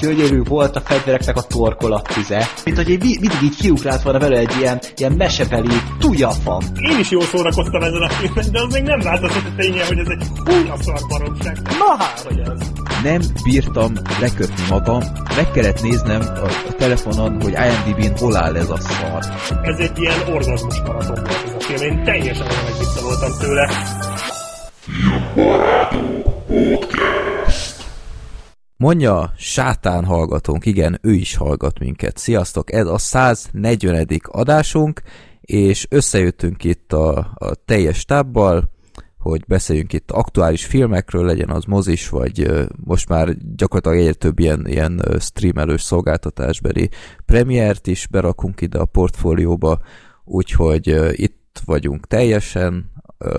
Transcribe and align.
gyönyörű 0.00 0.42
volt 0.42 0.76
a 0.76 0.80
fegyvereknek 0.80 1.36
a 1.36 1.42
torkolattize, 1.42 2.48
mint 2.64 2.76
hogy 2.76 2.90
egy, 2.90 3.00
mindig 3.00 3.42
így 3.42 3.56
kiugrált 3.56 4.02
volna 4.02 4.18
vele 4.18 4.38
egy 4.38 4.54
ilyen, 4.58 4.80
ilyen 4.96 5.12
mesebeli 5.12 5.74
tujafam. 5.98 6.62
Én 6.90 6.98
is 6.98 7.10
jól 7.10 7.22
szórakoztam 7.22 7.82
ezen 7.82 8.02
a 8.02 8.08
filmen, 8.08 8.52
de 8.52 8.60
az 8.60 8.72
még 8.72 8.82
nem 8.82 9.00
változott 9.00 9.44
a 9.46 9.54
ténye, 9.56 9.86
hogy 9.86 9.98
ez 9.98 10.06
egy 10.06 10.26
húnya 10.44 10.76
szar 10.82 11.00
baromság. 11.08 11.56
Na 11.62 11.96
hát, 11.98 12.20
hogy 12.20 12.38
ez. 12.38 12.70
Nem 13.02 13.20
bírtam 13.44 13.92
lekötni 14.20 14.64
magam, 14.68 15.02
meg 15.36 15.50
kellett 15.50 15.82
néznem 15.82 16.20
a, 16.20 16.44
a 16.68 16.74
telefonon, 16.78 17.40
hogy 17.42 17.52
IMDb-n 17.52 18.18
hol 18.18 18.36
áll 18.36 18.56
ez 18.56 18.70
a 18.70 18.78
szar. 18.78 19.24
Ez 19.62 19.78
egy 19.78 19.98
ilyen 19.98 20.20
orgazmus 20.32 20.80
maraton 20.80 21.14
volt 21.14 21.42
ez 21.46 21.54
a 21.58 21.60
film, 21.60 21.92
én 21.92 22.04
teljesen 22.04 22.46
olyan 22.46 22.70
voltam 23.02 23.32
tőle. 23.38 23.70
Mondja 28.80 29.32
sátán 29.36 30.04
hallgatónk, 30.04 30.66
igen, 30.66 30.98
ő 31.02 31.12
is 31.12 31.36
hallgat 31.36 31.78
minket. 31.78 32.16
Sziasztok, 32.16 32.72
ez 32.72 32.86
a 32.86 32.98
140. 32.98 34.06
adásunk, 34.22 35.02
és 35.40 35.86
összejöttünk 35.90 36.64
itt 36.64 36.92
a, 36.92 37.18
a 37.34 37.54
teljes 37.64 38.04
tábbal, 38.04 38.70
hogy 39.18 39.44
beszéljünk 39.46 39.92
itt 39.92 40.10
aktuális 40.10 40.64
filmekről, 40.64 41.24
legyen 41.24 41.50
az 41.50 41.64
mozis, 41.64 42.08
vagy 42.08 42.66
most 42.84 43.08
már 43.08 43.36
gyakorlatilag 43.56 43.98
egyre 43.98 44.12
több 44.12 44.38
ilyen, 44.38 44.66
ilyen 44.66 45.02
streamelős 45.18 45.82
szolgáltatásbeli 45.82 46.88
premiért 47.26 47.86
is 47.86 48.06
berakunk 48.06 48.60
ide 48.60 48.78
a 48.78 48.84
portfólióba, 48.84 49.80
úgyhogy 50.24 50.98
itt 51.12 51.62
vagyunk 51.64 52.06
teljesen, 52.06 52.90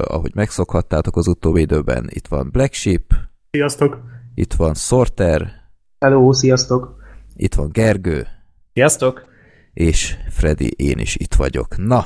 ahogy 0.08 0.32
megszokhattátok 0.36 1.18
az 1.18 1.28
utóbbi 1.28 1.62
időben, 1.62 2.08
itt 2.10 2.28
van 2.28 2.50
Black 2.52 2.74
Sheep. 2.74 3.14
Sziasztok! 3.52 4.11
Itt 4.36 4.54
van 4.54 4.74
Sorter. 4.74 5.52
Hello, 6.00 6.34
sziasztok! 6.34 6.96
Itt 7.36 7.54
van 7.54 7.70
Gergő. 7.72 8.28
Sziasztok! 8.74 9.26
És 9.74 10.16
Freddy, 10.30 10.74
én 10.76 11.00
is 11.00 11.16
itt 11.16 11.34
vagyok. 11.34 11.78
Na, 11.78 12.06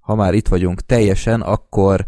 ha 0.00 0.14
már 0.14 0.34
itt 0.34 0.48
vagyunk 0.48 0.80
teljesen, 0.80 1.40
akkor 1.40 2.04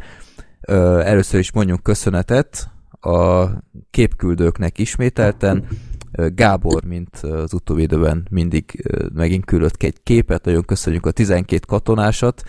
ö, 0.61 1.01
először 1.01 1.41
is 1.41 1.53
mondjunk 1.53 1.83
köszönetet 1.83 2.71
a 3.01 3.47
képküldőknek 3.91 4.79
ismételten. 4.79 5.67
Gábor, 6.13 6.85
mint 6.85 7.17
az 7.17 7.55
utóbbi 7.55 7.83
időben 7.83 8.27
mindig 8.31 8.91
megint 9.15 9.45
küldött 9.45 9.83
egy 9.83 10.03
képet, 10.03 10.45
nagyon 10.45 10.65
köszönjük 10.65 11.07
a 11.07 11.11
12 11.11 11.65
katonásat, 11.67 12.43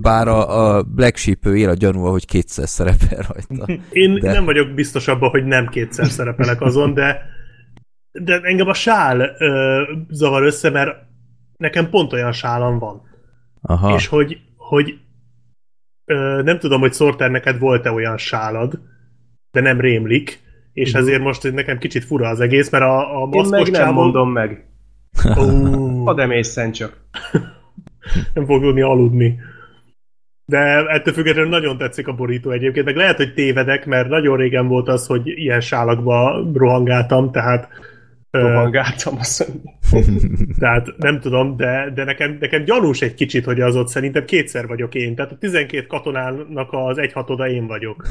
bár 0.00 0.28
a, 0.28 0.76
a 0.76 0.82
Black 0.82 1.16
Sheep 1.16 1.46
ő 1.46 1.56
él 1.56 1.68
a 1.68 1.74
gyanúval, 1.74 2.10
hogy 2.10 2.26
kétszer 2.26 2.68
szerepel 2.68 3.24
rajta. 3.28 3.82
Én 3.92 4.18
de... 4.18 4.32
nem 4.32 4.44
vagyok 4.44 4.74
biztos 4.74 5.08
abban, 5.08 5.30
hogy 5.30 5.44
nem 5.44 5.66
kétszer 5.66 6.06
szerepelek 6.06 6.60
azon, 6.60 6.94
de, 6.94 7.22
de 8.12 8.40
engem 8.42 8.68
a 8.68 8.74
sál 8.74 9.20
ö, 9.38 9.82
zavar 10.08 10.42
össze, 10.42 10.70
mert 10.70 10.96
nekem 11.56 11.90
pont 11.90 12.12
olyan 12.12 12.32
sálam 12.32 12.78
van. 12.78 13.02
Aha. 13.62 13.94
És 13.94 14.06
hogy, 14.06 14.40
hogy 14.56 14.98
ö, 16.04 16.42
nem 16.42 16.58
tudom, 16.58 16.80
hogy 16.80 16.92
Sorter 16.92 17.30
neked 17.30 17.58
volt-e 17.58 17.90
olyan 17.90 18.16
sálad, 18.16 18.80
de 19.50 19.60
nem 19.60 19.80
rémlik, 19.80 20.40
és 20.72 20.88
uh-huh. 20.88 21.02
ezért 21.02 21.22
most 21.22 21.52
nekem 21.52 21.78
kicsit 21.78 22.04
fura 22.04 22.28
az 22.28 22.40
egész, 22.40 22.70
mert 22.70 22.84
a, 22.84 23.22
a 23.22 23.26
maszkos 23.26 23.44
Én 23.44 23.50
meg 23.50 23.70
nem 23.70 23.80
csávon... 23.80 23.94
mondom 23.94 24.32
meg. 24.32 24.64
Oh. 25.24 26.04
Hadd 26.04 26.20
emészen 26.20 26.72
csak. 26.72 26.96
nem 28.34 28.44
fog 28.44 28.62
tudni 28.62 28.80
aludni. 28.80 29.38
De 30.44 30.86
ettől 30.86 31.14
függetlenül 31.14 31.50
nagyon 31.50 31.78
tetszik 31.78 32.08
a 32.08 32.14
borító 32.14 32.50
egyébként, 32.50 32.84
meg 32.84 32.96
lehet, 32.96 33.16
hogy 33.16 33.34
tévedek, 33.34 33.86
mert 33.86 34.08
nagyon 34.08 34.36
régen 34.36 34.68
volt 34.68 34.88
az, 34.88 35.06
hogy 35.06 35.22
ilyen 35.24 35.60
sálakba 35.60 36.46
rohangáltam, 36.54 37.30
tehát 37.30 37.68
rohangáltam, 38.30 39.16
azt 39.18 39.52
Tehát 40.58 40.86
nem 40.96 41.20
tudom, 41.20 41.56
de, 41.56 41.90
de 41.94 42.04
nekem, 42.04 42.36
nekem 42.40 42.64
gyanús 42.64 43.00
egy 43.00 43.14
kicsit, 43.14 43.44
hogy 43.44 43.60
az 43.60 43.76
ott 43.76 43.88
szerintem 43.88 44.24
kétszer 44.24 44.66
vagyok 44.66 44.94
én. 44.94 45.14
Tehát 45.14 45.32
a 45.32 45.38
12 45.38 45.86
katonának 45.86 46.68
az 46.70 46.98
egyhatoda 46.98 47.48
én 47.48 47.66
vagyok. 47.66 48.06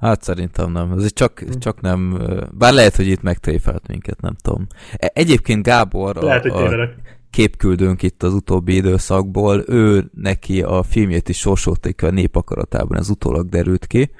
Hát 0.00 0.22
szerintem 0.22 0.72
nem. 0.72 0.92
Ez 0.92 1.12
csak, 1.12 1.44
csak 1.58 1.80
nem... 1.80 2.18
Bár 2.58 2.72
lehet, 2.72 2.96
hogy 2.96 3.06
itt 3.06 3.22
megtréfelt 3.22 3.88
minket, 3.88 4.20
nem 4.20 4.34
tudom. 4.42 4.66
E, 4.96 5.10
egyébként 5.14 5.62
Gábor... 5.62 6.16
Lehet, 6.16 6.44
a, 6.44 6.52
hogy 6.52 6.80
a, 6.80 6.88
képküldőnk 7.38 8.02
itt 8.02 8.22
az 8.22 8.34
utóbbi 8.34 8.74
időszakból, 8.74 9.64
ő 9.66 10.10
neki 10.14 10.62
a 10.62 10.82
filmjét 10.82 11.28
is 11.28 11.38
sorsolték 11.38 12.02
a 12.02 12.10
népakaratában, 12.10 12.98
ez 12.98 13.08
utólag 13.08 13.48
derült 13.48 13.86
ki, 13.86 14.10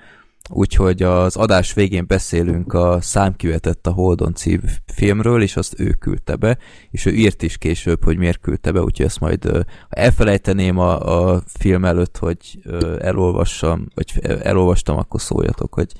úgyhogy 0.51 1.03
az 1.03 1.37
adás 1.37 1.73
végén 1.73 2.05
beszélünk 2.07 2.73
a 2.73 3.01
Számkivetett 3.01 3.87
a 3.87 3.91
Holdon 3.91 4.35
című 4.35 4.67
filmről, 4.87 5.43
és 5.43 5.57
azt 5.57 5.81
ő 5.81 5.91
küldte 5.91 6.37
be, 6.37 6.59
és 6.91 7.07
ő 7.07 7.11
írt 7.11 7.43
is 7.43 7.59
később, 7.59 8.05
hogy 8.05 8.17
miért 8.17 8.41
küldte 8.41 8.73
be, 8.73 8.83
úgyhogy 8.83 9.07
ezt 9.07 9.21
majd, 9.21 9.45
ha 9.45 9.65
elfelejteném 9.89 10.79
a, 10.79 11.31
a 11.33 11.43
film 11.47 11.85
előtt, 11.85 12.17
hogy 12.17 12.59
elolvassam, 12.99 13.87
vagy 13.95 14.13
elolvastam, 14.43 14.99
akkor 14.99 15.21
szóljatok, 15.21 15.75
hogy 15.75 15.93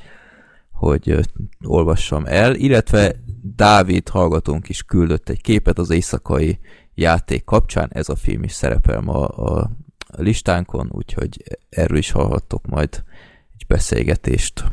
hogy 0.73 1.19
olvassam 1.65 2.25
el, 2.27 2.55
illetve 2.55 3.15
Dávid 3.57 4.09
hallgatónk 4.09 4.69
is 4.69 4.83
küldött 4.83 5.29
egy 5.29 5.41
képet 5.41 5.79
az 5.79 5.91
éjszakai 5.91 6.59
játék 6.99 7.45
kapcsán, 7.45 7.89
ez 7.93 8.09
a 8.09 8.17
film 8.17 8.43
is 8.43 8.53
szerepel 8.53 9.01
ma 9.01 9.27
a 9.27 9.71
listánkon, 10.17 10.89
úgyhogy 10.93 11.43
erről 11.69 11.99
is 11.99 12.11
hallhattok 12.11 12.67
majd 12.67 13.05
egy 13.55 13.67
beszélgetést. 13.67 14.65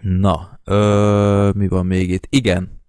Na, 0.00 0.60
ö, 0.64 1.50
mi 1.54 1.68
van 1.68 1.86
még 1.86 2.10
itt? 2.10 2.26
Igen. 2.28 2.80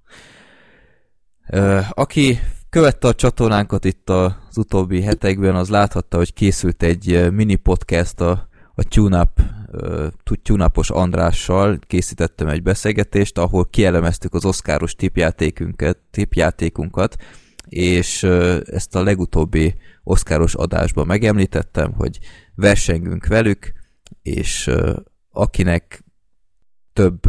Ö, 1.50 1.80
aki 1.90 2.40
követte 2.70 3.08
a 3.08 3.14
csatornánkat 3.14 3.86
itt 3.86 4.10
az 4.10 4.58
utóbbi 4.58 5.02
hetekben, 5.02 5.56
az 5.56 5.70
láthatta, 5.70 6.18
hogy 6.18 6.34
készült 6.34 6.84
egy 6.84 7.32
mini 7.32 7.56
podcast 7.56 8.22
a, 8.22 8.48
a 8.76 8.84
TuneUp 8.84 9.42
TuneUpos 10.44 10.90
Andrással 10.90 11.80
készítettem 11.88 12.48
egy 12.48 12.64
beszélgetést, 12.64 13.38
ahol 13.38 13.66
kielemeztük 13.70 14.34
az 14.34 14.46
oszkáros 14.46 14.96
tipjátékunkat, 14.96 15.98
tipjátékunkat 16.12 17.16
és 17.74 18.24
ezt 18.66 18.96
a 18.96 19.04
legutóbbi 19.04 19.76
oszkáros 20.04 20.54
adásban 20.56 21.06
megemlítettem, 21.06 21.94
hogy 21.94 22.20
versengünk 22.56 23.26
velük, 23.26 23.72
és 24.22 24.72
akinek 25.30 26.04
több 26.94 27.20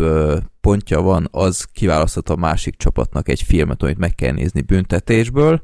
pontja 0.60 1.00
van, 1.00 1.28
az 1.31 1.65
kiválasztott 1.72 2.28
a 2.28 2.37
másik 2.37 2.77
csapatnak 2.77 3.28
egy 3.28 3.43
filmet, 3.43 3.83
amit 3.83 3.99
meg 3.99 4.15
kell 4.15 4.33
nézni 4.33 4.60
büntetésből, 4.60 5.62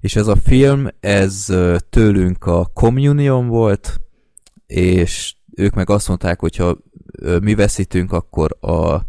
és 0.00 0.16
ez 0.16 0.26
a 0.26 0.36
film, 0.36 0.86
ez 1.00 1.46
tőlünk 1.90 2.46
a 2.46 2.70
Communion 2.74 3.48
volt, 3.48 4.00
és 4.66 5.34
ők 5.54 5.74
meg 5.74 5.90
azt 5.90 6.08
mondták, 6.08 6.40
hogy 6.40 6.56
ha 6.56 6.78
mi 7.42 7.54
veszítünk, 7.54 8.12
akkor 8.12 8.56
a 8.60 9.04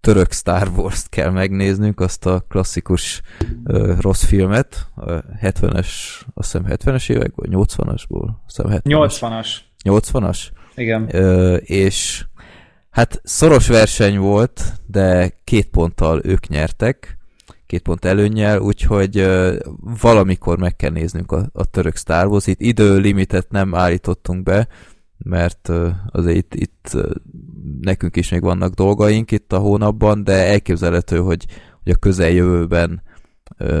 török 0.00 0.32
Star 0.32 0.68
Wars-t 0.76 1.08
kell 1.08 1.30
megnéznünk, 1.30 2.00
azt 2.00 2.26
a 2.26 2.44
klasszikus 2.48 3.20
uh, 3.64 4.00
rossz 4.00 4.24
filmet, 4.24 4.86
a 4.94 5.10
70-es, 5.42 5.88
azt 6.34 6.52
hiszem 6.52 6.66
70-es 6.68 7.10
évek, 7.10 7.32
vagy 7.34 7.48
80-asból? 7.52 8.28
80-as. 8.84 9.56
80-as? 9.84 10.38
Igen. 10.74 11.02
Uh, 11.12 11.56
és 11.62 12.24
hát 12.90 13.20
szoros 13.24 13.68
verseny 13.68 14.18
volt, 14.18 14.62
de 14.86 15.32
két 15.44 15.66
ponttal 15.66 16.20
ők 16.24 16.48
nyertek, 16.48 17.18
két 17.66 17.82
pont 17.82 18.04
előnnyel, 18.04 18.58
úgyhogy 18.58 19.20
uh, 19.20 19.54
valamikor 20.00 20.58
meg 20.58 20.76
kell 20.76 20.90
néznünk 20.90 21.32
a, 21.32 21.48
a 21.52 21.64
török 21.64 21.96
Star 21.96 22.26
Wars. 22.26 22.46
Itt 22.46 22.60
időlimitet 22.60 23.50
nem 23.50 23.74
állítottunk 23.74 24.42
be, 24.42 24.68
mert 25.24 25.70
azért 26.06 26.36
itt, 26.36 26.54
itt 26.54 26.96
nekünk 27.80 28.16
is 28.16 28.30
még 28.30 28.42
vannak 28.42 28.74
dolgaink 28.74 29.30
itt 29.30 29.52
a 29.52 29.58
hónapban, 29.58 30.24
de 30.24 30.32
elképzelhető, 30.32 31.18
hogy, 31.18 31.46
hogy 31.82 31.92
a 31.92 31.98
közeljövőben 31.98 33.02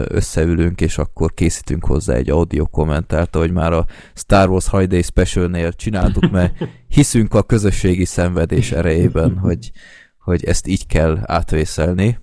összeülünk, 0.08 0.80
és 0.80 0.98
akkor 0.98 1.34
készítünk 1.34 1.84
hozzá 1.84 2.14
egy 2.14 2.30
audio 2.30 2.66
kommentárt, 2.66 3.36
ahogy 3.36 3.52
már 3.52 3.72
a 3.72 3.86
Star 4.14 4.48
Wars 4.48 4.70
High 4.70 4.88
Day 4.88 5.02
Special-nél 5.02 5.72
csináltuk, 5.72 6.30
mert 6.30 6.54
hiszünk 6.88 7.34
a 7.34 7.42
közösségi 7.42 8.04
szenvedés 8.04 8.72
erejében, 8.72 9.38
hogy, 9.38 9.70
hogy 10.18 10.44
ezt 10.44 10.66
így 10.66 10.86
kell 10.86 11.18
átvészelni. 11.22 12.18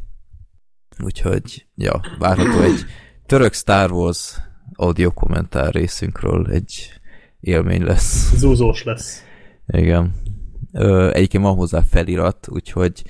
Úgyhogy, 1.04 1.68
ja, 1.76 2.02
várható 2.20 2.62
egy 2.62 2.86
török 3.26 3.54
Star 3.54 3.92
Wars 3.92 4.38
audio 4.74 5.12
kommentár 5.12 5.74
részünkről 5.74 6.48
egy 6.52 6.97
élmény 7.48 7.84
lesz. 7.84 8.36
Zúzós 8.36 8.84
lesz. 8.84 9.24
Igen. 9.68 10.14
Egyébként 11.12 11.44
van 11.44 11.56
hozzá 11.56 11.82
felirat, 11.82 12.48
úgyhogy 12.50 13.04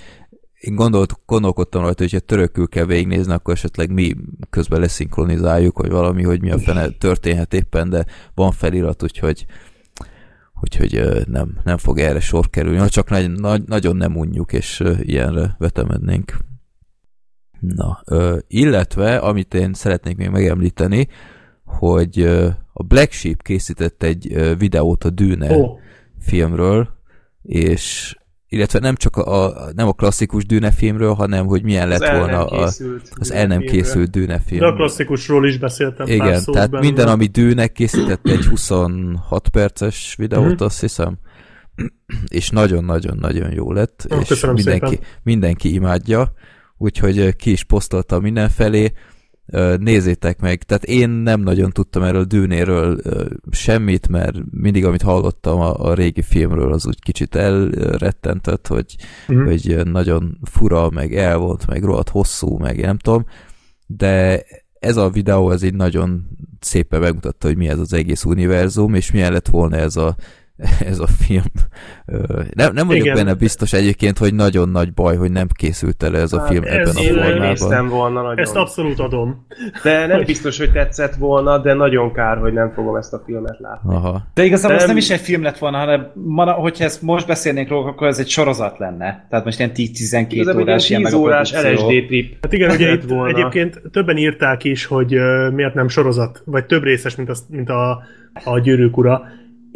én 0.60 0.76
gondolt, 0.76 1.20
gondolkodtam 1.26 1.82
rajta, 1.82 2.04
hogy 2.04 2.12
ha 2.12 2.20
törökül 2.20 2.68
kell 2.68 2.86
végignézni, 2.86 3.34
akkor 3.34 3.54
esetleg 3.54 3.92
mi 3.92 4.16
közben 4.50 4.80
leszinkronizáljuk, 4.80 5.78
vagy 5.78 5.90
valami, 5.90 6.24
hogy 6.24 6.42
mi 6.42 6.52
a 6.52 6.58
fene 6.58 6.90
történhet 6.90 7.54
éppen, 7.54 7.90
de 7.90 8.06
van 8.34 8.52
felirat, 8.52 9.04
úgyhogy 9.04 9.46
úgyhogy 10.62 11.24
nem, 11.28 11.60
nem 11.64 11.78
fog 11.78 12.00
erre 12.00 12.20
sor 12.20 12.50
kerülni, 12.50 12.78
ha 12.78 12.90
csak 12.90 13.10
nagy, 13.10 13.32
nagy, 13.32 13.64
nagyon 13.66 13.96
nem 13.96 14.16
unjuk, 14.16 14.54
és 14.54 14.84
ilyenre 15.02 15.56
vetemednénk. 15.58 16.38
Na, 17.60 18.02
ö, 18.06 18.38
illetve, 18.48 19.18
amit 19.18 19.54
én 19.54 19.74
szeretnék 19.74 20.18
még 20.18 20.30
megemlíteni, 20.30 21.08
hogy 21.64 22.20
ö, 22.20 22.50
a 22.80 22.84
Black 22.84 23.12
Sheep 23.12 23.42
készített 23.42 24.04
egy 24.04 24.56
videót 24.58 25.04
a 25.04 25.10
Dűne 25.10 25.58
oh. 25.58 25.80
filmről, 26.20 26.90
és 27.42 28.16
illetve 28.48 28.80
nem 28.80 28.96
csak 28.96 29.16
a, 29.16 29.54
nem 29.76 29.88
a 29.88 29.94
klasszikus 29.94 30.46
Dűne 30.46 30.72
filmről, 30.72 31.14
hanem 31.14 31.46
hogy 31.46 31.64
milyen 31.64 31.88
lett 31.88 32.02
az 32.02 32.18
volna 32.18 32.46
a, 32.46 32.64
az 33.16 33.32
el 33.32 33.48
nem 33.48 33.60
készült 33.60 34.10
Dűne 34.10 34.40
film. 34.40 34.60
De 34.60 34.66
a 34.66 34.74
klasszikusról 34.74 35.48
is 35.48 35.58
beszéltem 35.58 36.08
Igen, 36.08 36.44
tehát 36.44 36.70
benne. 36.70 36.86
minden, 36.86 37.08
ami 37.08 37.26
Dűne 37.26 37.68
készített 37.68 38.28
egy 38.28 38.46
26 38.46 39.50
perces 39.50 40.16
videót, 40.18 40.46
mm-hmm. 40.46 40.66
azt 40.66 40.80
hiszem, 40.80 41.18
és 42.28 42.50
nagyon-nagyon-nagyon 42.50 43.52
jó 43.52 43.72
lett, 43.72 44.08
oh, 44.10 44.22
és 44.30 44.46
mindenki, 44.54 45.00
mindenki 45.24 45.74
imádja, 45.74 46.34
úgyhogy 46.78 47.36
ki 47.36 47.52
is 47.52 47.64
posztolta 47.64 48.20
mindenfelé, 48.20 48.92
nézzétek 49.78 50.40
meg. 50.40 50.64
Tehát 50.64 50.84
én 50.84 51.10
nem 51.10 51.42
nagyon 51.42 51.72
tudtam 51.72 52.04
erről 52.04 52.24
Dűnéről 52.24 52.98
semmit, 53.52 54.08
mert 54.08 54.38
mindig, 54.52 54.86
amit 54.86 55.02
hallottam 55.02 55.60
a, 55.60 55.90
a 55.90 55.94
régi 55.94 56.22
filmről, 56.22 56.74
az 56.74 56.88
úgy 56.88 57.02
kicsit 57.02 57.36
elrettentett, 57.36 58.68
hogy, 58.68 58.96
mm. 59.34 59.46
hogy 59.46 59.82
nagyon 59.84 60.38
fura, 60.44 60.90
meg 60.90 61.16
el 61.16 61.38
volt, 61.38 61.68
meg 61.68 61.84
rohadt 61.84 62.10
hosszú, 62.10 62.58
meg 62.58 62.80
nem 62.80 62.98
tudom, 62.98 63.26
de 63.86 64.44
ez 64.80 64.98
a 64.98 65.10
videó, 65.10 65.52
ez 65.52 65.64
így 65.64 65.76
nagyon 65.76 66.28
szépen 66.60 67.00
megmutatta, 67.00 67.48
hogy 67.48 67.58
mi 67.58 67.68
ez 67.68 67.80
az 67.80 67.94
egész 67.94 68.24
univerzum, 68.24 68.94
és 68.94 69.12
milyen 69.12 69.32
lett 69.32 69.48
volna 69.48 69.76
ez 69.76 69.96
a 69.96 70.16
ez 70.92 71.00
a 71.00 71.08
film. 71.08 71.44
Nem, 72.54 72.74
nem 72.74 72.88
vagyok 72.88 73.04
Igen. 73.04 73.16
benne 73.16 73.34
biztos 73.34 73.74
egyébként, 73.74 74.18
hogy 74.18 74.34
nagyon 74.34 74.70
nagy 74.70 74.94
baj, 74.94 75.16
hogy 75.16 75.32
nem 75.32 75.48
készült 75.54 76.04
el 76.04 76.18
ez 76.18 76.34
a 76.34 76.42
film 76.42 76.64
hát, 76.64 76.74
ebben 76.74 76.88
ez 76.88 76.96
a 76.96 77.02
formában. 77.02 77.84
Én 77.84 77.90
volna 77.90 78.22
nagyon. 78.22 78.40
Ezt 78.40 78.56
abszolút 78.56 79.00
adom. 79.00 79.46
De 79.84 80.08
nem 80.08 80.24
biztos, 80.24 80.58
hogy 80.58 80.72
tetszett 80.72 81.16
volna, 81.16 81.58
de 81.58 81.74
nagyon 81.74 82.14
kár, 82.14 82.38
hogy 82.38 82.54
nem 82.54 82.72
fogom 82.72 82.96
ezt 82.96 83.14
a 83.14 83.22
filmet 83.26 83.60
látni. 83.60 83.96
Aha. 83.96 84.28
De 84.34 84.44
igazából 84.44 84.76
de... 84.76 84.82
ez 84.82 84.88
nem 84.88 84.98
is 84.98 85.10
egy 85.10 85.20
film 85.20 85.44
lett 85.44 85.58
volna, 85.58 85.78
hanem 85.78 86.12
ma, 86.14 86.52
hogyha 86.52 86.84
ezt 86.84 87.02
most 87.02 87.28
beszélnénk 87.28 87.70
róla, 87.70 87.88
akkor 87.88 88.08
ez 88.08 88.20
egy 88.20 88.30
sorozat 88.30 88.78
lenne. 88.78 89.26
Tehát 89.30 89.46
most 89.46 89.60
ilyen 89.60 89.72
10-12 89.76 90.26
igazából 90.30 90.62
órás 90.62 90.90
ilyen 90.90 91.04
10 91.04 91.14
órás 91.14 91.52
LSD 91.52 92.06
trip. 92.08 92.38
Hát 92.42 92.54
igen, 92.54 92.72
ugye 92.72 92.92
itt 92.92 93.04
volna. 93.04 93.38
egyébként 93.38 93.82
többen 93.92 94.18
írták 94.18 94.64
is, 94.64 94.86
hogy 94.86 95.16
uh, 95.16 95.52
miért 95.54 95.74
nem 95.74 95.88
sorozat, 95.88 96.42
vagy 96.46 96.66
több 96.66 96.84
részes, 96.84 97.16
mint, 97.16 97.30
az, 97.30 97.46
mint 97.50 97.70
a, 97.70 98.04
a 98.44 98.60
gyűrűk 98.60 98.98
ura 98.98 99.22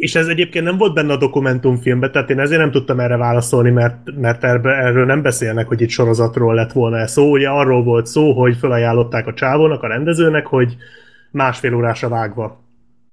és 0.02 0.14
ez 0.14 0.26
egyébként 0.26 0.64
nem 0.64 0.76
volt 0.76 0.94
benne 0.94 1.12
a 1.12 1.16
dokumentumfilmben, 1.16 2.12
tehát 2.12 2.30
én 2.30 2.38
ezért 2.38 2.60
nem 2.60 2.70
tudtam 2.70 3.00
erre 3.00 3.16
válaszolni, 3.16 3.70
mert, 3.70 3.96
mert 4.16 4.44
erről 4.44 5.04
nem 5.04 5.22
beszélnek, 5.22 5.66
hogy 5.66 5.80
itt 5.80 5.88
sorozatról 5.88 6.54
lett 6.54 6.72
volna 6.72 7.06
szó. 7.06 7.30
Ugye 7.30 7.48
arról 7.48 7.82
volt 7.82 8.06
szó, 8.06 8.32
hogy 8.32 8.56
felajánlották 8.56 9.26
a 9.26 9.34
csávónak, 9.34 9.82
a 9.82 9.86
rendezőnek, 9.86 10.46
hogy 10.46 10.76
másfél 11.30 11.74
órásra 11.74 12.08
vágva 12.08 12.64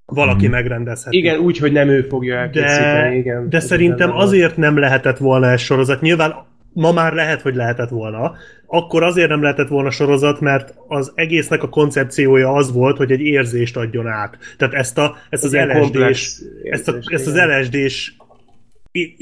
valaki 0.06 0.46
hmm. 0.46 0.54
megrendezheti. 0.54 1.18
Igen, 1.18 1.40
úgy, 1.40 1.58
hogy 1.58 1.72
nem 1.72 1.90
ő 1.90 2.02
fogja 2.02 2.38
elkészíteni. 2.38 3.10
De, 3.10 3.16
igen, 3.16 3.50
de 3.50 3.60
szerintem 3.60 4.12
azért 4.12 4.58
nem 4.58 4.78
lehetett 4.78 5.18
volna 5.18 5.48
ez 5.48 5.62
sorozat. 5.62 6.02
Nyilván 6.02 6.36
ma 6.74 6.92
már 6.92 7.14
lehet, 7.14 7.42
hogy 7.42 7.56
lehetett 7.56 7.90
volna. 7.90 8.34
Akkor 8.66 9.04
azért 9.04 9.30
nem 9.30 9.42
lehetett 9.42 9.68
volna 9.68 9.92
sorozat, 9.92 10.40
mert 10.40 10.74
az 10.88 11.12
egésznek 11.16 11.64
a 11.64 11.70
koncepciója 11.70 12.54
az 12.54 12.72
volt, 12.72 12.98
hogy 12.98 13.12
egy 13.12 13.22
érzést 13.22 13.78
adjon 13.78 14.08
át. 14.08 14.38
Tehát 14.58 14.74
ezt, 14.74 14.98
a, 14.98 15.18
ezt 15.30 15.44
az 15.44 15.56
LSD-s, 15.56 16.42
ezt, 16.64 16.88
a, 16.88 16.96
ezt 17.12 17.28
az 17.28 17.36
LSD-s 17.36 18.14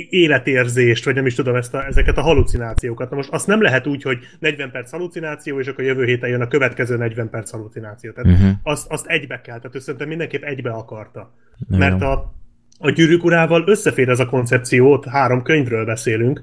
életérzést, 0.09 1.05
vagy 1.05 1.15
nem 1.15 1.25
is 1.25 1.35
tudom, 1.35 1.55
ezt 1.55 1.73
a, 1.73 1.85
ezeket 1.85 2.17
a 2.17 2.21
halucinációkat. 2.21 3.09
Na 3.09 3.15
most 3.15 3.29
azt 3.29 3.47
nem 3.47 3.61
lehet 3.61 3.87
úgy, 3.87 4.01
hogy 4.01 4.17
40 4.39 4.71
perc 4.71 4.91
halucináció, 4.91 5.59
és 5.59 5.67
akkor 5.67 5.83
jövő 5.83 6.05
héten 6.05 6.29
jön 6.29 6.41
a 6.41 6.47
következő 6.47 6.97
40 6.97 7.29
perc 7.29 7.51
halucináció. 7.51 8.11
Tehát 8.11 8.31
uh-huh. 8.31 8.55
azt, 8.63 8.91
azt 8.91 9.05
egybe 9.07 9.41
kell. 9.41 9.57
Tehát 9.57 9.75
ő 9.75 9.79
szerintem 9.79 10.07
mindenképp 10.07 10.43
egybe 10.43 10.69
akarta. 10.69 11.33
Uh-huh. 11.59 11.77
Mert 11.77 12.01
a, 12.01 12.33
a 12.79 12.89
gyűrűk 12.89 13.23
urával 13.23 13.63
összefér 13.67 14.09
ez 14.09 14.19
a 14.19 14.25
koncepció, 14.25 15.03
három 15.09 15.41
könyvről 15.41 15.85
beszélünk, 15.85 16.41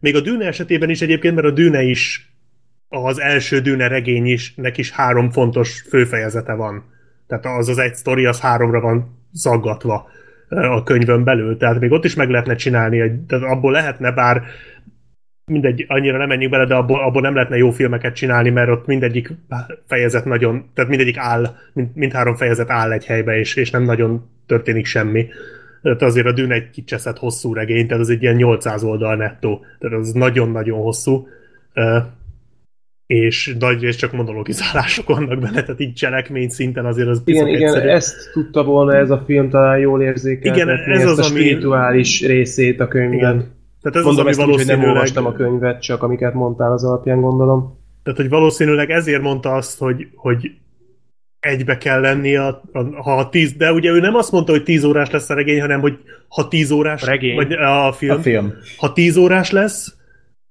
még 0.00 0.16
a 0.16 0.20
Dűne 0.20 0.46
esetében 0.46 0.90
is 0.90 1.02
egyébként, 1.02 1.34
mert 1.34 1.46
a 1.46 1.50
Dűne 1.50 1.82
is 1.82 2.32
az 2.88 3.20
első 3.20 3.60
Dűne 3.60 3.88
regény 3.88 4.26
is, 4.26 4.54
neki 4.54 4.80
is 4.80 4.90
három 4.90 5.30
fontos 5.30 5.84
főfejezete 5.88 6.52
van. 6.52 6.84
Tehát 7.26 7.46
az 7.46 7.68
az 7.68 7.78
egy 7.78 7.94
sztori, 7.94 8.26
az 8.26 8.40
háromra 8.40 8.80
van 8.80 9.18
szaggatva 9.32 10.08
a 10.48 10.82
könyvön 10.82 11.24
belül, 11.24 11.56
tehát 11.56 11.80
még 11.80 11.90
ott 11.90 12.04
is 12.04 12.14
meg 12.14 12.30
lehetne 12.30 12.54
csinálni, 12.54 13.24
tehát 13.26 13.44
abból 13.44 13.72
lehetne, 13.72 14.12
bár 14.12 14.42
mindegy, 15.44 15.84
annyira 15.88 16.18
nem 16.18 16.28
menjünk 16.28 16.52
bele, 16.52 16.66
de 16.66 16.74
abból, 16.74 17.00
abból 17.00 17.22
nem 17.22 17.34
lehetne 17.34 17.56
jó 17.56 17.70
filmeket 17.70 18.14
csinálni, 18.14 18.50
mert 18.50 18.70
ott 18.70 18.86
mindegyik 18.86 19.32
fejezet 19.86 20.24
nagyon, 20.24 20.70
tehát 20.74 20.90
mindegyik 20.90 21.16
áll, 21.16 21.56
mind, 21.72 21.88
mindhárom 21.94 22.34
fejezet 22.34 22.70
áll 22.70 22.92
egy 22.92 23.06
helybe, 23.06 23.38
és, 23.38 23.54
és 23.54 23.70
nem 23.70 23.82
nagyon 23.82 24.30
történik 24.46 24.86
semmi 24.86 25.28
tehát 25.82 26.02
azért 26.02 26.26
a 26.26 26.32
Dűn 26.32 26.52
egy 26.52 26.70
kicseszett 26.70 27.18
hosszú 27.18 27.54
regény, 27.54 27.86
tehát 27.86 28.02
az 28.02 28.10
egy 28.10 28.22
ilyen 28.22 28.34
800 28.34 28.82
oldal 28.82 29.16
nettó, 29.16 29.64
tehát 29.78 29.98
az 29.98 30.12
nagyon-nagyon 30.12 30.80
hosszú, 30.80 31.26
és 33.06 33.56
nagy 33.58 33.82
és 33.82 33.96
csak 33.96 34.12
monologizálások 34.12 35.08
vannak 35.08 35.40
benne, 35.40 35.62
tehát 35.62 35.80
így 35.80 35.94
cselekmény 35.94 36.48
szinten 36.48 36.86
azért 36.86 37.08
az 37.08 37.22
Igen, 37.24 37.46
igen, 37.46 37.62
egyszerű. 37.62 37.88
ezt 37.88 38.30
tudta 38.32 38.64
volna 38.64 38.96
ez 38.96 39.10
a 39.10 39.22
film 39.26 39.48
talán 39.48 39.78
jól 39.78 40.02
érzékelni. 40.02 40.60
Igen, 40.60 40.68
ez 40.68 41.04
az, 41.04 41.18
a 41.18 41.22
ami... 41.22 41.40
spirituális 41.40 42.26
részét 42.26 42.80
a 42.80 42.88
könyvben. 42.88 43.34
Igen. 43.34 43.58
Tehát 43.82 43.98
ez 43.98 44.04
Mondom 44.04 44.26
az, 44.26 44.38
ami 44.38 44.46
valószínűleg... 44.46 44.76
hogy 44.76 44.86
nem 44.86 44.94
olvastam 44.94 45.26
a 45.26 45.32
könyvet, 45.32 45.82
csak 45.82 46.02
amiket 46.02 46.34
mondtál 46.34 46.72
az 46.72 46.84
alapján 46.84 47.20
gondolom. 47.20 47.78
Tehát, 48.02 48.18
hogy 48.18 48.28
valószínűleg 48.28 48.90
ezért 48.90 49.22
mondta 49.22 49.54
azt, 49.54 49.78
hogy, 49.78 50.08
hogy 50.14 50.50
egybe 51.40 51.78
kell 51.78 52.00
lenni, 52.00 52.36
a, 52.36 52.62
a, 52.72 53.02
ha 53.02 53.16
a 53.16 53.28
tíz, 53.28 53.52
de 53.52 53.72
ugye 53.72 53.90
ő 53.90 54.00
nem 54.00 54.14
azt 54.14 54.32
mondta, 54.32 54.52
hogy 54.52 54.62
tíz 54.62 54.84
órás 54.84 55.10
lesz 55.10 55.30
a 55.30 55.34
regény, 55.34 55.60
hanem 55.60 55.80
hogy 55.80 55.98
ha 56.28 56.48
tíz 56.48 56.70
órás, 56.70 57.02
regény. 57.02 57.34
vagy 57.34 57.52
a 57.52 57.92
film, 57.92 58.16
a 58.16 58.20
film, 58.20 58.54
ha 58.76 58.92
tíz 58.92 59.16
órás 59.16 59.50
lesz, 59.50 59.94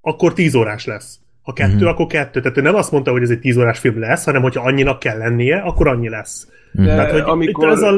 akkor 0.00 0.32
tíz 0.32 0.54
órás 0.54 0.86
lesz. 0.86 1.18
Ha 1.42 1.52
kettő, 1.52 1.74
mm-hmm. 1.74 1.86
akkor 1.86 2.06
kettő. 2.06 2.40
Tehát 2.40 2.56
ő 2.56 2.60
nem 2.60 2.74
azt 2.74 2.92
mondta, 2.92 3.10
hogy 3.10 3.22
ez 3.22 3.30
egy 3.30 3.40
tíz 3.40 3.56
órás 3.56 3.78
film 3.78 3.98
lesz, 3.98 4.24
hanem 4.24 4.42
hogyha 4.42 4.64
annyinak 4.64 4.98
kell 4.98 5.18
lennie, 5.18 5.56
akkor 5.56 5.88
annyi 5.88 6.08
lesz. 6.08 6.48
De 6.72 6.84
Tehát, 6.84 7.10
hogy 7.10 7.20
amikor... 7.20 7.68
itt 7.68 7.72
az 7.72 7.82
a, 7.82 7.94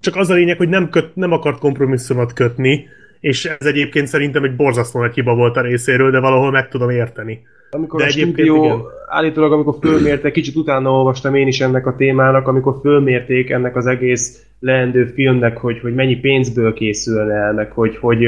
csak 0.00 0.16
az 0.16 0.30
a 0.30 0.34
lényeg, 0.34 0.56
hogy 0.56 0.68
nem, 0.68 0.88
köt, 0.88 1.16
nem 1.16 1.32
akart 1.32 1.58
kompromisszumot 1.58 2.32
kötni, 2.32 2.86
és 3.20 3.44
ez 3.44 3.66
egyébként 3.66 4.06
szerintem 4.06 4.44
egy 4.44 4.56
borzasztó 4.56 5.00
nagy 5.00 5.14
hiba 5.14 5.34
volt 5.34 5.56
a 5.56 5.60
részéről, 5.60 6.10
de 6.10 6.18
valahol 6.18 6.50
meg 6.50 6.68
tudom 6.68 6.90
érteni. 6.90 7.42
Amikor 7.74 8.00
De 8.00 8.06
a 8.06 8.10
stúdió, 8.10 8.64
igen. 8.64 8.80
állítólag 9.06 9.52
amikor 9.52 9.76
fölmérte, 9.80 10.30
kicsit 10.30 10.56
utána 10.56 10.90
olvastam 10.90 11.34
én 11.34 11.46
is 11.46 11.60
ennek 11.60 11.86
a 11.86 11.96
témának, 11.96 12.48
amikor 12.48 12.78
fölmérték 12.80 13.50
ennek 13.50 13.76
az 13.76 13.86
egész 13.86 14.46
leendő 14.60 15.06
filmnek, 15.06 15.58
hogy, 15.58 15.80
hogy 15.80 15.94
mennyi 15.94 16.16
pénzből 16.16 16.72
készülne 16.72 17.34
el, 17.34 17.52
meg 17.52 17.72
hogy, 17.72 17.96
hogy 17.96 18.18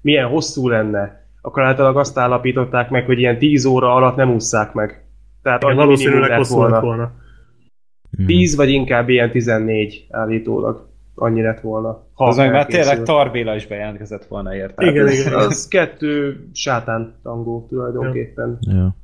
milyen 0.00 0.28
hosszú 0.28 0.68
lenne, 0.68 1.26
akkor 1.40 1.62
általában 1.62 2.00
azt 2.00 2.18
állapították 2.18 2.90
meg, 2.90 3.06
hogy 3.06 3.18
ilyen 3.18 3.38
10 3.38 3.64
óra 3.64 3.94
alatt 3.94 4.16
nem 4.16 4.34
ússzák 4.34 4.72
meg. 4.72 5.04
Tehát 5.42 5.62
igen, 5.62 5.76
valószínűleg 5.76 6.36
hosszú 6.36 6.56
volna. 6.56 6.80
volna. 6.80 7.12
10 8.26 8.56
vagy 8.56 8.70
inkább 8.70 9.08
ilyen 9.08 9.30
14 9.30 10.06
állítólag 10.10 10.85
annyi 11.16 11.42
lett 11.42 11.60
volna. 11.60 12.06
Ha 12.14 12.26
az 12.26 12.36
meg 12.36 12.50
már 12.50 12.66
tényleg 12.66 13.02
Tarbéla 13.02 13.54
is 13.54 13.66
bejelentkezett 13.66 14.24
volna 14.24 14.54
érte. 14.54 14.86
Igen, 14.86 15.08
igen. 15.08 15.34
Az 15.34 15.68
kettő 15.68 16.44
sátán 16.52 17.14
tangó 17.22 17.66
tulajdonképpen. 17.68 18.58
Ja. 18.60 18.74
ja. 18.74 18.96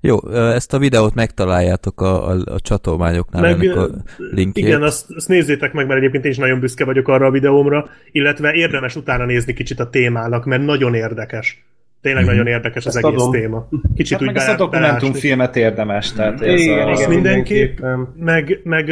Jó, 0.00 0.28
ezt 0.30 0.72
a 0.72 0.78
videót 0.78 1.14
megtaláljátok 1.14 2.00
a, 2.00 2.28
a, 2.28 2.36
a 2.44 2.60
csatolmányoknál, 2.60 3.42
meg, 3.42 3.52
ennek 3.52 3.76
a 3.76 3.88
linkjét. 4.16 4.66
Igen, 4.66 4.82
azt, 4.82 5.10
azt 5.16 5.28
nézzétek 5.28 5.72
meg, 5.72 5.86
mert 5.86 5.98
egyébként 5.98 6.24
én 6.24 6.30
is 6.30 6.38
nagyon 6.38 6.60
büszke 6.60 6.84
vagyok 6.84 7.08
arra 7.08 7.26
a 7.26 7.30
videómra, 7.30 7.88
illetve 8.12 8.52
érdemes 8.52 8.96
utána 8.96 9.24
nézni 9.24 9.52
kicsit 9.52 9.80
a 9.80 9.90
témának, 9.90 10.44
mert 10.44 10.64
nagyon 10.64 10.94
érdekes. 10.94 11.66
Tényleg 12.06 12.24
mm-hmm. 12.24 12.36
nagyon 12.36 12.52
érdekes 12.52 12.86
az 12.86 12.96
Ezt 12.96 13.04
egész 13.06 13.20
adom. 13.20 13.32
téma. 13.32 13.68
Kicsit 13.94 14.12
hát 14.12 14.20
úgy 14.20 14.26
meg 14.26 14.36
ezt 14.36 14.48
a 14.48 14.56
dokumentumfilmet 14.56 15.56
érdemes. 15.56 16.12
Tehát 16.12 16.40
ez 16.40 16.60
igen, 16.60 16.88
a... 16.88 16.90
igen, 16.90 17.10
mindenképp. 17.10 17.78
Meg, 18.16 18.60
meg 18.64 18.88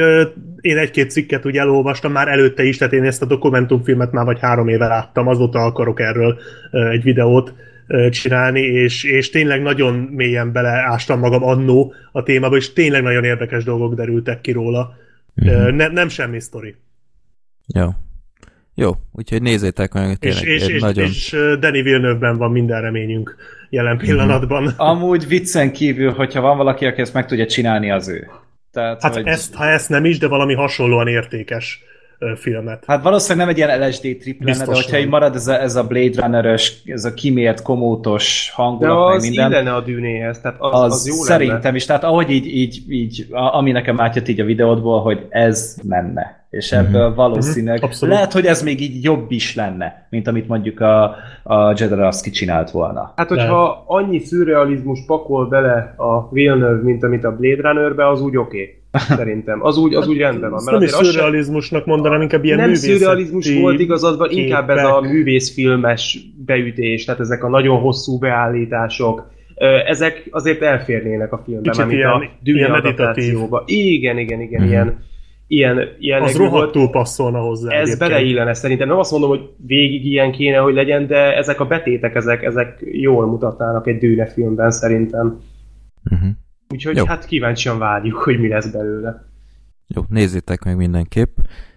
én 0.61 0.77
egy-két 0.77 1.11
cikket 1.11 1.47
úgy 1.47 1.57
elolvastam 1.57 2.13
már 2.13 2.29
előtte 2.29 2.63
is, 2.65 2.77
tehát 2.77 2.93
én 2.93 3.05
ezt 3.05 3.23
a 3.23 3.27
dokumentumfilmet 3.27 4.13
már 4.13 4.25
vagy 4.25 4.39
három 4.41 4.69
éve 4.69 4.87
láttam, 4.87 5.29
azóta 5.29 5.59
akarok 5.59 6.01
erről 6.01 6.39
egy 6.71 7.03
videót 7.03 7.55
csinálni, 8.11 8.61
és, 8.61 9.05
és 9.05 9.31
tényleg 9.31 9.63
nagyon 9.63 9.95
mélyen 9.95 10.53
beleástam 10.53 11.19
magam 11.19 11.45
annó 11.45 11.95
a 12.13 12.23
témába, 12.23 12.57
és 12.57 12.73
tényleg 12.73 13.03
nagyon 13.03 13.25
érdekes 13.25 13.65
dolgok 13.65 13.95
derültek 13.95 14.41
ki 14.41 14.53
róla. 14.53 14.95
Mm-hmm. 15.45 15.77
Ne, 15.77 15.89
nem 15.89 16.09
semmi 16.09 16.41
sztori. 16.41 16.75
Jó. 17.75 17.89
Jó, 18.75 18.93
úgyhogy 19.13 19.43
nézzétek 19.43 19.93
meg, 19.93 20.17
tényleg 20.17 20.45
és, 20.45 20.67
és, 20.67 20.81
nagyon... 20.81 21.05
És, 21.05 21.33
és 21.33 21.57
Danny 21.61 21.83
Villeneuve-ben 21.83 22.37
van 22.37 22.51
minden 22.51 22.81
reményünk 22.81 23.37
jelen 23.71 23.97
mhm. 23.97 24.05
pillanatban. 24.05 24.63
Mm-hmm. 24.63 24.79
Amúgy 24.91 25.27
viccen 25.27 25.73
kívül, 25.73 26.13
hogyha 26.13 26.41
van 26.41 26.57
valaki, 26.57 26.87
aki 26.87 27.01
ezt 27.01 27.15
meg 27.15 27.27
tudja 27.27 27.47
csinálni, 27.47 27.91
az 27.91 28.09
ő. 28.09 28.31
Tehát, 28.73 29.03
hát 29.03 29.15
hogy... 29.15 29.27
ezt, 29.27 29.55
ha 29.55 29.65
ezt 29.67 29.89
nem 29.89 30.05
is, 30.05 30.19
de 30.19 30.29
valami 30.29 30.55
hasonlóan 30.55 31.09
értékes 31.09 31.83
filmet. 32.37 32.85
Hát 32.87 33.03
valószínűleg 33.03 33.47
nem 33.47 33.55
egy 33.55 33.61
ilyen 33.61 33.89
LSD 33.89 34.01
trip 34.01 34.39
lenne, 34.39 34.51
Biztos 34.51 34.77
de 34.77 34.83
hogyha 34.83 34.99
így 34.99 35.09
marad 35.09 35.35
ez 35.35 35.47
a, 35.47 35.61
ez 35.61 35.77
a 35.77 35.87
Blade 35.87 36.23
Runner-ös, 36.23 36.83
ez 36.85 37.05
a 37.05 37.15
kimért, 37.15 37.63
komótos 37.63 38.51
hangulat, 38.55 38.97
de 38.97 39.15
az 39.15 39.23
meg 39.23 39.31
minden. 39.31 39.51
illene 39.51 39.75
a 39.75 39.81
dűnéhez, 39.81 40.41
tehát 40.41 40.57
az, 40.61 40.81
az, 40.81 40.93
az 40.93 41.07
jó 41.07 41.15
Szerintem 41.15 41.61
lenne. 41.63 41.77
is, 41.77 41.85
tehát 41.87 42.05
ahogy 42.05 42.31
így, 42.31 42.47
így, 42.47 42.83
így 42.89 43.27
ami 43.31 43.71
nekem 43.71 44.01
átjött 44.01 44.29
így 44.29 44.41
a 44.41 44.45
videódból, 44.45 45.01
hogy 45.01 45.27
ez 45.29 45.77
menne. 45.83 46.43
És 46.51 46.73
ebből 46.73 47.07
mm-hmm. 47.07 47.15
valószínűleg 47.15 47.85
mm-hmm. 47.85 48.09
lehet, 48.09 48.33
hogy 48.33 48.47
ez 48.47 48.63
még 48.63 48.81
így 48.81 49.05
jobb 49.05 49.31
is 49.31 49.55
lenne, 49.55 50.07
mint 50.11 50.29
amit 50.29 50.49
mondjuk 50.49 50.81
a, 50.81 51.05
a 51.43 51.75
Jadarovsky 51.77 52.31
csinált 52.31 52.71
volna. 52.71 53.13
Hát, 53.17 53.29
hogyha 53.29 53.85
annyi 53.87 54.19
szürrealizmus 54.19 54.99
pakol 55.07 55.49
bele 55.49 55.95
a 55.97 56.29
Villeneuve, 56.31 56.83
mint 56.83 57.05
amit 57.05 57.25
a 57.25 57.37
Blade 57.37 57.69
Runnerbe, 57.69 58.09
az 58.09 58.21
úgy 58.21 58.37
oké. 58.37 58.61
Okay. 58.63 58.83
Szerintem. 58.99 59.65
Az 59.65 59.77
úgy, 59.77 59.95
az 59.95 60.09
úgy 60.09 60.19
rendben 60.19 60.51
van. 60.51 60.65
Mert 60.65 60.79
nem 60.79 60.87
is 60.87 60.91
szürrealizmusnak 60.91 61.87
mondanám, 61.87 62.21
inkább 62.21 62.45
ilyen 62.45 62.59
Nem 62.59 62.75
szürrealizmus 62.75 63.55
volt 63.55 63.81
igazad, 63.81 64.19
van 64.19 64.31
inkább 64.31 64.71
ez 64.71 64.85
a 64.85 65.01
művészfilmes 65.01 66.19
beütés, 66.45 67.05
tehát 67.05 67.21
ezek 67.21 67.45
a 67.45 67.49
nagyon 67.49 67.81
hosszú 67.81 68.19
beállítások, 68.19 69.33
ezek 69.87 70.29
azért 70.31 70.63
elférnének 70.63 71.33
a 71.33 71.43
filmben, 71.45 71.73
Kicsit 71.73 71.87
mint 71.87 71.99
ilyen, 71.99 72.11
a 72.11 72.31
dűnyadatációba. 72.43 73.63
Igen, 73.67 74.19
igen, 74.19 74.41
igen, 74.41 74.63
mm. 74.63 74.67
ilyen 74.67 74.99
ilyen, 75.47 75.79
ilyen 75.99 76.23
Az 76.23 76.37
rohadtul 76.37 76.91
passzolna 76.91 77.39
hozzá. 77.39 77.73
Ez 77.73 77.89
egyébként. 77.89 78.11
beleillene 78.11 78.55
szerintem. 78.55 78.89
Nem 78.89 78.99
azt 78.99 79.11
mondom, 79.11 79.29
hogy 79.29 79.51
végig 79.67 80.07
ilyen 80.07 80.33
kéne, 80.33 80.57
hogy 80.57 80.75
legyen, 80.75 81.07
de 81.07 81.37
ezek 81.37 81.61
a 81.61 81.65
betétek, 81.65 82.15
ezek, 82.15 82.43
ezek 82.43 82.85
jól 82.93 83.27
mutatnának 83.27 83.87
egy 83.87 83.99
dűne 83.99 84.27
filmben 84.27 84.71
szerintem. 84.71 85.39
Uh-huh. 86.11 86.29
Úgyhogy 86.75 86.97
Jó. 86.97 87.05
hát 87.05 87.27
kíváncsian 87.27 87.79
várjuk, 87.79 88.17
hogy 88.17 88.41
mi 88.41 88.49
lesz 88.49 88.67
belőle. 88.67 89.25
Jó, 89.87 90.03
nézzétek 90.09 90.65
meg 90.65 90.77
mindenképp. 90.77 91.37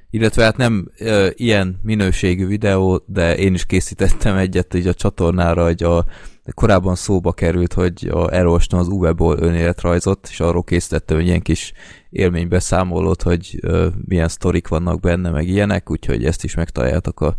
Illetve 0.10 0.44
hát 0.44 0.58
nem 0.58 0.92
e, 0.98 1.32
ilyen 1.36 1.80
minőségű 1.84 2.48
videó, 2.48 3.04
de 3.06 3.38
én 3.38 3.54
is 3.54 3.66
készítettem 3.66 4.36
egyet 4.36 4.74
így 4.74 4.88
a 4.88 4.94
csatornára, 4.94 5.64
hogy 5.64 5.84
a 5.84 6.06
korábban 6.54 6.96
szóba 6.96 7.34
került, 7.34 7.74
hogy 7.74 8.08
a, 8.12 8.34
elolvastam 8.34 8.80
az 8.80 8.88
Uweból 8.88 9.38
önéletrajzot, 9.40 10.28
és 10.30 10.40
arról 10.40 10.64
készítettem 10.64 11.18
egy 11.18 11.26
ilyen 11.26 11.42
kis 11.42 11.74
élménybeszámolót, 12.10 13.22
hogy 13.22 13.60
uh, 13.64 13.86
milyen 14.06 14.28
sztorik 14.28 14.68
vannak 14.68 15.00
benne, 15.00 15.30
meg 15.30 15.48
ilyenek, 15.48 15.92
úgyhogy 15.92 16.26
ezt 16.26 16.44
is 16.44 16.56
megtaláljátok 16.56 17.22
a, 17.22 17.38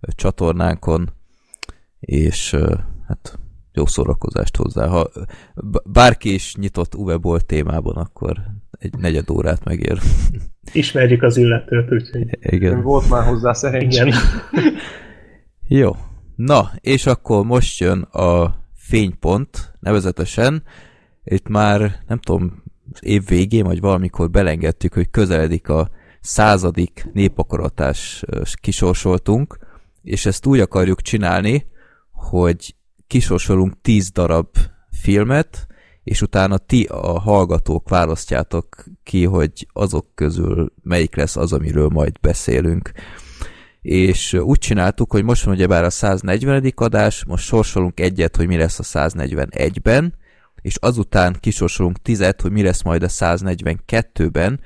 a 0.00 0.14
csatornánkon, 0.14 1.12
és 2.00 2.52
uh, 2.52 2.78
hát 3.08 3.38
jó 3.74 3.86
szórakozást 3.86 4.56
hozzá. 4.56 4.86
Ha 4.86 5.10
bárki 5.84 6.34
is 6.34 6.54
nyitott 6.56 6.94
Uweból 6.94 7.40
témában, 7.40 7.96
akkor 7.96 8.36
egy 8.78 8.98
negyed 8.98 9.30
órát 9.30 9.64
megér. 9.64 9.98
Ismerjük 10.72 11.22
az 11.22 11.36
illetőt, 11.36 11.92
úgyhogy... 11.92 12.38
Igen. 12.40 12.82
Volt 12.82 13.08
már 13.08 13.24
hozzá 13.24 13.52
szerencsém. 13.52 14.08
Jó. 15.68 15.96
Na, 16.36 16.70
és 16.80 17.06
akkor 17.06 17.44
most 17.44 17.80
jön 17.80 18.02
a 18.02 18.56
fénypont, 18.74 19.72
nevezetesen 19.80 20.62
itt 21.24 21.48
már 21.48 22.02
nem 22.06 22.18
tudom, 22.18 22.62
év 23.00 23.26
végén, 23.26 23.64
vagy 23.64 23.80
valamikor 23.80 24.30
belengedtük, 24.30 24.94
hogy 24.94 25.10
közeledik 25.10 25.68
a 25.68 25.90
századik 26.20 27.06
népakaratás 27.12 28.24
kisorsoltunk, 28.60 29.58
és 30.02 30.26
ezt 30.26 30.46
úgy 30.46 30.60
akarjuk 30.60 31.02
csinálni, 31.02 31.66
hogy 32.12 32.74
kisorsolunk 33.06 33.80
tíz 33.80 34.10
darab 34.10 34.56
filmet, 34.90 35.66
és 36.04 36.22
utána 36.22 36.58
ti 36.58 36.84
a 36.84 37.18
hallgatók 37.20 37.88
választjátok 37.88 38.84
ki, 39.02 39.24
hogy 39.24 39.66
azok 39.72 40.06
közül 40.14 40.72
melyik 40.82 41.16
lesz 41.16 41.36
az, 41.36 41.52
amiről 41.52 41.88
majd 41.88 42.20
beszélünk. 42.20 42.92
És 43.82 44.32
úgy 44.32 44.58
csináltuk, 44.58 45.12
hogy 45.12 45.24
most 45.24 45.44
van 45.44 45.54
ugyebár 45.54 45.84
a 45.84 45.90
140. 45.90 46.72
adás, 46.74 47.24
most 47.24 47.44
sorsolunk 47.44 48.00
egyet, 48.00 48.36
hogy 48.36 48.46
mi 48.46 48.56
lesz 48.56 48.78
a 48.78 48.82
141-ben, 49.08 50.14
és 50.62 50.76
azután 50.76 51.36
kisorsolunk 51.40 52.02
tizet, 52.02 52.40
hogy 52.40 52.52
mi 52.52 52.62
lesz 52.62 52.82
majd 52.82 53.02
a 53.02 53.08
142-ben, 53.08 54.60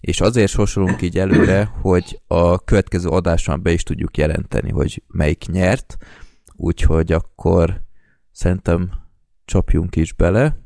és 0.00 0.20
azért 0.20 0.50
sorsolunk 0.50 1.02
így 1.02 1.18
előre, 1.18 1.64
hogy 1.80 2.20
a 2.26 2.58
következő 2.58 3.08
adásban 3.08 3.62
be 3.62 3.72
is 3.72 3.82
tudjuk 3.82 4.16
jelenteni, 4.16 4.70
hogy 4.70 5.02
melyik 5.06 5.46
nyert, 5.46 5.96
úgyhogy 6.56 7.12
akkor 7.12 7.83
szerintem 8.34 8.90
csapjunk 9.44 9.96
is 9.96 10.12
bele, 10.12 10.58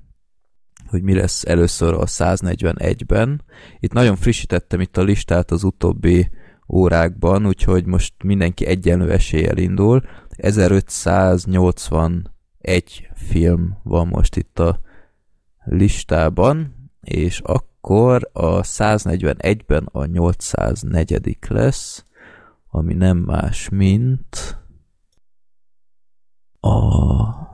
hogy 0.87 1.02
mi 1.02 1.14
lesz 1.14 1.44
először 1.44 1.94
a 1.94 2.04
141-ben. 2.04 3.42
Itt 3.78 3.92
nagyon 3.92 4.16
frissítettem 4.16 4.80
itt 4.80 4.96
a 4.96 5.02
listát 5.02 5.50
az 5.50 5.62
utóbbi 5.62 6.30
órákban, 6.68 7.46
úgyhogy 7.46 7.87
most 7.87 8.14
mindenki 8.22 8.66
egyenlő 8.66 9.12
eséllyel 9.12 9.56
indul. 9.56 10.02
1580 10.28 12.34
egy 12.58 13.08
film 13.14 13.78
van 13.82 14.06
most 14.06 14.37
itt 14.37 14.58
a 14.58 14.80
listában, 15.64 16.75
és 17.00 17.40
akkor 17.40 18.30
a 18.32 18.60
141-ben 18.60 19.88
a 19.92 20.04
804 20.04 21.38
lesz, 21.48 22.04
ami 22.70 22.94
nem 22.94 23.16
más, 23.16 23.68
mint 23.68 24.58
a 26.60 27.48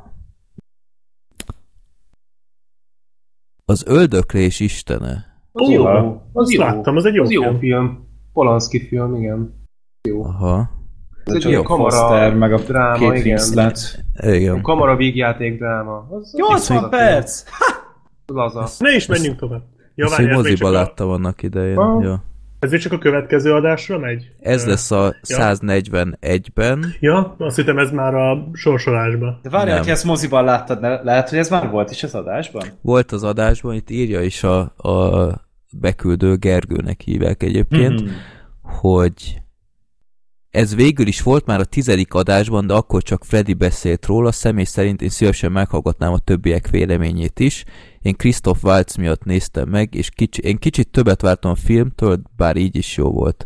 az 3.64 3.84
öldöklés 3.86 4.60
istene. 4.60 5.24
Az 5.52 5.68
jó, 5.68 5.84
az 6.32 6.52
jó. 6.52 6.60
láttam, 6.60 6.96
az 6.96 7.04
egy 7.04 7.14
jó, 7.14 7.22
az 7.22 7.28
film. 7.28 7.42
jó 7.42 7.58
film. 7.58 8.08
Polanski 8.32 8.86
film, 8.86 9.14
igen. 9.14 9.66
Jó. 10.08 10.24
Aha. 10.24 10.70
Ez 11.24 11.34
egy 11.34 11.46
olyan 11.46 11.64
kamara, 11.64 12.34
meg 12.34 12.52
a 12.52 12.58
dráma, 12.58 13.14
igen. 13.14 13.72
igen. 14.16 14.58
A 14.58 14.60
kamara 14.60 14.96
vígjáték 14.96 15.58
dráma. 15.58 16.06
Az 16.10 16.34
80 16.36 16.90
perc! 16.90 17.42
Laza. 18.26 18.68
Ne 18.78 18.94
is 18.94 19.06
menjünk 19.06 19.38
tovább. 19.38 19.62
Ja, 19.94 20.04
Ezt 20.04 20.16
várjál, 20.16 20.36
moziba 20.36 20.70
láttam 20.70 21.10
annak 21.10 21.42
idején. 21.42 21.76
Ah. 21.76 22.02
Ja. 22.02 22.22
Ez 22.64 22.70
még 22.70 22.80
csak 22.80 22.92
a 22.92 22.98
következő 22.98 23.52
adásra 23.52 23.98
megy? 23.98 24.30
Ez 24.40 24.66
lesz 24.66 24.90
a 24.90 25.14
ja. 25.22 25.56
141-ben. 25.60 26.94
Ja, 27.00 27.34
azt 27.38 27.56
hittem 27.56 27.78
ez 27.78 27.90
már 27.90 28.14
a 28.14 28.50
sorsolásban. 28.52 29.38
De 29.42 29.50
várjál, 29.50 29.78
hogy 29.78 29.88
ezt 29.88 30.04
moziban 30.04 30.44
láttad, 30.44 30.80
ne? 30.80 31.02
lehet, 31.02 31.28
hogy 31.28 31.38
ez 31.38 31.50
már 31.50 31.70
volt 31.70 31.90
is 31.90 32.02
az 32.02 32.14
adásban? 32.14 32.62
Volt 32.80 33.12
az 33.12 33.22
adásban, 33.22 33.74
itt 33.74 33.90
írja 33.90 34.22
is 34.22 34.42
a, 34.42 34.58
a 34.60 35.30
beküldő 35.72 36.36
Gergőnek 36.36 37.00
hívják 37.00 37.42
egyébként, 37.42 38.02
mm-hmm. 38.02 38.12
hogy 38.62 39.42
ez 40.54 40.74
végül 40.74 41.06
is 41.06 41.22
volt 41.22 41.46
már 41.46 41.60
a 41.60 41.64
tizedik 41.64 42.14
adásban, 42.14 42.66
de 42.66 42.74
akkor 42.74 43.02
csak 43.02 43.24
Freddy 43.24 43.54
beszélt 43.54 44.06
róla, 44.06 44.32
személy 44.32 44.64
szerint 44.64 45.02
én 45.02 45.08
szívesen 45.08 45.52
meghallgatnám 45.52 46.12
a 46.12 46.18
többiek 46.18 46.68
véleményét 46.70 47.40
is. 47.40 47.64
Én 48.02 48.16
Christoph 48.16 48.64
Waltz 48.64 48.96
miatt 48.96 49.24
néztem 49.24 49.68
meg, 49.68 49.94
és 49.94 50.10
kicsi, 50.10 50.42
én 50.42 50.56
kicsit 50.56 50.90
többet 50.90 51.20
vártam 51.20 51.50
a 51.50 51.54
filmtől, 51.54 52.20
bár 52.36 52.56
így 52.56 52.76
is 52.76 52.96
jó 52.96 53.10
volt. 53.10 53.44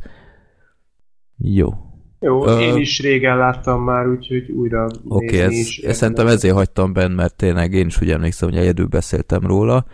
Jó. 1.37 1.75
Jó, 2.21 2.45
uh, 2.45 2.61
én 2.61 2.77
is 2.77 3.01
régen 3.01 3.37
láttam 3.37 3.83
már, 3.83 4.07
úgyhogy 4.09 4.51
újra 4.51 4.85
Oké, 5.05 5.27
okay, 5.27 5.41
ez, 5.41 5.53
is. 5.53 5.79
Ez 5.79 5.97
szerintem 5.97 6.27
ezért 6.27 6.55
hagytam 6.55 6.93
benne, 6.93 7.15
mert 7.15 7.37
tényleg 7.37 7.73
én 7.73 7.87
is 7.87 8.01
úgy 8.01 8.11
emlékszem, 8.11 8.49
hogy 8.49 8.59
egyedül 8.59 8.87
beszéltem 8.87 9.47
róla. 9.47 9.87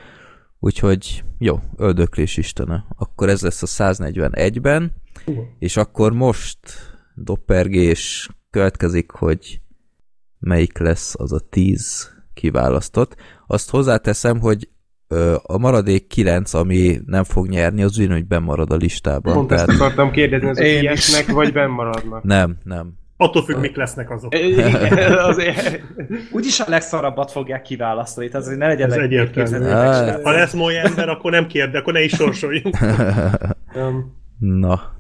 Úgyhogy 0.59 1.25
jó, 1.39 1.59
öldöklés 1.77 2.37
istene. 2.37 2.85
Akkor 2.97 3.29
ez 3.29 3.43
lesz 3.43 3.63
a 3.63 3.67
141-ben, 3.67 4.93
uh. 5.27 5.37
és 5.59 5.77
akkor 5.77 6.13
most 6.13 6.59
doppergés 7.15 8.29
következik, 8.51 9.11
hogy 9.11 9.61
melyik 10.39 10.79
lesz 10.79 11.15
az 11.19 11.33
a 11.33 11.41
10 11.51 12.13
kiválasztott. 12.35 13.17
Azt 13.47 13.71
hozzáteszem, 13.71 14.41
hogy 14.41 14.69
a 15.43 15.59
maradék 15.59 16.07
9, 16.07 16.55
ami 16.55 17.01
nem 17.07 17.25
fog 17.25 17.49
nyerni, 17.49 17.83
az 17.83 17.99
ugyanúgy 17.99 18.27
bemarad 18.27 18.73
a 18.73 18.77
listában. 18.77 19.35
Pont 19.35 19.49
tehát... 19.49 19.69
ezt 19.69 19.81
akartam 19.81 20.11
kérdezni, 20.11 20.49
az 20.49 20.61
ilyesnek 20.61 21.31
vagy 21.31 21.53
bennmaradnak? 21.53 22.23
Nem, 22.23 22.57
nem. 22.63 22.93
Attól 23.17 23.45
függ, 23.45 23.61
mik 23.61 23.77
lesznek 23.77 24.11
azok. 24.11 24.33
azért. 25.31 25.83
Úgyis 26.33 26.61
a 26.61 26.65
legszarabbat 26.69 27.31
fogják 27.31 27.63
kiválasztani, 27.63 28.29
tehát 28.29 28.47
azért 28.47 28.59
ne 28.59 28.67
legyen 28.67 28.93
Ez 28.93 28.97
egyértelmű. 28.97 29.65
Ha 30.23 30.31
lesz 30.31 30.53
moly 30.53 30.79
ember, 30.79 31.09
akkor 31.09 31.31
nem 31.31 31.47
kérde, 31.47 31.79
akkor 31.79 31.93
ne 31.93 32.03
is 32.03 32.13
sorsoljunk. 32.13 32.79
Na. 34.39 34.94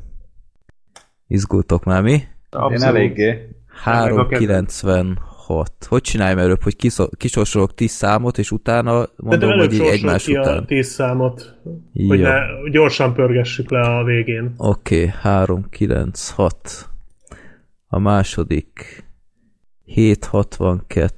Izgultok 1.34 1.84
már 1.84 2.02
mi? 2.02 2.22
Abszolút. 2.50 2.80
Én 2.80 2.86
eléggé. 2.88 3.48
396. 3.82 5.86
Hogy 5.88 6.00
csináljam 6.00 6.38
előbb, 6.38 6.62
hogy 6.62 6.76
kisorsolok 7.16 7.74
10 7.74 7.90
számot, 7.90 8.38
és 8.38 8.50
utána 8.50 9.06
mondom, 9.16 9.50
hogy 9.50 9.72
így 9.72 9.80
egymás 9.80 10.24
ki 10.24 10.36
után. 10.36 10.56
a 10.56 10.64
10 10.64 10.86
számot, 10.86 11.58
Jó. 11.92 12.08
hogy 12.08 12.20
ne, 12.20 12.38
gyorsan 12.70 13.14
pörgessük 13.14 13.70
le 13.70 13.80
a 13.80 14.04
végén. 14.04 14.54
Oké, 14.56 14.96
okay, 14.96 15.12
396. 15.20 16.88
A 17.86 17.98
második 17.98 19.04
762. 19.84 21.14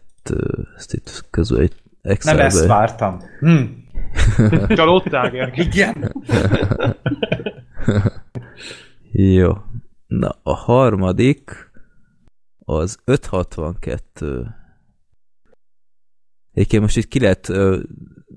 Ezt 0.76 0.94
itt 0.94 1.25
közül 1.30 1.61
egy 1.61 1.73
Excelbe. 2.02 2.38
Nem 2.38 2.46
ezt 2.46 2.66
vártam. 2.66 3.20
Hm. 3.40 3.62
Csalódtál, 4.68 5.52
Igen. 5.54 5.94
Jó. 9.12 9.52
Na, 10.06 10.38
a 10.42 10.54
harmadik 10.54 11.70
az 12.58 12.98
562. 13.04 14.46
Egyébként 16.52 16.82
most 16.82 16.96
itt 16.96 17.08
ki 17.08 17.20
lehet, 17.20 17.48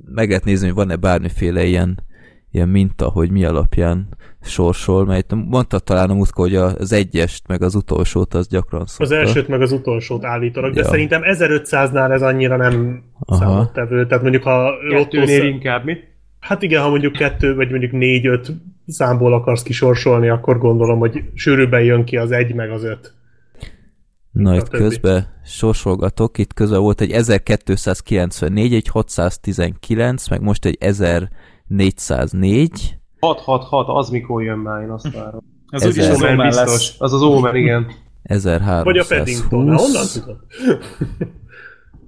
meg 0.05 0.27
lehet 0.27 0.43
nézni, 0.43 0.65
hogy 0.65 0.75
van-e 0.75 0.95
bármiféle 0.95 1.63
ilyen, 1.63 2.03
ilyen 2.51 2.69
minta, 2.69 3.09
hogy 3.09 3.31
mi 3.31 3.45
alapján 3.45 4.17
sorsol, 4.41 5.05
mert 5.05 5.33
mondta 5.35 5.79
talán 5.79 6.09
a 6.09 6.13
múltkor, 6.13 6.45
hogy 6.45 6.55
az 6.55 6.91
egyest, 6.91 7.47
meg 7.47 7.61
az 7.61 7.75
utolsót 7.75 8.33
az 8.33 8.47
gyakran 8.47 8.85
szokta. 8.85 9.15
Az 9.15 9.21
elsőt, 9.21 9.47
meg 9.47 9.61
az 9.61 9.71
utolsót 9.71 10.23
állítanak, 10.23 10.73
de 10.73 10.81
ja. 10.81 10.87
szerintem 10.87 11.21
1500-nál 11.25 12.11
ez 12.11 12.21
annyira 12.21 12.57
nem 12.57 13.03
számottevő. 13.27 14.05
Tehát 14.05 14.21
mondjuk 14.21 14.43
ha 14.43 14.71
Kettőnél 14.89 15.43
inkább, 15.43 15.83
mi? 15.83 15.97
Hát 16.39 16.61
igen, 16.61 16.81
ha 16.81 16.89
mondjuk 16.89 17.13
kettő, 17.13 17.55
vagy 17.55 17.69
mondjuk 17.69 17.91
négy-öt 17.91 18.51
számból 18.91 19.33
akarsz 19.33 19.63
kisorsolni, 19.63 20.29
akkor 20.29 20.57
gondolom, 20.57 20.99
hogy 20.99 21.23
sűrűbben 21.33 21.81
jön 21.81 22.05
ki 22.05 22.17
az 22.17 22.31
egy, 22.31 22.53
meg 22.53 22.71
az 22.71 22.83
öt. 22.83 23.13
Na, 24.31 24.55
itt 24.55 24.69
közben 24.69 25.27
sorsolgatok, 25.45 26.37
itt 26.37 26.53
közben 26.53 26.79
volt 26.79 27.01
egy 27.01 27.11
1294, 27.11 28.73
egy 28.73 28.87
619, 28.87 30.29
meg 30.29 30.41
most 30.41 30.65
egy 30.65 30.77
1404. 30.79 32.97
666, 33.19 33.87
az 33.87 34.09
mikor 34.09 34.43
jön 34.43 34.57
már, 34.57 34.81
én 34.81 34.89
azt 34.89 35.13
várom. 35.13 35.43
Ez 35.69 35.85
úgyis 35.85 36.07
az 36.07 36.23
Omen 36.23 36.37
biztos. 36.37 36.95
Az 36.97 37.13
az 37.13 37.21
Omen, 37.21 37.55
igen. 37.55 37.91
1320. 38.23 38.83
Vagy 38.83 38.97
a 38.97 39.05
Paddington, 39.07 39.77
honnan 39.77 40.05
tudod? 40.13 40.37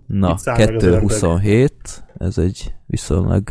Na, 0.07 0.35
227, 0.55 2.03
ez 2.17 2.37
egy 2.37 2.73
viszonylag 2.85 3.49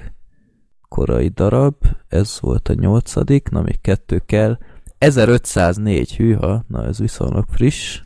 korai 0.90 1.28
darab, 1.28 1.74
ez 2.08 2.38
volt 2.40 2.68
a 2.68 2.74
nyolcadik, 2.74 3.48
na 3.48 3.62
még 3.62 3.80
kettő 3.80 4.22
kell. 4.26 4.58
1504, 4.98 6.16
hűha, 6.16 6.64
na 6.68 6.84
ez 6.84 6.98
viszonylag 6.98 7.44
friss. 7.48 8.00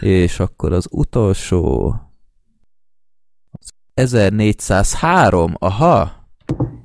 És 0.00 0.40
akkor 0.40 0.72
az 0.72 0.86
utolsó 0.90 1.94
1403, 3.94 5.54
aha! 5.58 6.18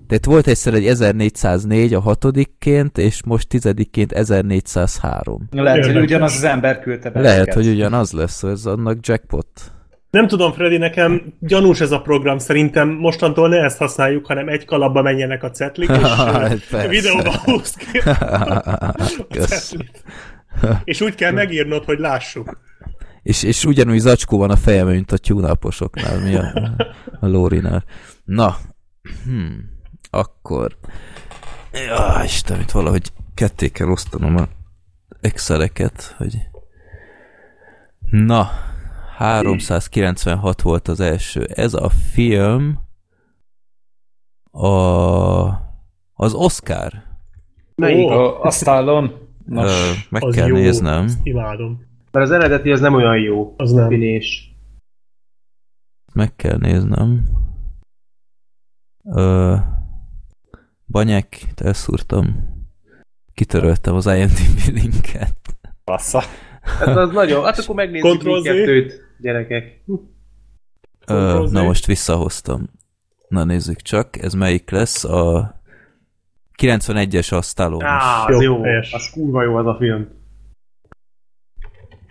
Tehát 0.07 0.25
volt 0.25 0.47
egyszer 0.47 0.73
egy 0.73 0.85
1404 0.85 1.93
a 1.93 1.99
hatodikként, 1.99 2.97
és 2.97 3.23
most 3.23 3.47
tizedikként 3.47 4.11
1403. 4.11 5.47
Lehet, 5.51 5.85
hogy 5.85 5.97
ugyanaz 5.97 6.33
az 6.33 6.43
ember 6.43 6.79
küldte 6.79 7.09
be. 7.09 7.21
Lehet, 7.21 7.53
hogy 7.53 7.67
ugyanaz 7.67 8.11
lesz, 8.11 8.43
ez 8.43 8.65
annak 8.65 9.07
jackpot. 9.07 9.47
Nem 10.15 10.27
tudom, 10.27 10.51
Freddy, 10.51 10.77
nekem 10.77 11.33
gyanús 11.39 11.79
ez 11.79 11.91
a 11.91 12.01
program, 12.01 12.37
szerintem 12.37 12.89
mostantól 12.89 13.49
ne 13.49 13.63
ezt 13.63 13.77
használjuk, 13.77 14.25
hanem 14.25 14.47
egy 14.47 14.65
kalapba 14.65 15.01
menjenek 15.01 15.43
a 15.43 15.49
cetlik, 15.49 15.89
és 15.89 15.97
hát 16.71 16.87
videóba 16.87 17.37
húzd 17.43 17.77
ki 17.77 17.99
És 20.83 21.01
úgy 21.01 21.15
kell 21.15 21.31
megírnod, 21.31 21.83
hogy 21.83 21.99
lássuk. 21.99 22.59
És, 23.23 23.43
és 23.43 23.65
ugyanúgy 23.65 23.99
zacskó 23.99 24.37
van 24.37 24.49
a 24.49 24.55
fejem, 24.55 24.87
mint 24.87 25.11
a 25.11 25.17
tyúnaposoknál, 25.17 26.19
mi 26.19 26.35
a, 26.35 26.75
a 27.19 27.27
Lórinál. 27.27 27.83
Na, 28.23 28.57
hmm, 29.23 29.69
akkor... 30.09 30.77
Ja, 31.87 32.21
Isten, 32.23 32.59
itt 32.59 32.71
valahogy 32.71 33.11
ketté 33.33 33.67
kell 33.67 33.89
osztanom 33.89 34.35
a 34.35 34.47
Exceleket, 35.21 36.15
hogy... 36.17 36.37
Na, 38.09 38.49
396 39.15 40.61
volt 40.61 40.87
az 40.87 40.99
első. 40.99 41.43
Ez 41.43 41.73
a 41.73 41.89
film 41.89 42.79
a, 44.51 44.67
az 46.13 46.33
Oscar. 46.33 46.93
Melyik? 47.75 48.09
Oh. 48.09 48.45
A, 48.45 48.51
Stallon? 48.51 49.29
Nos, 49.45 49.71
Ö, 49.71 49.91
meg 50.09 50.21
kell 50.31 50.47
jó, 50.47 50.55
néznem. 50.55 51.07
Imádom. 51.23 51.85
Mert 52.11 52.25
az 52.25 52.31
eredeti 52.31 52.71
az 52.71 52.79
nem 52.79 52.93
olyan 52.93 53.19
jó. 53.19 53.53
Az 53.57 53.71
nem. 53.71 53.87
Finés. 53.87 54.55
Meg 56.13 56.35
kell 56.35 56.57
néznem. 56.57 57.23
Ö, 59.03 59.55
Banyek, 60.87 61.45
elszúrtam. 61.55 62.53
Kitöröltem 63.33 63.95
az 63.95 64.05
IMDb 64.05 64.75
linket. 64.81 65.37
Passza. 65.83 66.21
Hát 66.65 66.95
az 66.97 67.11
nagyon, 67.11 67.43
hát 67.43 67.57
akkor 67.57 67.75
megnézzük 67.75 68.23
mindkettőt, 68.23 69.01
gyerekek. 69.19 69.83
Ö, 71.07 71.47
na 71.51 71.63
most 71.63 71.85
visszahoztam. 71.85 72.69
Na 73.27 73.43
nézzük 73.43 73.81
csak, 73.81 74.17
ez 74.17 74.33
melyik 74.33 74.69
lesz? 74.69 75.03
A 75.03 75.55
91-es 76.61 77.37
a 77.37 77.41
Stallone. 77.41 77.87
Á, 77.87 78.25
az 78.25 78.41
jó, 78.41 78.65
jó. 78.65 78.79
az 78.91 79.09
kurva 79.13 79.43
jó 79.43 79.55
az 79.55 79.65
a 79.65 79.75
film. 79.79 80.07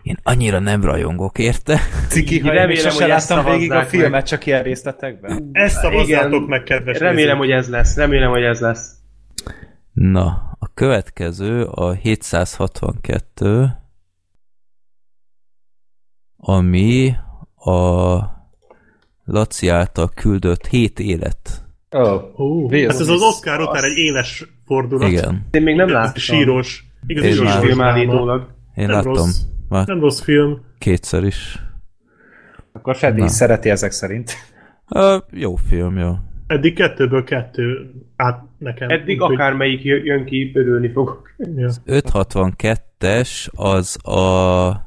Én 0.03 0.17
annyira 0.23 0.59
nem 0.59 0.85
rajongok 0.85 1.39
érte. 1.39 1.81
Ciki, 2.09 2.41
ha 2.41 2.53
remélem, 2.53 2.93
hogy 2.93 3.07
láttam 3.09 3.45
végig 3.45 3.73
a 3.73 3.83
filmet, 3.83 4.11
meg. 4.11 4.23
csak 4.23 4.47
ilyen 4.47 4.63
részletekben. 4.63 5.49
Ezt 5.53 5.81
szavazzátok 5.81 6.49
meg, 6.49 6.63
kedves 6.63 6.99
Remélem, 6.99 7.39
nézők. 7.39 7.39
hogy 7.39 7.51
ez 7.51 7.69
lesz. 7.69 7.97
Remélem, 7.97 8.31
hogy 8.31 8.43
ez 8.43 8.61
lesz. 8.61 8.93
Na, 9.93 10.57
a 10.59 10.71
következő 10.75 11.65
a 11.65 11.93
762 11.93 13.84
ami 16.47 17.15
a 17.57 18.19
Laci 19.25 19.69
által 19.69 20.11
küldött 20.15 20.67
7 20.67 20.99
élet. 20.99 21.65
Oh. 21.91 22.73
Hát 22.73 23.01
ez 23.01 23.09
az 23.09 23.23
Oscar 23.23 23.61
után 23.61 23.85
egy 23.85 23.97
éles 23.97 24.45
fordulat. 24.67 25.09
Igen. 25.09 25.47
Én 25.51 25.63
még 25.63 25.77
nem 25.77 25.89
láttam. 25.89 26.15
Síros. 26.15 26.85
Igazi 27.07 27.31
síros 27.31 27.55
film 27.55 27.81
állítólag. 27.81 28.49
Én 28.75 28.87
nem 28.87 28.95
láttam. 28.95 29.13
Rossz. 29.13 29.41
Már 29.69 29.87
nem 29.87 30.01
rossz 30.01 30.21
film. 30.21 30.61
Kétszer 30.79 31.25
is. 31.25 31.59
Akkor 32.73 32.97
Freddy 32.97 33.23
is 33.23 33.31
szereti 33.31 33.71
ezek 33.71 33.91
szerint. 33.91 34.33
Uh, 34.91 35.23
jó 35.31 35.55
film, 35.55 35.99
jó. 35.99 36.13
Eddig 36.47 36.75
kettőből 36.75 37.25
kettő 37.25 37.91
át 38.17 38.43
nekem. 38.59 38.89
Eddig 38.89 39.23
úgy, 39.23 39.33
akármelyik 39.33 39.83
jön 39.83 40.25
ki, 40.25 40.51
örülni 40.55 40.91
fogok. 40.93 41.31
Ja. 41.57 41.71
562-es 41.87 43.51
az 43.53 44.09
a 44.09 44.84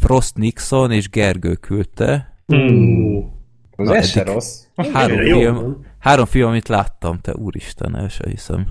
Frost 0.00 0.36
Nixon 0.36 0.90
és 0.90 1.08
Gergő 1.08 1.54
küldte. 1.54 2.42
Hmm. 2.46 3.36
Az 3.76 3.90
ez 3.90 4.08
se 4.08 4.22
rossz. 4.22 4.62
Három 4.92 5.18
film, 5.18 5.86
három 5.98 6.24
film, 6.24 6.48
amit 6.48 6.68
láttam, 6.68 7.18
te 7.20 7.34
úristen, 7.34 7.96
el 7.96 8.08
se 8.08 8.24
hiszem. 8.28 8.66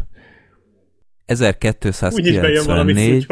1294. 1.25 3.25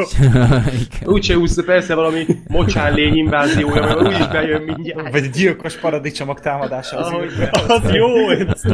Úgyse 1.04 1.38
úsz, 1.38 1.64
persze 1.64 1.94
valami 1.94 2.24
mocsán 2.48 2.94
lény 2.94 3.16
inváziója, 3.16 3.80
mert 3.80 4.00
úgyis 4.00 4.28
bejön 4.28 4.62
mindjárt. 4.62 5.12
Vagy 5.12 5.30
gyilkos 5.30 5.76
paradicsomok 5.76 6.40
támadása 6.40 6.96
az, 6.96 7.12
az, 7.12 7.32
az 7.84 7.94
jó. 7.94 8.08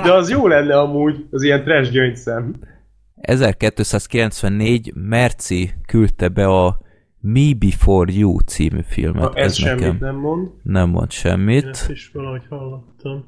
De 0.03 0.13
az 0.13 0.31
jó 0.31 0.47
lenne 0.47 0.79
amúgy, 0.79 1.27
az 1.31 1.43
ilyen 1.43 1.65
trash 1.65 1.91
gyöngyszem. 1.91 2.55
1294 3.21 4.93
Merci 4.95 5.71
küldte 5.87 6.29
be 6.29 6.47
a 6.47 6.81
Me 7.25 7.55
Before 7.59 8.13
You 8.13 8.39
című 8.39 8.81
filmet. 8.87 9.23
Ha 9.23 9.33
ez, 9.35 9.45
ez 9.45 9.57
semmit 9.57 9.81
nekem 9.81 9.97
nem 10.01 10.17
mond. 10.17 10.49
Nem 10.63 10.89
mond 10.89 11.11
semmit. 11.11 11.67
Ezt 11.67 11.91
is 11.91 12.11
valahogy 12.15 12.43
hallottam. 12.49 13.25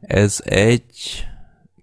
Ez 0.00 0.40
egy 0.44 1.26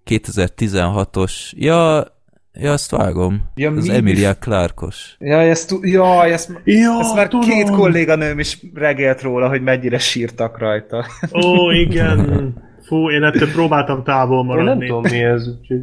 2016-os... 0.06 1.52
Ja, 1.56 2.14
Ja, 2.60 2.72
azt 2.72 2.92
vágom. 2.92 3.42
Ja, 3.56 3.72
az 3.72 3.90
Emilia 3.90 4.34
Clarkos. 4.34 5.16
Ja, 5.20 5.40
ezt, 5.40 5.76
ja, 5.82 6.26
ezt, 6.26 6.62
ja, 6.64 7.00
ezt 7.00 7.16
már 7.16 7.28
tudom. 7.28 7.50
két 7.50 7.70
kolléganőm 7.70 8.40
is 8.40 8.60
regélt 8.74 9.22
róla, 9.22 9.48
hogy 9.48 9.62
mennyire 9.62 9.98
sírtak 9.98 10.58
rajta. 10.58 11.06
Ó, 11.46 11.72
igen. 11.72 12.54
Fú, 12.82 13.10
én 13.10 13.24
ettől 13.24 13.52
próbáltam 13.52 14.04
távol 14.04 14.44
maradni. 14.44 14.72
Én 14.72 14.78
nem 14.78 14.88
tudom 14.88 15.02
mi 15.12 15.24
ez, 15.24 15.48
úgyhogy... 15.48 15.82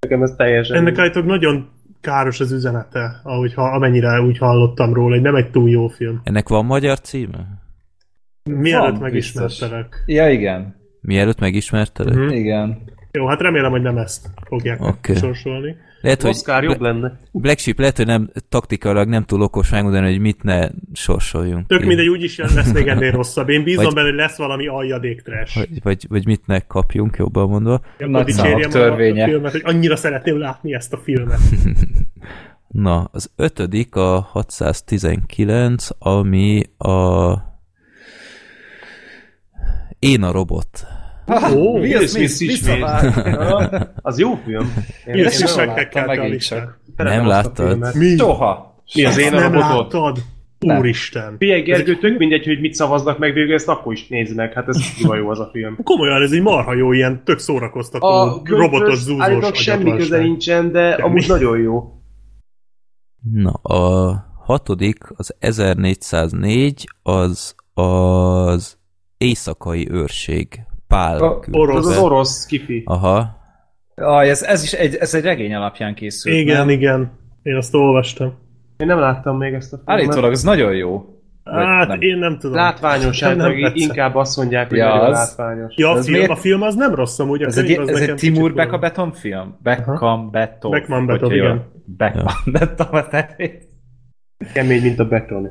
Nekem 0.00 0.22
ez 0.22 0.34
teljesen... 0.36 0.76
Ennek 0.76 0.98
állítólag 0.98 1.28
nagyon 1.28 1.68
káros 2.02 2.40
az 2.40 2.52
üzenete, 2.52 3.20
ahogy, 3.22 3.54
ha, 3.54 3.62
amennyire 3.62 4.20
úgy 4.20 4.38
hallottam 4.38 4.92
róla, 4.92 5.14
hogy 5.14 5.22
nem 5.22 5.34
egy 5.34 5.50
túl 5.50 5.70
jó 5.70 5.88
film. 5.88 6.20
Ennek 6.24 6.48
van 6.48 6.64
magyar 6.64 7.00
címe? 7.00 7.46
Mielőtt 8.44 9.00
megismertelek. 9.00 10.02
Ja, 10.06 10.30
igen. 10.30 10.76
Mielőtt 11.00 11.38
megismertelek? 11.38 12.14
Uh-huh. 12.14 12.36
Igen. 12.36 12.82
Jó, 13.10 13.26
hát 13.26 13.40
remélem, 13.40 13.70
hogy 13.70 13.82
nem 13.82 13.96
ezt 13.96 14.30
fogják 14.44 14.80
okay. 14.80 15.16
sorsolni. 15.16 15.76
Lehet, 16.02 16.22
hogy 16.22 16.30
Oscar 16.30 16.62
jobb 16.64 16.80
lenne. 16.80 17.18
Black 17.32 17.58
Sheep 17.58 17.78
lehet, 17.78 17.96
hogy 17.96 18.06
nem 18.06 18.30
taktikailag 18.48 19.08
nem 19.08 19.24
túl 19.24 19.42
okos 19.42 19.70
megmondani, 19.70 20.10
hogy 20.10 20.20
mit 20.20 20.42
ne 20.42 20.68
sorsoljunk. 20.92 21.66
Tök 21.66 21.84
mindegy, 21.84 22.08
úgyis 22.08 22.36
lesz 22.36 22.72
még 22.72 22.86
ennél 22.86 23.10
rosszabb. 23.10 23.48
Én 23.48 23.62
bízom 23.62 23.84
vagy, 23.84 23.94
benne, 23.94 24.06
hogy 24.06 24.16
lesz 24.16 24.36
valami 24.36 24.66
aljadék 24.66 25.22
trash. 25.22 25.54
Vagy, 25.54 25.82
vagy, 25.82 26.06
vagy 26.08 26.26
mit 26.26 26.46
ne 26.46 26.58
kapjunk, 26.58 27.16
jobban 27.16 27.48
mondva. 27.48 27.80
Nagy 27.98 28.34
törvénye. 28.70 29.22
A, 29.22 29.26
a 29.26 29.28
filmet, 29.28 29.52
hogy 29.52 29.62
annyira 29.64 29.96
szeretném 29.96 30.38
látni 30.38 30.74
ezt 30.74 30.92
a 30.92 30.96
filmet. 30.96 31.38
Na, 32.68 33.08
az 33.12 33.30
ötödik 33.36 33.94
a 33.94 34.20
619, 34.20 35.88
ami 35.98 36.62
a 36.78 37.32
Én 39.98 40.22
a 40.22 40.32
robot 40.32 40.86
Ó, 41.54 41.78
Will 41.78 42.06
Smith 42.06 42.40
ismét. 42.42 42.84
Az 44.02 44.18
jó 44.18 44.34
film. 44.44 44.74
Én 45.06 45.24
ezt 45.24 45.42
is 45.42 45.54
meg 45.54 45.88
kell 45.88 46.06
megint 46.06 46.40
csak. 46.42 46.80
Nem 46.96 47.26
láttad? 47.26 47.94
Mi? 47.94 48.16
Soha. 48.16 48.82
Mi 48.94 49.04
az 49.04 49.18
én 49.18 49.32
nem 49.32 49.54
láttad? 49.54 50.18
Úristen. 50.60 51.36
Figyelj, 51.38 51.62
Gergő, 51.62 51.96
tök 51.96 52.18
mindegy, 52.18 52.44
hogy 52.44 52.60
mit 52.60 52.74
szavaznak 52.74 53.18
meg 53.18 53.32
végül, 53.32 53.54
ezt 53.54 53.68
akkor 53.68 53.92
is 53.92 54.08
nézd 54.08 54.36
meg. 54.36 54.52
Hát 54.52 54.68
ez 54.68 54.76
kurva 54.96 55.16
jó 55.16 55.28
az 55.28 55.40
a 55.40 55.48
film. 55.52 55.78
Komolyan, 55.82 56.22
ez 56.22 56.32
egy 56.32 56.42
marha 56.42 56.74
jó, 56.74 56.92
ilyen 56.92 57.24
tök 57.24 57.38
szórakoztató, 57.38 58.06
a 58.06 58.40
robotos, 58.44 58.98
zúzós 58.98 59.62
semmi 59.62 59.96
köze 59.96 60.18
nincsen, 60.18 60.72
de 60.72 60.90
semmi. 60.90 61.02
amúgy 61.02 61.24
nagyon 61.28 61.58
jó. 61.58 61.92
Na, 63.32 63.50
a 63.50 64.14
hatodik, 64.44 64.98
az 65.16 65.34
1404, 65.38 66.88
az 67.02 67.54
az 67.74 68.78
éjszakai 69.18 69.90
őrség. 69.90 70.60
Pál 70.92 71.22
a, 71.22 71.40
orosz, 71.50 71.86
az 71.86 71.98
orosz 71.98 72.46
kifi. 72.46 72.82
Aha. 72.84 73.40
Ah, 73.94 74.28
ez, 74.28 74.42
ez 74.42 74.62
is 74.62 74.72
egy, 74.72 74.94
ez 74.94 75.14
egy 75.14 75.24
regény 75.24 75.54
alapján 75.54 75.94
készült. 75.94 76.34
Igen, 76.34 76.56
nem? 76.56 76.68
igen. 76.68 77.12
Én 77.42 77.56
azt 77.56 77.74
olvastam. 77.74 78.34
Én 78.76 78.86
nem 78.86 78.98
láttam 78.98 79.36
még 79.36 79.52
ezt 79.54 79.72
a 79.72 79.76
filmet. 79.76 80.02
Állítólag 80.02 80.32
ez 80.32 80.42
nagyon 80.42 80.74
jó. 80.74 81.04
Hát, 81.44 81.88
nem. 81.88 82.00
én 82.00 82.18
nem 82.18 82.38
tudom. 82.38 82.56
Látványos, 82.56 83.22
hát 83.22 83.36
meg 83.36 83.76
inkább 83.76 84.14
azt 84.14 84.36
mondják, 84.36 84.68
hogy 84.68 84.78
ja, 84.78 84.92
az... 84.92 85.12
látványos. 85.18 85.74
Ja, 85.76 85.90
a 85.90 86.02
film, 86.02 86.16
miért? 86.16 86.30
a 86.30 86.36
film 86.36 86.62
az 86.62 86.74
nem 86.74 86.94
rossz 86.94 87.18
amúgy. 87.18 87.42
Ez, 87.42 87.58
egy, 87.58 87.70
ez 87.70 88.00
egy 88.00 88.14
Timur 88.14 88.54
Beka 88.54 88.78
Beton 88.78 89.12
film? 89.12 89.58
Beckham 89.62 90.30
Beton. 90.30 90.70
Beckman 90.70 91.06
Beton, 91.06 91.32
igen. 91.32 91.64
Beckman 91.84 92.34
Beton, 92.44 93.04
Kemény, 94.52 94.82
mint 94.82 94.98
a 94.98 95.04
beton. 95.04 95.50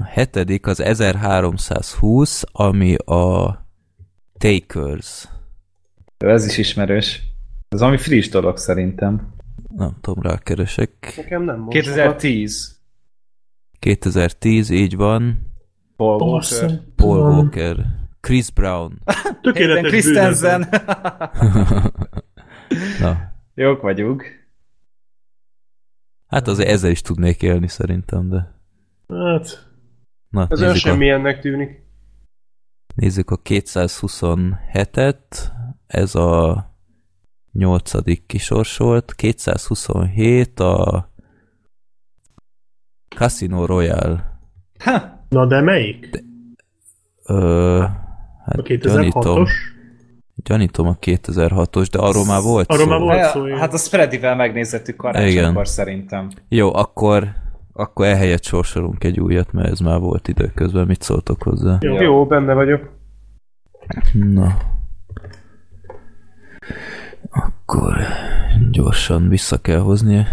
A 0.00 0.04
hetedik 0.04 0.66
az 0.66 0.80
1320, 0.80 2.44
ami 2.52 2.94
a 2.94 3.48
Takers. 4.40 5.28
Ez 6.18 6.46
is 6.46 6.58
ismerős. 6.58 7.22
Ez 7.68 7.82
ami 7.82 7.96
friss 7.96 8.28
dolog 8.28 8.56
szerintem. 8.56 9.34
Nem 9.76 9.96
tudom, 10.00 10.22
rákeresek. 10.22 11.12
Nekem 11.16 11.42
nem 11.42 11.58
most 11.58 11.76
2010. 11.76 12.80
2010, 13.78 14.70
így 14.70 14.96
van. 14.96 15.38
Paul 15.96 16.20
Walker. 16.20 16.80
Paul 16.96 17.18
Walker. 17.18 17.86
Chris 18.20 18.50
Brown. 18.50 19.02
Tökéletes 19.42 19.90
Christensen. 19.90 20.60
Na. 23.00 23.32
Jók 23.54 23.80
vagyunk. 23.80 24.24
Hát 26.26 26.48
azért 26.48 26.68
ezzel 26.68 26.90
is 26.90 27.00
tudnék 27.00 27.42
élni 27.42 27.68
szerintem, 27.68 28.28
de... 28.28 28.54
Hát... 29.08 29.68
Na, 30.28 30.46
ez 30.50 30.62
olyan 30.62 30.74
semmilyennek 30.74 31.40
tűnik. 31.40 31.88
Nézzük 32.94 33.30
a 33.30 33.38
227-et. 33.38 35.16
Ez 35.86 36.14
a 36.14 36.64
nyolcadik 37.52 38.26
kisorsolt. 38.26 39.14
227 39.14 40.60
a 40.60 41.08
Casino 43.16 43.66
Royale. 43.66 44.38
Ha. 44.78 45.24
Na 45.28 45.46
de 45.46 45.60
melyik? 45.60 46.10
De, 46.10 46.20
ö, 47.26 47.84
hát 48.44 48.58
a 48.58 48.62
2006-os? 48.62 49.50
Gyanítom 50.34 50.86
a 50.86 50.96
2006-os, 51.00 51.88
de 51.90 51.98
arról 51.98 52.24
már 52.24 52.42
volt 52.42 52.72
arról 52.72 52.84
szó. 52.84 52.90
Már 52.90 53.00
volt 53.00 53.24
szó 53.24 53.56
hát 53.56 53.72
a 53.72 53.78
Freddyvel 53.78 54.36
megnézzettük 54.36 54.96
karácsonykor 54.96 55.68
szerintem. 55.68 56.30
Jó, 56.48 56.74
akkor 56.74 57.34
akkor 57.72 58.06
ehelyett 58.06 58.44
sorsolunk 58.44 59.04
egy 59.04 59.20
újat, 59.20 59.52
mert 59.52 59.70
ez 59.70 59.78
már 59.78 59.98
volt 59.98 60.28
időközben. 60.28 60.86
Mit 60.86 61.02
szóltok 61.02 61.42
hozzá? 61.42 61.78
Jó, 61.80 62.00
Jó 62.00 62.26
benne 62.26 62.54
vagyok. 62.54 62.88
Na. 64.12 64.56
Akkor 67.30 67.96
gyorsan 68.70 69.28
vissza 69.28 69.60
kell 69.60 69.80
hozni 69.80 70.26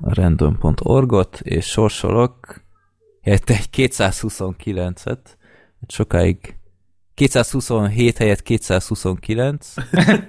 a 0.00 0.14
random.org-ot, 0.14 1.40
és 1.42 1.66
sorsolok 1.66 2.62
helyette 3.22 3.54
egy 3.54 3.68
229-et. 3.72 5.18
Sokáig 5.86 6.56
227 7.14 8.18
helyett 8.18 8.42
229. 8.42 9.74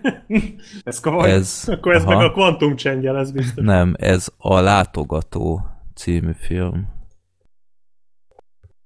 ez 0.83 0.99
komoly? 0.99 1.31
Ez, 1.31 1.63
Akkor 1.67 1.93
ez 1.93 2.03
aha. 2.03 2.15
meg 2.17 2.25
a 2.25 2.31
Quantum 2.31 2.75
Change 2.75 3.11
ez 3.11 3.31
biztos. 3.31 3.63
Nem, 3.63 3.93
ez 3.97 4.27
a 4.37 4.59
Látogató 4.59 5.65
című 5.99 6.31
film. 6.39 6.87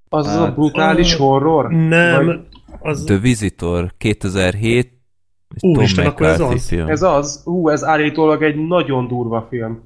Az 0.09 0.27
hát, 0.27 0.47
a 0.47 0.51
brutális 0.51 1.15
horror? 1.15 1.71
Nem. 1.71 2.25
Vagy... 2.25 2.39
Az... 2.79 3.03
The 3.03 3.17
Visitor 3.17 3.93
2007 3.97 4.91
Úristen, 5.61 6.05
akkor 6.05 6.25
ez 6.25 6.39
az. 6.39 6.67
Film. 6.67 6.87
Ez 6.87 7.01
az. 7.01 7.41
Hú, 7.43 7.69
ez 7.69 7.83
állítólag 7.83 8.43
egy 8.43 8.67
nagyon 8.67 9.07
durva 9.07 9.47
film. 9.49 9.81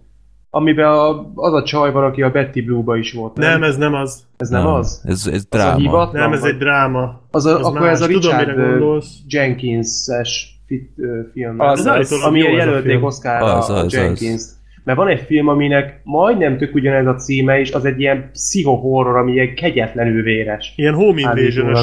Amiben 0.50 0.88
a, 0.88 1.32
az 1.36 1.54
a 1.54 1.64
csaj 1.64 1.92
van, 1.92 2.04
aki 2.04 2.22
a 2.22 2.30
Betty 2.30 2.62
Blue-ba 2.66 2.98
is 2.98 3.14
volt. 3.14 3.38
Nem, 3.38 3.60
nem 3.60 3.64
ez 3.64 3.78
nem 3.78 3.94
az. 3.94 4.24
Ez 4.38 4.50
nem, 4.50 4.64
nem 4.64 4.74
az? 4.74 5.02
Ez, 5.06 5.28
ez 5.28 5.46
dráma. 5.46 6.00
Az 6.00 6.14
nem, 6.14 6.34
ez 6.34 6.44
egy 6.44 6.58
dráma. 6.58 7.22
Az 7.32 7.46
a, 7.46 7.60
az 7.60 7.66
akkor 7.66 7.80
más. 7.80 7.92
ez 7.92 8.02
a 8.02 8.06
Richard 8.06 8.54
Tudom, 8.56 9.00
Jenkins-es 9.28 10.62
fit, 10.66 10.92
uh, 10.98 11.32
film. 11.34 11.60
Az, 11.60 11.86
az, 11.86 12.12
az, 12.12 12.24
ami 12.24 12.40
jelölték 12.40 13.04
Oscarra 13.04 13.58
az, 13.58 13.70
az, 13.70 13.94
a 13.94 13.98
Jenkins. 13.98 14.34
Az. 14.34 14.58
Mert 14.88 15.00
van 15.00 15.08
egy 15.08 15.22
film, 15.22 15.48
aminek 15.48 16.02
majdnem 16.04 16.58
tök 16.58 16.76
ugyanez 16.76 17.06
a 17.06 17.16
címe, 17.16 17.60
és 17.60 17.72
az 17.72 17.86
egy 17.86 18.00
ilyen 18.00 18.30
pszichohorror, 18.32 19.18
ami 19.18 19.32
ilyen 19.32 19.56
kegyetlenül 19.56 20.24
véres. 20.24 20.74
Ilyen 20.76 20.94
home 20.94 21.22
invasion 21.22 21.76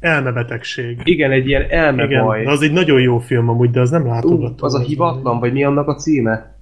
elmebetegség. 0.00 1.00
Igen, 1.04 1.30
egy 1.30 1.46
ilyen 1.46 1.66
elmebaj. 1.68 2.40
Igen, 2.40 2.52
az 2.52 2.62
egy 2.62 2.72
nagyon 2.72 3.00
jó 3.00 3.18
film 3.18 3.48
amúgy, 3.48 3.70
de 3.70 3.80
az 3.80 3.90
nem 3.90 4.06
látogató. 4.06 4.54
Uh, 4.54 4.64
az 4.64 4.74
a 4.74 4.80
hivatlan, 4.80 5.40
vagy 5.40 5.52
mi 5.52 5.64
annak 5.64 5.88
a 5.88 5.94
címe? 5.94 6.56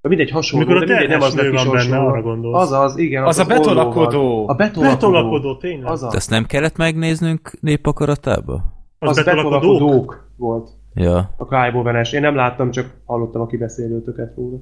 Mindegy 0.00 0.30
hasonló, 0.30 0.66
Mikor 0.66 0.84
de 0.84 0.86
mindegy, 0.86 1.08
nem 1.08 1.20
az 1.20 1.34
neki 1.34 1.56
van 1.56 1.70
benne, 1.72 1.98
arra 1.98 2.22
gondolsz. 2.22 2.62
Az 2.62 2.72
az, 2.72 2.96
igen. 2.96 3.24
Az, 3.24 3.38
az, 3.38 3.46
a 3.46 3.48
betolakodó. 3.48 4.48
A 4.48 4.54
betolakodó. 4.54 4.94
Betolakodó, 4.94 5.56
tényleg. 5.56 5.90
Az 5.90 6.00
De 6.00 6.08
ezt 6.16 6.30
nem 6.30 6.44
kellett 6.44 6.76
megnéznünk 6.76 7.50
népakaratába? 7.60 8.62
Az, 8.98 9.18
az 9.18 9.24
betolakodók 9.24 10.28
volt. 10.36 10.68
Ja. 10.94 11.34
A 11.36 11.44
Clive. 11.44 12.06
Én 12.12 12.20
nem 12.20 12.34
láttam, 12.34 12.70
csak 12.70 12.90
hallottam 13.04 13.40
a 13.40 13.46
kibeszélőtöket 13.46 14.34
róla. 14.36 14.58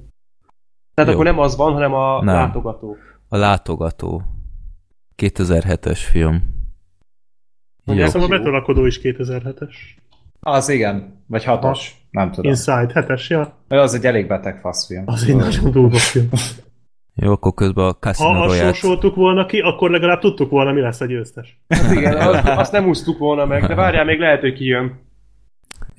Tehát 0.99 1.13
Jó. 1.13 1.19
akkor 1.19 1.33
nem 1.33 1.43
az 1.43 1.55
van, 1.55 1.73
hanem 1.73 1.93
a 1.93 2.23
nem. 2.23 2.35
látogató. 2.35 2.97
A 3.29 3.37
látogató. 3.37 4.21
2007-es 5.17 5.99
film. 6.11 6.41
Mondják, 7.83 8.15
a 8.15 8.27
betolakodó 8.27 8.85
is 8.85 8.99
2007-es. 9.03 9.73
Az 10.39 10.69
igen, 10.69 11.23
vagy 11.27 11.43
hatos, 11.43 11.95
nem 12.11 12.31
tudom. 12.31 12.51
Inside, 12.51 12.89
hetes, 12.93 13.29
ja. 13.29 13.53
Az 13.67 13.93
egy 13.93 14.05
elég 14.05 14.27
beteg 14.27 14.59
faszfilm. 14.59 15.03
Az 15.05 15.23
egy 15.23 15.35
nagyon 15.35 15.71
durva 15.71 15.97
film. 15.97 16.29
Jó, 17.21 17.31
akkor 17.31 17.53
közben 17.53 17.85
a 17.85 17.93
Casino 17.93 18.29
Ha 18.29 18.43
azt 18.43 18.57
sorsoltuk 18.57 19.15
volna 19.15 19.45
ki, 19.45 19.59
akkor 19.59 19.89
legalább 19.89 20.19
tudtuk 20.19 20.49
volna, 20.49 20.71
mi 20.71 20.81
lesz 20.81 21.01
a 21.01 21.05
győztes. 21.05 21.59
Hát 21.69 21.91
igen, 21.91 22.15
azt 22.63 22.71
nem 22.71 22.87
úsztuk 22.87 23.17
volna 23.17 23.45
meg, 23.45 23.65
de 23.67 23.75
várjál, 23.75 24.05
még 24.05 24.19
lehet, 24.19 24.41
hogy 24.41 24.53
kijön. 24.53 24.99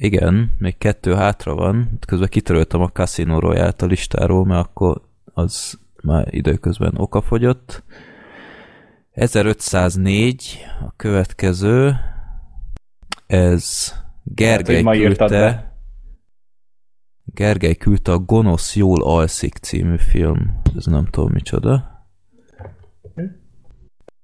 Igen, 0.02 0.54
még 0.58 0.78
kettő 0.78 1.14
hátra 1.14 1.54
van. 1.54 1.98
Közben 2.06 2.28
kitöröltem 2.28 2.80
a 2.80 2.88
Casino 2.88 3.38
royale 3.38 3.74
a 3.78 3.84
listáról, 3.84 4.44
mert 4.44 4.66
akkor 4.66 5.00
az 5.24 5.78
már 6.02 6.34
időközben 6.34 6.92
okafogyott. 6.96 7.82
1504 9.10 10.66
a 10.86 10.92
következő. 10.96 11.94
Ez 13.26 13.92
Gergely 14.24 14.82
hát, 14.82 14.96
küldte... 14.96 15.74
Gergely 17.24 17.74
küldte 17.74 18.12
a 18.12 18.18
Gonosz 18.18 18.76
jól 18.76 19.02
alszik 19.02 19.56
című 19.56 19.96
film. 19.96 20.60
Ez 20.76 20.86
nem 20.86 21.06
tudom 21.06 21.32
micsoda. 21.32 22.04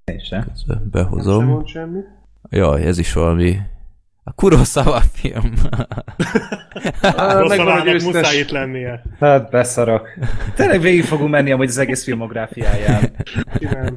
Én 0.05 0.19
sem. 0.19 0.53
Behozom. 0.91 1.65
Jaj, 2.51 2.83
ez 2.83 2.99
is 2.99 3.13
valami 3.13 3.59
a 4.29 4.33
Kurosawa 4.33 5.01
film. 5.13 5.53
Kurosawa-nak 7.01 8.03
muszáj 8.03 8.37
itt 8.37 8.51
lennie. 8.51 9.03
Hát 9.21 9.51
beszarok. 9.51 10.09
Tényleg 10.55 10.81
végig 10.81 11.05
fogunk 11.05 11.31
menni 11.31 11.53
amúgy 11.53 11.69
az 11.69 11.79
egész 11.79 12.05
filmográfiáján. 12.05 13.11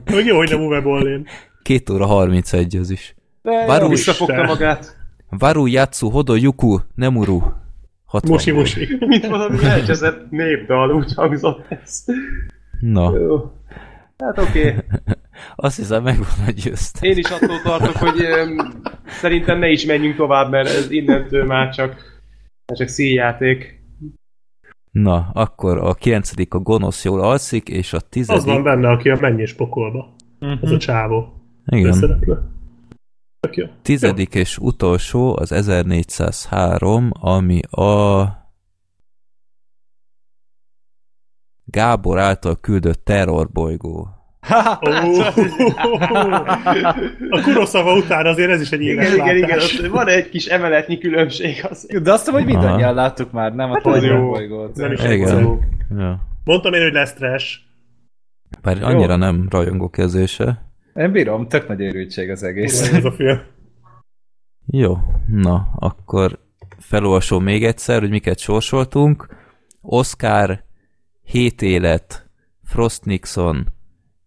Meg 0.05 0.25
jó, 0.25 0.37
hogy 0.37 0.49
nem 0.49 0.61
Uwe 0.61 0.81
Bollén. 0.81 1.27
2 1.63 1.93
óra 1.93 2.05
31 2.05 2.75
az 2.75 2.89
is. 2.89 3.15
Varu 3.41 3.87
visszafogta 3.87 4.43
magát. 4.43 4.97
Varu 5.29 5.65
Yatsu 5.65 6.09
Hodo 6.09 6.35
Yuku 6.35 6.77
Nemuru. 6.95 7.41
Musi 8.27 8.51
musi. 8.51 8.97
Mint 8.99 9.27
valami 9.27 9.63
elcseszett 9.63 10.29
népdal, 10.29 10.91
úgy 10.91 11.13
hangzott 11.15 11.65
ez. 11.83 12.03
Na. 12.79 13.17
Jó. 13.17 13.51
Hát 14.17 14.37
oké. 14.37 14.59
Okay. 14.59 14.75
Azt 15.55 15.75
hiszem 15.75 16.03
megvan 16.03 16.47
a 16.47 16.51
győzt. 16.51 17.03
Én 17.03 17.17
is 17.17 17.29
attól 17.29 17.61
tartok, 17.63 17.95
hogy 17.95 18.21
um, 18.21 18.81
szerintem 19.05 19.59
ne 19.59 19.69
is 19.69 19.85
menjünk 19.85 20.15
tovább, 20.15 20.51
mert 20.51 20.67
ez 20.67 20.91
innentől 20.91 21.45
már 21.45 21.73
csak, 21.73 21.89
már 22.65 22.77
csak 22.77 22.87
színjáték. 22.87 23.77
Na, 24.91 25.29
akkor 25.33 25.77
a 25.77 25.93
kilencedik 25.93 26.53
a 26.53 26.59
gonosz 26.59 27.05
jól 27.05 27.21
alszik, 27.21 27.69
és 27.69 27.93
a 27.93 27.99
tizedik... 27.99 28.41
Az 28.41 28.47
van 28.47 28.63
benne, 28.63 28.89
aki 28.89 29.09
a 29.09 29.17
mennyés 29.21 29.53
pokolba. 29.53 30.15
Uh-huh. 30.39 30.59
Az 30.61 30.71
a 30.71 30.77
csávó. 30.77 31.33
Igen. 31.65 32.17
Tizedik 33.81 34.33
jó. 34.33 34.39
és 34.39 34.57
utolsó 34.57 35.37
az 35.37 35.51
1403, 35.51 37.11
ami 37.19 37.59
a 37.69 38.27
Gábor 41.65 42.19
által 42.19 42.55
küldött 42.55 43.05
terrorbolygó. 43.05 44.18
A 47.29 47.41
Kuroszava 47.43 47.95
után 47.95 48.25
azért 48.25 48.49
ez 48.49 48.61
is 48.61 48.71
egy 48.71 48.81
éles 48.81 49.13
Igen, 49.13 49.37
igen, 49.37 49.37
igen, 49.37 49.91
van 49.91 50.07
egy 50.07 50.29
kis 50.29 50.45
emeletnyi 50.45 50.97
különbség. 50.97 51.65
Az. 51.69 51.87
De 52.03 52.11
azt 52.11 52.29
hogy 52.29 52.45
mindannyian 52.45 52.93
láttuk 52.93 53.31
már, 53.31 53.53
nem 53.53 53.71
a 53.71 53.81
hát 53.83 54.03
jó. 54.03 54.29
bolygót. 54.29 54.75
Nem 54.75 54.91
is 54.91 55.03
igen. 55.03 55.59
Ja. 55.97 56.19
Mondtam 56.43 56.73
én, 56.73 56.81
hogy 56.81 56.93
lesz 56.93 57.13
trash. 57.13 57.57
Bár 58.61 58.83
annyira 58.83 59.11
jó. 59.11 59.17
nem 59.17 59.47
rajongó 59.49 59.89
kezése. 59.89 60.71
Én 60.95 61.11
bírom, 61.11 61.47
tök 61.47 61.67
nagy 61.67 61.79
érültség 61.79 62.29
az 62.29 62.43
egész. 62.43 62.93
Ez 62.93 63.05
a 63.05 63.11
film. 63.11 63.39
Jó, 64.65 64.97
na, 65.27 65.67
akkor 65.75 66.39
felolvasom 66.79 67.43
még 67.43 67.65
egyszer, 67.65 67.99
hogy 67.99 68.09
miket 68.09 68.39
sorsoltunk. 68.39 69.27
Oscar, 69.81 70.63
7 71.23 71.61
élet, 71.61 72.29
Frost 72.63 73.05
Nixon, 73.05 73.67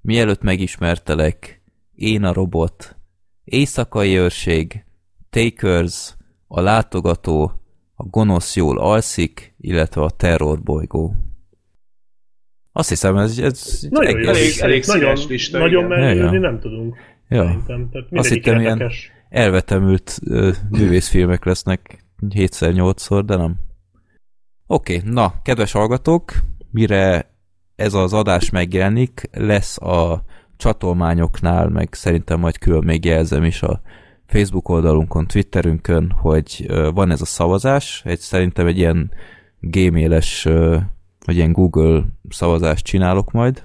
Mielőtt 0.02 0.42
megismertelek, 0.42 1.62
Én 1.94 2.24
a 2.24 2.32
robot, 2.32 2.96
Éjszakai 3.44 4.16
őrség, 4.16 4.84
Takers, 5.30 6.14
A 6.46 6.60
látogató, 6.60 7.52
A 7.94 8.04
gonosz 8.04 8.56
jól 8.56 8.78
alszik, 8.78 9.54
illetve 9.60 10.02
a 10.02 10.10
terrorbolygó. 10.10 11.14
Azt 12.72 12.88
hiszem, 12.88 13.16
ez, 13.16 13.38
ez 13.38 13.86
nagyon 13.90 14.16
egész... 14.16 14.28
elég, 14.28 14.58
elég 14.60 14.84
nagyon, 14.86 15.26
lista, 15.28 15.58
nagyon 15.58 15.84
merülni 15.84 16.38
nem 16.38 16.60
tudunk. 16.60 16.96
Ja. 17.28 17.44
Szerintem. 17.44 17.88
Tehát 17.90 18.08
Azt 18.10 18.28
hittem, 18.28 18.60
ilyen 18.60 18.90
elvetemült 19.28 20.18
uh, 20.24 20.54
művészfilmek 20.70 21.44
lesznek 21.44 22.04
7-8-szor, 22.28 23.22
de 23.26 23.36
nem. 23.36 23.54
Oké, 24.66 24.96
okay, 24.96 25.10
na, 25.12 25.42
kedves 25.42 25.72
hallgatók, 25.72 26.32
mire 26.70 27.31
ez 27.82 27.94
az 27.94 28.12
adás 28.12 28.50
megjelenik, 28.50 29.28
lesz 29.32 29.78
a 29.78 30.24
csatolmányoknál, 30.56 31.68
meg 31.68 31.88
szerintem 31.92 32.40
majd 32.40 32.58
külön 32.58 32.84
még 32.84 33.04
jelzem 33.04 33.44
is 33.44 33.62
a 33.62 33.80
Facebook 34.26 34.68
oldalunkon, 34.68 35.26
Twitterünkön, 35.26 36.10
hogy 36.10 36.66
van 36.94 37.10
ez 37.10 37.20
a 37.20 37.24
szavazás, 37.24 38.02
egy 38.04 38.18
szerintem 38.18 38.66
egy 38.66 38.78
ilyen 38.78 39.10
gmail-es, 39.60 40.42
vagy 41.24 41.36
ilyen 41.36 41.52
Google 41.52 42.04
szavazást 42.28 42.84
csinálok 42.84 43.32
majd, 43.32 43.64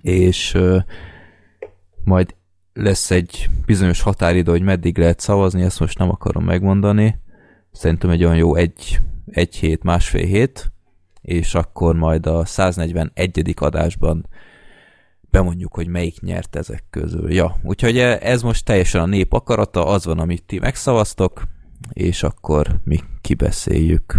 és 0.00 0.58
majd 2.04 2.34
lesz 2.72 3.10
egy 3.10 3.48
bizonyos 3.66 4.00
határidő, 4.00 4.50
hogy 4.50 4.62
meddig 4.62 4.98
lehet 4.98 5.20
szavazni, 5.20 5.62
ezt 5.62 5.80
most 5.80 5.98
nem 5.98 6.10
akarom 6.10 6.44
megmondani. 6.44 7.18
Szerintem 7.72 8.10
egy 8.10 8.24
olyan 8.24 8.36
jó 8.36 8.54
egy, 8.54 9.00
egy 9.26 9.56
hét, 9.56 9.82
másfél 9.82 10.26
hét, 10.26 10.72
és 11.26 11.54
akkor 11.54 11.94
majd 11.94 12.26
a 12.26 12.44
141. 12.44 13.54
adásban 13.56 14.28
bemondjuk, 15.30 15.74
hogy 15.74 15.88
melyik 15.88 16.20
nyert 16.20 16.56
ezek 16.56 16.84
közül. 16.90 17.32
Ja, 17.32 17.56
úgyhogy 17.62 17.98
ez 17.98 18.42
most 18.42 18.64
teljesen 18.64 19.00
a 19.00 19.06
nép 19.06 19.32
akarata, 19.32 19.86
az 19.86 20.04
van, 20.04 20.18
amit 20.18 20.42
ti 20.46 20.58
megszavaztok, 20.58 21.42
és 21.92 22.22
akkor 22.22 22.66
mi 22.84 22.98
kibeszéljük. 23.20 24.14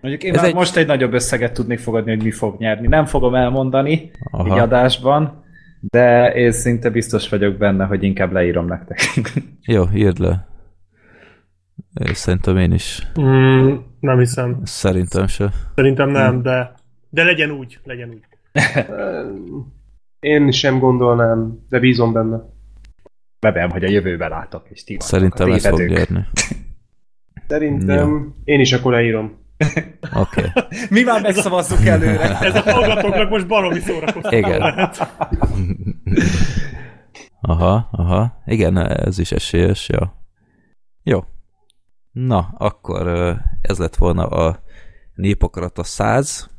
Mondjuk 0.00 0.22
én 0.22 0.32
ez 0.32 0.40
már 0.40 0.48
egy... 0.48 0.54
most 0.54 0.76
egy 0.76 0.86
nagyobb 0.86 1.12
összeget 1.12 1.52
tudnék 1.52 1.78
fogadni, 1.78 2.14
hogy 2.14 2.22
mi 2.22 2.30
fog 2.30 2.58
nyerni. 2.58 2.86
Nem 2.86 3.04
fogom 3.04 3.34
elmondani 3.34 4.10
Aha. 4.30 4.54
egy 4.54 4.58
adásban, 4.58 5.44
de 5.80 6.32
én 6.34 6.52
szinte 6.52 6.90
biztos 6.90 7.28
vagyok 7.28 7.56
benne, 7.56 7.84
hogy 7.84 8.02
inkább 8.02 8.32
leírom 8.32 8.66
nektek. 8.66 8.98
Jó, 9.66 9.84
írd 9.94 10.18
le. 10.18 10.48
Szerintem 12.12 12.56
én 12.56 12.72
is. 12.72 13.08
Mm, 13.20 13.74
nem 14.04 14.18
hiszem. 14.18 14.60
Szerintem 14.64 15.26
se. 15.26 15.52
Szerintem 15.74 16.10
nem, 16.10 16.34
mm. 16.34 16.42
de, 16.42 16.74
de 17.10 17.24
legyen 17.24 17.50
úgy, 17.50 17.80
legyen 17.84 18.08
úgy. 18.08 18.22
én 20.20 20.50
sem 20.50 20.78
gondolnám, 20.78 21.64
de 21.68 21.78
bízom 21.78 22.12
benne. 22.12 22.40
Bebem, 23.40 23.70
hogy 23.70 23.84
a 23.84 23.88
jövőben 23.88 24.30
látok, 24.30 24.66
és 24.70 24.84
ti 24.84 24.96
Szerintem 25.00 25.52
ez 25.52 25.66
fog 25.66 25.80
nyerni. 25.80 26.26
Szerintem 27.46 28.08
ja. 28.08 28.34
én 28.44 28.60
is 28.60 28.72
akkor 28.72 28.92
leírom. 28.92 29.38
Oké. 30.22 30.40
Okay. 30.40 30.50
Mi 30.90 31.02
már 31.02 31.22
megszavazzuk 31.22 31.86
előre. 31.86 32.38
Ez 32.48 32.54
a 32.54 32.60
hallgatóknak 32.60 33.30
most 33.30 33.46
baromi 33.46 33.80
szórakoztató 33.80 34.36
Igen. 34.36 34.58
lehet. 34.58 35.08
aha, 37.40 37.88
aha. 37.92 38.42
Igen, 38.46 38.78
ez 38.78 39.18
is 39.18 39.32
esélyes, 39.32 39.88
ja. 39.88 40.14
Jó. 41.02 41.24
Na, 42.14 42.54
akkor 42.58 43.06
ez 43.60 43.78
lett 43.78 43.96
volna 43.96 44.26
a 44.26 44.62
népakarata 45.14 45.82
100, 45.82 46.50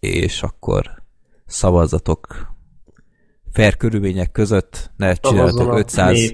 és 0.00 0.42
akkor 0.42 1.02
szavazatok 1.46 2.48
fair 3.52 3.76
körülmények 3.76 4.30
között 4.30 4.90
ne 4.96 5.14
csináltok 5.14 5.78
500, 5.78 6.32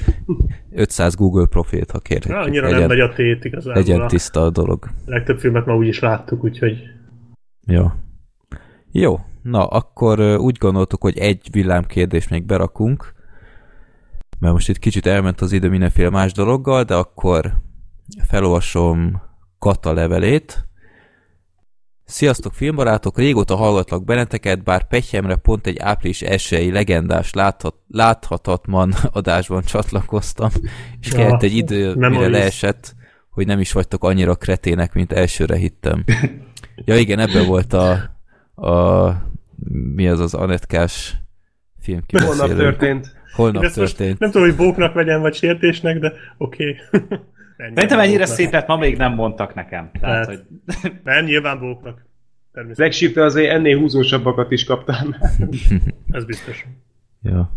500 0.71 1.15
Google 1.15 1.47
profilt, 1.47 1.91
ha 1.91 1.99
kérjük. 1.99 2.33
Ja, 2.33 2.39
annyira 2.39 2.65
legyen, 2.65 2.79
nem 2.79 2.89
megy 2.89 3.01
a 3.01 3.13
tét 3.13 3.45
igazából. 3.45 3.83
Legyen 3.83 4.07
tiszta 4.07 4.43
a 4.43 4.51
dolog. 4.51 4.85
A 4.85 5.11
legtöbb 5.11 5.39
filmet 5.39 5.67
már 5.67 5.77
úgy 5.77 5.87
is 5.87 6.01
láttuk, 6.01 6.45
úgyhogy... 6.45 6.77
Jó. 7.67 7.87
Jó, 8.91 9.21
na 9.43 9.67
akkor 9.67 10.21
úgy 10.21 10.59
gondoltuk, 10.59 11.03
hogy 11.03 11.19
egy 11.19 11.49
villámkérdést 11.51 12.31
még 12.31 12.47
berakunk, 12.47 13.15
mert 14.39 14.53
most 14.53 14.69
itt 14.69 14.79
kicsit 14.79 15.07
elment 15.07 15.41
az 15.41 15.53
idő 15.53 15.69
mindenféle 15.69 16.11
más 16.11 16.33
dologgal, 16.33 16.83
de 16.83 16.95
akkor 16.95 17.65
felolvasom 18.29 19.23
Kata 19.59 19.93
levelét. 19.93 20.65
Sziasztok 22.05 22.55
filmbarátok, 22.55 23.19
régóta 23.19 23.57
hallgatlak 23.57 24.05
benneteket, 24.05 24.63
bár 24.63 24.89
Petyemre 24.89 25.37
pont 25.37 25.67
egy 25.67 25.79
április 25.79 26.23
esélyi 26.23 26.71
legendás 26.71 27.33
láthat, 27.33 27.75
láthatatlan 27.89 28.95
adásban 29.13 29.63
csatlakoztam, 29.63 30.51
és 31.01 31.13
ja, 31.13 31.17
kellett 31.17 31.43
egy 31.43 31.57
idő, 31.57 31.95
mire 31.95 32.29
leesett, 32.29 32.95
hogy 33.31 33.47
nem 33.47 33.61
is 33.61 33.73
vagytok 33.73 34.05
annyira 34.05 34.35
kretének, 34.35 34.95
mint 34.95 35.13
elsőre 35.13 35.57
hittem. 35.57 36.05
Ja 36.85 36.97
igen, 36.97 37.19
ebben 37.19 37.47
volt 37.47 37.73
a, 37.73 37.91
a 38.69 39.11
mi 39.95 40.09
az 40.09 40.21
az 40.21 40.35
anetkás 40.35 41.17
film 41.81 42.01
Holnap 42.25 42.49
történt. 42.49 43.15
Holnap 43.35 43.67
történt. 43.67 44.19
Nem 44.19 44.31
tudom, 44.31 44.47
hogy 44.47 44.57
bóknak 44.57 44.95
vegyen, 44.95 45.21
vagy 45.21 45.35
sértésnek, 45.35 45.99
de 45.99 46.13
oké. 46.39 46.77
Okay. 46.93 47.09
Szerintem 47.57 47.99
ennyire 47.99 48.27
szépet 48.27 48.67
ma 48.67 48.77
még 48.77 48.97
nem 48.97 49.15
mondtak 49.15 49.55
nekem. 49.55 49.91
Tehát, 50.01 50.27
hogy... 50.27 50.41
Nem, 51.05 51.25
nyilván 51.25 51.59
bóknak. 51.59 52.05
Flagship, 52.75 53.15
te 53.15 53.25
azért 53.25 53.51
ennél 53.51 53.79
húzósabbakat 53.79 54.51
is 54.51 54.65
kaptál. 54.65 55.17
Ez 56.11 56.25
biztos. 56.25 56.67
Ja. 57.23 57.53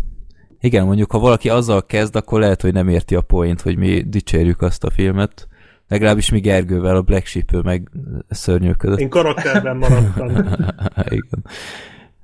Igen, 0.60 0.86
mondjuk, 0.86 1.12
ha 1.12 1.20
valaki 1.20 1.50
azzal 1.50 1.86
kezd, 1.86 2.16
akkor 2.16 2.40
lehet, 2.40 2.62
hogy 2.62 2.74
nem 2.74 2.88
érti 2.88 3.16
a 3.16 3.22
point, 3.22 3.62
hogy 3.62 3.78
mi 3.78 4.02
dicsérjük 4.02 4.62
azt 4.62 4.84
a 4.84 4.90
filmet. 4.90 5.48
Legalábbis 5.88 6.30
mi 6.30 6.40
Gergővel, 6.40 6.96
a 6.96 7.02
Black 7.02 7.26
sheep 7.26 7.64
meg 7.64 7.90
szörnyűködött. 8.30 9.00
Én 9.00 9.10
karakterben 9.10 9.78
maradtam. 9.78 10.30
Igen. 11.20 11.46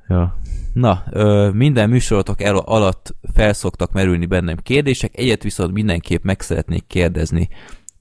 Ja. 0.08 0.38
Na, 0.74 1.04
ö, 1.12 1.50
minden 1.54 1.90
műsorotok 1.90 2.42
el 2.42 2.58
alatt 2.58 3.16
felszoktak 3.34 3.92
merülni 3.92 4.26
bennem 4.26 4.58
kérdések, 4.64 5.18
egyet 5.18 5.44
viszont 5.44 5.74
mindenképp 5.74 6.24
meg 6.24 6.42
szeretnék 6.42 6.84
kérdezni. 6.88 7.50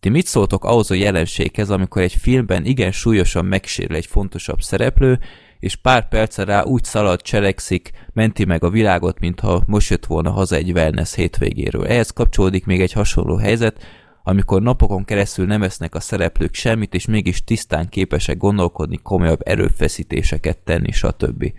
Ti 0.01 0.09
mit 0.09 0.27
szóltok 0.27 0.65
ahhoz 0.65 0.91
a 0.91 0.95
jelenséghez, 0.95 1.71
amikor 1.71 2.03
egy 2.03 2.13
filmben 2.13 2.65
igen 2.65 2.93
súlyosan 2.93 3.45
megsérül 3.45 3.97
egy 3.97 4.07
fontosabb 4.07 4.61
szereplő, 4.63 5.19
és 5.59 5.77
pár 5.77 6.09
percre 6.09 6.45
rá 6.45 6.63
úgy 6.63 6.85
szalad, 6.85 7.23
cselekszik, 7.23 7.91
menti 8.13 8.45
meg 8.45 8.65
a 8.65 8.71
világot, 8.71 9.21
mintha 9.21 9.63
most 9.67 9.91
jött 9.91 10.07
volna 10.07 10.31
haza 10.31 10.57
egy 10.57 10.73
wellness 10.73 11.15
hétvégéről. 11.15 11.87
Ehhez 11.87 12.11
kapcsolódik 12.11 12.67
még 12.67 12.81
egy 12.81 12.93
hasonló 12.93 13.37
helyzet, 13.37 13.83
amikor 14.23 14.63
napokon 14.63 15.05
keresztül 15.05 15.47
nem 15.47 15.63
esznek 15.63 15.95
a 15.95 16.01
szereplők 16.01 16.55
semmit, 16.55 16.95
és 16.95 17.07
mégis 17.07 17.45
tisztán 17.45 17.89
képesek 17.89 18.37
gondolkodni, 18.37 18.99
komolyabb 19.03 19.41
erőfeszítéseket 19.45 20.59
tenni, 20.59 20.93
stb. 20.93 21.53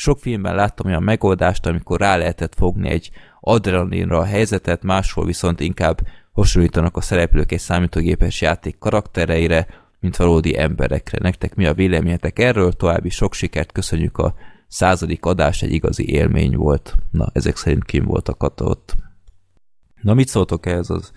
Sok 0.00 0.18
filmben 0.18 0.54
láttam 0.54 0.86
olyan 0.86 1.02
megoldást, 1.02 1.66
amikor 1.66 2.00
rá 2.00 2.16
lehetett 2.16 2.54
fogni 2.54 2.88
egy 2.88 3.10
adrenalinra 3.40 4.18
a 4.18 4.24
helyzetet, 4.24 4.82
máshol 4.82 5.24
viszont 5.24 5.60
inkább 5.60 6.00
hasonlítanak 6.32 6.96
a 6.96 7.00
szereplők 7.00 7.52
egy 7.52 7.58
számítógépes 7.58 8.40
játék 8.40 8.78
karaktereire, 8.78 9.66
mint 9.98 10.16
valódi 10.16 10.58
emberekre. 10.58 11.18
Nektek 11.22 11.54
mi 11.54 11.66
a 11.66 11.74
véleményetek 11.74 12.38
erről? 12.38 12.72
További 12.72 13.08
sok 13.08 13.34
sikert 13.34 13.72
köszönjük 13.72 14.18
a 14.18 14.34
századik 14.68 15.24
adás, 15.24 15.62
egy 15.62 15.72
igazi 15.72 16.12
élmény 16.12 16.56
volt. 16.56 16.94
Na, 17.10 17.30
ezek 17.32 17.56
szerint 17.56 17.84
kim 17.84 18.04
voltak 18.04 18.42
ott. 18.42 18.94
Na, 20.02 20.14
mit 20.14 20.28
szóltok 20.28 20.66
ehhez 20.66 20.90
az 20.90 21.12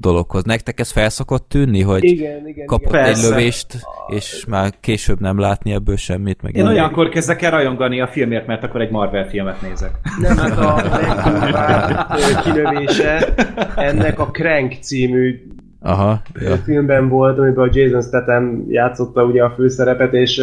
dologhoz. 0.00 0.44
Nektek 0.44 0.80
ez 0.80 0.90
felszokott 0.90 1.48
tűnni, 1.48 1.82
hogy 1.82 2.04
igen, 2.04 2.48
igen, 2.48 2.66
kapott 2.66 2.92
igen. 2.92 3.04
egy 3.04 3.22
lövést, 3.22 3.66
és 4.06 4.44
már 4.48 4.72
később 4.80 5.20
nem 5.20 5.38
látni 5.38 5.72
ebből 5.72 5.96
semmit? 5.96 6.42
Meg 6.42 6.56
Én 6.56 6.66
olyankor 6.66 7.08
kezdek 7.08 7.42
el 7.42 7.50
rajongani 7.50 8.00
a 8.00 8.06
filmért, 8.06 8.46
mert 8.46 8.64
akkor 8.64 8.80
egy 8.80 8.90
Marvel 8.90 9.28
filmet 9.28 9.62
nézek. 9.62 9.90
Nem, 10.20 10.36
hát 10.36 10.58
a 10.58 10.98
legdurvább 10.98 12.42
kilövése 12.42 13.34
ennek 13.76 14.18
a 14.18 14.26
Crank 14.26 14.72
című 14.80 15.42
Aha, 15.82 16.22
ja. 16.40 16.56
filmben 16.56 17.08
volt, 17.08 17.38
amiben 17.38 17.68
a 17.68 17.70
Jason 17.72 18.02
Statham 18.02 18.64
játszotta 18.68 19.24
ugye 19.24 19.44
a 19.44 19.50
főszerepet, 19.50 20.12
és 20.12 20.42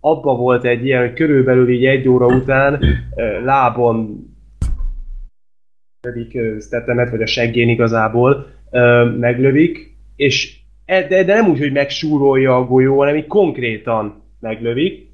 abba 0.00 0.34
volt 0.34 0.64
egy 0.64 0.84
ilyen, 0.84 1.00
hogy 1.00 1.12
körülbelül 1.12 1.68
így 1.70 1.84
egy 1.84 2.08
óra 2.08 2.26
után 2.26 2.80
lábon 3.44 4.26
lövik 6.00 6.38
Stathamet, 6.60 7.10
vagy 7.10 7.22
a 7.22 7.26
seggén 7.26 7.68
igazából 7.68 8.46
meglövik, 9.18 9.96
és 10.16 10.56
e, 10.84 11.06
de, 11.06 11.24
de 11.24 11.34
nem 11.34 11.50
úgy, 11.50 11.58
hogy 11.58 11.72
megsúrolja 11.72 12.56
a 12.56 12.64
golyó, 12.64 12.98
hanem 12.98 13.16
így 13.16 13.26
konkrétan 13.26 14.22
meglövik, 14.40 15.08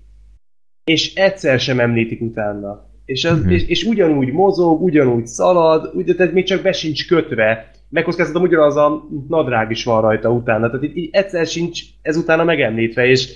és 0.85 1.15
egyszer 1.15 1.61
sem 1.61 1.81
említik 1.81 2.21
utána. 2.21 2.93
És, 3.05 3.25
az, 3.25 3.39
uh-huh. 3.39 3.53
és, 3.53 3.67
és 3.67 3.85
ugyanúgy 3.85 4.33
mozog, 4.33 4.83
ugyanúgy 4.83 5.27
szalad, 5.27 5.91
úgy, 5.95 6.15
tehát 6.17 6.33
még 6.33 6.45
csak 6.45 6.63
be 6.63 6.73
sincs 6.73 7.07
kötve. 7.07 7.71
Megkockáztatom, 7.89 8.43
ugyanaz 8.43 8.77
a 8.77 9.09
nadrág 9.29 9.71
is 9.71 9.85
van 9.85 10.01
rajta 10.01 10.31
utána. 10.31 10.67
Tehát 10.67 10.85
így, 10.85 10.97
így 10.97 11.09
egyszer 11.13 11.47
sincs 11.47 11.81
ez 12.03 12.17
utána 12.17 12.45
megemlítve, 12.45 13.07
és, 13.07 13.33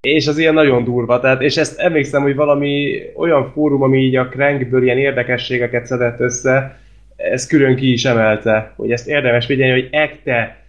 és 0.00 0.26
az 0.26 0.38
ilyen 0.38 0.54
nagyon 0.54 0.84
durva. 0.84 1.20
Tehát, 1.20 1.42
és 1.42 1.56
ezt 1.56 1.78
emlékszem, 1.78 2.22
hogy 2.22 2.34
valami 2.34 3.02
olyan 3.16 3.50
fórum, 3.52 3.82
ami 3.82 3.98
így 3.98 4.16
a 4.16 4.28
Crankből 4.28 4.82
ilyen 4.82 4.98
érdekességeket 4.98 5.86
szedett 5.86 6.20
össze, 6.20 6.80
ez 7.16 7.46
külön 7.46 7.76
ki 7.76 7.92
is 7.92 8.04
emelte, 8.04 8.72
hogy 8.76 8.90
ezt 8.90 9.08
érdemes 9.08 9.46
figyelni, 9.46 9.80
hogy 9.80 9.88
ekte 9.92 10.64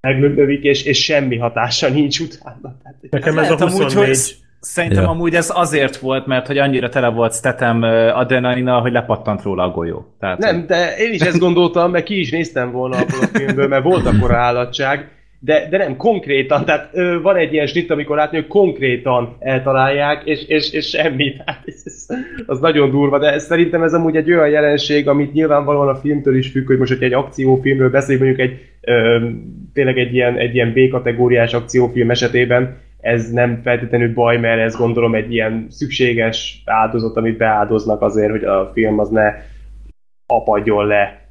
meglövik, 0.00 0.62
és, 0.62 0.84
és 0.84 1.04
semmi 1.04 1.36
hatása 1.36 1.88
nincs 1.88 2.20
utána. 2.20 2.76
Nekem 3.10 3.38
ez, 3.38 3.44
ez 3.44 3.60
a 3.60 3.64
24... 3.64 3.96
Amúgy, 3.96 4.06
hogy 4.06 4.44
Szerintem 4.60 5.02
ja. 5.02 5.08
amúgy 5.08 5.34
ez 5.34 5.50
azért 5.54 5.96
volt, 5.96 6.26
mert 6.26 6.46
hogy 6.46 6.58
annyira 6.58 6.88
tele 6.88 7.08
volt 7.08 7.34
Statham 7.34 7.82
adrenalina, 8.12 8.80
hogy 8.80 8.92
lepattant 8.92 9.42
róla 9.42 9.62
a 9.62 9.70
golyó. 9.70 10.14
Tehát, 10.18 10.38
nem, 10.38 10.66
de 10.66 10.96
én 10.96 11.12
is 11.12 11.20
ezt 11.20 11.38
gondoltam, 11.38 11.90
mert 11.90 12.04
ki 12.04 12.18
is 12.18 12.30
néztem 12.30 12.70
volna 12.70 12.96
abból 12.96 13.18
a 13.20 13.38
filmből, 13.38 13.68
mert 13.68 13.82
volt 13.82 14.06
akkor 14.06 14.34
állatság, 14.48 15.10
de, 15.38 15.68
de 15.68 15.76
nem 15.76 15.96
konkrétan, 15.96 16.64
tehát 16.64 16.90
ö, 16.92 17.20
van 17.22 17.36
egy 17.36 17.52
ilyen 17.52 17.66
snitt, 17.66 17.90
amikor 17.90 18.16
látni, 18.16 18.36
hogy 18.36 18.46
konkrétan 18.46 19.36
eltalálják, 19.38 20.22
és, 20.24 20.44
és, 20.46 20.72
és 20.72 20.88
semmi. 20.88 21.32
Tehát 21.36 21.62
ez, 21.66 22.06
az 22.46 22.60
nagyon 22.60 22.90
durva, 22.90 23.18
de 23.18 23.38
szerintem 23.38 23.82
ez 23.82 23.94
amúgy 23.94 24.16
egy 24.16 24.32
olyan 24.32 24.48
jelenség, 24.48 25.08
amit 25.08 25.32
nyilvánvalóan 25.32 25.88
a 25.88 25.96
filmtől 25.96 26.36
is 26.36 26.50
függ, 26.50 26.66
hogy 26.66 26.78
most, 26.78 26.92
hogy 26.92 27.02
egy 27.02 27.12
akciófilmről 27.12 27.90
beszélünk, 27.90 28.24
mondjuk 28.24 28.48
egy 28.50 28.58
ö, 28.80 29.28
tényleg 29.72 29.98
egy 29.98 30.14
ilyen, 30.14 30.38
egy 30.38 30.54
ilyen 30.54 30.72
B-kategóriás 30.72 31.54
akciófilm 31.54 32.10
esetében, 32.10 32.76
ez 33.00 33.30
nem 33.30 33.60
feltétlenül 33.62 34.14
baj, 34.14 34.36
mert 34.38 34.60
ez 34.60 34.76
gondolom 34.76 35.14
egy 35.14 35.32
ilyen 35.32 35.66
szükséges 35.68 36.62
áldozat, 36.64 37.16
amit 37.16 37.36
beáldoznak 37.36 38.02
azért, 38.02 38.30
hogy 38.30 38.44
a 38.44 38.70
film 38.74 38.98
az 38.98 39.08
ne 39.08 39.34
apadjon 40.26 40.86
le 40.86 41.28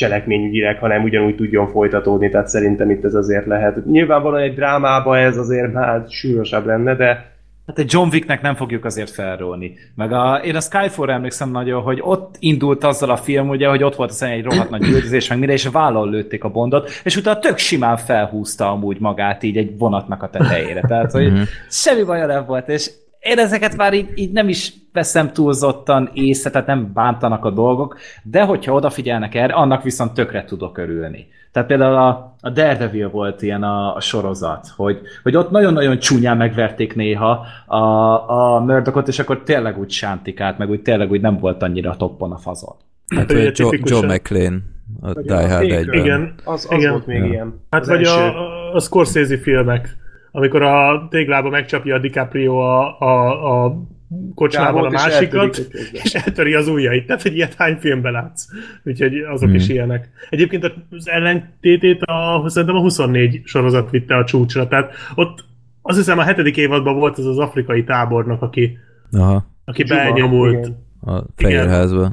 cselekményügyileg, 0.00 0.78
hanem 0.78 1.02
ugyanúgy 1.02 1.34
tudjon 1.34 1.68
folytatódni, 1.68 2.28
tehát 2.28 2.48
szerintem 2.48 2.90
itt 2.90 3.04
ez 3.04 3.14
azért 3.14 3.46
lehet. 3.46 3.86
Nyilvánvalóan 3.86 4.42
egy 4.42 4.54
drámába 4.54 5.18
ez 5.18 5.36
azért 5.36 5.72
már 5.72 6.04
súlyosabb 6.08 6.66
lenne, 6.66 6.94
de 6.94 7.28
Hát 7.66 7.78
egy 7.78 7.92
John 7.92 8.08
Wicknek 8.12 8.42
nem 8.42 8.54
fogjuk 8.54 8.84
azért 8.84 9.10
felrólni. 9.10 9.74
Meg 9.94 10.12
a, 10.12 10.40
én 10.44 10.56
a 10.56 10.60
Skyfall 10.60 11.10
emlékszem 11.10 11.50
nagyon, 11.50 11.82
hogy 11.82 11.98
ott 12.02 12.34
indult 12.38 12.84
azzal 12.84 13.10
a 13.10 13.16
film, 13.16 13.48
ugye, 13.48 13.68
hogy 13.68 13.82
ott 13.82 13.94
volt 13.94 14.10
az 14.10 14.22
egy 14.22 14.44
rohadt 14.44 14.70
nagy 14.70 14.88
üldözés, 14.88 15.28
meg 15.28 15.38
mire, 15.38 15.52
és 15.52 15.66
vállal 15.66 16.10
lőtték 16.10 16.44
a 16.44 16.48
bondot, 16.48 16.90
és 17.04 17.16
utána 17.16 17.38
tök 17.38 17.58
simán 17.58 17.96
felhúzta 17.96 18.70
amúgy 18.70 19.00
magát 19.00 19.42
így 19.42 19.56
egy 19.56 19.78
vonatnak 19.78 20.22
a 20.22 20.30
tetejére. 20.30 20.80
Tehát, 20.80 21.12
hogy 21.12 21.32
mhm. 21.32 21.42
semmi 21.68 22.02
baja 22.02 22.26
nem 22.26 22.44
volt, 22.46 22.68
és 22.68 22.90
én 23.20 23.38
ezeket 23.38 23.76
már 23.76 23.92
így, 23.94 24.08
így 24.14 24.32
nem 24.32 24.48
is 24.48 24.72
veszem 24.92 25.32
túlzottan 25.32 26.10
észre, 26.12 26.50
tehát 26.50 26.66
nem 26.66 26.90
bántanak 26.94 27.44
a 27.44 27.50
dolgok, 27.50 27.98
de 28.22 28.42
hogyha 28.42 28.72
odafigyelnek 28.72 29.34
erre, 29.34 29.52
annak 29.52 29.82
viszont 29.82 30.14
tökre 30.14 30.44
tudok 30.44 30.78
örülni. 30.78 31.26
Tehát 31.52 31.68
például 31.68 31.94
a, 31.94 32.36
a 32.40 32.50
Daredevil 32.50 33.10
volt 33.10 33.42
ilyen 33.42 33.62
a, 33.62 33.96
a 33.96 34.00
sorozat, 34.00 34.66
hogy, 34.76 35.00
hogy 35.22 35.36
ott 35.36 35.50
nagyon-nagyon 35.50 35.98
csúnyán 35.98 36.36
megverték 36.36 36.94
néha 36.94 37.46
a, 37.66 37.76
a 38.30 38.60
Murdochot, 38.60 39.08
és 39.08 39.18
akkor 39.18 39.42
tényleg 39.42 39.78
úgy 39.78 39.90
sántikát, 39.90 40.58
meg 40.58 40.70
úgy 40.70 40.82
tényleg 40.82 41.10
úgy 41.10 41.20
nem 41.20 41.38
volt 41.38 41.62
annyira 41.62 41.96
toppon 41.96 42.32
a 42.32 42.38
fazon. 42.38 42.74
Hát, 43.16 43.32
hogy 43.32 43.58
Joe, 43.58 43.78
Joe 43.82 44.14
McLean 44.14 44.62
a 45.00 45.12
Die 45.12 45.48
Hard 45.48 45.70
egyben. 45.70 45.98
Igen, 45.98 46.34
az, 46.44 46.66
az 46.70 46.76
igen. 46.78 46.90
volt 46.90 47.06
még 47.06 47.18
ja. 47.18 47.26
ilyen. 47.26 47.60
Hát 47.70 47.86
vagy 47.86 48.02
a, 48.02 48.74
a 48.74 48.80
Scorsese 48.80 49.38
filmek 49.38 49.98
amikor 50.32 50.62
a 50.62 51.06
téglába 51.10 51.48
megcsapja 51.48 51.94
a 51.94 51.98
DiCaprio 51.98 52.58
a, 52.58 52.98
a, 52.98 53.64
a 53.64 53.76
kocsmában 54.34 54.84
a 54.84 54.90
másikat, 54.90 55.56
és, 55.56 55.90
és 55.92 56.14
eltöri 56.14 56.54
az 56.54 56.68
ujjait. 56.68 57.06
Tehát, 57.06 57.22
hogy 57.22 57.34
ilyet 57.34 57.54
hány 57.54 57.76
filmben 57.76 58.12
látsz. 58.12 58.46
Úgyhogy 58.84 59.14
azok 59.18 59.48
hmm. 59.48 59.58
is 59.58 59.68
ilyenek. 59.68 60.10
Egyébként 60.30 60.72
az 60.90 61.08
ellentétét 61.08 62.02
a, 62.02 62.44
szerintem 62.48 62.76
a 62.76 62.80
24 62.80 63.40
sorozat 63.44 63.90
vitte 63.90 64.16
a 64.16 64.24
csúcsra. 64.24 64.68
Tehát 64.68 64.92
ott 65.14 65.44
azt 65.82 65.98
hiszem 65.98 66.18
a 66.18 66.22
hetedik 66.22 66.56
évadban 66.56 66.98
volt 66.98 67.18
ez 67.18 67.24
az 67.24 67.38
afrikai 67.38 67.84
tábornok, 67.84 68.42
aki, 68.42 68.78
Aha. 69.12 69.46
aki 69.64 69.84
Zsuma, 69.86 70.02
benyomult. 70.02 70.66
Igen. 70.66 70.76
A 71.00 71.24
Fehérházba. 71.36 72.12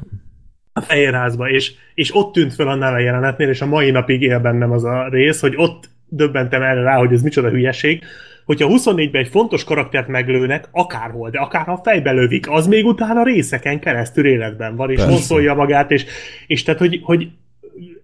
A 0.72 0.80
Fehérházba, 0.80 1.48
és, 1.48 1.74
és 1.94 2.14
ott 2.14 2.32
tűnt 2.32 2.54
fel 2.54 2.68
a 2.68 2.98
jelenetnél, 2.98 3.48
és 3.48 3.60
a 3.60 3.66
mai 3.66 3.90
napig 3.90 4.22
él 4.22 4.40
bennem 4.40 4.70
az 4.70 4.84
a 4.84 5.08
rész, 5.08 5.40
hogy 5.40 5.54
ott 5.56 5.90
döbbentem 6.08 6.62
erre 6.62 6.82
rá, 6.82 6.96
hogy 6.96 7.12
ez 7.12 7.22
micsoda 7.22 7.48
hülyeség, 7.48 8.02
hogyha 8.48 8.68
24-ben 8.70 9.22
egy 9.22 9.28
fontos 9.28 9.64
karaktert 9.64 10.08
meglőnek, 10.08 10.68
akárhol, 10.70 11.30
de 11.30 11.38
akár 11.38 11.66
ha 11.66 11.80
fejbe 11.82 12.12
lövik, 12.12 12.50
az 12.50 12.66
még 12.66 12.86
utána 12.86 13.22
részeken 13.22 13.80
keresztül 13.80 14.26
életben 14.26 14.76
van, 14.76 14.90
és 14.90 15.02
honszolja 15.02 15.54
magát, 15.54 15.90
és, 15.90 16.04
és 16.46 16.62
tehát, 16.62 16.80
hogy, 16.80 17.00
hogy 17.02 17.28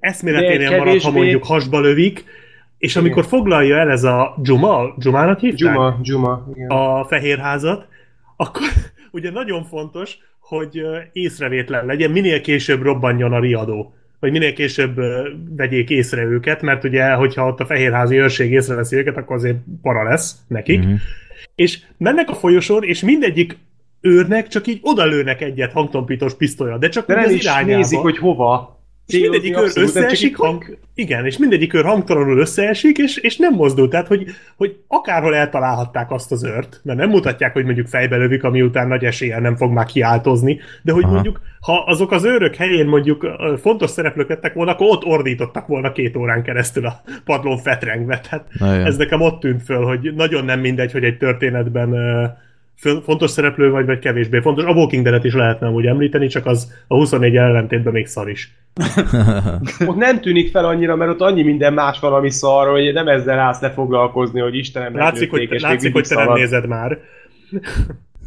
eszméleténél 0.00 0.76
marad, 0.76 1.00
ha 1.00 1.10
mondjuk 1.10 1.44
hasba 1.44 1.80
lövik, 1.80 2.24
és 2.78 2.90
igen. 2.90 3.02
amikor 3.02 3.24
foglalja 3.24 3.76
el 3.76 3.90
ez 3.90 4.04
a 4.04 4.36
Juma, 4.42 4.94
Jumának 4.98 5.40
hívták? 5.40 5.74
Juma, 5.74 5.98
Juma, 6.02 6.48
igen. 6.54 6.70
A 6.70 7.04
fehérházat, 7.04 7.86
akkor 8.36 8.62
ugye 9.12 9.30
nagyon 9.30 9.64
fontos, 9.64 10.18
hogy 10.40 10.82
észrevétlen 11.12 11.86
legyen, 11.86 12.10
minél 12.10 12.40
később 12.40 12.82
robbanjon 12.82 13.32
a 13.32 13.38
riadó 13.38 13.94
hogy 14.24 14.32
minél 14.32 14.52
később 14.52 15.00
vegyék 15.56 15.90
észre 15.90 16.22
őket, 16.22 16.62
mert 16.62 16.84
ugye, 16.84 17.12
hogyha 17.12 17.46
ott 17.46 17.60
a 17.60 17.66
fehérházi 17.66 18.16
őrség 18.16 18.52
észreveszi 18.52 18.96
őket, 18.96 19.16
akkor 19.16 19.36
azért 19.36 19.56
para 19.82 20.02
lesz 20.02 20.36
nekik. 20.48 20.78
Mm-hmm. 20.78 20.94
És 21.54 21.78
mennek 21.96 22.30
a 22.30 22.34
folyosón, 22.34 22.82
és 22.82 23.00
mindegyik 23.00 23.58
őrnek 24.00 24.48
csak 24.48 24.66
így 24.66 24.78
odalőnek 24.82 25.40
egyet 25.40 25.72
hangtompítós 25.72 26.34
pisztolya, 26.34 26.78
de 26.78 26.88
csak 26.88 27.06
de 27.06 27.14
nem 27.14 27.24
az 27.24 27.30
is 27.30 27.42
irányába. 27.42 27.76
nézik, 27.76 27.98
hogy 27.98 28.18
hova. 28.18 28.83
És 29.06 29.20
mindegyik 29.20 29.58
őr 29.58 29.70
összeesik, 29.74 30.36
hang... 30.36 30.78
igen, 30.94 31.26
és 31.26 31.38
mindegyik 31.38 31.74
őr 31.74 31.84
hangtalanul 31.84 32.38
összeesik, 32.38 32.98
és, 32.98 33.16
és 33.16 33.36
nem 33.36 33.54
mozdul. 33.54 33.88
Tehát, 33.88 34.06
hogy, 34.06 34.24
hogy 34.56 34.76
akárhol 34.88 35.34
eltalálhatták 35.34 36.10
azt 36.10 36.32
az 36.32 36.44
őrt, 36.44 36.80
mert 36.82 36.98
nem 36.98 37.08
mutatják, 37.08 37.52
hogy 37.52 37.64
mondjuk 37.64 37.86
fejbe 37.86 38.16
lövik, 38.16 38.44
ami 38.44 38.62
után 38.62 38.88
nagy 38.88 39.04
eséllyel 39.04 39.40
nem 39.40 39.56
fog 39.56 39.72
már 39.72 39.86
kiáltozni, 39.86 40.60
de 40.82 40.92
hogy 40.92 41.04
Aha. 41.04 41.12
mondjuk, 41.12 41.40
ha 41.60 41.84
azok 41.86 42.10
az 42.10 42.24
őrök 42.24 42.54
helyén 42.54 42.86
mondjuk 42.86 43.26
fontos 43.60 43.90
szereplők 43.90 44.28
lettek 44.28 44.54
volna, 44.54 44.72
akkor 44.72 44.86
ott 44.86 45.04
ordítottak 45.04 45.66
volna 45.66 45.92
két 45.92 46.16
órán 46.16 46.42
keresztül 46.42 46.86
a 46.86 47.02
padlón 47.24 47.58
fetrengve. 47.58 48.20
Tehát 48.20 48.46
ez 48.86 48.96
nekem 48.96 49.20
ott 49.20 49.40
tűnt 49.40 49.62
föl, 49.62 49.84
hogy 49.84 50.14
nagyon 50.14 50.44
nem 50.44 50.60
mindegy, 50.60 50.92
hogy 50.92 51.04
egy 51.04 51.16
történetben 51.16 51.94
fontos 52.76 53.30
szereplő 53.30 53.70
vagy, 53.70 53.86
vagy 53.86 53.98
kevésbé 53.98 54.40
fontos. 54.40 54.64
A 54.64 54.72
Walking 54.72 55.04
Dead-et 55.04 55.24
is 55.24 55.34
lehetne 55.34 55.68
úgy 55.68 55.86
említeni, 55.86 56.26
csak 56.26 56.46
az 56.46 56.72
a 56.88 56.94
24 56.94 57.36
ellentétben 57.36 57.92
még 57.92 58.06
szar 58.06 58.28
is. 58.28 58.52
ott 59.86 59.96
nem 59.96 60.20
tűnik 60.20 60.50
fel 60.50 60.64
annyira, 60.64 60.96
mert 60.96 61.10
ott 61.10 61.20
annyi 61.20 61.42
minden 61.42 61.72
más 61.72 62.00
valami 62.00 62.30
szar, 62.30 62.70
hogy 62.70 62.92
nem 62.92 63.08
ezzel 63.08 63.38
állsz 63.38 63.60
lefoglalkozni, 63.60 64.40
hogy 64.40 64.56
Istenem 64.56 64.96
Látszik, 64.96 65.30
hogy, 65.30 65.52
és 65.52 65.62
látszik, 65.62 65.92
hogy 65.92 66.06
te 66.08 66.14
nem 66.14 66.32
nézed 66.32 66.66
már. 66.66 66.98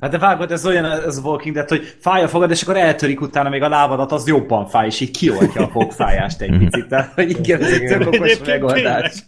Hát 0.02 0.12
de 0.12 0.18
vágod, 0.18 0.52
ez 0.52 0.66
olyan 0.66 0.86
ez 0.86 1.20
Walking 1.20 1.56
Dead, 1.56 1.70
hogy 1.70 1.96
fáj 2.00 2.24
a 2.24 2.28
fogad, 2.28 2.52
és 2.52 2.62
akkor 2.62 2.78
eltörik 2.78 3.22
utána 3.22 3.50
még 3.50 3.62
a 3.62 3.70
lábadat, 3.70 4.12
az 4.12 4.28
jobban 4.28 4.68
fáj, 4.68 4.86
és 4.86 5.00
így 5.00 5.12
kioltja 5.12 5.62
a 5.62 5.70
fogfájást 5.70 6.42
egy 6.42 6.58
picit. 6.58 6.88
Tehát, 6.88 7.14
hogy 7.14 7.30
igen, 7.30 7.64
ez 7.64 7.72
egy 7.72 7.86
tök 7.86 8.08
okos 8.14 8.40
megoldás. 8.46 9.26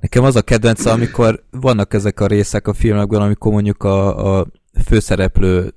Nekem 0.00 0.24
az 0.24 0.36
a 0.36 0.42
kedvenc, 0.42 0.84
amikor 0.84 1.42
vannak 1.50 1.94
ezek 1.94 2.20
a 2.20 2.26
részek 2.26 2.68
a 2.68 2.72
filmekben, 2.72 3.20
amikor 3.20 3.52
mondjuk 3.52 3.82
a, 3.82 4.36
a 4.38 4.46
főszereplő 4.86 5.72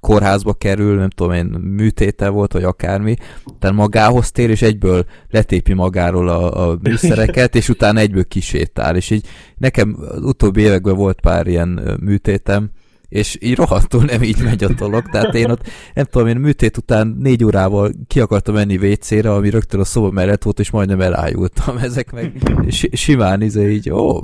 kórházba 0.00 0.52
kerül, 0.52 0.96
nem 0.96 1.08
tudom 1.08 1.32
én, 1.32 1.44
műtéte 1.46 2.28
volt, 2.28 2.52
vagy 2.52 2.64
akármi, 2.64 3.16
tehát 3.58 3.76
magához 3.76 4.30
tér, 4.30 4.50
és 4.50 4.62
egyből 4.62 5.04
letépi 5.30 5.72
magáról 5.72 6.28
a, 6.28 6.70
a 6.70 6.78
műszereket, 6.82 7.54
és 7.54 7.68
utána 7.68 8.00
egyből 8.00 8.24
kisétál, 8.24 8.96
és 8.96 9.10
így 9.10 9.26
nekem 9.56 9.96
az 10.08 10.22
utóbbi 10.22 10.60
években 10.60 10.96
volt 10.96 11.20
pár 11.20 11.46
ilyen 11.46 11.98
műtétem, 12.00 12.70
és 13.14 13.38
így 13.40 13.56
rohadtul 13.56 14.04
nem 14.04 14.22
így 14.22 14.42
megy 14.42 14.64
a 14.64 14.68
dolog, 14.78 15.02
tehát 15.10 15.34
én 15.34 15.50
ott, 15.50 15.60
nem 15.94 16.04
tudom, 16.04 16.28
én 16.28 16.36
műtét 16.36 16.76
után 16.76 17.16
négy 17.18 17.44
órával 17.44 17.90
ki 18.06 18.20
akartam 18.20 18.54
menni 18.54 18.76
WC-re, 18.76 19.32
ami 19.32 19.50
rögtön 19.50 19.80
a 19.80 19.84
szoba 19.84 20.10
mellett 20.10 20.42
volt, 20.42 20.58
és 20.58 20.70
majdnem 20.70 21.00
elájultam. 21.00 21.76
Ezek 21.82 22.12
meg 22.12 22.32
simán 22.92 23.42
izé 23.42 23.70
így, 23.70 23.90
ó, 23.90 24.22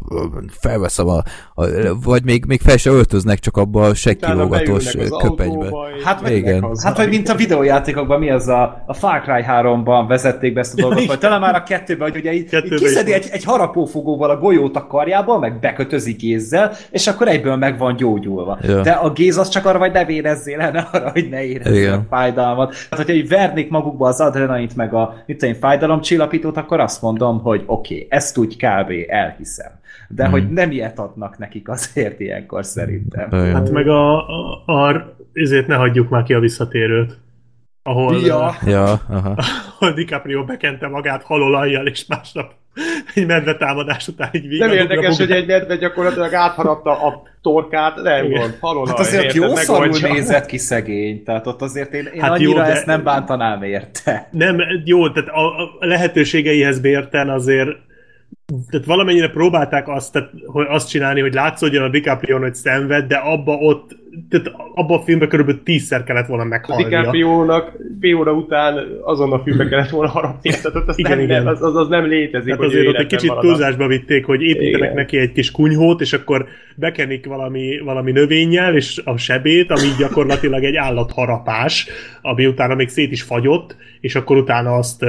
felveszem 0.49 1.09
a, 1.09 1.23
a 1.55 1.65
vagy 2.05 2.25
még, 2.25 2.45
még 2.45 2.61
fel 2.61 2.77
se 2.77 2.91
öltöznek 2.91 3.39
csak 3.39 3.57
abba 3.57 3.83
a 3.83 3.95
sekkilógatós 3.95 4.97
köpenybe. 5.23 5.69
Hát, 6.05 6.29
igen. 6.29 6.77
hát 6.83 6.97
vagy 6.97 7.09
mint 7.09 7.29
a 7.29 7.35
videójátékokban, 7.35 8.19
mi 8.19 8.31
az 8.31 8.49
a, 8.49 8.83
a 8.87 8.95
Far 8.95 9.21
Cry 9.21 9.45
3-ban 9.47 10.05
vezették 10.09 10.53
be 10.53 10.61
ezt 10.61 10.79
a 10.79 10.81
dolgot, 10.83 11.07
vagy 11.07 11.19
talán 11.19 11.41
már 11.41 11.55
a 11.55 11.63
kettőben, 11.63 12.11
hogy 12.11 12.21
ugye 12.21 12.33
így, 12.33 12.55
így 12.65 12.75
kiszedi 12.75 13.13
egy, 13.13 13.29
egy 13.31 13.45
harapófogóval 13.45 14.31
a 14.31 14.39
golyót 14.39 14.77
a 14.77 14.87
karjába, 14.87 15.39
meg 15.39 15.59
bekötözi 15.59 16.17
kézzel, 16.17 16.73
és 16.91 17.07
akkor 17.07 17.29
egyből 17.29 17.57
meg 17.57 17.79
van 17.79 17.97
gyógyulva. 17.97 18.59
Ja. 18.63 18.80
De 18.83 18.91
a 18.91 19.13
géz 19.13 19.37
az 19.37 19.49
csak 19.49 19.67
arra, 19.67 19.79
hogy 19.79 19.93
ne 19.93 20.05
vérezzél 20.05 20.61
el, 20.61 20.89
arra, 20.93 21.11
hogy 21.11 21.29
ne 21.29 21.45
érezzél 21.45 21.93
a 21.93 22.07
fájdalmat. 22.09 22.69
Tehát, 22.71 23.05
hogyha 23.05 23.13
így 23.13 23.29
vernék 23.29 23.71
magukba 23.71 24.09
az 24.09 24.21
adrenalint, 24.21 24.77
meg 24.77 24.95
a 24.95 25.23
mit 25.27 25.43
én, 25.43 25.55
fájdalomcsillapítót, 25.55 26.57
akkor 26.57 26.81
azt 26.81 27.03
mondom, 27.03 27.41
hogy 27.41 27.63
oké, 27.67 27.95
okay, 27.95 28.07
ezt 28.11 28.39
úgy 28.39 28.57
kb. 28.57 28.93
elhiszem. 29.09 29.71
De 30.09 30.29
mm. 30.29 30.31
hogy 30.31 30.51
nem 30.51 30.71
ilyet 30.71 30.99
adnak 30.99 31.39
nekik 31.39 31.69
azért 31.69 32.21
ilyenkor 32.21 32.65
szerintem. 32.65 33.31
Hát 33.31 33.71
meg 33.71 33.89
a, 33.89 34.29
a, 34.29 34.63
a 34.67 35.15
ezért 35.33 35.67
ne 35.67 35.75
hagyjuk 35.75 36.09
már 36.09 36.23
ki 36.23 36.35
a 36.35 36.41
visszatérőt 36.41 37.19
ahol, 37.91 38.21
ja. 38.21 38.57
Ja, 38.67 39.01
aha. 39.09 39.35
ahol 39.79 39.95
DiCaprio 39.95 40.45
bekente 40.45 40.89
magát 40.89 41.23
halolajjal, 41.23 41.87
és 41.87 42.07
másnap 42.07 42.53
egy 43.15 43.27
medve 43.27 43.57
támadás 43.57 44.09
után 44.09 44.29
így 44.33 44.59
Nem 44.59 44.73
érdekes, 44.73 45.17
hogy 45.17 45.31
egy 45.31 45.47
medve 45.47 45.77
gyakorlatilag 45.77 46.35
átharapta 46.35 46.91
a 46.91 47.23
torkát, 47.43 47.97
nem 48.03 48.25
Igen. 48.25 48.41
gond, 48.41 48.57
halolaj. 48.61 48.89
Hát 48.89 48.99
azért 48.99 49.35
jó 49.35 49.55
szarul 49.55 49.99
nézett 50.01 50.47
ki 50.47 50.59
szegény, 50.59 51.23
tehát 51.25 51.47
ott 51.47 51.63
azért 51.63 51.93
én, 51.95 52.11
én 52.15 52.21
hát 52.21 52.31
annyira 52.31 52.51
jó, 52.51 52.57
de... 52.57 52.65
ezt 52.65 52.87
nem 52.87 53.03
bántanám 53.03 53.63
érte. 53.63 54.29
Nem, 54.31 54.57
jó, 54.85 55.11
tehát 55.11 55.29
a, 55.29 55.63
a 55.81 55.87
lehetőségeihez 55.87 56.81
bérten 56.81 57.29
azért 57.29 57.69
tehát 58.71 58.87
valamennyire 58.87 59.31
próbálták 59.31 59.89
azt, 59.89 60.13
tehát, 60.13 60.31
hogy 60.47 60.67
azt 60.69 60.89
csinálni, 60.89 61.21
hogy 61.21 61.35
látszódjon 61.35 61.85
a 61.85 61.89
DiCaprio, 61.89 62.39
hogy 62.39 62.55
szenved, 62.55 63.07
de 63.07 63.17
abba 63.17 63.53
ott 63.53 63.97
tehát 64.29 64.53
abban 64.75 64.99
a 64.99 65.03
filmben 65.03 65.29
körülbelül 65.29 65.63
tízszer 65.63 66.05
kellett 66.05 66.27
volna 66.27 66.45
meghalnia. 66.45 66.89
DiCaprio-nak 66.89 67.77
fél 68.01 68.17
óra 68.17 68.33
után 68.33 68.79
azon 69.03 69.33
a 69.33 69.39
filmben 69.39 69.69
kellett 69.71 69.89
volna 69.89 70.11
harapni, 70.11 70.51
tehát 70.51 70.89
az, 70.89 70.99
igen, 70.99 71.17
nem, 71.17 71.25
igen. 71.25 71.47
Az, 71.47 71.63
az, 71.63 71.77
az, 71.77 71.89
nem 71.89 72.07
létezik. 72.07 72.55
Tehát 72.55 72.65
azért 72.71 72.87
ott 72.87 72.95
egy 72.95 73.07
kicsit 73.07 73.33
túlzásba 73.33 73.87
vitték, 73.87 74.25
hogy 74.25 74.43
építenek 74.43 74.81
igen. 74.81 74.95
neki 74.95 75.19
egy 75.19 75.33
kis 75.33 75.51
kunyhót, 75.51 76.01
és 76.01 76.13
akkor 76.13 76.47
bekenik 76.77 77.27
valami, 77.27 77.81
valami 77.85 78.13
növényel, 78.13 78.75
és 78.75 79.01
a 79.05 79.17
sebét, 79.17 79.71
ami 79.71 79.89
gyakorlatilag 79.99 80.65
egy 80.65 80.77
állatharapás, 80.77 81.89
ami 82.23 82.47
utána 82.47 82.75
még 82.75 82.89
szét 82.89 83.13
is 83.13 83.23
fagyott, 83.23 83.77
és 84.01 84.15
akkor 84.15 84.37
utána 84.37 84.75
azt, 84.75 85.05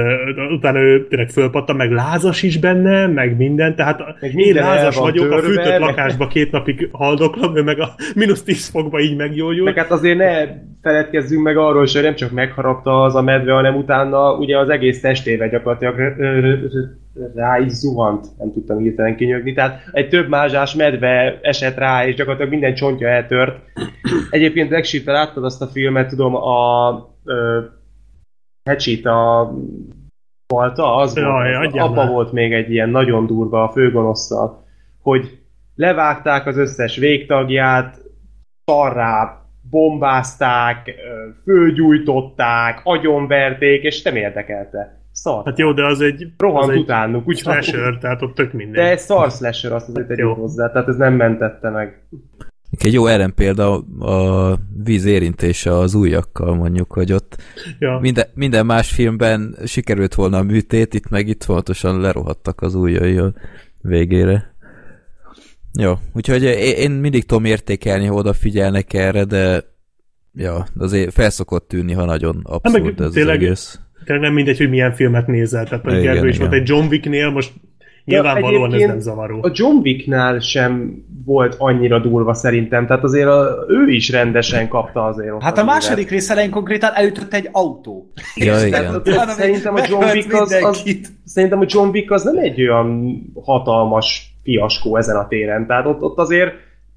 utána 0.50 0.78
ő 0.78 1.06
tényleg 1.06 1.28
fölpattan, 1.30 1.76
meg 1.76 1.92
lázas 1.92 2.42
is 2.42 2.58
benne, 2.58 3.06
meg 3.06 3.36
minden, 3.36 3.76
tehát 3.76 4.20
meg 4.20 4.34
én 4.34 4.54
lázas 4.54 4.96
vagyok, 4.96 5.28
törve, 5.28 5.46
a 5.46 5.50
fűtött 5.50 5.78
lakásba 5.78 6.26
két 6.26 6.50
napig 6.50 6.88
haldoklom, 6.92 7.56
ő 7.56 7.62
meg 7.62 7.80
a 7.80 7.94
mínusz 8.14 8.42
10 8.42 8.68
fokba 8.92 9.00
így 9.00 9.16
meggyógyul. 9.16 9.64
Meg 9.64 9.76
hát 9.76 9.90
azért 9.90 10.16
ne 10.16 10.46
feledkezzünk 10.82 11.42
meg 11.42 11.56
arról, 11.56 11.86
hogy 11.92 12.02
nem 12.02 12.14
csak 12.14 12.30
megharapta 12.30 13.02
az 13.02 13.14
a 13.14 13.22
medve, 13.22 13.52
hanem 13.52 13.76
utána 13.76 14.36
ugye 14.36 14.58
az 14.58 14.68
egész 14.68 15.00
testével 15.00 15.48
gyakorlatilag 15.48 16.14
rá 17.34 17.58
is 17.58 17.72
zuhant, 17.72 18.26
nem 18.38 18.52
tudtam 18.52 18.78
hirtelen 18.78 19.16
kinyögni, 19.16 19.52
tehát 19.52 19.82
egy 19.92 20.08
több 20.08 20.28
mázsás 20.28 20.74
medve 20.74 21.38
esett 21.42 21.76
rá, 21.76 22.06
és 22.06 22.14
gyakorlatilag 22.14 22.52
minden 22.52 22.74
csontja 22.74 23.08
eltört. 23.08 23.58
Egyébként 24.30 24.68
Black 24.68 25.04
láttad 25.04 25.44
azt 25.44 25.62
a 25.62 25.66
filmet, 25.66 26.08
tudom, 26.08 26.34
a 26.34 27.10
Hecsit, 28.64 29.06
a 29.06 29.52
Balta, 30.54 30.94
az 30.94 31.16
Jaj, 31.16 31.56
volt, 31.56 31.76
abba 31.76 32.06
volt 32.06 32.32
még 32.32 32.52
egy 32.52 32.70
ilyen 32.70 32.88
nagyon 32.88 33.26
durva 33.26 33.62
a 33.62 33.72
főgonosszal, 33.72 34.64
hogy 35.02 35.38
levágták 35.74 36.46
az 36.46 36.56
összes 36.56 36.96
végtagját, 36.96 38.01
szarrá 38.64 39.46
bombázták, 39.70 40.94
fölgyújtották, 41.44 42.80
agyonverték, 42.84 43.82
és 43.82 44.02
nem 44.02 44.16
érdekelte. 44.16 45.00
Szar. 45.12 45.44
Hát 45.44 45.58
jó, 45.58 45.72
de 45.72 45.86
az 45.86 46.00
egy... 46.00 46.32
Rohant 46.38 46.70
az 46.70 46.76
utánuk, 46.76 47.28
úgy 47.28 47.38
slasher, 47.38 47.98
tehát 47.98 48.22
ott 48.22 48.34
tök 48.34 48.52
minden. 48.52 48.84
De 48.84 48.90
egy 48.90 48.98
szar 48.98 49.30
slasher, 49.30 49.72
azt 49.72 49.88
azért 49.88 50.06
tegyük 50.06 50.34
hozzá, 50.34 50.70
tehát 50.72 50.88
ez 50.88 50.96
nem 50.96 51.14
mentette 51.14 51.70
meg. 51.70 52.02
Egy 52.78 52.92
jó 52.92 53.06
ellenpélda 53.06 53.78
a 54.00 54.56
víz 54.84 55.04
érintése 55.04 55.72
az 55.78 55.94
újakkal 55.94 56.54
mondjuk, 56.54 56.92
hogy 56.92 57.12
ott 57.12 57.36
ja. 57.78 57.98
minden, 58.00 58.26
minden 58.34 58.66
más 58.66 58.92
filmben 58.92 59.56
sikerült 59.64 60.14
volna 60.14 60.38
a 60.38 60.42
műtét, 60.42 60.94
itt 60.94 61.08
meg 61.08 61.28
itt 61.28 61.44
fontosan 61.44 62.00
lerohadtak 62.00 62.60
az 62.60 62.74
ujjai 62.74 63.16
a 63.16 63.32
végére. 63.80 64.51
Jó, 65.78 65.92
úgyhogy 66.12 66.42
én 66.78 66.90
mindig 66.90 67.26
tudom 67.26 67.44
értékelni, 67.44 68.06
ha 68.06 68.14
odafigyelnek 68.14 68.92
erre, 68.92 69.24
de 69.24 69.64
ja, 70.34 70.66
azért 70.78 71.12
felszokott 71.12 71.68
tűnni, 71.68 71.92
ha 71.92 72.04
nagyon 72.04 72.40
abszurd 72.42 73.00
ez 73.00 73.10
tényleg, 73.12 73.36
az 73.36 73.42
egész. 73.42 73.80
Tényleg 74.04 74.24
nem 74.24 74.34
mindegy, 74.34 74.58
hogy 74.58 74.70
milyen 74.70 74.92
filmet 74.92 75.26
nézel, 75.26 75.64
tehát 75.64 75.84
hogy 75.84 75.98
igen, 75.98 76.28
is 76.28 76.38
volt 76.38 76.52
egy 76.52 76.68
John 76.68 76.86
Wicknél, 76.86 77.30
most 77.30 77.52
Nyilvánvalóan 78.04 78.74
ez 78.74 78.80
nem 78.80 79.00
zavaró. 79.00 79.38
A 79.42 79.50
John 79.52 79.76
Wicknál 79.76 80.38
sem 80.38 81.04
volt 81.24 81.54
annyira 81.58 81.98
durva 81.98 82.34
szerintem, 82.34 82.86
tehát 82.86 83.04
azért 83.04 83.26
a, 83.28 83.64
ő 83.68 83.88
is 83.88 84.10
rendesen 84.10 84.68
kapta 84.68 85.04
azért. 85.04 85.42
Hát 85.42 85.58
a 85.58 85.64
második 85.64 86.10
rész 86.10 86.30
elején 86.30 86.50
konkrétan 86.50 86.90
elütött 86.94 87.34
egy 87.34 87.48
autó. 87.52 88.12
Ja, 88.34 88.66
igen. 88.66 89.02
Tehát, 89.02 89.28
szerintem 89.28 89.74
a 89.74 89.80
John 89.88 90.04
Wick 90.04 90.32
az, 90.32 90.52
az, 90.62 90.82
szerintem 91.24 91.60
a 91.60 91.64
John 91.68 91.88
Wick 91.88 92.10
az 92.10 92.22
nem 92.22 92.36
egy 92.36 92.60
olyan 92.60 93.14
hatalmas 93.44 94.31
fiaskó 94.42 94.96
ezen 94.96 95.16
a 95.16 95.28
téren, 95.28 95.66
tehát 95.66 95.86
ott, 95.86 96.00
ott 96.00 96.18
azért 96.18 96.54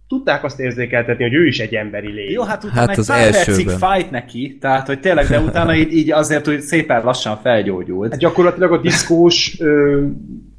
tudták 0.07 0.43
azt 0.43 0.59
érzékeltetni, 0.59 1.23
hogy 1.23 1.33
ő 1.33 1.45
is 1.45 1.59
egy 1.59 1.75
emberi 1.75 2.11
lény. 2.11 2.31
Jó, 2.31 2.43
hát 2.43 2.63
utána 2.63 2.79
hát 2.79 2.89
egy 2.89 2.99
az 2.99 3.07
pár 3.07 3.31
percig 3.31 3.69
fájt 3.69 4.11
neki, 4.11 4.57
tehát 4.61 4.87
hogy 4.87 4.99
tényleg, 4.99 5.25
de 5.25 5.39
utána 5.39 5.75
így, 5.75 5.93
így 5.93 6.11
azért, 6.11 6.45
hogy 6.45 6.59
szépen 6.59 7.03
lassan 7.03 7.37
felgyógyult. 7.37 8.11
Hát 8.11 8.19
gyakorlatilag 8.19 8.71
a 8.71 8.81
diszkós 8.81 9.59
ö, 9.59 10.05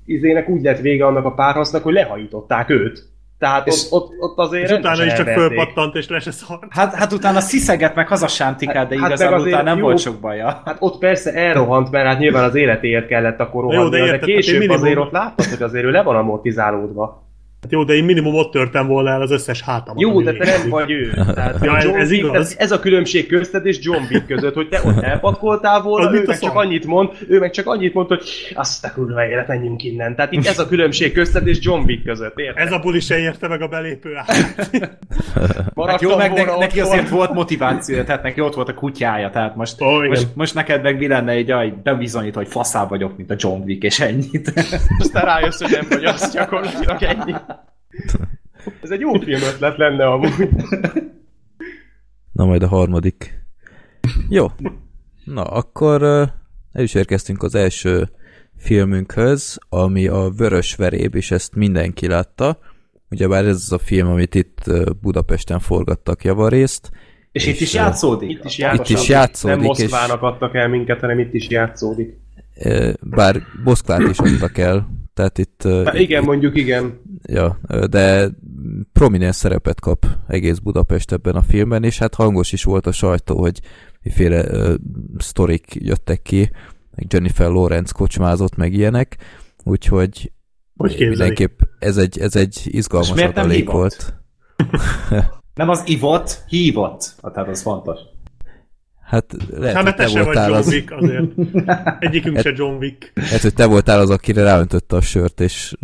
izének 0.05 0.49
úgy 0.49 0.62
lett 0.62 0.80
vége 0.80 1.07
annak 1.07 1.24
a 1.24 1.34
párhasznak, 1.34 1.82
hogy 1.82 1.93
lehajították 1.93 2.70
őt. 2.70 3.16
Tehát 3.39 3.68
ott, 3.68 3.87
ott, 3.91 4.11
ott 4.18 4.39
azért 4.39 4.70
És 4.70 4.76
utána 4.76 5.05
is 5.05 5.12
csak 5.12 5.28
fölpattant, 5.28 5.95
és 5.95 6.09
le 6.09 6.18
se 6.18 6.30
szart. 6.30 6.62
Hát, 6.68 6.95
hát 6.95 7.12
utána 7.12 7.41
sziszeget 7.41 7.95
meg 7.95 8.09
hazasántikát, 8.09 8.89
de 8.89 8.99
hát, 8.99 9.07
igazán 9.07 9.32
hát 9.32 9.41
utána 9.41 9.62
nem 9.62 9.78
jó, 9.78 9.84
volt 9.84 9.99
sok 9.99 10.20
baja. 10.20 10.62
Hát 10.64 10.76
ott 10.78 10.99
persze 10.99 11.32
elrohant, 11.32 11.91
mert 11.91 12.07
hát 12.07 12.18
nyilván 12.18 12.45
az 12.45 12.55
életéért 12.55 13.07
kellett 13.07 13.41
akkor 13.41 13.62
rohanni, 13.62 13.82
jó, 13.82 13.89
de, 13.89 13.99
érted, 13.99 14.20
de 14.20 14.26
később 14.26 14.59
minimum... 14.59 14.82
azért 14.82 14.99
ott 14.99 15.12
láttad, 15.12 15.47
hogy 15.47 15.62
azért 15.62 15.84
ő 15.84 15.91
le 15.91 16.03
van 16.03 16.16
amortizálódva. 16.16 17.26
Hát 17.62 17.72
jó, 17.72 17.84
de 17.84 17.94
én 17.94 18.04
minimum 18.04 18.34
ott 18.34 18.52
törtem 18.52 18.86
volna 18.86 19.11
el 19.11 19.20
az 19.20 19.30
összes 19.30 19.62
hátamat. 19.62 20.00
Jó, 20.00 20.20
de 20.22 20.32
te 20.32 20.44
nem 20.59 20.68
vagy 20.68 20.90
ő. 20.90 21.11
Tehát 21.34 21.64
ja, 21.64 21.76
ez, 21.76 22.11
igaz. 22.11 22.54
ez 22.59 22.72
a 22.72 22.80
különbség 22.80 23.26
közted 23.26 23.66
és 23.66 23.78
John 23.80 24.02
Wick 24.11 24.26
között, 24.26 24.54
hogy 24.54 24.68
te 24.68 24.80
ott 24.84 25.00
elpatkoltál 25.11 25.82
volna, 25.82 26.14
ő 26.14 26.22
meg 26.26 26.38
csak 26.38 26.54
annyit 26.54 26.86
mond, 26.86 27.11
ő 27.28 27.38
meg 27.38 27.50
csak 27.50 27.66
annyit 27.66 27.94
mond, 27.94 28.09
hogy 28.09 28.22
azt 28.54 28.84
a 28.84 28.92
kurva 28.92 29.26
élet, 29.26 29.48
menjünk 29.48 29.84
innen. 29.84 30.16
Tehát 30.16 30.32
itt 30.32 30.46
ez 30.46 30.59
a 30.59 30.68
különbség 30.68 31.12
közted 31.12 31.46
és 31.46 31.59
John 31.61 31.82
Wick 31.86 32.04
között, 32.04 32.38
érted? 32.38 32.66
Ez 32.66 32.72
a 32.72 32.78
buli 32.78 33.00
se 33.00 33.18
érte 33.18 33.48
meg 33.48 33.62
a 33.62 33.68
belépő 33.68 34.12
hát 35.86 36.00
jó, 36.00 36.16
meg 36.16 36.32
ne, 36.32 36.57
neki 36.57 36.80
azért 36.80 37.09
volt 37.09 37.32
motivációja, 37.32 38.04
tehát 38.04 38.22
neki 38.22 38.40
ott 38.40 38.54
volt 38.54 38.68
a 38.68 38.74
kutyája, 38.74 39.30
tehát 39.30 39.57
most, 39.57 39.76
oh, 39.78 40.07
most, 40.09 40.26
most 40.34 40.54
neked 40.54 40.82
meg 40.82 40.98
mi 40.98 41.09
lenne 41.09 41.32
egy, 41.32 41.50
aj, 41.50 41.74
bebizonyít, 41.82 42.34
hogy 42.34 42.48
faszább 42.48 42.88
vagyok, 42.88 43.16
mint 43.16 43.30
a 43.30 43.34
John 43.38 43.62
Wick, 43.62 43.82
és 43.82 44.00
ennyit. 44.00 44.52
Aztán 44.98 45.24
rájössz, 45.24 45.61
hogy 45.61 45.70
nem 45.70 45.86
vagy 45.88 46.04
az 46.04 46.32
gyakorlatilag 46.32 47.02
ennyi. 47.02 47.34
Ez 48.82 48.91
egy 48.91 49.01
jó 49.01 49.12
film 49.12 49.43
ötlet 49.43 49.76
lenne 49.76 50.07
amúgy. 50.07 50.49
Na 52.32 52.45
majd 52.45 52.62
a 52.62 52.68
harmadik. 52.68 53.45
Jó. 54.28 54.47
Na, 55.24 55.43
akkor 55.43 56.03
el 56.72 56.82
is 56.82 56.95
érkeztünk 56.95 57.43
az 57.43 57.55
első 57.55 58.11
filmünkhöz, 58.57 59.59
ami 59.68 60.07
a 60.07 60.30
Vörös 60.37 60.74
Veréb, 60.74 61.14
és 61.14 61.30
ezt 61.30 61.55
mindenki 61.55 62.07
látta. 62.07 62.59
Ugyebár 63.11 63.45
ez 63.45 63.55
az 63.55 63.72
a 63.72 63.78
film, 63.78 64.09
amit 64.09 64.34
itt 64.34 64.62
Budapesten 65.01 65.59
forgattak 65.59 66.24
javarészt. 66.24 66.91
És, 67.32 67.47
és 67.47 67.55
itt 67.55 67.61
is 67.61 67.74
játszódik? 67.74 68.30
Itt 68.30 68.45
is 68.45 68.59
játszódik. 68.59 68.91
Itt 68.91 68.97
is 68.97 69.09
játszódik 69.09 69.57
Nem 69.57 69.66
Moszkvának 69.66 70.16
és... 70.16 70.28
adtak 70.28 70.55
el 70.55 70.68
minket, 70.68 71.01
hanem 71.01 71.18
itt 71.18 71.34
is 71.34 71.49
játszódik. 71.49 72.18
Bár 73.01 73.43
Moszkvát 73.64 74.01
is 74.01 74.18
adtak 74.18 74.59
el, 74.59 74.89
tehát 75.17 75.39
itt... 75.39 75.62
Há, 75.62 75.95
igen, 75.95 76.21
itt, 76.21 76.27
mondjuk 76.27 76.57
igen. 76.57 77.01
Ja, 77.23 77.59
de 77.91 78.29
prominens 78.93 79.37
szerepet 79.37 79.81
kap 79.81 80.07
egész 80.29 80.59
Budapest 80.59 81.12
ebben 81.12 81.35
a 81.35 81.43
filmben, 81.43 81.85
és 81.85 81.99
hát 81.99 82.14
hangos 82.14 82.53
is 82.53 82.64
volt 82.64 82.87
a 82.87 82.93
sajtó, 82.93 83.39
hogy 83.39 83.61
miféle 84.03 84.43
uh, 84.43 84.75
sztorik 85.19 85.75
jöttek 85.75 86.23
ki, 86.23 86.51
meg 86.95 87.07
Jennifer 87.12 87.51
Lawrence 87.51 87.93
kocsmázott, 87.97 88.57
meg 88.57 88.73
ilyenek, 88.73 89.17
úgyhogy 89.64 90.33
hogy 90.77 90.97
mindenképp 90.99 91.61
ez 91.79 91.97
egy, 91.97 92.19
ez 92.19 92.37
egy 92.37 92.61
izgalmas 92.64 93.23
adalék 93.23 93.71
volt. 93.71 94.14
Nem 95.55 95.69
az 95.69 95.83
ivott, 95.87 96.45
hívott. 96.49 97.14
Tehát 97.33 97.49
az 97.49 97.62
fontos. 97.62 97.99
Hát 99.07 99.36
lehet, 99.57 99.76
hát, 99.76 99.84
hogy 99.84 99.94
te 99.94 100.22
voltál 100.22 100.48
John 100.48 100.59
az... 100.59 100.66
Wick 100.66 100.92
azért. 100.92 101.24
Egyikünk 101.98 102.34
hát, 102.36 102.44
se 102.44 102.52
John 102.57 102.76
Wick. 102.76 103.12
Hát, 103.14 103.40
hogy 103.40 103.54
te 103.54 103.66
voltál 103.66 104.00
az, 104.00 104.11
akire 104.11 104.42
ráöntötte 104.42 104.96
a 104.96 105.00
sört, 105.00 105.40
és 105.40 105.74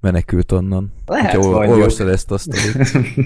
menekült 0.00 0.52
onnan. 0.52 0.92
Lehet, 1.06 1.36
Úgy, 1.36 1.44
olvastad 1.44 2.08
ezt 2.08 2.30
azt. 2.30 2.56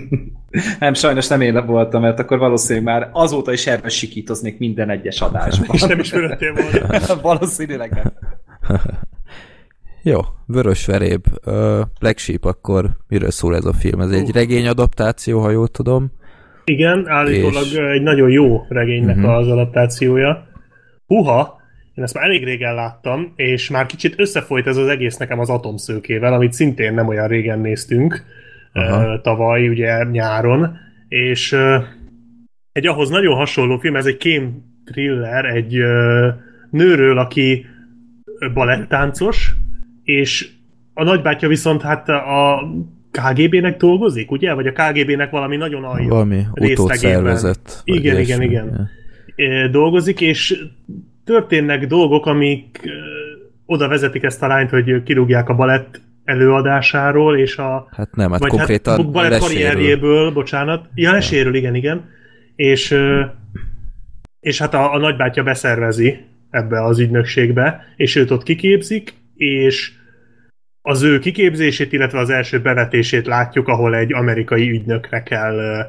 nem, 0.79 0.95
sajnos 0.95 1.29
nem 1.29 1.41
én 1.41 1.67
voltam, 1.67 2.03
mert 2.03 2.19
akkor 2.19 2.39
valószínűleg 2.39 2.85
már 2.85 3.11
azóta 3.13 3.53
is 3.53 3.67
erről 3.67 3.89
sikítoznék 3.89 4.59
minden 4.59 4.91
egyes 4.91 5.21
adásban. 5.21 5.69
És 5.73 5.83
nem 5.83 5.99
is 5.99 6.13
volna. 6.13 6.37
valószínűleg 7.23 7.91
nem. 7.91 8.13
Jó, 10.03 10.21
Vörös 10.47 10.87
Veréb, 10.87 11.27
uh, 11.47 11.81
Black 11.99 12.19
Sheep, 12.19 12.45
akkor 12.45 12.91
miről 13.09 13.31
szól 13.31 13.57
ez 13.57 13.65
a 13.65 13.73
film? 13.73 14.01
Ez 14.01 14.11
egy 14.11 14.31
regény 14.31 14.69
adaptáció, 14.69 15.41
ha 15.41 15.51
jól 15.51 15.69
tudom. 15.69 16.13
Igen, 16.65 17.09
állítólag 17.09 17.65
és... 17.65 17.75
egy 17.75 18.03
nagyon 18.03 18.31
jó 18.31 18.65
regénynek 18.69 19.17
uh-huh. 19.17 19.37
az 19.37 19.49
adaptációja. 19.49 20.47
Huha, 21.07 21.61
én 21.95 22.05
ezt 22.05 22.15
már 22.15 22.25
elég 22.25 22.45
régen 22.45 22.75
láttam, 22.75 23.33
és 23.37 23.71
már 23.71 23.87
kicsit 23.87 24.21
összefolyt 24.21 24.67
ez 24.67 24.77
az 24.77 24.89
egész 24.89 25.17
nekem 25.17 25.39
az 25.39 25.51
atomszőkével, 25.51 26.33
amit 26.33 26.53
szintén 26.53 26.95
nem 26.95 27.09
olyan 27.09 27.29
régen 27.29 27.59
néztünk, 27.59 28.25
uh, 28.75 29.21
tavaly, 29.21 29.69
ugye 29.69 30.05
nyáron, 30.05 30.77
és 31.09 31.57
egy 32.73 32.87
ahhoz 32.87 33.11
nagyon 33.11 33.35
hasonló 33.35 33.79
film, 33.79 33.97
ez 33.97 34.07
egy 34.07 34.17
kém 34.17 34.63
thriller, 34.85 35.45
egy 35.45 35.73
nőről, 36.71 37.19
aki 37.19 37.67
balettáncos, 38.55 39.55
és 40.03 40.49
a 40.95 41.05
nagybátyja 41.05 41.49
viszont 41.49 41.83
hát 41.83 42.09
a 42.09 42.63
KGB-nek 43.13 43.77
dolgozik, 43.77 44.31
ugye? 44.31 44.53
Vagy 44.53 44.67
a 44.67 44.73
KGB-nek 44.73 45.31
valami 45.31 45.57
nagyon 45.57 45.85
alja 45.85 46.09
Valami 46.09 46.47
utódszervezet. 46.55 47.81
Igen, 47.85 48.19
igen, 48.19 48.43
igen. 48.43 48.91
Ja. 49.37 49.69
Dolgozik, 49.69 50.21
és 50.21 50.65
történnek 51.25 51.87
dolgok, 51.87 52.27
amik 52.27 52.81
oda 53.67 53.89
vezetik 53.89 54.23
ezt 54.23 54.43
a 54.43 54.47
lányt, 54.47 54.71
hogy 54.71 55.03
kirúgják 55.03 55.49
a 55.49 55.55
balett 55.55 56.01
előadásáról, 56.25 57.39
és 57.39 57.57
a... 57.57 57.89
Hát 57.91 58.17
nem, 58.17 58.31
hát 58.31 58.41
vagy 58.41 58.51
konkrétan 58.51 58.97
hát 58.97 59.11
balett 59.11 59.39
karrierjéből, 59.39 60.33
bocsánat. 60.33 60.89
Ja, 60.95 61.13
leséről, 61.13 61.55
igen, 61.55 61.75
igen. 61.75 62.11
És, 62.57 62.97
és 64.41 64.59
hát 64.59 64.75
a, 64.75 64.95
a 64.95 64.99
nagybátyja 64.99 65.43
beszervezi 65.43 66.17
ebbe 66.51 66.85
az 66.85 66.99
ügynökségbe, 66.99 67.85
és 67.97 68.17
őt 68.17 68.31
ott 68.31 68.43
kiképzik, 68.43 69.15
és 69.35 69.93
az 70.83 71.03
ő 71.03 71.19
kiképzését, 71.19 71.93
illetve 71.93 72.19
az 72.19 72.31
első 72.31 72.61
bevetését 72.61 73.27
látjuk, 73.27 73.69
ahol 73.69 73.97
egy 73.97 74.13
amerikai 74.13 74.71
ügynökre 74.71 75.23
kell 75.23 75.87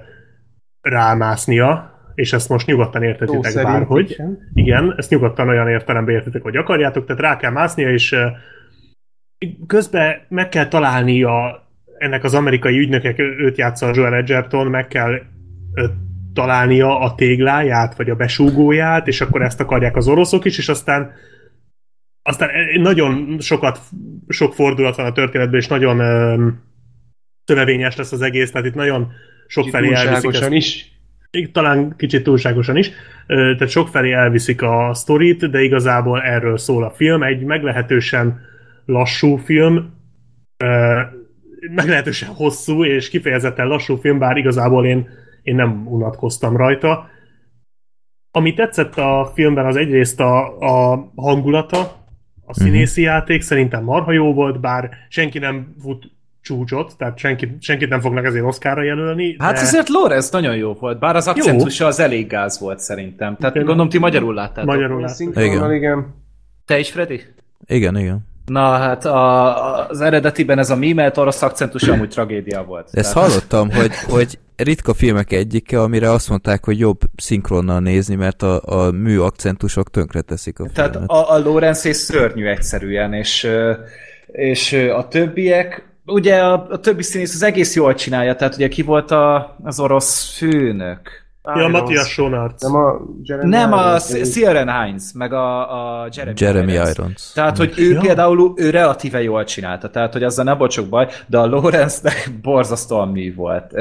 rámásznia, 0.82 1.92
és 2.16 2.34
ezt 2.34 2.50
most 2.50 2.68
nyugodtan 2.68 3.04
értetitek 3.04 3.64
bárhogy. 3.64 4.12
Igen. 4.12 4.38
igen, 4.54 4.94
ezt 4.98 5.10
nyugodtan 5.10 5.50
olyan 5.50 5.68
értelemben 5.68 6.16
értitek, 6.16 6.42
hogy 6.42 6.56
akarjátok, 6.56 7.06
tehát 7.06 7.22
rá 7.22 7.38
kell 7.38 7.52
másznia, 7.52 7.92
és 7.92 8.16
közben 9.68 10.16
meg 10.30 10.50
kell 10.50 10.68
találnia 10.68 11.64
ennek 11.98 12.24
az 12.24 12.34
amerikai 12.34 12.78
ügynökek, 12.78 13.20
őt 13.20 13.58
játsza 13.58 13.88
a 13.88 13.92
Joel 13.96 14.14
Edgerton, 14.14 14.68
meg 14.68 14.88
kell 14.88 15.22
találnia 16.34 17.00
a 17.00 17.16
tégláját, 17.16 17.96
vagy 17.96 18.10
a 18.10 18.16
besúgóját, 18.16 19.08
és 19.08 19.22
akkor 19.22 19.42
ezt 19.42 19.60
akarják 19.60 19.96
az 19.96 20.08
oroszok 20.08 20.46
is, 20.46 20.58
és 20.58 20.70
aztán 20.70 21.12
aztán 22.24 22.50
nagyon 22.76 23.38
sokat, 23.40 23.80
sok 24.28 24.54
fordulat 24.54 24.96
van 24.96 25.06
a 25.06 25.12
történetben, 25.12 25.60
és 25.60 25.68
nagyon 25.68 25.98
szövevényes 27.46 27.96
lesz 27.96 28.12
az 28.12 28.22
egész, 28.22 28.52
tehát 28.52 28.68
itt 28.68 28.74
nagyon 28.74 29.12
sok 29.48 29.70
felé 29.70 29.94
elviszik 29.94 30.34
ezt. 30.34 30.52
is. 30.52 30.92
Talán 31.52 31.94
kicsit 31.98 32.24
túlságosan 32.24 32.78
is. 32.78 32.92
Tehát 33.28 33.70
sok 33.70 33.88
felé 33.88 34.12
elviszik 34.12 34.62
a 34.62 34.94
sztorit, 34.94 35.50
de 35.50 35.62
igazából 35.62 36.22
erről 36.22 36.58
szól 36.58 36.84
a 36.84 36.92
film. 36.92 37.24
Egy 37.24 37.44
meglehetősen 37.44 38.42
lassú 38.86 39.36
film, 39.36 39.94
meglehetősen 41.76 42.30
hosszú 42.30 42.86
és 42.86 43.10
kifejezetten 43.10 43.68
lassú 43.68 43.96
film, 43.96 44.20
bár 44.20 44.38
igazából 44.38 44.86
én, 44.86 45.10
én 45.42 45.56
nem 45.56 45.88
unatkoztam 45.88 46.58
rajta. 46.58 47.08
Ami 48.32 48.54
tetszett 48.54 48.96
a 48.96 49.32
filmben 49.36 49.66
az 49.66 49.76
egyrészt 49.76 50.20
a, 50.20 50.58
a 50.60 51.12
hangulata, 51.16 52.03
a 52.46 52.54
színészi 52.54 53.02
uh-huh. 53.02 53.16
játék 53.16 53.42
szerintem 53.42 53.84
marha 53.84 54.12
jó 54.12 54.34
volt, 54.34 54.60
bár 54.60 54.90
senki 55.10 55.40
nem 55.40 55.76
fut 55.82 56.12
csúcsot, 56.42 56.98
tehát 56.98 57.18
senki, 57.18 57.58
senkit 57.60 57.90
nem 57.90 58.00
fognak 58.00 58.26
ezért 58.26 58.46
Oscarra 58.46 58.84
jelölni. 58.84 59.36
Hát 59.40 59.54
de... 59.54 59.60
azért 59.60 59.90
Lorenz 59.90 60.32
nagyon 60.32 60.56
jó 60.56 60.74
volt, 60.74 61.00
bár 61.00 61.16
az 61.16 61.28
akcentusa 61.28 61.86
az 61.86 62.00
elég 62.00 62.28
gáz 62.28 62.60
volt 62.60 62.80
szerintem. 62.80 63.36
Tehát 63.38 63.56
igen. 63.56 63.68
gondolom 63.68 63.92
ti 63.92 63.98
magyarul 63.98 64.34
láttátok. 64.34 64.66
Magyarul 64.66 65.02
láttátok. 65.02 65.44
Igen. 65.44 65.74
igen. 65.74 66.14
Te 66.66 66.80
is, 66.80 66.92
Freddy? 66.92 67.22
Igen, 67.66 67.98
igen. 67.98 68.32
Na 68.46 68.72
hát 68.72 69.06
a, 69.06 69.88
az 69.88 70.02
eredetiben 70.02 70.60
ez 70.60 70.70
a 70.70 70.76
mímelt 70.76 71.18
orosz 71.18 71.42
akcentus 71.42 71.84
amúgy 71.88 72.10
tragédia 72.10 72.64
volt. 72.64 72.90
Ezt 72.92 73.14
Tehát... 73.14 73.30
hallottam, 73.30 73.72
hogy, 73.72 73.96
hogy 73.96 74.40
ritka 74.56 74.94
filmek 74.94 75.32
egyike, 75.32 75.82
amire 75.82 76.12
azt 76.12 76.30
mondták, 76.30 76.66
hogy 76.66 76.80
jobb 76.80 77.00
szinkronnal 77.16 77.80
nézni, 77.80 78.16
mert 78.16 78.42
a, 78.42 78.62
a 78.66 78.92
mű 78.92 79.20
akcentusok 79.20 79.90
tönkre 79.90 80.22
teszik 80.22 80.60
a 80.60 80.66
filmet. 80.66 80.92
Tehát 80.92 81.10
a, 81.10 81.34
a 81.34 81.40
Lorenz 81.40 81.86
és 81.86 81.96
szörnyű 81.96 82.46
egyszerűen, 82.46 83.14
és, 83.14 83.48
és 84.32 84.74
a 84.74 85.08
többiek, 85.08 85.88
ugye 86.06 86.40
a, 86.40 86.68
a 86.70 86.80
többi 86.80 87.04
színész 87.04 87.34
az 87.34 87.44
egész 87.44 87.76
jól 87.76 87.94
csinálja, 87.94 88.36
tehát 88.36 88.56
ugye 88.56 88.68
ki 88.68 88.82
volt 88.82 89.12
a, 89.12 89.58
az 89.64 89.80
orosz 89.80 90.38
főnök? 90.38 91.23
Ja, 91.44 91.68
Matthias 91.68 92.12
Sonarc. 92.12 92.62
Nem 92.62 92.76
a 92.76 93.00
Jeremy 93.24 93.50
Nem, 93.50 93.74
a 93.74 94.00
Siren 94.00 94.68
Heinz, 94.68 95.12
meg 95.14 95.34
a, 95.34 96.02
a 96.02 96.08
Jeremy, 96.16 96.36
Jeremy 96.40 96.72
Irons. 96.72 96.92
Irons. 96.98 97.32
Tehát, 97.34 97.58
hogy 97.58 97.74
ő 97.78 97.92
ja. 97.92 98.00
például 98.00 98.54
ő 98.56 98.70
relatíve 98.70 99.22
jól 99.22 99.44
csinálta, 99.44 99.90
tehát, 99.90 100.14
hogy 100.14 100.24
azzal 100.24 100.46
nem 100.46 100.58
volt 100.58 100.72
sok 100.72 100.88
baj, 100.88 101.08
de 101.28 101.38
a 101.38 101.46
Lawrence-nek 101.46 102.32
borzasztóan 102.42 103.08
mű 103.08 103.36
volt. 103.36 103.74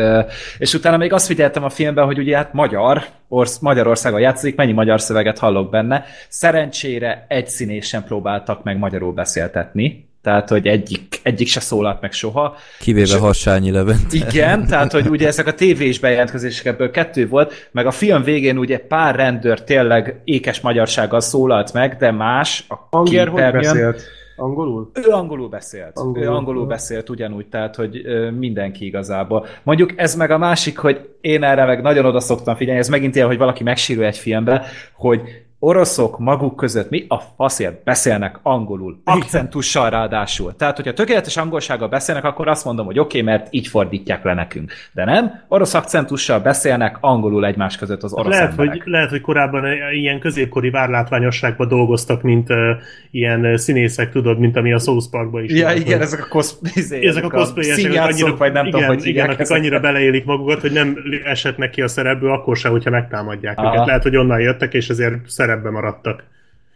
És 0.59 0.75
utána 0.75 0.97
még 0.97 1.13
azt 1.13 1.27
figyeltem 1.27 1.65
a 1.65 1.69
filmben, 1.69 2.05
hogy 2.05 2.19
ugye 2.19 2.37
hát 2.37 2.53
magyar, 2.53 3.05
Orsz, 3.29 3.59
Magyarországon 3.59 4.21
játszik, 4.21 4.57
mennyi 4.57 4.73
magyar 4.73 5.01
szöveget 5.01 5.39
hallok 5.39 5.71
benne. 5.71 6.05
Szerencsére 6.29 7.25
egy 7.29 7.49
színésen 7.49 8.05
próbáltak 8.05 8.63
meg 8.63 8.79
magyarul 8.79 9.13
beszéltetni, 9.13 10.12
tehát 10.23 10.49
hogy 10.49 10.67
egyik, 10.67 11.21
egyik 11.23 11.49
se 11.49 11.61
szólalt 11.61 12.01
meg 12.01 12.13
soha. 12.13 12.57
Kivéve 12.81 13.19
Hassányi 13.19 13.71
Levent. 13.71 14.13
Igen, 14.13 14.65
tehát 14.69 14.93
hogy 14.93 15.09
ugye 15.09 15.27
ezek 15.27 15.47
a 15.47 15.55
tévés 15.55 15.99
bejelentkezések 15.99 16.67
ebből 16.67 16.91
kettő 16.91 17.29
volt, 17.29 17.69
meg 17.73 17.87
a 17.87 17.91
film 17.91 18.23
végén 18.23 18.59
ugye 18.59 18.79
pár 18.79 19.15
rendőr 19.15 19.65
tényleg 19.65 20.21
ékes 20.25 20.61
magyarsággal 20.61 21.21
szólalt 21.21 21.73
meg, 21.73 21.97
de 21.97 22.11
más, 22.11 22.65
a 22.69 22.75
Anger 22.91 23.29
hogy 23.29 23.53
beszélt? 23.53 24.03
Angolul? 24.37 24.91
Ő 24.95 25.11
angolul 25.11 25.49
beszélt. 25.49 25.99
Angolul. 25.99 26.29
Ő 26.29 26.31
angolul 26.31 26.67
beszélt 26.67 27.09
ugyanúgy, 27.09 27.47
tehát, 27.47 27.77
hogy 27.77 28.03
mindenki 28.39 28.85
igazából. 28.87 29.47
Mondjuk 29.63 29.93
ez 29.97 30.15
meg 30.15 30.31
a 30.31 30.39
másik, 30.39 30.79
hogy 30.79 31.09
én 31.21 31.43
erre 31.43 31.65
meg 31.65 31.83
nagyon 31.83 32.05
oda 32.05 32.21
szoktam 32.21 32.57
figyelni, 32.57 32.81
ez 32.81 32.89
megint 32.89 33.15
ilyen, 33.15 33.27
hogy 33.27 33.39
valaki 33.39 33.63
megsírő 33.63 34.05
egy 34.05 34.19
filmbe, 34.19 34.65
hogy 34.93 35.21
oroszok 35.65 36.19
maguk 36.19 36.57
között 36.57 36.91
mi 36.91 37.05
a 37.09 37.19
faszért 37.19 37.85
beszélnek 37.85 38.39
angolul, 38.43 39.01
akcentussal 39.05 39.91
ráadásul. 39.91 40.57
Tehát, 40.57 40.77
hogyha 40.77 40.93
tökéletes 40.93 41.37
angolsággal 41.37 41.89
beszélnek, 41.89 42.25
akkor 42.25 42.49
azt 42.49 42.65
mondom, 42.65 42.87
hogy 42.87 42.99
oké, 42.99 43.21
okay, 43.21 43.33
mert 43.33 43.47
így 43.51 43.67
fordítják 43.67 44.25
le 44.25 44.35
nekünk. 44.35 44.73
De 44.93 45.05
nem, 45.05 45.45
orosz 45.49 45.75
akcentussal 45.75 46.41
beszélnek 46.41 46.97
angolul 47.01 47.47
egymás 47.47 47.77
között 47.77 48.03
az 48.03 48.13
orosz 48.13 48.35
lehet, 48.35 48.51
emberek. 48.51 48.73
Hogy, 48.73 48.93
lehet, 48.93 49.11
hogy 49.11 49.21
korábban 49.21 49.65
ilyen 49.93 50.19
középkori 50.19 50.71
várlátványosságban 50.71 51.69
dolgoztak, 51.69 52.23
mint 52.23 52.51
uh, 52.51 52.57
ilyen 53.11 53.57
színészek, 53.57 54.11
tudod, 54.11 54.39
mint 54.39 54.57
ami 54.57 54.73
a 54.73 54.79
South 54.79 55.11
Parkban 55.11 55.45
is. 55.45 55.53
Ja, 55.53 55.67
volt, 55.67 55.79
igen, 55.79 56.01
ezek 56.01 56.25
a, 56.25 56.29
cosplay 56.29 57.07
ezek 57.09 57.25
a 57.25 57.29
cosplayesek, 57.29 58.03
annyira, 58.03 58.37
vagy 58.37 58.53
nem 58.53 58.67
igen, 58.67 58.81
tudom, 58.81 58.97
hogy 58.97 59.07
igen, 59.07 59.31
akik 59.31 59.51
annyira 59.51 59.81
beleélik 59.81 60.25
magukat, 60.25 60.61
hogy 60.61 60.73
nem 60.73 60.97
esetnek 61.25 61.71
ki 61.71 61.83
a 61.83 61.89
szerepből, 61.89 62.33
akkor 62.33 62.57
se, 62.57 62.69
hogyha 62.69 62.91
megtámadják 62.91 63.59
Aha. 63.59 63.73
őket. 63.73 63.87
Lehet, 63.87 64.03
hogy 64.03 64.17
onnan 64.17 64.41
jöttek, 64.41 64.75
és 64.75 64.89
ezért 64.89 65.31
szerepbe 65.53 65.71
maradtak. 65.71 66.32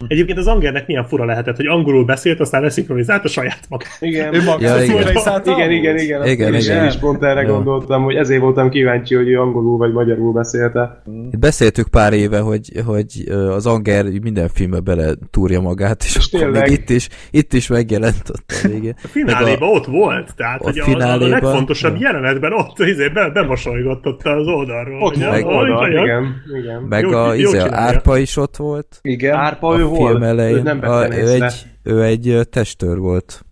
Egyébként 0.09 0.39
az 0.39 0.47
Angernek 0.47 0.87
milyen 0.87 1.05
fura 1.05 1.25
lehetett, 1.25 1.57
hogy 1.57 1.67
angolul 1.67 2.05
beszélt, 2.05 2.41
aztán 2.41 2.63
leszinkronizálta 2.63 3.25
a 3.25 3.29
saját 3.29 3.61
magát. 3.69 3.97
Igen, 4.01 4.35
ő 4.35 4.43
maga 4.43 4.67
ja, 4.67 4.83
igen. 4.83 4.97
igen, 5.45 5.71
igen, 5.71 5.99
igen, 5.99 6.27
igen, 6.27 6.55
igen. 6.55 6.83
Én 6.83 6.89
is 6.89 6.97
pont 6.97 7.23
erre 7.23 7.43
ja. 7.43 7.53
gondoltam, 7.53 8.03
hogy 8.03 8.15
ezért 8.15 8.41
voltam 8.41 8.71
kíváncsi, 8.71 9.15
hogy 9.15 9.29
ő 9.29 9.41
angolul 9.41 9.77
vagy 9.77 9.93
magyarul 9.93 10.33
beszélte. 10.33 11.03
Beszéltük 11.39 11.89
pár 11.89 12.13
éve, 12.13 12.39
hogy, 12.39 12.73
hogy 12.87 13.25
az 13.29 13.67
Anger 13.67 14.05
minden 14.23 14.49
filmbe 14.49 14.81
bele 14.81 15.15
túrja 15.31 15.61
magát, 15.61 16.03
és, 16.05 16.17
és 16.17 16.45
még 16.53 16.71
itt 16.71 16.91
is, 16.91 17.09
itt 17.31 17.53
is 17.53 17.69
megjelent 17.69 18.29
ott 18.29 18.61
a 18.65 18.69
végén. 18.69 18.95
A 19.03 19.07
fináléban 19.07 19.69
ott 19.69 19.87
volt, 19.87 20.35
tehát 20.37 20.63
hogy 20.63 20.79
a, 20.79 20.99
a, 20.99 21.13
a 21.13 21.29
legfontosabb 21.29 22.01
ja. 22.01 22.09
jelenetben 22.11 22.53
ott 22.53 22.79
izé, 22.79 23.09
be, 23.09 23.31
bemosolygott 23.31 24.07
ott 24.07 24.23
az 24.23 24.47
oldalról. 24.47 25.03
Ott 25.03 25.17
meg, 25.17 25.47
oldal, 25.47 25.91
igen, 25.91 26.43
igen. 26.61 26.83
Meg 26.89 27.05
a, 27.05 27.35
izé, 27.35 27.59
Árpa 27.59 28.19
is 28.19 28.37
ott 28.37 28.57
volt. 28.57 28.99
Igen. 29.03 29.35
Árpa 29.35 29.79
ő 29.79 29.86
film 29.95 30.23
elején. 30.23 30.57
Ő, 30.57 30.63
nem 30.63 30.81
a, 30.83 31.15
ő, 31.15 31.29
egy, 31.29 31.67
ő 31.83 32.03
egy 32.03 32.49
testőr 32.51 32.99
volt. 32.99 33.45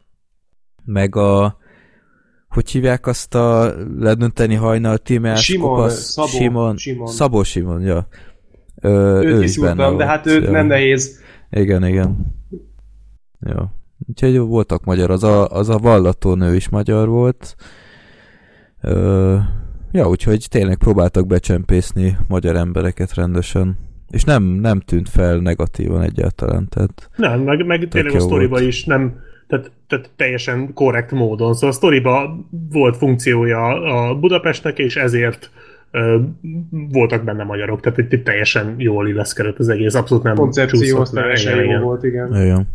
Meg 0.85 1.17
a... 1.17 1.57
hogy 2.49 2.71
hívják 2.71 3.07
azt 3.07 3.35
a 3.35 3.75
ledönteni 3.99 4.55
hajnal 4.55 4.99
tímás 4.99 5.45
Simon, 5.45 5.69
kopasz? 5.69 6.11
Szabó, 6.11 6.27
Simon, 6.27 6.77
Simon. 6.77 7.07
Szabó 7.07 7.43
Simon, 7.43 7.81
ja. 7.81 8.09
Ö, 8.81 9.21
őt 9.23 9.25
ő 9.25 9.43
is 9.43 9.59
benne 9.59 9.85
volt, 9.87 9.99
de 9.99 10.07
hát 10.07 10.27
őt 10.27 10.45
ja. 10.45 10.51
nem 10.51 10.67
nehéz. 10.67 11.21
Igen, 11.51 11.87
igen. 11.87 12.17
Jó. 13.41 13.63
Úgyhogy 14.09 14.39
voltak 14.39 14.85
magyar, 14.85 15.11
az 15.11 15.25
a, 15.25 15.49
az 15.49 15.69
a 15.69 15.79
vallató 15.79 16.35
nő 16.35 16.55
is 16.55 16.69
magyar 16.69 17.09
volt. 17.09 17.55
Ö, 18.81 19.37
ja, 19.93 20.09
úgyhogy 20.09 20.47
tényleg 20.51 20.77
próbáltak 20.77 21.27
becsempészni 21.27 22.17
magyar 22.29 22.57
embereket 22.57 23.15
rendesen. 23.15 23.79
És 24.15 24.25
nem, 24.25 24.43
nem 24.43 24.81
tűnt 24.81 25.09
fel 25.09 25.37
negatívan 25.37 26.03
egyáltalán. 26.03 26.69
Tehát 26.69 27.11
nem, 27.17 27.41
meg, 27.41 27.67
meg 27.67 27.89
tényleg 27.89 28.15
a 28.15 28.21
sztoriba 28.21 28.61
is 28.61 28.85
nem, 28.85 29.21
tehát, 29.47 29.71
tehát 29.89 30.11
teljesen 30.17 30.73
korrekt 30.75 31.11
módon. 31.11 31.55
Szóval 31.55 31.69
a 31.69 31.73
sztoriba 31.73 32.47
volt 32.71 32.97
funkciója 32.97 33.83
a 33.83 34.19
Budapestnek, 34.19 34.79
és 34.79 34.97
ezért 34.97 35.51
ö, 35.91 36.21
voltak 36.71 37.25
benne 37.25 37.45
magyarok, 37.45 37.81
tehát 37.81 38.13
itt 38.13 38.25
teljesen 38.25 38.75
jól 38.79 39.09
illeszkedett 39.09 39.59
az 39.59 39.69
egész, 39.69 39.95
abszolút 39.95 40.25
nem 40.25 40.35
Koncepció 40.35 41.01
az 41.01 41.11
teljesen 41.11 41.65
jó 41.65 41.81
volt, 41.81 42.05
igen. 42.05 42.43
igen. 42.43 42.69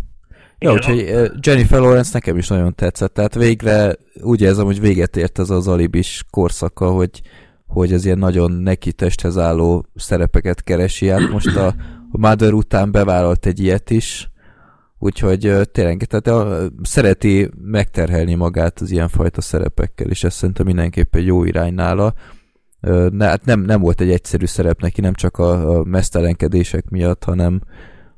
Ja, 0.60 0.74
úgyhogy 0.74 1.12
Jennifer 1.42 1.80
Lawrence 1.80 2.10
nekem 2.14 2.38
is 2.38 2.48
nagyon 2.48 2.76
tetszett, 2.76 3.14
tehát 3.14 3.36
végre 3.36 3.96
úgy 4.22 4.42
érzem, 4.42 4.66
hogy 4.66 4.80
véget 4.80 5.18
ért 5.18 5.40
ez 5.40 5.50
az 5.50 5.68
alibis 5.68 6.24
korszaka, 6.30 6.90
hogy, 6.90 7.22
hogy 7.70 7.94
az 7.94 8.06
ilyen 8.06 8.18
nagyon 8.18 8.52
neki 8.52 8.94
testhez 8.94 9.38
álló 9.38 9.86
szerepeket 9.96 10.64
keresi 10.64 11.10
át. 11.10 11.30
Most 11.30 11.56
a, 11.56 11.68
a 12.12 12.18
Mother 12.18 12.54
után 12.54 12.92
bevállalt 12.92 13.46
egy 13.46 13.60
ilyet 13.60 13.90
is, 13.90 14.32
úgyhogy 15.00 15.70
tényleg 15.72 16.04
tehát 16.04 16.28
a, 16.28 16.70
szereti 16.82 17.50
megterhelni 17.62 18.36
magát 18.36 18.80
az 18.80 18.92
ilyenfajta 18.92 19.42
szerepekkel, 19.42 20.08
és 20.08 20.24
ez 20.24 20.34
szerintem 20.34 20.66
mindenképp 20.66 21.16
egy 21.16 21.26
jó 21.26 21.44
irány 21.44 21.74
nála. 21.74 22.14
Ne, 23.10 23.26
hát 23.26 23.46
nem, 23.46 23.62
nem 23.62 23.82
volt 23.82 24.02
egy 24.02 24.12
egyszerű 24.12 24.46
szerep 24.46 24.82
neki, 24.82 25.02
nem 25.02 25.14
csak 25.14 25.38
a, 25.38 25.78
a 25.78 25.84
mesztelenkedések 25.84 26.90
miatt, 26.90 27.24
hanem, 27.24 27.62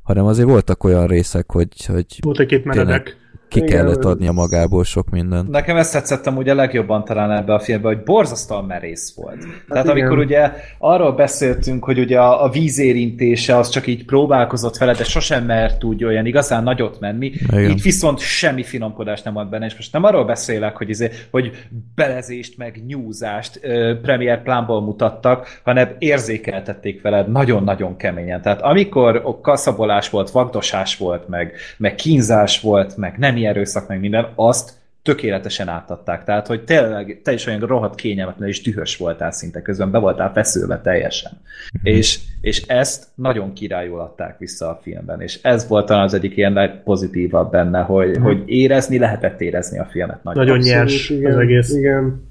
hanem 0.02 0.26
azért 0.26 0.48
voltak 0.48 0.84
olyan 0.84 1.08
részek, 1.08 1.52
hogy, 1.52 1.86
hogy 1.86 2.06
volt 2.22 2.40
egy-két 2.40 2.66
meredek 2.66 3.21
ki 3.52 3.60
Igen, 3.60 3.70
kellett 3.70 4.06
adnia 4.06 4.32
magából 4.32 4.84
sok 4.84 5.10
mindent. 5.10 5.50
Nekem 5.50 5.78
ezt 5.78 5.94
tetszettem 5.94 6.38
ugye 6.38 6.54
legjobban 6.54 7.04
talán 7.04 7.32
ebbe 7.32 7.54
a 7.54 7.60
filmbe, 7.60 7.88
hogy 7.88 8.04
borzasztóan 8.04 8.66
merész 8.66 9.14
volt. 9.16 9.44
Hát 9.44 9.66
Tehát 9.68 9.86
igen. 9.86 9.98
amikor 9.98 10.18
ugye 10.18 10.52
arról 10.78 11.12
beszéltünk, 11.12 11.84
hogy 11.84 12.00
ugye 12.00 12.20
a, 12.20 12.44
a 12.44 12.50
vízérintése 12.50 13.58
az 13.58 13.70
csak 13.70 13.88
így 13.88 14.06
próbálkozott 14.06 14.78
vele, 14.78 14.94
de 14.94 15.04
sosem 15.04 15.46
mert 15.46 15.84
úgy 15.84 16.04
olyan 16.04 16.26
igazán 16.26 16.64
nagyot 16.64 17.00
menni, 17.00 17.26
igen. 17.26 17.70
így 17.70 17.82
viszont 17.82 18.20
semmi 18.20 18.64
finomkodást 18.64 19.24
nem 19.24 19.38
ad 19.38 19.50
benne, 19.50 19.66
és 19.66 19.76
most 19.76 19.94
nem 19.94 20.04
arról 20.04 20.26
beszélek, 20.26 20.78
hogy, 20.78 20.90
izé, 20.90 21.10
hogy 21.32 21.52
belezést 21.96 22.58
meg 22.58 22.84
nyúzást 22.88 23.60
ö, 23.62 24.00
premier 24.02 24.42
plánból 24.42 24.82
mutattak, 24.82 25.60
hanem 25.64 25.90
érzékeltették 26.00 27.02
veled 27.02 27.32
nagyon-nagyon 27.32 27.98
keményen. 27.98 28.42
Tehát 28.42 28.62
amikor 28.62 29.40
kaszabolás 29.42 30.10
volt, 30.10 30.30
vagdosás 30.30 30.98
volt, 30.98 31.28
meg, 31.28 31.54
meg 31.78 31.96
kínzás 31.96 32.62
volt, 32.62 32.98
meg 32.98 33.18
nem 33.18 33.40
nemi 33.42 33.46
erőszak, 33.46 33.88
meg 33.88 34.00
minden, 34.00 34.28
azt 34.36 34.80
tökéletesen 35.02 35.68
átadták. 35.68 36.24
Tehát, 36.24 36.48
hogy 36.48 36.64
tényleg 36.64 37.22
te 37.24 37.34
is 37.34 37.46
olyan 37.46 37.60
rohadt 37.60 37.96
kényelmetlen 37.96 38.48
és 38.48 38.62
dühös 38.62 38.98
voltál 38.98 39.32
szinte 39.32 39.62
közben, 39.62 39.92
be 39.92 39.98
voltál 39.98 40.32
feszülve 40.32 40.82
teljesen. 40.82 41.32
Mm-hmm. 41.32 41.98
És, 41.98 42.20
és 42.42 42.62
ezt 42.68 43.08
nagyon 43.16 43.54
királyul 43.54 44.00
adták 44.00 44.38
vissza 44.38 44.70
a 44.70 44.80
filmben, 44.82 45.22
és 45.22 45.40
ez 45.42 45.68
volt 45.68 45.86
talán 45.86 46.04
az 46.04 46.14
egyik 46.14 46.38
ilyen 46.38 46.54
legpozitívabb 46.54 47.52
benne, 47.52 47.82
hogy, 47.82 48.08
mm-hmm. 48.08 48.22
hogy 48.22 48.44
érezni, 48.46 48.98
lehetett 48.98 49.42
érezni 49.42 49.80
a 49.80 49.86
filmet. 49.86 50.24
Nagyon, 50.24 50.46
nagyon 50.46 50.64
nyers 50.64 51.10
igen, 51.10 51.32
az 51.32 51.38
egész. 51.38 51.74
Igen. 51.74 52.30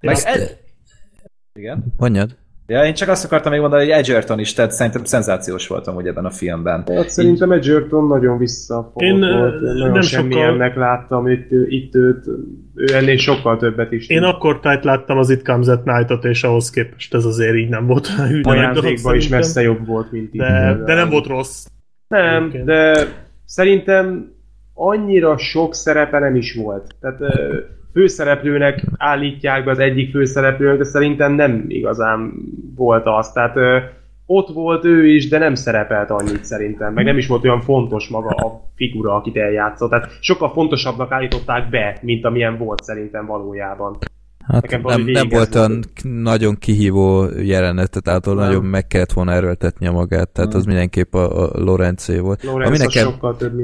Meg 0.00 0.14
ez... 0.14 0.56
Igen? 1.52 1.84
Mondjad. 1.96 2.36
Ja, 2.70 2.84
én 2.84 2.94
csak 2.94 3.08
azt 3.08 3.24
akartam 3.24 3.52
még 3.52 3.60
mondani, 3.60 3.82
hogy 3.82 3.92
Edgerton 3.92 4.38
is, 4.38 4.52
tehát 4.52 4.70
szerintem 4.70 5.04
szenzációs 5.04 5.66
voltam 5.66 5.96
úgy 5.96 6.06
ebben 6.06 6.24
a 6.24 6.30
filmben. 6.30 6.84
Hát 6.86 7.08
szerintem 7.08 7.52
Edgerton 7.52 8.06
nagyon 8.06 8.38
visszafogott 8.38 9.02
én, 9.02 9.18
volt. 9.18 9.60
Nagyon 9.60 10.02
semmilyennek 10.02 10.72
sokkal... 10.72 10.88
láttam 10.88 11.28
itt, 11.28 11.50
itt 11.68 11.94
őt, 11.94 12.26
ő 12.74 12.94
ennél 12.94 13.16
sokkal 13.16 13.56
többet 13.56 13.92
is. 13.92 14.08
Én 14.08 14.22
akkor 14.22 14.60
tájt 14.60 14.84
láttam 14.84 15.18
az 15.18 15.30
It 15.30 15.44
Comes 15.44 15.66
at 15.66 15.84
Night-ot, 15.84 16.24
és 16.24 16.42
ahhoz 16.44 16.70
képest 16.70 17.14
ez 17.14 17.24
azért 17.24 17.54
így 17.54 17.68
nem 17.68 17.86
volt 17.86 18.08
Ajándékban 18.42 19.14
is 19.14 19.28
messze 19.28 19.62
jobb 19.62 19.86
volt, 19.86 20.12
mint 20.12 20.34
itt. 20.34 20.40
De, 20.40 20.82
de 20.84 20.94
nem 20.94 21.08
volt 21.10 21.26
rossz. 21.26 21.66
Nem, 22.08 22.46
okay. 22.46 22.62
de 22.64 23.06
szerintem 23.44 24.32
annyira 24.74 25.38
sok 25.38 25.74
szerepe 25.74 26.18
nem 26.18 26.34
is 26.34 26.54
volt. 26.54 26.94
Tehát 27.00 27.18
főszereplőnek 27.92 28.84
állítják 28.96 29.64
be 29.64 29.70
az 29.70 29.78
egyik 29.78 30.10
főszereplőnek, 30.10 30.78
de 30.78 30.84
szerintem 30.84 31.32
nem 31.32 31.64
igazán 31.68 32.32
volt 32.76 33.06
az. 33.06 33.32
Tehát 33.32 33.56
ö, 33.56 33.78
ott 34.26 34.48
volt 34.48 34.84
ő 34.84 35.06
is, 35.06 35.28
de 35.28 35.38
nem 35.38 35.54
szerepelt 35.54 36.10
annyit 36.10 36.44
szerintem, 36.44 36.92
meg 36.92 37.04
nem 37.04 37.16
is 37.16 37.26
volt 37.26 37.44
olyan 37.44 37.60
fontos 37.60 38.08
maga 38.08 38.28
a 38.28 38.62
figura, 38.74 39.14
akit 39.14 39.36
eljátszott. 39.36 39.90
Tehát 39.90 40.18
sokkal 40.20 40.52
fontosabbnak 40.52 41.12
állították 41.12 41.70
be, 41.70 41.98
mint 42.02 42.24
amilyen 42.24 42.58
volt 42.58 42.82
szerintem 42.82 43.26
valójában. 43.26 43.98
Hát 44.52 44.82
nem, 44.82 45.02
nem 45.02 45.28
volt 45.28 45.54
olyan 45.54 45.84
nagyon 46.02 46.58
kihívó 46.58 47.26
jelenet, 47.42 48.02
tehát 48.02 48.24
nem. 48.24 48.34
nagyon 48.34 48.64
meg 48.64 48.86
kellett 48.86 49.12
volna 49.12 49.32
erőltetni 49.32 49.86
a 49.86 49.92
magát, 49.92 50.28
tehát 50.28 50.50
nem. 50.50 50.58
az 50.58 50.66
mindenképp 50.66 51.14
a, 51.14 51.44
a 51.44 51.60
Lorencé 51.62 52.18
volt. 52.18 52.42
Lorenz 52.42 52.68
ami 52.68 52.76
nekem, 52.76 53.14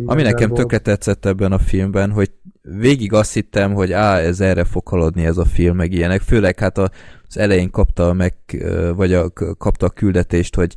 ami 0.07 0.23
nekem 0.23 0.51
tökre 0.51 0.79
tetszett 0.79 1.27
ebben 1.27 1.53
a 1.53 1.59
filmben, 1.59 2.11
hogy 2.11 2.31
végig 2.63 3.13
azt 3.13 3.33
hittem, 3.33 3.75
hogy 3.75 3.93
á, 3.93 4.19
ez 4.19 4.41
erre 4.41 4.65
fog 4.65 4.89
haladni 4.89 5.27
ez 5.27 5.37
a 5.37 5.45
film, 5.45 5.77
meg 5.77 5.93
ilyenek, 5.93 6.21
főleg 6.21 6.59
hát 6.59 6.79
az 6.79 6.91
elején 7.33 7.71
kapta 7.71 8.13
meg, 8.13 8.35
vagy 8.97 9.15
a, 9.15 9.31
kapta 9.59 9.87
a 9.87 9.91
küldetést, 9.91 10.55
hogy 10.55 10.75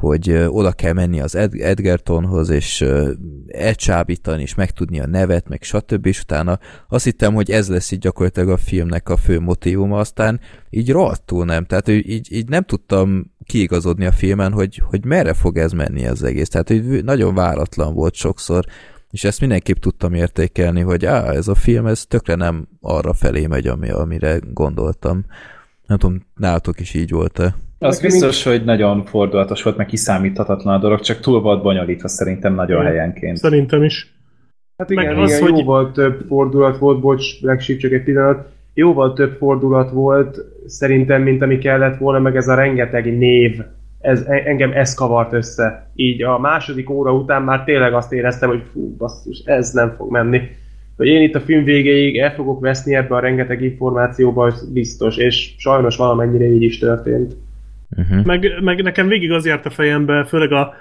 hogy 0.00 0.46
oda 0.48 0.72
kell 0.72 0.92
menni 0.92 1.20
az 1.20 1.34
Ed- 1.34 1.60
Edgertonhoz, 1.60 2.48
és 2.48 2.84
elcsábítani, 3.46 4.42
és 4.42 4.54
megtudni 4.54 5.00
a 5.00 5.06
nevet, 5.06 5.48
meg 5.48 5.62
stb. 5.62 6.06
És 6.06 6.20
utána 6.20 6.58
azt 6.88 7.04
hittem, 7.04 7.34
hogy 7.34 7.50
ez 7.50 7.68
lesz 7.68 7.90
így 7.90 7.98
gyakorlatilag 7.98 8.48
a 8.48 8.56
filmnek 8.56 9.08
a 9.08 9.16
fő 9.16 9.40
motivuma, 9.40 9.98
aztán 9.98 10.40
így 10.70 10.90
rohadtul 10.90 11.44
nem. 11.44 11.64
Tehát 11.64 11.88
így, 11.88 12.32
így 12.32 12.48
nem 12.48 12.62
tudtam 12.62 13.32
kiigazodni 13.44 14.06
a 14.06 14.12
filmen, 14.12 14.52
hogy, 14.52 14.82
hogy 14.84 15.04
merre 15.04 15.34
fog 15.34 15.56
ez 15.56 15.72
menni 15.72 16.06
az 16.06 16.22
egész. 16.22 16.48
Tehát 16.48 16.68
hogy 16.68 17.04
nagyon 17.04 17.34
váratlan 17.34 17.94
volt 17.94 18.14
sokszor, 18.14 18.64
és 19.10 19.24
ezt 19.24 19.40
mindenképp 19.40 19.76
tudtam 19.76 20.14
értékelni, 20.14 20.80
hogy 20.80 21.04
á, 21.06 21.30
ez 21.30 21.48
a 21.48 21.54
film, 21.54 21.86
ez 21.86 22.04
tökre 22.06 22.34
nem 22.34 22.68
arra 22.80 23.12
felé 23.12 23.46
megy, 23.46 23.66
ami, 23.66 23.90
amire 23.90 24.38
gondoltam. 24.52 25.24
Nem 25.86 25.98
tudom, 25.98 26.26
nálatok 26.34 26.80
is 26.80 26.94
így 26.94 27.10
volt-e? 27.10 27.54
Az 27.78 28.00
biztos, 28.00 28.42
hogy 28.42 28.64
nagyon 28.64 29.04
fordulatos 29.04 29.62
volt, 29.62 29.76
meg 29.76 29.86
kiszámíthatatlan 29.86 30.74
a 30.74 30.78
dolog, 30.78 31.00
csak 31.00 31.20
túl 31.20 31.40
volt 31.40 31.62
bonyolítva 31.62 32.08
szerintem 32.08 32.54
nagyon 32.54 32.80
Igen. 32.80 32.92
helyenként. 32.92 33.36
Szerintem 33.36 33.82
is. 33.82 34.12
Hát 34.76 34.90
igen, 34.90 35.04
meg 35.04 35.18
az, 35.18 35.30
igen 35.30 35.42
hogy... 35.42 35.58
jóval 35.58 35.92
több 35.92 36.24
fordulat 36.28 36.78
volt, 36.78 37.00
bocs, 37.00 37.40
Black 37.40 37.78
csak 37.78 37.92
egy 37.92 38.02
pillanat, 38.02 38.48
jóval 38.74 39.12
több 39.12 39.36
fordulat 39.36 39.90
volt 39.90 40.38
szerintem, 40.66 41.22
mint 41.22 41.42
ami 41.42 41.58
kellett 41.58 41.98
volna, 41.98 42.18
meg 42.18 42.36
ez 42.36 42.48
a 42.48 42.54
rengeteg 42.54 43.18
név, 43.18 43.60
ez, 44.00 44.20
engem 44.26 44.72
ez 44.72 44.94
kavart 44.94 45.32
össze. 45.32 45.90
Így 45.94 46.22
a 46.22 46.38
második 46.38 46.90
óra 46.90 47.12
után 47.12 47.42
már 47.42 47.64
tényleg 47.64 47.94
azt 47.94 48.12
éreztem, 48.12 48.48
hogy 48.48 48.62
fú, 48.72 48.96
basszus, 48.96 49.42
ez 49.44 49.70
nem 49.70 49.94
fog 49.96 50.10
menni. 50.10 50.40
Hogy 50.96 51.06
én 51.06 51.22
itt 51.22 51.34
a 51.34 51.40
film 51.40 51.64
végéig 51.64 52.18
el 52.18 52.34
fogok 52.34 52.60
veszni 52.60 52.94
ebbe 52.94 53.14
a 53.14 53.20
rengeteg 53.20 53.62
információba, 53.62 54.52
biztos, 54.72 55.16
és 55.16 55.54
sajnos 55.56 55.96
valamennyire 55.96 56.44
így 56.44 56.62
is 56.62 56.78
történt. 56.78 57.36
Uh-huh. 57.96 58.24
Meg, 58.24 58.62
meg 58.62 58.82
nekem 58.82 59.08
végig 59.08 59.32
az 59.32 59.46
járt 59.46 59.66
a 59.66 59.70
fejembe, 59.70 60.24
főleg 60.24 60.52
a, 60.52 60.74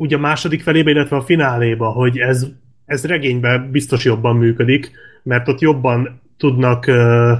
ugye 0.00 0.16
a 0.16 0.20
második 0.20 0.62
felébe, 0.62 0.90
illetve 0.90 1.16
a 1.16 1.22
fináléba, 1.22 1.90
hogy 1.90 2.18
ez, 2.18 2.46
ez 2.84 3.06
regényben 3.06 3.70
biztos 3.70 4.04
jobban 4.04 4.36
működik, 4.36 4.90
mert 5.22 5.48
ott 5.48 5.60
jobban 5.60 6.20
tudnak 6.36 6.84
uh, 6.88 7.32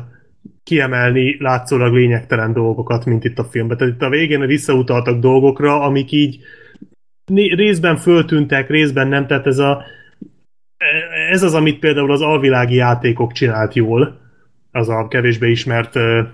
kiemelni 0.62 1.36
látszólag 1.38 1.94
lényegtelen 1.94 2.52
dolgokat, 2.52 3.04
mint 3.04 3.24
itt 3.24 3.38
a 3.38 3.44
filmben. 3.44 3.76
Tehát 3.76 3.94
itt 3.94 4.02
a 4.02 4.08
végén 4.08 4.46
visszautaltak 4.46 5.20
dolgokra, 5.20 5.80
amik 5.80 6.12
így 6.12 6.40
részben 7.32 7.96
föltűntek, 7.96 8.68
részben 8.68 9.08
nem, 9.08 9.26
tehát 9.26 9.46
ez 9.46 9.58
a 9.58 9.82
ez 11.30 11.42
az, 11.42 11.54
amit 11.54 11.78
például 11.78 12.12
az 12.12 12.20
alvilági 12.20 12.74
játékok 12.74 13.32
csinált 13.32 13.74
jól, 13.74 14.20
az 14.70 14.88
a 14.88 15.08
kevésbé 15.08 15.50
ismert 15.50 15.96
uh, 15.96 16.26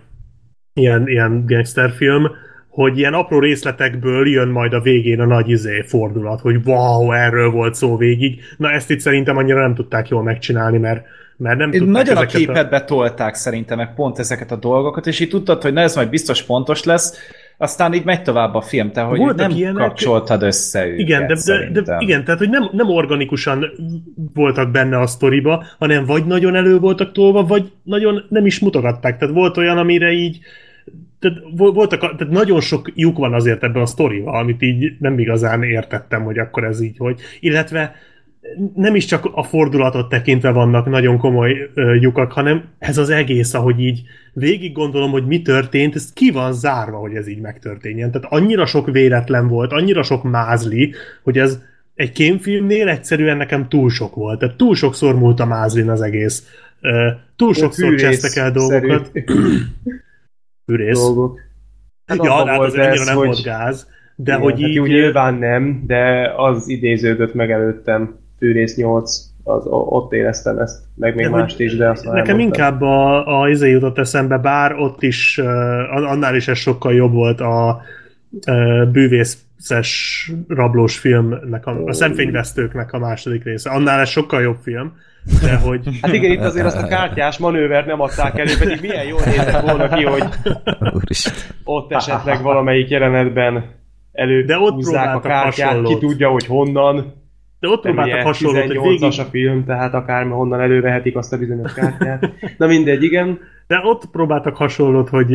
ilyen, 0.72 1.08
ilyen 1.08 1.46
gangsterfilm, 1.46 2.30
hogy 2.76 2.98
ilyen 2.98 3.14
apró 3.14 3.38
részletekből 3.38 4.28
jön 4.28 4.48
majd 4.48 4.72
a 4.72 4.80
végén 4.80 5.20
a 5.20 5.26
nagy 5.26 5.50
izé 5.50 5.82
fordulat, 5.86 6.40
hogy 6.40 6.56
wow, 6.64 7.12
erről 7.12 7.50
volt 7.50 7.74
szó 7.74 7.96
végig. 7.96 8.40
Na 8.56 8.70
ezt 8.70 8.90
itt 8.90 9.00
szerintem 9.00 9.36
annyira 9.36 9.60
nem 9.60 9.74
tudták 9.74 10.08
jól 10.08 10.22
megcsinálni, 10.22 10.78
mert 10.78 11.04
mert 11.36 11.58
nem 11.58 11.70
tudták 11.70 11.88
Nagyon 11.88 12.16
a 12.16 12.26
képet 12.26 12.66
a... 12.66 12.68
betolták 12.68 13.34
szerintem 13.34 13.76
meg 13.78 13.94
pont 13.94 14.18
ezeket 14.18 14.52
a 14.52 14.56
dolgokat, 14.56 15.06
és 15.06 15.20
így 15.20 15.28
tudtad, 15.28 15.62
hogy 15.62 15.72
na 15.72 15.80
ez 15.80 15.96
majd 15.96 16.08
biztos 16.08 16.40
fontos 16.40 16.84
lesz, 16.84 17.18
aztán 17.58 17.94
így 17.94 18.04
megy 18.04 18.22
tovább 18.22 18.54
a 18.54 18.60
film, 18.60 18.92
tehát 18.92 19.10
hogy 19.10 19.18
Voltak 19.18 19.48
nem 19.48 19.56
ilyenek, 19.56 19.86
kapcsoltad 19.86 20.42
össze 20.42 20.86
őket, 20.86 20.98
Igen, 20.98 21.26
de, 21.26 21.34
de, 21.72 21.80
de, 21.80 21.96
igen, 21.98 22.24
tehát 22.24 22.40
hogy 22.40 22.50
nem, 22.50 22.68
nem 22.72 22.88
organikusan 22.88 23.66
voltak 24.34 24.70
benne 24.70 24.98
a 24.98 25.06
sztoriba, 25.06 25.64
hanem 25.78 26.04
vagy 26.04 26.26
nagyon 26.26 26.54
elő 26.54 26.78
voltak 26.78 27.12
tolva, 27.12 27.46
vagy 27.46 27.72
nagyon 27.82 28.24
nem 28.28 28.46
is 28.46 28.58
mutogatták. 28.58 29.18
Tehát 29.18 29.34
volt 29.34 29.56
olyan, 29.56 29.78
amire 29.78 30.10
így 30.10 30.38
tehát, 31.18 31.38
voltak, 31.56 32.00
tehát 32.00 32.28
nagyon 32.28 32.60
sok 32.60 32.92
lyuk 32.94 33.18
van 33.18 33.34
azért 33.34 33.62
ebben 33.62 33.82
a 33.82 33.86
sztorival, 33.86 34.38
amit 34.38 34.62
így 34.62 34.92
nem 34.98 35.18
igazán 35.18 35.62
értettem, 35.62 36.22
hogy 36.22 36.38
akkor 36.38 36.64
ez 36.64 36.80
így, 36.80 36.96
hogy, 36.96 37.20
illetve 37.40 37.94
nem 38.74 38.94
is 38.94 39.04
csak 39.04 39.28
a 39.32 39.42
fordulatot 39.42 40.08
tekintve 40.08 40.50
vannak 40.50 40.86
nagyon 40.86 41.18
komoly 41.18 41.70
ö, 41.74 41.94
lyukak, 41.94 42.32
hanem 42.32 42.64
ez 42.78 42.98
az 42.98 43.10
egész, 43.10 43.54
ahogy 43.54 43.80
így 43.80 44.02
végig 44.32 44.72
gondolom, 44.72 45.10
hogy 45.10 45.26
mi 45.26 45.42
történt, 45.42 45.94
ez 45.94 46.12
ki 46.12 46.30
van 46.30 46.52
zárva, 46.52 46.98
hogy 46.98 47.14
ez 47.14 47.28
így 47.28 47.40
megtörténjen. 47.40 48.10
Tehát 48.10 48.32
annyira 48.32 48.66
sok 48.66 48.90
véletlen 48.90 49.48
volt, 49.48 49.72
annyira 49.72 50.02
sok 50.02 50.22
mázli, 50.22 50.94
hogy 51.22 51.38
ez 51.38 51.62
egy 51.94 52.12
kémfilmnél 52.12 52.88
egyszerűen 52.88 53.36
nekem 53.36 53.68
túl 53.68 53.90
sok 53.90 54.14
volt. 54.14 54.38
Tehát 54.38 54.56
túl 54.56 54.74
sokszor 54.74 55.14
múlt 55.18 55.40
a 55.40 55.46
mázlin 55.46 55.90
az 55.90 56.00
egész. 56.00 56.46
Túl 57.36 57.54
sokszor 57.54 57.94
csesztek 57.94 58.36
el 58.44 58.50
dolgokat. 58.50 59.10
Fűrész. 60.66 60.98
Dolgok. 60.98 61.40
Hát 62.06 62.24
ja, 62.24 62.46
hát 62.46 62.60
az 62.60 62.74
ennyire 62.74 63.04
nem 63.04 63.16
hogy... 63.16 63.26
volt 63.26 63.42
gáz. 63.42 63.88
De 64.16 64.32
Igen, 64.32 64.42
hogy 64.42 64.60
hát 64.60 64.70
így... 64.70 64.74
Jó, 64.74 64.84
nyilván 64.84 65.34
nem, 65.34 65.82
de 65.86 66.32
az 66.36 66.68
idéződött 66.68 67.34
meg 67.34 67.50
előttem 67.50 68.16
fűrész 68.38 68.76
8, 68.76 69.26
az, 69.42 69.66
ott 69.66 70.12
éreztem 70.12 70.58
ezt, 70.58 70.84
meg 70.94 71.14
még 71.14 71.24
de 71.24 71.30
mást 71.30 71.60
is, 71.60 71.76
de 71.76 71.88
azt 71.88 72.04
Nekem 72.04 72.38
inkább 72.38 72.80
a, 72.80 73.40
a 73.40 73.48
izé 73.48 73.70
jutott 73.70 73.98
eszembe, 73.98 74.38
bár 74.38 74.74
ott 74.74 75.02
is, 75.02 75.38
annál 75.90 76.36
is 76.36 76.48
ez 76.48 76.58
sokkal 76.58 76.94
jobb 76.94 77.12
volt 77.12 77.40
a 77.40 77.80
bűvészes 78.92 80.32
rablós 80.48 80.98
filmnek, 80.98 81.66
a, 81.66 81.84
a 81.84 81.92
szemfényvesztőknek 81.92 82.92
a 82.92 82.98
második 82.98 83.44
része. 83.44 83.70
Annál 83.70 84.00
ez 84.00 84.08
sokkal 84.08 84.42
jobb 84.42 84.58
film, 84.62 84.92
de 85.42 85.56
hogy... 85.56 85.88
Hát 86.02 86.12
igen, 86.12 86.30
itt 86.30 86.40
azért 86.40 86.66
azt 86.66 86.82
a 86.82 86.86
kártyás 86.86 87.38
manővert 87.38 87.86
nem 87.86 88.00
adták 88.00 88.38
elő, 88.38 88.52
pedig 88.58 88.80
milyen 88.80 89.06
jól 89.06 89.20
nézett 89.24 89.60
volna 89.60 89.88
ki, 89.88 90.04
hogy 90.04 90.24
ott 91.64 91.92
esetleg 91.92 92.42
valamelyik 92.42 92.88
jelenetben 92.88 93.64
elő 94.12 94.44
de 94.44 94.58
ott 94.58 94.86
a 94.86 95.20
kártyát, 95.20 95.68
hasonlót. 95.68 95.92
ki 95.92 96.06
tudja, 96.06 96.28
hogy 96.28 96.46
honnan. 96.46 97.14
De 97.60 97.68
ott 97.68 97.82
próbáltak 97.82 98.22
hasonlót, 98.22 98.66
hogy 98.66 99.00
végig... 99.00 99.20
a 99.20 99.24
film, 99.24 99.64
tehát 99.64 99.94
akár 99.94 100.26
honnan 100.26 100.60
elővehetik 100.60 101.16
azt 101.16 101.32
a 101.32 101.38
bizonyos 101.38 101.72
kártyát. 101.72 102.32
Na 102.58 102.66
mindegy, 102.66 103.02
igen. 103.02 103.38
De 103.66 103.80
ott 103.82 104.10
próbáltak 104.10 104.56
hasonlót, 104.56 105.08
hogy, 105.08 105.34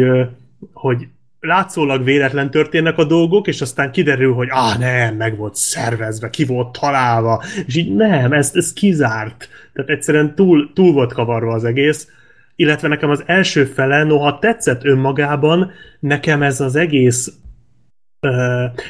hogy 0.74 1.08
látszólag 1.42 2.04
véletlen 2.04 2.52
történnek 2.52 2.98
a 2.98 3.04
dolgok, 3.04 3.48
és 3.48 3.62
aztán 3.62 3.92
kiderül, 3.92 4.34
hogy 4.34 4.48
ah 4.52 4.78
nem, 4.78 5.16
meg 5.16 5.38
volt 5.38 5.56
szervezve, 5.56 6.30
ki 6.30 6.46
volt 6.46 6.80
találva, 6.80 7.44
és 7.66 7.76
így 7.76 7.96
nem, 7.96 8.34
ez, 8.34 8.52
ez 8.54 8.74
kizárt. 8.74 9.50
Tehát 9.74 9.90
egyszerűen 9.90 10.36
túl, 10.36 10.72
túl 10.74 10.94
volt 10.94 11.14
kavarva 11.14 11.54
az 11.54 11.64
egész, 11.64 12.08
illetve 12.56 12.88
nekem 12.88 13.10
az 13.10 13.24
első 13.26 13.66
fele, 13.66 14.04
noha 14.04 14.40
tetszett 14.40 14.84
önmagában, 14.84 15.72
nekem 16.00 16.42
ez 16.42 16.62
az 16.62 16.76
egész 16.76 17.32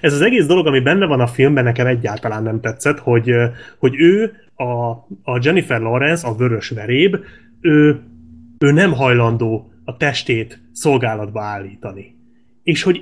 ez 0.02 0.14
az 0.14 0.22
egész 0.22 0.46
dolog, 0.46 0.68
ami 0.68 0.80
benne 0.80 1.06
van 1.06 1.20
a 1.20 1.28
filmben, 1.28 1.64
nekem 1.64 1.88
egyáltalán 1.88 2.44
nem 2.44 2.60
tetszett, 2.60 3.00
hogy, 3.00 3.32
hogy 3.78 3.96
ő, 4.00 4.32
a, 4.56 4.90
a 5.24 5.40
Jennifer 5.42 5.82
Lawrence, 5.82 6.28
a 6.28 6.36
vörös 6.36 6.70
veréb, 6.70 7.16
ő, 7.62 8.02
ő 8.58 8.72
nem 8.72 8.94
hajlandó 8.94 9.72
a 9.86 9.98
testét 9.98 10.62
szolgálatba 10.72 11.42
állítani. 11.42 12.16
És 12.64 12.84
hogy, 12.84 13.02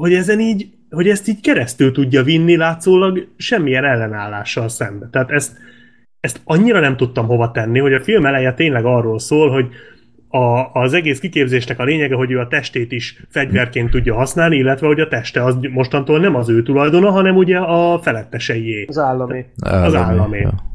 hogy 0.00 0.14
ezen 0.14 0.40
így, 0.40 0.68
hogy 0.90 1.08
ezt 1.08 1.28
így 1.28 1.40
keresztül 1.40 1.92
tudja 1.92 2.22
vinni 2.22 2.56
látszólag 2.56 3.28
semmilyen 3.36 3.84
ellenállással 3.84 4.68
szembe. 4.68 5.08
Tehát 5.12 5.30
ezt, 5.30 5.58
ezt 6.20 6.40
annyira 6.44 6.80
nem 6.80 6.96
tudtam 6.96 7.26
hova 7.26 7.50
tenni, 7.50 7.78
hogy 7.78 7.92
a 7.92 8.00
film 8.00 8.26
eleje 8.26 8.54
tényleg 8.54 8.84
arról 8.84 9.18
szól, 9.18 9.50
hogy 9.50 9.66
a, 10.28 10.70
az 10.72 10.92
egész 10.92 11.20
kiképzésnek 11.20 11.78
a 11.78 11.84
lényege, 11.84 12.14
hogy 12.14 12.30
ő 12.30 12.38
a 12.38 12.48
testét 12.48 12.92
is 12.92 13.22
fegyverként 13.28 13.90
tudja 13.90 14.14
használni, 14.14 14.56
illetve 14.56 14.86
hogy 14.86 15.00
a 15.00 15.08
teste 15.08 15.44
az 15.44 15.56
mostantól 15.70 16.20
nem 16.20 16.34
az 16.34 16.48
ő 16.48 16.62
tulajdona, 16.62 17.10
hanem 17.10 17.36
ugye 17.36 17.58
a 17.58 17.98
feletteseié. 17.98 18.84
Az 18.88 18.98
állami. 18.98 19.44
Az 19.60 19.94
állami. 19.94 20.38
Ja. 20.38 20.68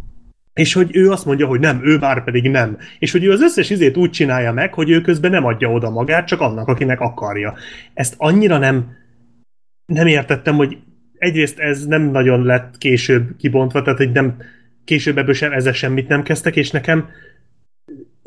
És 0.56 0.74
hogy 0.74 0.96
ő 0.96 1.12
azt 1.12 1.26
mondja, 1.26 1.48
hogy 1.48 1.60
nem, 1.60 1.82
ő 1.84 1.98
már 1.98 2.24
pedig 2.24 2.50
nem. 2.50 2.78
És 3.00 3.12
hogy 3.12 3.24
ő 3.24 3.32
az 3.32 3.42
összes 3.42 3.70
izét 3.70 3.98
úgy 3.98 4.10
csinálja 4.10 4.52
meg, 4.52 4.74
hogy 4.74 4.90
ő 4.90 5.02
közben 5.02 5.32
nem 5.32 5.46
adja 5.46 5.72
oda 5.72 5.90
magát, 5.90 6.28
csak 6.28 6.42
annak, 6.42 6.68
akinek 6.68 7.00
akarja. 7.00 7.54
Ezt 7.94 8.14
annyira 8.18 8.58
nem, 8.58 8.96
nem 9.86 10.08
értettem, 10.08 10.56
hogy 10.56 10.78
egyrészt 11.18 11.60
ez 11.60 11.86
nem 11.86 12.02
nagyon 12.02 12.44
lett 12.44 12.78
később 12.78 13.36
kibontva, 13.38 13.82
tehát 13.82 13.98
hogy 13.98 14.12
nem, 14.12 14.38
később 14.86 15.18
ebből 15.18 15.34
sem, 15.34 15.52
ezzel 15.52 15.74
semmit 15.74 16.08
nem 16.08 16.24
kezdtek, 16.24 16.56
és 16.56 16.72
nekem 16.72 17.10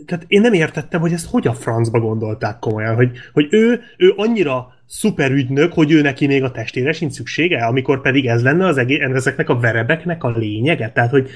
tehát 0.06 0.24
én 0.28 0.40
nem 0.40 0.52
értettem, 0.52 1.00
hogy 1.00 1.12
ezt 1.12 1.30
hogy 1.30 1.46
a 1.46 1.52
francba 1.52 2.00
gondolták 2.00 2.58
komolyan, 2.58 2.94
hogy, 2.94 3.10
hogy 3.32 3.46
ő, 3.50 3.80
ő 3.96 4.12
annyira 4.16 4.72
szuper 4.86 5.30
ügynök, 5.30 5.72
hogy 5.72 5.92
ő 5.92 6.00
neki 6.00 6.26
még 6.26 6.42
a 6.42 6.50
testére 6.50 6.92
sincs 6.92 7.12
szüksége, 7.12 7.64
amikor 7.64 8.00
pedig 8.00 8.26
ez 8.26 8.42
lenne 8.42 8.66
az 8.66 8.76
egész, 8.76 9.00
ezeknek 9.00 9.48
a 9.48 9.58
verebeknek 9.58 10.24
a 10.24 10.30
lényege. 10.36 10.90
Tehát, 10.90 11.10
hogy 11.10 11.30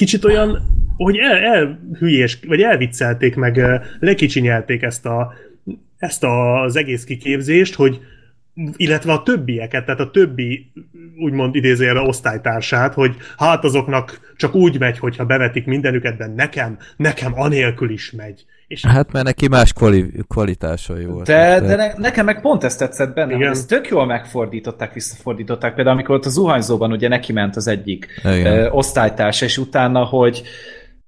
kicsit 0.00 0.24
olyan, 0.24 0.62
hogy 0.96 1.16
el, 1.16 1.36
elhülyés, 1.36 2.38
vagy 2.46 2.62
elviccelték, 2.62 3.36
meg 3.36 3.60
lekicsinyelték 3.98 4.82
ezt, 4.82 5.06
a, 5.06 5.32
ezt 5.98 6.24
az 6.24 6.76
egész 6.76 7.04
kiképzést, 7.04 7.74
hogy 7.74 8.00
illetve 8.76 9.12
a 9.12 9.22
többieket, 9.22 9.84
tehát 9.84 10.00
a 10.00 10.10
többi 10.10 10.72
úgymond 11.18 11.54
idézőjelre 11.54 12.00
osztálytársát, 12.00 12.94
hogy 12.94 13.16
hát 13.36 13.64
azoknak 13.64 14.34
csak 14.36 14.54
úgy 14.54 14.78
megy, 14.78 14.98
hogyha 14.98 15.24
bevetik 15.26 15.66
mindenüket, 15.66 16.16
de 16.16 16.26
nekem, 16.26 16.78
nekem 16.96 17.32
anélkül 17.34 17.90
is 17.90 18.10
megy. 18.10 18.44
És 18.70 18.84
hát 18.84 19.12
mert 19.12 19.24
neki 19.24 19.48
más 19.48 19.72
kvali- 19.72 20.24
kvalitásai 20.28 21.04
volt. 21.04 21.26
De, 21.26 21.60
de 21.60 21.76
ne, 21.76 21.92
nekem 21.96 22.24
meg 22.24 22.40
pont 22.40 22.64
ezt 22.64 22.78
tetszett 22.78 23.14
benne, 23.14 23.34
Igen. 23.34 23.48
hogy 23.48 23.56
ezt 23.56 23.68
tök 23.68 23.88
jól 23.88 24.06
megfordították, 24.06 24.92
visszafordították. 24.92 25.74
Például 25.74 25.96
amikor 25.96 26.14
ott 26.14 26.24
a 26.24 26.30
zuhanyzóban 26.30 26.92
ugye 26.92 27.08
neki 27.08 27.32
ment 27.32 27.56
az 27.56 27.66
egyik 27.66 28.20
ö, 28.24 28.68
osztálytárs, 28.68 29.40
és 29.40 29.58
utána, 29.58 30.04
hogy 30.04 30.42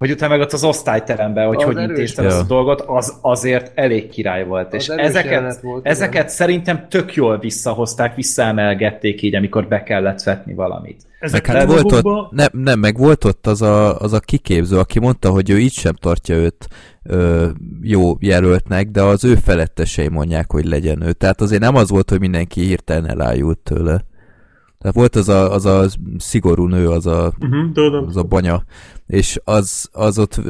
hogy 0.02 0.10
utána 0.10 0.32
meg 0.32 0.42
ott 0.42 0.52
az 0.52 0.64
osztályteremben, 0.64 1.46
hogy 1.46 1.56
az 1.56 1.64
hogy 1.64 1.80
intézted 1.80 2.24
ezt 2.24 2.40
a 2.40 2.44
dolgot, 2.44 2.80
az 2.80 3.14
azért 3.20 3.72
elég 3.74 4.08
király 4.08 4.44
volt. 4.44 4.74
Az 4.74 4.74
és 4.74 4.88
ezeket, 4.88 5.60
volt, 5.60 5.86
ezeket 5.86 6.28
szerintem 6.28 6.86
tök 6.88 7.14
jól 7.14 7.38
visszahozták, 7.38 8.14
visszaemelgették 8.14 9.22
így, 9.22 9.34
amikor 9.34 9.68
be 9.68 9.82
kellett 9.82 10.22
vetni 10.22 10.54
valamit. 10.54 11.02
Ezek 11.20 11.46
hát 11.46 11.64
volt 11.64 11.92
ott, 11.92 12.30
nem, 12.30 12.48
nem, 12.52 12.78
meg 12.78 12.98
volt 12.98 13.24
ott 13.24 13.46
az 13.46 13.62
a, 13.62 13.98
az 13.98 14.12
a 14.12 14.20
kiképző, 14.20 14.78
aki 14.78 14.98
mondta, 14.98 15.30
hogy 15.30 15.50
ő 15.50 15.58
így 15.58 15.72
sem 15.72 15.94
tartja 15.94 16.34
őt 16.34 16.68
ö, 17.02 17.48
jó 17.82 18.16
jelöltnek, 18.20 18.90
de 18.90 19.02
az 19.02 19.24
ő 19.24 19.34
felettesei 19.34 20.08
mondják, 20.08 20.52
hogy 20.52 20.64
legyen 20.64 21.02
ő. 21.02 21.12
Tehát 21.12 21.40
azért 21.40 21.62
nem 21.62 21.74
az 21.74 21.90
volt, 21.90 22.10
hogy 22.10 22.20
mindenki 22.20 22.60
hirtelen 22.60 23.08
elájult 23.08 23.58
tőle. 23.58 24.04
Tehát 24.82 24.96
volt 24.96 25.16
az 25.16 25.28
a, 25.28 25.52
az 25.52 25.64
a 25.64 25.86
szigorú 26.18 26.66
nő, 26.66 26.88
az 26.88 27.06
a, 27.06 27.32
uh-huh, 27.40 28.06
az 28.08 28.16
a 28.16 28.22
banya, 28.22 28.64
és 29.06 29.40
az, 29.44 29.88
az 29.92 30.18
ott 30.18 30.40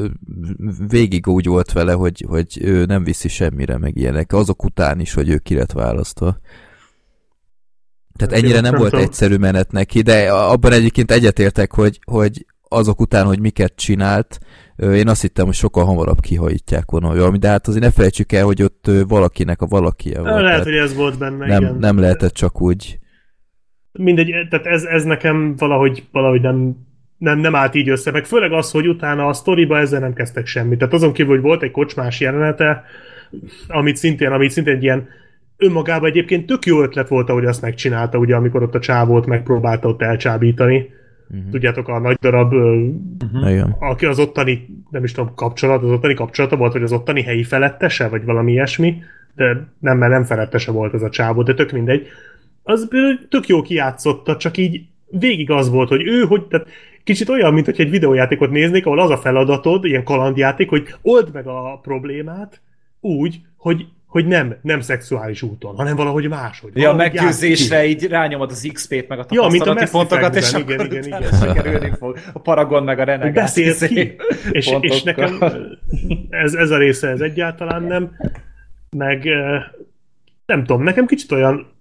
végig 0.87 1.27
úgy 1.27 1.45
volt 1.45 1.71
vele, 1.71 1.93
hogy, 1.93 2.25
hogy 2.27 2.57
ő 2.61 2.85
nem 2.85 3.03
viszi 3.03 3.27
semmire, 3.27 3.77
meg 3.77 3.97
ilyenek. 3.97 4.33
Azok 4.33 4.63
után 4.63 4.99
is, 4.99 5.13
hogy 5.13 5.29
ő 5.29 5.37
ki 5.37 5.55
lett 5.55 5.71
választva. 5.71 6.37
Tehát 8.15 8.33
ennyire 8.33 8.59
nem 8.59 8.75
volt 8.75 8.93
egyszerű 8.93 9.35
menet 9.35 9.71
neki, 9.71 10.01
de 10.01 10.31
abban 10.31 10.71
egyébként 10.71 11.11
egyetértek, 11.11 11.73
hogy, 11.73 11.99
hogy 12.05 12.45
azok 12.67 13.01
után, 13.01 13.25
hogy 13.25 13.39
miket 13.39 13.73
csinált, 13.75 14.39
én 14.77 15.07
azt 15.07 15.21
hittem, 15.21 15.45
hogy 15.45 15.55
sokkal 15.55 15.85
hamarabb 15.85 16.19
kihajítják 16.19 16.91
volna 16.91 17.07
valami, 17.07 17.37
de 17.37 17.47
hát 17.47 17.67
azért 17.67 17.83
ne 17.83 17.91
felejtsük 17.91 18.31
el, 18.31 18.45
hogy 18.45 18.63
ott 18.63 18.89
valakinek 19.07 19.61
a 19.61 19.65
valakie 19.65 20.21
volt. 20.21 20.41
Lehet, 20.41 20.63
hogy 20.63 20.75
ez 20.75 20.93
volt 20.93 21.17
benne, 21.17 21.45
nem, 21.45 21.61
igen. 21.61 21.75
nem 21.75 21.97
lehetett 21.97 22.33
csak 22.33 22.61
úgy 22.61 23.01
mindegy, 23.93 24.47
tehát 24.49 24.65
ez, 24.65 24.83
ez 24.83 25.03
nekem 25.03 25.55
valahogy, 25.55 26.03
valahogy 26.11 26.41
nem, 26.41 26.75
nem, 27.17 27.39
nem 27.39 27.55
állt 27.55 27.75
így 27.75 27.89
össze, 27.89 28.11
meg 28.11 28.25
főleg 28.25 28.51
az, 28.51 28.71
hogy 28.71 28.87
utána 28.87 29.27
a 29.27 29.33
sztoriba 29.33 29.77
ezzel 29.77 29.99
nem 29.99 30.13
kezdtek 30.13 30.45
semmit. 30.45 30.77
Tehát 30.77 30.93
azon 30.93 31.13
kívül, 31.13 31.33
hogy 31.33 31.43
volt 31.43 31.63
egy 31.63 31.71
kocsmás 31.71 32.19
jelenete, 32.19 32.83
amit 33.67 33.95
szintén, 33.95 34.31
amit 34.31 34.51
szintén 34.51 34.75
egy 34.75 34.83
ilyen 34.83 35.07
önmagában 35.57 36.09
egyébként 36.09 36.45
tök 36.45 36.65
jó 36.65 36.81
ötlet 36.81 37.07
volt, 37.07 37.29
ahogy 37.29 37.45
azt 37.45 37.61
megcsinálta, 37.61 38.17
ugye, 38.17 38.35
amikor 38.35 38.63
ott 38.63 38.75
a 38.75 38.79
csávót 38.79 39.25
megpróbálta 39.25 39.87
ott 39.87 40.01
elcsábítani. 40.01 40.89
Uh-huh. 41.29 41.51
Tudjátok, 41.51 41.87
a 41.87 41.99
nagy 41.99 42.15
darab, 42.21 42.53
uh-huh. 42.53 43.69
aki 43.79 44.05
az 44.05 44.19
ottani, 44.19 44.67
nem 44.89 45.03
is 45.03 45.11
tudom, 45.11 45.35
kapcsolat, 45.35 45.83
az 45.83 45.89
ottani 45.89 46.13
kapcsolata 46.13 46.55
volt, 46.55 46.73
vagy 46.73 46.83
az 46.83 46.91
ottani 46.91 47.21
helyi 47.21 47.43
felettese, 47.43 48.07
vagy 48.07 48.23
valami 48.23 48.51
ilyesmi, 48.51 49.01
de 49.35 49.67
nem, 49.79 49.97
mert 49.97 50.11
nem 50.11 50.23
felettese 50.23 50.71
volt 50.71 50.93
az 50.93 51.03
a 51.03 51.09
csávó, 51.09 51.43
de 51.43 51.53
tök 51.53 51.71
mindegy 51.71 52.07
az 52.63 52.87
tök 53.29 53.47
jó 53.47 53.61
kijátszotta, 53.61 54.37
csak 54.37 54.57
így 54.57 54.81
végig 55.19 55.51
az 55.51 55.69
volt, 55.69 55.89
hogy 55.89 56.07
ő, 56.07 56.23
hogy, 56.23 56.43
tehát 56.43 56.67
kicsit 57.03 57.29
olyan, 57.29 57.53
mint 57.53 57.65
hogy 57.65 57.81
egy 57.81 57.89
videójátékot 57.89 58.49
néznék, 58.49 58.85
ahol 58.85 58.99
az 58.99 59.09
a 59.09 59.17
feladatod, 59.17 59.85
ilyen 59.85 60.03
kalandjáték, 60.03 60.69
hogy 60.69 60.95
old 61.01 61.29
meg 61.33 61.47
a 61.47 61.79
problémát 61.81 62.61
úgy, 62.99 63.39
hogy, 63.57 63.85
hogy 64.07 64.27
nem, 64.27 64.55
nem 64.61 64.81
szexuális 64.81 65.41
úton, 65.41 65.75
hanem 65.75 65.95
valahogy 65.95 66.27
máshogy. 66.27 66.71
Ja, 66.75 66.93
meggyőzésre 66.93 67.85
így 67.85 68.07
rányomod 68.07 68.51
az 68.51 68.69
XP-t, 68.73 69.07
meg 69.07 69.19
a 69.19 69.25
tapasztalati 69.25 69.79
ja, 69.79 69.85
a 69.85 69.89
pontokat, 69.91 70.35
és 70.35 70.53
igen, 70.53 70.79
akkor 70.79 70.85
igen, 70.85 71.03
igen, 71.03 71.21
sikerülni 71.21 71.91
fog. 71.97 72.17
A 72.33 72.39
Paragon, 72.39 72.83
meg 72.83 72.99
a 72.99 73.03
Renegade. 73.03 73.51
ki, 73.53 73.61
izé 73.61 74.15
és, 74.51 74.75
és 74.79 75.03
nekem 75.03 75.37
ez, 76.29 76.53
ez 76.53 76.69
a 76.69 76.77
része 76.77 77.07
ez 77.07 77.19
egyáltalán 77.19 77.83
nem, 77.83 78.15
meg 78.89 79.27
nem 80.45 80.63
tudom, 80.63 80.83
nekem 80.83 81.05
kicsit 81.05 81.31
olyan 81.31 81.72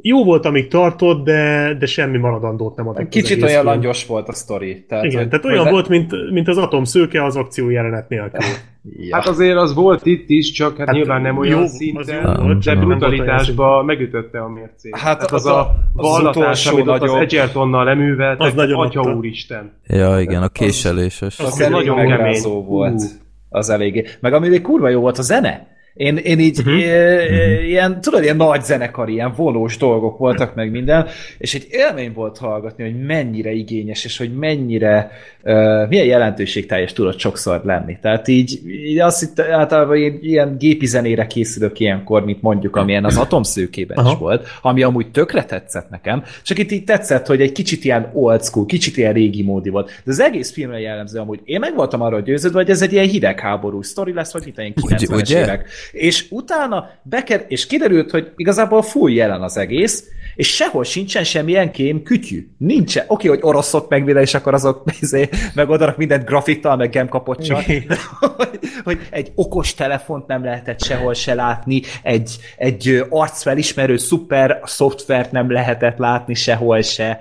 jó 0.00 0.24
volt, 0.24 0.44
amíg 0.44 0.68
tartott, 0.68 1.24
de, 1.24 1.74
de 1.78 1.86
semmi 1.86 2.18
maradandót 2.18 2.76
nem 2.76 2.88
adott. 2.88 3.08
Kicsit 3.08 3.42
olyan 3.42 3.64
langyos 3.64 4.06
volt 4.06 4.28
a 4.28 4.32
sztori. 4.32 4.84
Tehát, 4.88 5.04
Igen, 5.04 5.18
hogy, 5.18 5.28
tehát 5.28 5.44
olyan 5.44 5.68
volt, 5.70 5.88
mint, 5.88 6.30
mint 6.30 6.48
az 6.48 6.58
atom 6.58 6.84
szőke 6.84 7.24
az 7.24 7.36
akció 7.36 7.70
jelenet 7.70 8.08
nélkül. 8.08 8.40
Ja. 8.96 9.16
Hát 9.16 9.26
azért 9.26 9.56
az 9.56 9.74
volt 9.74 10.06
itt 10.06 10.28
is, 10.28 10.50
csak 10.50 10.76
hát, 10.76 10.86
hát 10.86 10.96
nyilván 10.96 11.22
nem 11.22 11.38
olyan 11.38 11.60
jó, 11.60 11.66
szinten, 11.66 12.36
volt, 12.42 12.64
de 12.64 12.74
brutalitásba 12.74 13.82
megütötte 13.82 14.40
a 14.40 14.48
mércét. 14.48 14.96
Hát, 14.96 15.20
hát 15.20 15.30
az, 15.30 15.46
az, 15.46 15.52
a 15.52 15.74
vallatás, 15.92 16.66
amit 16.66 16.86
ott 16.86 17.00
az 17.00 17.12
Edgertonnal 17.12 17.84
leművelt, 17.84 18.40
az 18.40 18.54
nagyon 18.54 18.86
atya 18.86 19.14
úristen. 19.14 19.72
Ja, 19.86 20.20
igen, 20.20 20.42
a 20.42 20.48
késeléses. 20.48 21.38
Az, 21.38 21.46
az, 21.46 21.60
az 21.60 21.68
nagyon 21.68 22.06
kemény 22.06 22.42
volt. 22.66 23.02
Az 23.48 23.70
eléggé. 23.70 24.04
Meg 24.20 24.32
ami 24.32 24.48
még 24.48 24.62
kurva 24.62 24.88
jó 24.88 25.00
volt 25.00 25.18
a 25.18 25.22
zene. 25.22 25.71
Én, 25.94 26.16
én 26.16 26.38
így 26.38 26.58
uh-huh. 26.58 26.74
uh-huh. 26.74 27.68
ilyen, 27.68 28.00
tudod, 28.00 28.22
ilyen 28.22 28.36
nagy 28.36 28.62
zenekari, 28.62 29.12
ilyen 29.12 29.32
volós 29.36 29.76
dolgok 29.76 30.18
voltak 30.18 30.54
meg 30.54 30.70
minden, 30.70 31.06
és 31.38 31.54
egy 31.54 31.66
élmény 31.70 32.12
volt 32.12 32.38
hallgatni, 32.38 32.84
hogy 32.84 33.04
mennyire 33.06 33.50
igényes, 33.50 34.04
és 34.04 34.18
hogy 34.18 34.34
mennyire, 34.34 35.10
uh, 35.42 35.88
milyen 35.88 36.06
jelentőségteljes 36.06 36.92
tudott 36.92 37.18
sokszor 37.18 37.60
lenni. 37.64 37.98
Tehát 38.00 38.28
így, 38.28 38.60
így 38.66 38.98
azt 38.98 39.22
itt 39.22 39.40
általában 39.40 39.96
én 39.96 40.18
ilyen 40.22 40.56
gépi 40.58 40.86
zenére 40.86 41.26
készülök 41.26 41.80
ilyenkor, 41.80 42.24
mint 42.24 42.42
mondjuk, 42.42 42.76
amilyen 42.76 43.04
az 43.04 43.16
atomszőkében 43.16 43.96
Aha. 43.96 44.12
is 44.12 44.18
volt, 44.18 44.48
ami 44.62 44.82
amúgy 44.82 45.10
tökre 45.10 45.44
tetszett 45.44 45.90
nekem, 45.90 46.22
csak 46.42 46.58
itt 46.58 46.70
így 46.70 46.84
tetszett, 46.84 47.26
hogy 47.26 47.40
egy 47.40 47.52
kicsit 47.52 47.84
ilyen 47.84 48.10
old 48.12 48.42
school, 48.42 48.66
kicsit 48.66 48.96
ilyen 48.96 49.12
régi 49.12 49.42
módi 49.42 49.68
volt. 49.68 49.90
De 50.04 50.10
az 50.10 50.20
egész 50.20 50.52
filmre 50.52 50.80
jellemző 50.80 51.18
amúgy. 51.18 51.40
Én 51.44 51.60
meg 51.60 51.74
voltam 51.74 52.00
arra 52.00 52.20
győződve, 52.20 52.58
hogy 52.58 52.70
ez 52.70 52.82
egy 52.82 52.92
ilyen 52.92 53.08
hidegháború 53.08 53.82
sztori 53.82 54.12
lesz, 54.12 54.32
vagy 54.32 54.46
itt 54.46 54.58
ilyen 54.58 54.72
90-es 54.76 55.30
évek 55.34 55.68
és 55.92 56.26
utána 56.30 56.90
beker, 57.02 57.44
és 57.48 57.66
kiderült, 57.66 58.10
hogy 58.10 58.32
igazából 58.36 58.82
full 58.82 59.10
jelen 59.10 59.42
az 59.42 59.56
egész, 59.56 60.04
és 60.34 60.54
sehol 60.54 60.84
sincsen 60.84 61.24
semmilyen 61.24 61.70
kém 61.70 62.02
kütyű. 62.02 62.48
Nincsen. 62.58 63.04
Oké, 63.08 63.28
hogy 63.28 63.38
oroszot 63.42 63.88
megvéle, 63.88 64.20
és 64.20 64.34
akkor 64.34 64.54
azok 64.54 64.82
izé, 65.00 65.28
megoldanak 65.54 65.96
mindent 65.96 66.24
grafittal, 66.24 66.76
meg 66.76 66.90
gemkapocsal. 66.90 67.62
hogy, 68.36 68.58
hogy 68.84 68.98
egy 69.10 69.32
okos 69.34 69.74
telefont 69.74 70.26
nem 70.26 70.44
lehetett 70.44 70.84
sehol 70.84 71.14
se 71.14 71.34
látni, 71.34 71.82
egy, 72.02 72.36
egy 72.56 73.04
arcfelismerő 73.08 73.96
szuper 73.96 74.60
szoftvert 74.64 75.32
nem 75.32 75.50
lehetett 75.50 75.98
látni 75.98 76.34
sehol 76.34 76.82
se. 76.82 77.20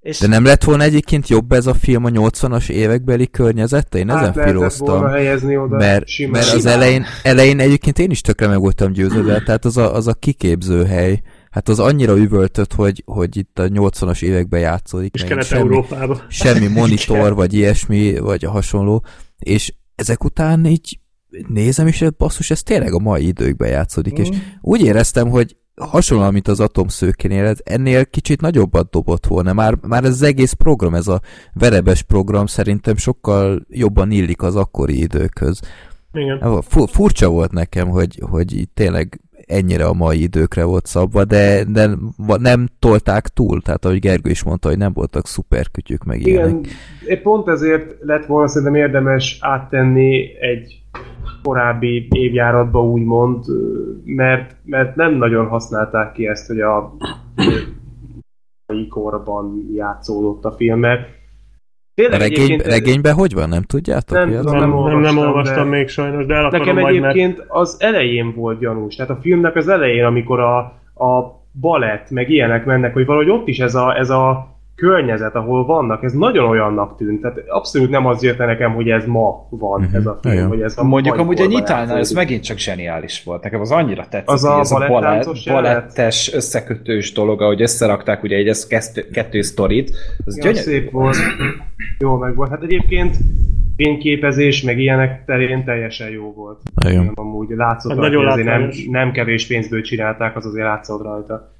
És... 0.00 0.18
De 0.18 0.26
nem 0.26 0.44
lett 0.44 0.64
volna 0.64 0.82
egyébként 0.82 1.28
jobb 1.28 1.52
ez 1.52 1.66
a 1.66 1.74
film 1.74 2.04
a 2.04 2.08
80-as 2.08 2.70
évekbeli 2.70 3.30
környezete? 3.30 3.98
Én 3.98 4.08
hát 4.08 4.36
ezen 4.36 4.46
filóztam. 4.46 5.04
Mert, 5.68 6.04
mert 6.30 6.52
az 6.52 6.66
elején, 6.66 7.04
elején 7.22 7.60
egyébként 7.60 7.98
én 7.98 8.10
is 8.10 8.20
tökre 8.20 8.46
meg 8.46 8.60
voltam 8.60 8.92
győződve, 8.92 9.42
tehát 9.42 9.64
az 9.64 9.76
a, 9.76 9.94
az 9.94 10.06
a 10.06 10.14
kiképzőhely, 10.14 11.20
hát 11.50 11.68
az 11.68 11.78
annyira 11.78 12.16
üvöltött, 12.16 12.72
hogy, 12.72 13.02
hogy 13.06 13.36
itt 13.36 13.58
a 13.58 13.68
80-as 13.68 14.22
években 14.22 14.60
játszódik. 14.60 15.14
És 15.14 15.24
Kelet-Európában. 15.24 16.22
Semmi, 16.28 16.58
semmi 16.58 16.74
monitor, 16.80 17.34
vagy 17.34 17.54
ilyesmi, 17.54 18.18
vagy 18.18 18.42
hasonló, 18.42 19.04
és 19.38 19.74
ezek 19.94 20.24
után 20.24 20.66
így 20.66 20.98
nézem, 21.48 21.86
és 21.86 22.04
basszus, 22.18 22.50
ez 22.50 22.62
tényleg 22.62 22.92
a 22.94 22.98
mai 22.98 23.26
időkben 23.26 23.68
játszódik, 23.68 24.18
mm. 24.18 24.22
és 24.22 24.28
úgy 24.60 24.80
éreztem, 24.80 25.28
hogy 25.28 25.56
hasonlóan, 25.78 26.32
mint 26.32 26.48
az 26.48 26.60
atomszőkénél, 26.60 27.44
ez 27.44 27.58
ennél 27.64 28.06
kicsit 28.06 28.40
nagyobbat 28.40 28.90
dobott 28.90 29.26
volna. 29.26 29.52
Már, 29.52 29.74
már 29.88 30.04
ez 30.04 30.10
az 30.10 30.22
egész 30.22 30.52
program, 30.52 30.94
ez 30.94 31.08
a 31.08 31.20
verebes 31.54 32.02
program 32.02 32.46
szerintem 32.46 32.96
sokkal 32.96 33.66
jobban 33.68 34.10
illik 34.10 34.42
az 34.42 34.56
akkori 34.56 35.00
időkhöz. 35.00 35.60
Igen. 36.12 36.62
Furcsa 36.86 37.28
volt 37.28 37.52
nekem, 37.52 37.88
hogy, 37.88 38.22
hogy 38.30 38.68
tényleg 38.74 39.20
ennyire 39.46 39.84
a 39.84 39.92
mai 39.92 40.22
időkre 40.22 40.64
volt 40.64 40.86
szabva, 40.86 41.24
de, 41.24 41.64
de 41.64 41.88
nem 42.38 42.68
tolták 42.78 43.28
túl, 43.28 43.62
tehát 43.62 43.84
ahogy 43.84 43.98
Gergő 43.98 44.30
is 44.30 44.42
mondta, 44.42 44.68
hogy 44.68 44.78
nem 44.78 44.92
voltak 44.92 45.26
szuperkütyük 45.26 46.04
meg 46.04 46.20
Igen, 46.20 46.32
ilyenek. 46.34 47.22
pont 47.22 47.48
ezért 47.48 47.94
lett 48.00 48.26
volna 48.26 48.48
szerintem 48.48 48.74
érdemes 48.74 49.38
áttenni 49.40 50.40
egy 50.40 50.82
korábbi 51.42 52.08
évjáratba 52.10 52.84
úgymond, 52.84 53.44
mert, 54.04 54.56
mert 54.64 54.96
nem 54.96 55.14
nagyon 55.14 55.46
használták 55.46 56.12
ki 56.12 56.26
ezt, 56.26 56.46
hogy 56.46 56.60
a 56.60 56.96
korban 58.88 59.68
játszódott 59.74 60.44
a 60.44 60.52
film, 60.52 60.78
mert 60.78 61.16
Tényleg 61.94 62.20
Regény, 62.20 62.60
regényben 62.64 63.14
hogy 63.14 63.34
van? 63.34 63.48
Nem 63.48 63.62
tudjátok? 63.62 64.18
Nem, 64.18 64.28
nem, 64.28 64.42
nem, 64.44 64.82
nem, 64.82 65.00
nem 65.00 65.18
olvastam 65.18 65.70
de 65.70 65.76
még 65.76 65.88
sajnos, 65.88 66.26
de 66.26 66.34
el 66.34 66.48
Nekem 66.48 66.78
egyébként 66.78 67.36
mert... 67.36 67.50
az 67.50 67.76
elején 67.78 68.34
volt 68.34 68.58
gyanús. 68.58 68.94
Tehát 68.94 69.10
a 69.10 69.18
filmnek 69.20 69.56
az 69.56 69.68
elején, 69.68 70.04
amikor 70.04 70.40
a, 70.40 70.58
a 71.04 71.42
balett, 71.60 72.10
meg 72.10 72.30
ilyenek 72.30 72.64
mennek, 72.64 72.92
hogy 72.92 73.06
valahogy 73.06 73.30
ott 73.30 73.48
is 73.48 73.58
ez 73.58 73.74
a, 73.74 73.96
ez 73.98 74.10
a 74.10 74.57
környezet, 74.78 75.34
ahol 75.34 75.66
vannak, 75.66 76.02
ez 76.02 76.12
nagyon 76.12 76.48
olyannak 76.48 76.96
tűnt. 76.96 77.20
Tehát 77.20 77.38
abszolút 77.46 77.90
nem 77.90 78.06
az 78.06 78.22
jött 78.22 78.38
nekem, 78.38 78.74
hogy 78.74 78.88
ez 78.88 79.04
ma 79.06 79.46
van 79.50 79.80
uh-huh. 79.80 79.94
ez 79.94 80.06
a 80.06 80.18
film, 80.22 80.34
Igen. 80.34 80.48
hogy 80.48 80.60
ez 80.60 80.78
a 80.78 80.84
Mondjuk 80.84 81.16
amúgy 81.16 81.40
a 81.40 81.46
nyitálnál 81.46 81.98
ez 81.98 82.10
megint 82.10 82.42
csak 82.42 82.58
zseniális 82.58 83.24
volt. 83.24 83.42
Nekem 83.42 83.60
az 83.60 83.70
annyira 83.70 84.02
tetszett, 84.02 84.28
az 84.28 84.44
a 84.44 84.58
ez 84.58 84.72
a 84.72 84.86
balett, 84.88 85.28
balettes 85.46 86.32
összekötős 86.34 87.12
dolog, 87.12 87.42
ahogy 87.42 87.62
összerakták 87.62 88.22
ugye 88.22 88.36
egy 88.36 88.66
kettő, 88.68 89.08
kettő 89.12 89.40
sztorit. 89.40 89.90
Az 90.24 90.36
ja, 90.36 90.42
gyönyörű. 90.42 90.62
szép 90.62 90.90
volt. 90.90 91.16
Jó 91.98 92.16
meg 92.16 92.34
volt. 92.34 92.50
Hát 92.50 92.62
egyébként 92.62 93.16
fényképezés, 93.76 94.62
meg 94.62 94.78
ilyenek 94.78 95.24
terén 95.24 95.64
teljesen 95.64 96.10
jó 96.10 96.32
volt. 96.32 96.60
Igen. 96.86 97.10
Amúgy 97.14 97.48
látszott, 97.50 97.92
hát 97.98 98.14
hogy 98.14 98.24
azért 98.24 98.46
nem, 98.46 98.70
nem 98.90 99.12
kevés 99.12 99.46
pénzből 99.46 99.82
csinálták, 99.82 100.36
az 100.36 100.46
azért 100.46 100.64
látszott 100.64 101.02
rajta. 101.02 101.56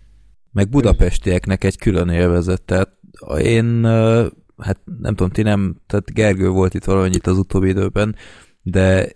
Meg 0.53 0.69
budapestieknek 0.69 1.65
egy 1.65 1.79
külön 1.79 2.09
élvezet, 2.09 2.63
tehát 2.63 2.98
én, 3.39 3.85
hát 4.57 4.81
nem 5.01 5.15
tudom, 5.15 5.31
ti 5.31 5.43
nem, 5.43 5.77
tehát 5.87 6.13
Gergő 6.13 6.49
volt 6.49 6.75
itt 6.75 6.85
valamennyit 6.85 7.27
az 7.27 7.39
utóbbi 7.39 7.69
időben, 7.69 8.15
de 8.63 9.09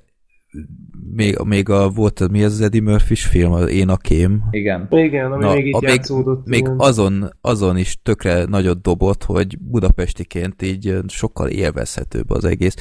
még, 1.12 1.38
még 1.44 1.68
a, 1.68 1.88
volt, 1.88 2.28
mi 2.30 2.44
az 2.44 2.52
az 2.52 2.60
Eddie 2.60 2.80
murphy 2.80 3.14
film, 3.14 3.52
az 3.52 3.70
Én 3.70 3.88
a 3.88 3.96
kém. 3.96 4.42
Igen. 4.50 4.86
Igen, 4.90 5.32
ami 5.32 5.44
Na, 5.44 5.54
még 5.54 5.66
itt 5.66 5.80
még, 5.80 5.90
játszódott. 5.90 6.46
Még 6.46 6.68
azon, 6.76 7.30
azon 7.40 7.76
is 7.76 7.98
tökre 8.02 8.44
nagyot 8.44 8.82
dobott, 8.82 9.24
hogy 9.24 9.58
budapestiként 9.58 10.62
így 10.62 10.98
sokkal 11.08 11.48
élvezhetőbb 11.48 12.30
az 12.30 12.44
egész. 12.44 12.76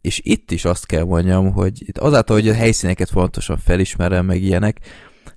És 0.00 0.20
itt 0.24 0.50
is 0.50 0.64
azt 0.64 0.86
kell 0.86 1.04
mondjam, 1.04 1.52
hogy 1.52 1.84
azáltal, 2.00 2.36
hogy 2.36 2.48
a 2.48 2.54
helyszíneket 2.54 3.10
fontosan 3.10 3.56
felismerem, 3.56 4.26
meg 4.26 4.42
ilyenek, 4.42 4.80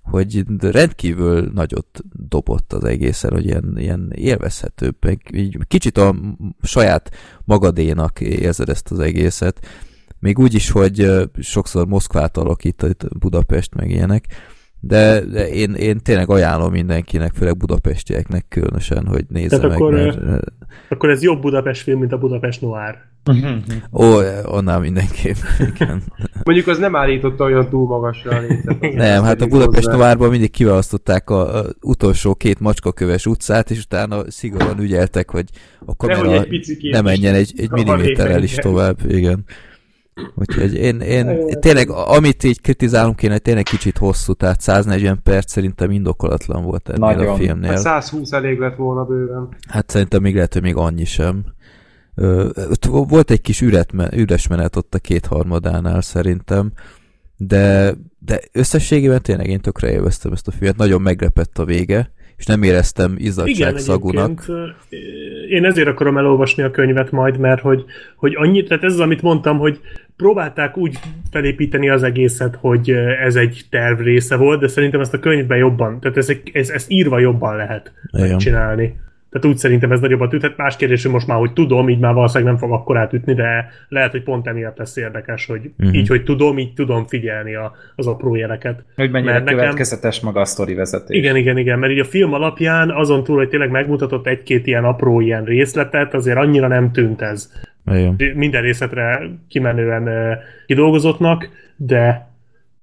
hogy 0.10 0.44
rendkívül 0.60 1.52
nagyot 1.54 2.00
dobott 2.30 2.74
az 2.74 2.84
egészen, 2.84 3.32
hogy 3.32 3.46
ilyen, 3.46 3.74
ilyen 3.76 4.12
élvezhető, 4.16 4.94
meg 5.00 5.22
így 5.34 5.58
kicsit 5.68 5.98
a 5.98 6.16
saját 6.62 7.12
magadénak 7.46 8.20
érzed 8.22 8.70
ezt 8.70 8.92
az 8.92 9.00
egészet. 9.00 9.68
Még 10.20 10.40
úgy 10.40 10.54
is, 10.54 10.70
hogy 10.70 11.30
sokszor 11.40 11.88
Moszkvát 11.88 12.38
alakít 12.38 12.86
Budapest, 13.20 13.76
meg 13.76 13.90
ilyenek, 13.90 14.26
de, 14.80 15.26
de 15.26 15.50
én, 15.50 15.74
én 15.74 16.00
tényleg 16.00 16.30
ajánlom 16.30 16.72
mindenkinek, 16.72 17.34
főleg 17.34 17.58
budapestieknek 17.58 18.46
különösen, 18.50 19.08
hogy 19.08 19.26
nézze 19.28 19.58
Tehát 19.58 19.70
meg. 19.70 19.78
Akkor, 19.78 19.94
mert, 19.94 20.44
akkor 20.90 21.10
ez 21.10 21.24
jobb 21.24 21.42
Budapest 21.42 21.82
film, 21.82 22.00
mint 22.00 22.12
a 22.12 22.18
Budapest 22.18 22.62
Noir. 22.62 22.98
Ó, 23.92 24.18
annál 24.44 24.80
mindenképp. 24.80 25.36
Igen. 25.60 26.04
Mondjuk 26.44 26.68
az 26.68 26.78
nem 26.78 26.96
állította 26.96 27.44
olyan 27.44 27.70
túl 27.70 27.88
magasra 27.88 28.32
a 28.32 28.40
lécet. 28.48 28.94
Nem, 28.94 29.24
hát 29.24 29.42
a 29.42 29.46
Budapest 29.46 29.88
Noárban 29.88 30.30
mindig 30.30 30.52
kiválasztották 30.52 31.30
a, 31.30 31.58
a 31.60 31.66
utolsó 31.82 32.36
két 32.36 32.60
macskaköves 32.60 33.26
utcát, 33.26 33.72
és 33.72 33.84
utána 33.84 34.32
szigorúan 34.32 34.80
ügyeltek, 34.80 35.30
hogy 35.32 35.50
a 35.86 35.96
kamera 35.96 36.46
ne 36.92 37.02
menjen 37.02 37.34
egy, 37.34 37.54
egy 37.58 37.72
milliméterrel 37.72 38.44
is 38.44 38.56
tovább. 38.56 38.98
Igen. 39.08 39.46
Úgyhogy 40.36 40.76
én, 40.76 41.00
én 41.00 41.60
tényleg, 41.60 41.90
amit 41.90 42.44
így 42.44 42.62
kritizálunk 42.62 43.16
kéne, 43.16 43.38
tényleg 43.38 43.64
kicsit 43.64 43.98
hosszú, 43.98 44.34
tehát 44.34 44.62
140 44.62 45.20
perc 45.24 45.52
szerintem 45.52 45.92
indokolatlan 45.92 46.64
volt 46.64 46.90
ennél 46.90 47.00
Nagyon. 47.00 47.28
a 47.28 47.36
filmnél. 47.36 47.70
Hát 47.70 47.80
120 47.80 48.32
elég 48.32 48.60
lett 48.60 48.76
volna 48.76 49.04
bőven. 49.04 49.48
Hát 49.68 49.90
szerintem 49.90 50.22
még 50.22 50.36
lehet, 50.36 50.54
hogy 50.54 50.62
még 50.62 50.76
annyi 50.76 51.06
sem. 51.06 51.44
Ott 52.70 52.86
volt 52.86 53.32
egy 53.32 53.42
kis 53.42 53.62
üretme, 53.62 54.10
üres 54.16 54.48
menet 54.48 54.76
ott 54.76 54.96
a 54.96 55.00
kétharmadánál 55.00 56.02
szerintem, 56.02 56.72
de, 57.38 57.94
de 58.20 58.40
összességében 58.52 59.22
tényleg 59.22 59.48
én 59.48 59.60
tökre 59.60 59.92
élveztem 59.92 60.32
ezt 60.32 60.48
a 60.48 60.52
filmet, 60.52 60.78
nagyon 60.78 61.02
meglepett 61.02 61.58
a 61.58 61.66
vége, 61.66 62.12
és 62.38 62.46
nem 62.46 62.64
éreztem 62.64 63.16
izzadságszagúnak. 63.18 64.46
én 65.50 65.66
ezért 65.66 65.88
akarom 65.88 66.18
elolvasni 66.18 66.64
a 66.64 66.72
könyvet 66.72 67.12
majd, 67.12 67.38
mert 67.38 67.62
hogy, 67.62 67.86
hogy 68.16 68.36
annyit, 68.36 68.68
tehát 68.68 68.84
ez 68.84 68.94
az, 68.94 69.00
amit 69.00 69.22
mondtam, 69.22 69.58
hogy 69.58 69.80
próbálták 70.16 70.78
úgy 70.78 71.00
felépíteni 71.32 71.90
az 71.90 72.04
egészet, 72.04 72.56
hogy 72.56 72.90
ez 73.26 73.36
egy 73.36 73.62
terv 73.70 74.00
része 74.00 74.36
volt, 74.36 74.60
de 74.60 74.68
szerintem 74.68 75.00
ezt 75.00 75.14
a 75.14 75.20
könyvben 75.20 75.58
jobban, 75.58 76.00
tehát 76.00 76.18
ez, 76.18 76.32
ez, 76.54 76.70
ezt 76.70 76.92
írva 76.92 77.20
jobban 77.20 77.56
lehet 77.56 77.94
Igen. 78.12 78.30
megcsinálni. 78.30 79.00
Tehát 79.30 79.48
úgy 79.48 79.58
szerintem 79.58 79.92
ez 79.92 80.00
nagyobbat 80.00 80.34
üthet. 80.34 80.58
Más 80.58 80.76
kérdés, 80.76 81.04
hogy 81.04 81.12
most 81.12 81.28
már, 81.28 81.38
hogy 81.38 81.54
tudom, 81.54 81.90
így 81.90 82.00
már 82.00 82.14
valószínűleg 82.14 82.54
nem 82.54 82.62
fog 82.62 82.72
akkor 82.72 82.98
átütni, 82.98 83.34
de 83.34 83.70
lehet, 83.90 84.12
hogy 84.12 84.24
pont 84.24 84.48
emiatt 84.48 84.78
lesz 84.78 84.98
érdekes, 84.98 85.46
hogy 85.46 85.72
uh-huh. 85.80 85.96
így, 85.96 86.08
hogy 86.08 86.24
tudom, 86.24 86.58
így 86.58 86.74
tudom 86.74 87.06
figyelni 87.06 87.56
a, 87.56 87.74
az 87.96 88.08
apró 88.08 88.36
jeleket. 88.36 88.84
Hogy 88.96 89.12
mennyire 89.12 89.32
mert 89.32 89.50
következetes 89.50 90.16
nekem... 90.16 90.30
maga 90.30 90.42
a 90.42 90.46
sztori 90.46 90.74
vezetés. 90.74 91.18
Igen, 91.18 91.36
igen, 91.36 91.58
igen, 91.58 91.80
mert 91.80 91.92
így 91.92 92.00
a 92.00 92.06
film 92.06 92.34
alapján 92.34 92.92
azon 92.92 93.24
túl, 93.24 93.38
hogy 93.38 93.50
tényleg 93.50 93.70
megmutatott 93.70 94.28
egy-két 94.28 94.68
ilyen 94.68 94.84
apró 94.84 95.20
ilyen 95.20 95.44
részletet, 95.44 96.14
azért 96.14 96.38
annyira 96.38 96.68
nem 96.68 96.92
tűnt 96.92 97.22
ez. 97.22 97.52
Igen. 97.92 98.16
Minden 98.36 98.62
részletre 98.62 99.22
kimenően 99.48 100.38
kidolgozottnak, 100.66 101.50
de 101.76 102.28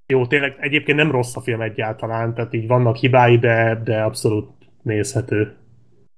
jó, 0.06 0.26
tényleg 0.26 0.56
egyébként 0.60 0.98
nem 0.98 1.10
rossz 1.10 1.36
a 1.36 1.40
film 1.40 1.60
egyáltalán, 1.60 2.34
tehát 2.34 2.54
így 2.54 2.66
vannak 2.66 2.96
hibái, 2.96 3.38
de, 3.38 3.80
de 3.84 4.00
abszolút 4.00 4.48
nézhető 4.82 5.52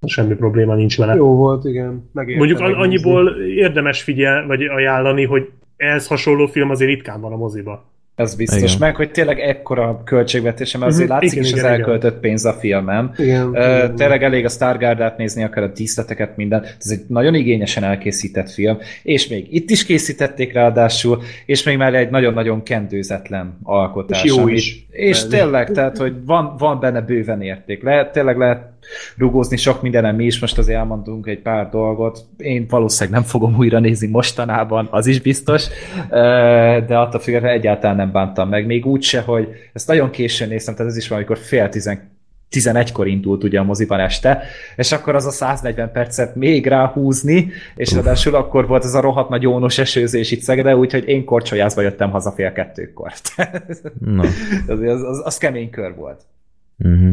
semmi 0.06 0.34
probléma 0.34 0.74
nincs 0.74 0.98
vele. 0.98 1.14
Jó 1.14 1.34
volt, 1.34 1.64
igen. 1.64 2.10
Megérte 2.12 2.38
Mondjuk 2.38 2.58
megnézni. 2.60 2.82
annyiból 2.82 3.36
érdemes 3.40 4.02
figyel, 4.02 4.46
vagy 4.46 4.62
ajánlani, 4.62 5.24
hogy 5.24 5.48
ehhez 5.76 6.06
hasonló 6.06 6.46
film 6.46 6.70
azért 6.70 6.90
ritkán 6.90 7.20
van 7.20 7.32
a 7.32 7.36
moziba. 7.36 7.86
Ez 8.18 8.34
biztos. 8.34 8.58
Igen. 8.58 8.76
Meg, 8.78 8.96
hogy 8.96 9.10
tényleg 9.10 9.40
ekkora 9.40 10.02
költségvetése, 10.04 10.78
mert 10.78 10.90
azért 10.90 11.08
uh-huh. 11.08 11.22
látszik 11.22 11.38
igen, 11.38 11.44
is 11.44 11.50
igen, 11.50 11.64
az 11.64 11.70
igen. 11.70 11.80
elköltött 11.80 12.20
pénz 12.20 12.44
a 12.44 12.52
filmem. 12.52 13.12
Igen, 13.16 13.48
uh, 13.48 13.52
igen, 13.52 13.96
tényleg 13.96 14.22
elég 14.22 14.44
a 14.44 14.48
Stargardát 14.48 15.16
nézni, 15.16 15.42
akár 15.42 15.64
a 15.64 15.66
díszleteket, 15.66 16.36
minden. 16.36 16.62
Ez 16.62 16.90
egy 16.90 17.00
nagyon 17.08 17.34
igényesen 17.34 17.84
elkészített 17.84 18.50
film, 18.50 18.78
és 19.02 19.28
még 19.28 19.46
itt 19.50 19.70
is 19.70 19.84
készítették 19.84 20.52
ráadásul, 20.52 21.22
és 21.46 21.62
még 21.62 21.76
már 21.76 21.94
egy 21.94 22.10
nagyon-nagyon 22.10 22.62
kendőzetlen 22.62 23.58
alkotás. 23.62 24.24
És 24.24 24.34
jó 24.34 24.42
amit, 24.42 24.56
is. 24.56 24.86
És 24.90 25.26
tényleg, 25.26 25.70
tehát, 25.70 25.96
hogy 25.96 26.14
van, 26.24 26.54
van 26.58 26.80
benne 26.80 27.00
bőven 27.00 27.42
érték. 27.42 27.82
Lehet, 27.82 28.12
tényleg 28.12 28.36
lehet 28.36 28.77
rugózni 29.16 29.56
sok 29.56 29.82
mindenem 29.82 30.16
mi 30.16 30.24
is, 30.24 30.40
most 30.40 30.58
azért 30.58 30.78
elmondunk 30.78 31.26
egy 31.26 31.40
pár 31.40 31.68
dolgot. 31.68 32.24
Én 32.36 32.66
valószínűleg 32.68 33.20
nem 33.20 33.28
fogom 33.28 33.56
újra 33.56 33.78
nézni 33.78 34.06
mostanában, 34.06 34.88
az 34.90 35.06
is 35.06 35.20
biztos, 35.20 35.66
de 36.86 36.98
attól 36.98 37.20
függetlenül 37.20 37.56
egyáltalán 37.56 37.96
nem 37.96 38.12
bántam 38.12 38.48
meg. 38.48 38.66
Még 38.66 38.86
úgy 38.86 39.02
se, 39.02 39.20
hogy 39.20 39.48
ezt 39.72 39.88
nagyon 39.88 40.10
későn 40.10 40.48
néztem, 40.48 40.74
tehát 40.74 40.90
ez 40.90 40.96
is 40.98 41.08
valamikor 41.08 41.38
fél 41.38 41.68
tizen 41.68 42.16
11-kor 42.50 43.06
indult 43.06 43.44
ugye 43.44 43.58
a 43.58 43.62
moziban 43.62 44.00
este, 44.00 44.42
és 44.76 44.92
akkor 44.92 45.14
az 45.14 45.26
a 45.26 45.30
140 45.30 45.92
percet 45.92 46.34
még 46.34 46.66
ráhúzni, 46.66 47.50
és 47.74 47.92
ráadásul 47.92 48.34
akkor 48.34 48.66
volt 48.66 48.84
ez 48.84 48.94
a 48.94 49.00
rohadt 49.00 49.28
nagy 49.28 49.46
ónos 49.46 49.78
esőzés 49.78 50.30
itt 50.30 50.40
Szegede, 50.40 50.76
úgyhogy 50.76 51.08
én 51.08 51.24
korcsolyázva 51.24 51.82
jöttem 51.82 52.10
haza 52.10 52.30
fél 52.30 52.52
kettőkor. 52.52 53.12
Az, 54.66 54.80
az, 54.80 55.02
az, 55.02 55.20
az 55.24 55.38
kemény 55.38 55.70
kör 55.70 55.94
volt. 55.94 56.22
Uh-huh. 56.78 57.12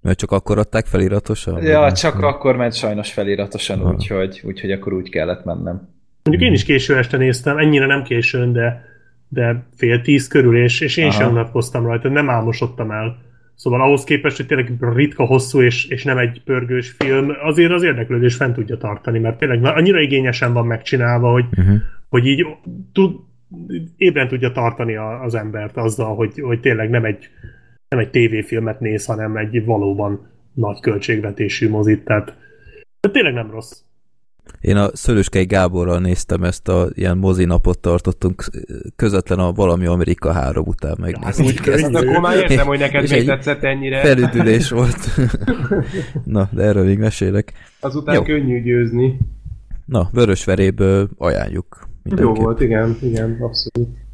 Mert 0.00 0.18
csak 0.18 0.30
akkor 0.30 0.58
adták 0.58 0.86
feliratosan? 0.86 1.62
Ja, 1.62 1.92
csak 1.92 2.14
nem? 2.14 2.24
akkor 2.24 2.56
ment 2.56 2.74
sajnos 2.74 3.12
feliratosan, 3.12 3.88
úgyhogy, 3.92 4.42
úgyhogy 4.44 4.70
akkor 4.70 4.92
úgy 4.92 5.10
kellett 5.10 5.44
mennem. 5.44 5.88
Mondjuk 6.22 6.48
én 6.48 6.52
is 6.52 6.64
késő 6.64 6.96
este 6.96 7.16
néztem, 7.16 7.58
ennyire 7.58 7.86
nem 7.86 8.02
későn, 8.02 8.52
de, 8.52 8.84
de 9.28 9.66
fél 9.76 10.00
tíz 10.00 10.28
körül, 10.28 10.56
és, 10.56 10.80
és 10.80 10.96
én 10.96 11.06
Aha. 11.06 11.14
sem 11.14 11.30
unatkoztam 11.30 11.86
rajta, 11.86 12.08
nem 12.08 12.30
álmosodtam 12.30 12.90
el. 12.90 13.24
Szóval 13.54 13.82
ahhoz 13.82 14.04
képest, 14.04 14.36
hogy 14.36 14.46
tényleg 14.46 14.76
ritka, 14.80 15.24
hosszú 15.24 15.60
és, 15.62 15.88
és 15.88 16.04
nem 16.04 16.18
egy 16.18 16.42
pörgős 16.44 16.94
film, 16.98 17.32
azért 17.42 17.72
az 17.72 17.82
érdeklődés 17.82 18.34
fent 18.34 18.54
tudja 18.54 18.76
tartani, 18.76 19.18
mert 19.18 19.38
tényleg 19.38 19.64
annyira 19.64 20.00
igényesen 20.00 20.52
van 20.52 20.66
megcsinálva, 20.66 21.30
hogy, 21.30 21.44
uh-huh. 21.56 21.76
hogy 22.08 22.26
így 22.26 22.46
tud, 22.92 23.14
ébren 23.96 24.28
tudja 24.28 24.52
tartani 24.52 24.96
a, 24.96 25.22
az 25.22 25.34
embert 25.34 25.76
azzal, 25.76 26.14
hogy, 26.14 26.40
hogy 26.40 26.60
tényleg 26.60 26.90
nem 26.90 27.04
egy 27.04 27.28
nem 27.96 28.04
egy 28.04 28.10
tévéfilmet 28.10 28.80
néz, 28.80 29.04
hanem 29.04 29.36
egy 29.36 29.64
valóban 29.64 30.28
nagy 30.54 30.80
költségvetésű 30.80 31.68
mozit, 31.68 32.04
tehát 32.04 32.34
de 33.00 33.10
tényleg 33.10 33.32
nem 33.32 33.50
rossz. 33.50 33.72
Én 34.60 34.76
a 34.76 34.88
Szöröskei 34.92 35.44
Gáborral 35.44 35.98
néztem 35.98 36.42
ezt 36.42 36.68
a 36.68 36.88
ilyen 36.94 37.18
mozi 37.18 37.44
napot 37.44 37.78
tartottunk 37.78 38.44
közvetlen 38.96 39.38
a 39.38 39.52
Valami 39.52 39.86
Amerika 39.86 40.32
3 40.32 40.66
után 40.66 40.96
megnéztük. 41.00 41.66
Ja, 41.66 41.72
hát 41.72 41.80
ezt. 41.80 41.94
akkor 41.94 42.20
már 42.20 42.36
értem, 42.36 42.66
hogy 42.66 42.78
neked 42.78 43.10
még 43.10 43.26
tetszett 43.26 43.62
ennyire. 43.62 44.00
Felüdülés 44.00 44.70
volt. 44.78 44.98
Na, 46.24 46.48
de 46.52 46.62
erről 46.62 46.84
még 46.84 46.98
mesélek. 46.98 47.52
Azután 47.80 48.14
Jó. 48.14 48.22
könnyű 48.22 48.62
győzni. 48.62 49.18
Na, 49.84 50.08
Vörösveréből 50.12 51.08
ajánljuk. 51.18 51.88
Jó 52.04 52.34
volt, 52.34 52.60
igen, 52.60 52.96
igen, 53.00 53.38
abszolút 53.40 54.05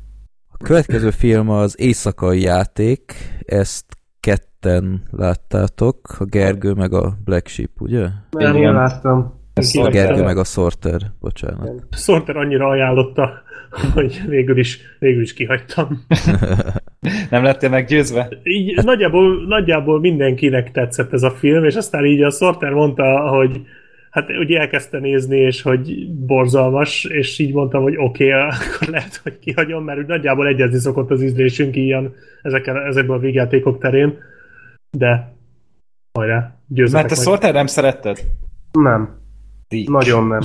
következő 0.63 1.11
film 1.11 1.51
az 1.51 1.81
Éjszakai 1.81 2.41
játék, 2.41 3.15
ezt 3.45 3.85
ketten 4.21 5.03
láttátok, 5.11 6.17
a 6.19 6.25
Gergő 6.25 6.73
meg 6.73 6.93
a 6.93 7.17
Black 7.25 7.47
Sheep, 7.47 7.71
ugye? 7.81 8.07
Nem, 8.31 8.57
én 8.57 8.73
láttam. 8.73 9.41
Ezt 9.55 9.77
a 9.77 9.89
Gergő 9.89 10.23
meg 10.23 10.39
a 10.39 10.45
Sorter, 10.45 11.01
bocsánat. 11.21 11.87
A 11.91 11.97
Sorter 11.97 12.37
annyira 12.37 12.69
ajánlotta, 12.69 13.43
hogy 13.95 14.23
végül 14.27 14.59
is, 14.59 14.81
végül 14.99 15.23
is 15.23 15.33
kihagytam. 15.33 16.05
Nem 17.31 17.43
lettél 17.43 17.69
meggyőzve? 17.69 18.29
Így 18.43 18.85
nagyjából, 18.85 19.47
nagyjából 19.47 20.01
mindenkinek 20.01 20.71
tetszett 20.71 21.13
ez 21.13 21.23
a 21.23 21.31
film, 21.31 21.65
és 21.65 21.75
aztán 21.75 22.05
így 22.05 22.23
a 22.23 22.31
Sorter 22.31 22.73
mondta, 22.73 23.29
hogy 23.29 23.61
hát 24.13 24.31
ugye 24.31 24.59
elkezdte 24.59 24.99
nézni, 24.99 25.37
és 25.37 25.63
hogy 25.63 26.09
borzalmas, 26.13 27.05
és 27.05 27.39
így 27.39 27.53
mondtam, 27.53 27.83
hogy 27.83 27.95
oké, 27.97 28.33
okay, 28.33 28.49
akkor 28.49 28.89
lehet, 28.89 29.21
hogy 29.23 29.39
kihagyom, 29.39 29.85
mert 29.85 29.99
úgy 29.99 30.07
nagyjából 30.07 30.47
egyezni 30.47 30.79
szokott 30.79 31.11
az 31.11 31.23
ízlésünk 31.23 31.77
ilyen 31.77 32.15
ezekkel, 32.43 32.83
ezekből 32.83 33.17
a 33.17 33.21
végjátékok 33.21 33.79
terén, 33.79 34.19
de 34.91 35.33
hajrá, 36.13 36.55
győzzetek 36.69 37.03
Mert 37.03 37.15
te 37.15 37.23
Sorter 37.23 37.53
nem 37.53 37.67
szeretted? 37.67 38.19
Nem. 38.73 39.21
Így. 39.69 39.89
Nagyon 39.89 40.27
nem. 40.27 40.41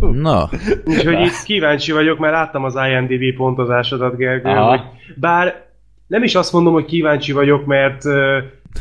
Na. 0.22 0.48
Úgyhogy 0.84 1.20
itt 1.20 1.42
kíváncsi 1.44 1.92
vagyok, 1.92 2.18
mert 2.18 2.32
láttam 2.32 2.64
az 2.64 2.74
IMDb 2.74 3.36
pontozásodat, 3.36 4.16
Gergő, 4.16 4.50
hogy 4.50 4.80
bár 5.16 5.66
nem 6.06 6.22
is 6.22 6.34
azt 6.34 6.52
mondom, 6.52 6.72
hogy 6.72 6.84
kíváncsi 6.84 7.32
vagyok, 7.32 7.66
mert 7.66 8.02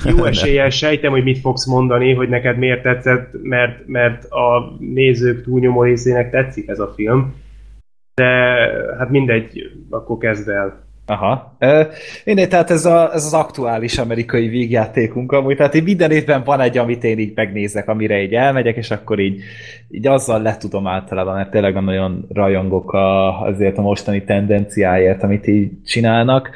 jó 0.03 0.23
eséllyel 0.23 0.69
sejtem, 0.69 1.11
hogy 1.11 1.23
mit 1.23 1.39
fogsz 1.39 1.65
mondani, 1.65 2.13
hogy 2.13 2.29
neked 2.29 2.57
miért 2.57 2.81
tetszett, 2.81 3.29
mert, 3.41 3.87
mert 3.87 4.25
a 4.25 4.75
nézők 4.79 5.43
túlnyomó 5.43 5.83
részének 5.83 6.31
tetszik 6.31 6.67
ez 6.67 6.79
a 6.79 6.93
film. 6.95 7.33
De 8.13 8.25
hát 8.97 9.09
mindegy, 9.09 9.71
akkor 9.89 10.17
kezd 10.17 10.49
el. 10.49 10.84
Aha. 11.07 11.57
Én 12.23 12.49
tehát 12.49 12.69
ez, 12.69 12.85
a, 12.85 13.13
ez 13.13 13.25
az 13.25 13.33
aktuális 13.33 13.97
amerikai 13.97 14.47
vígjátékunk 14.47 15.31
amúgy, 15.31 15.55
tehát 15.55 15.75
így 15.75 15.83
minden 15.83 16.11
évben 16.11 16.43
van 16.43 16.59
egy, 16.59 16.77
amit 16.77 17.03
én 17.03 17.19
így 17.19 17.31
megnézek, 17.35 17.87
amire 17.87 18.21
így 18.21 18.33
elmegyek, 18.33 18.75
és 18.75 18.91
akkor 18.91 19.19
így, 19.19 19.41
így 19.89 20.07
azzal 20.07 20.41
letudom 20.41 20.87
általában, 20.87 21.35
mert 21.35 21.51
tényleg 21.51 21.83
nagyon 21.83 22.25
rajongok 22.33 22.93
a, 22.93 23.41
azért 23.41 23.77
a 23.77 23.81
mostani 23.81 24.23
tendenciáért, 24.23 25.23
amit 25.23 25.47
így 25.47 25.71
csinálnak. 25.85 26.49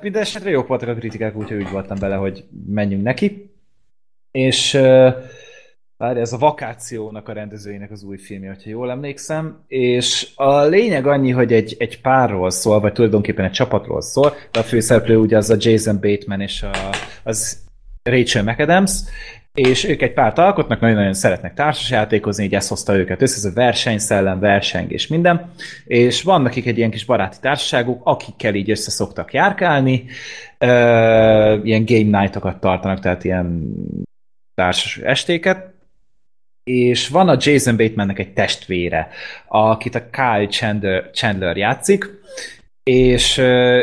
Minden 0.00 0.22
esetre 0.22 0.50
jók 0.50 0.66
voltak 0.66 0.88
a 0.88 0.94
kritikák, 0.94 1.36
úgyhogy 1.36 1.56
úgy 1.62 1.70
voltam 1.70 1.96
bele, 2.00 2.14
hogy 2.14 2.44
menjünk 2.66 3.02
neki. 3.02 3.50
És 4.30 4.78
Várj, 5.98 6.20
ez 6.20 6.32
a 6.32 6.38
Vakációnak 6.38 7.28
a 7.28 7.32
rendezőjének 7.32 7.90
az 7.90 8.02
új 8.02 8.18
filmje, 8.18 8.48
hogyha 8.48 8.70
jól 8.70 8.90
emlékszem, 8.90 9.64
és 9.66 10.28
a 10.34 10.60
lényeg 10.60 11.06
annyi, 11.06 11.30
hogy 11.30 11.52
egy, 11.52 11.76
egy 11.78 12.00
párról 12.00 12.50
szól, 12.50 12.80
vagy 12.80 12.92
tulajdonképpen 12.92 13.44
egy 13.44 13.50
csapatról 13.50 14.02
szól, 14.02 14.34
de 14.52 14.58
a 14.58 14.62
főszereplő 14.62 15.16
ugye 15.16 15.36
az 15.36 15.50
a 15.50 15.56
Jason 15.58 16.00
Bateman 16.00 16.40
és 16.40 16.62
a, 16.62 16.70
az 17.24 17.64
Rachel 18.02 18.42
McAdams, 18.42 18.92
és 19.54 19.84
ők 19.84 20.02
egy 20.02 20.12
párt 20.12 20.38
alkotnak, 20.38 20.80
nagyon-nagyon 20.80 21.14
szeretnek 21.14 21.54
társasjátékozni, 21.54 22.44
így 22.44 22.54
ezt 22.54 22.68
hozta 22.68 22.96
őket 22.96 23.22
össze, 23.22 23.36
ez 23.36 23.44
a 23.44 23.54
versenyszellem, 23.54 24.40
verseng 24.40 24.92
és 24.92 25.06
minden, 25.06 25.50
és 25.84 26.22
van 26.22 26.42
nekik 26.42 26.66
egy 26.66 26.78
ilyen 26.78 26.90
kis 26.90 27.04
baráti 27.04 27.36
társaságuk, 27.40 28.00
akikkel 28.04 28.54
így 28.54 28.70
össze 28.70 28.90
szoktak 28.90 29.32
járkálni, 29.32 30.04
ilyen 31.62 31.84
game 31.84 32.20
night-okat 32.20 32.60
tartanak, 32.60 33.00
tehát 33.00 33.24
ilyen 33.24 33.74
társas 34.54 34.98
estéket, 34.98 35.74
és 36.70 37.08
van 37.08 37.28
a 37.28 37.36
Jason 37.40 37.76
Batemannek 37.76 38.18
egy 38.18 38.32
testvére, 38.32 39.08
akit 39.48 39.94
a 39.94 40.10
Kyle 40.10 40.46
Chandler, 40.46 41.10
Chandler 41.12 41.56
játszik, 41.56 42.10
és 42.82 43.38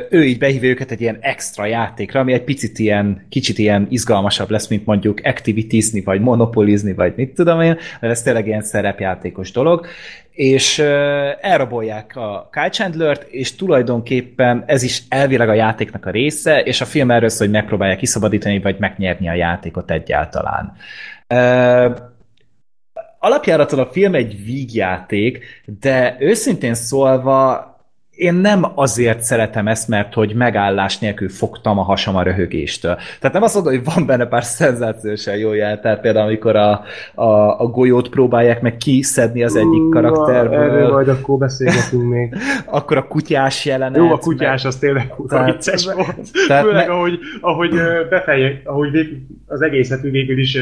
ő 0.09 0.23
így 0.23 0.37
behívja 0.37 0.69
őket 0.69 0.91
egy 0.91 1.01
ilyen 1.01 1.17
extra 1.21 1.65
játékra, 1.65 2.19
ami 2.19 2.33
egy 2.33 2.43
picit 2.43 2.79
ilyen, 2.79 3.25
kicsit 3.29 3.57
ilyen 3.57 3.87
izgalmasabb 3.89 4.49
lesz, 4.49 4.67
mint 4.67 4.85
mondjuk 4.85 5.19
activitizni, 5.23 6.01
vagy 6.01 6.21
monopolizni, 6.21 6.93
vagy 6.93 7.13
mit 7.15 7.33
tudom 7.33 7.61
én, 7.61 7.77
de 8.01 8.07
ez 8.07 8.21
tényleg 8.21 8.47
ilyen 8.47 8.61
szerepjátékos 8.61 9.51
dolog, 9.51 9.85
és 10.31 10.79
elrabolják 11.41 12.15
a 12.15 12.49
Kyle 12.51 12.69
Chandler-t, 12.69 13.27
és 13.29 13.55
tulajdonképpen 13.55 14.63
ez 14.67 14.83
is 14.83 15.03
elvileg 15.09 15.49
a 15.49 15.53
játéknak 15.53 16.05
a 16.05 16.11
része, 16.11 16.61
és 16.61 16.81
a 16.81 16.85
film 16.85 17.11
erről 17.11 17.29
szól, 17.29 17.47
hogy 17.47 17.55
megpróbálják 17.55 17.97
kiszabadítani, 17.97 18.59
vagy 18.59 18.75
megnyerni 18.79 19.29
a 19.29 19.33
játékot 19.33 19.91
egyáltalán 19.91 20.73
alapjáraton 23.23 23.79
a 23.79 23.85
film 23.91 24.15
egy 24.15 24.43
vígjáték, 24.45 25.61
de 25.79 26.15
őszintén 26.19 26.73
szólva 26.73 27.72
én 28.15 28.33
nem 28.33 28.65
azért 28.75 29.21
szeretem 29.21 29.67
ezt, 29.67 29.87
mert 29.87 30.13
hogy 30.13 30.33
megállás 30.35 30.97
nélkül 30.97 31.29
fogtam 31.29 31.79
a 31.79 31.81
hasam 31.81 32.15
a 32.15 32.23
röhögéstől. 32.23 32.97
Tehát 33.19 33.33
nem 33.33 33.43
azt 33.43 33.53
mondom, 33.55 33.73
hogy 33.73 33.93
van 33.93 34.05
benne 34.05 34.25
pár 34.25 34.43
szenzációsan 34.43 35.37
jó 35.37 35.53
jel, 35.53 35.79
tehát 35.79 36.01
például 36.01 36.25
amikor 36.25 36.55
a, 36.55 36.83
a, 37.15 37.59
a 37.59 37.67
golyót 37.67 38.09
próbálják 38.09 38.61
meg 38.61 38.77
kiszedni 38.77 39.43
az 39.43 39.55
egyik 39.55 39.89
karakterből. 39.89 40.57
Na, 40.57 40.63
erről 40.63 40.91
majd 40.91 41.07
akkor 41.07 41.37
beszélgetünk 41.37 42.09
még. 42.09 42.35
akkor 42.65 42.97
a 42.97 43.07
kutyás 43.07 43.65
jelenet. 43.65 43.97
Jó, 43.97 44.11
a 44.11 44.17
kutyás 44.17 44.63
meg... 44.63 44.71
az 44.71 44.79
tényleg 44.79 45.07
kurva 45.07 45.43
vicces 45.43 45.85
volt. 45.85 46.31
Tehát 46.47 46.63
Főleg, 46.63 46.87
me... 46.87 46.93
ahogy, 46.93 47.19
ahogy 47.41 47.71
befeje, 48.09 48.61
ahogy 48.63 48.91
végül, 48.91 49.17
az 49.47 49.61
egészet 49.61 50.01
végül 50.01 50.39
is 50.39 50.57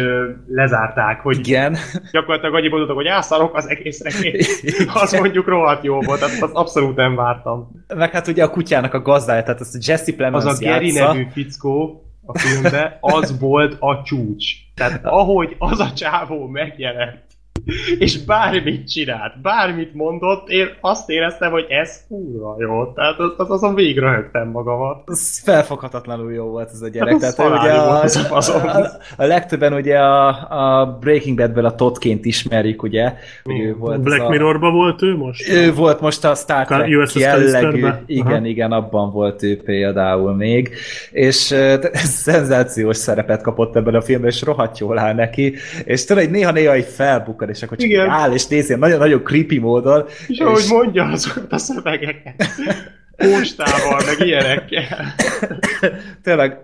lezárták, 0.47 1.19
hogy 1.19 1.39
Igen. 1.39 1.77
gyakorlatilag 2.11 2.55
annyi 2.55 2.67
mondottak, 2.67 2.95
hogy 2.95 3.07
ászarok 3.07 3.55
az 3.55 3.69
egészre. 3.69 4.11
Az 5.01 5.13
mondjuk 5.13 5.47
rohadt 5.47 5.83
jó 5.83 6.01
volt, 6.01 6.19
tehát 6.19 6.41
az 6.41 6.51
abszolút 6.53 6.95
nem 6.95 7.15
várt 7.15 7.40
vártam. 7.43 7.85
Meg 7.95 8.11
hát 8.11 8.27
ugye 8.27 8.43
a 8.43 8.49
kutyának 8.49 8.93
a 8.93 9.01
gazdája, 9.01 9.43
tehát 9.43 9.61
ezt 9.61 9.87
Jesse 9.87 10.13
Plemons 10.15 10.45
Az 10.45 10.59
a 10.61 10.63
Gary 10.65 10.93
játsza. 10.93 11.13
nevű 11.13 11.27
fickó 11.31 12.03
a 12.25 12.39
filmben, 12.39 12.97
az 13.01 13.39
volt 13.39 13.75
a 13.79 14.01
csúcs. 14.03 14.45
Tehát 14.75 15.05
ahogy 15.05 15.55
az 15.57 15.79
a 15.79 15.93
csávó 15.93 16.47
megjelent, 16.47 17.23
és 17.99 18.23
bármit 18.23 18.89
csinált, 18.89 19.41
bármit 19.41 19.93
mondott, 19.93 20.49
én 20.49 20.67
azt 20.81 21.09
éreztem, 21.09 21.51
hogy 21.51 21.65
ez 21.69 21.99
kurva 22.07 22.55
jó. 22.59 22.93
Tehát 22.93 23.19
az, 23.19 23.33
az, 23.37 23.51
azon 23.51 23.75
végig 23.75 23.97
röhögtem 23.97 24.47
magamat. 24.47 25.03
Ez 25.05 25.39
felfoghatatlanul 25.43 26.33
jó 26.33 26.45
volt 26.45 26.69
ez 26.73 26.81
a 26.81 26.87
gyerek. 26.87 27.21
Hát 27.21 27.35
Tehát 27.35 27.61
ugye 27.61 27.71
a, 27.71 28.03
a, 28.29 28.37
a, 28.37 28.91
a, 29.17 29.25
legtöbben 29.25 29.73
ugye 29.73 29.97
a, 29.97 30.27
a 30.49 30.97
Breaking 30.99 31.37
Badből 31.37 31.65
a 31.65 31.75
Toddként 31.75 32.25
ismerjük, 32.25 32.83
ugye. 32.83 33.13
Ő 33.45 33.75
volt 33.75 34.01
Black 34.01 34.29
Mirrorban 34.29 34.73
volt 34.73 35.01
ő 35.01 35.15
most? 35.17 35.49
Ő 35.49 35.73
volt 35.73 36.01
most 36.01 36.25
a 36.25 36.35
Star 36.35 36.65
Trek 36.65 37.13
jellegű. 37.13 37.87
Igen, 38.05 38.27
Aha. 38.27 38.45
igen, 38.45 38.71
abban 38.71 39.11
volt 39.11 39.43
ő 39.43 39.61
például 39.61 40.35
még. 40.35 40.73
És 41.11 41.51
uh, 41.51 41.83
szenzációs 42.25 42.97
szerepet 42.97 43.41
kapott 43.41 43.75
ebben 43.75 43.95
a 43.95 44.01
filmben, 44.01 44.29
és 44.29 44.41
rohadt 44.41 44.79
jól 44.79 44.97
áll 44.97 45.13
neki. 45.13 45.55
És 45.85 46.05
tudod, 46.05 46.29
néha-néha 46.29 46.73
egy 46.73 46.85
felbukkan, 46.85 47.49
és 47.51 47.63
akkor 47.63 47.77
csak 47.77 47.89
Igen. 47.89 48.09
áll 48.09 48.31
és 48.33 48.47
nézi 48.47 48.75
nagyon-nagyon 48.75 49.23
creepy 49.23 49.57
módon. 49.59 50.05
És, 50.07 50.27
és 50.27 50.39
ahogy 50.39 50.65
mondja 50.69 51.05
azokat 51.05 51.51
a 51.51 51.57
szövegeket. 51.57 52.45
Postával, 53.17 54.01
meg 54.05 54.27
ilyenekkel. 54.27 55.13
Tényleg, 56.23 56.57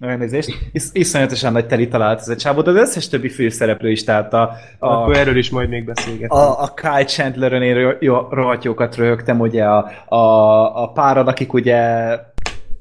elnézést, 0.00 0.48
Is- 0.72 0.90
iszonyatosan 0.92 1.52
nagy 1.52 1.66
teli 1.66 1.88
talált 1.88 2.20
ez 2.20 2.28
a 2.28 2.36
csávó, 2.36 2.62
de 2.62 2.70
az 2.70 2.76
összes 2.76 3.08
többi 3.08 3.28
főszereplő 3.28 3.90
is, 3.90 4.04
tehát 4.04 4.32
a... 4.32 4.40
a 4.78 4.86
Akkor 4.86 5.16
erről 5.16 5.36
is 5.36 5.50
majd 5.50 5.68
még 5.68 5.84
beszélgetünk. 5.84 6.32
A, 6.32 6.62
a 6.62 6.74
Kyle 6.74 7.04
Chandler-ön 7.04 7.62
én 7.62 7.96
rohadt 8.30 8.64
jókat 8.64 8.96
röhögtem, 8.96 9.40
ugye 9.40 9.64
a, 9.64 9.90
a, 10.14 10.82
a 10.82 10.92
párad, 10.92 11.28
akik 11.28 11.52
ugye 11.52 11.78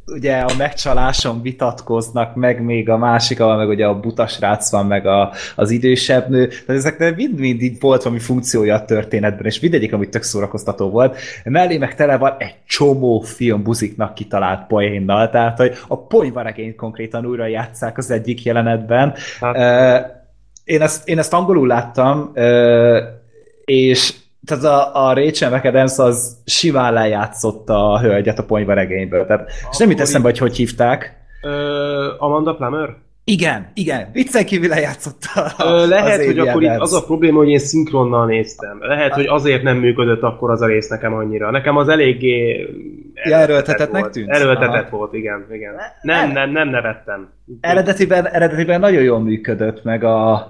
ugye 0.08 0.38
a 0.38 0.56
megcsaláson 0.58 1.41
vitatkoznak, 1.41 2.36
meg 2.36 2.62
még 2.62 2.89
a 2.89 2.97
másik, 2.97 3.39
ahol 3.39 3.56
meg 3.56 3.68
ugye 3.68 3.86
a 3.86 3.99
butasrác 3.99 4.72
van, 4.72 4.86
meg 4.86 5.06
a, 5.06 5.32
az 5.56 5.70
idősebb 5.70 6.30
nő. 6.30 6.47
Tehát 6.47 6.70
ezeknek 6.70 7.16
mind-mind 7.16 7.62
így 7.62 7.80
volt 7.80 8.03
valami 8.03 8.22
funkciója 8.22 8.76
a 8.76 8.86
történetben, 8.86 9.45
és 9.45 9.60
mindegyik, 9.60 9.93
amit 9.93 10.10
tök 10.10 10.24
szórakoztató 10.24 10.89
volt. 10.89 11.18
Mellé 11.43 11.78
meg 11.78 11.95
tele 11.95 12.18
van 12.18 12.36
egy 12.38 12.56
csomó 12.66 13.20
film 13.20 13.64
buziknak 13.64 14.14
kitalált 14.14 14.68
poénnal, 14.68 15.30
tehát 15.30 15.58
hogy 15.58 15.78
a 15.88 15.97
poénvaregényt 15.97 16.76
konkrétan 16.76 17.26
újra 17.26 17.45
játszák 17.45 17.97
az 17.97 18.12
egyik 18.12 18.43
jelenetben. 18.43 19.14
Hát. 19.39 20.24
Én, 20.64 20.82
ezt, 20.82 21.08
én 21.08 21.18
ezt 21.18 21.34
angolul 21.34 21.68
láttam, 21.68 22.32
és 23.66 24.14
tehát 24.46 24.64
a, 24.64 25.08
a 25.08 25.14
Rachel 25.14 25.52
McAdams 25.52 25.98
az 25.98 26.38
simán 26.46 26.93
lejátszott 26.93 27.70
a 27.70 28.00
hölgyet 28.00 28.39
a 28.39 28.43
ponyva 28.43 28.74
regényből. 28.74 29.26
Tehát, 29.26 29.52
és 29.72 29.78
nem 29.78 29.89
itt 29.89 30.00
eszembe, 30.00 30.28
hogy 30.28 30.38
hogy 30.38 30.56
hívták. 30.56 31.24
Ö, 31.41 32.14
Amanda 32.18 32.56
Plummer? 32.56 32.89
Igen, 33.28 33.72
igen, 33.74 34.10
viccen 34.14 34.46
kívül 34.46 34.70
lejátszotta 34.70 35.52
Ö, 35.64 35.88
Lehet, 35.88 36.26
hogy 36.26 36.39
akkor 36.39 36.64
itt 36.64 36.80
az 36.80 36.93
a 36.93 37.04
probléma, 37.04 37.38
hogy 37.38 37.50
én 37.50 37.60
szinkronnal 37.60 38.26
néztem. 38.26 38.78
Lehet, 38.80 39.14
hogy 39.14 39.26
azért 39.26 39.64
nem 39.64 39.78
működött 39.78 40.22
akkor 40.22 40.52
az 40.52 40.62
a 40.62 40.66
rész 40.66 40.88
nekem 40.88 41.14
annyira. 41.14 41.52
Nekem 41.52 41.78
az 41.78 41.88
eléggé 41.88 42.68
ja, 43.24 43.38
erőltetetnek 43.38 44.10
tűnt? 44.10 44.30
Erőltetett 44.30 44.89
volt, 44.89 45.14
igen, 45.14 45.46
igen. 45.52 45.74
Nem, 46.02 46.32
nem, 46.32 46.52
nem 46.52 46.70
nevettem. 46.70 47.30
Eredetiben, 47.62 48.28
eredetiben 48.28 48.80
nagyon 48.80 49.04
jól 49.04 49.20
működött, 49.20 49.84
meg 49.84 50.04
a 50.04 50.50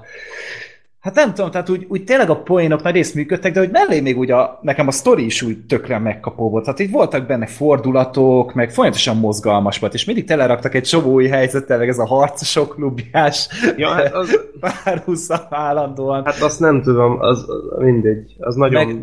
Hát 1.05 1.15
nem 1.15 1.33
tudom, 1.33 1.51
tehát 1.51 1.69
úgy, 1.69 1.85
úgy 1.89 2.03
tényleg 2.03 2.29
a 2.29 2.41
poénok 2.41 2.83
nagy 2.83 2.93
rész 2.93 3.13
működtek, 3.13 3.53
de 3.53 3.59
hogy 3.59 3.69
mellé 3.71 3.99
még 3.99 4.17
úgy 4.17 4.31
a, 4.31 4.59
nekem 4.61 4.87
a 4.87 4.91
sztori 4.91 5.25
is 5.25 5.41
úgy 5.41 5.65
tökre 5.65 5.99
megkapó 5.99 6.49
volt. 6.49 6.63
Tehát 6.63 6.79
így 6.79 6.91
voltak 6.91 7.27
benne 7.27 7.45
fordulatok, 7.45 8.53
meg 8.53 8.71
folyamatosan 8.71 9.17
mozgalmas 9.17 9.79
volt, 9.79 9.93
és 9.93 10.05
mindig 10.05 10.25
teleraktak 10.25 10.75
egy 10.75 10.83
csomó 10.83 11.11
új 11.11 11.27
helyzettel, 11.27 11.77
meg 11.77 11.87
ez 11.87 11.99
a 11.99 12.05
harcosok 12.05 12.75
klubjás 12.75 13.47
ja, 13.77 13.89
hát 13.89 14.13
az... 14.13 14.39
párhuzam 14.83 15.45
állandóan. 15.49 16.25
Hát 16.25 16.41
azt 16.41 16.59
nem 16.59 16.81
tudom, 16.81 17.17
az, 17.19 17.45
az 17.49 17.83
mindegy, 17.83 18.35
az 18.37 18.55
nagyon 18.55 18.85
meg... 18.85 18.95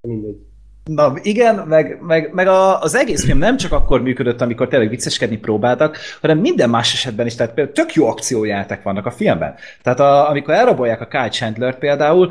mindegy. 0.00 0.45
Na 0.86 1.12
igen, 1.22 1.64
meg, 1.68 1.98
meg, 2.06 2.30
meg 2.32 2.46
a, 2.46 2.80
az 2.80 2.94
egész 2.94 3.24
film 3.24 3.38
nem 3.38 3.56
csak 3.56 3.72
akkor 3.72 4.02
működött, 4.02 4.40
amikor 4.40 4.68
tényleg 4.68 4.88
vicceskedni 4.88 5.36
próbáltak, 5.36 5.98
hanem 6.20 6.38
minden 6.38 6.70
más 6.70 6.92
esetben 6.92 7.26
is, 7.26 7.34
tehát 7.34 7.54
például 7.54 7.76
tök 7.76 7.94
jó 7.94 8.08
akciójátek 8.08 8.82
vannak 8.82 9.06
a 9.06 9.10
filmben. 9.10 9.54
Tehát 9.82 10.00
a, 10.00 10.28
amikor 10.28 10.54
elrabolják 10.54 11.00
a 11.00 11.06
Kyle 11.06 11.28
Chandler 11.28 11.78
például, 11.78 12.30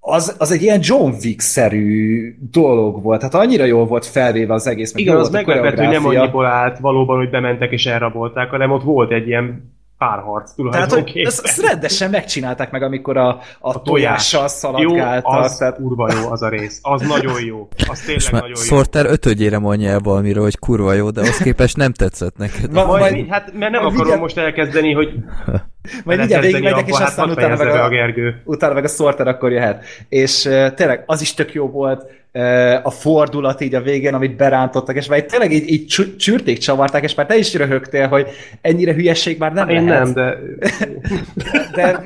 az, 0.00 0.36
az 0.38 0.52
egy 0.52 0.62
ilyen 0.62 0.80
John 0.82 1.12
Wick-szerű 1.24 2.34
dolog 2.50 3.02
volt. 3.02 3.18
Tehát 3.18 3.34
annyira 3.34 3.64
jól 3.64 3.86
volt 3.86 4.06
felvéve 4.06 4.54
az 4.54 4.66
egész. 4.66 4.92
Igen, 4.94 5.16
az 5.16 5.30
meglepett, 5.30 5.78
hogy 5.78 5.88
nem 5.88 6.06
annyiból 6.06 6.46
állt 6.46 6.78
valóban, 6.78 7.16
hogy 7.16 7.30
bementek 7.30 7.70
és 7.70 7.86
elrabolták, 7.86 8.50
hanem 8.50 8.70
ott 8.70 8.82
volt 8.82 9.12
egy 9.12 9.26
ilyen 9.26 9.72
párharc 10.02 10.52
tulajdonképpen. 10.54 11.04
Tehát, 11.04 11.12
hogy 11.12 11.48
ezt, 11.50 11.60
rendesen 11.60 12.10
megcsinálták 12.10 12.70
meg, 12.70 12.82
amikor 12.82 13.16
a, 13.16 13.28
a, 13.28 13.38
a 13.60 13.82
tojással 13.82 14.48
szaladgáltak. 14.48 15.32
Jó, 15.32 15.38
az 15.38 15.56
tehát... 15.56 15.76
kurva 15.76 16.12
jó 16.12 16.30
az 16.30 16.42
a 16.42 16.48
rész. 16.48 16.78
Az 16.82 17.00
nagyon 17.00 17.44
jó. 17.44 17.68
Az 17.88 18.00
tényleg 18.00 18.32
nagyon 18.32 18.48
jó. 18.48 18.54
Sorter 18.54 19.06
ötödjére 19.06 19.58
mondja 19.58 19.90
el 19.90 20.00
valamiről, 20.00 20.42
hogy 20.42 20.58
kurva 20.58 20.92
jó, 20.92 21.10
de 21.10 21.20
az 21.20 21.36
képest 21.36 21.76
nem 21.76 21.92
tetszett 21.92 22.36
neked. 22.36 22.72
Ma, 22.72 22.84
majd, 22.84 23.12
majd, 23.12 23.28
hát 23.28 23.52
mert 23.52 23.72
nem 23.72 23.84
akarom 23.84 24.18
most 24.18 24.38
elkezdeni, 24.38 24.92
hogy 24.92 25.08
Majd 26.04 26.18
mindjárt 26.18 26.44
végigmegyek, 26.44 26.88
és 26.88 26.96
hát 26.96 27.08
aztán 27.08 27.30
utána 27.30 27.56
meg, 27.56 27.66
a, 27.66 27.84
a 27.84 27.88
Gergő. 27.88 28.42
utána 28.44 28.74
meg 28.74 28.84
a 28.84 28.88
Sorter 28.88 29.28
akkor 29.28 29.52
jöhet. 29.52 29.84
És 30.08 30.44
uh, 30.44 30.74
tényleg 30.74 31.02
az 31.06 31.20
is 31.20 31.34
tök 31.34 31.52
jó 31.52 31.68
volt, 31.70 32.06
a 32.82 32.90
fordulat 32.90 33.60
így 33.60 33.74
a 33.74 33.80
végén, 33.80 34.14
amit 34.14 34.36
berántottak, 34.36 34.96
és 34.96 35.06
már 35.06 35.22
tényleg 35.22 35.52
így, 35.52 35.70
így 35.70 35.86
csürték 36.18 36.58
csavarták, 36.58 37.02
és 37.02 37.14
már 37.14 37.26
te 37.26 37.36
is 37.36 37.54
röhögtél, 37.54 38.08
hogy 38.08 38.28
ennyire 38.60 38.94
hülyesség 38.94 39.38
már 39.38 39.52
nem 39.52 39.68
Én 39.68 39.84
lehet. 39.84 40.04
nem, 40.04 40.12
de... 40.14 40.38
de... 41.74 42.02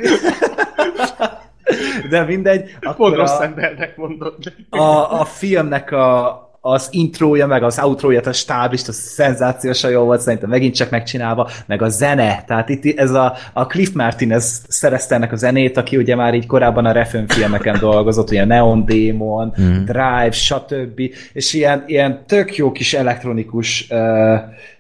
de 2.11 2.25
mindegy. 2.25 2.77
Pont 2.97 3.17
rossz 3.17 3.41
embernek 3.41 3.97
mondod. 3.97 4.35
A, 4.69 5.21
a 5.21 5.25
filmnek 5.25 5.93
a, 5.93 6.46
az 6.73 6.89
intrója, 6.91 7.47
meg 7.47 7.63
az 7.63 7.79
outrója, 7.79 8.21
a 8.25 8.33
stáblist, 8.33 8.89
az 8.89 8.95
szenzációsan 8.95 9.91
jó 9.91 10.05
volt, 10.05 10.21
szerintem 10.21 10.49
megint 10.49 10.75
csak 10.75 10.91
megcsinálva, 10.91 11.51
meg 11.67 11.83
a 11.83 11.89
zene, 11.89 12.45
tehát 12.47 12.69
itt 12.69 12.99
ez 12.99 13.11
a, 13.11 13.35
a 13.53 13.67
Cliff 13.67 13.91
ez 14.19 14.63
szerezte 14.69 15.15
ennek 15.15 15.33
a 15.33 15.37
zenét, 15.37 15.77
aki 15.77 15.97
ugye 15.97 16.15
már 16.15 16.35
így 16.35 16.47
korábban 16.47 16.85
a 16.85 16.93
Refn 16.93 17.25
filmeken 17.27 17.79
dolgozott, 17.79 18.31
ugye 18.31 18.45
Neon 18.45 18.85
Demon, 18.85 19.55
mm. 19.61 19.85
Drive, 19.85 20.31
stb. 20.31 21.01
És 21.33 21.53
ilyen, 21.53 21.85
ilyen 21.87 22.25
tök 22.27 22.57
jó 22.57 22.73
kis 22.73 22.95
elektronikus 22.95 23.87
uh, 23.91 23.99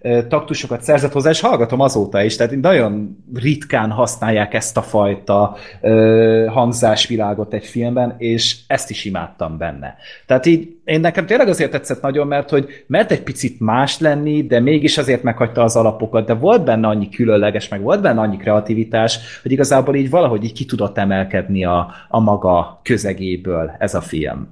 uh, 0.00 0.26
taktusokat 0.26 0.82
szerzett 0.82 1.12
hozzá, 1.12 1.30
és 1.30 1.40
hallgatom 1.40 1.80
azóta 1.80 2.22
is, 2.22 2.36
tehát 2.36 2.60
nagyon 2.60 3.24
ritkán 3.34 3.90
használják 3.90 4.54
ezt 4.54 4.76
a 4.76 4.82
fajta 4.82 5.56
uh, 5.80 6.46
hangzásvilágot 6.46 7.52
egy 7.52 7.66
filmben, 7.66 8.14
és 8.18 8.56
ezt 8.66 8.90
is 8.90 9.04
imádtam 9.04 9.58
benne. 9.58 9.96
Tehát 10.26 10.46
így 10.46 10.75
én 10.86 11.00
nekem 11.00 11.26
tényleg 11.26 11.48
azért 11.48 11.70
tetszett 11.70 12.02
nagyon, 12.02 12.26
mert 12.26 12.50
hogy 12.50 12.84
mert 12.86 13.10
egy 13.10 13.22
picit 13.22 13.60
más 13.60 14.00
lenni, 14.00 14.46
de 14.46 14.60
mégis 14.60 14.98
azért 14.98 15.22
meghagyta 15.22 15.62
az 15.62 15.76
alapokat, 15.76 16.26
de 16.26 16.34
volt 16.34 16.64
benne 16.64 16.88
annyi 16.88 17.08
különleges, 17.08 17.68
meg 17.68 17.82
volt 17.82 18.02
benne 18.02 18.20
annyi 18.20 18.36
kreativitás, 18.36 19.40
hogy 19.42 19.52
igazából 19.52 19.94
így 19.94 20.10
valahogy 20.10 20.44
így 20.44 20.52
ki 20.52 20.64
tudott 20.64 20.98
emelkedni 20.98 21.64
a, 21.64 21.90
a 22.08 22.20
maga 22.20 22.80
közegéből 22.82 23.76
ez 23.78 23.94
a 23.94 24.00
film. 24.00 24.48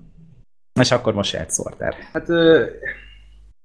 És 0.81 0.91
akkor 0.91 1.15
most 1.15 1.35
egy 1.35 1.51
Sorter. 1.51 1.95
Hát 2.13 2.29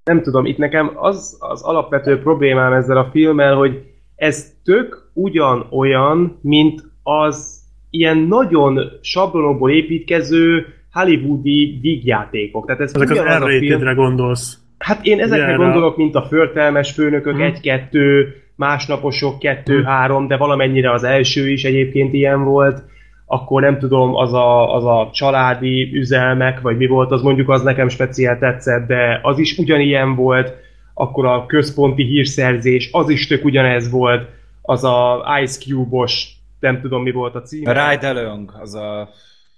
nem 0.04 0.22
tudom, 0.22 0.46
itt 0.46 0.58
nekem 0.58 0.92
az 0.96 1.38
az 1.40 1.62
alapvető 1.62 2.20
problémám 2.20 2.74
ezzel 2.74 2.98
a 2.98 3.10
filmmel, 3.12 3.56
hogy 3.56 3.84
ez 4.16 4.52
tök 4.64 5.12
ugyanolyan, 5.14 6.40
mint 6.42 6.84
az 7.04 7.60
ilyen 7.90 8.18
nagyon 8.18 8.80
sablonokból 9.02 9.72
építkező 9.72 10.66
hollywoodi 10.92 11.80
vígjátékok. 11.82 12.66
Tehát 12.66 12.82
ez 12.82 12.94
Ezek 12.94 13.10
az 13.10 13.90
r 13.90 13.96
gondolsz. 13.96 14.58
Hát 14.78 15.06
én 15.06 15.20
ezekre 15.20 15.46
Ilyenre. 15.46 15.64
gondolok, 15.64 15.98
mint 15.98 16.16
a 16.16 16.22
förtelmes 16.22 16.92
főnökök, 16.92 17.34
hmm. 17.34 17.44
egy-kettő, 17.44 18.36
másnaposok, 18.56 19.40
kettő-három, 19.40 20.28
de 20.28 20.38
valamennyire 20.38 20.92
az 20.92 21.04
első 21.04 21.50
is 21.50 21.64
egyébként 21.64 22.14
ilyen 22.14 22.44
volt. 22.44 22.84
akkor 23.32 23.62
nem 23.62 23.80
tudom, 23.80 24.16
az 24.16 24.34
a, 24.34 24.76
az 24.76 24.86
a 24.86 25.10
családi 25.14 25.92
üzelmek, 25.94 26.62
vagy 26.62 26.78
mi 26.78 26.88
volt, 26.88 27.12
az 27.12 27.22
mondjuk 27.22 27.50
az 27.50 27.62
nekem 27.62 27.88
speciál 27.88 28.40
tetszett, 28.40 28.88
de 28.88 29.20
az 29.22 29.40
is 29.40 29.58
ugyanilyen 29.58 30.16
volt, 30.16 30.54
akkor 30.94 31.26
a 31.26 31.46
központi 31.46 32.04
hírszerzés, 32.04 32.90
az 32.92 33.10
is 33.10 33.28
tök 33.28 33.46
ugyanez 33.46 33.92
volt, 33.92 34.30
az 34.62 34.84
a 34.84 35.26
Ice 35.42 35.60
Cube-os, 35.60 36.28
nem 36.60 36.82
tudom 36.82 37.04
mi 37.04 37.12
volt 37.12 37.36
a 37.36 37.42
cím. 37.42 37.64
Ride 37.64 38.08
Along, 38.08 38.54
az 38.60 38.76
a... 38.76 39.10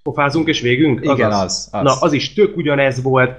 Pofázunk 0.03 0.47
és 0.47 0.61
végünk? 0.61 0.99
Igen, 1.03 1.31
az, 1.31 1.41
az, 1.41 1.69
az. 1.71 1.83
Na, 1.83 1.93
az 1.99 2.13
is 2.13 2.33
tök 2.33 2.57
ugyanez 2.57 3.03
volt. 3.03 3.31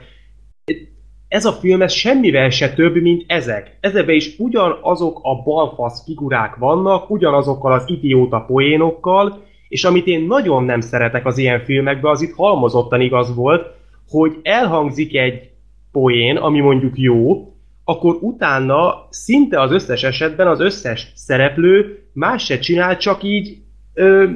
Ez 1.28 1.44
a 1.44 1.52
film, 1.52 1.82
ez 1.82 1.92
semmivel 1.92 2.50
se 2.50 2.74
több, 2.74 3.00
mint 3.00 3.24
ezek. 3.26 3.76
Ezekben 3.80 4.14
is 4.14 4.34
ugyanazok 4.38 5.20
a 5.22 5.42
balfasz 5.42 6.04
figurák 6.04 6.56
vannak, 6.56 7.10
ugyanazokkal 7.10 7.72
az 7.72 7.84
idióta 7.86 8.40
poénokkal, 8.40 9.42
és 9.68 9.84
amit 9.84 10.06
én 10.06 10.26
nagyon 10.26 10.64
nem 10.64 10.80
szeretek 10.80 11.26
az 11.26 11.38
ilyen 11.38 11.64
filmekben, 11.64 12.10
az 12.10 12.22
itt 12.22 12.34
halmozottan 12.34 13.00
igaz 13.00 13.34
volt, 13.34 13.66
hogy 14.08 14.38
elhangzik 14.42 15.16
egy 15.16 15.50
poén, 15.92 16.36
ami 16.36 16.60
mondjuk 16.60 16.98
jó, 16.98 17.52
akkor 17.84 18.18
utána 18.20 19.06
szinte 19.10 19.60
az 19.60 19.72
összes 19.72 20.02
esetben 20.02 20.46
az 20.46 20.60
összes 20.60 21.12
szereplő 21.14 22.06
más 22.12 22.44
se 22.44 22.58
csinál, 22.58 22.96
csak 22.96 23.22
így 23.22 23.58
ö, 23.94 24.30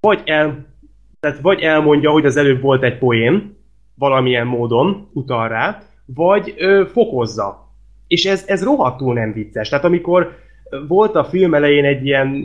vagy, 0.00 0.20
el, 0.24 0.71
tehát 1.22 1.40
vagy 1.40 1.60
elmondja, 1.60 2.10
hogy 2.10 2.26
az 2.26 2.36
előbb 2.36 2.60
volt 2.60 2.82
egy 2.82 2.98
poén, 2.98 3.56
valamilyen 3.94 4.46
módon 4.46 5.08
utal 5.12 5.48
rá, 5.48 5.82
vagy 6.06 6.54
ö, 6.56 6.84
fokozza. 6.92 7.68
És 8.06 8.24
ez, 8.24 8.44
ez 8.46 8.64
rohadtul 8.64 9.14
nem 9.14 9.32
vicces. 9.32 9.68
Tehát 9.68 9.84
amikor 9.84 10.36
volt 10.88 11.14
a 11.14 11.24
film 11.24 11.54
elején 11.54 11.84
egy 11.84 12.06
ilyen, 12.06 12.44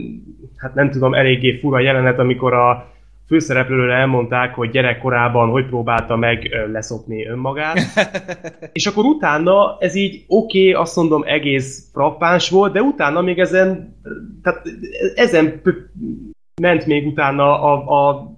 hát 0.56 0.74
nem 0.74 0.90
tudom, 0.90 1.14
eléggé 1.14 1.58
fura 1.58 1.80
jelenet, 1.80 2.18
amikor 2.18 2.52
a 2.52 2.92
főszereplőről 3.26 3.90
elmondták, 3.90 4.54
hogy 4.54 4.70
gyerekkorában 4.70 5.50
hogy 5.50 5.66
próbálta 5.66 6.16
meg 6.16 6.48
leszopni 6.72 7.26
önmagát. 7.26 7.78
és 8.72 8.86
akkor 8.86 9.04
utána 9.04 9.76
ez 9.80 9.94
így 9.94 10.24
oké, 10.28 10.70
okay, 10.70 10.82
azt 10.82 10.96
mondom 10.96 11.22
egész 11.26 11.90
frappáns 11.92 12.50
volt, 12.50 12.72
de 12.72 12.80
utána 12.80 13.20
még 13.20 13.38
ezen, 13.38 13.96
tehát 14.42 14.62
ezen 15.14 15.60
ment 16.60 16.86
még 16.86 17.06
utána 17.06 17.62
a, 17.62 18.08
a 18.08 18.36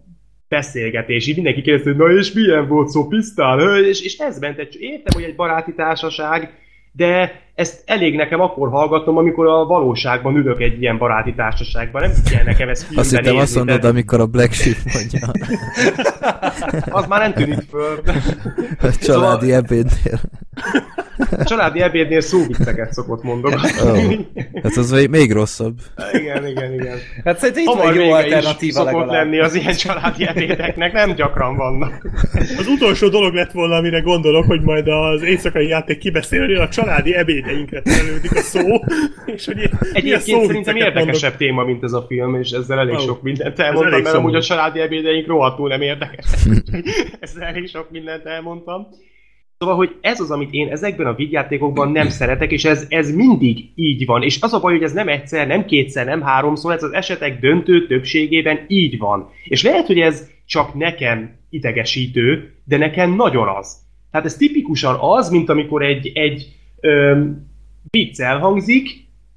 beszélgetés, 0.51 1.27
így 1.27 1.35
mindenki 1.35 1.63
kérdezte, 1.63 1.93
na 1.93 2.13
és 2.13 2.33
milyen 2.33 2.69
volt 2.69 2.89
szó, 2.89 3.07
pisztál? 3.07 3.85
És, 3.85 4.01
és 4.01 4.19
ez 4.19 4.39
ment, 4.39 4.59
értem, 4.59 5.15
hogy 5.15 5.23
egy 5.23 5.35
baráti 5.35 5.73
társaság, 5.75 6.51
de 6.93 7.43
ezt 7.61 7.83
elég 7.87 8.17
nekem 8.17 8.41
akkor 8.41 8.69
hallgatom, 8.69 9.17
amikor 9.17 9.47
a 9.47 9.65
valóságban 9.65 10.37
ülök 10.37 10.61
egy 10.61 10.83
ilyen 10.83 10.99
baráti 10.99 11.35
társaságban. 11.35 12.03
Nem 12.03 12.13
kell 12.31 12.45
nekem 12.45 12.69
ez 12.69 12.85
filmben 12.85 13.05
Azt 13.05 13.17
hittem 13.17 13.37
azt 13.37 13.55
mondod, 13.55 13.81
de... 13.81 13.89
amikor 13.89 14.21
a 14.21 14.27
Black 14.27 14.53
Sheep 14.53 14.77
mondja. 14.95 15.29
az 17.01 17.07
már 17.07 17.21
nem 17.21 17.33
tűnik 17.33 17.61
föl. 17.71 18.01
A 18.81 18.91
családi 18.91 19.47
szóval... 19.47 19.65
ebédnél. 19.65 20.21
A 21.31 21.45
családi 21.45 21.81
ebédnél 21.81 22.21
szóvicceket 22.21 22.93
szokott 22.93 23.23
mondogatni. 23.23 23.71
Oh. 23.83 24.63
Hát 24.63 24.77
az 24.77 25.07
még 25.11 25.33
rosszabb. 25.33 25.79
Igen, 26.13 26.47
igen, 26.47 26.73
igen. 26.73 26.99
Hát 27.25 27.39
szerintem 27.39 27.63
itt 27.63 27.83
van 27.83 27.95
jó 27.95 28.13
alternatíva 28.13 28.73
szokott 28.73 28.93
legalább. 28.93 29.25
lenni 29.25 29.41
az 29.41 29.55
ilyen 29.55 29.75
családi 29.75 30.27
ebédeknek, 30.27 30.93
nem 30.93 31.15
gyakran 31.15 31.57
vannak. 31.57 32.09
Az 32.59 32.67
utolsó 32.67 33.09
dolog 33.09 33.35
lett 33.35 33.53
volna, 33.53 33.77
amire 33.77 34.01
gondolok, 34.01 34.45
hogy 34.45 34.61
majd 34.61 34.87
az 34.89 35.23
éjszakai 35.23 35.67
játék 35.67 35.99
kibeszél, 35.99 36.41
hogy 36.41 36.55
a 36.55 36.69
családi 36.69 37.15
ebédeinkre 37.51 37.83
terelődik 37.83 38.31
a 38.31 38.41
szó. 38.41 38.67
És 39.35 39.47
hogy 39.47 39.71
Egyébként 39.93 40.47
szerintem 40.47 40.77
érdekesebb 40.77 41.31
mondok. 41.31 41.39
téma, 41.39 41.65
mint 41.65 41.83
ez 41.83 41.93
a 41.93 42.05
film, 42.09 42.35
és 42.35 42.51
ezzel 42.51 42.79
elég 42.79 42.95
oh. 42.95 43.01
sok 43.01 43.23
mindent 43.23 43.59
elmondtam, 43.59 44.03
mert 44.03 44.15
amúgy 44.15 44.35
a 44.35 44.43
családi 44.43 44.81
ebédeink 44.81 45.27
rohadtul 45.27 45.69
nem 45.69 45.81
érdekes. 45.81 46.27
ezzel 47.21 47.43
elég 47.43 47.69
sok 47.69 47.91
mindent 47.91 48.27
elmondtam. 48.27 48.87
Szóval, 49.59 49.77
hogy 49.77 49.97
ez 50.01 50.21
az, 50.21 50.31
amit 50.31 50.53
én 50.53 50.69
ezekben 50.69 51.07
a 51.07 51.15
vígjátékokban 51.15 51.93
nem 51.93 52.09
szeretek, 52.09 52.53
és 52.53 52.65
ez, 52.65 52.87
ez 52.89 53.15
mindig 53.15 53.59
így 53.75 54.07
van. 54.07 54.23
És 54.23 54.41
az 54.41 54.53
a 54.53 54.61
baj, 54.61 54.73
hogy 54.73 54.83
ez 54.83 54.93
nem 54.93 55.09
egyszer, 55.09 55.47
nem 55.47 55.65
kétszer, 55.65 56.07
nem 56.07 56.23
háromszor, 56.23 56.73
ez 56.73 56.83
az 56.83 56.93
esetek 56.93 57.41
döntő 57.41 57.87
többségében 57.87 58.65
így 58.67 58.99
van. 58.99 59.31
És 59.45 59.63
lehet, 59.63 59.87
hogy 59.87 59.99
ez 59.99 60.29
csak 60.47 60.75
nekem 60.75 61.39
idegesítő, 61.51 62.55
de 62.65 62.77
nekem 62.77 63.15
nagyon 63.15 63.49
az. 63.49 63.77
Tehát 64.11 64.27
ez 64.27 64.37
tipikusan 64.37 64.97
az, 65.01 65.31
mint 65.31 65.49
amikor 65.49 65.83
egy, 65.83 66.11
egy 66.15 66.60
ö, 66.81 67.21
vicc 67.91 68.21
elhangzik, 68.21 68.89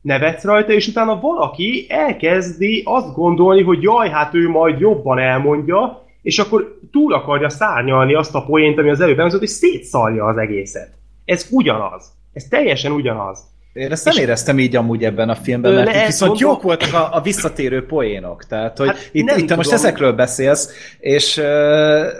nevetsz 0.02 0.44
rajta, 0.44 0.72
és 0.72 0.88
utána 0.88 1.20
valaki 1.20 1.86
elkezdi 1.90 2.82
azt 2.86 3.14
gondolni, 3.14 3.64
hogy 3.64 3.82
jaj, 3.82 4.10
hát 4.10 4.34
ő 4.34 4.49
majd 4.49 4.80
jobban 4.80 5.20
elmondja, 5.20 6.02
és 6.22 6.40
akkor 6.40 6.80
túl 6.91 7.14
akarja 7.14 7.49
szárnyalni 7.49 8.14
azt 8.14 8.36
a 8.36 8.45
poént, 8.45 8.78
ami 8.78 8.90
az 8.90 9.02
előbb 9.02 9.15
elhangzott, 9.15 9.41
és 9.41 9.49
szétszalja 9.49 10.26
az 10.26 10.38
egészet. 10.38 10.90
Ez 11.26 11.48
ugyanaz. 11.52 12.11
Ez 12.34 12.44
teljesen 12.44 12.91
ugyanaz. 12.91 13.52
Én 13.74 13.91
ezt 13.91 14.06
nem 14.06 14.18
éreztem 14.18 14.60
így 14.60 14.76
amúgy 14.76 15.03
ebben 15.03 15.30
a 15.30 15.36
filmben, 15.36 15.74
mert 15.74 15.95
itt 15.95 16.06
viszont 16.06 16.32
mondom... 16.32 16.49
jók 16.49 16.61
voltak 16.61 16.94
a, 16.94 17.15
a 17.15 17.22
visszatérő 17.22 17.86
poénok. 17.86 18.44
Tehát, 18.44 18.78
hogy 18.78 18.88
hát 18.88 19.10
itt, 19.11 19.32
itt 19.38 19.56
most 19.56 19.72
ezekről 19.72 20.14
beszélsz, 20.14 20.95
és 20.99 21.38
uh, 21.38 21.45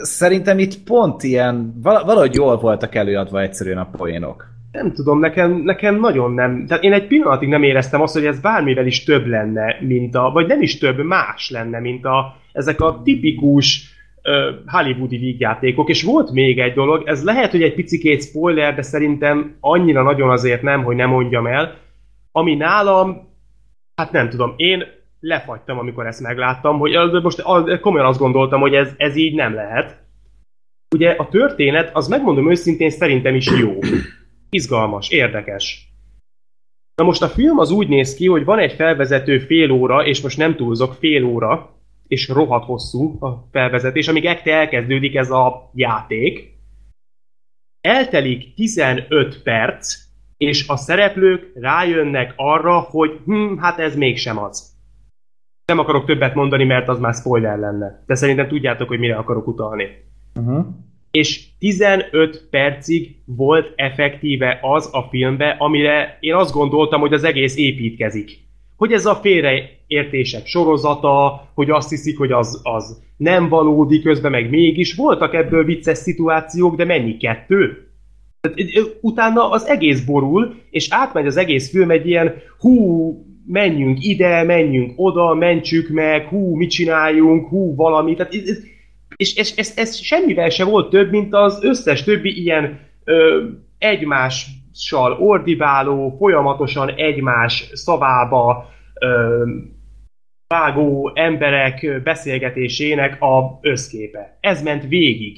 szerintem 0.02 0.60
itt 0.60 0.84
pont 0.84 1.24
ilyen, 1.24 1.80
valahogy 1.82 2.34
jól 2.34 2.58
voltak 2.58 2.95
előadva 2.95 3.41
egyszerűen 3.41 3.78
a 3.78 3.90
poénok. 3.98 4.45
Nem 4.74 4.94
tudom, 4.94 5.20
nekem, 5.20 5.52
nekem 5.52 6.00
nagyon 6.00 6.34
nem. 6.34 6.66
Tehát 6.68 6.84
én 6.84 6.94
egy 6.94 7.08
pillanatig 7.08 7.50
nem 7.50 7.64
éreztem 7.64 8.02
azt, 8.02 8.14
hogy 8.14 8.26
ez 8.26 8.40
bármivel 8.40 8.86
is 8.86 9.04
több 9.04 9.26
lenne, 9.26 9.78
mint 9.80 10.16
a, 10.16 10.32
vagy 10.32 10.48
nem 10.48 10.62
is 10.62 10.78
több, 10.78 11.04
más 11.04 11.50
lenne, 11.50 11.80
mint 11.80 12.06
a, 12.06 12.36
ezek 12.52 12.82
a 12.82 13.02
tipikus 13.04 13.91
hollywoodi 14.66 15.18
vígjátékok, 15.18 15.90
és 15.90 16.04
volt 16.04 16.32
még 16.32 16.60
egy 16.60 16.74
dolog, 16.74 17.04
ez 17.06 17.24
lehet, 17.24 17.52
hogy 17.52 17.62
egy 17.62 17.74
picikét 17.74 18.24
spoiler, 18.24 18.76
de 18.76 18.82
szerintem 18.82 19.56
annyira 19.60 20.04
nagyon 20.04 20.30
azért 20.30 20.62
nem, 20.62 20.84
hogy 20.84 20.95
nem 20.95 21.10
mondjam 21.10 21.48
el, 21.48 21.76
ami 22.32 22.56
nálam, 22.56 23.28
hát 23.95 24.12
nem 24.12 24.30
tudom, 24.30 24.54
én 24.58 24.84
lefagytam, 25.20 25.78
amikor 25.78 26.06
ezt 26.08 26.22
megláttam, 26.22 26.80
hogy 26.80 26.91
most 27.22 27.41
komolyan 27.82 28.08
azt 28.08 28.20
gondoltam, 28.20 28.60
hogy 28.60 28.74
ez, 28.74 28.94
ez 28.98 29.16
így 29.16 29.36
nem 29.36 29.54
lehet. 29.54 30.02
Ugye 30.95 31.10
a 31.10 31.28
történet, 31.28 31.90
az 31.94 32.08
megmondom 32.08 32.50
őszintén, 32.50 32.90
szerintem 32.90 33.36
is 33.36 33.50
jó. 33.60 33.80
Izgalmas, 34.53 35.09
érdekes. 35.09 35.93
Na 36.95 37.03
most 37.03 37.21
a 37.21 37.27
film 37.27 37.59
az 37.59 37.71
úgy 37.71 37.88
néz 37.88 38.15
ki, 38.15 38.27
hogy 38.27 38.45
van 38.45 38.59
egy 38.59 38.73
felvezető 38.73 39.39
fél 39.39 39.71
óra, 39.71 40.05
és 40.05 40.21
most 40.21 40.38
nem 40.38 40.55
túlzok, 40.55 40.93
fél 40.93 41.23
óra, 41.23 41.75
és 42.07 42.27
rohadt 42.27 42.65
hosszú 42.65 43.17
a 43.19 43.47
felvezetés, 43.51 44.07
amíg 44.07 44.25
ekte 44.25 44.51
elkezdődik 44.51 45.15
ez 45.15 45.31
a 45.31 45.71
játék. 45.73 46.57
Eltelik 47.81 48.53
15 48.53 49.41
perc, 49.43 49.95
és 50.38 50.67
a 50.67 50.75
szereplők 50.75 51.51
rájönnek 51.55 52.34
arra, 52.35 52.80
hogy 52.80 53.19
hm, 53.25 53.57
hát 53.57 53.80
ez 53.80 53.95
mégsem 53.95 54.38
az. 54.38 54.71
Nem 55.65 55.80
akarok 55.80 56.05
többet 56.05 56.35
mondani, 56.35 56.63
mert 56.63 56.88
az 56.88 56.99
már 56.99 57.13
spoiler 57.13 57.57
lenne. 57.57 58.03
De 58.05 58.15
szerintem 58.15 58.47
tudjátok, 58.47 58.88
hogy 58.88 58.99
mire 58.99 59.15
akarok 59.15 59.47
utalni. 59.47 59.88
Uh-huh. 60.35 60.65
És 61.18 61.41
15 61.60 62.48
percig 62.49 63.15
volt 63.26 63.73
effektíve 63.76 64.60
az 64.61 64.90
a 64.91 65.02
filmbe, 65.02 65.56
amire 65.60 66.18
én 66.19 66.34
azt 66.34 66.53
gondoltam, 66.53 67.02
hogy 67.02 67.14
az 67.14 67.23
egész 67.23 67.57
építkezik 67.57 68.44
hogy 68.84 68.91
ez 68.91 69.06
a 69.06 69.15
félreértések 69.15 70.45
sorozata, 70.45 71.48
hogy 71.53 71.69
azt 71.69 71.90
hiszik, 71.90 72.18
hogy 72.18 72.31
az, 72.31 72.60
az 72.64 73.02
nem 73.18 73.49
valódi, 73.49 74.02
közben 74.02 74.31
meg 74.31 74.49
mégis. 74.49 74.95
Voltak 74.95 75.34
ebből 75.34 75.64
vicces 75.64 75.98
szituációk, 75.98 76.76
de 76.76 76.85
mennyi 76.85 77.18
kettő? 77.18 77.88
Utána 79.02 79.49
az 79.49 79.65
egész 79.65 80.06
borul, 80.06 80.56
és 80.69 80.88
átmegy 80.90 81.26
az 81.26 81.38
egész 81.38 81.69
film 81.69 81.91
egy 81.91 82.07
ilyen 82.07 82.34
hú, 82.60 83.26
menjünk 83.48 83.98
ide, 84.02 84.44
menjünk 84.44 84.91
oda, 84.95 85.34
mentsük 85.34 85.90
meg, 85.90 86.27
hú, 86.27 86.56
mit 86.56 86.69
csináljunk, 86.69 87.48
hú, 87.48 87.76
valami. 87.76 88.15
Tehát 88.15 88.34
és 89.24 89.36
ez, 89.36 89.54
ez, 89.56 89.74
ez 89.76 89.95
semmivel 89.95 90.50
se 90.50 90.64
volt 90.64 90.90
több, 90.90 91.10
mint 91.10 91.34
az 91.34 91.64
összes 91.64 92.04
többi 92.04 92.41
ilyen 92.41 92.80
ö, 93.04 93.44
egymás 93.78 94.48
egymással 94.74 95.12
ordibáló, 95.12 96.16
folyamatosan 96.18 96.90
egymás 96.90 97.70
szavába 97.74 98.70
ö, 99.00 99.44
vágó 100.48 101.12
emberek 101.16 102.02
beszélgetésének 102.04 103.22
a 103.22 103.60
összképe. 103.62 104.38
Ez 104.40 104.64
ment 104.64 104.88
végig. 104.88 105.38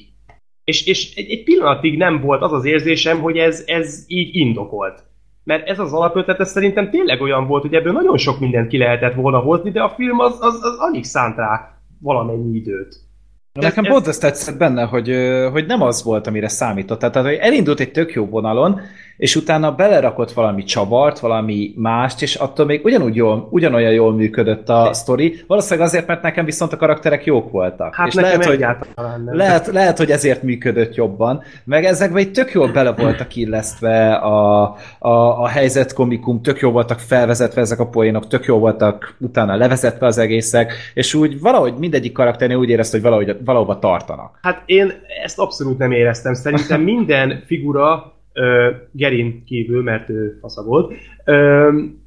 És, 0.64 0.86
és 0.86 1.14
egy, 1.14 1.30
egy 1.30 1.42
pillanatig 1.42 1.96
nem 1.96 2.20
volt 2.20 2.42
az 2.42 2.52
az 2.52 2.64
érzésem, 2.64 3.20
hogy 3.20 3.38
ez, 3.38 3.62
ez 3.66 4.04
így 4.06 4.36
indokolt. 4.36 5.04
Mert 5.44 5.68
ez 5.68 5.78
az 5.78 5.92
alapötlet, 5.92 6.40
ez 6.40 6.50
szerintem 6.50 6.90
tényleg 6.90 7.20
olyan 7.20 7.46
volt, 7.46 7.62
hogy 7.62 7.74
ebből 7.74 7.92
nagyon 7.92 8.16
sok 8.16 8.40
mindent 8.40 8.68
ki 8.68 8.78
lehetett 8.78 9.14
volna 9.14 9.38
hozni, 9.38 9.70
de 9.70 9.82
a 9.82 9.94
film 9.96 10.18
az, 10.18 10.38
az, 10.40 10.54
az 10.62 10.76
alig 10.78 11.04
szánt 11.04 11.36
rá 11.36 11.80
valamennyi 12.00 12.56
időt. 12.56 13.05
Nekem 13.60 13.84
ez, 13.84 13.90
pont 13.90 14.06
ez 14.06 14.18
tetszett 14.18 14.56
benne, 14.56 14.82
hogy, 14.82 15.16
hogy 15.52 15.66
nem 15.66 15.82
az 15.82 16.02
volt, 16.02 16.26
amire 16.26 16.48
számított. 16.48 16.98
Tehát, 16.98 17.16
hogy 17.28 17.38
elindult 17.40 17.80
egy 17.80 17.90
tök 17.90 18.12
jó 18.12 18.26
vonalon, 18.26 18.80
és 19.16 19.36
utána 19.36 19.74
belerakott 19.74 20.32
valami 20.32 20.62
csavart, 20.62 21.18
valami 21.18 21.72
mást, 21.76 22.22
és 22.22 22.34
attól 22.34 22.66
még 22.66 22.84
ugyanúgy 22.84 23.16
jól, 23.16 23.48
ugyanolyan 23.50 23.92
jól 23.92 24.12
működött 24.12 24.68
a 24.68 24.92
sztori. 24.92 25.40
Valószínűleg 25.46 25.86
azért, 25.88 26.06
mert 26.06 26.22
nekem 26.22 26.44
viszont 26.44 26.72
a 26.72 26.76
karakterek 26.76 27.24
jók 27.24 27.50
voltak. 27.50 27.94
Hát 27.94 28.06
és 28.06 28.14
lehet, 28.14 28.44
hogy, 28.44 28.58
nem. 28.58 29.36
Lehet, 29.36 29.66
lehet, 29.66 29.98
hogy 29.98 30.10
ezért 30.10 30.42
működött 30.42 30.94
jobban. 30.94 31.42
Meg 31.64 31.84
ezekben 31.84 32.22
egy 32.22 32.32
tök 32.32 32.52
jól 32.52 32.68
bele 32.72 32.92
voltak 32.92 33.36
illesztve 33.36 34.14
a, 34.14 34.62
a, 34.98 35.42
a 35.42 35.46
helyzet 35.46 35.92
komikum, 35.92 36.42
tök 36.42 36.60
jól 36.60 36.72
voltak 36.72 36.98
felvezetve 36.98 37.60
ezek 37.60 37.78
a 37.78 37.86
poénok, 37.86 38.26
tök 38.26 38.44
jól 38.44 38.58
voltak 38.58 39.16
utána 39.18 39.56
levezetve 39.56 40.06
az 40.06 40.18
egészek, 40.18 40.72
és 40.94 41.14
úgy 41.14 41.40
valahogy 41.40 41.74
mindegyik 41.78 42.12
karakternél 42.12 42.56
úgy 42.56 42.68
érezte, 42.68 42.96
hogy 42.96 43.06
valahogy, 43.06 43.36
valahova 43.44 43.78
tartanak. 43.78 44.38
Hát 44.42 44.62
én 44.66 44.92
ezt 45.24 45.38
abszolút 45.38 45.78
nem 45.78 45.92
éreztem. 45.92 46.34
Szerintem 46.34 46.80
minden 46.80 47.42
figura 47.46 48.15
Gerin 48.92 49.44
kívül, 49.44 49.82
mert 49.82 50.08
ő 50.08 50.38
fasza 50.40 50.62
volt, 50.62 50.94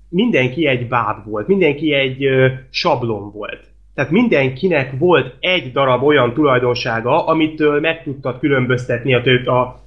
mindenki 0.10 0.68
egy 0.68 0.88
báb 0.88 1.26
volt, 1.26 1.48
mindenki 1.48 1.94
egy 1.94 2.28
sablon 2.70 3.32
volt. 3.32 3.68
Tehát 3.94 4.12
mindenkinek 4.12 5.00
volt 5.00 5.36
egy 5.40 5.72
darab 5.72 6.04
olyan 6.04 6.34
tulajdonsága, 6.34 7.26
amitől 7.26 7.80
meg 7.80 8.04
tudtad 8.04 8.40
különböztetni 8.40 9.14
a, 9.14 9.22
tő, 9.22 9.44
a 9.44 9.80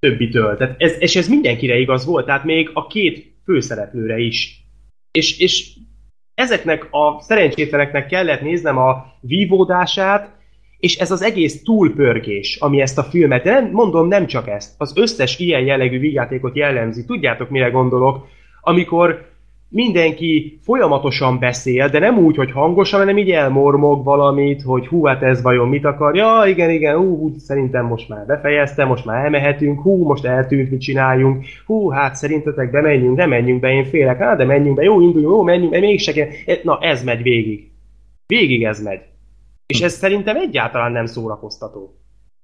többitől. 0.00 0.56
Tehát 0.56 0.74
ez, 0.78 0.96
és 0.98 1.16
ez 1.16 1.28
mindenkire 1.28 1.76
igaz 1.78 2.06
volt, 2.06 2.26
tehát 2.26 2.44
még 2.44 2.70
a 2.72 2.86
két 2.86 3.32
főszereplőre 3.44 4.18
is. 4.18 4.64
És, 5.10 5.40
és 5.40 5.76
ezeknek 6.34 6.88
a 6.90 7.20
szerencsétleneknek 7.20 8.06
kellett 8.06 8.40
néznem 8.40 8.78
a 8.78 9.04
vívódását, 9.20 10.37
és 10.78 10.96
ez 10.96 11.10
az 11.10 11.22
egész 11.22 11.62
túlpörgés, 11.62 12.56
ami 12.60 12.80
ezt 12.80 12.98
a 12.98 13.02
filmet, 13.02 13.42
de 13.42 13.52
nem, 13.52 13.70
mondom 13.70 14.08
nem 14.08 14.26
csak 14.26 14.48
ezt, 14.48 14.74
az 14.78 14.92
összes 14.96 15.38
ilyen 15.38 15.64
jellegű 15.64 15.98
vígjátékot 15.98 16.56
jellemzi. 16.56 17.04
Tudjátok, 17.04 17.50
mire 17.50 17.68
gondolok? 17.68 18.26
Amikor 18.60 19.26
mindenki 19.70 20.58
folyamatosan 20.62 21.38
beszél, 21.38 21.88
de 21.88 21.98
nem 21.98 22.18
úgy, 22.18 22.36
hogy 22.36 22.50
hangosan, 22.50 22.98
hanem 22.98 23.18
így 23.18 23.30
elmormog 23.30 24.04
valamit, 24.04 24.62
hogy 24.62 24.86
hú, 24.86 25.04
hát 25.04 25.22
ez 25.22 25.42
vajon 25.42 25.68
mit 25.68 25.84
akar, 25.84 26.16
ja, 26.16 26.42
igen, 26.46 26.70
igen, 26.70 26.96
hú, 26.96 27.34
szerintem 27.38 27.86
most 27.86 28.08
már 28.08 28.26
befejezte, 28.26 28.84
most 28.84 29.04
már 29.04 29.24
elmehetünk, 29.24 29.80
hú, 29.80 30.04
most 30.04 30.24
eltűnt, 30.24 30.70
mit 30.70 30.80
csináljunk, 30.80 31.44
hú, 31.66 31.88
hát 31.88 32.14
szerintetek 32.14 32.70
bemenjünk, 32.70 33.16
de 33.16 33.26
menjünk 33.26 33.60
be, 33.60 33.70
én 33.70 33.84
félek, 33.84 34.18
hát 34.18 34.36
de 34.36 34.44
menjünk 34.44 34.76
be, 34.76 34.82
jó, 34.82 35.00
induljunk, 35.00 35.34
jó, 35.34 35.42
menjünk 35.42 35.70
be, 35.70 35.78
mégse 35.78 36.12
kell, 36.12 36.28
na 36.62 36.78
ez 36.80 37.04
megy 37.04 37.22
végig. 37.22 37.70
Végig 38.26 38.64
ez 38.64 38.82
megy. 38.82 39.00
És 39.68 39.80
ez 39.80 39.92
szerintem 39.92 40.36
egyáltalán 40.36 40.92
nem 40.92 41.06
szórakoztató. 41.06 41.94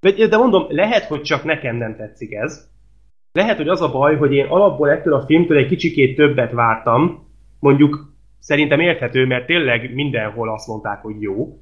De 0.01 0.37
mondom, 0.37 0.67
lehet, 0.69 1.05
hogy 1.05 1.23
csak 1.23 1.45
nekem 1.45 1.77
nem 1.77 1.97
tetszik 1.97 2.33
ez. 2.33 2.69
Lehet, 3.33 3.57
hogy 3.57 3.69
az 3.69 3.83
a 3.83 3.91
baj, 3.91 4.17
hogy 4.17 4.33
én 4.33 4.47
alapból 4.47 4.91
ettől 4.91 5.15
a 5.15 5.25
filmtől 5.27 5.57
egy 5.57 5.69
kicsikét 5.69 6.17
többet 6.17 6.53
vártam. 6.53 7.29
Mondjuk 7.61 8.15
szerintem 8.39 8.81
érthető, 8.81 9.27
mert 9.27 9.47
tényleg 9.47 9.95
mindenhol 9.95 10.53
azt 10.53 10.67
mondták, 10.67 11.03
hogy 11.03 11.21
jó. 11.21 11.59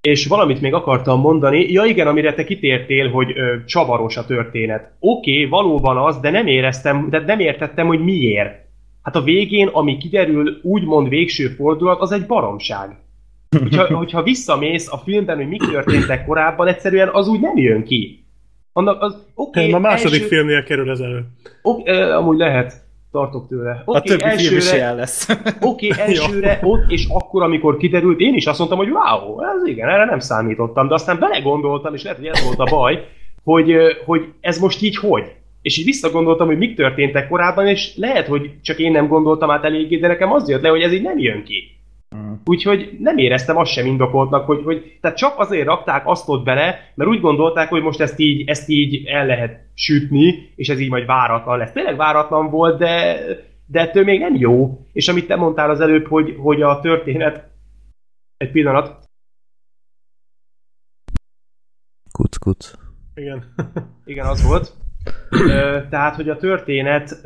És 0.00 0.26
valamit 0.26 0.60
még 0.60 0.74
akartam 0.74 1.20
mondani. 1.20 1.72
Ja 1.72 1.84
igen, 1.84 2.06
amire 2.06 2.34
te 2.34 2.44
kitértél, 2.44 3.10
hogy 3.10 3.38
ö, 3.38 3.64
csavaros 3.64 4.16
a 4.16 4.26
történet. 4.26 4.92
Oké, 5.00 5.32
okay, 5.32 5.48
valóban 5.48 5.96
az, 5.96 6.20
de 6.20 6.30
nem 6.30 6.46
éreztem, 6.46 7.10
de 7.10 7.18
nem 7.18 7.38
értettem, 7.38 7.86
hogy 7.86 8.04
miért. 8.04 8.64
Hát 9.02 9.16
a 9.16 9.22
végén, 9.22 9.66
ami 9.66 9.96
kiderül, 9.96 10.60
úgymond 10.62 11.08
végső 11.08 11.48
fordulat, 11.48 12.00
az 12.00 12.12
egy 12.12 12.26
baromság 12.26 13.03
hogyha, 13.62 13.96
hogyha 13.96 14.22
visszamész 14.22 14.92
a 14.92 14.96
filmben, 14.96 15.36
hogy 15.36 15.48
mik 15.48 15.62
történtek 15.70 16.26
korábban, 16.26 16.66
egyszerűen 16.66 17.08
az 17.12 17.28
úgy 17.28 17.40
nem 17.40 17.56
jön 17.56 17.84
ki. 17.84 18.24
Annak 18.72 19.02
az, 19.02 19.16
okay, 19.34 19.72
a 19.72 19.78
második 19.78 20.22
első... 20.22 20.26
filmnél 20.26 20.64
kerül 20.64 20.90
ez 20.90 20.98
elő. 20.98 21.24
Okay, 21.62 21.98
amúgy 21.98 22.38
lehet, 22.38 22.84
tartok 23.14 23.48
tőle. 23.48 23.82
Okay, 23.84 24.00
a 24.00 24.04
többi 24.04 24.22
elsőre, 24.22 24.48
film 24.48 24.58
is 24.58 24.72
ilyen 24.72 24.94
lesz. 24.94 25.28
Oké, 25.60 25.88
okay, 25.88 26.04
elsőre 26.06 26.58
ott, 26.62 26.90
és 26.90 27.06
akkor, 27.08 27.42
amikor 27.42 27.76
kiderült, 27.76 28.20
én 28.20 28.34
is 28.34 28.46
azt 28.46 28.58
mondtam, 28.58 28.78
hogy 28.78 28.90
wow, 28.90 29.40
ez 29.40 29.66
igen, 29.66 29.88
erre 29.88 30.04
nem 30.04 30.18
számítottam, 30.18 30.88
de 30.88 30.94
aztán 30.94 31.18
belegondoltam, 31.18 31.94
és 31.94 32.02
lehet, 32.02 32.18
hogy 32.18 32.26
ez 32.26 32.44
volt 32.44 32.58
a 32.58 32.76
baj, 32.76 33.04
hogy, 33.44 33.74
hogy 34.04 34.24
ez 34.40 34.58
most 34.58 34.82
így 34.82 34.96
hogy? 34.96 35.32
És 35.62 35.78
így 35.78 35.84
visszagondoltam, 35.84 36.46
hogy 36.46 36.58
mik 36.58 36.76
történtek 36.76 37.28
korábban, 37.28 37.66
és 37.66 37.96
lehet, 37.96 38.26
hogy 38.26 38.50
csak 38.62 38.78
én 38.78 38.92
nem 38.92 39.08
gondoltam 39.08 39.50
át 39.50 39.64
eléggé, 39.64 39.96
de 39.96 40.06
nekem 40.06 40.32
az 40.32 40.48
jött 40.48 40.62
le, 40.62 40.68
hogy 40.68 40.82
ez 40.82 40.92
így 40.92 41.02
nem 41.02 41.18
jön 41.18 41.44
ki. 41.44 41.73
Úgyhogy 42.44 42.96
nem 42.98 43.18
éreztem 43.18 43.56
azt 43.56 43.72
sem 43.72 43.86
indokoltnak, 43.86 44.46
hogy, 44.46 44.64
hogy 44.64 44.98
tehát 45.00 45.16
csak 45.16 45.38
azért 45.38 45.66
rakták 45.66 46.06
azt 46.06 46.28
ott 46.28 46.44
bele, 46.44 46.92
mert 46.94 47.10
úgy 47.10 47.20
gondolták, 47.20 47.68
hogy 47.68 47.82
most 47.82 48.00
ezt 48.00 48.18
így, 48.18 48.48
ezt 48.48 48.68
így 48.68 49.06
el 49.06 49.26
lehet 49.26 49.60
sütni, 49.74 50.52
és 50.56 50.68
ez 50.68 50.80
így 50.80 50.90
majd 50.90 51.06
váratlan 51.06 51.58
lesz. 51.58 51.72
Tényleg 51.72 51.96
váratlan 51.96 52.50
volt, 52.50 52.78
de, 52.78 53.18
de 53.66 53.80
ettől 53.80 54.04
még 54.04 54.20
nem 54.20 54.34
jó. 54.34 54.86
És 54.92 55.08
amit 55.08 55.26
te 55.26 55.36
mondtál 55.36 55.70
az 55.70 55.80
előbb, 55.80 56.06
hogy, 56.06 56.36
hogy 56.38 56.62
a 56.62 56.80
történet... 56.80 57.52
Egy 58.36 58.50
pillanat. 58.50 59.08
Kuc, 62.12 62.36
kuc. 62.36 62.72
Igen. 63.14 63.54
Igen, 64.04 64.26
az 64.26 64.46
volt. 64.46 64.72
Tehát, 65.90 66.14
hogy 66.14 66.28
a 66.28 66.36
történet 66.36 67.20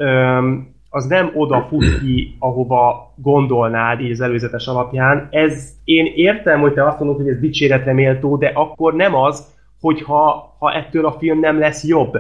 az 0.91 1.07
nem 1.07 1.31
oda 1.35 1.67
fut 1.69 1.99
ki, 2.01 2.37
ahova 2.39 3.13
gondolnád 3.17 4.01
így 4.01 4.11
az 4.11 4.21
előzetes 4.21 4.67
alapján. 4.67 5.29
Ez, 5.31 5.73
én 5.85 6.13
értem, 6.15 6.61
hogy 6.61 6.73
te 6.73 6.87
azt 6.87 6.99
mondod, 6.99 7.17
hogy 7.17 7.29
ez 7.29 7.41
dicséretre 7.41 7.93
méltó, 7.93 8.37
de 8.37 8.51
akkor 8.55 8.95
nem 8.95 9.15
az, 9.15 9.57
hogyha 9.81 10.55
ha 10.59 10.73
ettől 10.73 11.07
a 11.07 11.13
film 11.13 11.41
nem 11.41 11.59
lesz 11.59 11.85
jobb, 11.85 12.19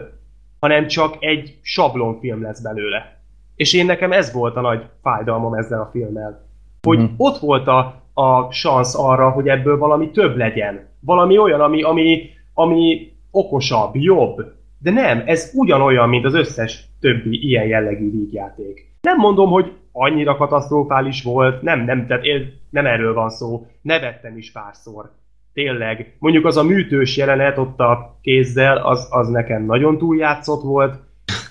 hanem 0.60 0.86
csak 0.86 1.16
egy 1.20 1.58
sablonfilm 1.62 2.42
lesz 2.42 2.60
belőle. 2.60 3.16
És 3.56 3.72
én 3.74 3.86
nekem 3.86 4.12
ez 4.12 4.32
volt 4.32 4.56
a 4.56 4.60
nagy 4.60 4.82
fájdalmam 5.02 5.54
ezzel 5.54 5.80
a 5.80 5.88
filmmel. 5.92 6.46
Hogy 6.82 6.98
mm. 6.98 7.04
ott 7.16 7.38
volt 7.38 7.66
a, 7.66 8.02
a 8.14 8.52
szansz 8.52 8.98
arra, 8.98 9.30
hogy 9.30 9.48
ebből 9.48 9.78
valami 9.78 10.10
több 10.10 10.36
legyen. 10.36 10.88
Valami 11.00 11.38
olyan, 11.38 11.60
ami, 11.60 11.82
ami, 11.82 12.30
ami 12.54 13.12
okosabb, 13.30 13.90
jobb, 13.92 14.36
de 14.78 14.90
nem, 14.90 15.22
ez 15.26 15.52
ugyanolyan, 15.54 16.08
mint 16.08 16.24
az 16.24 16.34
összes 16.34 16.87
többi 17.00 17.46
ilyen 17.46 17.66
jellegű 17.66 18.10
vígjáték. 18.10 18.86
Nem 19.00 19.16
mondom, 19.16 19.50
hogy 19.50 19.72
annyira 19.92 20.36
katasztrofális 20.36 21.22
volt, 21.22 21.62
nem, 21.62 21.84
nem, 21.84 22.06
tehát 22.06 22.24
én, 22.24 22.52
nem 22.70 22.86
erről 22.86 23.14
van 23.14 23.30
szó, 23.30 23.66
nevettem 23.82 24.36
is 24.36 24.52
párszor. 24.52 25.10
Tényleg. 25.52 26.16
Mondjuk 26.18 26.44
az 26.44 26.56
a 26.56 26.62
műtős 26.62 27.16
jelenet 27.16 27.58
ott 27.58 27.78
a 27.78 28.18
kézzel, 28.22 28.76
az, 28.76 29.08
az 29.10 29.28
nekem 29.28 29.64
nagyon 29.64 29.98
túljátszott 29.98 30.62
volt. 30.62 30.94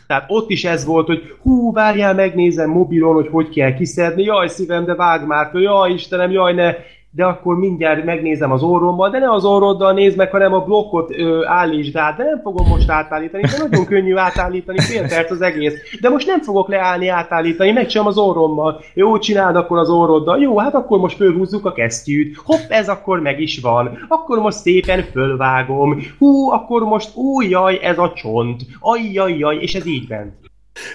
Tehát 0.07 0.25
ott 0.27 0.49
is 0.49 0.65
ez 0.65 0.85
volt, 0.85 1.07
hogy 1.07 1.35
hú, 1.41 1.73
várjál, 1.73 2.13
megnézem 2.13 2.69
mobilon, 2.69 3.13
hogy 3.13 3.27
hogy 3.27 3.49
kell 3.49 3.73
kiszedni, 3.73 4.23
jaj 4.23 4.47
szívem, 4.47 4.85
de 4.85 4.95
vág 4.95 5.27
már, 5.27 5.49
jaj 5.53 5.91
Istenem, 5.91 6.31
jaj 6.31 6.53
ne, 6.53 6.73
de 7.17 7.25
akkor 7.25 7.57
mindjárt 7.57 8.05
megnézem 8.05 8.51
az 8.51 8.63
orrommal, 8.63 9.09
de 9.09 9.19
ne 9.19 9.31
az 9.31 9.45
orroddal 9.45 9.93
nézd 9.93 10.17
meg, 10.17 10.31
hanem 10.31 10.53
a 10.53 10.63
blokkot 10.63 11.11
ö, 11.17 11.45
állítsd 11.45 11.95
át, 11.95 12.17
de 12.17 12.23
nem 12.23 12.39
fogom 12.43 12.67
most 12.67 12.89
átállítani, 12.89 13.43
de 13.43 13.57
nagyon 13.57 13.85
könnyű 13.85 14.15
átállítani, 14.15 14.79
fél 14.79 15.07
perc 15.07 15.31
az 15.31 15.41
egész. 15.41 15.73
De 16.01 16.09
most 16.09 16.27
nem 16.27 16.41
fogok 16.41 16.67
leállni 16.67 17.07
átállítani, 17.07 17.71
megcsinálom 17.71 18.11
az 18.11 18.17
orrommal. 18.17 18.81
Jó, 18.93 19.17
csináld 19.17 19.55
akkor 19.55 19.77
az 19.77 19.89
orroddal. 19.89 20.39
Jó, 20.39 20.57
hát 20.59 20.73
akkor 20.73 20.99
most 20.99 21.15
fölhúzzuk 21.15 21.65
a 21.65 21.73
kesztyűt. 21.73 22.37
Hopp, 22.43 22.69
ez 22.69 22.89
akkor 22.89 23.19
meg 23.19 23.39
is 23.39 23.59
van. 23.59 24.05
Akkor 24.07 24.39
most 24.39 24.57
szépen 24.57 25.03
fölvágom. 25.11 25.99
Hú, 26.17 26.51
akkor 26.51 26.83
most, 26.83 27.15
új, 27.15 27.47
jaj, 27.49 27.79
ez 27.81 27.97
a 27.97 28.13
csont. 28.15 28.61
Ajjajjaj, 28.79 29.55
és 29.55 29.75
ez 29.75 29.85
így 29.85 30.09
ment. 30.09 30.33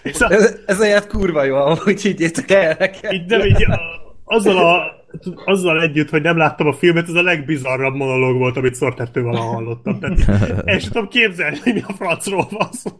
Ez, 0.03 0.59
ez 0.66 0.81
a 0.81 1.07
kurva 1.09 1.44
jó, 1.44 1.55
ahogy 1.55 2.01
higgyétek 2.01 2.51
el 2.51 2.77
nekem. 2.78 3.12
Így, 3.12 3.24
de 3.24 3.47
így, 3.47 3.66
azzal 4.24 4.57
a 4.57 5.01
azzal 5.44 5.82
együtt, 5.82 6.11
hogy 6.11 6.23
nem 6.23 6.36
láttam 6.36 6.66
a 6.66 6.73
filmet, 6.73 7.09
ez 7.09 7.15
a 7.15 7.23
legbizarrabb 7.23 7.94
monológ 7.94 8.39
volt, 8.39 8.57
amit 8.57 8.77
Sortertől 8.77 9.24
valaha 9.24 9.53
hallottam. 9.53 9.99
Tehát 9.99 10.62
el 10.65 10.78
sem 10.78 10.90
tudom 10.90 11.09
képzelni, 11.09 11.59
hogy 11.65 11.74
mi 11.74 11.82
a 11.86 11.93
francról 11.93 12.47
van 12.51 12.69
szó. 12.73 12.90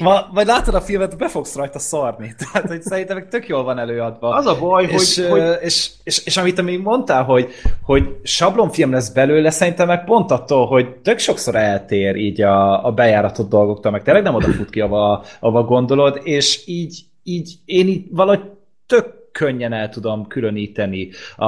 Ma, 0.00 0.28
majd 0.32 0.46
látod 0.46 0.74
a 0.74 0.80
filmet, 0.80 1.18
be 1.18 1.28
fogsz 1.28 1.56
rajta 1.56 1.78
szarni. 1.78 2.34
Tehát, 2.52 2.68
hogy 2.68 2.82
szerintem 2.82 3.28
tök 3.28 3.48
jól 3.48 3.64
van 3.64 3.78
előadva. 3.78 4.28
Az 4.28 4.46
a 4.46 4.58
baj, 4.58 4.84
és, 4.84 5.16
hogy... 5.16 5.28
hogy... 5.28 5.42
És, 5.62 5.90
és, 6.04 6.26
és, 6.26 6.36
amit 6.36 6.62
még 6.62 6.80
mondtál, 6.80 7.22
hogy, 7.22 7.48
hogy 7.82 8.16
sablonfilm 8.22 8.92
lesz 8.92 9.08
belőle, 9.08 9.50
szerintem 9.50 9.86
meg 9.86 10.04
pont 10.04 10.30
attól, 10.30 10.66
hogy 10.66 10.96
tök 10.96 11.18
sokszor 11.18 11.54
eltér 11.54 12.16
így 12.16 12.42
a, 12.42 12.86
a 12.86 12.92
bejáratott 12.92 13.48
dolgoktól, 13.48 13.92
meg 13.92 14.02
tényleg 14.02 14.22
nem 14.22 14.34
oda 14.34 14.52
fut 14.52 14.70
ki, 14.70 14.80
ahova, 14.80 15.24
ahova 15.40 15.62
gondolod, 15.62 16.20
és 16.22 16.62
így, 16.66 17.00
így 17.22 17.54
én 17.64 17.88
így 17.88 18.06
valahogy 18.10 18.50
tök 18.86 19.17
könnyen 19.32 19.72
el 19.72 19.88
tudom 19.88 20.26
különíteni 20.26 21.08
a, 21.36 21.46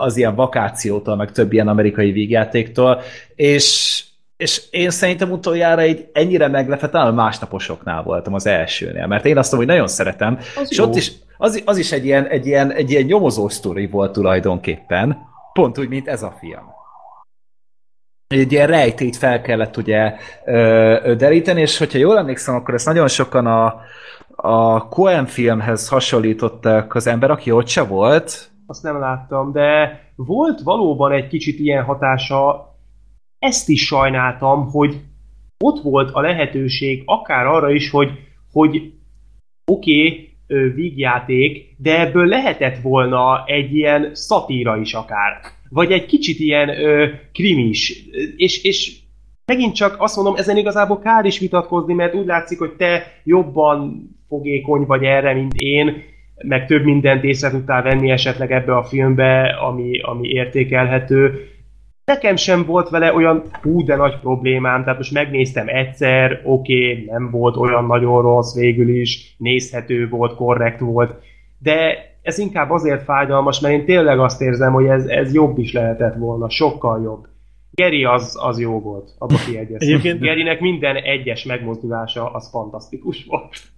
az 0.00 0.16
ilyen 0.16 0.34
vakációtól, 0.34 1.16
meg 1.16 1.32
több 1.32 1.52
ilyen 1.52 1.68
amerikai 1.68 2.12
vígjátéktól, 2.12 3.00
és, 3.34 4.04
és 4.36 4.62
én 4.70 4.90
szerintem 4.90 5.30
utoljára 5.30 5.80
egy 5.80 6.08
ennyire 6.12 6.48
meglepett, 6.48 6.90
talán 6.90 7.14
másnaposoknál 7.14 8.02
voltam 8.02 8.34
az 8.34 8.46
elsőnél, 8.46 9.06
mert 9.06 9.26
én 9.26 9.38
azt 9.38 9.54
hogy 9.54 9.66
nagyon 9.66 9.88
szeretem, 9.88 10.38
az 10.56 10.70
és 10.70 10.78
jó. 10.78 10.84
ott 10.84 10.96
is, 10.96 11.12
az, 11.36 11.62
az 11.64 11.78
is 11.78 11.92
egy 11.92 12.04
ilyen, 12.04 12.26
egy, 12.26 12.46
ilyen, 12.46 12.72
egy 12.72 12.90
ilyen 12.90 13.04
nyomozó 13.04 13.48
sztori 13.48 13.86
volt 13.86 14.12
tulajdonképpen, 14.12 15.18
pont 15.52 15.78
úgy, 15.78 15.88
mint 15.88 16.08
ez 16.08 16.22
a 16.22 16.36
film. 16.40 16.70
egy 18.26 18.52
ilyen 18.52 18.66
rejtét 18.66 19.16
fel 19.16 19.40
kellett 19.40 19.76
ugye 19.76 20.14
deríteni, 21.16 21.60
és 21.60 21.78
hogyha 21.78 21.98
jól 21.98 22.18
emlékszem, 22.18 22.54
akkor 22.54 22.74
ezt 22.74 22.86
nagyon 22.86 23.08
sokan 23.08 23.46
a, 23.46 23.80
a 24.42 24.88
Coen 24.88 25.26
filmhez 25.26 25.88
hasonlították 25.88 26.94
az 26.94 27.06
ember, 27.06 27.30
aki 27.30 27.50
ott 27.50 27.66
se 27.66 27.82
volt. 27.82 28.50
Azt 28.66 28.82
nem 28.82 28.98
láttam, 28.98 29.52
de 29.52 30.00
volt 30.16 30.60
valóban 30.60 31.12
egy 31.12 31.28
kicsit 31.28 31.58
ilyen 31.58 31.84
hatása, 31.84 32.70
ezt 33.38 33.68
is 33.68 33.86
sajnáltam, 33.86 34.70
hogy 34.70 35.00
ott 35.64 35.82
volt 35.82 36.10
a 36.12 36.20
lehetőség 36.20 37.02
akár 37.06 37.46
arra 37.46 37.70
is, 37.70 37.90
hogy, 37.90 38.10
hogy 38.52 38.92
oké, 39.64 40.32
okay, 40.46 40.72
vígjáték, 40.74 41.74
de 41.78 42.00
ebből 42.00 42.26
lehetett 42.26 42.80
volna 42.82 43.44
egy 43.46 43.74
ilyen 43.74 44.10
szatíra 44.14 44.76
is 44.76 44.94
akár. 44.94 45.40
Vagy 45.68 45.92
egy 45.92 46.06
kicsit 46.06 46.38
ilyen 46.38 46.68
ö, 46.68 47.08
krimis. 47.32 48.06
És, 48.36 48.64
és 48.64 49.00
megint 49.44 49.74
csak 49.74 49.96
azt 49.98 50.16
mondom, 50.16 50.36
ezen 50.36 50.56
igazából 50.56 50.98
kár 50.98 51.24
is 51.24 51.38
vitatkozni, 51.38 51.94
mert 51.94 52.14
úgy 52.14 52.26
látszik, 52.26 52.58
hogy 52.58 52.72
te 52.72 53.20
jobban 53.24 54.10
fogékony 54.32 54.84
vagy 54.86 55.04
erre, 55.04 55.34
mint 55.34 55.52
én, 55.54 56.02
meg 56.44 56.66
több 56.66 56.84
mindent 56.84 57.24
észre 57.24 57.50
tudtál 57.50 57.82
venni 57.82 58.10
esetleg 58.10 58.52
ebbe 58.52 58.76
a 58.76 58.84
filmbe, 58.84 59.56
ami, 59.68 60.00
ami 60.00 60.28
értékelhető. 60.28 61.46
Nekem 62.04 62.36
sem 62.36 62.64
volt 62.64 62.88
vele 62.88 63.14
olyan 63.14 63.42
hú, 63.62 63.84
de 63.84 63.96
nagy 63.96 64.18
problémám, 64.20 64.82
tehát 64.82 64.98
most 64.98 65.12
megnéztem 65.12 65.68
egyszer, 65.68 66.40
oké, 66.44 66.90
okay, 66.90 67.04
nem 67.04 67.30
volt 67.30 67.56
olyan 67.56 67.84
nagyon 67.84 68.22
rossz 68.22 68.54
végül 68.54 68.88
is, 68.88 69.34
nézhető 69.38 70.08
volt, 70.08 70.34
korrekt 70.34 70.80
volt, 70.80 71.14
de 71.58 72.10
ez 72.22 72.38
inkább 72.38 72.70
azért 72.70 73.02
fájdalmas, 73.02 73.60
mert 73.60 73.74
én 73.74 73.84
tényleg 73.84 74.18
azt 74.18 74.40
érzem, 74.40 74.72
hogy 74.72 74.86
ez, 74.86 75.06
ez 75.06 75.34
jobb 75.34 75.58
is 75.58 75.72
lehetett 75.72 76.14
volna, 76.14 76.50
sokkal 76.50 77.02
jobb. 77.02 77.26
Geri 77.70 78.04
az, 78.04 78.36
az 78.40 78.60
jó 78.60 78.80
volt, 78.80 79.10
abba 79.18 79.34
kiegyeztem. 79.46 80.18
Gerinek 80.18 80.60
minden 80.60 80.96
egyes 80.96 81.44
megmozdulása 81.44 82.30
az 82.32 82.50
fantasztikus 82.50 83.24
volt. 83.24 83.71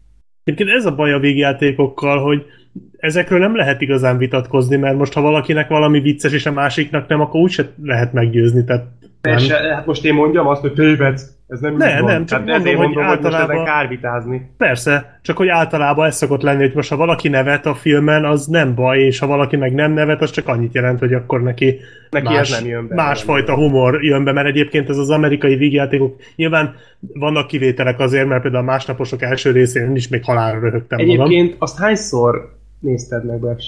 Egyébként 0.45 0.77
ez 0.79 0.87
a 0.87 0.95
baj 0.95 1.12
a 1.12 1.19
végjátékokkal, 1.19 2.19
hogy 2.19 2.47
ezekről 2.97 3.39
nem 3.39 3.57
lehet 3.57 3.81
igazán 3.81 4.19
vitatkozni, 4.19 4.77
mert 4.77 4.97
most 4.97 5.12
ha 5.12 5.21
valakinek 5.21 5.69
valami 5.69 6.01
vicces 6.01 6.33
és 6.33 6.47
a 6.47 6.53
másiknak 6.53 7.09
nem, 7.09 7.21
akkor 7.21 7.41
úgyse 7.41 7.71
lehet 7.83 8.12
meggyőzni. 8.12 8.65
Tehát 8.65 8.87
Persze, 9.31 9.61
nem. 9.61 9.73
hát 9.75 9.87
most 9.87 10.05
én 10.05 10.15
mondjam 10.15 10.47
azt, 10.47 10.61
hogy 10.61 10.73
tévedsz. 10.73 11.33
Ez 11.49 11.61
nem 11.61 11.77
nem, 11.77 12.03
van. 12.03 12.13
nem, 12.13 12.27
csak 12.27 12.45
mondom, 12.45 12.75
mondom, 12.75 12.93
hogy 12.93 13.03
általában... 13.03 13.57
Hogy 13.57 13.65
kár 13.67 13.89
vitázni. 13.89 14.51
Persze, 14.57 15.19
csak 15.23 15.37
hogy 15.37 15.49
általában 15.49 16.07
ez 16.07 16.17
szokott 16.17 16.43
lenni, 16.43 16.63
hogy 16.63 16.75
most 16.75 16.91
ha 16.91 16.97
valaki 16.97 17.29
nevet 17.29 17.67
a 17.67 17.75
filmen, 17.75 18.25
az 18.25 18.47
nem 18.47 18.75
baj, 18.75 18.99
és 18.99 19.19
ha 19.19 19.27
valaki 19.27 19.57
meg 19.57 19.75
nem 19.75 19.93
nevet, 19.93 20.23
az 20.23 20.31
csak 20.31 20.49
annyit 20.49 20.75
jelent, 20.75 20.99
hogy 20.99 21.13
akkor 21.13 21.43
neki, 21.43 21.79
neki 22.11 22.27
más, 22.27 22.51
ez 22.51 22.61
nem 22.61 22.69
jön 22.69 22.89
be. 22.89 22.95
Másfajta 22.95 23.55
humor 23.55 24.05
jön 24.05 24.25
be, 24.25 24.33
mert 24.33 24.47
egyébként 24.47 24.89
ez 24.89 24.99
az 24.99 25.11
amerikai 25.11 25.57
vígjátékok, 25.57 26.21
nyilván 26.37 26.75
vannak 27.15 27.47
kivételek 27.47 27.99
azért, 27.99 28.29
mert 28.29 28.43
például 28.43 28.63
a 28.63 28.67
másnaposok 28.67 29.23
első 29.23 29.51
részén 29.51 29.97
is 29.97 30.09
még 30.09 30.25
halálra 30.25 30.61
röhögtem 30.61 30.99
Egyébként 30.99 31.43
magam. 31.45 31.57
azt 31.59 31.79
hányszor 31.79 32.54
nézted 32.85 33.24
meg 33.24 33.40
Black 33.40 33.61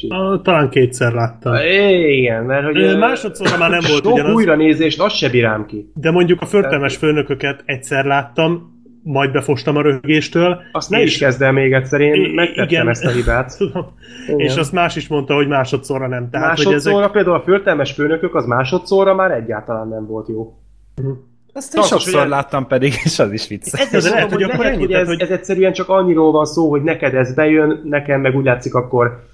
Talán 0.43 0.69
kétszer 0.69 1.13
láttam. 1.13 1.55
É, 1.55 2.17
igen, 2.17 2.45
mert 2.45 2.65
hogy... 2.65 2.81
Ö, 2.81 2.97
másodszor 2.99 3.59
már 3.59 3.71
nem 3.71 3.81
volt 3.89 4.05
sok 4.05 4.13
ugyanaz. 4.13 4.35
újra 4.35 4.57
nézést, 4.57 5.01
azt 5.01 5.17
se 5.17 5.31
bírám 5.31 5.67
ki. 5.67 5.91
De 5.95 6.11
mondjuk 6.11 6.41
a 6.41 6.47
förtelmes 6.47 6.97
főnököket 6.97 7.63
egyszer 7.65 8.05
láttam, 8.05 8.75
majd 9.03 9.33
befostam 9.33 9.77
a 9.77 9.83
rögéstől. 9.83 10.61
Azt 10.73 10.91
ne 10.91 11.03
is 11.03 11.19
kezd 11.19 11.43
el 11.43 11.53
még 11.53 11.73
egyszer, 11.73 12.01
én 12.01 12.35
megtettem 12.35 12.65
igen, 12.65 12.89
ezt 12.89 13.05
a 13.05 13.11
hibát. 13.11 13.57
Tudom. 13.59 13.95
És 14.37 14.57
azt 14.57 14.73
más 14.73 14.97
is 14.97 15.09
mondta, 15.09 15.35
hogy 15.35 15.49
másodszorra 15.49 16.09
nem. 16.09 16.31
Tehát, 16.31 16.49
másodszorra 16.49 16.99
ezek... 16.99 17.11
például 17.11 17.37
a 17.37 17.43
förtelmes 17.43 17.93
főnökök, 17.93 18.35
az 18.35 18.47
másodszorra 18.47 19.15
már 19.15 19.31
egyáltalán 19.31 19.89
nem 19.89 20.07
volt 20.07 20.29
jó. 20.29 20.55
Uh-huh. 20.97 21.17
Azt 21.57 21.77
én 21.77 21.83
sokszor 21.83 22.21
ugye... 22.21 22.29
láttam 22.29 22.67
pedig, 22.67 22.93
és 23.05 23.19
az 23.19 23.33
is 23.33 23.49
vicc. 23.49 23.75
Ez, 23.75 23.95
ez, 23.95 24.11
lehet, 24.11 24.33
hogy, 24.33 24.43
hogy, 24.43 24.59
lehet, 24.59 24.79
hogy 24.79 24.93
ez, 24.93 25.07
hogy 25.07 25.21
ez 25.21 25.31
egyszerűen 25.31 25.73
csak 25.73 25.89
annyiról 25.89 26.33
van 26.33 26.45
szó, 26.45 26.71
hogy 26.71 26.83
neked 26.83 27.15
ez 27.15 27.35
bejön, 27.35 27.81
nekem 27.85 28.21
meg 28.21 28.37
úgy 28.37 28.45
látszik 28.45 28.75
akkor 28.75 29.25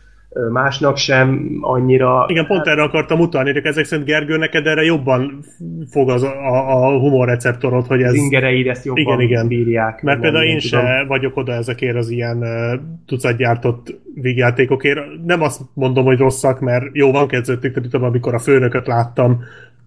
másnak 0.53 0.97
sem 0.97 1.59
annyira... 1.61 2.25
Igen, 2.29 2.47
pont 2.47 2.67
erre 2.67 2.83
akartam 2.83 3.21
utalni, 3.21 3.53
hogy 3.53 3.67
ezek 3.67 3.85
szerint 3.85 4.07
Gergő 4.07 4.37
neked 4.37 4.67
erre 4.67 4.83
jobban 4.83 5.45
fog 5.91 6.11
az 6.11 6.23
a, 6.23 6.29
a 6.69 6.99
humorreceptorod, 6.99 7.87
hogy 7.87 8.03
ez... 8.03 8.15
Ingereid 8.15 8.67
ezt 8.67 8.85
jobban 8.85 9.03
igen, 9.03 9.21
igen. 9.21 9.49
bírják. 9.49 10.03
Mert 10.03 10.21
például 10.21 10.45
én 10.45 10.59
tudom. 10.59 10.85
se 10.87 11.05
vagyok 11.09 11.37
oda 11.37 11.53
ezekért 11.53 11.97
az 11.97 12.11
ilyen 12.11 12.39
uh, 12.39 12.81
tucatgyártott 13.07 14.01
vígjátékokért. 14.15 15.01
Nem 15.25 15.43
azt 15.43 15.61
mondom, 15.75 16.05
hogy 16.05 16.19
rosszak, 16.19 16.61
mert 16.61 16.85
jó 16.93 17.13
van 17.13 17.29
kezdődtük, 17.29 17.75
de 17.75 17.81
tudom, 17.81 18.03
amikor 18.03 18.35
a 18.35 18.39
főnököt 18.39 18.87
láttam, 18.87 19.43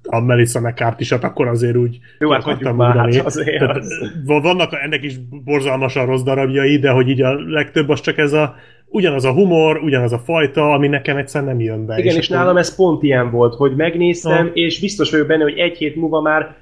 a 0.06 0.19
Melissa 0.19 0.60
McCarthy-sat, 0.60 1.23
akkor 1.23 1.48
azért 1.48 1.76
úgy 1.76 1.99
Jó, 2.19 2.30
hát 2.30 2.44
hagyjuk 2.44 2.76
már, 2.76 2.95
hát 2.95 3.26
azért 3.26 3.60
Tehát, 3.60 3.77
az... 3.77 4.11
Vannak 4.26 4.73
ennek 4.73 5.03
is 5.03 5.18
borzalmasan 5.44 6.06
rossz 6.06 6.22
darabjai, 6.22 6.80
de 6.80 6.90
hogy 6.90 7.10
így 7.10 7.22
a 7.22 7.34
legtöbb 7.34 7.90
az 7.90 8.02
csak 8.02 8.18
ez 8.18 8.34
a 8.34 8.56
ugyanaz 8.86 9.26
a 9.26 9.34
humor, 9.34 9.77
ugyanaz 9.77 10.14
a 10.14 10.19
fajta, 10.19 10.72
ami 10.72 10.88
nekem 10.88 11.18
egyszer 11.18 11.44
nem 11.44 11.60
jön 11.60 11.86
be. 11.86 11.98
Igen, 11.98 12.14
és, 12.14 12.18
és 12.18 12.30
akkor... 12.30 12.41
nálam 12.41 12.57
ez 12.57 12.76
pont 12.76 13.03
ilyen 13.03 13.32
volt, 13.32 13.56
hogy 13.56 13.76
megnéztem, 13.76 14.48
ha. 14.48 14.53
és 14.53 14.80
biztos 14.80 15.11
vagyok 15.11 15.27
benne, 15.27 15.44
hogy 15.44 15.57
egy 15.57 15.77
hét 15.77 15.95
múlva 15.95 16.22
már 16.22 16.56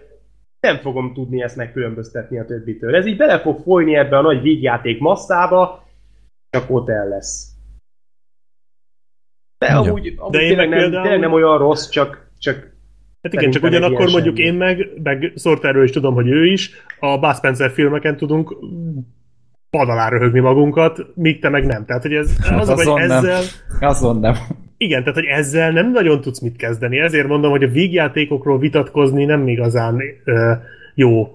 nem 0.59 0.77
fogom 0.77 1.13
tudni 1.13 1.41
ezt 1.41 1.55
megkülönböztetni 1.55 2.39
a 2.39 2.45
többitől. 2.45 2.95
Ez 2.95 3.05
így 3.05 3.17
bele 3.17 3.39
fog 3.39 3.59
folyni 3.59 3.95
ebbe 3.95 4.17
a 4.17 4.21
nagy 4.21 4.41
vígjáték 4.41 4.99
masszába, 4.99 5.87
csak 6.49 6.69
ott 6.69 6.89
el 6.89 7.07
lesz. 7.07 7.51
De 9.57 9.73
amúgy, 9.73 10.13
amúgy 10.17 10.31
De 10.31 10.37
tényleg, 10.37 10.69
nem, 10.69 10.79
például... 10.79 11.01
tényleg 11.01 11.19
nem 11.19 11.33
olyan 11.33 11.57
rossz, 11.57 11.89
csak, 11.89 12.31
csak 12.39 12.72
Hát 13.23 13.33
igen, 13.33 13.51
csak 13.51 13.63
ugyanakkor 13.63 14.09
mondjuk 14.09 14.37
semmi. 14.37 14.47
én 14.49 14.53
meg, 14.53 14.89
meg 15.03 15.33
Sorterről 15.35 15.83
is 15.83 15.91
tudom, 15.91 16.13
hogy 16.13 16.27
ő 16.27 16.45
is, 16.45 16.71
a 16.99 17.19
Buzz 17.19 17.37
Spencer 17.37 17.71
filmeken 17.71 18.17
tudunk 18.17 18.55
pad 19.69 19.89
alá 19.89 20.09
röhögni 20.09 20.39
magunkat, 20.39 21.05
míg 21.15 21.39
te 21.39 21.49
meg 21.49 21.65
nem. 21.65 21.85
Tehát, 21.85 22.01
hogy 22.01 22.13
ez 22.13 22.47
hát 22.47 22.59
az, 22.59 22.69
az 22.69 22.83
hogy 22.83 23.01
ezzel... 23.01 23.41
Nem. 23.79 23.89
Azon 23.89 24.19
nem. 24.19 24.35
Igen, 24.77 24.99
tehát, 24.99 25.15
hogy 25.15 25.25
ezzel 25.25 25.71
nem 25.71 25.91
nagyon 25.91 26.21
tudsz 26.21 26.39
mit 26.39 26.55
kezdeni. 26.55 26.99
Ezért 26.99 27.27
mondom, 27.27 27.51
hogy 27.51 27.63
a 27.63 27.67
vígjátékokról 27.67 28.59
vitatkozni 28.59 29.25
nem 29.25 29.47
igazán 29.47 30.01
ö, 30.23 30.51
jó, 30.95 31.33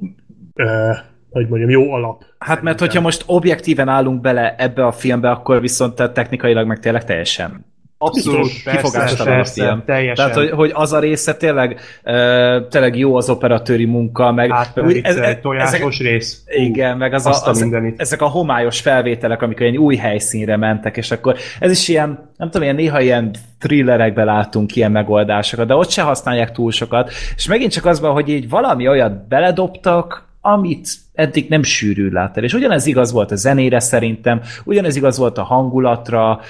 ö, 0.55 0.91
hogy 1.31 1.49
mondjam, 1.49 1.71
jó 1.71 1.93
alap. 1.93 2.25
Hát 2.39 2.63
mert 2.63 2.81
hogyha 2.81 3.01
most 3.01 3.23
objektíven 3.27 3.89
állunk 3.89 4.21
bele 4.21 4.55
ebbe 4.59 4.87
a 4.87 4.93
filmbe, 4.93 5.31
akkor 5.31 5.61
viszont 5.61 5.95
technikailag 5.95 6.67
meg 6.67 6.79
tényleg 6.79 7.05
teljesen 7.05 7.65
Abszolút, 8.01 8.51
kifogástalan 8.65 9.41
a 9.41 9.45
film. 9.45 9.83
Teljesen. 9.87 10.15
Tehát, 10.15 10.35
hogy, 10.35 10.51
hogy 10.51 10.71
az 10.75 10.93
a 10.93 10.99
része 10.99 11.35
tényleg, 11.35 11.81
uh, 12.05 12.69
tényleg 12.69 12.97
jó 12.97 13.17
az 13.17 13.31
operatőri 13.31 13.85
munka, 13.85 14.33
meg... 14.33 14.53
Hát, 14.53 14.81
úgy, 14.81 15.01
ez, 15.03 15.17
egy 15.17 15.41
tojásos 15.41 15.99
ezek, 15.99 16.13
rész. 16.13 16.43
Igen, 16.47 16.97
meg 16.97 17.13
az 17.13 17.27
a, 17.27 17.31
az, 17.45 17.67
ezek 17.97 18.23
a 18.23 18.27
homályos 18.27 18.81
felvételek, 18.81 19.43
amikor 19.43 19.67
egy 19.67 19.77
új 19.77 19.97
helyszínre 19.97 20.57
mentek, 20.57 20.97
és 20.97 21.11
akkor 21.11 21.37
ez 21.61 21.71
is 21.71 21.89
ilyen, 21.89 22.31
nem 22.37 22.51
tudom, 22.51 22.63
ilyen, 22.63 22.75
néha 22.75 23.01
ilyen 23.01 23.35
thrillerekben 23.59 24.25
látunk 24.25 24.77
ilyen 24.77 24.93
megoldásokat, 24.93 25.67
de 25.67 25.75
ott 25.75 25.91
se 25.91 26.03
használják 26.03 26.53
túl 26.53 26.71
sokat, 26.71 27.11
és 27.37 27.47
megint 27.47 27.73
csak 27.73 27.85
az 27.87 28.01
van, 28.01 28.13
hogy 28.13 28.29
így 28.29 28.49
valami 28.49 28.89
olyat 28.89 29.29
beledobtak, 29.29 30.28
amit 30.53 30.89
eddig 31.13 31.49
nem 31.49 31.63
sűrű 31.63 32.09
láttál. 32.09 32.45
És 32.45 32.53
ugyanez 32.53 32.87
igaz 32.87 33.13
volt 33.13 33.31
a 33.31 33.37
zenére 33.37 33.81
szerintem, 33.81 34.41
ugyanez 34.65 34.97
igaz 34.97 35.19
volt 35.19 35.39
a 35.39 35.43
hangulatra, 35.43 36.41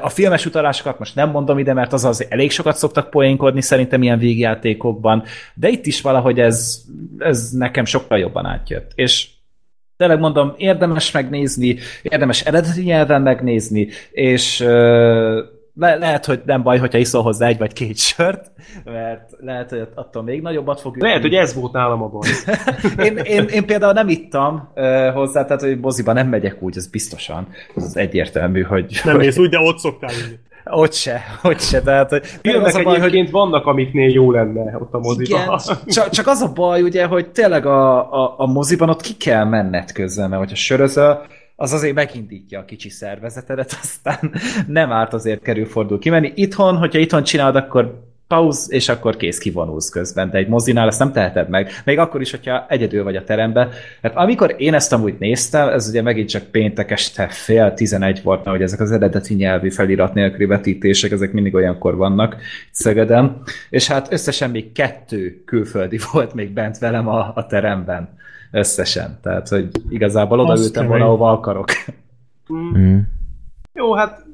a 0.00 0.08
filmes 0.08 0.46
utalásokat 0.46 0.98
most 0.98 1.14
nem 1.14 1.30
mondom 1.30 1.58
ide, 1.58 1.72
mert 1.72 1.92
az 1.92 2.04
az 2.04 2.26
elég 2.28 2.50
sokat 2.50 2.76
szoktak 2.76 3.10
poénkodni 3.10 3.60
szerintem 3.60 4.02
ilyen 4.02 4.18
végjátékokban, 4.18 5.22
de 5.54 5.68
itt 5.68 5.86
is 5.86 6.00
valahogy 6.00 6.40
ez, 6.40 6.82
ez 7.18 7.50
nekem 7.50 7.84
sokkal 7.84 8.18
jobban 8.18 8.46
átjött. 8.46 8.92
És 8.94 9.28
tényleg 9.96 10.18
mondom, 10.18 10.54
érdemes 10.56 11.10
megnézni, 11.10 11.76
érdemes 12.02 12.40
eredeti 12.40 12.82
nyelven 12.82 13.22
megnézni, 13.22 13.88
és 14.10 14.64
le, 15.78 15.94
lehet, 15.94 16.26
hogy 16.26 16.42
nem 16.46 16.62
baj, 16.62 16.78
hogyha 16.78 16.98
iszol 16.98 17.22
hozzá 17.22 17.46
egy 17.46 17.58
vagy 17.58 17.72
két 17.72 17.96
sört, 17.96 18.50
mert 18.84 19.30
lehet, 19.40 19.70
hogy 19.70 19.88
attól 19.94 20.22
még 20.22 20.42
nagyobbat 20.42 20.80
fog 20.80 20.96
Lehet, 20.96 21.20
hogy 21.20 21.34
ez 21.34 21.54
volt 21.54 21.72
nálam 21.72 22.02
a 22.02 22.08
baj. 22.08 22.28
én, 23.06 23.16
én, 23.16 23.44
én, 23.44 23.66
például 23.66 23.92
nem 23.92 24.08
ittam 24.08 24.68
uh, 24.74 25.12
hozzá, 25.12 25.44
tehát 25.44 25.62
hogy 25.62 25.80
moziba 25.80 26.12
nem 26.12 26.28
megyek 26.28 26.62
úgy, 26.62 26.76
ez 26.76 26.86
biztosan. 26.86 27.48
Ez 27.76 27.82
az 27.82 27.96
egyértelmű, 27.96 28.62
hogy... 28.62 29.00
Nem 29.04 29.16
mész 29.16 29.38
úgy, 29.38 29.48
de 29.48 29.58
ott 29.58 29.78
szoktál 29.78 30.10
inni. 30.10 30.38
Ott 30.70 30.92
se, 30.92 31.22
ott 31.42 31.60
se. 31.60 31.80
Tehát, 31.80 32.10
hogy 32.10 32.26
Filmek 32.42 32.66
az 32.66 32.74
a 32.74 32.82
baj, 32.82 33.00
hogy... 33.00 33.30
vannak, 33.30 33.66
amiknél 33.66 34.08
jó 34.08 34.30
lenne 34.30 34.76
ott 34.78 34.94
a 34.94 34.98
moziban. 34.98 35.40
Igen, 35.40 35.58
csak, 35.86 36.10
csak 36.10 36.26
az 36.26 36.40
a 36.40 36.52
baj, 36.52 36.82
ugye, 36.82 37.04
hogy 37.04 37.30
tényleg 37.30 37.66
a, 37.66 38.12
a, 38.12 38.34
a 38.38 38.46
moziban 38.46 38.88
ott 38.88 39.00
ki 39.00 39.16
kell 39.16 39.44
menned 39.44 39.92
közben, 39.92 40.28
mert 40.28 40.40
hogyha 40.40 40.56
sörözöl, 40.56 41.18
az 41.56 41.72
azért 41.72 41.94
megindítja 41.94 42.58
a 42.58 42.64
kicsi 42.64 42.88
szervezetedet, 42.88 43.78
aztán 43.82 44.32
nem 44.66 44.92
árt 44.92 45.12
azért 45.12 45.42
kerül 45.42 45.66
fordul 45.66 45.98
kimenni. 45.98 46.32
Itthon, 46.34 46.76
hogyha 46.76 46.98
itthon 46.98 47.22
csinálod, 47.22 47.56
akkor 47.56 48.04
pauz, 48.28 48.72
és 48.72 48.88
akkor 48.88 49.16
kész 49.16 49.38
kivonulsz 49.38 49.88
közben, 49.88 50.30
de 50.30 50.38
egy 50.38 50.48
mozinál 50.48 50.86
ezt 50.86 50.98
nem 50.98 51.12
teheted 51.12 51.48
meg, 51.48 51.70
még 51.84 51.98
akkor 51.98 52.20
is, 52.20 52.30
hogyha 52.30 52.66
egyedül 52.68 53.04
vagy 53.04 53.16
a 53.16 53.24
teremben. 53.24 53.70
Hát 54.02 54.16
amikor 54.16 54.54
én 54.58 54.74
ezt 54.74 54.92
amúgy 54.92 55.14
néztem, 55.18 55.68
ez 55.68 55.88
ugye 55.88 56.02
megint 56.02 56.28
csak 56.28 56.42
péntek 56.42 56.90
este 56.90 57.26
fél 57.28 57.74
tizenegy 57.74 58.22
volt, 58.22 58.46
hogy 58.46 58.62
ezek 58.62 58.80
az 58.80 58.92
eredeti 58.92 59.34
nyelvi 59.34 59.70
felirat 59.70 60.14
nélküli 60.14 60.44
vetítések, 60.44 61.10
ezek 61.10 61.32
mindig 61.32 61.54
olyankor 61.54 61.96
vannak 61.96 62.36
Szegeden, 62.70 63.42
és 63.70 63.86
hát 63.86 64.12
összesen 64.12 64.50
még 64.50 64.72
kettő 64.72 65.42
külföldi 65.44 65.98
volt 66.12 66.34
még 66.34 66.50
bent 66.50 66.78
velem 66.78 67.08
a, 67.08 67.32
a 67.34 67.46
teremben. 67.46 68.14
Összesen. 68.56 69.18
Tehát, 69.22 69.48
hogy 69.48 69.68
igazából 69.88 70.40
odaültem 70.40 70.86
volna, 70.86 71.04
ahova 71.04 71.30
akarok. 71.30 71.68
Mm. 72.52 72.98
Jó, 73.72 73.94
hát 73.94 74.26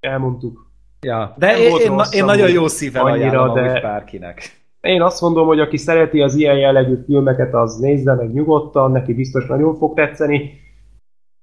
elmondtuk. 0.00 0.70
Ja, 1.00 1.34
de 1.38 1.58
én, 1.58 1.76
én, 1.76 2.00
én 2.10 2.24
nagyon 2.24 2.50
jó 2.50 2.66
szívvel 2.66 3.04
annyira, 3.04 3.42
ajánlom 3.42 3.54
de... 3.54 3.80
bárkinek. 3.80 4.42
Én 4.80 5.02
azt 5.02 5.20
mondom, 5.20 5.46
hogy 5.46 5.60
aki 5.60 5.76
szereti 5.76 6.20
az 6.20 6.34
ilyen 6.34 6.56
jellegű 6.56 6.94
filmeket, 7.06 7.54
az 7.54 7.76
nézze 7.76 8.14
meg 8.14 8.32
nyugodtan, 8.32 8.90
neki 8.90 9.14
biztos 9.14 9.46
nagyon 9.46 9.74
fog 9.74 9.94
tetszeni. 9.94 10.60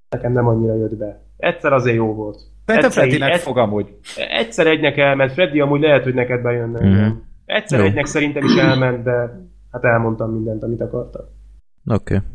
Nekem 0.09 0.31
nem 0.31 0.47
annyira 0.47 0.75
jött 0.75 0.97
be. 0.97 1.21
Egyszer 1.37 1.73
azért 1.73 1.95
jó 1.95 2.13
volt. 2.13 2.39
Szerintem 2.65 2.91
Freddynek 2.91 3.33
egy, 3.33 3.39
fog 3.39 3.57
amúgy. 3.57 3.97
Egyszer 4.15 4.67
egynek 4.67 4.97
elment, 4.97 5.31
Freddy 5.31 5.59
amúgy 5.59 5.81
lehet, 5.81 6.03
hogy 6.03 6.13
neked 6.13 6.41
bejönne. 6.41 6.85
Mm-hmm. 6.85 7.09
Egyszer 7.45 7.79
jó. 7.79 7.85
egynek 7.85 8.05
szerintem 8.05 8.43
is 8.43 8.55
elment, 8.55 9.03
de 9.03 9.39
hát 9.71 9.83
elmondtam 9.83 10.31
mindent, 10.31 10.63
amit 10.63 10.81
akartam. 10.81 11.39
Oké. 11.85 12.15
Okay. 12.15 12.27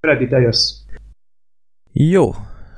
Freddy, 0.00 0.26
te 0.28 0.38
jössz. 0.38 0.78
Jó, 1.92 2.30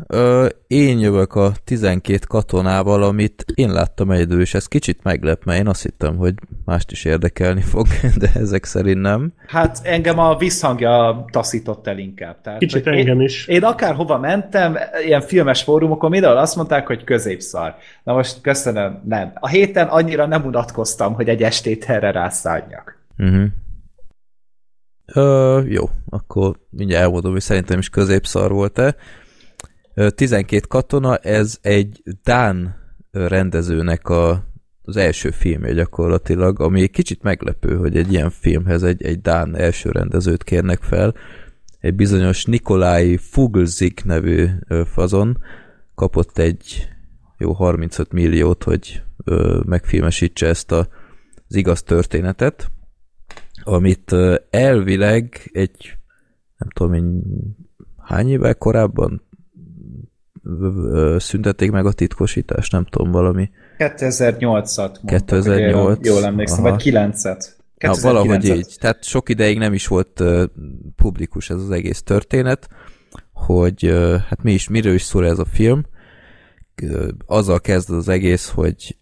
Ö, 0.06 0.46
én 0.66 0.98
jövök 0.98 1.34
a 1.34 1.52
12 1.64 2.18
katonával, 2.28 3.02
amit 3.02 3.44
én 3.54 3.72
láttam 3.72 4.10
egyedül, 4.10 4.40
és 4.40 4.54
ez 4.54 4.66
kicsit 4.66 5.02
meglep, 5.02 5.44
mert 5.44 5.58
én 5.58 5.66
azt 5.66 5.82
hittem, 5.82 6.16
hogy 6.16 6.34
mást 6.64 6.90
is 6.90 7.04
érdekelni 7.04 7.60
fog, 7.60 7.86
de 8.20 8.30
ezek 8.34 8.64
szerint 8.64 9.00
nem. 9.00 9.32
Hát 9.46 9.78
engem 9.82 10.18
a 10.18 10.36
visszhangja 10.36 11.24
taszított 11.30 11.86
el 11.86 11.98
inkább. 11.98 12.40
Tehát, 12.40 12.58
kicsit 12.58 12.86
engem 12.86 13.20
én, 13.20 13.24
is. 13.24 13.46
Én 13.46 13.62
akár 13.62 13.94
hova 13.94 14.18
mentem, 14.18 14.76
ilyen 15.06 15.20
filmes 15.20 15.62
fórumokon 15.62 16.10
mindenhol 16.10 16.38
azt 16.38 16.56
mondták, 16.56 16.86
hogy 16.86 17.04
középszar. 17.04 17.74
Na 18.04 18.12
most 18.12 18.40
köszönöm, 18.40 19.02
nem. 19.04 19.32
A 19.34 19.48
héten 19.48 19.86
annyira 19.86 20.26
nem 20.26 20.44
unatkoztam, 20.44 21.14
hogy 21.14 21.28
egy 21.28 21.42
estét 21.42 21.84
erre 21.84 22.10
rászálljak. 22.10 23.00
Uh-huh. 23.18 23.44
Ö, 25.14 25.60
jó, 25.66 25.90
akkor 26.08 26.58
mindjárt 26.70 27.04
elmondom, 27.04 27.32
hogy 27.32 27.40
szerintem 27.40 27.78
is 27.78 27.88
középszar 27.88 28.50
volt-e. 28.50 28.96
12 30.14 30.66
katona, 30.68 31.16
ez 31.16 31.58
egy 31.60 32.02
Dán 32.22 32.76
rendezőnek 33.10 34.08
a, 34.08 34.44
az 34.82 34.96
első 34.96 35.30
filmje 35.30 35.72
gyakorlatilag, 35.72 36.60
ami 36.60 36.82
egy 36.82 36.90
kicsit 36.90 37.22
meglepő, 37.22 37.76
hogy 37.76 37.96
egy 37.96 38.12
ilyen 38.12 38.30
filmhez 38.30 38.82
egy, 38.82 39.02
egy 39.02 39.20
Dán 39.20 39.56
első 39.56 39.90
rendezőt 39.90 40.44
kérnek 40.44 40.82
fel. 40.82 41.14
Egy 41.80 41.94
bizonyos 41.94 42.44
Nikolai 42.44 43.16
Fuglzik 43.16 44.04
nevű 44.04 44.46
fazon 44.84 45.38
kapott 45.94 46.38
egy 46.38 46.88
jó 47.38 47.52
35 47.52 48.12
milliót, 48.12 48.62
hogy 48.62 49.02
ö, 49.24 49.60
megfilmesítse 49.66 50.46
ezt 50.46 50.72
a, 50.72 50.88
az 51.48 51.54
igaz 51.54 51.82
történetet, 51.82 52.70
amit 53.64 54.14
elvileg 54.50 55.50
egy 55.52 55.96
nem 56.56 56.68
tudom 56.74 56.94
én 56.94 57.22
hány 57.98 58.30
évvel 58.30 58.54
korábban 58.54 59.22
szüntették 61.16 61.70
meg 61.70 61.86
a 61.86 61.92
titkosítást, 61.92 62.72
nem 62.72 62.84
tudom, 62.84 63.10
valami. 63.10 63.50
2008-at 63.78 64.96
2008. 65.06 66.06
Jól 66.06 66.24
emlékszem, 66.24 66.62
vagy 66.62 66.82
9-et. 66.84 67.44
Na, 67.78 67.94
valahogy 68.00 68.44
így. 68.44 68.76
Tehát 68.80 69.04
sok 69.04 69.28
ideig 69.28 69.58
nem 69.58 69.72
is 69.72 69.86
volt 69.86 70.20
uh, 70.20 70.44
publikus 70.96 71.50
ez 71.50 71.56
az 71.56 71.70
egész 71.70 72.02
történet, 72.02 72.68
hogy 73.32 73.86
uh, 73.86 74.16
hát 74.16 74.42
mi 74.42 74.52
is, 74.52 74.68
miről 74.68 74.94
is 74.94 75.02
szól 75.02 75.26
ez 75.26 75.38
a 75.38 75.44
film. 75.44 75.84
Azzal 77.26 77.60
kezd 77.60 77.90
az 77.90 78.08
egész, 78.08 78.48
hogy 78.48 78.96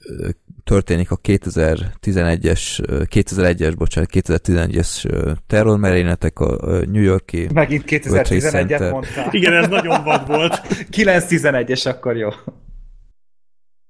történik 0.65 1.11
a 1.11 1.17
2011-es, 1.17 2.81
2001-es, 3.11 3.75
bocsánat, 3.77 4.11
2011-es 4.13 5.11
terrormerényletek 5.47 6.39
a 6.39 6.57
New 6.67 7.03
Yorki 7.03 7.49
Megint 7.53 7.85
2011-et 7.87 8.91
mondtál. 8.91 9.29
Igen, 9.31 9.53
ez 9.53 9.69
nagyon 9.69 10.05
vad 10.05 10.27
volt. 10.27 10.61
9-11-es, 10.97 11.89
akkor 11.89 12.17
jó. 12.17 12.29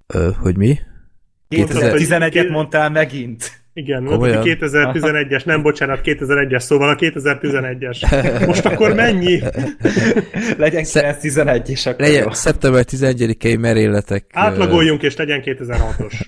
Ö, 0.06 0.30
hogy 0.40 0.56
mi? 0.56 0.78
2011-et 1.50 2.50
mondtál 2.50 2.90
megint. 2.90 3.59
Igen, 3.72 4.02
mondta, 4.02 4.40
2011-es, 4.44 5.44
nem 5.44 5.62
bocsánat, 5.62 6.00
2001-es, 6.04 6.60
szóval 6.60 6.88
a 6.88 6.94
2011-es. 6.94 8.46
Most 8.46 8.66
akkor 8.66 8.94
mennyi? 8.94 9.42
legyen 10.56 10.82
2011 10.82 11.70
és 11.70 11.86
akkor 11.86 12.00
legyen 12.00 12.22
jó. 12.22 12.30
szeptember 12.30 12.84
11-i 12.88 13.60
merényletek. 13.60 14.24
Átlagoljunk, 14.32 15.02
és 15.02 15.16
legyen 15.16 15.42
2006-os. 15.44 16.20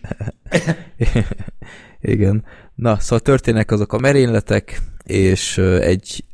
Igen. 2.01 2.45
Na, 2.75 2.99
szóval 2.99 3.21
történnek 3.21 3.71
azok 3.71 3.93
a 3.93 3.99
merényletek, 3.99 4.79
és 5.05 5.59
egy 5.81 6.25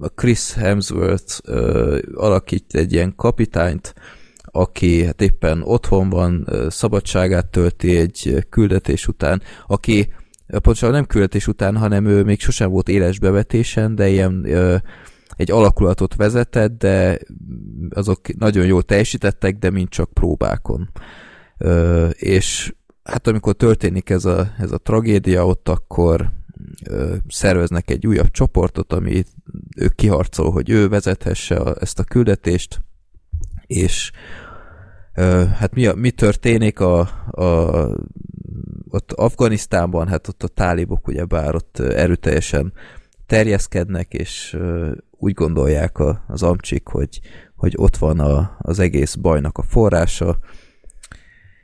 a 0.00 0.08
Chris 0.08 0.52
Hemsworth 0.54 1.40
alakít 2.14 2.74
egy 2.74 2.92
ilyen 2.92 3.12
kapitányt, 3.16 3.94
aki 4.52 5.04
hát 5.04 5.22
éppen 5.22 5.62
otthon 5.62 6.08
van, 6.08 6.48
szabadságát 6.68 7.46
tölti 7.46 7.96
egy 7.96 8.46
küldetés 8.48 9.08
után, 9.08 9.42
aki 9.66 10.12
pontosan 10.46 10.90
nem 10.90 11.06
küldetés 11.06 11.46
után, 11.46 11.76
hanem 11.76 12.06
ő 12.06 12.22
még 12.22 12.40
sosem 12.40 12.70
volt 12.70 12.88
éles 12.88 13.18
bevetésen, 13.18 13.94
de 13.94 14.08
ilyen 14.08 14.46
egy 15.36 15.50
alakulatot 15.50 16.14
vezetett, 16.14 16.78
de 16.78 17.18
azok 17.90 18.36
nagyon 18.38 18.66
jól 18.66 18.82
teljesítettek, 18.82 19.58
de 19.58 19.70
mind 19.70 19.88
csak 19.88 20.12
próbákon. 20.12 20.90
és 22.10 22.74
hát 23.02 23.26
amikor 23.26 23.54
történik 23.54 24.10
ez 24.10 24.24
a, 24.24 24.52
ez 24.58 24.72
a 24.72 24.78
tragédia, 24.78 25.46
ott 25.46 25.68
akkor 25.68 26.30
szerveznek 27.28 27.90
egy 27.90 28.06
újabb 28.06 28.30
csoportot, 28.30 28.92
ami 28.92 29.24
ő 29.76 29.88
kiharcol, 29.94 30.50
hogy 30.50 30.70
ő 30.70 30.88
vezethesse 30.88 31.74
ezt 31.80 31.98
a 31.98 32.04
küldetést, 32.04 32.80
és 33.70 34.10
hát 35.58 35.74
mi, 35.74 35.86
a, 35.86 35.94
mi 35.94 36.10
történik 36.10 36.80
a, 36.80 36.98
a, 37.30 37.44
ott 38.88 39.12
Afganisztánban, 39.12 40.08
hát 40.08 40.28
ott 40.28 40.42
a 40.42 40.48
tálibok 40.48 41.08
ugyebár 41.08 41.54
ott 41.54 41.78
erőteljesen 41.78 42.72
terjeszkednek, 43.26 44.12
és 44.12 44.58
úgy 45.10 45.32
gondolják 45.32 45.98
a, 45.98 46.24
az 46.28 46.42
amcsik, 46.42 46.88
hogy, 46.88 47.20
hogy 47.56 47.72
ott 47.76 47.96
van 47.96 48.20
a, 48.20 48.56
az 48.58 48.78
egész 48.78 49.14
bajnak 49.14 49.58
a 49.58 49.62
forrása, 49.62 50.38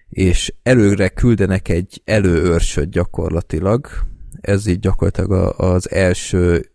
és 0.08 0.54
előre 0.62 1.08
küldenek 1.08 1.68
egy 1.68 2.02
előőrsöt 2.04 2.90
gyakorlatilag. 2.90 3.86
Ez 4.40 4.66
így 4.66 4.78
gyakorlatilag 4.78 5.60
az 5.60 5.90
első 5.90 6.70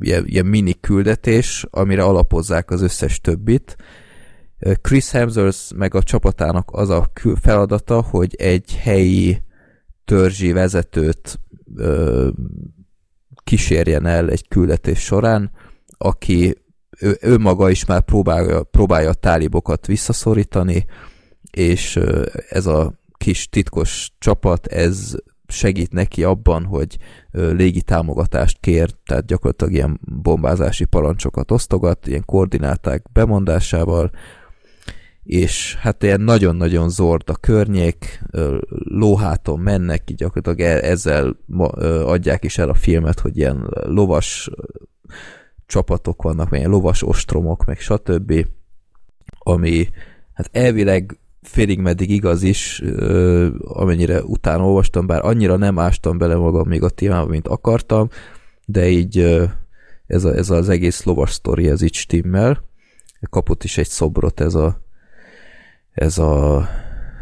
ilyen, 0.00 0.26
ilyen 0.26 0.46
mini 0.46 0.80
küldetés, 0.80 1.66
amire 1.70 2.02
alapozzák 2.02 2.70
az 2.70 2.82
összes 2.82 3.20
többit, 3.20 3.76
Chris 4.82 5.10
Hemsworth 5.10 5.74
meg 5.74 5.94
a 5.94 6.02
csapatának 6.02 6.68
az 6.72 6.88
a 6.88 7.10
feladata, 7.40 8.02
hogy 8.02 8.34
egy 8.34 8.76
helyi 8.76 9.42
törzsi 10.04 10.52
vezetőt 10.52 11.40
ö, 11.76 12.28
kísérjen 13.44 14.06
el 14.06 14.30
egy 14.30 14.48
küldetés 14.48 15.00
során, 15.00 15.50
aki 15.98 16.56
ő, 17.00 17.16
ő 17.20 17.38
maga 17.38 17.70
is 17.70 17.84
már 17.84 18.02
próbálja, 18.02 18.62
próbálja 18.62 19.08
a 19.08 19.14
tálibokat 19.14 19.86
visszaszorítani, 19.86 20.86
és 21.50 22.00
ez 22.48 22.66
a 22.66 22.92
kis 23.16 23.48
titkos 23.48 24.12
csapat, 24.18 24.66
ez 24.66 25.14
segít 25.46 25.92
neki 25.92 26.24
abban, 26.24 26.64
hogy 26.64 26.96
légi 27.30 27.82
támogatást 27.82 28.58
kér, 28.60 28.90
tehát 29.06 29.26
gyakorlatilag 29.26 29.72
ilyen 29.72 30.00
bombázási 30.22 30.84
parancsokat 30.84 31.50
osztogat, 31.50 32.06
ilyen 32.06 32.24
koordináták 32.24 33.12
bemondásával, 33.12 34.10
és 35.28 35.74
hát 35.74 36.02
ilyen 36.02 36.20
nagyon-nagyon 36.20 36.88
zord 36.88 37.30
a 37.30 37.36
környék, 37.36 38.22
lóháton 38.84 39.60
mennek, 39.60 40.10
így 40.10 40.16
gyakorlatilag 40.16 40.60
e- 40.60 40.88
ezzel 40.90 41.36
adják 42.04 42.44
is 42.44 42.58
el 42.58 42.68
a 42.68 42.74
filmet, 42.74 43.20
hogy 43.20 43.36
ilyen 43.36 43.68
lovas 43.70 44.50
csapatok 45.66 46.22
vannak, 46.22 46.52
ilyen 46.52 46.70
lovas 46.70 47.02
ostromok, 47.02 47.64
meg 47.64 47.78
stb. 47.78 48.46
Ami 49.38 49.88
hát 50.32 50.48
elvileg 50.52 51.18
félig 51.42 51.80
meddig 51.80 52.10
igaz 52.10 52.42
is, 52.42 52.82
amennyire 53.58 54.22
utána 54.22 54.66
olvastam, 54.66 55.06
bár 55.06 55.24
annyira 55.24 55.56
nem 55.56 55.78
ástam 55.78 56.18
bele 56.18 56.34
magam 56.34 56.68
még 56.68 56.82
a 56.82 56.90
témába, 56.90 57.26
mint 57.26 57.48
akartam, 57.48 58.08
de 58.64 58.88
így 58.88 59.18
ez, 60.06 60.24
a, 60.24 60.34
ez 60.34 60.50
az 60.50 60.68
egész 60.68 61.04
lovas 61.04 61.32
sztori, 61.32 61.68
ez 61.68 61.82
így 61.82 61.94
stimmel. 61.94 62.64
Kapott 63.30 63.64
is 63.64 63.78
egy 63.78 63.88
szobrot 63.88 64.40
ez 64.40 64.54
a 64.54 64.86
ez 65.98 66.18
a 66.18 66.68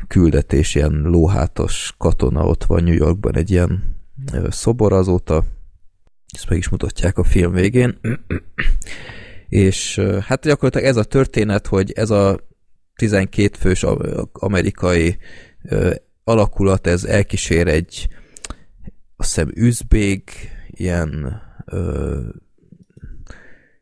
küldetés, 0.08 0.74
ilyen 0.74 0.92
lóhátos 0.92 1.94
katona 1.98 2.44
ott 2.44 2.64
van 2.64 2.82
New 2.82 2.94
Yorkban 2.94 3.36
egy 3.36 3.50
ilyen 3.50 3.96
szobor 4.48 4.92
azóta, 4.92 5.44
ezt 6.34 6.48
meg 6.48 6.58
is 6.58 6.68
mutatják 6.68 7.18
a 7.18 7.24
film 7.24 7.52
végén, 7.52 7.98
és 9.48 10.00
hát 10.20 10.44
gyakorlatilag 10.44 10.86
ez 10.86 10.96
a 10.96 11.04
történet, 11.04 11.66
hogy 11.66 11.92
ez 11.92 12.10
a 12.10 12.40
12 12.94 13.56
fős 13.58 13.84
amerikai 14.32 15.16
alakulat, 16.24 16.86
ez 16.86 17.04
elkísér 17.04 17.68
egy 17.68 18.08
azt 19.16 19.34
hiszem 19.34 19.50
üzbég, 19.54 20.22
ilyen 20.68 21.40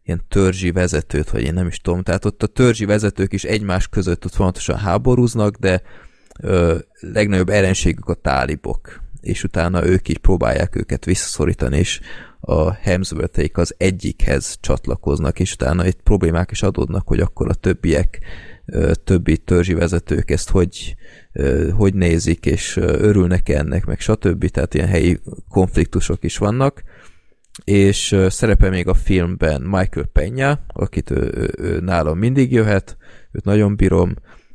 ilyen 0.04 0.24
törzsi 0.28 0.70
vezetőt, 0.70 1.30
vagy 1.30 1.42
én 1.42 1.54
nem 1.54 1.66
is 1.66 1.78
tudom. 1.78 2.02
Tehát 2.02 2.24
ott 2.24 2.42
a 2.42 2.46
törzsi 2.46 2.84
vezetők 2.84 3.32
is 3.32 3.44
egymás 3.44 3.88
között 3.88 4.24
ott 4.24 4.34
fontosan 4.34 4.76
háborúznak, 4.76 5.56
de 5.56 5.82
ö, 6.40 6.78
legnagyobb 7.00 7.48
ellenségük 7.48 8.08
a 8.08 8.14
tálibok, 8.14 9.02
és 9.20 9.44
utána 9.44 9.86
ők 9.86 10.08
így 10.08 10.18
próbálják 10.18 10.76
őket 10.76 11.04
visszaszorítani, 11.04 11.78
és 11.78 12.00
a 12.40 12.72
hemsworth 12.72 13.50
az 13.52 13.74
egyikhez 13.78 14.56
csatlakoznak, 14.60 15.40
és 15.40 15.52
utána 15.52 15.86
itt 15.86 16.00
problémák 16.02 16.50
is 16.50 16.62
adódnak, 16.62 17.06
hogy 17.06 17.20
akkor 17.20 17.48
a 17.48 17.54
többiek, 17.54 18.18
többi 19.04 19.38
törzsi 19.38 19.74
vezetők 19.74 20.30
ezt 20.30 20.50
hogy, 20.50 20.96
hogy 21.76 21.94
nézik, 21.94 22.46
és 22.46 22.76
örülnek 22.76 23.48
ennek, 23.48 23.84
meg 23.84 24.00
stb. 24.00 24.48
Tehát 24.48 24.74
ilyen 24.74 24.88
helyi 24.88 25.20
konfliktusok 25.48 26.24
is 26.24 26.38
vannak 26.38 26.82
és 27.64 28.16
szerepel 28.28 28.70
még 28.70 28.88
a 28.88 28.94
filmben 28.94 29.62
Michael 29.62 30.06
Pena, 30.12 30.58
akit 30.66 31.10
ő, 31.10 31.32
ő, 31.34 31.50
ő 31.56 31.80
nálam 31.80 32.18
mindig 32.18 32.52
jöhet, 32.52 32.96
őt 33.32 33.44
nagyon 33.44 33.76
bírom, 33.76 34.14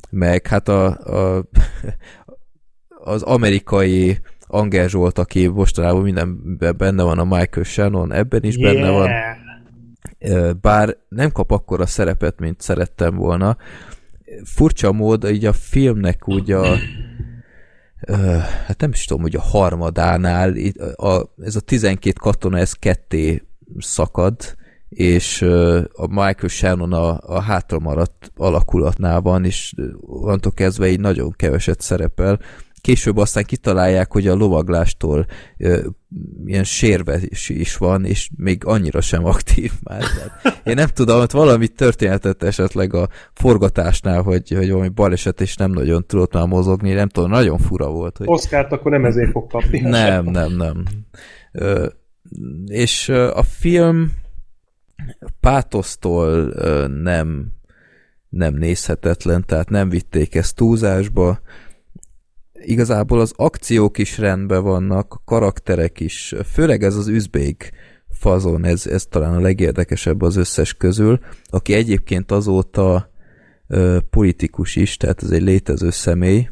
meg 0.09 0.47
hát 0.47 0.67
a, 0.67 0.85
a 0.87 1.45
az 3.03 3.21
amerikai 3.21 4.19
Angel 4.47 4.87
Zsolt, 4.87 5.17
aki 5.17 5.47
mostanában 5.47 6.01
mindenben 6.01 6.77
benne 6.77 7.03
van, 7.03 7.19
a 7.19 7.23
Michael 7.23 7.65
Shannon, 7.65 8.13
ebben 8.13 8.43
is 8.43 8.57
yeah. 8.57 8.73
benne 8.73 8.89
van. 8.89 9.09
Bár 10.61 10.97
nem 11.09 11.31
kap 11.31 11.51
akkora 11.51 11.85
szerepet, 11.85 12.39
mint 12.39 12.61
szerettem 12.61 13.15
volna. 13.15 13.57
Furcsa 14.43 14.91
mód, 14.91 15.29
így 15.29 15.45
a 15.45 15.53
filmnek 15.53 16.27
úgy 16.27 16.51
a 16.51 16.77
hát 18.65 18.81
nem 18.81 18.89
is 18.91 19.05
tudom, 19.05 19.21
hogy 19.21 19.35
a 19.35 19.41
harmadánál 19.41 20.53
a, 20.95 21.21
ez 21.41 21.55
a 21.55 21.59
12 21.59 22.19
katona, 22.19 22.57
ez 22.57 22.73
ketté 22.73 23.43
szakad, 23.77 24.57
és 24.89 25.41
a 25.91 26.07
Michael 26.07 26.47
Shannon 26.47 26.93
a, 26.93 27.19
a 27.21 27.41
hátra 27.41 27.79
maradt 27.79 28.31
alakulatnál 28.35 29.21
van, 29.21 29.45
és 29.45 29.73
onnantól 29.99 30.51
kezdve 30.51 30.87
így 30.87 30.99
nagyon 30.99 31.31
keveset 31.31 31.81
szerepel, 31.81 32.39
később 32.81 33.17
aztán 33.17 33.43
kitalálják, 33.43 34.11
hogy 34.11 34.27
a 34.27 34.35
lovaglástól 34.35 35.25
ö, 35.57 35.87
ilyen 36.45 36.63
sérve 36.63 37.19
is, 37.47 37.77
van, 37.77 38.05
és 38.05 38.29
még 38.37 38.65
annyira 38.65 39.01
sem 39.01 39.25
aktív 39.25 39.71
már. 39.83 39.99
Tehát 39.99 40.61
én 40.63 40.73
nem 40.73 40.87
tudom, 40.87 41.19
hogy 41.19 41.31
valami 41.31 41.67
történetet 41.67 42.43
esetleg 42.43 42.93
a 42.93 43.09
forgatásnál, 43.33 44.21
hogy, 44.21 44.51
hogy 44.51 44.69
valami 44.69 44.89
baleset, 44.89 45.41
és 45.41 45.55
nem 45.55 45.71
nagyon 45.71 46.05
tudott 46.05 46.33
már 46.33 46.47
mozogni, 46.47 46.93
nem 46.93 47.07
tudom, 47.07 47.29
nagyon 47.29 47.57
fura 47.57 47.89
volt. 47.89 48.17
Hogy... 48.17 48.27
Oszkárt 48.29 48.71
akkor 48.71 48.91
nem 48.91 49.05
ezért 49.05 49.31
fog 49.31 49.49
kapni. 49.49 49.79
Nem, 49.99 50.25
nem, 50.25 50.55
nem. 50.55 50.83
Ö, 51.51 51.87
és 52.65 53.09
a 53.09 53.43
film 53.43 54.11
pátosztól 55.39 56.45
nem 56.87 57.57
nem 58.29 58.53
nézhetetlen, 58.53 59.45
tehát 59.45 59.69
nem 59.69 59.89
vitték 59.89 60.35
ezt 60.35 60.55
túlzásba, 60.55 61.39
igazából 62.61 63.19
az 63.19 63.33
akciók 63.35 63.97
is 63.97 64.17
rendben 64.17 64.63
vannak, 64.63 65.13
a 65.13 65.21
karakterek 65.25 65.99
is, 65.99 66.35
főleg 66.45 66.83
ez 66.83 66.95
az 66.95 67.07
üzbék 67.07 67.71
fazon, 68.09 68.65
ez, 68.65 68.87
ez 68.87 69.05
talán 69.05 69.33
a 69.33 69.39
legérdekesebb 69.39 70.21
az 70.21 70.35
összes 70.35 70.73
közül, 70.73 71.19
aki 71.45 71.73
egyébként 71.73 72.31
azóta 72.31 73.11
ö, 73.67 73.97
politikus 74.09 74.75
is, 74.75 74.97
tehát 74.97 75.23
ez 75.23 75.29
egy 75.29 75.41
létező 75.41 75.89
személy, 75.89 76.49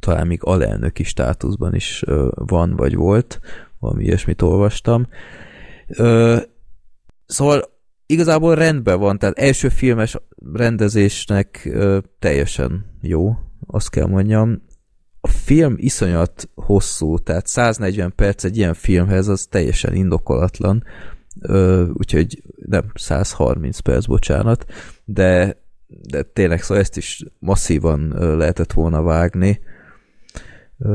talán 0.00 0.26
még 0.26 0.38
alelnöki 0.42 1.02
státuszban 1.02 1.74
is 1.74 2.02
ö, 2.06 2.28
van, 2.34 2.76
vagy 2.76 2.94
volt, 2.94 3.40
valami 3.78 4.04
ilyesmit 4.04 4.42
olvastam. 4.42 5.06
Ö, 5.86 6.36
szóval 7.26 7.62
igazából 8.06 8.54
rendben 8.54 8.98
van, 8.98 9.18
tehát 9.18 9.38
első 9.38 9.68
filmes 9.68 10.16
rendezésnek 10.52 11.62
ö, 11.64 11.98
teljesen 12.18 12.98
jó, 13.00 13.38
azt 13.66 13.90
kell 13.90 14.06
mondjam 14.06 14.62
a 15.26 15.28
film 15.28 15.74
iszonyat 15.76 16.48
hosszú, 16.54 17.18
tehát 17.18 17.46
140 17.46 18.12
perc 18.14 18.44
egy 18.44 18.56
ilyen 18.56 18.74
filmhez 18.74 19.28
az 19.28 19.46
teljesen 19.50 19.94
indokolatlan, 19.94 20.84
ö, 21.40 21.86
úgyhogy 21.94 22.42
nem 22.66 22.90
130 22.94 23.78
perc, 23.78 24.06
bocsánat, 24.06 24.64
de, 25.04 25.62
de 25.86 26.22
tényleg 26.22 26.62
szóval 26.62 26.82
ezt 26.82 26.96
is 26.96 27.24
masszívan 27.38 28.08
lehetett 28.36 28.72
volna 28.72 29.02
vágni. 29.02 29.60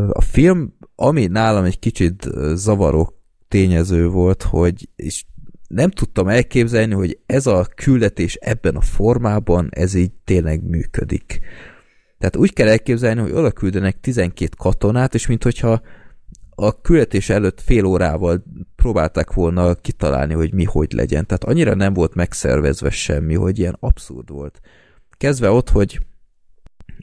A 0.09 0.21
film, 0.21 0.73
ami 0.95 1.25
nálam 1.25 1.63
egy 1.63 1.79
kicsit 1.79 2.27
zavaró 2.53 3.13
tényező 3.47 4.07
volt, 4.07 4.43
hogy 4.43 4.89
és 4.95 5.25
nem 5.67 5.89
tudtam 5.89 6.27
elképzelni, 6.27 6.93
hogy 6.93 7.19
ez 7.25 7.47
a 7.47 7.67
küldetés 7.75 8.35
ebben 8.35 8.75
a 8.75 8.81
formában, 8.81 9.69
ez 9.71 9.93
így 9.93 10.11
tényleg 10.23 10.63
működik. 10.63 11.41
Tehát 12.21 12.35
úgy 12.35 12.53
kell 12.53 12.67
elképzelni, 12.67 13.21
hogy 13.21 13.31
oda 13.31 13.51
küldenek 13.51 13.99
12 13.99 14.49
katonát, 14.57 15.13
és 15.13 15.27
minthogyha 15.27 15.81
a 16.55 16.81
küldetés 16.81 17.29
előtt 17.29 17.61
fél 17.61 17.85
órával 17.85 18.43
próbálták 18.75 19.33
volna 19.33 19.75
kitalálni, 19.75 20.33
hogy 20.33 20.53
mi 20.53 20.63
hogy 20.63 20.91
legyen. 20.91 21.25
Tehát 21.25 21.43
annyira 21.43 21.73
nem 21.73 21.93
volt 21.93 22.15
megszervezve 22.15 22.89
semmi, 22.89 23.35
hogy 23.35 23.59
ilyen 23.59 23.77
abszurd 23.79 24.29
volt. 24.29 24.59
Kezdve 25.17 25.49
ott, 25.49 25.69
hogy 25.69 25.99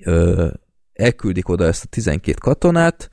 ö, 0.05 0.49
elküldik 0.93 1.49
oda 1.49 1.65
ezt 1.65 1.85
a 1.85 1.89
12 1.89 2.39
katonát, 2.41 3.11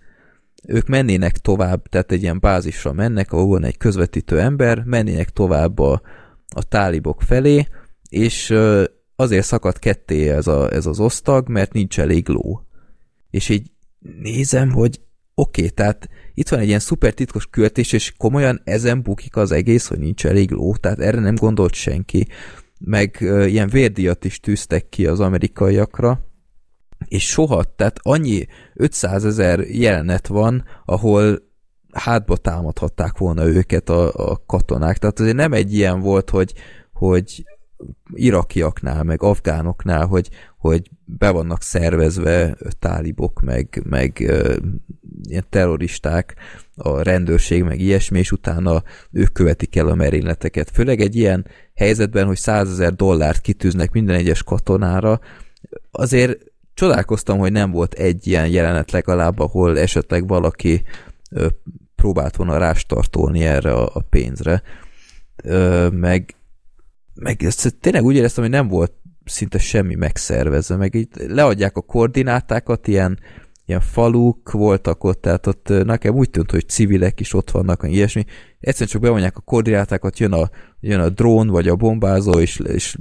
ők 0.67 0.87
mennének 0.87 1.37
tovább, 1.37 1.87
tehát 1.87 2.11
egy 2.11 2.21
ilyen 2.21 2.39
bázisra 2.39 2.93
mennek, 2.93 3.31
ahol 3.31 3.47
van 3.47 3.63
egy 3.63 3.77
közvetítő 3.77 4.39
ember, 4.39 4.83
mennének 4.83 5.29
tovább 5.29 5.79
a, 5.79 6.01
a 6.55 6.63
tálibok 6.63 7.21
felé, 7.21 7.67
és 8.09 8.49
ö, 8.49 8.83
azért 9.15 9.45
szakadt 9.45 9.79
ketté 9.79 10.29
ez, 10.29 10.47
a, 10.47 10.71
ez 10.71 10.85
az 10.85 10.99
osztag, 10.99 11.49
mert 11.49 11.73
nincs 11.73 11.99
elég 11.99 12.27
ló. 12.27 12.61
És 13.29 13.49
így 13.49 13.71
nézem, 14.21 14.71
hogy 14.71 15.01
oké, 15.35 15.61
okay, 15.61 15.71
tehát 15.71 16.09
itt 16.33 16.49
van 16.49 16.59
egy 16.59 16.67
ilyen 16.67 16.79
szuper 16.79 17.13
titkos 17.13 17.45
költés, 17.45 17.91
és 17.91 18.13
komolyan 18.17 18.61
ezen 18.63 19.01
bukik 19.01 19.35
az 19.35 19.51
egész, 19.51 19.87
hogy 19.87 19.99
nincs 19.99 20.25
elég 20.25 20.51
ló, 20.51 20.75
tehát 20.75 20.99
erre 20.99 21.19
nem 21.19 21.35
gondolt 21.35 21.73
senki. 21.73 22.27
Meg 22.79 23.17
uh, 23.21 23.51
ilyen 23.51 23.69
vérdíjat 23.69 24.25
is 24.25 24.39
tűztek 24.39 24.89
ki 24.89 25.07
az 25.07 25.19
amerikaiakra, 25.19 26.25
és 27.07 27.27
soha, 27.27 27.63
tehát 27.63 27.99
annyi 28.01 28.45
500 28.73 29.25
ezer 29.25 29.59
jelenet 29.59 30.27
van, 30.27 30.63
ahol 30.85 31.53
hátba 31.91 32.37
támadhatták 32.37 33.17
volna 33.17 33.45
őket 33.45 33.89
a, 33.89 34.31
a 34.31 34.43
katonák. 34.45 34.97
Tehát 34.97 35.19
azért 35.19 35.35
nem 35.35 35.53
egy 35.53 35.73
ilyen 35.73 35.99
volt, 35.99 36.29
hogy, 36.29 36.53
hogy 36.93 37.43
irakiaknál, 38.13 39.03
meg 39.03 39.23
afgánoknál, 39.23 40.05
hogy, 40.05 40.29
hogy 40.57 40.89
be 41.05 41.29
vannak 41.29 41.61
szervezve 41.61 42.57
tálibok, 42.79 43.41
meg, 43.41 43.81
meg 43.89 44.19
ilyen 45.23 45.45
terroristák, 45.49 46.35
a 46.75 47.01
rendőrség, 47.01 47.63
meg 47.63 47.79
ilyesmi, 47.79 48.19
és 48.19 48.31
utána 48.31 48.83
ők 49.11 49.33
követik 49.33 49.75
el 49.75 49.87
a 49.87 49.95
merényleteket. 49.95 50.69
Főleg 50.69 51.01
egy 51.01 51.15
ilyen 51.15 51.47
helyzetben, 51.75 52.25
hogy 52.25 52.37
százezer 52.37 52.93
dollárt 52.93 53.41
kitűznek 53.41 53.91
minden 53.91 54.15
egyes 54.15 54.43
katonára, 54.43 55.19
azért 55.91 56.37
csodálkoztam, 56.73 57.37
hogy 57.37 57.51
nem 57.51 57.71
volt 57.71 57.93
egy 57.93 58.27
ilyen 58.27 58.47
jelenet 58.47 58.91
legalább, 58.91 59.39
ahol 59.39 59.79
esetleg 59.79 60.27
valaki 60.27 60.83
próbált 61.95 62.35
volna 62.35 62.57
rástartolni 62.57 63.43
erre 63.43 63.73
a, 63.73 63.99
pénzre. 64.09 64.61
Meg 65.91 66.35
meg 67.15 67.43
ezt 67.43 67.75
tényleg 67.79 68.03
úgy 68.03 68.15
éreztem, 68.15 68.43
hogy 68.43 68.53
nem 68.53 68.67
volt 68.67 68.93
szinte 69.25 69.57
semmi 69.57 69.95
megszervezve, 69.95 70.75
meg 70.75 70.95
így 70.95 71.07
leadják 71.27 71.77
a 71.77 71.81
koordinátákat, 71.81 72.87
ilyen, 72.87 73.19
ilyen 73.65 73.81
faluk 73.81 74.51
voltak 74.51 75.03
ott, 75.03 75.21
tehát 75.21 75.47
ott 75.47 75.67
nekem 75.67 76.15
úgy 76.15 76.29
tűnt, 76.29 76.51
hogy 76.51 76.69
civilek 76.69 77.19
is 77.19 77.33
ott 77.33 77.51
vannak, 77.51 77.81
vagy 77.81 77.93
ilyesmi. 77.93 78.25
Egyszerűen 78.59 78.89
csak 78.89 79.01
bevonják 79.01 79.37
a 79.37 79.41
koordinátákat, 79.41 80.19
jön 80.19 80.33
a, 80.33 80.49
jön 80.79 80.99
a 80.99 81.09
drón, 81.09 81.47
vagy 81.47 81.67
a 81.67 81.75
bombázó, 81.75 82.39
és, 82.39 82.59
és 82.59 82.97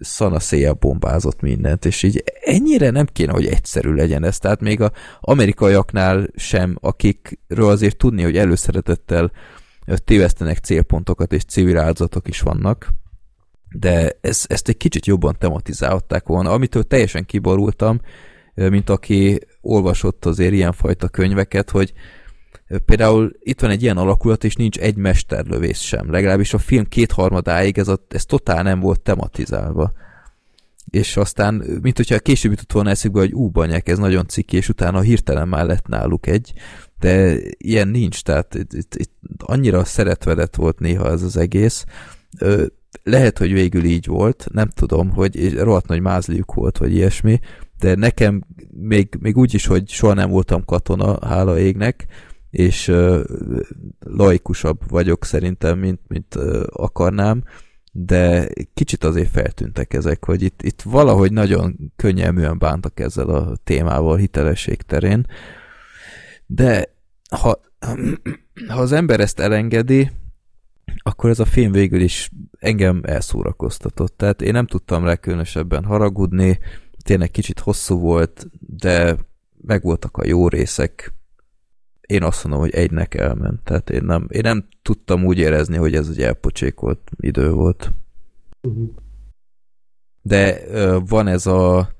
szanaszéjjel 0.00 0.72
bombázott 0.72 1.40
mindent, 1.40 1.84
és 1.84 2.02
így 2.02 2.24
ennyire 2.44 2.90
nem 2.90 3.06
kéne, 3.12 3.32
hogy 3.32 3.46
egyszerű 3.46 3.92
legyen 3.92 4.24
ez. 4.24 4.38
Tehát 4.38 4.60
még 4.60 4.80
a 4.80 4.92
amerikaiaknál 5.20 6.28
sem, 6.34 6.76
akikről 6.80 7.68
azért 7.68 7.96
tudni, 7.96 8.22
hogy 8.22 8.36
előszeretettel 8.36 9.32
tévesztenek 10.04 10.58
célpontokat, 10.58 11.32
és 11.32 11.44
civil 11.44 11.78
áldozatok 11.78 12.28
is 12.28 12.40
vannak, 12.40 12.88
de 13.70 14.18
ez, 14.20 14.44
ezt 14.46 14.68
egy 14.68 14.76
kicsit 14.76 15.06
jobban 15.06 15.36
tematizálhatták 15.38 16.26
volna. 16.26 16.50
Amitől 16.50 16.82
teljesen 16.82 17.24
kiborultam, 17.24 18.00
mint 18.54 18.90
aki 18.90 19.40
olvasott 19.60 20.24
azért 20.24 20.52
ilyenfajta 20.52 21.08
könyveket, 21.08 21.70
hogy 21.70 21.92
például 22.84 23.32
itt 23.40 23.60
van 23.60 23.70
egy 23.70 23.82
ilyen 23.82 23.96
alakulat, 23.96 24.44
és 24.44 24.54
nincs 24.54 24.78
egy 24.78 24.96
mesterlövész 24.96 25.80
sem. 25.80 26.10
Legalábbis 26.10 26.54
a 26.54 26.58
film 26.58 26.84
kétharmadáig 26.84 27.78
ez, 27.78 27.88
a, 27.88 28.06
ez 28.08 28.24
totál 28.24 28.62
nem 28.62 28.80
volt 28.80 29.00
tematizálva. 29.00 29.92
És 30.90 31.16
aztán, 31.16 31.54
mint 31.82 31.96
hogyha 31.96 32.18
később 32.18 32.50
jutott 32.50 32.72
volna 32.72 32.90
eszükbe, 32.90 33.18
hogy 33.18 33.32
ú, 33.32 33.48
banyák, 33.48 33.88
ez 33.88 33.98
nagyon 33.98 34.28
ciki, 34.28 34.56
és 34.56 34.68
utána 34.68 35.00
hirtelen 35.00 35.48
már 35.48 35.66
lett 35.66 35.86
náluk 35.86 36.26
egy, 36.26 36.52
de 36.98 37.36
ilyen 37.56 37.88
nincs, 37.88 38.22
tehát 38.22 38.54
itt, 38.54 38.72
itt, 38.72 38.94
itt 38.94 39.12
annyira 39.36 39.84
szeretvedett 39.84 40.54
volt 40.54 40.78
néha 40.78 41.10
ez 41.10 41.22
az 41.22 41.36
egész. 41.36 41.84
Lehet, 43.02 43.38
hogy 43.38 43.52
végül 43.52 43.84
így 43.84 44.06
volt, 44.06 44.46
nem 44.52 44.68
tudom, 44.68 45.10
hogy 45.10 45.58
rohadt 45.58 45.86
nagy 45.86 46.00
mázliuk 46.00 46.54
volt, 46.54 46.78
vagy 46.78 46.94
ilyesmi, 46.94 47.40
de 47.78 47.94
nekem 47.94 48.44
még, 48.70 49.16
még 49.20 49.36
úgy 49.36 49.54
is, 49.54 49.66
hogy 49.66 49.88
soha 49.88 50.14
nem 50.14 50.30
voltam 50.30 50.64
katona, 50.64 51.26
hála 51.26 51.58
égnek, 51.58 52.06
és 52.50 52.88
uh, 52.88 53.20
laikusabb 53.98 54.90
vagyok 54.90 55.24
szerintem, 55.24 55.78
mint, 55.78 56.00
mint 56.06 56.34
uh, 56.34 56.62
akarnám, 56.72 57.42
de 57.92 58.48
kicsit 58.74 59.04
azért 59.04 59.30
feltűntek 59.30 59.94
ezek, 59.94 60.24
hogy 60.24 60.42
itt, 60.42 60.62
itt 60.62 60.82
valahogy 60.82 61.32
nagyon 61.32 61.92
könnyelműen 61.96 62.58
bántak 62.58 63.00
ezzel 63.00 63.28
a 63.28 63.56
témával 63.64 64.16
hitelesség 64.16 64.82
terén, 64.82 65.26
de 66.46 66.94
ha, 67.30 67.60
ha 68.68 68.80
az 68.80 68.92
ember 68.92 69.20
ezt 69.20 69.40
elengedi, 69.40 70.10
akkor 70.96 71.30
ez 71.30 71.38
a 71.38 71.44
film 71.44 71.72
végül 71.72 72.00
is 72.00 72.30
engem 72.58 73.00
elszórakoztatott. 73.04 74.16
Tehát 74.16 74.42
én 74.42 74.52
nem 74.52 74.66
tudtam 74.66 75.04
rá 75.04 75.16
különösebben 75.16 75.84
haragudni, 75.84 76.58
tényleg 77.04 77.30
kicsit 77.30 77.58
hosszú 77.58 77.98
volt, 77.98 78.46
de 78.60 79.16
megvoltak 79.60 80.16
a 80.16 80.26
jó 80.26 80.48
részek. 80.48 81.12
Én 82.00 82.22
azt 82.22 82.44
mondom, 82.44 82.62
hogy 82.62 82.74
egynek 82.74 83.14
elment. 83.14 83.62
Tehát 83.62 83.90
én 83.90 84.04
nem, 84.04 84.26
én 84.30 84.40
nem 84.42 84.68
tudtam 84.82 85.24
úgy 85.24 85.38
érezni, 85.38 85.76
hogy 85.76 85.94
ez 85.94 86.08
egy 86.08 86.22
elpocsékolt 86.22 87.10
idő 87.16 87.50
volt. 87.50 87.92
De 90.22 90.60
van 90.98 91.26
ez 91.26 91.46
a 91.46 91.90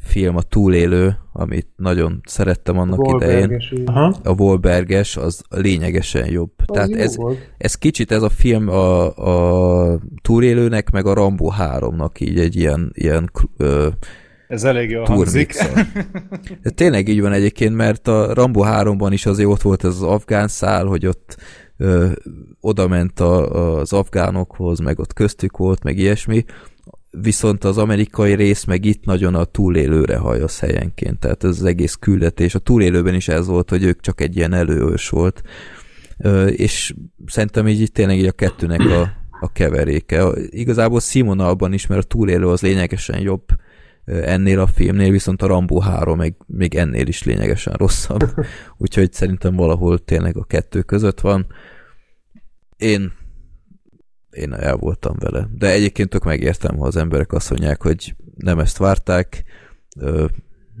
film, 0.00 0.36
a 0.36 0.42
túlélő, 0.42 1.16
amit 1.32 1.66
nagyon 1.76 2.20
szerettem 2.24 2.78
annak 2.78 3.00
a 3.00 3.16
idején. 3.16 3.62
Aha. 3.84 4.14
A 4.24 4.32
Wolberges, 4.32 5.16
az 5.16 5.42
lényegesen 5.48 6.30
jobb. 6.30 6.50
Az 6.56 6.74
Tehát 6.74 6.92
ez, 6.92 7.16
ez 7.58 7.74
kicsit 7.74 8.12
ez 8.12 8.22
a 8.22 8.28
film 8.28 8.68
a, 8.68 9.16
a 9.92 9.98
túlélőnek, 10.22 10.90
meg 10.90 11.06
a 11.06 11.14
Rambo 11.14 11.50
3-nak 11.58 12.20
így 12.20 12.38
egy 12.38 12.56
ilyen, 12.56 12.90
ilyen 12.94 13.30
ö, 13.56 13.88
ez 14.48 14.64
elég 14.64 14.90
jó 14.90 15.04
hangzik. 15.04 15.54
De 16.62 16.70
tényleg 16.70 17.08
így 17.08 17.20
van 17.20 17.32
egyébként, 17.32 17.76
mert 17.76 18.08
a 18.08 18.34
Rambo 18.34 18.62
3-ban 18.64 19.08
is 19.10 19.26
azért 19.26 19.48
ott 19.48 19.62
volt 19.62 19.84
ez 19.84 19.94
az 19.94 20.02
afgán 20.02 20.48
szál, 20.48 20.84
hogy 20.84 21.06
ott 21.06 21.36
ö, 21.76 22.08
oda 22.60 22.88
ment 22.88 23.20
a, 23.20 23.78
az 23.78 23.92
afgánokhoz, 23.92 24.78
meg 24.78 24.98
ott 24.98 25.12
köztük 25.12 25.56
volt, 25.56 25.82
meg 25.82 25.98
ilyesmi 25.98 26.44
viszont 27.10 27.64
az 27.64 27.78
amerikai 27.78 28.34
rész 28.34 28.64
meg 28.64 28.84
itt 28.84 29.04
nagyon 29.04 29.34
a 29.34 29.44
túlélőre 29.44 30.16
hajasz 30.16 30.60
helyenként, 30.60 31.18
tehát 31.18 31.44
ez 31.44 31.50
az 31.50 31.64
egész 31.64 31.94
küldetés. 31.94 32.54
A 32.54 32.58
túlélőben 32.58 33.14
is 33.14 33.28
ez 33.28 33.46
volt, 33.46 33.70
hogy 33.70 33.82
ők 33.82 34.00
csak 34.00 34.20
egy 34.20 34.36
ilyen 34.36 34.52
előös 34.52 35.08
volt, 35.08 35.42
és 36.46 36.94
szerintem 37.26 37.68
így, 37.68 37.80
így 37.80 37.92
tényleg 37.92 38.18
így 38.18 38.26
a 38.26 38.32
kettőnek 38.32 38.80
a, 38.80 39.00
a 39.40 39.52
keveréke. 39.52 40.26
Igazából 40.48 41.00
Simonalban 41.00 41.72
is, 41.72 41.86
mert 41.86 42.04
a 42.04 42.06
túlélő 42.06 42.48
az 42.48 42.60
lényegesen 42.60 43.20
jobb 43.20 43.44
ennél 44.04 44.60
a 44.60 44.66
filmnél, 44.66 45.10
viszont 45.10 45.42
a 45.42 45.46
Rambo 45.46 45.78
3 45.78 46.16
meg 46.16 46.36
még 46.46 46.74
ennél 46.74 47.06
is 47.06 47.22
lényegesen 47.22 47.72
rosszabb. 47.72 48.34
Úgyhogy 48.78 49.12
szerintem 49.12 49.56
valahol 49.56 49.98
tényleg 49.98 50.36
a 50.36 50.44
kettő 50.44 50.82
között 50.82 51.20
van. 51.20 51.46
Én 52.76 53.12
én 54.30 54.52
el 54.52 54.76
voltam 54.76 55.16
vele. 55.18 55.48
De 55.58 55.70
egyébként 55.70 56.08
tök 56.08 56.24
megértem, 56.24 56.76
ha 56.76 56.86
az 56.86 56.96
emberek 56.96 57.32
azt 57.32 57.50
mondják, 57.50 57.82
hogy 57.82 58.14
nem 58.36 58.58
ezt 58.58 58.76
várták, 58.76 59.44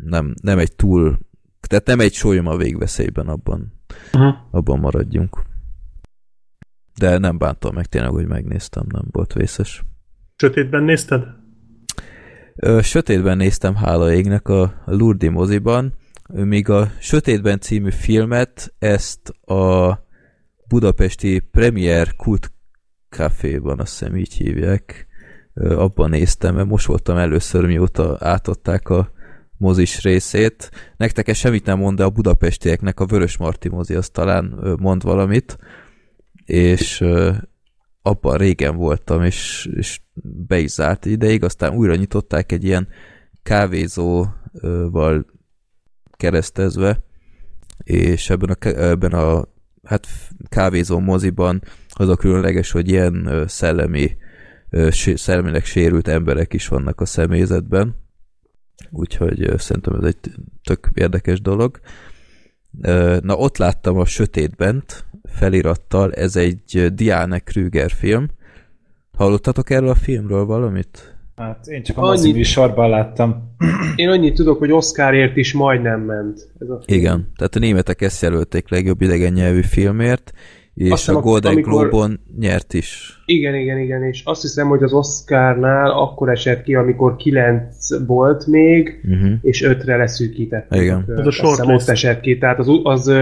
nem, 0.04 0.34
nem 0.42 0.58
egy 0.58 0.76
túl, 0.76 1.18
tehát 1.60 1.86
nem 1.86 2.00
egy 2.00 2.12
sólyom 2.12 2.46
a 2.46 2.56
végveszélyben 2.56 3.28
abban, 3.28 3.72
uh-huh. 4.12 4.34
abban 4.50 4.78
maradjunk. 4.78 5.42
De 6.98 7.18
nem 7.18 7.38
bántam 7.38 7.74
meg 7.74 7.86
tényleg, 7.86 8.10
hogy 8.10 8.26
megnéztem, 8.26 8.84
nem 8.88 9.04
volt 9.10 9.32
vészes. 9.32 9.82
Sötétben 10.36 10.82
nézted? 10.82 11.24
Sötétben 12.82 13.36
néztem, 13.36 13.74
hála 13.74 14.12
égnek 14.12 14.48
a 14.48 14.82
Lurdi 14.86 15.28
moziban, 15.28 15.94
míg 16.32 16.68
a 16.68 16.90
Sötétben 17.00 17.60
című 17.60 17.90
filmet 17.90 18.74
ezt 18.78 19.28
a 19.28 19.98
budapesti 20.68 21.38
Premier 21.38 22.16
Kult 22.16 22.52
Caféban, 23.10 23.80
azt 23.80 23.98
hiszem 23.98 24.16
így 24.16 24.32
hívják. 24.32 25.06
Abban 25.54 26.10
néztem, 26.10 26.54
mert 26.54 26.68
most 26.68 26.86
voltam 26.86 27.16
először, 27.16 27.66
mióta 27.66 28.16
átadták 28.20 28.88
a 28.88 29.12
mozis 29.56 30.02
részét. 30.02 30.70
Nektek 30.96 31.28
ez 31.28 31.36
semmit 31.36 31.64
nem 31.64 31.78
mond, 31.78 31.96
de 31.96 32.04
a 32.04 32.10
budapestieknek 32.10 33.00
a 33.00 33.06
Vörös 33.06 33.36
Marti 33.36 33.68
mozi 33.68 33.94
az 33.94 34.08
talán 34.08 34.76
mond 34.80 35.02
valamit, 35.02 35.58
és 36.44 37.04
abban 38.02 38.36
régen 38.36 38.76
voltam, 38.76 39.22
és, 39.22 39.68
és 39.74 40.00
be 40.22 40.58
is 40.58 40.70
zárt 40.70 41.04
ideig, 41.04 41.44
aztán 41.44 41.74
újra 41.74 41.94
nyitották 41.94 42.52
egy 42.52 42.64
ilyen 42.64 42.88
kávézóval 43.42 45.26
keresztezve, 46.10 47.04
és 47.84 48.30
ebben 48.30 48.56
a, 48.60 48.66
ebben 48.66 49.12
a 49.12 49.44
hát 49.84 50.06
kávézó 50.48 50.98
moziban 50.98 51.62
az 52.00 52.08
a 52.08 52.16
különleges, 52.16 52.70
hogy 52.70 52.88
ilyen 52.88 53.44
szellemi, 53.46 54.16
szellemileg 55.14 55.64
sérült 55.64 56.08
emberek 56.08 56.52
is 56.52 56.68
vannak 56.68 57.00
a 57.00 57.04
személyzetben, 57.04 57.96
úgyhogy 58.90 59.52
szerintem 59.58 59.94
ez 59.94 60.04
egy 60.04 60.16
tök 60.64 60.90
érdekes 60.94 61.40
dolog. 61.40 61.80
Na, 63.20 63.34
ott 63.36 63.56
láttam 63.56 63.98
a 63.98 64.04
Sötétbent 64.04 65.04
felirattal, 65.24 66.12
ez 66.12 66.36
egy 66.36 66.92
Diane 66.94 67.38
Krüger 67.38 67.90
film. 67.90 68.28
Hallottatok 69.16 69.70
erről 69.70 69.88
a 69.88 69.94
filmről 69.94 70.44
valamit? 70.44 71.14
Hát 71.36 71.66
én 71.66 71.82
csak 71.82 71.98
a 71.98 72.02
Annyi... 72.02 72.32
műsorban 72.32 72.90
láttam. 72.90 73.56
Én 73.96 74.08
annyit 74.08 74.34
tudok, 74.34 74.58
hogy 74.58 74.72
Oscarért 74.72 75.36
is 75.36 75.52
majdnem 75.52 76.00
ment 76.00 76.52
ez 76.58 76.68
a 76.68 76.82
film. 76.84 76.98
Igen, 76.98 77.32
tehát 77.36 77.54
a 77.54 77.58
németek 77.58 78.00
ezt 78.00 78.22
jelölték 78.22 78.68
legjobb 78.68 79.00
idegen 79.00 79.32
nyelvű 79.32 79.62
filmért, 79.62 80.32
és 80.74 80.90
azt 80.90 81.08
a 81.08 81.20
Golden 81.20 81.52
amikor... 81.52 81.72
Globe-on 81.72 82.20
nyert 82.38 82.74
is. 82.74 83.22
Igen, 83.26 83.54
igen, 83.54 83.78
igen, 83.78 84.02
és 84.02 84.22
azt 84.24 84.42
hiszem, 84.42 84.68
hogy 84.68 84.82
az 84.82 84.92
Oscarnál 84.92 85.90
akkor 85.90 86.28
esett 86.28 86.62
ki, 86.62 86.74
amikor 86.74 87.16
9 87.16 88.06
volt 88.06 88.46
még, 88.46 89.00
uh-huh. 89.04 89.32
és 89.42 89.64
5-re 89.66 89.96
leszűkítették. 89.96 90.80
Igen. 90.80 91.04
Ez 91.16 91.26
a 91.26 91.30
short 91.30 91.66
ott 91.66 91.88
esett 91.88 92.20
ki, 92.20 92.38
tehát 92.38 92.58
az, 92.58 92.68
az, 92.82 93.12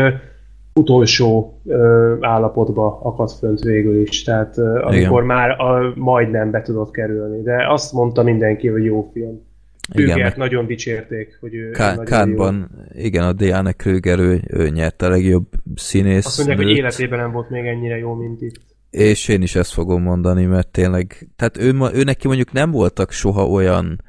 utolsó 0.79 1.61
ö, 1.67 2.15
állapotba 2.21 3.01
akadt 3.03 3.33
fönt 3.33 3.61
végül 3.61 4.01
is, 4.01 4.23
tehát 4.23 4.59
ö, 4.59 4.83
amikor 4.83 5.23
Igen. 5.23 5.37
már 5.37 5.51
a, 5.51 5.93
majdnem 5.95 6.51
be 6.51 6.63
tudott 6.63 6.91
kerülni, 6.91 7.43
de 7.43 7.67
azt 7.69 7.93
mondta 7.93 8.23
mindenki, 8.23 8.69
hogy 8.69 8.85
jó 8.85 9.11
film. 9.13 9.47
Igen, 9.93 10.21
meg... 10.21 10.37
nagyon 10.37 10.67
dicsérték, 10.67 11.37
hogy 11.41 11.55
ő 11.55 11.71
Kánban, 12.05 12.71
igen, 12.93 13.25
a 13.25 13.33
Diana 13.33 13.73
Krüger, 13.73 14.19
ő, 14.19 14.43
ő 14.47 14.69
nyerte 14.69 15.07
a 15.07 15.09
legjobb 15.09 15.47
színész. 15.75 16.27
Azt 16.27 16.37
mondják, 16.37 16.59
nőt. 16.59 16.67
hogy 16.67 16.77
életében 16.77 17.19
nem 17.19 17.33
volt 17.33 17.51
még 17.51 17.67
ennyire 17.67 17.97
jó, 17.97 18.15
mint 18.15 18.41
itt. 18.41 18.61
És 18.91 19.29
én 19.29 19.43
is 19.43 19.55
ezt 19.55 19.73
fogom 19.73 20.03
mondani, 20.03 20.45
mert 20.45 20.69
tényleg, 20.69 21.29
tehát 21.37 21.59
ő, 21.59 21.75
ő 21.93 22.03
neki 22.03 22.27
mondjuk 22.27 22.53
nem 22.53 22.71
voltak 22.71 23.13
soha 23.13 23.47
olyan 23.47 24.03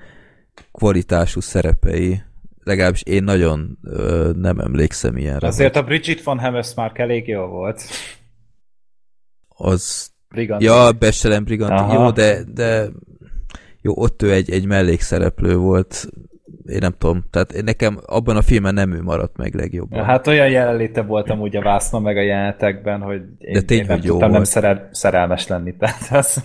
kvalitású 0.72 1.39
szerepei, 1.39 2.22
legalábbis 2.64 3.03
én 3.03 3.23
nagyon 3.23 3.77
ö, 3.84 4.31
nem 4.35 4.60
emlékszem 4.60 5.18
ilyenre. 5.18 5.47
Azért 5.47 5.76
a 5.76 5.84
Bridget 5.84 6.23
von 6.23 6.39
Hammersmark 6.39 6.97
elég 6.97 7.27
jó 7.27 7.45
volt. 7.45 7.81
Az... 9.47 10.11
Brigant. 10.30 10.61
Ja, 10.61 10.91
Bestelem 10.91 11.43
Brigant. 11.43 11.93
Jó, 11.93 12.11
de, 12.11 12.43
de 12.53 12.89
jó, 13.81 13.93
ott 13.95 14.22
ő 14.22 14.31
egy, 14.31 14.51
egy 14.51 14.65
mellékszereplő 14.65 15.56
volt, 15.56 16.07
én 16.65 16.77
nem 16.80 16.93
tudom, 16.97 17.23
tehát 17.30 17.61
nekem 17.64 17.99
abban 18.06 18.35
a 18.35 18.41
filmben 18.41 18.73
nem 18.73 18.93
ő 18.93 19.01
maradt 19.01 19.38
meg 19.38 19.53
legjobban. 19.53 20.03
Hát 20.03 20.27
olyan 20.27 20.49
jelenléte 20.49 21.01
voltam 21.01 21.39
úgy 21.39 21.56
a 21.56 21.61
vászna 21.61 21.99
meg 21.99 22.18
a 22.18 22.22
jelenetekben, 22.22 23.01
hogy 23.01 23.22
én, 23.38 23.53
De 23.53 23.61
tény, 23.61 23.77
én 23.77 23.85
nem 23.88 23.97
hogy 23.97 24.07
tudtam 24.07 24.30
jó 24.30 24.34
nem 24.34 24.43
szerel, 24.43 24.89
szerelmes 24.91 25.47
lenni, 25.47 25.76
tehát 25.77 26.07
az... 26.10 26.43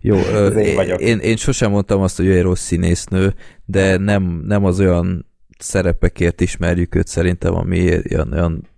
Jó, 0.00 0.16
én, 0.56 0.78
én, 0.98 1.18
én 1.18 1.36
sosem 1.36 1.70
mondtam 1.70 2.00
azt, 2.00 2.16
hogy 2.16 2.26
ő 2.26 2.36
egy 2.36 2.42
rossz 2.42 2.62
színésznő, 2.62 3.34
de 3.64 3.96
nem, 3.96 4.42
nem 4.46 4.64
az 4.64 4.80
olyan 4.80 5.26
szerepekért 5.58 6.40
ismerjük 6.40 6.94
őt 6.94 7.06
szerintem, 7.06 7.54
ami 7.54 7.88
olyan, 8.10 8.32
olyan, 8.32 8.68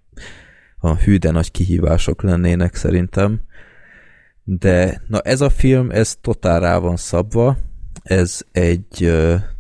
olyan 0.80 0.96
hű, 0.96 1.16
de 1.16 1.30
nagy 1.30 1.50
kihívások 1.50 2.22
lennének 2.22 2.74
szerintem. 2.74 3.40
De 4.48 5.02
na 5.06 5.20
ez 5.20 5.40
a 5.40 5.50
film, 5.50 5.90
ez 5.90 6.16
totál 6.16 6.60
rá 6.60 6.78
van 6.78 6.96
szabva, 6.96 7.56
ez 8.02 8.40
egy 8.52 9.12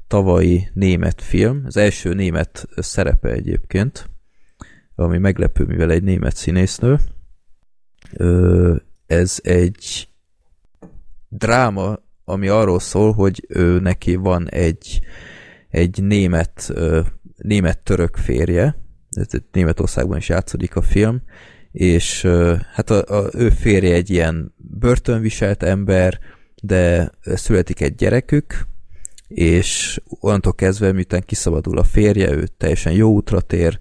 tavalyi 0.06 0.68
német 0.74 1.22
film, 1.22 1.62
az 1.64 1.76
első 1.76 2.14
német 2.14 2.68
szerepe 2.76 3.28
egyébként, 3.28 4.10
ami 4.94 5.18
meglepő, 5.18 5.64
mivel 5.64 5.90
egy 5.90 6.02
német 6.02 6.36
színésznő. 6.36 6.98
Ez 9.06 9.38
egy 9.42 10.08
dráma, 11.28 11.98
ami 12.24 12.48
arról 12.48 12.80
szól, 12.80 13.12
hogy 13.12 13.44
ő 13.48 13.80
neki 13.80 14.14
van 14.14 14.48
egy, 14.50 15.00
egy 15.68 16.02
német, 16.02 16.72
német-török 17.36 18.16
férje, 18.16 18.78
ez 19.10 19.26
Németországban 19.52 20.16
is 20.16 20.28
játszódik 20.28 20.76
a 20.76 20.82
film, 20.82 21.22
és 21.76 22.26
hát 22.72 22.90
a, 22.90 23.18
a, 23.18 23.30
ő 23.32 23.50
férje 23.50 23.94
egy 23.94 24.10
ilyen 24.10 24.54
börtönviselt 24.56 25.62
ember, 25.62 26.18
de 26.62 27.10
születik 27.24 27.80
egy 27.80 27.94
gyerekük, 27.94 28.66
és 29.28 30.00
onnantól 30.06 30.54
kezdve, 30.54 30.92
miután 30.92 31.22
kiszabadul 31.26 31.78
a 31.78 31.84
férje, 31.84 32.32
ő 32.32 32.46
teljesen 32.46 32.92
jó 32.92 33.10
útra 33.10 33.40
tér, 33.40 33.78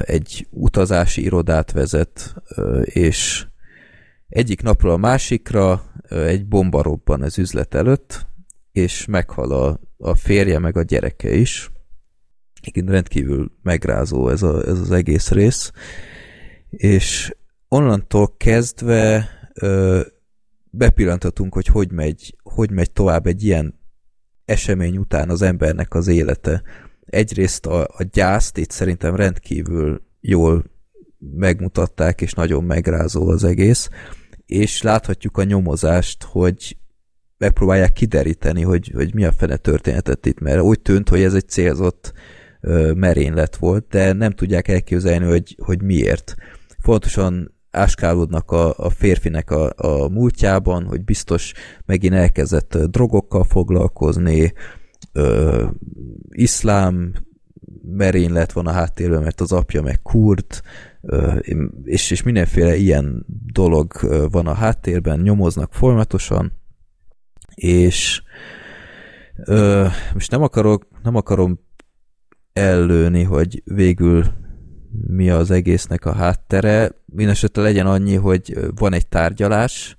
egy 0.00 0.46
utazási 0.50 1.22
irodát 1.22 1.72
vezet, 1.72 2.34
és 2.82 3.46
egyik 4.28 4.62
napról 4.62 4.92
a 4.92 4.96
másikra 4.96 5.82
egy 6.08 6.46
bomba 6.46 6.82
robban 6.82 7.22
az 7.22 7.38
üzlet 7.38 7.74
előtt, 7.74 8.26
és 8.72 9.06
meghal 9.06 9.52
a, 9.52 9.80
a 9.98 10.14
férje 10.14 10.58
meg 10.58 10.76
a 10.76 10.82
gyereke 10.82 11.32
is. 11.34 11.70
Igen, 12.62 12.86
rendkívül 12.86 13.52
megrázó 13.62 14.28
ez, 14.28 14.42
a, 14.42 14.62
ez 14.66 14.78
az 14.78 14.90
egész 14.90 15.30
rész. 15.30 15.72
És 16.70 17.34
onnantól 17.68 18.34
kezdve 18.36 19.28
ö, 19.54 20.00
bepillantatunk, 20.70 21.54
hogy 21.54 21.66
hogy 21.66 21.92
megy, 21.92 22.36
hogy 22.42 22.70
megy 22.70 22.90
tovább 22.90 23.26
egy 23.26 23.44
ilyen 23.44 23.80
esemény 24.44 24.96
után 24.96 25.30
az 25.30 25.42
embernek 25.42 25.94
az 25.94 26.06
élete. 26.06 26.62
Egyrészt 27.06 27.66
a, 27.66 27.82
a 27.82 28.02
gyászt 28.12 28.58
itt 28.58 28.70
szerintem 28.70 29.16
rendkívül 29.16 30.02
jól 30.20 30.64
megmutatták, 31.18 32.20
és 32.20 32.32
nagyon 32.32 32.64
megrázó 32.64 33.28
az 33.28 33.44
egész, 33.44 33.88
és 34.46 34.82
láthatjuk 34.82 35.36
a 35.36 35.44
nyomozást, 35.44 36.22
hogy 36.22 36.76
megpróbálják 37.38 37.92
kideríteni, 37.92 38.62
hogy, 38.62 38.92
hogy 38.94 39.14
mi 39.14 39.24
a 39.24 39.32
fene 39.32 39.56
történetet 39.56 40.26
itt, 40.26 40.40
mert 40.40 40.60
úgy 40.60 40.80
tűnt, 40.80 41.08
hogy 41.08 41.22
ez 41.22 41.34
egy 41.34 41.48
célzott 41.48 42.12
merénylet 42.94 43.56
volt, 43.56 43.86
de 43.88 44.12
nem 44.12 44.32
tudják 44.32 44.68
elképzelni, 44.68 45.24
hogy, 45.24 45.56
hogy 45.62 45.82
miért. 45.82 46.34
Fontosan 46.80 47.54
áskálódnak 47.70 48.50
a, 48.50 48.78
a 48.78 48.90
férfinek 48.90 49.50
a, 49.50 49.72
a 49.76 50.08
múltjában, 50.08 50.84
hogy 50.84 51.04
biztos 51.04 51.52
megint 51.86 52.14
elkezdett 52.14 52.78
drogokkal 52.78 53.44
foglalkozni, 53.44 54.52
ö, 55.12 55.66
iszlám 56.28 57.12
merénylet 57.82 58.52
van 58.52 58.66
a 58.66 58.72
háttérben, 58.72 59.22
mert 59.22 59.40
az 59.40 59.52
apja 59.52 59.82
meg 59.82 60.02
kurd, 60.02 60.62
ö, 61.00 61.36
és, 61.84 62.10
és 62.10 62.22
mindenféle 62.22 62.76
ilyen 62.76 63.26
dolog 63.52 63.92
van 64.30 64.46
a 64.46 64.54
háttérben, 64.54 65.20
nyomoznak 65.20 65.72
folyamatosan, 65.74 66.52
és 67.54 68.22
ö, 69.44 69.86
most 70.14 70.30
nem 70.30 70.42
akarok, 70.42 70.86
nem 71.02 71.16
akarom 71.16 71.60
ellőni, 72.52 73.22
hogy 73.22 73.62
végül 73.64 74.24
mi 75.06 75.30
az 75.30 75.50
egésznek 75.50 76.04
a 76.04 76.12
háttere. 76.12 76.90
Mindenesetre 77.04 77.62
legyen 77.62 77.86
annyi, 77.86 78.14
hogy 78.14 78.58
van 78.74 78.92
egy 78.92 79.06
tárgyalás, 79.06 79.96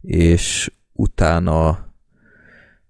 és 0.00 0.72
utána 0.92 1.86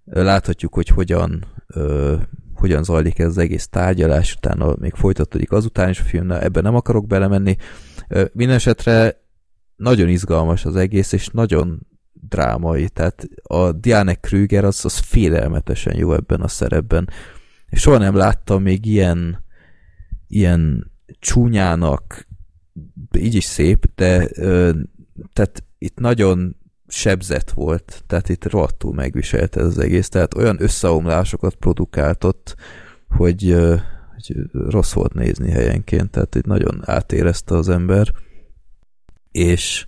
láthatjuk, 0.04 0.74
hogy 0.74 0.88
hogyan, 0.88 1.44
ö, 1.66 2.16
hogyan 2.54 2.82
zajlik 2.82 3.18
ez 3.18 3.26
az 3.26 3.38
egész 3.38 3.68
tárgyalás, 3.68 4.34
utána 4.34 4.74
még 4.78 4.94
folytatódik 4.94 5.52
azután 5.52 5.88
is 5.88 6.00
a 6.00 6.04
film, 6.04 6.30
ebben 6.30 6.62
nem 6.62 6.74
akarok 6.74 7.06
belemenni. 7.06 7.56
Mindenesetre 8.32 9.20
nagyon 9.76 10.08
izgalmas 10.08 10.64
az 10.64 10.76
egész, 10.76 11.12
és 11.12 11.28
nagyon 11.28 11.86
drámai, 12.12 12.88
tehát 12.88 13.28
a 13.42 13.72
Diane 13.72 14.14
Krüger 14.14 14.64
az, 14.64 14.84
az 14.84 14.98
félelmetesen 14.98 15.96
jó 15.96 16.12
ebben 16.12 16.40
a 16.40 16.48
szerepben. 16.48 17.08
Soha 17.70 17.98
nem 17.98 18.14
láttam 18.14 18.62
még 18.62 18.86
ilyen 18.86 19.46
ilyen 20.28 20.90
csúnyának, 21.18 22.26
így 23.18 23.34
is 23.34 23.44
szép, 23.44 23.90
de 23.94 24.28
ö, 24.34 24.70
tehát 25.32 25.64
itt 25.78 25.98
nagyon 25.98 26.56
sebzett 26.88 27.50
volt, 27.50 28.02
tehát 28.06 28.28
itt 28.28 28.50
rohadtul 28.50 28.94
megviselte 28.94 29.60
ez 29.60 29.66
az 29.66 29.78
egész, 29.78 30.08
tehát 30.08 30.34
olyan 30.34 30.62
összeomlásokat 30.62 31.54
produkáltott, 31.54 32.56
hogy, 33.08 33.50
ö, 33.50 33.76
hogy 34.14 34.36
rossz 34.52 34.92
volt 34.92 35.14
nézni 35.14 35.50
helyenként, 35.50 36.10
tehát 36.10 36.34
itt 36.34 36.46
nagyon 36.46 36.82
átérezte 36.84 37.54
az 37.54 37.68
ember, 37.68 38.12
és 39.30 39.86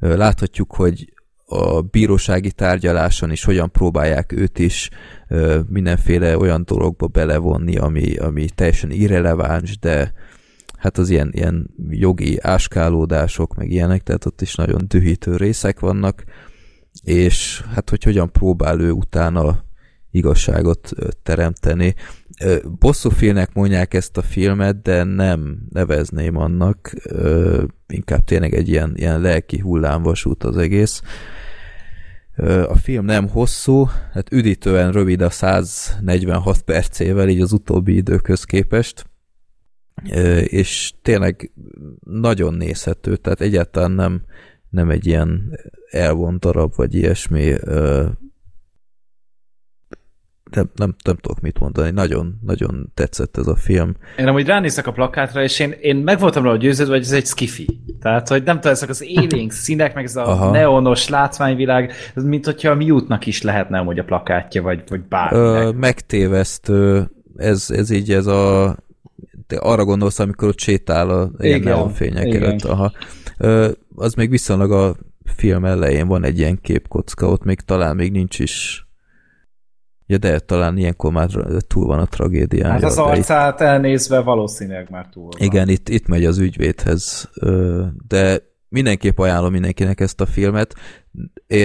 ö, 0.00 0.16
láthatjuk, 0.16 0.74
hogy 0.74 1.12
a 1.50 1.80
bírósági 1.80 2.52
tárgyaláson 2.52 3.30
is 3.30 3.44
hogyan 3.44 3.70
próbálják 3.70 4.32
őt 4.32 4.58
is 4.58 4.90
ö, 5.28 5.60
mindenféle 5.68 6.38
olyan 6.38 6.64
dologba 6.64 7.06
belevonni, 7.06 7.76
ami, 7.76 8.16
ami 8.16 8.48
teljesen 8.54 8.90
irreleváns, 8.90 9.78
de 9.78 10.12
hát 10.78 10.98
az 10.98 11.10
ilyen, 11.10 11.30
ilyen 11.32 11.70
jogi 11.88 12.38
áskálódások, 12.40 13.54
meg 13.54 13.70
ilyenek, 13.70 14.02
tehát 14.02 14.24
ott 14.24 14.40
is 14.40 14.54
nagyon 14.54 14.84
dühítő 14.88 15.36
részek 15.36 15.80
vannak, 15.80 16.24
és 17.02 17.64
hát 17.74 17.90
hogy 17.90 18.04
hogyan 18.04 18.32
próbál 18.32 18.80
ő 18.80 18.90
utána 18.90 19.64
igazságot 20.10 20.90
teremteni. 21.22 21.94
Bosszúfilnek 22.78 23.54
mondják 23.54 23.94
ezt 23.94 24.16
a 24.16 24.22
filmet, 24.22 24.82
de 24.82 25.04
nem 25.04 25.58
nevezném 25.70 26.36
annak, 26.36 26.92
inkább 27.86 28.24
tényleg 28.24 28.54
egy 28.54 28.68
ilyen, 28.68 28.92
ilyen 28.96 29.20
lelki 29.20 29.58
hullámvasút 29.58 30.44
az 30.44 30.56
egész. 30.56 31.02
A 32.68 32.76
film 32.76 33.04
nem 33.04 33.28
hosszú, 33.28 33.88
hát 34.12 34.32
üdítően 34.32 34.92
rövid 34.92 35.20
a 35.20 35.30
146 35.30 36.62
percével, 36.62 37.28
így 37.28 37.40
az 37.40 37.52
utóbbi 37.52 37.96
időköz 37.96 38.44
képest, 38.44 39.07
és 40.44 40.92
tényleg 41.02 41.52
nagyon 42.04 42.54
nézhető, 42.54 43.16
tehát 43.16 43.40
egyáltalán 43.40 43.90
nem, 43.90 44.22
nem 44.70 44.90
egy 44.90 45.06
ilyen 45.06 45.58
elvont 45.90 46.40
darab, 46.40 46.74
vagy 46.76 46.94
ilyesmi, 46.94 47.54
nem, 50.50 50.70
nem, 50.74 50.94
nem 51.04 51.16
tudok 51.16 51.40
mit 51.40 51.58
mondani, 51.58 51.90
nagyon, 51.90 52.38
nagyon 52.42 52.90
tetszett 52.94 53.36
ez 53.36 53.46
a 53.46 53.56
film. 53.56 53.96
Én 54.18 54.26
amúgy 54.26 54.46
ránézek 54.46 54.86
a 54.86 54.92
plakátra, 54.92 55.42
és 55.42 55.58
én, 55.58 55.74
én 55.80 55.96
meg 55.96 56.18
voltam 56.18 56.42
róla 56.42 56.56
győződve, 56.56 56.92
hogy 56.92 57.02
ez 57.02 57.12
egy 57.12 57.26
skifi. 57.26 57.80
Tehát, 58.00 58.28
hogy 58.28 58.42
nem 58.42 58.54
tudom, 58.54 58.72
ezek 58.72 58.88
az 58.88 59.02
élénk 59.02 59.52
színek, 59.52 59.94
meg 59.94 60.04
ez 60.04 60.16
a 60.16 60.26
Aha. 60.26 60.50
neonos 60.50 61.08
látványvilág, 61.08 61.92
ez 62.14 62.24
mint 62.24 62.44
hogyha 62.44 62.70
a 62.70 62.74
Mute-nak 62.74 63.26
is 63.26 63.42
lehetne 63.42 63.78
hogy 63.78 63.98
a 63.98 64.04
plakátja, 64.04 64.62
vagy, 64.62 64.82
vagy 64.88 65.00
bárminek. 65.00 65.62
Ö, 65.62 65.70
megtévesztő, 65.70 67.10
ez, 67.36 67.70
ez 67.70 67.90
így 67.90 68.12
ez 68.12 68.26
a 68.26 68.76
te 69.48 69.56
arra 69.56 69.84
gondolsz, 69.84 70.18
amikor 70.18 70.48
ott 70.48 70.58
sétál 70.58 71.10
a 71.10 71.30
ilyen 71.38 71.60
neonfények 71.60 72.34
előtt. 72.34 72.64
Aha. 72.64 72.92
Ö, 73.38 73.70
az 73.94 74.14
még 74.14 74.30
viszonylag 74.30 74.72
a 74.72 74.96
film 75.24 75.64
elején 75.64 76.06
van 76.06 76.24
egy 76.24 76.38
ilyen 76.38 76.60
képkocka, 76.60 77.28
ott 77.28 77.44
még 77.44 77.60
talán 77.60 77.96
még 77.96 78.12
nincs 78.12 78.38
is 78.38 78.86
Ja, 80.10 80.18
de 80.18 80.38
talán 80.38 80.76
ilyenkor 80.76 81.12
már 81.12 81.28
túl 81.66 81.86
van 81.86 81.98
a 81.98 82.06
tragédián. 82.06 82.70
Hát 82.70 82.82
az 82.82 82.98
arcát 82.98 83.60
itt... 83.60 83.66
elnézve 83.66 84.20
valószínűleg 84.20 84.90
már 84.90 85.06
túl 85.12 85.22
van. 85.22 85.46
Igen, 85.46 85.68
itt, 85.68 85.88
itt 85.88 86.06
megy 86.06 86.24
az 86.24 86.38
ügyvédhez, 86.38 87.30
de 88.08 88.42
mindenképp 88.68 89.18
ajánlom 89.18 89.52
mindenkinek 89.52 90.00
ezt 90.00 90.20
a 90.20 90.26
filmet. 90.26 90.74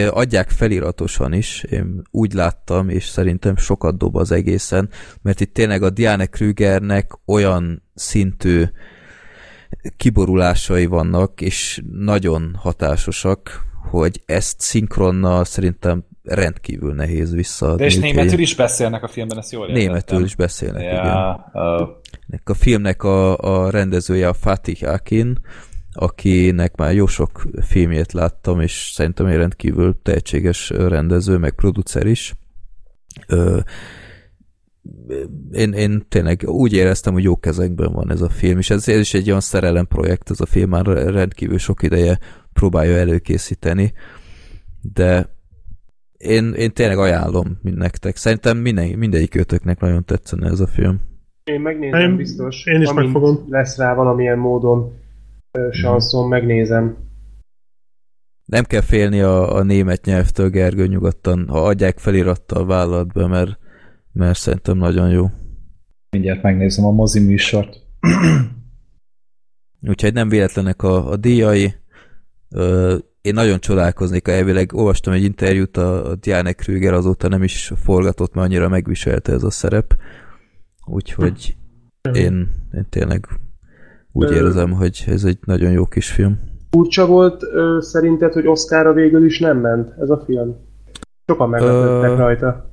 Adják 0.10 0.50
feliratosan 0.50 1.34
is, 1.34 1.64
én 1.64 2.02
úgy 2.12 2.34
láttam, 2.34 2.90
és 2.90 3.06
szerintem 3.06 3.56
sokat 3.56 3.98
dob 3.98 4.16
az 4.16 4.32
egészen, 4.32 4.90
mert 5.22 5.40
itt 5.40 5.54
tényleg 5.54 5.84
a 5.84 5.90
Diane 5.90 6.26
Krügernek 6.26 7.12
olyan 7.26 7.84
szintű 7.94 8.64
kiborulásai 9.98 10.86
vannak, 10.86 11.42
és 11.42 11.82
nagyon 11.92 12.56
hatásosak, 12.60 13.62
hogy 13.90 14.22
ezt 14.26 14.60
szinkronnal 14.60 15.46
szerintem 15.46 16.06
rendkívül 16.24 16.94
nehéz 16.94 17.34
visszaadni. 17.34 17.78
De 17.78 17.86
és 17.86 17.98
németül 17.98 18.40
is 18.40 18.56
beszélnek 18.56 19.04
a 19.04 19.08
filmben, 19.08 19.38
ezt 19.38 19.52
jól 19.52 19.68
értettem. 19.68 19.88
Németül 19.88 20.24
is 20.24 20.36
beszélnek, 20.36 20.84
ja, 20.84 20.90
igen. 20.90 21.16
Oh. 21.54 21.90
A 22.44 22.54
filmnek 22.54 23.04
a, 23.04 23.38
a 23.38 23.70
rendezője 23.70 24.28
a 24.28 24.34
Fatih 24.34 24.90
Akin, 24.92 25.40
akinek 25.94 26.76
már 26.76 26.94
jó 26.94 27.06
sok 27.06 27.42
filmjét 27.62 28.12
láttam, 28.12 28.60
és 28.60 28.92
szerintem 28.94 29.26
egy 29.26 29.36
rendkívül 29.36 30.00
tehetséges 30.02 30.70
rendező, 30.70 31.38
meg 31.38 31.54
producer 31.54 32.06
is. 32.06 32.34
Ö, 33.28 33.60
én, 35.52 35.74
én 35.74 36.06
tényleg 36.10 36.44
úgy 36.46 36.74
éreztem, 36.74 37.14
hogy 37.14 37.24
jó 37.24 37.38
kezekben 37.38 37.92
van 37.92 38.12
ez 38.12 38.22
a 38.22 38.30
film, 38.30 38.58
és 38.58 38.70
ez, 38.70 38.88
ez 38.88 39.00
is 39.00 39.14
egy 39.14 39.28
olyan 39.28 39.40
szerelem 39.40 39.88
projekt, 39.88 40.30
ez 40.30 40.40
a 40.40 40.46
film 40.46 40.70
már 40.70 40.86
rendkívül 40.86 41.58
sok 41.58 41.84
ideje 41.84 42.20
próbálja 42.54 42.98
előkészíteni, 42.98 43.94
de 44.94 45.30
én, 46.18 46.54
én 46.54 46.72
tényleg 46.72 46.98
ajánlom 46.98 47.60
nektek. 47.62 48.16
Szerintem 48.16 48.58
minden, 48.58 48.90
mindegyik 48.90 49.36
őtöknek 49.36 49.80
nagyon 49.80 50.06
tetszene 50.06 50.50
ez 50.50 50.60
a 50.60 50.68
film. 50.68 51.02
Én 51.44 51.62
megnézem 51.62 52.00
én, 52.00 52.16
biztos. 52.16 52.66
Én 52.66 52.82
is 52.82 52.94
megfogom. 52.94 53.46
lesz 53.50 53.78
rá 53.78 53.94
valamilyen 53.94 54.38
módon 54.38 54.94
sanszon, 55.72 56.28
megnézem. 56.28 56.98
Nem 58.46 58.64
kell 58.64 58.82
félni 58.82 59.22
a, 59.22 59.56
a 59.56 59.64
német 59.64 60.06
nyelvtől, 60.06 60.50
Gergő, 60.50 60.88
nyugodtan, 60.88 61.48
ha 61.48 61.66
adják 61.66 62.00
felirattal 62.00 62.66
vállalatba, 62.66 63.28
mert, 63.28 63.58
mert 64.12 64.40
szerintem 64.40 64.78
nagyon 64.78 65.10
jó. 65.10 65.26
Mindjárt 66.10 66.42
megnézem 66.42 66.86
a 66.86 66.92
mozi 66.92 67.20
műsort. 67.20 67.82
Úgyhogy 69.90 70.14
nem 70.14 70.30
véletlenek 70.30 70.84
a, 70.84 71.10
a 71.10 71.16
díjai. 71.16 71.74
Ö, 72.50 72.98
én 73.22 73.34
nagyon 73.34 73.60
csodálkoznék, 73.60 74.28
elvileg 74.28 74.74
olvastam 74.74 75.14
egy 75.14 75.24
interjút, 75.24 75.78
a, 75.78 76.10
a 76.10 76.16
Diane 76.16 76.54
Krüger 76.54 76.94
azóta 76.94 77.28
nem 77.28 77.44
is 77.44 77.72
forgatott, 77.76 78.34
mert 78.34 78.48
annyira 78.48 78.70
megviselte 78.70 79.32
ez 79.32 79.44
a 79.44 79.50
szerep. 79.50 79.96
Úgyhogy 80.86 81.56
én, 82.14 82.50
én 82.74 82.86
tényleg 82.90 83.28
úgy 84.14 84.32
érzem, 84.32 84.72
hogy 84.72 85.04
ez 85.08 85.24
egy 85.24 85.38
nagyon 85.46 85.72
jó 85.72 85.86
kis 85.86 86.10
film. 86.12 86.40
Furcsa 86.70 87.06
volt 87.06 87.44
ö, 87.44 87.78
szerinted, 87.80 88.34
hogy 88.34 88.48
Oscarra 88.48 88.94
végül 88.94 89.26
is 89.26 89.40
nem 89.40 89.58
ment 89.58 89.94
ez 90.00 90.10
a 90.10 90.24
film? 90.26 90.56
Sokan 91.28 91.50
meglepődtek 91.50 92.18
rajta. 92.18 92.70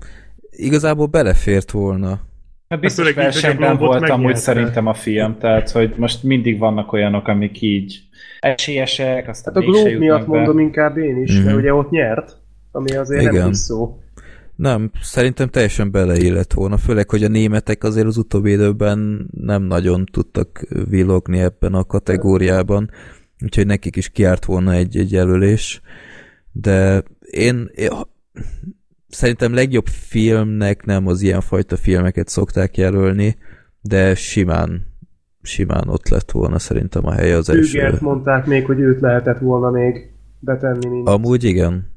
Igazából 0.51 1.07
belefért 1.07 1.71
volna. 1.71 2.21
Hát 2.69 2.81
biztos 2.81 3.07
hát, 3.07 3.15
versenyben 3.15 3.77
volt 3.77 4.09
amúgy 4.09 4.37
szerintem 4.37 4.87
a 4.87 4.95
film, 4.95 5.37
tehát 5.39 5.71
hogy 5.71 5.95
most 5.97 6.23
mindig 6.23 6.59
vannak 6.59 6.93
olyanok, 6.93 7.29
amik 7.29 7.61
így 7.61 8.01
esélyesek, 8.41 9.29
aztán 9.29 9.55
Hát 9.55 9.63
a 9.63 9.67
Globe 9.67 9.99
miatt 9.99 10.29
be. 10.29 10.37
mondom 10.37 10.59
inkább 10.59 10.97
én 10.97 11.23
is, 11.23 11.35
mm-hmm. 11.35 11.45
mert 11.45 11.57
ugye 11.57 11.75
ott 11.75 11.91
nyert, 11.91 12.37
ami 12.73 12.97
azért 12.97 13.23
Igen. 13.23 13.35
nem 13.35 13.53
szó. 13.53 14.00
Nem, 14.61 14.91
szerintem 15.03 15.49
teljesen 15.49 15.91
beleillett 15.91 16.53
volna, 16.53 16.77
főleg, 16.77 17.11
hogy 17.11 17.25
a 17.25 17.29
németek 17.29 17.85
azért 17.85 18.07
az 18.07 18.17
utóbbi 18.17 18.51
időben 18.51 19.29
nem 19.31 19.63
nagyon 19.63 20.05
tudtak 20.13 20.67
villogni 20.89 21.39
ebben 21.39 21.75
a 21.75 21.85
kategóriában, 21.85 22.91
úgyhogy 23.43 23.67
nekik 23.67 23.97
is 23.97 24.09
kiárt 24.09 24.45
volna 24.45 24.73
egy, 24.73 24.97
egy 24.97 25.13
jelölés, 25.13 25.81
de 26.53 27.03
én, 27.21 27.71
én 27.75 27.91
szerintem 29.09 29.55
legjobb 29.55 29.87
filmnek 29.87 30.85
nem 30.85 31.07
az 31.07 31.23
ilyenfajta 31.23 31.77
filmeket 31.77 32.29
szokták 32.29 32.77
jelölni, 32.77 33.37
de 33.81 34.15
simán 34.15 34.87
simán 35.43 35.89
ott 35.89 36.09
lett 36.09 36.31
volna 36.31 36.59
szerintem 36.59 37.07
a 37.07 37.13
helye 37.13 37.37
az 37.37 37.51
első. 37.51 37.99
mondták 38.01 38.47
még, 38.47 38.67
hogy 38.67 38.81
őt 38.81 39.01
lehetett 39.01 39.39
volna 39.39 39.71
még 39.71 40.13
betenni. 40.39 40.89
Mint. 40.89 41.09
Amúgy 41.09 41.45
igen. 41.45 41.90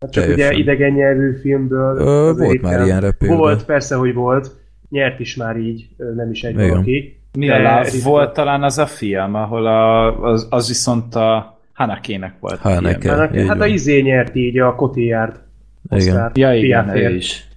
Hát 0.00 0.12
csak 0.12 0.28
ugye 0.28 0.52
idegen 0.52 0.92
nyelvű 0.92 1.38
filmből. 1.40 1.98
Ö, 1.98 2.32
volt 2.36 2.62
már 2.62 2.84
ilyen 2.84 3.00
repülő. 3.00 3.36
Volt, 3.36 3.64
persze, 3.64 3.94
hogy 3.94 4.14
volt. 4.14 4.50
Nyert 4.88 5.20
is 5.20 5.36
már 5.36 5.56
így, 5.56 5.88
nem 6.14 6.30
is 6.30 6.42
egy 6.42 6.54
igen. 6.54 6.68
valaki. 6.68 7.20
Mi 7.32 7.50
a 7.50 7.84
volt 8.04 8.32
talán 8.32 8.62
az 8.62 8.78
a 8.78 8.86
film, 8.86 9.34
ahol 9.34 9.66
a, 9.66 10.20
az, 10.22 10.46
az 10.50 10.68
viszont 10.68 11.14
a 11.14 11.58
Hanakének 11.72 12.34
volt. 12.40 12.58
Haneke, 12.58 13.10
Haneke. 13.10 13.46
Hát 13.46 13.60
a 13.60 13.66
izé 13.66 14.00
nyert 14.00 14.34
így 14.34 14.58
a 14.58 14.74
Cotillard. 14.74 15.40
Igen. 15.90 16.30
Ja, 16.34 16.54
igen, 16.54 16.96
ő 16.96 17.14
is. 17.14 17.48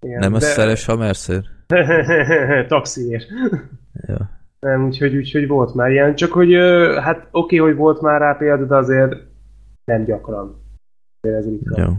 Igen, 0.00 0.18
nem 0.18 0.30
de... 0.30 0.36
a 0.36 0.40
Szeres 0.40 0.86
Mercer? 0.86 1.42
Taxiért. 2.68 3.26
Ja. 4.06 4.30
Nem, 4.60 4.84
úgyhogy, 4.84 5.16
úgyhogy 5.16 5.46
volt 5.46 5.74
már 5.74 5.90
ilyen. 5.90 6.14
Csak 6.14 6.32
hogy 6.32 6.54
hát 7.00 7.16
oké, 7.30 7.58
okay, 7.58 7.58
hogy 7.58 7.76
volt 7.76 8.00
már 8.00 8.20
rá 8.20 8.32
példa, 8.32 8.64
de 8.64 8.76
azért 8.76 9.16
nem 9.84 10.04
gyakran. 10.04 10.65
Ez 11.34 11.46
Jó. 11.76 11.92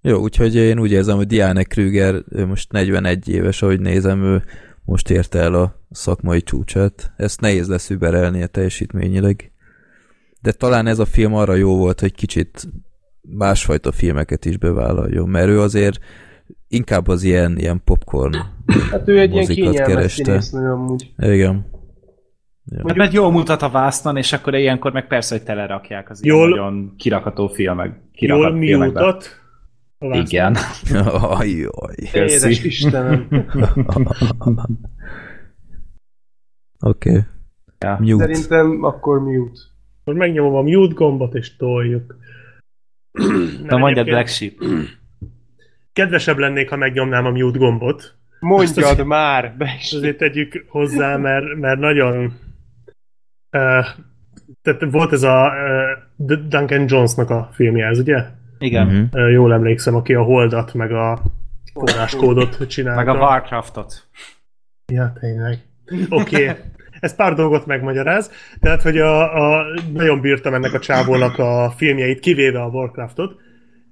Jó, 0.00 0.20
úgyhogy 0.20 0.54
én 0.54 0.78
úgy 0.78 0.90
érzem, 0.90 1.16
hogy 1.16 1.26
Diane 1.26 1.62
Krüger 1.62 2.24
most 2.46 2.72
41 2.72 3.28
éves, 3.28 3.62
ahogy 3.62 3.80
nézem, 3.80 4.22
ő 4.22 4.42
most 4.84 5.10
érte 5.10 5.38
el 5.38 5.54
a 5.54 5.80
szakmai 5.90 6.42
csúcsát. 6.42 7.12
Ezt 7.16 7.40
nehéz 7.40 7.68
lesz 7.68 7.90
überelnie 7.90 8.46
teljesítményileg. 8.46 9.52
De 10.40 10.52
talán 10.52 10.86
ez 10.86 10.98
a 10.98 11.04
film 11.04 11.34
arra 11.34 11.54
jó 11.54 11.76
volt, 11.76 12.00
hogy 12.00 12.14
kicsit 12.14 12.68
másfajta 13.20 13.92
filmeket 13.92 14.44
is 14.44 14.58
bevállaljon, 14.58 15.28
mert 15.28 15.48
ő 15.48 15.60
azért 15.60 15.98
inkább 16.68 17.08
az 17.08 17.22
ilyen, 17.22 17.58
ilyen 17.58 17.80
popcorn 17.84 18.36
Hát 18.90 19.08
ő 19.08 19.20
egy 19.20 19.32
ilyen 19.32 19.46
kényelmes 19.46 20.12
színésznő 20.12 20.70
amúgy. 20.70 21.12
Igen. 21.18 21.66
Ja. 22.68 22.82
Hát, 22.86 22.96
mert 22.96 23.12
jól 23.12 23.30
mutat 23.30 23.62
a 23.62 23.70
vásznon, 23.70 24.16
és 24.16 24.32
akkor 24.32 24.54
ilyenkor 24.54 24.92
meg 24.92 25.06
persze, 25.06 25.34
hogy 25.36 25.44
telerakják 25.44 26.10
az 26.10 26.24
jól, 26.24 26.48
ilyen 26.48 26.58
nagyon 26.58 26.94
kirakató 26.96 27.48
filmek. 27.48 28.00
Kirakat 28.12 28.42
jól 28.42 28.52
mi 28.52 28.74
mutat? 28.74 29.40
Igen. 29.98 30.56
Ajjaj. 31.38 31.94
Édes 32.12 32.64
Istenem. 32.64 33.26
Oké. 36.80 37.10
Okay. 37.10 37.22
Ja. 37.78 37.96
Mute. 38.00 38.34
Szerintem 38.34 38.84
akkor 38.84 39.20
mute. 39.20 39.60
Most 40.04 40.18
megnyomom 40.18 40.54
a 40.54 40.62
mute 40.62 40.94
gombot, 40.94 41.34
és 41.34 41.56
toljuk. 41.56 42.16
Na 43.62 43.76
mondja 43.76 44.04
Black 44.04 44.28
Sheep. 44.28 44.52
Kedvesebb 45.92 46.38
lennék, 46.38 46.68
ha 46.68 46.76
megnyomnám 46.76 47.26
a 47.26 47.30
mute 47.30 47.58
gombot. 47.58 48.14
Mondjad 48.40 48.84
azért, 48.84 49.06
már! 49.06 49.54
Be 49.56 49.76
is. 49.78 49.92
Azért 49.92 50.16
tegyük 50.16 50.64
hozzá, 50.68 51.16
mert, 51.16 51.56
mert 51.56 51.78
nagyon... 51.78 52.32
Tehát 54.62 54.84
volt 54.90 55.12
ez 55.12 55.22
a 55.22 55.52
uh, 56.16 56.38
Duncan 56.48 56.84
Jonesnak 56.88 57.30
a 57.30 57.48
filmje, 57.52 57.86
ez 57.86 57.98
ugye? 57.98 58.24
Igen. 58.58 58.86
Uh-huh. 58.86 59.32
Jól 59.32 59.52
emlékszem, 59.52 59.94
aki 59.94 60.14
a 60.14 60.22
Holdat, 60.22 60.74
meg 60.74 60.92
a 60.92 61.22
forráskódot 61.72 62.66
csinálta. 62.66 63.04
Meg 63.04 63.16
a 63.16 63.18
Warcraftot. 63.18 64.08
Ja, 64.92 65.12
tényleg. 65.20 65.58
Oké. 66.08 66.48
Okay. 66.48 66.56
Ez 67.00 67.14
pár 67.14 67.34
dolgot 67.34 67.66
megmagyaráz. 67.66 68.30
Tehát, 68.60 68.82
hogy 68.82 68.98
a, 68.98 69.34
a, 69.34 69.64
nagyon 69.92 70.20
bírtam 70.20 70.54
ennek 70.54 70.72
a 70.74 70.78
csávónak 70.78 71.38
a 71.38 71.72
filmjeit, 71.76 72.20
kivéve 72.20 72.62
a 72.62 72.68
Warcraftot, 72.68 73.34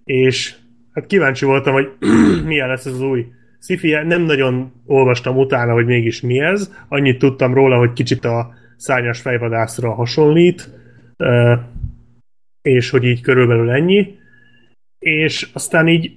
és 0.04 0.54
hát 0.92 1.06
kíváncsi 1.06 1.44
voltam, 1.44 1.72
hogy 1.72 1.92
milyen 2.46 2.68
lesz 2.68 2.86
ez 2.86 2.92
az 2.92 3.00
új 3.00 3.26
sci 3.64 3.98
nem 4.04 4.22
nagyon 4.22 4.72
olvastam 4.86 5.36
utána, 5.36 5.72
hogy 5.72 5.86
mégis 5.86 6.20
mi 6.20 6.40
ez. 6.40 6.70
Annyit 6.88 7.18
tudtam 7.18 7.54
róla, 7.54 7.78
hogy 7.78 7.92
kicsit 7.92 8.24
a 8.24 8.54
szárnyas 8.84 9.20
fejvadászra 9.20 9.94
hasonlít, 9.94 10.70
és 12.62 12.90
hogy 12.90 13.04
így 13.04 13.20
körülbelül 13.20 13.70
ennyi. 13.70 14.18
És 14.98 15.48
aztán 15.52 15.88
így 15.88 16.16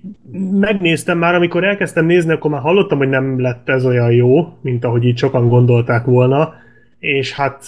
megnéztem 0.51 1.17
már, 1.17 1.35
amikor 1.35 1.63
elkezdtem 1.63 2.05
nézni, 2.05 2.31
akkor 2.31 2.51
már 2.51 2.61
hallottam, 2.61 2.97
hogy 2.97 3.09
nem 3.09 3.41
lett 3.41 3.69
ez 3.69 3.85
olyan 3.85 4.11
jó, 4.11 4.57
mint 4.61 4.85
ahogy 4.85 5.03
így 5.03 5.17
sokan 5.17 5.47
gondolták 5.47 6.05
volna, 6.05 6.53
és 6.99 7.33
hát 7.33 7.65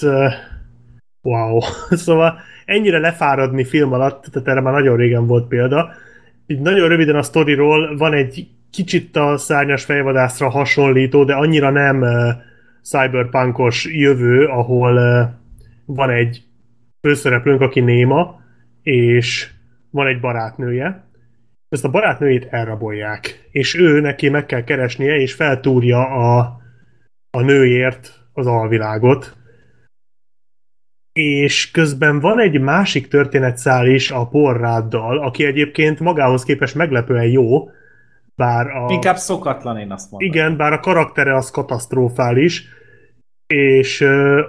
wow. 1.21 1.59
szóval 2.05 2.39
ennyire 2.65 2.97
lefáradni 2.97 3.63
film 3.63 3.93
alatt, 3.93 4.25
tehát 4.25 4.47
erre 4.47 4.61
már 4.61 4.73
nagyon 4.73 4.97
régen 4.97 5.27
volt 5.27 5.47
példa. 5.47 5.91
Így 6.47 6.59
nagyon 6.59 6.87
röviden 6.89 7.15
a 7.15 7.23
sztoriról 7.23 7.97
van 7.97 8.13
egy 8.13 8.47
kicsit 8.71 9.15
a 9.15 9.37
szárnyas 9.37 9.83
fejvadászra 9.83 10.49
hasonlító, 10.49 11.23
de 11.23 11.33
annyira 11.33 11.69
nem 11.69 12.01
uh, 12.01 12.47
cyberpunkos 12.89 13.85
jövő, 13.85 14.45
ahol 14.45 14.93
uh, 14.93 15.29
van 15.85 16.09
egy 16.09 16.43
főszereplőnk, 17.01 17.61
aki 17.61 17.79
néma, 17.79 18.41
és 18.81 19.51
van 19.89 20.07
egy 20.07 20.19
barátnője. 20.19 21.07
Ezt 21.69 21.85
a 21.85 21.89
barátnőjét 21.89 22.47
elrabolják, 22.49 23.47
és 23.51 23.75
ő 23.75 23.99
neki 23.99 24.29
meg 24.29 24.45
kell 24.45 24.63
keresnie, 24.63 25.15
és 25.15 25.33
feltúrja 25.33 26.07
a, 26.07 26.59
a 27.29 27.41
nőért 27.41 28.13
az 28.33 28.47
alvilágot. 28.47 29.37
És 31.13 31.71
közben 31.71 32.19
van 32.19 32.39
egy 32.39 32.59
másik 32.59 33.07
történetszál 33.07 33.87
is 33.87 34.11
a 34.11 34.27
porráddal, 34.27 35.17
aki 35.17 35.45
egyébként 35.45 35.99
magához 35.99 36.43
képest 36.43 36.75
meglepően 36.75 37.27
jó, 37.27 37.69
bár 38.35 38.67
a... 38.67 38.91
Inkább 38.91 39.15
szokatlan, 39.15 39.77
én 39.77 39.91
azt 39.91 40.11
mondom. 40.11 40.29
Igen, 40.29 40.57
bár 40.57 40.73
a 40.73 40.79
karaktere 40.79 41.35
az 41.35 41.51
katasztrofális, 41.51 42.67
és 43.53 44.05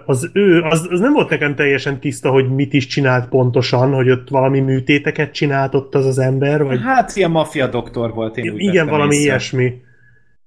az 0.06 0.30
ő, 0.32 0.62
az, 0.62 0.88
az 0.90 1.00
nem 1.00 1.12
volt 1.12 1.28
nekem 1.28 1.54
teljesen 1.54 2.00
tiszta, 2.00 2.30
hogy 2.30 2.54
mit 2.54 2.72
is 2.72 2.86
csinált 2.86 3.28
pontosan, 3.28 3.92
hogy 3.92 4.10
ott 4.10 4.28
valami 4.28 4.60
műtéteket 4.60 5.32
csinált 5.32 5.74
ott 5.74 5.94
az 5.94 6.06
az 6.06 6.18
ember, 6.18 6.64
vagy... 6.64 6.80
Hát 6.82 7.16
ilyen 7.16 7.30
maffia 7.30 7.66
doktor 7.66 8.14
volt, 8.14 8.36
én 8.36 8.52
úgy 8.52 8.60
Igen, 8.60 8.88
valami 8.88 9.14
észre. 9.14 9.24
ilyesmi. 9.24 9.80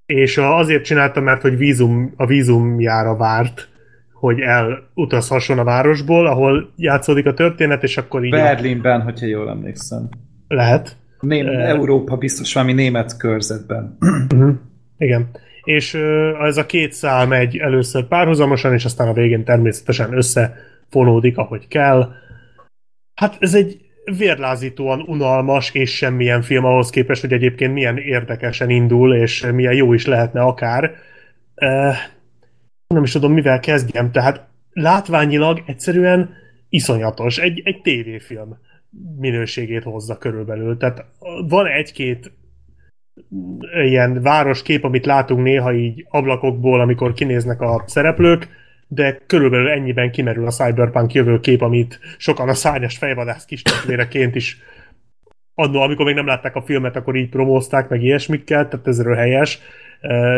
És 0.06 0.38
azért 0.38 0.84
csinálta, 0.84 1.20
mert 1.20 1.42
hogy 1.42 1.56
vízum, 1.56 2.12
a 2.16 2.26
vízumjára 2.26 3.16
várt, 3.16 3.68
hogy 4.12 4.40
elutazhasson 4.40 5.58
a 5.58 5.64
városból, 5.64 6.26
ahol 6.26 6.72
játszódik 6.76 7.26
a 7.26 7.34
történet, 7.34 7.82
és 7.82 7.96
akkor 7.96 8.24
így... 8.24 8.30
Berlinben, 8.30 9.00
a... 9.00 9.04
hogyha 9.04 9.26
jól 9.26 9.48
emlékszem. 9.48 10.08
Lehet. 10.48 10.96
Ném, 11.20 11.46
uh, 11.46 11.68
Európa 11.68 12.16
biztos 12.16 12.54
valami 12.54 12.72
német 12.72 13.16
körzetben. 13.16 13.96
Uh-huh. 14.30 14.54
Igen. 14.98 15.28
És 15.64 15.94
ez 16.40 16.56
a 16.56 16.66
két 16.66 16.92
szál 16.92 17.26
megy 17.26 17.56
először 17.56 18.04
párhuzamosan, 18.04 18.72
és 18.72 18.84
aztán 18.84 19.08
a 19.08 19.12
végén 19.12 19.44
természetesen 19.44 20.16
összefonódik, 20.16 21.38
ahogy 21.38 21.68
kell. 21.68 22.12
Hát 23.14 23.36
ez 23.38 23.54
egy 23.54 23.84
vérlázítóan 24.18 25.00
unalmas 25.00 25.74
és 25.74 25.96
semmilyen 25.96 26.42
film 26.42 26.64
ahhoz 26.64 26.90
képest, 26.90 27.20
hogy 27.20 27.32
egyébként 27.32 27.72
milyen 27.72 27.98
érdekesen 27.98 28.70
indul, 28.70 29.14
és 29.14 29.46
milyen 29.52 29.74
jó 29.74 29.92
is 29.92 30.06
lehetne 30.06 30.40
akár. 30.40 30.94
Nem 32.86 33.02
is 33.02 33.12
tudom, 33.12 33.32
mivel 33.32 33.60
kezdjem, 33.60 34.10
tehát 34.10 34.48
látványilag 34.72 35.62
egyszerűen 35.66 36.30
iszonyatos. 36.68 37.38
Egy, 37.38 37.62
egy 37.64 37.80
tévéfilm 37.82 38.58
minőségét 39.18 39.82
hozza 39.82 40.18
körülbelül. 40.18 40.76
Tehát 40.76 41.04
van 41.48 41.66
egy-két 41.66 42.32
ilyen 43.84 44.22
városkép, 44.22 44.84
amit 44.84 45.06
látunk 45.06 45.42
néha 45.42 45.74
így 45.74 46.06
ablakokból, 46.08 46.80
amikor 46.80 47.12
kinéznek 47.12 47.60
a 47.60 47.84
szereplők, 47.86 48.48
de 48.88 49.20
körülbelül 49.26 49.68
ennyiben 49.68 50.10
kimerül 50.10 50.46
a 50.46 50.50
cyberpunk 50.50 51.12
jövőkép, 51.12 51.62
amit 51.62 51.98
sokan 52.18 52.48
a 52.48 52.54
szárnyas 52.54 52.96
fejvadász 52.96 53.44
kis 53.44 53.62
testvéreként 53.62 54.34
is 54.34 54.58
annó, 55.54 55.80
amikor 55.80 56.04
még 56.04 56.14
nem 56.14 56.26
látták 56.26 56.56
a 56.56 56.62
filmet, 56.62 56.96
akkor 56.96 57.16
így 57.16 57.28
promózták, 57.28 57.88
meg 57.88 58.02
ilyesmikkel, 58.02 58.68
tehát 58.68 58.86
ez 58.86 59.02
helyes. 59.02 59.58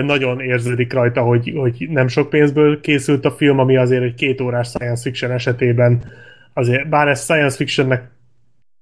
Nagyon 0.03 0.41
érződik 0.41 0.93
rajta, 0.93 1.23
hogy, 1.23 1.53
hogy 1.57 1.87
nem 1.91 2.09
sok 2.09 2.31
pénzből 2.31 2.81
készült 2.81 3.25
a 3.25 3.31
film, 3.31 3.59
ami 3.59 3.77
azért 3.77 4.03
egy 4.03 4.15
két 4.15 4.41
órás 4.41 4.69
science 4.69 5.03
fiction 5.03 5.31
esetében 5.31 6.05
azért, 6.53 6.89
bár 6.89 7.09
ez 7.09 7.23
science 7.23 7.57
fictionnek 7.57 8.11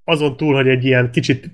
azon 0.04 0.36
túl, 0.36 0.54
hogy 0.54 0.68
egy 0.68 0.84
ilyen 0.84 1.10
kicsit 1.10 1.50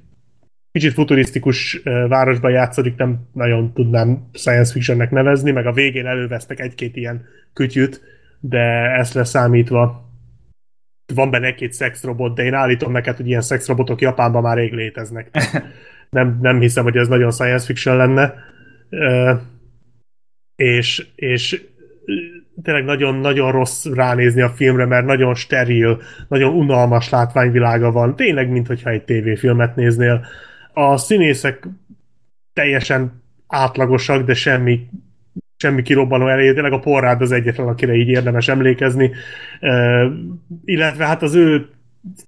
kicsit 0.72 0.92
futurisztikus 0.92 1.80
városban 2.08 2.50
játszódik, 2.50 2.96
nem 2.96 3.28
nagyon 3.32 3.72
tudnám 3.72 4.28
science 4.32 4.72
fictionnek 4.72 5.10
nevezni, 5.10 5.50
meg 5.50 5.66
a 5.66 5.72
végén 5.72 6.06
elővesztek 6.06 6.60
egy-két 6.60 6.96
ilyen 6.96 7.24
kütyüt, 7.52 8.00
de 8.40 8.94
ezt 8.98 9.14
leszámítva 9.14 10.08
van 11.14 11.30
benne 11.30 11.46
egy-két 11.46 11.72
szexrobot, 11.72 12.34
de 12.34 12.44
én 12.44 12.54
állítom 12.54 12.92
neked, 12.92 13.16
hogy 13.16 13.26
ilyen 13.26 13.40
szexrobotok 13.40 14.00
Japánban 14.00 14.42
már 14.42 14.56
rég 14.56 14.72
léteznek. 14.72 15.30
Nem, 16.10 16.38
nem 16.40 16.60
hiszem, 16.60 16.84
hogy 16.84 16.96
ez 16.96 17.08
nagyon 17.08 17.30
science 17.30 17.66
fiction 17.66 17.96
lenne. 17.96 18.34
És, 20.56 21.06
és 21.14 21.62
tényleg 22.62 22.84
nagyon-nagyon 22.84 23.52
rossz 23.52 23.86
ránézni 23.86 24.40
a 24.40 24.48
filmre, 24.48 24.86
mert 24.86 25.06
nagyon 25.06 25.34
steril, 25.34 26.00
nagyon 26.28 26.54
unalmas 26.54 27.10
látványvilága 27.10 27.92
van. 27.92 28.16
Tényleg, 28.16 28.50
mintha 28.50 28.90
egy 28.90 29.04
tévéfilmet 29.04 29.76
néznél 29.76 30.24
a 30.72 30.96
színészek 30.96 31.68
teljesen 32.52 33.22
átlagosak, 33.46 34.24
de 34.24 34.34
semmi 34.34 34.88
semmi 35.56 35.82
kirobbanó 35.82 36.28
elé, 36.28 36.52
tényleg 36.52 36.72
a 36.72 36.78
porrád 36.78 37.20
az 37.20 37.32
egyetlen, 37.32 37.68
akire 37.68 37.94
így 37.94 38.08
érdemes 38.08 38.48
emlékezni. 38.48 39.10
Uh, 39.60 40.12
illetve 40.64 41.06
hát 41.06 41.22
az 41.22 41.34
ő 41.34 41.68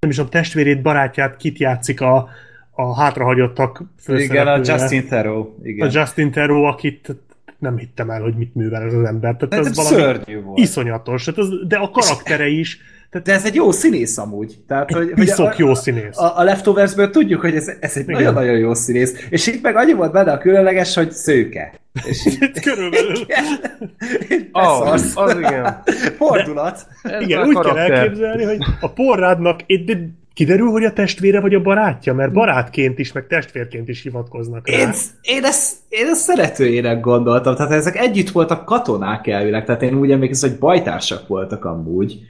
nem 0.01 0.10
is 0.10 0.19
a 0.19 0.28
testvérét, 0.28 0.82
barátját 0.82 1.36
kit 1.36 1.59
játszik 1.59 2.01
a, 2.01 2.28
a 2.70 3.01
hátrahagyottak 3.01 3.82
Igen, 4.06 4.47
a 4.47 4.60
Justin 4.64 5.06
Theroux. 5.06 5.51
Igen. 5.62 5.89
A 5.89 5.90
Justin 5.93 6.31
Theroux, 6.31 6.73
akit 6.73 7.16
nem 7.59 7.78
hittem 7.78 8.10
el, 8.10 8.20
hogy 8.20 8.35
mit 8.35 8.55
művel 8.55 8.82
ez 8.82 8.94
az 8.94 9.05
ember. 9.05 9.36
Tehát 9.36 9.66
ez 9.66 9.77
valami 9.77 9.97
szörnyű 9.97 10.40
volt. 10.40 10.59
Iszonyatos. 10.59 11.24
Tehát 11.24 11.40
az, 11.40 11.48
de 11.66 11.77
a 11.77 11.90
karaktere 11.90 12.47
is 12.47 12.81
tehát 13.12 13.26
de 13.26 13.32
ez 13.32 13.44
egy 13.44 13.55
jó 13.55 13.70
színész 13.70 14.18
amúgy. 14.18 14.59
Tehát, 14.66 14.93
hogy, 14.93 15.12
hogy 15.14 15.30
a, 15.36 15.55
jó 15.56 15.74
színész. 15.74 16.18
A, 16.18 16.39
a 16.39 16.43
Leftoversből 16.43 17.10
tudjuk, 17.10 17.40
hogy 17.40 17.55
ez, 17.55 17.70
ez 17.80 17.97
egy 17.97 18.06
nagyon-nagyon 18.06 18.59
jó 18.59 18.74
színész. 18.74 19.26
És 19.30 19.47
itt 19.47 19.62
meg 19.62 19.76
annyi 19.76 19.93
volt 19.93 20.12
benne 20.12 20.32
a 20.32 20.39
különleges, 20.39 20.94
hogy 20.94 21.10
szőke. 21.10 21.72
És 22.05 22.24
itt 22.24 22.60
körülbelül. 22.68 23.12
oh, 24.52 24.93
az, 24.93 25.12
az 25.14 25.36
igen. 25.39 25.82
Fordulat. 26.16 26.86
Igen, 27.20 27.47
úgy 27.47 27.55
karakter. 27.55 27.86
kell 27.86 27.97
elképzelni, 27.97 28.44
hogy 28.44 28.59
a 28.80 28.93
porrádnak 28.93 29.60
itt 29.66 29.97
kiderül, 30.34 30.70
hogy 30.70 30.84
a 30.84 30.93
testvére 30.93 31.40
vagy 31.40 31.55
a 31.55 31.60
barátja, 31.60 32.14
mert 32.14 32.32
barátként 32.32 32.98
is, 32.98 33.12
meg 33.12 33.26
testvérként 33.26 33.89
is 33.89 34.02
hivatkoznak 34.02 34.68
rá. 34.68 34.78
Én, 34.78 34.90
én, 35.22 35.44
ezt, 35.44 35.74
én 35.89 36.06
ezt 36.06 36.20
szeretőjének 36.20 37.01
gondoltam, 37.01 37.55
tehát 37.55 37.72
ezek 37.72 37.97
együtt 37.97 38.30
voltak 38.30 38.64
katonák 38.64 39.26
elvileg, 39.26 39.64
tehát 39.64 39.82
én 39.82 39.94
úgy 39.94 40.10
emlékszem, 40.10 40.51
hogy 40.51 40.59
bajtársak 40.59 41.28
voltak 41.28 41.64
amúgy 41.64 42.20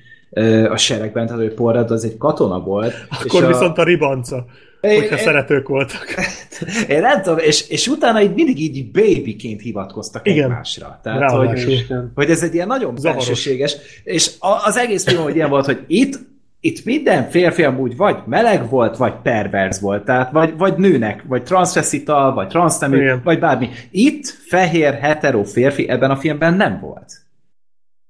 a 0.70 0.76
seregben, 0.76 1.26
tehát 1.26 1.42
hogy 1.42 1.54
Porrad 1.54 1.90
az 1.90 2.04
egy 2.04 2.16
katona 2.16 2.60
volt. 2.60 2.94
Akkor 3.24 3.42
és 3.42 3.46
viszont 3.48 3.78
a, 3.78 3.80
a 3.80 3.84
ribanca, 3.84 4.44
én, 4.80 5.00
hogyha 5.00 5.16
én, 5.16 5.22
szeretők 5.22 5.68
voltak. 5.68 6.14
Én 6.88 7.00
nem 7.00 7.22
tudom, 7.22 7.38
és, 7.38 7.68
és 7.68 7.86
utána 7.88 8.22
így 8.22 8.34
mindig 8.34 8.60
így 8.60 8.90
babyként 8.90 9.60
hivatkoztak 9.60 10.26
Igen. 10.26 10.44
egymásra. 10.44 11.00
Tehát, 11.02 11.30
hogy, 11.30 11.86
hogy 12.14 12.30
ez 12.30 12.42
egy 12.42 12.54
ilyen 12.54 12.66
nagyon 12.66 12.94
belsőséges, 13.02 13.76
és 14.04 14.30
az 14.64 14.76
egész 14.76 15.04
film, 15.04 15.22
hogy 15.22 15.34
ilyen 15.34 15.50
volt, 15.50 15.64
hogy 15.64 15.84
itt 15.86 16.30
itt 16.64 16.84
minden 16.84 17.30
férfi 17.30 17.62
amúgy 17.62 17.96
vagy 17.96 18.16
meleg 18.26 18.68
volt, 18.68 18.96
vagy 18.96 19.12
pervers 19.22 19.80
volt, 19.80 20.04
tehát 20.04 20.30
vagy, 20.30 20.56
vagy 20.56 20.76
nőnek, 20.76 21.24
vagy 21.28 21.42
transvestita, 21.42 22.32
vagy 22.34 22.48
transznemű, 22.48 23.12
vagy 23.24 23.38
bármi. 23.38 23.68
Itt 23.90 24.26
fehér, 24.26 24.94
hetero 24.94 25.44
férfi 25.44 25.88
ebben 25.88 26.10
a 26.10 26.16
filmben 26.16 26.54
nem 26.54 26.80
volt. 26.80 27.21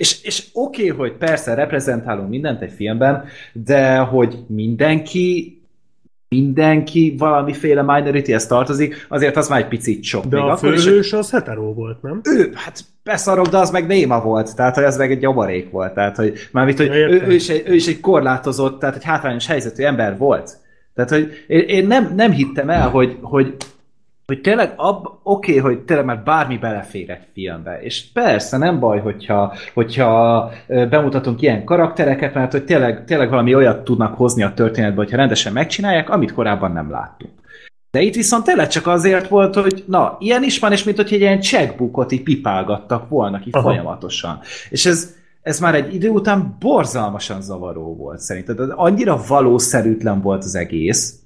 És, 0.02 0.22
és 0.22 0.46
oké, 0.52 0.90
okay, 0.90 0.96
hogy 0.98 1.16
persze 1.18 1.54
reprezentálunk 1.54 2.28
mindent 2.28 2.62
egy 2.62 2.72
filmben, 2.72 3.24
de 3.52 3.96
hogy 3.96 4.38
mindenki 4.46 5.56
mindenki 6.28 7.14
valamiféle 7.18 7.82
minority-hez 7.82 8.46
tartozik, 8.46 9.06
azért 9.08 9.36
az 9.36 9.48
már 9.48 9.60
egy 9.60 9.68
picit 9.68 10.02
sok. 10.02 10.24
De 10.24 10.36
Még 10.36 10.50
a 10.50 10.56
főhős 10.56 11.12
az 11.12 11.30
hetero 11.30 11.74
volt, 11.74 12.02
nem? 12.02 12.20
Ő, 12.24 12.50
hát 12.54 12.80
beszarok, 13.04 13.46
de 13.46 13.58
az 13.58 13.70
meg 13.70 13.86
néma 13.86 14.20
volt, 14.20 14.56
tehát 14.56 14.74
hogy 14.74 14.84
ez 14.84 14.96
meg 14.96 15.10
egy 15.10 15.20
nyomarék 15.20 15.70
volt, 15.70 15.94
tehát 15.94 16.16
hogy 16.16 16.48
mármint, 16.52 16.78
hogy 16.78 16.88
ő, 16.88 17.22
ő, 17.26 17.32
is 17.32 17.48
egy, 17.48 17.62
ő 17.66 17.74
is 17.74 17.86
egy 17.86 18.00
korlátozott, 18.00 18.78
tehát 18.78 18.96
egy 18.96 19.04
hátrányos 19.04 19.46
helyzetű 19.46 19.82
ember 19.82 20.18
volt. 20.18 20.56
Tehát, 20.94 21.10
hogy 21.10 21.44
én, 21.46 21.60
én 21.60 21.86
nem, 21.86 22.12
nem 22.14 22.30
hittem 22.30 22.70
el, 22.70 22.88
hogy, 22.88 23.18
hogy 23.20 23.56
hogy 24.32 24.40
tényleg 24.40 24.72
ab, 24.76 25.06
oké, 25.22 25.58
okay, 25.58 25.72
hogy 25.72 25.84
tényleg 25.84 26.06
már 26.06 26.22
bármi 26.22 26.58
belefér 26.58 27.10
egy 27.10 27.26
filmbe, 27.32 27.80
és 27.80 28.04
persze 28.12 28.56
nem 28.56 28.80
baj, 28.80 29.00
hogyha, 29.00 29.54
hogyha 29.74 30.50
bemutatunk 30.66 31.42
ilyen 31.42 31.64
karaktereket, 31.64 32.34
mert 32.34 32.52
hogy 32.52 32.64
tényleg, 32.64 33.04
tényleg 33.04 33.30
valami 33.30 33.54
olyat 33.54 33.84
tudnak 33.84 34.14
hozni 34.14 34.42
a 34.42 34.54
történetbe, 34.54 34.96
hogyha 34.96 35.16
rendesen 35.16 35.52
megcsinálják, 35.52 36.10
amit 36.10 36.32
korábban 36.32 36.72
nem 36.72 36.90
láttunk. 36.90 37.32
De 37.90 38.00
itt 38.00 38.14
viszont 38.14 38.44
tényleg 38.44 38.68
csak 38.68 38.86
azért 38.86 39.28
volt, 39.28 39.54
hogy 39.54 39.84
na, 39.86 40.16
ilyen 40.18 40.42
is 40.42 40.58
van, 40.58 40.72
és 40.72 40.84
mint 40.84 40.96
hogy 40.96 41.12
egy 41.12 41.20
ilyen 41.20 41.40
checkbookot 41.40 42.12
így 42.12 42.22
pipálgattak 42.22 43.08
volna 43.08 43.40
ki 43.40 43.50
Aha. 43.52 43.68
folyamatosan. 43.68 44.40
És 44.70 44.86
ez, 44.86 45.14
ez 45.42 45.60
már 45.60 45.74
egy 45.74 45.94
idő 45.94 46.08
után 46.08 46.56
borzalmasan 46.60 47.42
zavaró 47.42 47.96
volt 47.96 48.18
szerintem. 48.18 48.72
Annyira 48.74 49.20
valószerűtlen 49.28 50.20
volt 50.20 50.44
az 50.44 50.54
egész, 50.54 51.21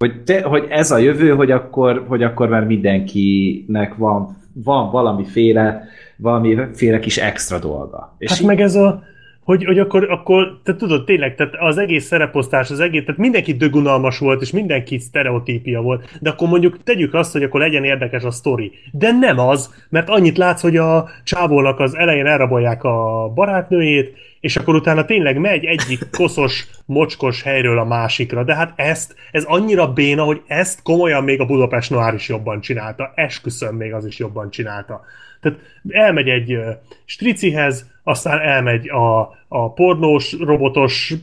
hogy, 0.00 0.22
te, 0.22 0.42
hogy 0.42 0.66
ez 0.68 0.90
a 0.90 0.98
jövő, 0.98 1.34
hogy 1.34 1.50
akkor, 1.50 2.04
hogy 2.08 2.22
akkor 2.22 2.48
már 2.48 2.64
mindenkinek 2.64 3.94
van, 3.94 4.36
van 4.52 4.90
valamiféle, 4.90 5.84
valamiféle 6.16 6.98
kis 6.98 7.18
extra 7.18 7.58
dolga. 7.58 8.14
És 8.18 8.30
hát 8.30 8.42
meg 8.42 8.60
ez 8.60 8.74
a, 8.74 9.02
hogy, 9.44 9.64
hogy 9.64 9.78
akkor, 9.78 10.10
akkor 10.10 10.60
te 10.64 10.76
tudod, 10.76 11.04
tényleg, 11.04 11.34
tehát 11.34 11.54
az 11.58 11.78
egész 11.78 12.04
szereposztás, 12.04 12.70
az 12.70 12.80
egész, 12.80 13.04
tehát 13.04 13.20
mindenki 13.20 13.52
dögunalmas 13.52 14.18
volt, 14.18 14.42
és 14.42 14.50
mindenki 14.50 14.98
sztereotípia 14.98 15.80
volt, 15.80 16.18
de 16.20 16.30
akkor 16.30 16.48
mondjuk 16.48 16.82
tegyük 16.82 17.14
azt, 17.14 17.32
hogy 17.32 17.42
akkor 17.42 17.60
legyen 17.60 17.84
érdekes 17.84 18.22
a 18.22 18.30
sztori. 18.30 18.72
De 18.92 19.12
nem 19.12 19.38
az, 19.38 19.74
mert 19.88 20.08
annyit 20.08 20.38
látsz, 20.38 20.62
hogy 20.62 20.76
a 20.76 21.08
csávónak 21.24 21.78
az 21.78 21.96
elején 21.96 22.26
elrabolják 22.26 22.84
a 22.84 23.28
barátnőjét, 23.34 24.16
és 24.40 24.56
akkor 24.56 24.74
utána 24.74 25.04
tényleg 25.04 25.38
megy 25.38 25.64
egyik 25.64 26.10
koszos, 26.10 26.66
mocskos 26.86 27.42
helyről 27.42 27.78
a 27.78 27.84
másikra, 27.84 28.44
de 28.44 28.54
hát 28.54 28.72
ezt, 28.76 29.14
ez 29.30 29.44
annyira 29.44 29.92
béna, 29.92 30.22
hogy 30.24 30.42
ezt 30.46 30.82
komolyan 30.82 31.24
még 31.24 31.40
a 31.40 31.46
Budapest 31.46 31.90
Noir 31.90 32.14
is 32.14 32.28
jobban 32.28 32.60
csinálta, 32.60 33.12
esküszöm 33.14 33.76
még 33.76 33.92
az 33.94 34.06
is 34.06 34.18
jobban 34.18 34.50
csinálta. 34.50 35.00
Tehát 35.40 35.58
elmegy 35.88 36.28
egy 36.28 36.58
stricihez, 37.04 37.90
aztán 38.02 38.40
elmegy 38.40 38.88
a, 38.88 39.20
a 39.48 39.72
pornós, 39.72 40.32
robotos, 40.32 41.14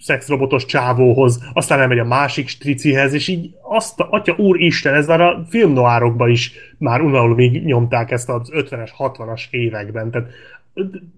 szexrobotos 0.00 0.64
csávóhoz, 0.64 1.42
aztán 1.52 1.80
elmegy 1.80 1.98
a 1.98 2.04
másik 2.04 2.48
stricihez, 2.48 3.12
és 3.12 3.28
így 3.28 3.54
azt, 3.62 4.00
atya 4.00 4.34
úr 4.36 4.60
Isten, 4.60 4.94
ez 4.94 5.06
már 5.06 5.20
a 5.20 5.44
filmnoárokban 5.48 6.30
is 6.30 6.52
már 6.78 7.00
unalomig 7.00 7.64
nyomták 7.64 8.10
ezt 8.10 8.28
az 8.28 8.50
50-es, 8.54 8.90
60-as 8.98 9.42
években. 9.50 10.10
Tehát 10.10 10.28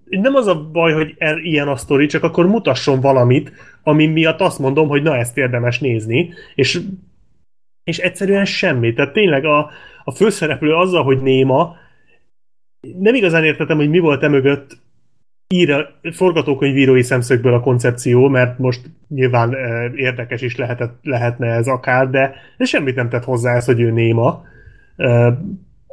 nem 0.09 0.35
az 0.35 0.47
a 0.47 0.69
baj, 0.71 0.93
hogy 0.93 1.15
el, 1.17 1.37
ilyen 1.37 1.67
a 1.67 1.75
sztori, 1.75 2.05
csak 2.05 2.23
akkor 2.23 2.47
mutasson 2.47 2.99
valamit, 2.99 3.51
ami 3.83 4.05
miatt 4.05 4.41
azt 4.41 4.59
mondom, 4.59 4.87
hogy 4.87 5.01
na 5.01 5.15
ezt 5.15 5.37
érdemes 5.37 5.79
nézni, 5.79 6.33
és, 6.55 6.81
és 7.83 7.97
egyszerűen 7.97 8.45
semmi. 8.45 8.93
Tehát 8.93 9.13
tényleg 9.13 9.45
a, 9.45 9.69
a 10.03 10.11
főszereplő 10.11 10.73
azzal, 10.73 11.03
hogy 11.03 11.21
néma, 11.21 11.75
nem 12.97 13.15
igazán 13.15 13.43
értettem, 13.43 13.77
hogy 13.77 13.89
mi 13.89 13.99
volt 13.99 14.23
e 14.23 14.27
mögött 14.27 14.77
ír, 15.47 15.87
forgatókönyvírói 16.11 17.01
szemszögből 17.01 17.53
a 17.53 17.59
koncepció, 17.59 18.27
mert 18.27 18.57
most 18.57 18.81
nyilván 19.07 19.53
e, 19.53 19.91
érdekes 19.95 20.41
is 20.41 20.55
lehetett, 20.55 20.99
lehetne 21.01 21.47
ez 21.47 21.67
akár, 21.67 22.09
de, 22.09 22.35
de 22.57 22.65
semmit 22.65 22.95
nem 22.95 23.09
tett 23.09 23.23
hozzá 23.23 23.55
ez, 23.55 23.65
hogy 23.65 23.81
ő 23.81 23.91
néma. 23.91 24.43
E, 24.95 25.37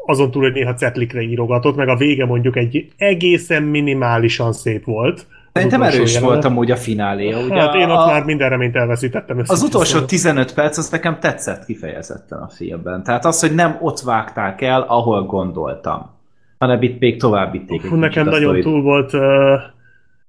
azon 0.07 0.31
túl, 0.31 0.43
hogy 0.43 0.53
néha 0.53 0.75
cetlikre 0.75 1.21
írogatott, 1.21 1.77
meg 1.77 1.89
a 1.89 1.97
vége 1.97 2.27
mondjuk 2.27 2.57
egy 2.57 2.89
egészen 2.97 3.63
minimálisan 3.63 4.53
szép 4.53 4.85
volt, 4.85 5.27
Szerintem 5.55 5.83
erős 5.83 6.19
volt 6.19 6.45
amúgy 6.45 6.71
a 6.71 6.77
finálé. 6.77 7.33
Ugye 7.33 7.61
hát 7.61 7.75
én 7.75 7.91
ott 7.91 8.07
a, 8.07 8.07
már 8.07 8.25
minden 8.25 8.49
reményt 8.49 8.77
elveszítettem. 8.77 9.43
Az 9.47 9.63
utolsó 9.63 10.01
15 10.01 10.55
perc, 10.55 10.79
az 10.79 10.91
nekem 10.91 11.19
tetszett 11.21 11.65
kifejezetten 11.65 12.39
a 12.39 12.49
filmben. 12.49 13.03
Tehát 13.03 13.25
az, 13.25 13.41
hogy 13.41 13.55
nem 13.55 13.79
ott 13.81 14.01
vágták 14.01 14.61
el, 14.61 14.83
ahol 14.83 15.23
gondoltam, 15.23 16.11
hanem 16.59 16.83
itt 16.83 17.01
még 17.01 17.19
tovább 17.19 17.53
vitték. 17.53 17.91
Nekem 17.91 18.29
nagyon 18.29 18.61
túl 18.61 18.83
volt, 18.83 19.13
uh, 19.13 19.21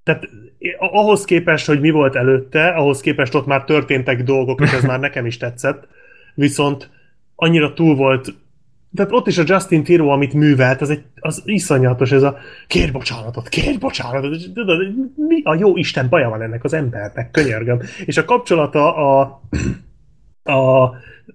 tehát 0.03 0.30
ahhoz 0.80 1.26
képest, 1.26 1.65
hogy 1.65 1.80
mi 1.80 1.89
volt 1.89 2.15
előtte, 2.15 2.68
ahhoz 2.68 3.02
képest 3.02 3.35
ott 3.35 3.45
már 3.45 3.64
történtek 3.64 4.23
dolgok, 4.23 4.61
és 4.61 4.72
ez 4.72 4.84
már 4.84 4.99
nekem 4.99 5.26
is 5.26 5.38
tetszett. 5.38 5.88
Viszont 6.34 6.89
annyira 7.35 7.73
túl 7.73 7.95
volt 7.95 8.34
tehát 8.95 9.11
ott 9.11 9.27
is 9.27 9.38
a 9.38 9.43
Justin 9.45 9.84
Tiro, 9.84 10.07
amit 10.07 10.34
művelt, 10.34 10.81
az, 10.81 10.89
egy, 10.89 11.03
az 11.19 11.41
iszonyatos, 11.45 12.11
ez 12.11 12.23
a 12.23 12.38
kér 12.67 12.91
bocsánatot, 12.91 13.49
kér 13.49 13.80
bocsánatot, 13.80 14.39
mi 15.15 15.41
a 15.43 15.55
jó 15.55 15.77
Isten 15.77 16.09
baja 16.09 16.30
van 16.30 16.41
ennek 16.41 16.63
az 16.63 16.73
embernek, 16.73 17.31
könyörgöm. 17.31 17.80
És 18.05 18.17
a 18.17 18.26
kapcsolata 18.26 18.95
a, 18.95 19.41
a 20.43 20.91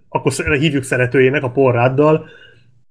akkor 0.08 0.32
hívjuk 0.32 0.82
szeretőjének, 0.82 1.42
a 1.42 1.50
porráddal, 1.50 2.28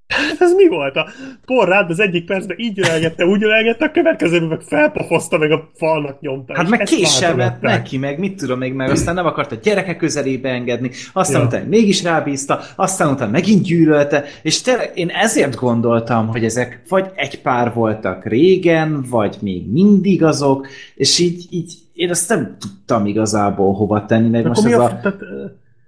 ez 0.39 0.53
mi 0.53 0.67
volt? 0.67 0.95
A 0.95 1.07
porrád 1.45 1.89
az 1.89 1.99
egyik 1.99 2.25
percben 2.25 2.57
így 2.59 2.79
ölelgette, 2.79 3.25
úgy 3.25 3.43
ölelgette, 3.43 3.85
a 3.85 3.91
következőben 3.91 4.47
meg 4.47 4.61
felpofozta, 4.61 5.37
meg 5.37 5.51
a 5.51 5.69
falnak 5.75 6.19
nyomta. 6.19 6.55
Hát 6.55 6.69
meg 6.69 6.83
késsel 6.83 7.35
vett 7.35 7.61
neki, 7.61 7.97
meg 7.97 8.19
mit 8.19 8.37
tudom 8.37 8.59
még, 8.59 8.73
meg 8.73 8.89
aztán 8.89 9.15
nem 9.15 9.25
akart 9.25 9.51
a 9.51 9.55
gyereke 9.63 9.95
közelébe 9.95 10.49
engedni, 10.49 10.91
aztán 11.13 11.41
ja. 11.41 11.47
utána 11.47 11.67
mégis 11.67 12.03
rábízta, 12.03 12.59
aztán 12.75 13.11
utána 13.11 13.31
megint 13.31 13.63
gyűlölte, 13.63 14.23
és 14.41 14.61
te, 14.61 14.91
én 14.93 15.09
ezért 15.09 15.55
gondoltam, 15.55 16.27
hogy 16.27 16.43
ezek 16.43 16.81
vagy 16.89 17.05
egy 17.15 17.41
pár 17.41 17.73
voltak 17.73 18.25
régen, 18.25 19.05
vagy 19.09 19.37
még 19.41 19.71
mindig 19.71 20.23
azok, 20.23 20.67
és 20.95 21.19
így, 21.19 21.45
így 21.49 21.73
én 21.93 22.09
ezt 22.09 22.29
nem 22.29 22.55
tudtam 22.59 23.05
igazából 23.05 23.73
hova 23.73 24.05
tenni, 24.05 24.29
meg 24.29 24.47
most 24.47 24.65
ez 24.65 24.73
a... 24.73 24.83
a... 24.83 24.87
Tehát, 24.87 25.19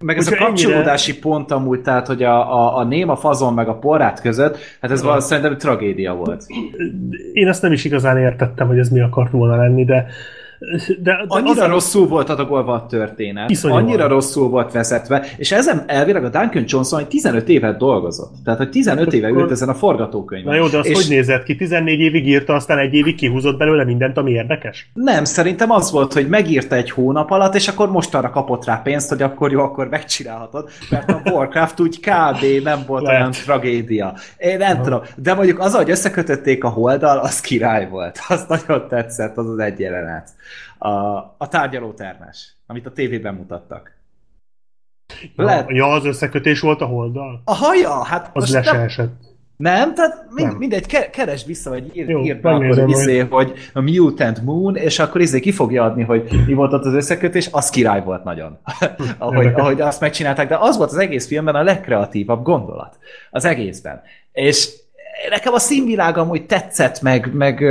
meg 0.01 0.17
ez 0.17 0.27
a 0.27 0.35
kapcsolódási 0.35 1.11
ennyire... 1.11 1.27
pont 1.27 1.51
amúgy, 1.51 1.81
tehát, 1.81 2.07
hogy 2.07 2.23
a, 2.23 2.53
a, 2.53 2.77
a 2.77 2.83
néma 2.83 3.15
fazon 3.15 3.53
meg 3.53 3.67
a 3.67 3.73
porrát 3.73 4.21
között, 4.21 4.57
hát 4.81 4.91
ez 4.91 5.03
valószínűleg 5.03 5.57
tragédia 5.57 6.13
volt. 6.13 6.45
Én 7.33 7.47
ezt 7.47 7.61
nem 7.61 7.71
is 7.71 7.85
igazán 7.85 8.17
értettem, 8.17 8.67
hogy 8.67 8.77
ez 8.77 8.89
mi 8.89 8.99
akart 8.99 9.31
volna 9.31 9.55
lenni, 9.55 9.85
de 9.85 10.05
de, 10.87 10.95
de 11.03 11.25
annyira 11.27 11.63
az... 11.63 11.69
rosszul 11.69 12.07
volt 12.07 12.29
adagolva 12.29 12.73
a 12.73 12.85
történet, 12.85 13.49
Iszonyú 13.49 13.73
annyira 13.73 13.97
van. 13.97 14.07
rosszul 14.07 14.49
volt 14.49 14.71
vezetve, 14.71 15.25
és 15.37 15.51
ezen 15.51 15.83
elvileg 15.87 16.23
a 16.23 16.29
Duncan 16.29 16.63
Johnson 16.67 17.07
15 17.07 17.49
évet 17.49 17.77
dolgozott. 17.77 18.33
Tehát, 18.43 18.59
hogy 18.59 18.69
15 18.69 19.03
hát 19.03 19.13
éve 19.13 19.27
akkor... 19.27 19.41
ült 19.41 19.51
ezen 19.51 19.69
a 19.69 19.73
forgatókönyvben. 19.73 20.53
Na 20.53 20.59
jó, 20.59 20.67
de 20.67 20.77
az 20.77 20.85
és... 20.85 20.95
hogy 20.95 21.05
nézett 21.09 21.43
ki? 21.43 21.55
14 21.55 21.99
évig 21.99 22.27
írta, 22.27 22.53
aztán 22.53 22.77
egy 22.77 22.93
évig 22.93 23.15
kihúzott 23.15 23.57
belőle 23.57 23.85
mindent, 23.85 24.17
ami 24.17 24.31
érdekes? 24.31 24.89
Nem, 24.93 25.23
szerintem 25.23 25.71
az 25.71 25.91
volt, 25.91 26.13
hogy 26.13 26.27
megírta 26.27 26.75
egy 26.75 26.91
hónap 26.91 27.31
alatt, 27.31 27.55
és 27.55 27.67
akkor 27.67 27.89
most 27.91 28.15
arra 28.15 28.29
kapott 28.29 28.65
rá 28.65 28.75
pénzt, 28.75 29.09
hogy 29.09 29.21
akkor 29.21 29.51
jó, 29.51 29.61
akkor 29.61 29.89
megcsinálhatod, 29.89 30.69
mert 30.89 31.09
a 31.09 31.21
Warcraft 31.31 31.79
úgy 31.79 31.99
kb. 31.99 32.63
nem 32.63 32.83
volt 32.87 33.03
Lehet. 33.03 33.19
olyan 33.19 33.31
tragédia. 33.31 34.13
Én 34.37 34.57
nem 34.57 34.73
Aha. 34.73 34.83
tudom, 34.83 35.01
de 35.15 35.33
mondjuk 35.33 35.59
az, 35.59 35.75
hogy 35.75 35.89
összekötötték 35.89 36.63
a 36.63 36.69
holdal, 36.69 37.17
az 37.17 37.41
király 37.41 37.87
volt. 37.89 38.19
Az 38.27 38.45
nagyon 38.47 38.87
tetszett, 38.89 39.37
az 39.37 39.49
az 39.49 39.57
egy 39.57 39.79
jelenet 39.79 40.29
a, 40.77 40.89
a 41.37 41.47
tárgyalótermes, 41.49 42.55
amit 42.67 42.85
a 42.85 42.91
tévében 42.91 43.33
mutattak. 43.33 43.99
Lehet... 45.35 45.69
ja, 45.69 45.85
az 45.85 46.05
összekötés 46.05 46.59
volt 46.59 46.81
a 46.81 46.85
holdal? 46.85 47.41
A 47.45 47.55
haja, 47.55 48.03
hát 48.03 48.29
az 48.33 48.53
le 48.53 48.61
nem... 48.61 48.75
esett. 48.75 49.29
Nem, 49.61 49.93
tehát 49.93 50.25
mind, 50.29 50.49
nem. 50.49 50.57
mindegy, 50.57 51.09
keresd 51.09 51.47
vissza, 51.47 51.69
vagy 51.69 51.97
ír, 51.97 52.09
Jó, 52.09 52.23
írd 52.23 52.41
be 52.41 52.49
akkor 52.49 52.89
izé, 52.89 53.19
hogy 53.19 53.53
a 53.73 53.81
Mutant 53.81 54.41
Moon, 54.43 54.75
és 54.75 54.99
akkor 54.99 55.21
izé 55.21 55.39
ki 55.39 55.51
fogja 55.51 55.83
adni, 55.83 56.03
hogy 56.03 56.43
mi 56.45 56.53
volt 56.53 56.73
ott 56.73 56.85
az 56.85 56.93
összekötés, 56.93 57.49
az 57.51 57.69
király 57.69 58.03
volt 58.03 58.23
nagyon, 58.23 58.57
ahogy, 59.17 59.45
ahogy 59.45 59.81
azt 59.81 60.01
megcsinálták, 60.01 60.47
de 60.47 60.57
az 60.59 60.77
volt 60.77 60.91
az 60.91 60.97
egész 60.97 61.27
filmben 61.27 61.55
a 61.55 61.63
legkreatívabb 61.63 62.43
gondolat, 62.43 62.97
az 63.31 63.45
egészben. 63.45 64.01
És 64.31 64.69
nekem 65.29 65.53
a 65.53 65.59
színvilág 65.59 66.17
amúgy 66.17 66.45
tetszett, 66.45 67.01
meg, 67.01 67.33
meg, 67.33 67.61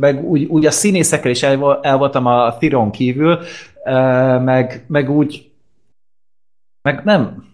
meg 0.00 0.24
úgy, 0.24 0.44
úgy 0.44 0.66
a 0.66 0.70
színészekkel 0.70 1.30
is 1.30 1.42
el, 1.42 1.78
el 1.82 1.96
voltam 1.96 2.26
a 2.26 2.56
Thiron 2.58 2.90
kívül, 2.90 3.38
meg, 4.44 4.84
meg 4.88 5.10
úgy 5.10 5.50
meg 6.82 7.04
nem, 7.04 7.44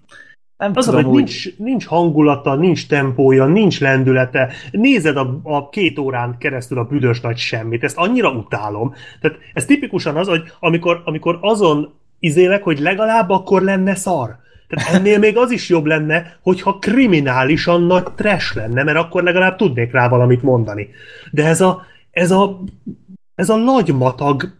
nem 0.56 0.72
az, 0.74 0.84
tudom, 0.84 1.04
hogy 1.04 1.12
úgy... 1.12 1.16
nincs, 1.16 1.56
nincs 1.56 1.86
hangulata, 1.86 2.54
nincs 2.54 2.86
tempója, 2.86 3.46
nincs 3.46 3.80
lendülete. 3.80 4.52
Nézed 4.70 5.16
a, 5.16 5.40
a 5.42 5.68
két 5.68 5.98
órán 5.98 6.36
keresztül 6.38 6.78
a 6.78 6.84
büdös 6.84 7.20
nagy 7.20 7.36
semmit. 7.36 7.84
Ezt 7.84 7.96
annyira 7.96 8.30
utálom. 8.30 8.94
Tehát 9.20 9.38
ez 9.52 9.64
tipikusan 9.64 10.16
az, 10.16 10.28
hogy 10.28 10.42
amikor, 10.60 11.02
amikor 11.04 11.38
azon 11.40 11.94
izélek, 12.18 12.62
hogy 12.62 12.78
legalább 12.78 13.30
akkor 13.30 13.62
lenne 13.62 13.94
szar. 13.94 14.36
Tehát 14.68 14.94
ennél 14.94 15.18
még 15.18 15.36
az 15.36 15.50
is 15.50 15.68
jobb 15.68 15.84
lenne, 15.84 16.38
hogyha 16.42 16.78
kriminálisan 16.78 17.82
nagy 17.82 18.12
trash 18.14 18.56
lenne, 18.56 18.82
mert 18.82 18.98
akkor 18.98 19.22
legalább 19.22 19.56
tudnék 19.56 19.92
rá 19.92 20.08
valamit 20.08 20.42
mondani. 20.42 20.88
De 21.30 21.44
ez 21.46 21.60
a, 21.60 21.82
ez 22.10 22.30
a, 22.30 22.60
ez 23.34 23.48
a 23.48 23.56
lagymatag, 23.56 24.54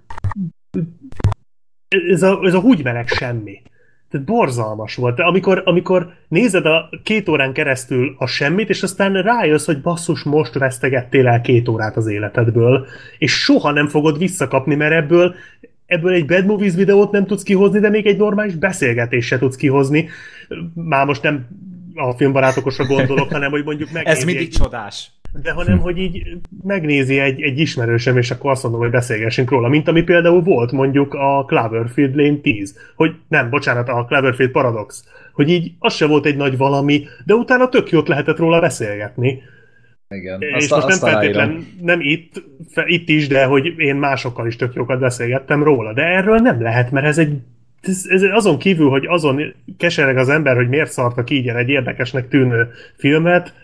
ez 1.89 2.23
a, 2.23 2.41
ez 2.43 2.55
a 2.55 2.61
húgymeleg 2.61 3.09
semmi. 3.09 3.63
Tehát 4.11 4.27
borzalmas 4.27 4.95
volt. 4.95 5.21
Amikor, 5.21 5.63
amikor 5.65 6.13
nézed 6.29 6.67
a 6.67 6.89
két 7.03 7.29
órán 7.29 7.53
keresztül 7.53 8.15
a 8.19 8.27
semmit, 8.27 8.69
és 8.69 8.83
aztán 8.83 9.23
rájössz, 9.23 9.67
hogy 9.67 9.81
basszus, 9.81 10.23
most 10.23 10.59
vesztegettél 10.59 11.27
el 11.29 11.41
két 11.41 11.69
órát 11.69 11.97
az 11.97 12.07
életedből, 12.07 12.87
és 13.19 13.33
soha 13.33 13.71
nem 13.71 13.89
fogod 13.89 14.19
visszakapni, 14.19 14.75
mert 14.75 14.93
ebből 14.93 15.35
ebből 15.87 16.13
egy 16.13 16.27
Bad 16.27 16.47
Movies 16.47 16.75
videót 16.75 17.11
nem 17.11 17.27
tudsz 17.27 17.43
kihozni, 17.43 17.79
de 17.79 17.89
még 17.89 18.07
egy 18.07 18.17
normális 18.17 18.55
beszélgetést 18.55 19.29
se 19.29 19.39
tudsz 19.39 19.57
kihozni. 19.57 20.09
Már 20.75 21.07
most 21.07 21.23
nem 21.23 21.47
a 21.95 22.13
filmbarátokosra 22.13 22.87
gondolok, 22.87 23.33
hanem 23.33 23.51
hogy 23.51 23.65
mondjuk 23.65 23.91
megnézi... 23.93 24.19
Ez 24.19 24.25
mindig 24.25 24.47
egy... 24.47 24.53
csodás. 24.53 25.11
De 25.43 25.53
hanem, 25.53 25.79
hogy 25.79 25.99
így 25.99 26.39
megnézi 26.63 27.19
egy, 27.19 27.41
egy 27.41 27.59
ismerősem, 27.59 28.17
és 28.17 28.31
akkor 28.31 28.51
azt 28.51 28.63
mondom, 28.63 28.81
hogy 28.81 28.91
beszélgessünk 28.91 29.51
róla, 29.51 29.69
mint 29.69 29.89
ami 29.89 30.03
például 30.03 30.43
volt 30.43 30.73
mondjuk 30.73 31.15
a 31.15 31.45
Cloverfield 31.47 32.17
Lane 32.17 32.37
10, 32.37 32.79
hogy 32.95 33.15
nem, 33.29 33.51
bocsánat, 33.51 33.89
a 33.89 34.05
Cloverfield 34.05 34.51
Paradox, 34.51 35.05
hogy 35.33 35.51
így 35.51 35.73
az 35.79 35.95
se 35.95 36.07
volt 36.07 36.27
egy 36.27 36.37
nagy 36.37 36.57
valami, 36.57 37.05
de 37.25 37.35
utána 37.35 37.69
tök 37.69 37.91
jót 37.91 38.09
lehetett 38.09 38.39
róla 38.39 38.61
beszélgetni. 38.61 39.43
Igen. 40.09 40.41
És 40.41 40.55
azt, 40.55 40.71
most 40.71 40.85
azt 40.85 41.01
nem 41.01 41.11
feltétlen, 41.11 41.67
nem 41.81 42.01
itt, 42.01 42.43
fe, 42.69 42.85
itt 42.87 43.09
is, 43.09 43.29
de 43.29 43.45
hogy 43.45 43.79
én 43.79 43.97
másokkal 43.97 44.47
is 44.47 44.57
tök 44.57 44.75
jókat 44.75 44.99
beszélgettem 44.99 45.63
róla, 45.63 45.93
de 45.93 46.03
erről 46.03 46.39
nem 46.39 46.63
lehet, 46.63 46.91
mert 46.91 47.07
ez 47.07 47.19
egy 47.19 47.39
ez, 47.81 48.07
ez 48.09 48.23
azon 48.23 48.59
kívül, 48.59 48.89
hogy 48.89 49.07
azon 49.07 49.55
kesereg 49.77 50.17
az 50.17 50.29
ember, 50.29 50.57
hogy 50.57 50.69
miért 50.69 50.91
szartak 50.91 51.31
így 51.31 51.49
egy 51.49 51.69
érdekesnek 51.69 52.29
tűnő 52.29 52.71
filmet, 52.97 53.55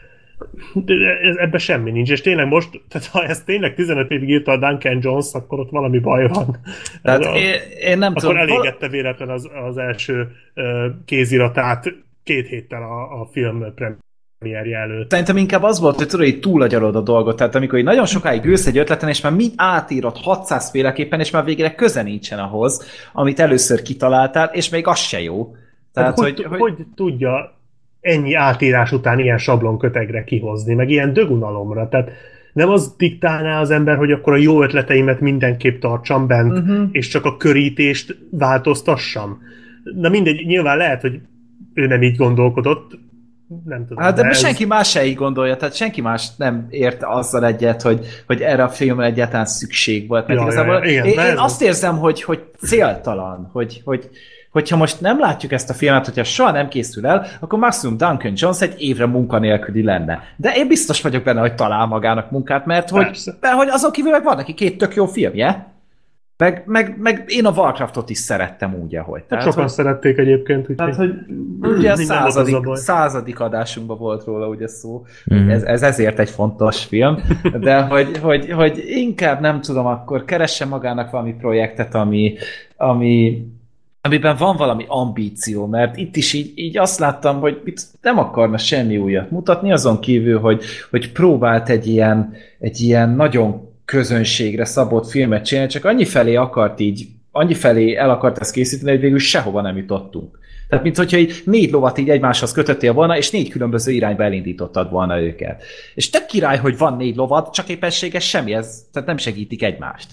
de 0.74 0.94
ebben 1.36 1.58
semmi 1.58 1.90
nincs, 1.90 2.10
és 2.10 2.20
tényleg 2.20 2.46
most, 2.46 2.80
tehát 2.88 3.06
ha 3.06 3.24
ezt 3.24 3.44
tényleg 3.44 3.74
15 3.74 4.10
évig 4.10 4.28
írta 4.28 4.52
a 4.52 4.56
Duncan 4.56 4.98
Jones, 5.00 5.26
akkor 5.32 5.58
ott 5.58 5.70
valami 5.70 5.98
baj 5.98 6.28
van. 6.28 6.56
Tehát 7.02 7.24
a, 7.24 7.36
én, 7.36 7.54
én 7.80 7.98
nem 7.98 8.10
akkor 8.14 8.22
tudom. 8.22 8.36
elégette 8.36 8.88
véletlen 8.88 9.28
az, 9.28 9.48
az 9.68 9.76
első 9.76 10.28
uh, 10.54 10.64
kéziratát 11.04 11.94
két 12.22 12.48
héttel 12.48 12.82
a, 12.82 13.20
a 13.20 13.28
film 13.32 13.58
premier 13.74 13.96
premierje 14.42 14.78
előtt. 14.78 15.10
Szerintem 15.10 15.36
inkább 15.36 15.62
az 15.62 15.80
volt, 15.80 15.96
hogy 15.96 16.08
tudod, 16.08 16.26
hogy 16.26 16.40
túlagyalod 16.40 16.96
a 16.96 17.00
dolgot. 17.00 17.36
Tehát 17.36 17.54
amikor 17.54 17.78
így 17.78 17.84
nagyon 17.84 18.06
sokáig 18.06 18.44
ülsz 18.44 18.66
egy 18.66 18.78
ötleten, 18.78 19.08
és 19.08 19.20
már 19.20 19.32
mind 19.32 19.52
átírod 19.56 20.16
600 20.16 20.70
féleképpen, 20.70 21.20
és 21.20 21.30
már 21.30 21.44
végre 21.44 21.74
köze 21.74 22.02
nincsen 22.02 22.38
ahhoz, 22.38 22.86
amit 23.12 23.40
először 23.40 23.82
kitaláltál, 23.82 24.50
és 24.52 24.68
még 24.68 24.86
az 24.86 24.98
se 24.98 25.22
jó. 25.22 25.54
Tehát, 25.92 26.18
hogy, 26.18 26.34
hogy, 26.34 26.46
hogy, 26.46 26.58
hogy 26.60 26.86
tudja 26.94 27.60
ennyi 28.00 28.34
átírás 28.34 28.92
után 28.92 29.18
ilyen 29.18 29.38
sablonkötegre 29.38 30.24
kihozni, 30.24 30.74
meg 30.74 30.90
ilyen 30.90 31.12
dögunalomra. 31.12 31.88
Tehát 31.88 32.10
nem 32.52 32.68
az 32.68 32.94
diktálná 32.96 33.60
az 33.60 33.70
ember, 33.70 33.96
hogy 33.96 34.12
akkor 34.12 34.32
a 34.32 34.36
jó 34.36 34.62
ötleteimet 34.62 35.20
mindenképp 35.20 35.80
tartsam 35.80 36.26
bent, 36.26 36.58
uh-huh. 36.58 36.88
és 36.92 37.08
csak 37.08 37.24
a 37.24 37.36
körítést 37.36 38.18
változtassam. 38.30 39.38
Na 39.96 40.08
mindegy, 40.08 40.46
nyilván 40.46 40.76
lehet, 40.76 41.00
hogy 41.00 41.20
ő 41.74 41.86
nem 41.86 42.02
így 42.02 42.16
gondolkodott, 42.16 42.98
nem 43.64 43.86
tudom. 43.86 44.02
Hát 44.02 44.14
de 44.14 44.22
ez... 44.22 44.38
senki 44.38 44.64
más 44.64 44.90
se 44.90 45.04
így 45.04 45.14
gondolja, 45.14 45.56
tehát 45.56 45.74
senki 45.74 46.00
más 46.00 46.28
nem 46.36 46.66
ért 46.70 47.02
azzal 47.02 47.46
egyet, 47.46 47.82
hogy, 47.82 48.06
hogy 48.26 48.40
erre 48.40 48.62
a 48.62 48.68
filmre 48.68 49.06
egyáltalán 49.06 49.46
szükség 49.46 50.08
volt. 50.08 50.26
Mert 50.26 50.40
ja, 50.40 50.46
igazából 50.46 50.74
ja, 50.74 50.90
igen, 50.90 51.06
én, 51.06 51.30
én 51.30 51.38
azt 51.38 51.62
érzem, 51.62 51.98
hogy, 51.98 52.22
hogy 52.22 52.42
céltalan, 52.58 53.48
hogy, 53.52 53.82
hogy, 53.84 54.10
hogyha 54.50 54.76
most 54.76 55.00
nem 55.00 55.18
látjuk 55.20 55.52
ezt 55.52 55.70
a 55.70 55.74
filmet, 55.74 56.04
hogyha 56.04 56.24
soha 56.24 56.50
nem 56.50 56.68
készül 56.68 57.06
el, 57.06 57.26
akkor 57.40 57.58
maximum 57.58 57.96
Duncan 57.96 58.32
Jones 58.34 58.60
egy 58.60 58.74
évre 58.78 59.06
munkanélküli 59.06 59.82
lenne. 59.82 60.22
De 60.36 60.52
én 60.54 60.68
biztos 60.68 61.02
vagyok 61.02 61.22
benne, 61.22 61.40
hogy 61.40 61.54
talál 61.54 61.86
magának 61.86 62.30
munkát, 62.30 62.66
mert 62.66 62.90
hogy, 62.90 63.18
mert 63.40 63.54
hogy 63.54 63.68
azon 63.68 63.90
kívül 63.90 64.10
meg 64.10 64.24
van 64.24 64.36
neki 64.36 64.54
két 64.54 64.78
tök 64.78 64.94
jó 64.94 65.06
filmje. 65.06 65.72
Meg, 66.42 66.62
meg, 66.66 66.96
meg 66.98 67.24
én 67.26 67.46
a 67.46 67.50
Warcraftot 67.50 68.10
is 68.10 68.18
szerettem 68.18 68.74
úgy, 68.82 68.96
ahogy. 68.96 69.20
Hát 69.20 69.28
tehát, 69.28 69.44
sokan 69.44 69.62
hogy, 69.62 69.72
szerették 69.72 70.18
egyébként. 70.18 70.70
Úgy 70.70 70.76
tehát, 70.76 70.94
hogy 70.94 71.14
Ugye 71.60 71.92
a 71.92 71.96
századik, 72.12 72.74
századik 72.74 73.40
adásunkban 73.40 73.98
volt 73.98 74.24
róla 74.24 74.48
ugye 74.48 74.66
szó, 74.66 75.04
mm. 75.34 75.48
ez, 75.48 75.62
ez 75.62 75.82
ezért 75.82 76.18
egy 76.18 76.30
fontos 76.30 76.84
film, 76.84 77.18
de 77.60 77.80
hogy, 77.94 78.18
hogy, 78.18 78.50
hogy 78.50 78.82
inkább 78.86 79.40
nem 79.40 79.60
tudom, 79.60 79.86
akkor 79.86 80.24
keresse 80.24 80.64
magának 80.64 81.10
valami 81.10 81.34
projektet, 81.34 81.94
ami, 81.94 82.34
ami 82.76 83.46
amiben 84.04 84.36
van 84.36 84.56
valami 84.56 84.84
ambíció, 84.88 85.66
mert 85.66 85.96
itt 85.96 86.16
is 86.16 86.32
így, 86.32 86.52
így 86.54 86.78
azt 86.78 86.98
láttam, 86.98 87.40
hogy 87.40 87.60
itt 87.64 87.78
nem 88.00 88.18
akarna 88.18 88.58
semmi 88.58 88.96
újat 88.96 89.30
mutatni, 89.30 89.72
azon 89.72 90.00
kívül, 90.00 90.40
hogy, 90.40 90.62
hogy 90.90 91.12
próbált 91.12 91.68
egy 91.68 91.86
ilyen, 91.86 92.34
egy 92.58 92.80
ilyen 92.80 93.10
nagyon 93.10 93.71
közönségre 93.92 94.64
szabott 94.64 95.10
filmet 95.10 95.44
csinálni, 95.44 95.70
csak 95.70 95.84
annyi 95.84 96.04
felé 96.04 96.34
akart 96.34 96.80
így, 96.80 97.06
annyi 97.30 97.54
felé 97.54 97.94
el 97.94 98.10
akart 98.10 98.38
ezt 98.38 98.52
készíteni, 98.52 98.90
hogy 98.90 99.00
végül 99.00 99.18
sehova 99.18 99.60
nem 99.60 99.76
jutottunk. 99.76 100.38
Tehát, 100.68 100.84
mint 100.84 100.96
hogyha 100.96 101.16
így 101.16 101.42
négy 101.44 101.70
lovat 101.70 101.98
így 101.98 102.10
egymáshoz 102.10 102.52
kötöttél 102.52 102.92
volna, 102.92 103.16
és 103.16 103.30
négy 103.30 103.48
különböző 103.48 103.92
irányba 103.92 104.22
elindítottad 104.22 104.90
volna 104.90 105.20
őket. 105.20 105.62
És 105.94 106.10
tök 106.10 106.26
király, 106.26 106.58
hogy 106.58 106.78
van 106.78 106.96
négy 106.96 107.16
lovad, 107.16 107.50
csak 107.50 107.68
éppenséges 107.68 108.28
semmi, 108.28 108.52
ez, 108.52 108.82
tehát 108.92 109.08
nem 109.08 109.16
segítik 109.16 109.62
egymást. 109.62 110.10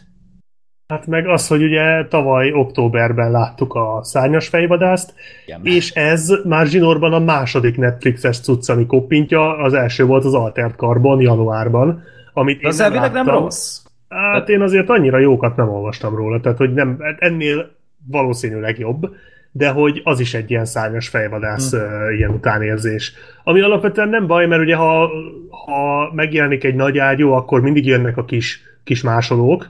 Hát 0.88 1.08
meg 1.08 1.28
az, 1.28 1.48
hogy 1.48 1.64
ugye 1.64 2.08
tavaly 2.08 2.52
októberben 2.52 3.32
láttuk 3.32 3.74
a 3.74 4.00
szárnyas 4.04 4.48
fejvadászt, 4.48 5.14
Igen. 5.46 5.62
és 5.64 5.92
ez 5.92 6.30
már 6.44 6.68
zsinórban 6.68 7.14
a 7.14 7.20
második 7.20 7.78
Netflixes 7.78 8.40
cucc, 8.40 8.70
ami 8.70 8.86
koppintja, 8.86 9.58
az 9.58 9.74
első 9.74 10.06
volt 10.06 10.26
az 10.26 10.34
Altert 10.34 10.76
Carbon 10.76 11.22
januárban, 11.22 12.04
amit 12.40 12.66
az 12.66 12.80
én 12.80 12.92
nem, 12.92 13.12
nem 13.12 13.28
rossz. 13.28 13.82
Hát 14.10 14.50
én 14.50 14.62
azért 14.62 14.90
annyira 14.90 15.18
jókat 15.18 15.56
nem 15.56 15.70
olvastam 15.70 16.16
róla, 16.16 16.40
tehát 16.40 16.58
hogy 16.58 16.74
nem, 16.74 16.98
ennél 17.20 17.72
valószínűleg 18.08 18.80
jobb, 18.80 19.16
de 19.52 19.70
hogy 19.70 20.02
az 20.04 20.20
is 20.20 20.34
egy 20.34 20.52
ilyen 20.52 20.66
szárnyas 20.66 21.08
fejvadász 21.08 21.72
hmm. 21.72 21.80
uh, 21.82 22.16
ilyen 22.16 22.30
utánérzés. 22.30 23.14
Ami 23.44 23.62
alapvetően 23.62 24.10
nem 24.10 24.28
baj, 24.28 24.48
mert 24.48 24.62
ugye 24.62 24.76
ha, 24.76 25.10
ha 25.50 26.12
megjelenik 26.14 26.64
egy 26.64 26.76
nagy 26.76 26.98
ágyú, 26.98 27.32
akkor 27.32 27.62
mindig 27.62 27.86
jönnek 27.86 28.18
a 28.18 28.26
kis, 28.26 28.62
kis 28.84 29.02
másolók, 29.02 29.70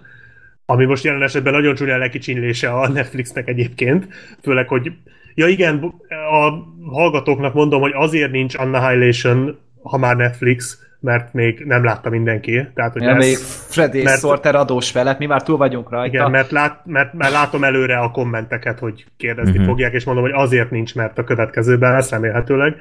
ami 0.66 0.86
most 0.86 1.04
jelen 1.04 1.24
esetben 1.24 1.54
nagyon 1.54 1.76
csúnya 1.76 1.98
lekicsinlése 1.98 2.70
a 2.70 2.88
Netflixnek 2.88 3.48
egyébként, 3.48 4.08
főleg, 4.42 4.68
hogy 4.68 4.92
ja 5.36 5.48
igen, 5.48 5.94
a 6.10 6.52
hallgatóknak 6.92 7.54
mondom, 7.54 7.82
hogy 7.82 7.94
azért 7.96 8.32
nincs 8.32 8.56
Annihilation, 8.56 9.58
ha 9.84 9.98
már 9.98 10.16
Netflix, 10.16 10.89
mert 11.00 11.34
még 11.34 11.64
nem 11.66 11.84
látta 11.84 12.10
mindenki. 12.10 12.68
Tehát, 12.74 12.94
hogy 12.94 13.02
ja, 13.02 13.14
lesz, 13.14 13.26
még 13.26 13.38
Freddy 13.68 14.04
mert, 14.04 14.20
Sorter 14.20 14.56
adós 14.56 14.92
felett, 14.92 15.20
mi 15.20 15.26
már 15.26 15.44
túl 15.44 15.58
vagyunk 15.58 15.90
rajta. 15.90 16.16
Igen, 16.16 16.32
mert, 16.32 16.52
lát, 16.52 16.86
mert, 16.86 17.14
mert 17.14 17.32
látom 17.32 17.64
előre 17.64 17.98
a 17.98 18.12
kommenteket, 18.12 18.80
hogy 18.80 19.06
kérdezni 19.18 19.52
uh-huh. 19.52 19.66
fogják, 19.66 19.94
és 19.94 20.04
mondom, 20.04 20.24
hogy 20.24 20.34
azért 20.34 20.72
nincs, 20.72 20.96
mert 20.96 21.18
a 21.18 21.24
következőben 21.24 21.92
lesz 21.92 22.10
remélhetőleg. 22.10 22.76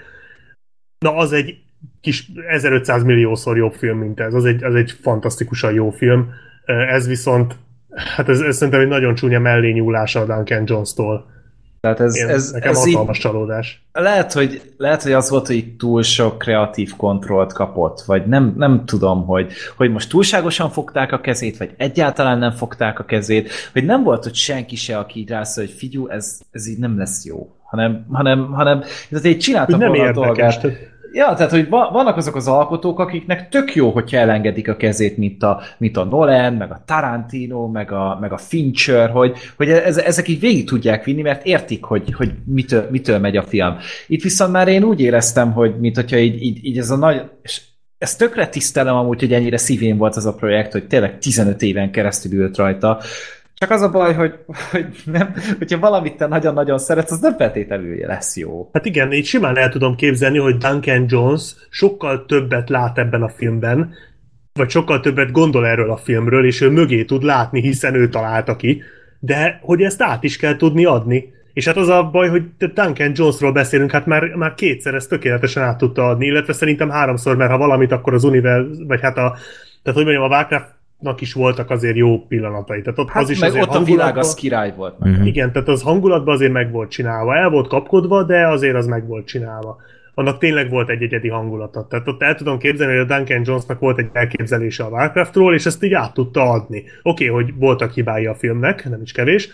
Na, 0.98 1.16
az 1.16 1.32
egy 1.32 1.58
kis 2.00 2.30
1500 2.48 3.02
milliószor 3.02 3.56
jobb 3.56 3.72
film, 3.72 3.98
mint 3.98 4.20
ez. 4.20 4.34
Az 4.34 4.44
egy, 4.44 4.64
az 4.64 4.74
egy 4.74 4.90
fantasztikusan 5.02 5.72
jó 5.72 5.90
film. 5.90 6.30
Ez 6.66 7.06
viszont 7.06 7.56
Hát 8.16 8.28
ez, 8.28 8.40
ez 8.40 8.56
szerintem 8.56 8.80
egy 8.80 8.88
nagyon 8.88 9.14
csúnya 9.14 9.38
mellényúlása 9.38 10.20
a 10.20 10.24
Duncan 10.24 10.62
Jones-tól. 10.66 11.30
Tehát 11.80 12.00
ez, 12.00 12.16
Én, 12.16 12.28
ez, 12.28 12.50
nekem 12.50 12.70
ez 12.70 12.84
hatalmas 12.84 13.16
így, 13.16 13.22
csalódás. 13.22 13.82
Lehet 13.92 14.32
hogy, 14.32 14.62
lehet, 14.76 15.02
hogy 15.02 15.12
az 15.12 15.30
volt, 15.30 15.46
hogy 15.46 15.76
túl 15.76 16.02
sok 16.02 16.38
kreatív 16.38 16.96
kontrollt 16.96 17.52
kapott, 17.52 18.00
vagy 18.00 18.26
nem, 18.26 18.54
nem 18.56 18.84
tudom, 18.84 19.26
hogy, 19.26 19.52
hogy 19.76 19.90
most 19.90 20.08
túlságosan 20.08 20.70
fogták 20.70 21.12
a 21.12 21.20
kezét, 21.20 21.56
vagy 21.56 21.70
egyáltalán 21.76 22.38
nem 22.38 22.52
fogták 22.52 22.98
a 22.98 23.04
kezét, 23.04 23.50
hogy 23.72 23.84
nem 23.84 24.02
volt 24.02 24.24
hogy 24.24 24.34
senki 24.34 24.76
se, 24.76 24.98
aki 24.98 25.18
így 25.20 25.28
rászol, 25.28 25.64
hogy 25.64 25.74
figyú, 25.74 26.08
ez, 26.08 26.40
ez 26.50 26.68
így 26.68 26.78
nem 26.78 26.98
lesz 26.98 27.24
jó, 27.24 27.56
hanem, 27.62 28.06
hanem, 28.12 28.52
hanem 28.52 28.84
tehát 29.10 29.24
így 29.24 29.38
csináltak 29.38 29.80
volna 29.80 30.02
a 30.02 30.12
dolgát. 30.12 30.66
Ja, 31.12 31.34
tehát, 31.34 31.50
hogy 31.50 31.68
vannak 31.68 32.16
azok 32.16 32.36
az 32.36 32.48
alkotók, 32.48 32.98
akiknek 32.98 33.48
tök 33.48 33.74
jó, 33.74 33.90
hogyha 33.90 34.16
elengedik 34.16 34.68
a 34.68 34.76
kezét, 34.76 35.16
mint 35.16 35.42
a, 35.42 35.60
mint 35.78 35.96
a 35.96 36.04
Nolan, 36.04 36.52
meg 36.52 36.70
a 36.70 36.82
Tarantino, 36.86 37.66
meg 37.66 37.92
a, 37.92 38.18
meg 38.20 38.32
a 38.32 38.36
Fincher, 38.36 39.10
hogy, 39.10 39.36
hogy 39.56 39.70
ez, 39.70 39.96
ezek 39.98 40.28
így 40.28 40.40
végig 40.40 40.66
tudják 40.66 41.04
vinni, 41.04 41.22
mert 41.22 41.46
értik, 41.46 41.84
hogy, 41.84 42.12
hogy 42.12 42.32
mitől, 42.44 42.86
mitől 42.90 43.18
megy 43.18 43.36
a 43.36 43.42
film. 43.42 43.76
Itt 44.06 44.22
viszont 44.22 44.52
már 44.52 44.68
én 44.68 44.82
úgy 44.82 45.00
éreztem, 45.00 45.52
hogy 45.52 45.78
mint 45.80 45.96
hogyha 45.96 46.16
így, 46.16 46.42
így, 46.42 46.64
így 46.64 46.78
ez 46.78 46.90
a 46.90 46.96
nagy, 46.96 47.22
és 47.42 47.60
ezt 47.98 48.18
tökre 48.18 48.48
tisztelem 48.48 48.94
amúgy, 48.94 49.20
hogy 49.20 49.32
ennyire 49.32 49.56
szívén 49.56 49.96
volt 49.96 50.16
az 50.16 50.26
a 50.26 50.34
projekt, 50.34 50.72
hogy 50.72 50.86
tényleg 50.86 51.18
15 51.18 51.62
éven 51.62 51.90
keresztül 51.90 52.32
ült 52.32 52.56
rajta, 52.56 53.00
csak 53.58 53.70
az 53.70 53.82
a 53.82 53.90
baj, 53.90 54.14
hogy, 54.14 54.34
hogy 54.70 54.86
nem, 55.04 55.34
hogyha 55.58 55.78
valamit 55.78 56.16
te 56.16 56.26
nagyon-nagyon 56.26 56.78
szeretsz, 56.78 57.10
az 57.10 57.20
nem 57.20 57.36
feltétlenül 57.36 58.06
lesz 58.06 58.36
jó. 58.36 58.70
Hát 58.72 58.86
igen, 58.86 59.12
így 59.12 59.26
simán 59.26 59.58
el 59.58 59.68
tudom 59.68 59.94
képzelni, 59.94 60.38
hogy 60.38 60.56
Duncan 60.56 61.04
Jones 61.08 61.54
sokkal 61.70 62.24
többet 62.26 62.68
lát 62.68 62.98
ebben 62.98 63.22
a 63.22 63.28
filmben, 63.28 63.94
vagy 64.52 64.70
sokkal 64.70 65.00
többet 65.00 65.32
gondol 65.32 65.66
erről 65.66 65.90
a 65.90 65.96
filmről, 65.96 66.46
és 66.46 66.60
ő 66.60 66.70
mögé 66.70 67.04
tud 67.04 67.22
látni, 67.22 67.60
hiszen 67.60 67.94
ő 67.94 68.08
találta 68.08 68.56
ki, 68.56 68.82
de 69.20 69.58
hogy 69.62 69.82
ezt 69.82 70.02
át 70.02 70.22
is 70.22 70.36
kell 70.36 70.56
tudni 70.56 70.84
adni. 70.84 71.36
És 71.52 71.66
hát 71.66 71.76
az 71.76 71.88
a 71.88 72.08
baj, 72.12 72.28
hogy 72.28 72.42
Duncan 72.58 73.12
Jonesról 73.14 73.52
beszélünk, 73.52 73.90
hát 73.90 74.06
már, 74.06 74.24
már 74.24 74.54
kétszer 74.54 74.94
ezt 74.94 75.08
tökéletesen 75.08 75.62
át 75.62 75.78
tudta 75.78 76.08
adni, 76.08 76.26
illetve 76.26 76.52
szerintem 76.52 76.90
háromszor, 76.90 77.36
mert 77.36 77.50
ha 77.50 77.58
valamit, 77.58 77.92
akkor 77.92 78.14
az 78.14 78.24
Univel, 78.24 78.66
vagy 78.86 79.00
hát 79.00 79.16
a, 79.16 79.36
tehát 79.82 79.98
hogy 79.98 80.04
mondjam, 80.04 80.22
a 80.22 80.34
Warcraft 80.34 80.77
nak 80.98 81.20
is 81.20 81.32
voltak 81.32 81.70
azért 81.70 81.96
jó 81.96 82.26
pillanatai. 82.26 82.82
Tehát 82.82 82.98
ott 82.98 83.08
hát 83.08 83.22
az 83.22 83.30
is 83.30 83.38
meg 83.38 83.48
azért 83.48 83.66
ott 83.66 83.74
a 83.74 83.82
világ 83.82 84.16
az 84.16 84.34
király 84.34 84.74
volt. 84.76 84.94
Uh-huh. 85.00 85.26
Igen, 85.26 85.52
tehát 85.52 85.68
az 85.68 85.82
hangulatban 85.82 86.34
azért 86.34 86.52
meg 86.52 86.70
volt 86.70 86.90
csinálva. 86.90 87.36
El 87.36 87.50
volt 87.50 87.68
kapkodva, 87.68 88.22
de 88.22 88.48
azért 88.48 88.74
az 88.74 88.86
meg 88.86 89.06
volt 89.06 89.26
csinálva. 89.26 89.76
Annak 90.14 90.38
tényleg 90.38 90.70
volt 90.70 90.88
egy 90.88 91.02
egyedi 91.02 91.28
hangulata. 91.28 91.86
Tehát 91.86 92.08
ott 92.08 92.22
el 92.22 92.34
tudom 92.34 92.58
képzelni, 92.58 92.96
hogy 92.96 93.10
a 93.10 93.16
Duncan 93.16 93.42
Jonesnak 93.44 93.78
volt 93.78 93.98
egy 93.98 94.08
elképzelése 94.12 94.84
a 94.84 94.88
Warcraftról, 94.88 95.54
és 95.54 95.66
ezt 95.66 95.82
így 95.82 95.92
át 95.92 96.14
tudta 96.14 96.50
adni. 96.50 96.84
Oké, 97.02 97.28
okay, 97.28 97.42
hogy 97.42 97.54
voltak 97.56 97.92
hibái 97.92 98.26
a 98.26 98.34
filmnek, 98.34 98.88
nem 98.88 99.02
is 99.02 99.12
kevés, 99.12 99.48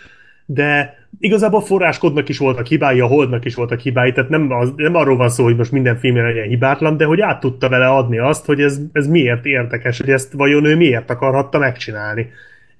de 0.46 0.98
igazából 1.18 1.60
a 1.60 1.64
forráskodnak 1.64 2.28
is 2.28 2.38
voltak 2.38 2.66
hibái, 2.66 3.00
a 3.00 3.06
Holdnak 3.06 3.44
is 3.44 3.54
voltak 3.54 3.80
hibái, 3.80 4.12
tehát 4.12 4.30
nem, 4.30 4.50
az, 4.50 4.72
nem 4.76 4.94
arról 4.94 5.16
van 5.16 5.28
szó, 5.28 5.44
hogy 5.44 5.56
most 5.56 5.72
minden 5.72 5.96
filmje 5.96 6.22
legyen 6.22 6.48
hibátlan, 6.48 6.96
de 6.96 7.04
hogy 7.04 7.20
át 7.20 7.40
tudta 7.40 7.68
vele 7.68 7.86
adni 7.86 8.18
azt, 8.18 8.44
hogy 8.44 8.60
ez, 8.60 8.80
ez 8.92 9.06
miért 9.06 9.44
érdekes, 9.44 9.98
hogy 9.98 10.10
ezt 10.10 10.32
vajon 10.32 10.64
ő 10.64 10.76
miért 10.76 11.10
akarhatta 11.10 11.58
megcsinálni. 11.58 12.28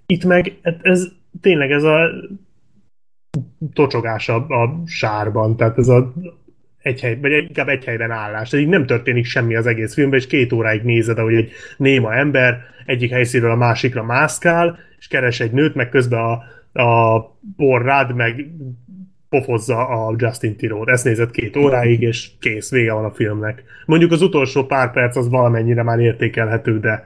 Itt 0.06 0.24
meg 0.24 0.58
ez 0.82 1.06
tényleg 1.40 1.70
ez 1.70 1.82
a 1.82 2.10
tocsogás 3.72 4.28
a, 4.28 4.34
a 4.34 4.82
sárban, 4.86 5.56
tehát 5.56 5.78
ez 5.78 5.88
a 5.88 6.12
egy 6.82 7.00
hely, 7.00 7.18
vagy 7.20 7.32
inkább 7.32 7.68
egy 7.68 7.84
helyben 7.84 8.10
állás. 8.10 8.48
Tehát 8.48 8.64
így 8.64 8.70
nem 8.70 8.86
történik 8.86 9.24
semmi 9.24 9.56
az 9.56 9.66
egész 9.66 9.94
filmben, 9.94 10.18
és 10.18 10.26
két 10.26 10.52
óráig 10.52 10.82
nézed, 10.82 11.18
ahogy 11.18 11.34
egy 11.34 11.52
néma 11.76 12.14
ember 12.14 12.60
egyik 12.86 13.10
helyszínről 13.10 13.50
a 13.50 13.56
másikra 13.56 14.04
mászkál, 14.04 14.78
és 14.98 15.06
keres 15.06 15.40
egy 15.40 15.52
nőt, 15.52 15.74
meg 15.74 15.88
közben 15.88 16.20
a, 16.20 16.42
a 16.74 17.20
porrád 17.56 18.14
meg 18.14 18.46
pofozza 19.28 19.86
a 19.86 20.14
Justin 20.18 20.56
Tirot. 20.56 20.88
Ezt 20.88 21.04
nézett 21.04 21.30
két 21.30 21.56
óráig, 21.56 22.00
és 22.00 22.30
kész, 22.40 22.70
vége 22.70 22.92
van 22.92 23.04
a 23.04 23.10
filmnek. 23.10 23.62
Mondjuk 23.86 24.12
az 24.12 24.22
utolsó 24.22 24.64
pár 24.64 24.92
perc 24.92 25.16
az 25.16 25.28
valamennyire 25.28 25.82
már 25.82 25.98
értékelhető, 25.98 26.80
de 26.80 27.04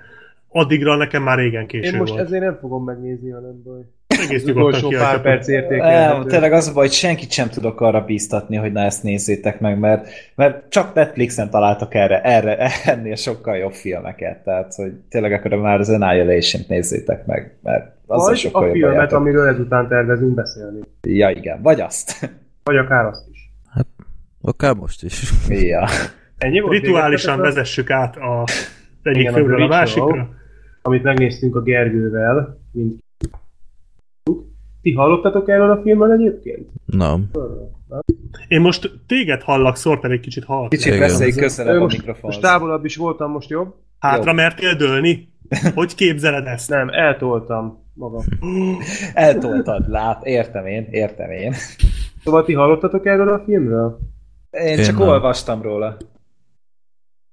addigra 0.49 0.97
nekem 0.97 1.23
már 1.23 1.39
régen 1.39 1.67
késő 1.67 1.93
Én 1.93 1.99
most 1.99 2.13
volt. 2.13 2.25
ezért 2.25 2.43
nem 2.43 2.59
fogom 2.61 2.85
megnézni, 2.85 3.31
hanem 3.31 3.63
baj. 3.65 3.81
Egész 4.07 4.43
az 4.43 4.49
utolsó 4.49 4.89
pár 4.89 5.21
perc 5.21 5.49
értékelhető. 5.49 6.29
Tényleg 6.29 6.53
az 6.53 6.69
a 6.69 6.73
baj, 6.73 6.87
hogy 6.87 6.95
senkit 6.95 7.31
sem 7.31 7.49
tudok 7.49 7.81
arra 7.81 8.05
bíztatni, 8.05 8.57
hogy 8.57 8.73
na 8.73 8.81
ezt 8.81 9.03
nézzétek 9.03 9.61
meg, 9.61 9.79
mert, 9.79 10.09
mert 10.35 10.71
csak 10.71 10.95
Netflixen 10.95 11.51
találtak 11.51 11.95
erre, 11.95 12.21
erre, 12.21 12.71
ennél 12.85 13.15
sokkal 13.15 13.57
jobb 13.57 13.73
filmeket, 13.73 14.45
tehát 14.45 14.75
hogy 14.75 14.93
tényleg 15.09 15.33
akkor 15.33 15.51
már 15.51 15.79
az 15.79 15.89
Annihilation-t 15.89 16.69
nézzétek 16.69 17.27
meg, 17.27 17.57
mert 17.63 17.97
Vagy 18.09 18.51
a 18.53 18.71
filmet, 18.71 18.95
játok. 18.95 19.19
amiről 19.19 19.47
ezután 19.47 19.89
tervezünk 19.89 20.35
beszélni. 20.35 20.81
Ja, 21.03 21.31
igen. 21.31 21.63
Vagy 21.63 21.81
azt. 21.81 22.31
Vagy 22.65 22.77
akár 22.77 23.05
azt 23.05 23.29
is. 23.31 23.53
Hát, 23.71 23.87
akár 24.41 24.75
most 24.75 25.03
is. 25.03 25.33
Ja. 25.49 25.89
Ennyi 26.39 26.61
volt 26.61 26.73
Rituálisan 26.73 27.41
vezessük 27.41 27.91
át 27.91 28.17
a 28.17 28.45
egyik 29.03 29.21
igen, 29.21 29.35
filmről 29.35 29.63
a, 29.63 29.65
a 29.65 29.69
másikra. 29.69 30.29
Amit 30.83 31.03
megnéztünk 31.03 31.57
a 31.57 31.63
Gergővel, 31.63 32.61
mint 32.73 33.03
ti 34.83 34.93
hallottatok 34.93 35.49
erről 35.49 35.71
a 35.71 35.81
filmről 35.83 36.13
egyébként? 36.13 36.69
Nem. 36.87 37.31
Én 38.49 38.61
most 38.61 38.91
téged 39.07 39.43
hallak, 39.43 39.77
Szorter 39.77 40.11
egy 40.11 40.21
kicsit 40.21 40.45
hallak. 40.45 40.69
Kicsit 40.69 40.99
beszélj 40.99 41.33
közelebb 41.33 41.81
a 41.83 41.87
mikrofon. 41.87 42.21
Most 42.23 42.41
távolabb 42.41 42.85
is 42.85 42.97
voltam, 42.97 43.31
most 43.31 43.49
jobb? 43.49 43.75
Hátra 43.99 44.27
jobb. 44.27 44.37
mertél 44.37 44.75
dőlni? 44.75 45.29
Hogy 45.75 45.95
képzeled 45.95 46.47
ezt? 46.47 46.71
Nem, 46.71 46.89
eltoltam 46.89 47.87
magam. 47.99 48.23
Eltoltad, 49.15 49.89
lát, 49.89 50.27
értem 50.27 50.67
én, 50.67 50.87
értem 50.91 51.31
én. 51.31 51.53
Szóval 52.25 52.45
ti 52.45 52.53
hallottatok 52.53 53.07
erről 53.07 53.29
a 53.29 53.39
filmről? 53.45 53.99
Én, 54.51 54.79
én 54.79 54.85
csak 54.85 54.99
nem. 54.99 55.09
olvastam 55.09 55.63
róla. 55.63 55.97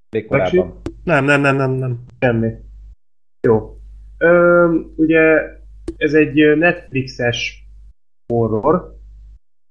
Még 0.09 0.25
korábban. 0.25 0.81
Nem, 1.03 1.25
nem, 1.25 1.41
nem, 1.41 1.55
nem, 1.55 1.71
nem. 1.71 1.99
Semmi. 2.19 2.51
Jó. 3.47 3.77
Ö, 4.17 4.69
ugye 4.95 5.41
ez 5.97 6.13
egy 6.13 6.57
Netflixes 6.57 7.67
horror, 8.27 8.95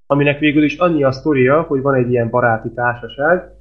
aminek 0.05 0.39
végül 0.39 0.63
is 0.63 0.77
annyi 0.77 1.03
a 1.03 1.11
sztoria, 1.11 1.61
hogy 1.61 1.81
van 1.81 1.95
egy 1.95 2.09
ilyen 2.09 2.29
baráti 2.29 2.69
társaság, 2.69 3.53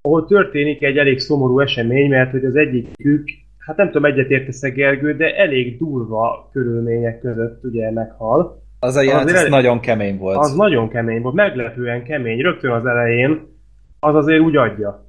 ahol 0.00 0.26
történik 0.26 0.82
egy 0.82 0.98
elég 0.98 1.18
szomorú 1.18 1.60
esemény, 1.60 2.08
mert 2.08 2.30
hogy 2.30 2.44
az 2.44 2.56
egyikük, 2.56 3.28
hát 3.66 3.76
nem 3.76 3.86
tudom, 3.86 4.04
egyetértesz 4.04 4.60
Gergő, 4.60 5.16
de 5.16 5.36
elég 5.36 5.78
durva 5.78 6.48
körülmények 6.52 7.20
között 7.20 7.64
ugye 7.64 7.90
meghal. 7.90 8.62
Az 8.78 8.96
a 8.96 9.02
jelent, 9.02 9.30
az 9.30 9.46
nagyon 9.48 9.80
kemény 9.80 10.18
volt. 10.18 10.36
Az 10.36 10.54
nagyon 10.54 10.88
kemény 10.88 11.22
volt, 11.22 11.34
meglepően 11.34 12.04
kemény. 12.04 12.40
Rögtön 12.40 12.70
az 12.70 12.86
elején 12.86 13.52
az 14.00 14.14
azért 14.14 14.40
úgy 14.40 14.56
adja. 14.56 15.04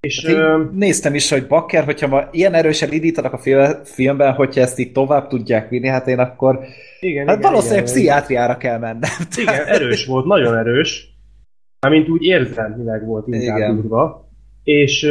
És, 0.00 0.26
hát 0.26 0.36
ö... 0.36 0.64
néztem 0.72 1.14
is, 1.14 1.30
hogy 1.30 1.46
Bakker, 1.46 1.84
hogyha 1.84 2.06
ma 2.06 2.28
ilyen 2.30 2.54
erősen 2.54 2.92
indítanak 2.92 3.32
a 3.32 3.40
filmben, 3.84 4.32
hogyha 4.32 4.60
ezt 4.60 4.78
itt 4.78 4.94
tovább 4.94 5.28
tudják 5.28 5.68
vinni, 5.68 5.88
hát 5.88 6.06
én 6.06 6.18
akkor 6.18 6.58
igen, 7.00 7.26
hát 7.26 7.38
igen, 7.38 7.50
valószínűleg 7.50 7.82
igen, 7.82 7.94
pszichiátriára 7.94 8.56
kell 8.56 8.78
mennem. 8.78 9.10
Igen, 9.36 9.66
erős 9.66 10.06
volt, 10.06 10.24
nagyon 10.24 10.56
erős. 10.56 11.16
Amint 11.80 12.08
úgy 12.08 12.22
érzelmileg 12.22 13.06
volt 13.06 13.26
inkább 13.26 13.56
igen. 13.56 13.74
durva. 13.74 14.27
És 14.68 15.06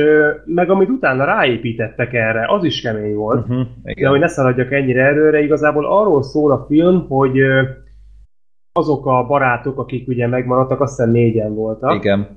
meg 0.45 0.69
amit 0.69 0.89
utána 0.89 1.25
ráépítettek 1.25 2.13
erre, 2.13 2.45
az 2.47 2.63
is 2.63 2.81
kemény 2.81 3.15
volt. 3.15 3.39
Uh-huh, 3.39 3.67
igen. 3.83 4.03
De 4.03 4.09
hogy 4.09 4.19
ne 4.19 4.27
szaladjak 4.27 4.71
ennyire 4.71 5.01
előre, 5.03 5.39
igazából 5.41 5.85
arról 5.85 6.23
szól 6.23 6.51
a 6.51 6.65
film, 6.67 7.05
hogy 7.07 7.39
azok 8.71 9.05
a 9.05 9.25
barátok, 9.25 9.79
akik 9.79 10.07
ugye 10.07 10.27
megmaradtak, 10.27 10.81
azt 10.81 10.97
hiszem 10.97 11.11
négyen 11.11 11.55
voltak. 11.55 11.93
Igen. 11.93 12.27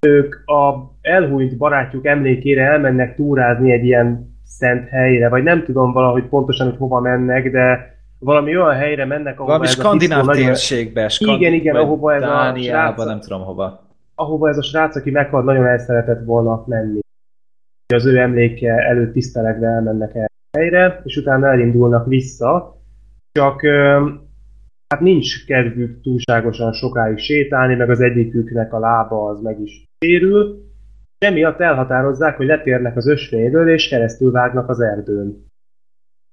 Ők 0.00 0.34
a 0.34 0.74
elhúnyt 1.00 1.56
barátjuk 1.56 2.06
emlékére 2.06 2.62
elmennek 2.62 3.14
túrázni 3.14 3.72
egy 3.72 3.84
ilyen 3.84 4.36
szent 4.44 4.88
helyre, 4.88 5.28
vagy 5.28 5.42
nem 5.42 5.64
tudom 5.64 5.92
valahogy 5.92 6.24
pontosan, 6.24 6.66
hogy 6.66 6.78
hova 6.78 7.00
mennek, 7.00 7.50
de 7.50 7.94
valami 8.18 8.56
olyan 8.56 8.74
helyre 8.74 9.04
mennek, 9.04 9.34
ahova 9.34 9.46
valami 9.46 9.66
ez 9.66 9.72
skandináv 9.72 10.28
a 10.28 10.32
térségbe, 10.32 11.08
Skand... 11.08 11.40
igen, 11.40 11.52
igen, 11.52 11.76
ahova 11.76 12.14
ez 12.14 12.22
a 12.22 12.54
srác, 12.56 13.04
nem 13.04 13.20
tudom 13.20 13.42
hova. 13.42 13.86
Ahova 14.18 14.48
ez 14.48 14.58
a 14.58 14.62
srác, 14.62 14.96
aki 14.96 15.10
meghalt, 15.10 15.44
nagyon 15.44 15.66
el 15.66 15.78
szeretett 15.78 16.24
volna 16.24 16.64
menni. 16.66 16.98
Az 17.94 18.06
ő 18.06 18.18
emléke 18.18 18.72
előtt 18.72 19.12
tisztelegve 19.12 19.66
elmennek 19.66 20.14
el 20.14 20.26
helyre, 20.58 21.00
és 21.04 21.16
utána 21.16 21.46
elindulnak 21.46 22.06
vissza, 22.06 22.76
csak 23.32 23.60
hát 24.88 25.00
nincs 25.00 25.46
kedvük 25.46 26.00
túlságosan 26.02 26.72
sokáig 26.72 27.18
sétálni, 27.18 27.74
meg 27.74 27.90
az 27.90 28.00
egyiküknek 28.00 28.72
a 28.72 28.78
lába 28.78 29.28
az 29.28 29.40
meg 29.40 29.60
is 29.60 29.84
sérül, 29.98 30.66
és 31.18 31.26
emiatt 31.26 31.60
elhatározzák, 31.60 32.36
hogy 32.36 32.46
letérnek 32.46 32.96
az 32.96 33.08
ösvényről, 33.08 33.68
és 33.68 33.88
keresztül 33.88 34.30
vágnak 34.30 34.68
az 34.68 34.80
erdőn. 34.80 35.46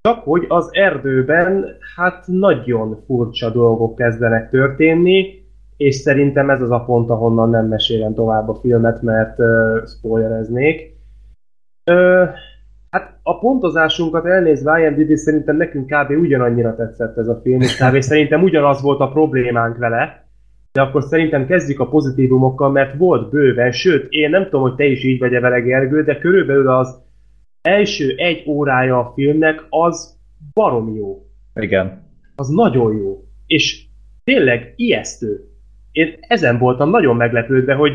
Csak 0.02 0.24
hogy 0.24 0.46
az 0.48 0.70
erdőben 0.72 1.78
hát 1.96 2.28
nagyon 2.28 3.04
furcsa 3.06 3.50
dolgok 3.50 3.96
kezdenek 3.96 4.50
történni, 4.50 5.45
és 5.78 5.96
szerintem 5.96 6.50
ez 6.50 6.62
az 6.62 6.72
a 6.72 6.84
pont, 6.84 7.10
ahonnan 7.10 7.50
nem 7.50 7.68
mesélem 7.68 8.14
tovább 8.14 8.50
a 8.50 8.56
filmet, 8.56 9.02
mert 9.02 9.40
uh, 9.40 9.88
spoilereznék. 9.88 10.94
Uh, 11.92 12.30
hát 12.90 13.20
a 13.24 13.40
pontozásunkat 13.40 14.26
elnézve 14.26 14.80
IMDb 14.80 15.16
szerintem 15.16 15.56
nekünk 15.56 15.86
kb. 15.86 16.10
ugyanannyira 16.10 16.76
tetszett 16.76 17.18
ez 17.18 17.28
a 17.28 17.40
film, 17.44 17.62
és 17.62 17.78
kb. 17.78 18.00
szerintem 18.00 18.44
ugyanaz 18.44 18.82
volt 18.82 19.00
a 19.00 19.12
problémánk 19.12 19.78
vele, 19.78 20.26
de 20.72 20.82
akkor 20.82 21.04
szerintem 21.04 21.46
kezdjük 21.46 21.80
a 21.80 21.88
pozitívumokkal, 21.88 22.72
mert 22.72 22.98
volt 22.98 23.30
bőven, 23.30 23.72
sőt, 23.72 24.08
én 24.10 24.30
nem 24.30 24.44
tudom, 24.44 24.62
hogy 24.62 24.76
te 24.76 24.86
is 24.86 25.04
így 25.04 25.20
vagy-e 25.20 25.40
vele, 25.40 25.60
Gergő, 25.60 26.04
de 26.04 26.18
körülbelül 26.18 26.70
az 26.70 27.04
első 27.62 28.14
egy 28.18 28.44
órája 28.48 29.00
a 29.00 29.12
filmnek 29.16 29.66
az 29.70 30.20
barom 30.54 30.96
jó. 30.96 31.26
Igen. 31.56 32.04
Az 32.36 32.48
nagyon 32.48 32.98
jó. 32.98 33.24
És 33.46 33.86
tényleg 34.24 34.74
ijesztő. 34.76 35.55
Én 35.96 36.18
ezen 36.20 36.58
voltam 36.58 36.90
nagyon 36.90 37.16
meglepődve, 37.16 37.74
hogy, 37.74 37.92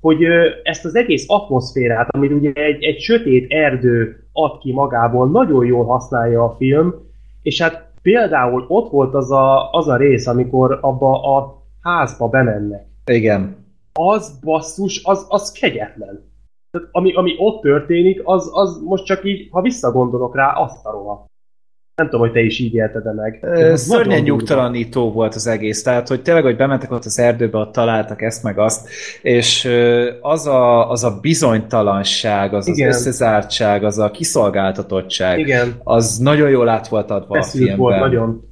hogy 0.00 0.24
ezt 0.62 0.84
az 0.84 0.94
egész 0.94 1.24
atmoszférát, 1.28 2.08
amit 2.10 2.32
ugye 2.32 2.52
egy, 2.52 2.82
egy 2.82 3.00
sötét 3.00 3.52
erdő 3.52 4.24
ad 4.32 4.58
ki 4.58 4.72
magából, 4.72 5.28
nagyon 5.28 5.66
jól 5.66 5.84
használja 5.84 6.44
a 6.44 6.54
film, 6.58 6.94
és 7.42 7.62
hát 7.62 7.92
például 8.02 8.64
ott 8.68 8.90
volt 8.90 9.14
az 9.14 9.30
a, 9.30 9.70
az 9.70 9.88
a 9.88 9.96
rész, 9.96 10.26
amikor 10.26 10.78
abba 10.80 11.36
a 11.36 11.62
házba 11.82 12.28
bemennek. 12.28 12.86
Igen. 13.06 13.56
Az 13.92 14.38
basszus, 14.44 15.04
az, 15.04 15.26
az 15.28 15.52
kegyetlen. 15.52 16.30
Tehát 16.70 16.88
ami, 16.92 17.12
ami 17.14 17.34
ott 17.38 17.60
történik, 17.60 18.20
az, 18.24 18.50
az 18.52 18.82
most 18.84 19.04
csak 19.04 19.24
így, 19.24 19.48
ha 19.50 19.62
visszagondolok 19.62 20.36
rá, 20.36 20.52
azt 20.52 20.86
a 20.86 20.90
rohadt. 20.90 21.27
Nem 21.98 22.06
tudom, 22.06 22.20
hogy 22.20 22.32
te 22.32 22.40
is 22.40 22.58
így 22.58 22.74
élted 22.74 23.06
-e 23.06 23.12
meg. 23.12 23.44
Szörnyen 23.74 24.22
nyugtalanító 24.22 25.12
volt 25.12 25.34
az 25.34 25.46
egész. 25.46 25.82
Tehát, 25.82 26.08
hogy 26.08 26.22
tényleg, 26.22 26.42
hogy 26.42 26.56
bementek 26.56 26.92
ott 26.92 27.04
az 27.04 27.18
erdőbe, 27.18 27.58
ott 27.58 27.72
találtak 27.72 28.22
ezt 28.22 28.42
meg 28.42 28.58
azt, 28.58 28.88
és 29.22 29.68
az 30.20 30.46
a, 30.46 30.90
az 30.90 31.04
a 31.04 31.18
bizonytalanság, 31.20 32.54
az 32.54 32.66
Igen. 32.66 32.88
az 32.88 32.96
összezártság, 32.96 33.84
az 33.84 33.98
a 33.98 34.10
kiszolgáltatottság, 34.10 35.38
Igen. 35.38 35.74
az 35.84 36.18
nagyon 36.18 36.50
jól 36.50 36.68
át 36.68 36.88
volt 36.88 37.10
adva 37.10 37.34
Feszült 37.34 37.62
a 37.62 37.66
filmben. 37.66 37.78
volt 37.78 37.98
nagyon. 37.98 38.42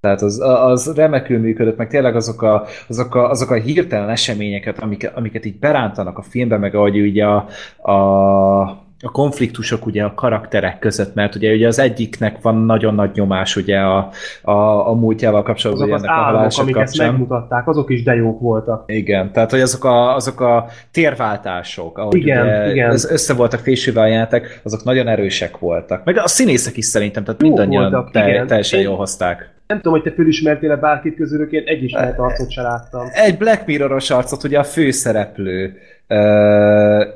Tehát 0.00 0.22
az, 0.22 0.40
az 0.40 0.92
remekül 0.94 1.38
működött, 1.38 1.76
meg 1.76 1.88
tényleg 1.88 2.16
azok 2.16 2.42
a, 2.42 2.64
azok 2.88 3.14
a, 3.14 3.30
azok 3.30 3.50
a 3.50 3.54
hirtelen 3.54 4.08
eseményeket, 4.08 4.78
amiket, 4.78 5.16
amiket 5.16 5.44
így 5.44 5.58
berántanak 5.58 6.18
a 6.18 6.22
filmbe, 6.22 6.56
meg 6.56 6.74
ahogy 6.74 7.00
ugye 7.00 7.24
a, 7.24 7.46
a 7.92 8.86
a 9.00 9.10
konfliktusok 9.10 9.86
ugye 9.86 10.04
a 10.04 10.14
karakterek 10.14 10.78
között, 10.78 11.14
mert 11.14 11.34
ugye, 11.34 11.52
ugye 11.52 11.66
az 11.66 11.78
egyiknek 11.78 12.40
van 12.42 12.56
nagyon 12.56 12.94
nagy 12.94 13.10
nyomás 13.14 13.56
ugye 13.56 13.78
a, 13.78 14.10
a, 14.42 14.88
a 14.88 14.94
múltjával 14.94 15.42
kapcsolatban. 15.42 15.92
Azok 15.92 16.04
az 16.04 16.08
álmok, 16.08 16.52
amik 16.58 16.74
kapcsán. 16.74 16.82
ezt 16.82 16.98
megmutatták, 16.98 17.68
azok 17.68 17.90
is 17.90 18.02
de 18.02 18.14
jók 18.14 18.40
voltak. 18.40 18.84
Igen, 18.86 19.32
tehát 19.32 19.50
hogy 19.50 19.60
azok 19.60 19.84
a, 19.84 20.14
azok 20.14 20.40
a 20.40 20.66
térváltások, 20.90 21.98
ahogy 21.98 22.16
igen, 22.16 22.46
ugye 22.46 22.70
igen. 22.70 22.90
össze 22.90 23.34
voltak 23.34 23.60
fésülve 23.60 24.00
a 24.00 24.06
jelentek, 24.06 24.60
azok 24.64 24.84
nagyon 24.84 25.08
erősek 25.08 25.58
voltak. 25.58 26.04
Meg 26.04 26.16
a 26.16 26.28
színészek 26.28 26.76
is 26.76 26.84
szerintem, 26.84 27.24
tehát 27.24 27.42
Jó 27.42 27.48
mindannyian 27.48 27.90
voltak, 27.90 28.10
te, 28.10 28.28
igen. 28.28 28.46
teljesen 28.46 28.80
jól 28.80 28.96
hozták. 28.96 29.56
Nem 29.66 29.76
tudom, 29.76 29.92
hogy 29.92 30.02
te 30.02 30.12
fölismertél-e 30.12 30.76
bárkit 30.76 31.16
közülük, 31.16 31.52
én 31.52 31.62
egy 31.66 31.82
ismert 31.82 32.18
arcot 32.18 32.50
se 32.50 32.62
láttam. 32.62 33.06
Egy 33.12 33.36
Black 33.36 33.66
Mirror-os 33.66 34.10
arcot, 34.10 34.44
ugye 34.44 34.58
a 34.58 34.64
főszereplő, 34.64 35.76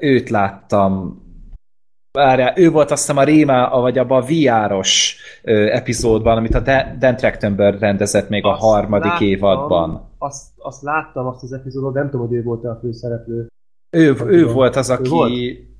őt 0.00 0.30
láttam 0.30 1.20
Várjál, 2.12 2.52
ő 2.56 2.70
volt 2.70 2.90
azt 2.90 3.00
hiszem 3.00 3.16
a 3.16 3.24
Réma, 3.24 3.80
vagy 3.80 3.98
abban 3.98 4.22
a 4.22 4.26
VR-os 4.26 5.16
epizódban, 5.72 6.36
amit 6.36 6.54
a 6.54 6.60
Dan 6.98 7.16
Trachtenberg 7.16 7.80
rendezett 7.80 8.28
még 8.28 8.44
azt 8.44 8.62
a 8.62 8.64
harmadik 8.64 9.10
láttam, 9.10 9.26
évadban. 9.26 10.10
Azt, 10.18 10.44
azt 10.56 10.82
láttam, 10.82 11.26
azt 11.26 11.42
az 11.42 11.52
epizódot, 11.52 11.94
nem 11.94 12.10
tudom, 12.10 12.26
hogy 12.26 12.36
ő 12.36 12.42
volt 12.42 12.64
a 12.64 12.78
főszereplő. 12.80 13.46
Ő, 13.90 14.16
ő 14.26 14.46
volt 14.46 14.76
az, 14.76 14.90
aki... 14.90 15.08
Ő 15.08 15.10
volt? 15.10 15.32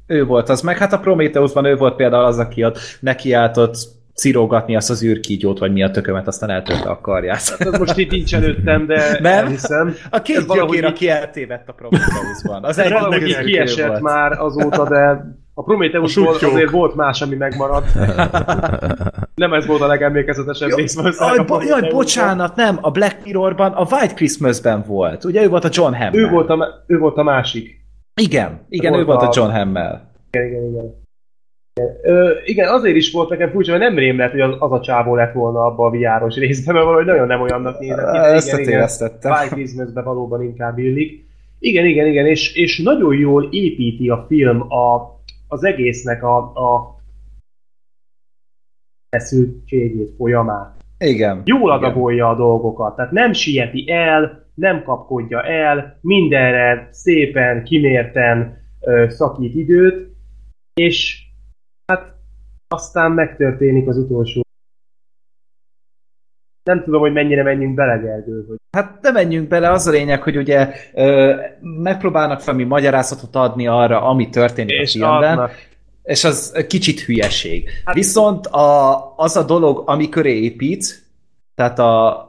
ő 0.06 0.24
volt 0.24 0.48
az, 0.48 0.60
meg 0.60 0.78
hát 0.78 0.92
a 0.92 0.98
Prometheusban 0.98 1.64
ő 1.64 1.76
volt 1.76 1.96
például 1.96 2.24
az, 2.24 2.38
aki 2.38 2.64
ott 2.64 2.78
nekiáltott 3.00 3.76
cirogatni 4.14 4.76
azt 4.76 4.90
az 4.90 5.04
űrkígyót, 5.04 5.58
vagy 5.58 5.72
mi 5.72 5.82
a 5.82 5.90
tökömet, 5.90 6.26
aztán 6.26 6.50
eltörte 6.50 6.88
a 6.88 7.00
karját. 7.00 7.56
Hát 7.58 7.78
most 7.78 7.96
itt 7.96 8.10
nincs 8.10 8.34
előttem, 8.34 8.86
de 8.86 9.18
nem? 9.20 9.46
hiszem. 9.46 9.94
A 10.10 10.22
két 10.22 10.52
gyökér, 10.52 10.84
aki 10.84 11.08
eltévedt 11.08 11.68
a 11.68 11.72
Prometheusban. 11.72 12.64
Az 12.64 12.78
egy 12.78 12.92
valaki 12.92 13.34
kiesett 13.44 13.88
volt. 13.88 14.00
már 14.00 14.32
azóta, 14.32 14.88
de 14.88 15.24
a 15.54 15.62
Prometheusból 15.62 16.28
azért 16.28 16.70
volt 16.70 16.94
más, 16.94 17.22
ami 17.22 17.34
megmaradt. 17.34 17.94
nem 19.34 19.52
ez 19.52 19.66
volt 19.66 19.80
a 19.80 19.86
legemlékezetesebb 19.86 20.70
rész. 20.70 20.96
Jaj, 21.18 21.44
bo- 21.46 21.64
jaj, 21.64 21.90
bocsánat, 21.90 22.56
nem, 22.56 22.78
a 22.80 22.90
Black 22.90 23.24
Mirrorban, 23.24 23.72
a 23.72 23.86
White 23.90 24.14
Christmasben 24.14 24.84
volt. 24.86 25.24
Ugye 25.24 25.42
ő 25.42 25.48
volt 25.48 25.64
a 25.64 25.68
John 25.72 25.94
Hammel. 25.94 26.14
Ő 26.14 26.28
volt 26.28 26.50
a, 26.50 26.84
ő 26.86 26.98
volt 26.98 27.16
a 27.16 27.22
másik. 27.22 27.80
Igen, 28.20 28.66
igen, 28.68 28.94
ő 28.94 29.04
volt 29.04 29.22
a, 29.22 29.28
a 29.28 29.32
John 29.34 29.50
Hammel. 29.50 30.12
Igen, 30.30 30.46
igen, 30.46 30.64
igen. 30.64 31.00
Ö, 32.02 32.30
igen, 32.44 32.68
azért 32.68 32.96
is 32.96 33.12
volt 33.12 33.28
nekem 33.28 33.50
furcsa, 33.50 33.70
mert 33.70 33.82
nem 33.82 33.98
rém 33.98 34.18
lett, 34.18 34.30
hogy 34.30 34.40
az, 34.40 34.54
az 34.58 34.72
a 34.72 34.80
csávó 34.80 35.14
lett 35.14 35.32
volna 35.32 35.64
abban 35.64 35.86
a 35.86 35.90
viáros 35.90 36.34
részben, 36.34 36.74
mert 36.74 36.86
valahogy 36.86 37.06
nagyon 37.06 37.26
nem 37.26 37.40
olyannak 37.40 37.78
nézett. 37.78 38.14
Ezt 38.14 38.58
igen, 38.58 38.88
igen, 39.58 40.04
valóban 40.04 40.42
inkább 40.42 40.78
illik. 40.78 41.30
Igen, 41.58 41.86
igen, 41.86 42.06
igen, 42.06 42.26
és, 42.26 42.54
és 42.54 42.82
nagyon 42.82 43.14
jól 43.14 43.48
építi 43.50 44.08
a 44.08 44.24
film 44.28 44.72
a, 44.72 45.12
az 45.52 45.64
egésznek 45.64 46.22
a, 46.22 46.36
a 46.38 46.96
feszültségét, 49.08 50.14
folyamát. 50.16 50.84
Igen. 50.98 51.42
Jól 51.44 51.70
adagolja 51.70 52.28
a 52.28 52.36
dolgokat, 52.36 52.96
tehát 52.96 53.10
nem 53.10 53.32
sieti 53.32 53.90
el, 53.90 54.46
nem 54.54 54.82
kapkodja 54.82 55.42
el, 55.42 55.98
mindenre 56.00 56.88
szépen, 56.90 57.64
kimérten 57.64 58.58
ö, 58.80 59.06
szakít 59.08 59.54
időt, 59.54 60.16
és 60.74 61.26
hát 61.86 62.14
aztán 62.68 63.12
megtörténik 63.12 63.88
az 63.88 63.96
utolsó 63.96 64.42
nem 66.64 66.84
tudom, 66.84 67.00
hogy 67.00 67.12
mennyire 67.12 67.42
menjünk 67.42 67.74
bele, 67.74 67.96
Gergő. 67.96 68.44
Hogy... 68.48 68.56
Hát 68.70 68.98
nem 69.00 69.12
menjünk 69.12 69.48
bele, 69.48 69.70
az 69.70 69.86
a 69.86 69.90
lényeg, 69.90 70.22
hogy 70.22 70.36
ugye 70.36 70.68
ö, 70.94 71.34
megpróbálnak 71.82 72.44
valami 72.44 72.64
magyarázatot 72.64 73.36
adni 73.36 73.66
arra, 73.66 74.02
ami 74.02 74.28
történik 74.28 74.80
és 74.80 74.94
a 74.94 74.98
filmben. 74.98 75.32
Adnak. 75.32 75.70
És 76.02 76.24
az 76.24 76.64
kicsit 76.68 77.00
hülyeség. 77.00 77.68
Hát... 77.84 77.94
Viszont 77.94 78.46
a, 78.46 79.12
az 79.16 79.36
a 79.36 79.42
dolog, 79.42 79.82
ami 79.86 80.08
köré 80.08 80.42
épít, 80.42 81.02
tehát 81.54 81.78
a, 81.78 82.26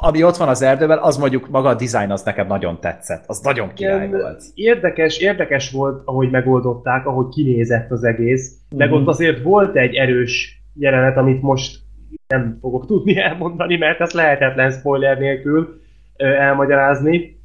ami 0.00 0.22
ott 0.22 0.36
van 0.36 0.48
az 0.48 0.62
erdőben, 0.62 0.98
az 0.98 1.16
mondjuk 1.16 1.48
maga 1.48 1.68
a 1.68 1.74
dizájn 1.74 2.10
az 2.10 2.22
nekem 2.22 2.46
nagyon 2.46 2.80
tetszett. 2.80 3.24
Az 3.26 3.40
nagyon 3.40 3.72
király 3.72 4.06
Igen, 4.06 4.20
volt. 4.20 4.42
Érdekes, 4.54 5.18
érdekes 5.18 5.70
volt, 5.70 6.02
ahogy 6.04 6.30
megoldották, 6.30 7.06
ahogy 7.06 7.28
kinézett 7.28 7.90
az 7.90 8.04
egész. 8.04 8.50
Mm-hmm. 8.50 8.78
Meg 8.78 8.92
ott 8.92 9.06
azért 9.06 9.42
volt 9.42 9.76
egy 9.76 9.94
erős 9.94 10.62
jelenet, 10.74 11.16
amit 11.16 11.42
most 11.42 11.78
nem 12.26 12.58
fogok 12.60 12.86
tudni 12.86 13.18
elmondani, 13.28 13.76
mert 13.76 14.00
ez 14.00 14.12
lehetetlen 14.12 14.70
spoiler 14.70 15.18
nélkül 15.18 15.80
elmagyarázni. 16.16 17.38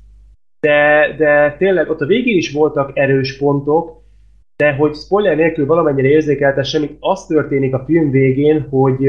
De, 0.59 1.13
de 1.17 1.55
tényleg 1.57 1.89
ott 1.89 2.01
a 2.01 2.05
végén 2.05 2.37
is 2.37 2.51
voltak 2.51 2.97
erős 2.97 3.37
pontok, 3.37 4.03
de 4.55 4.73
hogy 4.73 4.95
spoiler 4.95 5.35
nélkül 5.35 5.65
valamennyire 5.65 6.07
érzékeltessem, 6.07 6.83
itt 6.83 6.97
az 6.99 7.25
történik 7.25 7.73
a 7.73 7.83
film 7.85 8.11
végén, 8.11 8.67
hogy 8.69 9.07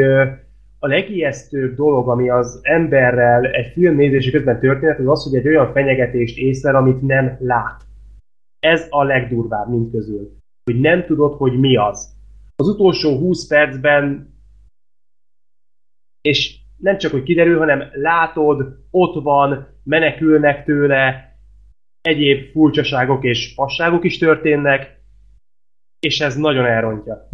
a 0.78 0.86
legijesztőbb 0.86 1.74
dolog, 1.74 2.08
ami 2.08 2.30
az 2.30 2.60
emberrel 2.62 3.44
egy 3.44 3.72
film 3.72 3.94
nézése 3.96 4.30
közben 4.30 4.60
történet, 4.60 4.98
az 4.98 5.08
az, 5.08 5.24
hogy 5.24 5.38
egy 5.38 5.46
olyan 5.46 5.72
fenyegetést 5.72 6.38
észre, 6.38 6.76
amit 6.76 7.02
nem 7.02 7.36
lát. 7.40 7.82
Ez 8.58 8.86
a 8.90 9.04
legdurvább 9.04 9.70
mint 9.70 9.90
közül. 9.90 10.30
Hogy 10.64 10.80
nem 10.80 11.04
tudod, 11.04 11.32
hogy 11.32 11.58
mi 11.58 11.76
az. 11.76 12.14
Az 12.56 12.68
utolsó 12.68 13.18
20 13.18 13.46
percben 13.46 14.34
és 16.26 16.54
nem 16.76 16.98
csak, 16.98 17.10
hogy 17.10 17.22
kiderül, 17.22 17.58
hanem 17.58 17.82
látod, 17.92 18.66
ott 18.90 19.22
van, 19.22 19.66
menekülnek 19.82 20.64
tőle, 20.64 21.34
egyéb 22.00 22.50
furcsaságok 22.52 23.24
és 23.24 23.54
passágok 23.54 24.04
is 24.04 24.18
történnek, 24.18 25.00
és 26.00 26.20
ez 26.20 26.36
nagyon 26.36 26.64
elrontja. 26.64 27.28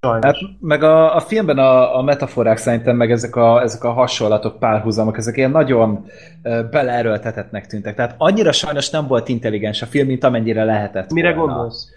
Hát, 0.00 0.36
meg 0.60 0.82
a, 0.82 1.14
a 1.14 1.20
filmben 1.20 1.58
a, 1.58 1.96
a 1.96 2.02
metaforák 2.02 2.56
szerintem, 2.56 2.96
meg 2.96 3.10
ezek 3.10 3.36
a, 3.36 3.62
ezek 3.62 3.84
a 3.84 3.92
hasonlatok, 3.92 4.58
párhuzamok, 4.58 5.16
ezek 5.16 5.36
ilyen 5.36 5.50
nagyon 5.50 6.04
uh, 6.42 6.70
beleerőltetetnek 6.70 7.66
tűntek. 7.66 7.94
Tehát 7.94 8.14
annyira 8.18 8.52
sajnos 8.52 8.90
nem 8.90 9.06
volt 9.06 9.28
intelligens 9.28 9.82
a 9.82 9.86
film, 9.86 10.06
mint 10.06 10.24
amennyire 10.24 10.64
lehetett 10.64 11.12
Mire 11.12 11.34
volna. 11.34 11.52
gondolsz? 11.52 11.90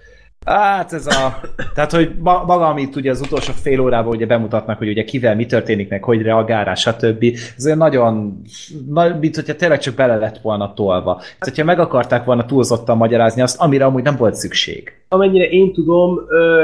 Hát 0.45 0.93
ez 0.93 1.07
a... 1.07 1.39
Tehát, 1.73 1.91
hogy 1.91 2.15
maga, 2.21 2.67
amit 2.67 2.95
ugye 2.95 3.09
az 3.09 3.21
utolsó 3.21 3.51
fél 3.51 3.79
órában 3.79 4.15
ugye 4.15 4.25
bemutatnak, 4.25 4.77
hogy 4.77 4.89
ugye 4.89 5.03
kivel 5.03 5.35
mi 5.35 5.45
történik, 5.45 5.89
meg 5.89 6.03
hogy 6.03 6.21
reagál 6.21 6.65
rá, 6.65 6.73
stb. 6.73 7.25
Ez 7.57 7.65
olyan 7.65 7.77
nagyon... 7.77 8.41
Na, 8.87 9.17
mint 9.19 9.35
hogyha 9.35 9.55
tényleg 9.55 9.79
csak 9.79 9.95
bele 9.95 10.15
lett 10.15 10.37
volna 10.37 10.73
tolva. 10.73 11.15
Tehát, 11.15 11.37
hogyha 11.39 11.63
meg 11.63 11.79
akarták 11.79 12.25
volna 12.25 12.45
túlzottan 12.45 12.97
magyarázni 12.97 13.41
azt, 13.41 13.61
amire 13.61 13.85
amúgy 13.85 14.03
nem 14.03 14.15
volt 14.15 14.35
szükség. 14.35 14.91
Amennyire 15.07 15.45
én 15.49 15.73
tudom, 15.73 16.19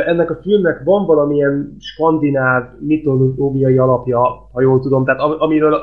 ennek 0.06 0.30
a 0.30 0.40
filmnek 0.42 0.82
van 0.84 1.06
valamilyen 1.06 1.76
skandináv 1.80 2.64
mitológiai 2.80 3.78
alapja, 3.78 4.20
ha 4.52 4.62
jól 4.62 4.80
tudom, 4.80 5.06
tehát 5.06 5.22
amiről, 5.22 5.80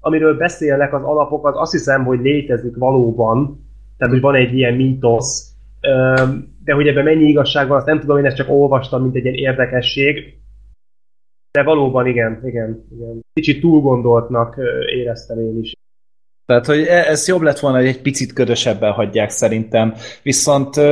amiről 0.00 0.36
beszélnek 0.36 0.94
az 0.94 1.02
alapokat, 1.02 1.56
azt 1.56 1.72
hiszem, 1.72 2.04
hogy 2.04 2.20
létezik 2.20 2.76
valóban, 2.76 3.66
tehát 3.98 4.12
hogy 4.12 4.22
van 4.22 4.34
egy 4.34 4.54
ilyen 4.54 4.74
mítosz, 4.74 5.54
de 6.66 6.72
hogy 6.74 6.86
ebben 6.86 7.04
mennyi 7.04 7.28
igazság 7.28 7.68
van, 7.68 7.76
azt 7.76 7.86
nem 7.86 8.00
tudom, 8.00 8.18
én 8.18 8.24
ezt 8.24 8.36
csak 8.36 8.50
olvastam, 8.50 9.02
mint 9.02 9.14
egy 9.14 9.24
ilyen 9.24 9.34
érdekesség. 9.34 10.38
De 11.50 11.62
valóban 11.62 12.06
igen, 12.06 12.40
igen, 12.44 12.86
igen. 12.94 13.20
Kicsit 13.32 13.60
túl 13.60 13.80
gondoltnak 13.80 14.56
éreztem 14.86 15.40
én 15.40 15.58
is. 15.62 15.72
Tehát, 16.46 16.66
hogy 16.66 16.80
e- 16.80 17.06
ez 17.08 17.28
jobb 17.28 17.40
lett 17.40 17.58
volna, 17.58 17.76
hogy 17.78 17.86
egy 17.86 18.00
picit 18.02 18.32
ködösebben 18.32 18.92
hagyják 18.92 19.30
szerintem. 19.30 19.94
Viszont 20.22 20.76
uh, 20.76 20.84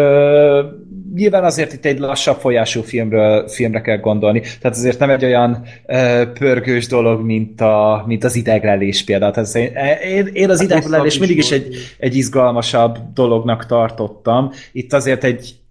nyilván 1.15 1.45
azért 1.45 1.73
itt 1.73 1.85
egy 1.85 1.99
lassabb 1.99 2.37
folyású 2.37 2.83
filmről, 2.83 3.49
filmre 3.49 3.81
kell 3.81 3.99
gondolni. 3.99 4.41
Tehát 4.41 4.77
azért 4.77 4.99
nem 4.99 5.11
egy 5.11 5.25
olyan 5.25 5.63
uh, 5.87 6.33
pörgős 6.33 6.87
dolog, 6.87 7.25
mint, 7.25 7.61
a, 7.61 8.05
mint 8.07 8.25
az 8.25 8.37
ideglelés 8.37 9.05
például. 9.05 9.33
Tehát 9.33 9.55
én, 10.05 10.27
én 10.33 10.51
az 10.51 10.61
hát 10.61 10.71
ideglelés 10.71 11.19
mindig 11.19 11.37
is 11.37 11.51
egy, 11.51 11.77
egy 11.99 12.17
izgalmasabb 12.17 12.99
dolognak 13.15 13.67
tartottam. 13.67 14.51
Itt 14.73 14.93
azért 14.93 15.25
egy 15.25 15.64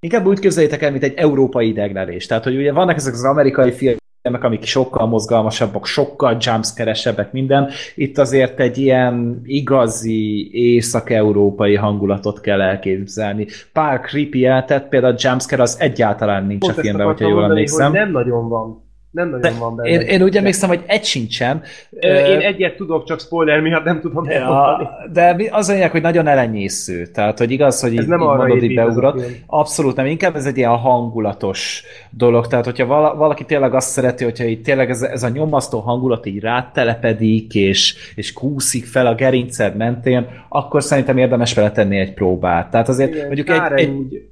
Inkább 0.00 0.26
úgy 0.26 0.38
képzeljétek 0.38 0.82
el, 0.82 0.90
mint 0.90 1.02
egy 1.02 1.14
európai 1.16 1.68
ideglelés. 1.68 2.26
Tehát, 2.26 2.44
hogy 2.44 2.56
ugye 2.56 2.72
vannak 2.72 2.96
ezek 2.96 3.12
az 3.12 3.24
amerikai 3.24 3.72
filmek, 3.72 4.44
amik 4.44 4.64
sokkal 4.64 5.06
mozgalmasabbak, 5.06 5.86
sokkal 5.86 6.36
jumpscare-esebbek, 6.40 7.32
minden. 7.32 7.70
Itt 7.94 8.18
azért 8.18 8.60
egy 8.60 8.78
ilyen 8.78 9.40
igazi 9.44 10.50
észak-európai 10.52 11.74
hangulatot 11.74 12.40
kell 12.40 12.60
elképzelni. 12.60 13.46
Pár 13.72 14.00
creepy 14.00 14.46
eltett, 14.46 14.88
például 14.88 15.14
a 15.14 15.18
jumpscare 15.20 15.62
az 15.62 15.76
egyáltalán 15.80 16.46
nincs 16.46 16.60
Pont 16.60 16.78
a 16.78 16.80
filmben, 16.80 17.06
hogyha 17.06 17.28
jól 17.28 17.38
mondani, 17.38 17.52
emlékszem. 17.52 17.92
nem 17.92 18.10
nagyon 18.10 18.48
van 18.48 18.87
nem 19.18 19.30
nagyon 19.30 19.52
De 19.52 19.58
van 19.58 19.76
benne. 19.76 19.88
Én, 19.88 20.00
én 20.00 20.22
úgy 20.22 20.36
emlékszem, 20.36 20.68
hogy 20.68 20.82
egy 20.86 21.04
sincsen. 21.04 21.62
Én 22.00 22.38
egyet 22.38 22.76
tudok, 22.76 23.04
csak 23.04 23.20
spoiler 23.20 23.60
miatt 23.60 23.84
nem 23.84 24.00
tudom 24.00 24.30
ja, 24.30 24.90
De 25.12 25.36
az 25.50 25.70
anyag, 25.70 25.90
hogy 25.90 26.02
nagyon 26.02 26.26
elenyésző. 26.26 27.06
Tehát, 27.06 27.38
hogy 27.38 27.50
igaz, 27.50 27.80
hogy 27.80 27.96
ez 27.96 28.02
így, 28.02 28.08
nem 28.08 28.20
így 28.20 28.26
mondod, 28.26 28.62
így 28.62 28.74
beugrott. 28.74 29.22
Abszolút 29.46 29.96
nem. 29.96 30.06
Inkább 30.06 30.36
ez 30.36 30.46
egy 30.46 30.56
ilyen 30.56 30.76
hangulatos 30.76 31.82
dolog. 32.10 32.46
Tehát, 32.46 32.64
hogyha 32.64 32.86
valaki 33.16 33.44
tényleg 33.44 33.74
azt 33.74 33.88
szereti, 33.88 34.24
hogyha 34.24 34.44
így 34.44 34.62
tényleg 34.62 34.90
ez, 34.90 35.02
ez 35.02 35.22
a 35.22 35.28
nyomasztó 35.28 35.78
hangulat 35.78 36.26
így 36.26 36.40
rátelepedik, 36.40 37.54
és, 37.54 38.12
és 38.14 38.32
kúszik 38.32 38.86
fel 38.86 39.06
a 39.06 39.14
gerinced 39.14 39.76
mentén, 39.76 40.26
akkor 40.48 40.82
szerintem 40.82 41.18
érdemes 41.18 41.54
vele 41.54 41.70
tenni 41.70 41.98
egy 41.98 42.14
próbát. 42.14 42.70
Tehát 42.70 42.88
azért 42.88 43.14
Igen, 43.14 43.26
mondjuk 43.26 43.48
egy, 43.48 43.60
egy, 43.74 44.28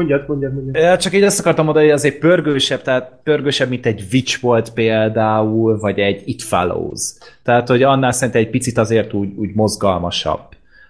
Mondjad, 0.00 0.24
mondjad, 0.28 0.54
mondjad. 0.54 0.98
Csak 0.98 1.14
így 1.14 1.22
azt 1.22 1.40
akartam 1.40 1.64
mondani, 1.64 1.86
hogy 1.86 1.94
azért 1.94 2.18
pörgősebb, 2.18 2.82
tehát 2.82 3.20
pörgősebb, 3.22 3.68
mint 3.68 3.86
egy 3.86 4.04
Witch 4.12 4.40
volt 4.40 4.72
például, 4.72 5.78
vagy 5.78 5.98
egy 5.98 6.22
It 6.24 6.42
Follows. 6.42 7.00
Tehát, 7.42 7.68
hogy 7.68 7.82
annál 7.82 8.12
szerintem 8.12 8.42
egy 8.42 8.50
picit 8.50 8.78
azért 8.78 9.12
úgy, 9.12 9.36
úgy 9.36 9.54
mozgalmasabb 9.54 10.40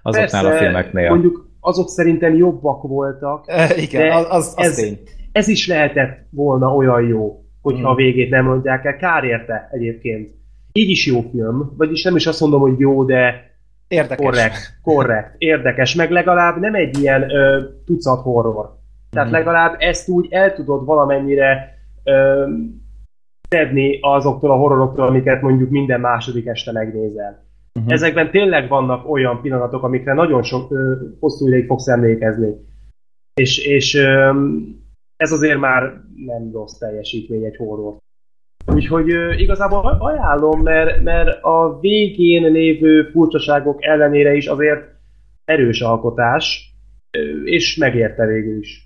azoknál 0.03 0.43
Persze, 0.43 0.57
a 0.57 0.59
filmeknél. 0.59 1.09
mondjuk 1.09 1.49
azok 1.61 1.89
szerintem 1.89 2.35
jobbak 2.35 2.83
voltak. 2.83 3.45
E, 3.47 3.77
igen, 3.87 4.13
az, 4.13 4.27
az, 4.29 4.55
az 4.57 4.67
ez, 4.67 4.75
tény. 4.75 4.99
ez 5.33 5.49
is 5.49 5.67
lehetett 5.67 6.19
volna 6.31 6.75
olyan 6.75 7.07
jó, 7.07 7.45
hogyha 7.63 7.81
hmm. 7.81 7.91
a 7.91 7.95
végét 7.95 8.31
nem 8.31 8.45
mondják 8.45 8.85
el. 8.85 8.97
Kár 8.97 9.25
érte 9.25 9.69
egyébként. 9.73 10.31
Így 10.73 10.91
is 10.91 11.07
jó 11.07 11.21
film, 11.31 11.75
vagyis 11.77 12.03
nem 12.03 12.17
is 12.17 12.27
azt 12.27 12.41
mondom, 12.41 12.61
hogy 12.61 12.79
jó, 12.79 13.05
de 13.05 13.45
Érdekes. 13.89 14.25
Korrekt, 14.27 14.79
korrekt, 14.83 15.35
érdekes, 15.39 15.95
meg 15.95 16.11
legalább 16.11 16.61
nem 16.61 16.75
egy 16.75 16.99
ilyen 16.99 17.31
ö, 17.31 17.63
tucat 17.85 18.21
horror. 18.21 18.77
Tehát 19.17 19.31
mm. 19.31 19.33
legalább 19.33 19.75
ezt 19.79 20.09
úgy 20.09 20.27
el 20.31 20.55
tudod 20.55 20.85
valamennyire 20.85 21.79
ö, 22.05 22.47
tedni 23.49 23.99
azoktól 24.01 24.51
a 24.51 24.57
horroroktól, 24.57 25.07
amiket 25.07 25.43
mondjuk 25.43 25.71
minden 25.71 26.01
második 26.01 26.47
este 26.47 26.73
megnézel. 26.73 27.45
Uh-huh. 27.75 27.93
Ezekben 27.93 28.31
tényleg 28.31 28.69
vannak 28.69 29.11
olyan 29.11 29.41
pillanatok, 29.41 29.83
amikre 29.83 30.15
nagyon 30.15 30.43
sok 30.43 30.71
ö, 30.71 30.95
hosszú 31.21 31.47
ideig 31.47 31.67
fogsz 31.67 31.89
emlékezni. 31.89 32.55
És, 33.35 33.67
és 33.67 33.95
ö, 33.95 34.31
ez 35.17 35.33
azért 35.33 35.59
már 35.59 35.83
nem 36.27 36.51
rossz 36.53 36.79
teljesítmény 36.79 37.45
egy 37.45 37.57
horror. 37.57 37.97
Úgyhogy 38.75 39.11
ö, 39.11 39.33
igazából 39.33 39.97
ajánlom, 39.99 40.63
mert, 40.63 41.03
mert 41.03 41.43
a 41.43 41.79
végén 41.81 42.53
lévő 42.53 43.03
furcsaságok 43.03 43.85
ellenére 43.85 44.35
is 44.35 44.47
azért 44.47 44.83
erős 45.45 45.81
alkotás, 45.81 46.75
ö, 47.19 47.43
és 47.45 47.77
megérte 47.77 48.27
végül 48.27 48.59
is. 48.59 48.86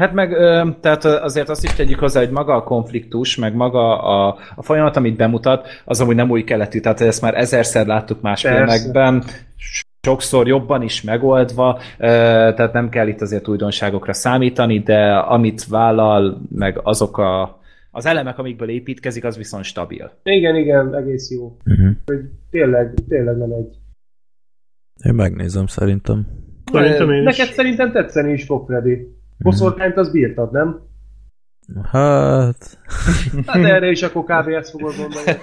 Hát 0.00 0.12
meg, 0.12 0.36
tehát 0.80 1.04
azért 1.04 1.48
azt 1.48 1.64
is 1.64 1.72
tegyük 1.72 1.98
hozzá, 1.98 2.20
hogy 2.20 2.30
maga 2.30 2.54
a 2.54 2.62
konfliktus, 2.62 3.36
meg 3.36 3.54
maga 3.54 4.02
a, 4.02 4.38
a 4.56 4.62
folyamat, 4.62 4.96
amit 4.96 5.16
bemutat, 5.16 5.68
az 5.84 6.00
amúgy 6.00 6.14
nem 6.14 6.30
új 6.30 6.44
keletű, 6.44 6.80
tehát 6.80 7.00
ezt 7.00 7.22
már 7.22 7.34
ezerszer 7.34 7.86
láttuk 7.86 8.20
más 8.20 8.42
Persze. 8.42 8.58
filmekben, 8.58 9.24
sokszor 10.02 10.46
jobban 10.46 10.82
is 10.82 11.02
megoldva, 11.02 11.80
tehát 11.98 12.72
nem 12.72 12.88
kell 12.88 13.08
itt 13.08 13.20
azért 13.20 13.48
újdonságokra 13.48 14.12
számítani, 14.12 14.78
de 14.78 15.16
amit 15.16 15.64
vállal, 15.64 16.40
meg 16.50 16.80
azok 16.82 17.18
a, 17.18 17.60
az 17.90 18.06
elemek, 18.06 18.38
amikből 18.38 18.68
építkezik, 18.68 19.24
az 19.24 19.36
viszont 19.36 19.64
stabil. 19.64 20.12
Igen, 20.22 20.56
igen, 20.56 20.94
egész 20.94 21.30
jó. 21.30 21.56
Uh-huh. 21.66 21.90
Hogy 22.06 22.20
tényleg, 22.50 22.94
tényleg 23.08 23.36
nem 23.36 23.50
egy... 23.52 23.76
Én 25.04 25.14
megnézem 25.14 25.66
szerintem. 25.66 26.26
Szerintem 26.72 27.10
én 27.10 27.22
Neked 27.22 27.46
is. 27.48 27.54
szerintem 27.54 27.92
tetszeni 27.92 28.32
is 28.32 28.44
fog, 28.44 28.66
Freddy. 28.66 29.18
Boszorkányt 29.42 29.96
az 29.96 30.10
bírtad, 30.10 30.52
nem? 30.52 30.88
Hát... 31.82 32.78
Hát 33.46 33.64
erre 33.64 33.90
is 33.90 34.02
akkor 34.02 34.24
kb. 34.24 34.48
ezt 34.48 34.70
fogod 34.70 34.94
mondani. 34.98 35.38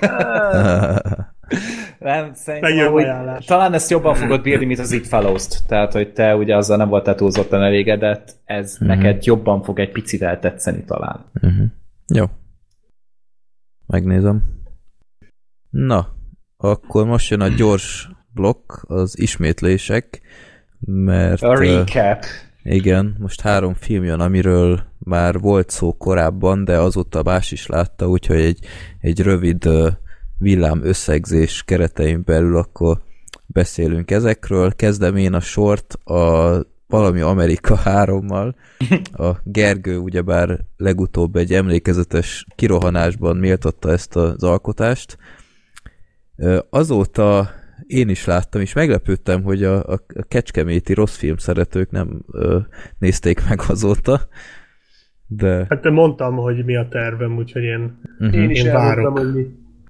Nem, 1.99 2.34
szerintem, 2.34 2.91
hogy 2.91 3.06
talán 3.45 3.74
ezt 3.74 3.90
jobban 3.90 4.15
fogod 4.15 4.41
bírni, 4.41 4.65
mint 4.65 4.80
az 4.80 4.91
It 4.91 5.07
follows 5.07 5.48
Tehát, 5.68 5.94
hogy 5.94 6.14
te 6.14 6.36
ugye 6.36 6.56
azzal 6.56 6.78
nem 6.78 6.90
voltál 6.90 7.15
túlzottan 7.15 7.64
elégedett, 7.64 8.36
ez 8.44 8.74
uh-huh. 8.74 8.88
neked 8.88 9.26
jobban 9.26 9.64
fog 9.64 9.80
egy 9.80 9.91
picivel 9.91 10.40
tetszeni 10.40 10.84
talán. 10.84 11.26
Uh-huh. 11.41 11.65
Jó. 12.14 12.26
Megnézem. 13.86 14.44
Na, 15.69 16.07
akkor 16.57 17.06
most 17.06 17.30
jön 17.30 17.41
a 17.41 17.48
gyors 17.48 18.10
blokk, 18.34 18.72
az 18.82 19.19
ismétlések, 19.19 20.22
mert... 20.80 21.41
A 21.41 21.60
recap. 21.60 22.24
Igen, 22.69 23.15
most 23.19 23.41
három 23.41 23.73
film 23.73 24.03
jön, 24.03 24.19
amiről 24.19 24.84
már 24.99 25.39
volt 25.39 25.69
szó 25.69 25.98
korábban, 25.98 26.64
de 26.64 26.77
azóta 26.77 27.23
más 27.23 27.52
is 27.52 27.65
látta, 27.65 28.07
úgyhogy 28.07 28.39
egy, 28.39 28.60
egy 28.99 29.22
rövid 29.22 29.69
villám 30.38 30.84
összegzés 30.84 31.64
keretein 31.64 32.22
belül, 32.26 32.57
akkor 32.57 33.02
beszélünk 33.45 34.11
ezekről. 34.11 34.76
Kezdem 34.76 35.15
én 35.15 35.34
a 35.34 35.39
sort 35.39 35.94
a 35.94 36.61
valami 36.88 37.22
Amerika 37.22 37.80
3-mal. 37.85 38.53
A 39.27 39.30
Gergő 39.44 39.98
ugyebár 39.98 40.60
legutóbb 40.77 41.35
egy 41.35 41.53
emlékezetes 41.53 42.45
kirohanásban 42.56 43.38
méltatta 43.38 43.91
ezt 43.91 44.15
az 44.15 44.44
alkotást. 44.44 45.18
Azóta 46.69 47.49
én 47.88 48.10
is 48.10 48.26
láttam, 48.26 48.62
és 48.62 48.74
meglepődtem, 48.74 49.44
hogy 49.44 49.64
a, 49.64 49.84
a, 49.84 49.99
kecskeméti 50.28 50.94
rossz 50.94 51.18
film 51.18 51.38
szeretők 51.38 51.91
nem 51.91 52.22
ö, 52.32 52.60
nézték 52.99 53.48
meg 53.49 53.60
azóta. 53.68 54.20
De... 55.28 55.66
Hát 55.70 55.82
te 55.82 55.90
mondtam, 55.90 56.36
hogy 56.36 56.66
mi 56.66 56.76
a 56.76 56.88
tervem, 56.88 57.38
úgyhogy 57.38 57.64
én, 57.64 57.99
uh-huh. 58.20 58.41
én 58.41 58.49
is 58.49 58.64
én 58.64 58.74
várok. 58.74 59.18
hogy 59.18 59.34
mi. 59.34 59.45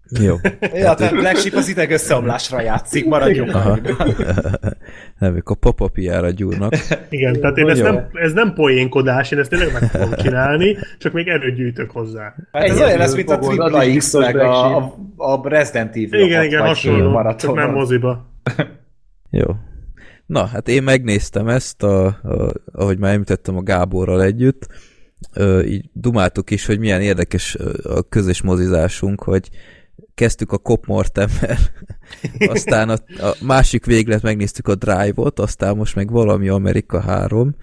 Jó. 0.09 0.35
ja, 0.84 0.93
tehát 0.93 1.13
Black 1.13 1.38
Sheep 1.38 1.53
az 1.55 1.69
ideg 1.69 1.91
összeomlásra 1.91 2.61
játszik, 2.61 3.05
maradjunk 3.05 3.51
Nem, 5.19 5.41
a 5.43 5.55
papapiára 5.55 6.29
gyúrnak. 6.29 6.73
Igen, 7.09 7.39
tehát 7.39 7.57
én 7.57 7.69
ezt 7.69 7.81
nem, 7.81 8.07
ez 8.13 8.34
nem 8.34 8.53
poénkodás, 8.53 9.31
én 9.31 9.39
ezt 9.39 9.49
tényleg 9.49 9.73
meg 9.73 9.84
fogom 9.84 10.13
csinálni, 10.23 10.77
csak 10.97 11.13
még 11.13 11.27
erőt 11.27 11.55
gyűjtök 11.55 11.91
hozzá. 11.91 12.35
Hát 12.51 12.63
ez 12.63 12.81
olyan 12.81 12.97
lesz, 12.97 13.15
mint 13.15 13.29
a 13.29 13.38
Triple 13.38 13.95
X, 13.95 14.13
meg 14.13 14.35
a, 14.35 14.77
a, 14.77 14.95
a 15.17 15.49
Resident 15.49 15.89
Evil. 15.95 16.19
Igen, 16.19 16.43
igen, 16.43 16.61
hasonló, 16.61 17.35
csak 17.38 17.55
nem 17.55 17.71
moziba. 17.71 18.25
Jó. 19.29 19.45
Na, 20.25 20.45
hát 20.45 20.67
én 20.67 20.84
megnéztem 20.84 21.47
ezt, 21.47 21.84
a, 21.84 22.05
a, 22.05 22.51
ahogy 22.71 22.97
már 22.97 23.13
említettem 23.13 23.57
a 23.57 23.61
Gáborral 23.61 24.23
együtt, 24.23 24.67
ö, 25.34 25.61
így 25.61 25.89
dumáltuk 25.93 26.49
is, 26.49 26.65
hogy 26.65 26.79
milyen 26.79 27.01
érdekes 27.01 27.55
a 27.84 28.01
közös 28.09 28.41
mozizásunk, 28.41 29.23
hogy 29.23 29.49
kezdtük 30.18 30.52
a 30.52 30.57
Cop 30.57 30.85
Mortemmel, 30.85 31.57
aztán 32.53 32.89
a, 32.89 32.94
a 33.26 33.35
másik 33.41 33.85
véglet 33.85 34.22
megnéztük 34.22 34.68
a 34.68 34.76
Drive-ot, 34.76 35.39
aztán 35.39 35.76
most 35.76 35.95
meg 35.95 36.11
valami 36.11 36.49
Amerika 36.49 36.99
3, 36.99 37.56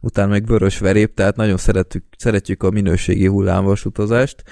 utána 0.00 0.30
meg 0.30 0.46
Vörös 0.46 0.78
Verép, 0.78 1.14
tehát 1.14 1.36
nagyon 1.36 1.56
szeretjük, 1.56 2.04
szeretjük 2.16 2.62
a 2.62 2.70
minőségi 2.70 3.28
utazást. 3.28 4.42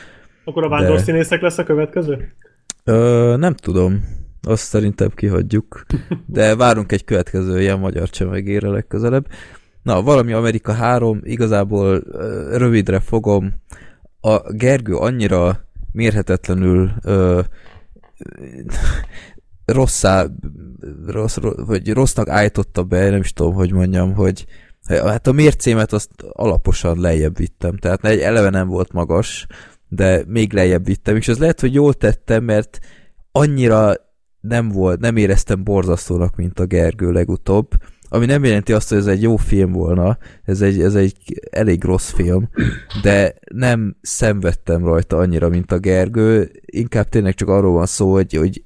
Akkor 0.45 0.65
a 0.65 0.69
vándorszínészek 0.69 1.41
de... 1.41 1.47
lesz 1.47 1.59
a 1.59 1.65
következő? 1.65 2.33
Ö, 2.85 3.35
nem 3.39 3.55
tudom. 3.55 4.05
Azt 4.43 4.65
szerintem 4.65 5.09
kihagyjuk. 5.15 5.87
De 6.27 6.57
várunk 6.57 6.93
egy 6.93 7.05
következő 7.05 7.61
ilyen 7.61 7.79
magyar 7.79 8.11
csemegére 8.11 8.69
legközelebb. 8.69 9.27
Na, 9.83 10.03
valami 10.03 10.33
Amerika 10.33 10.73
3, 10.73 11.21
igazából 11.23 12.03
rövidre 12.51 13.01
fogom. 13.01 13.55
A 14.21 14.53
Gergő 14.53 14.95
annyira 14.95 15.67
mérhetetlenül 15.97 16.93
ö, 17.03 17.41
rosszá, 19.65 20.27
rossz, 21.07 21.37
vagy 21.57 21.93
rossznak 21.93 22.29
állította 22.29 22.85
be, 22.85 23.11
nem 23.11 23.21
is 23.21 23.33
tudom, 23.33 23.55
hogy 23.55 23.73
mondjam, 23.73 24.15
hogy 24.15 24.47
hát 24.89 25.27
a 25.27 25.33
mércémet 25.33 25.93
azt 25.93 26.11
alaposan 26.33 27.01
lejjebb 27.01 27.37
vittem, 27.37 27.77
tehát 27.77 28.05
egy 28.05 28.21
eleve 28.21 28.51
nem 28.51 28.69
volt 28.69 28.93
magas, 28.93 29.47
de 29.89 30.23
még 30.27 30.53
lejjebb 30.53 30.85
vittem, 30.85 31.17
és 31.17 31.29
ez 31.29 31.39
lehet, 31.39 31.61
hogy 31.61 31.75
jól 31.75 31.95
tettem, 31.95 32.45
mert 32.45 32.79
annyira 33.33 33.95
nem 34.41 34.69
volt, 34.69 35.01
nem 35.01 35.17
éreztem 35.17 35.65
borzasztónak, 35.65 36.37
mint 36.37 36.61
a 36.61 36.67
Gergő 36.67 37.11
legutóbb, 37.11 37.69
ami 38.17 38.27
nem 38.27 38.45
jelenti 38.45 38.73
azt, 38.73 38.89
hogy 38.89 38.99
ez 38.99 39.07
egy 39.07 39.23
jó 39.23 39.37
film 39.37 39.73
volna, 39.73 40.19
ez 40.45 40.61
egy, 40.61 40.83
ez 40.83 40.95
egy 40.95 41.17
elég 41.51 41.85
rossz 41.85 42.11
film, 42.11 42.49
de 43.03 43.35
nem 43.55 43.97
szenvedtem 44.01 44.85
rajta 44.85 45.17
annyira, 45.17 45.49
mint 45.49 45.73
a 45.73 45.79
Gergő, 45.79 46.51
inkább 46.65 47.09
tényleg 47.09 47.35
csak 47.35 47.49
arról 47.49 47.73
van 47.73 47.87
szó, 47.87 48.13
hogy, 48.13 48.33
hogy 48.33 48.65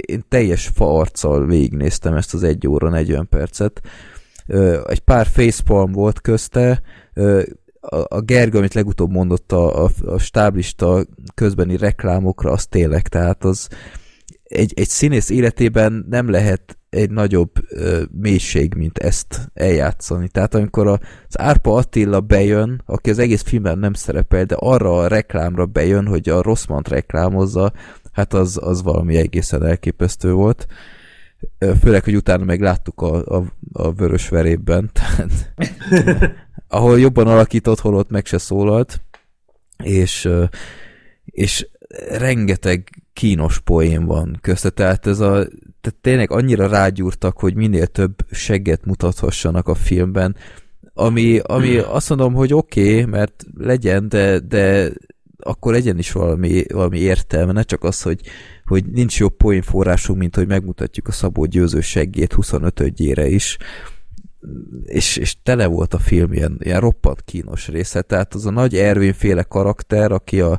én 0.00 0.24
teljes 0.28 0.70
fa 0.74 0.98
arccal 0.98 1.46
végignéztem 1.46 2.14
ezt 2.14 2.34
az 2.34 2.42
egy 2.42 2.66
óra 2.66 2.88
40 2.88 3.28
percet. 3.28 3.80
Egy 4.86 5.00
pár 5.00 5.26
facepalm 5.26 5.92
volt 5.92 6.20
közte, 6.20 6.82
a 8.08 8.20
Gergő, 8.20 8.58
amit 8.58 8.74
legutóbb 8.74 9.10
mondott 9.10 9.52
a, 9.52 9.84
a, 9.84 9.90
a 10.04 10.18
stáblista 10.18 11.04
közbeni 11.34 11.76
reklámokra, 11.76 12.50
az 12.50 12.66
tényleg, 12.66 13.08
tehát 13.08 13.44
az 13.44 13.68
egy, 14.52 14.72
egy 14.76 14.88
színész 14.88 15.30
életében 15.30 16.06
nem 16.08 16.30
lehet 16.30 16.78
egy 16.90 17.10
nagyobb 17.10 17.50
ö, 17.68 18.02
mélység, 18.10 18.74
mint 18.74 18.98
ezt 18.98 19.50
eljátszani. 19.54 20.28
Tehát 20.28 20.54
amikor 20.54 20.86
az 20.86 20.98
Árpa 21.38 21.74
Attila 21.74 22.20
bejön, 22.20 22.82
aki 22.86 23.10
az 23.10 23.18
egész 23.18 23.42
filmben 23.42 23.78
nem 23.78 23.92
szerepel, 23.92 24.44
de 24.44 24.54
arra 24.58 24.98
a 24.98 25.06
reklámra 25.06 25.66
bejön, 25.66 26.06
hogy 26.06 26.28
a 26.28 26.42
Rosszmant 26.42 26.88
reklámozza, 26.88 27.72
hát 28.12 28.34
az, 28.34 28.58
az 28.62 28.82
valami 28.82 29.16
egészen 29.16 29.64
elképesztő 29.64 30.32
volt. 30.32 30.66
Főleg, 31.80 32.04
hogy 32.04 32.16
utána 32.16 32.44
meg 32.44 32.60
láttuk 32.60 33.00
a, 33.00 33.36
a, 33.36 33.44
a 33.72 33.92
vörös 33.92 34.28
verében, 34.28 34.90
tehát 34.92 35.54
ahol 36.68 37.00
jobban 37.00 37.26
alakított, 37.26 37.80
hol 37.80 37.94
ott 37.94 38.10
meg 38.10 38.26
se 38.26 38.38
szólalt, 38.38 39.02
és, 39.82 40.28
és 41.24 41.66
rengeteg 42.08 43.02
kínos 43.12 43.60
poén 43.60 44.04
van 44.04 44.38
közte, 44.40 44.70
tehát 44.70 45.06
ez 45.06 45.20
a 45.20 45.46
tehát 45.80 45.98
tényleg 46.00 46.30
annyira 46.30 46.66
rágyúrtak, 46.66 47.38
hogy 47.38 47.54
minél 47.54 47.86
több 47.86 48.14
segget 48.30 48.84
mutathassanak 48.84 49.68
a 49.68 49.74
filmben, 49.74 50.36
ami, 50.94 51.38
ami 51.38 51.76
azt 51.76 52.08
mondom, 52.08 52.34
hogy 52.34 52.54
oké, 52.54 52.90
okay, 52.90 53.04
mert 53.04 53.44
legyen, 53.58 54.08
de, 54.08 54.38
de 54.38 54.90
akkor 55.38 55.72
legyen 55.72 55.98
is 55.98 56.12
valami, 56.12 56.64
valami 56.72 56.98
értelme, 56.98 57.52
ne 57.52 57.62
csak 57.62 57.84
az, 57.84 58.02
hogy, 58.02 58.20
hogy 58.64 58.84
nincs 58.84 59.18
jobb 59.18 59.36
poénforrásunk, 59.36 60.18
mint 60.18 60.36
hogy 60.36 60.46
megmutatjuk 60.46 61.08
a 61.08 61.12
Szabó 61.12 61.44
Győző 61.44 61.80
seggét 61.80 62.34
25-ére 62.36 63.26
is, 63.30 63.56
és, 64.84 65.16
és 65.16 65.36
tele 65.42 65.66
volt 65.66 65.94
a 65.94 65.98
film 65.98 66.32
ilyen, 66.32 66.58
ilyen 66.60 66.80
roppant 66.80 67.22
kínos 67.22 67.68
része, 67.68 68.02
tehát 68.02 68.34
az 68.34 68.46
a 68.46 68.50
nagy 68.50 68.76
Ervin 68.76 69.12
féle 69.12 69.42
karakter, 69.42 70.12
aki 70.12 70.40
a, 70.40 70.58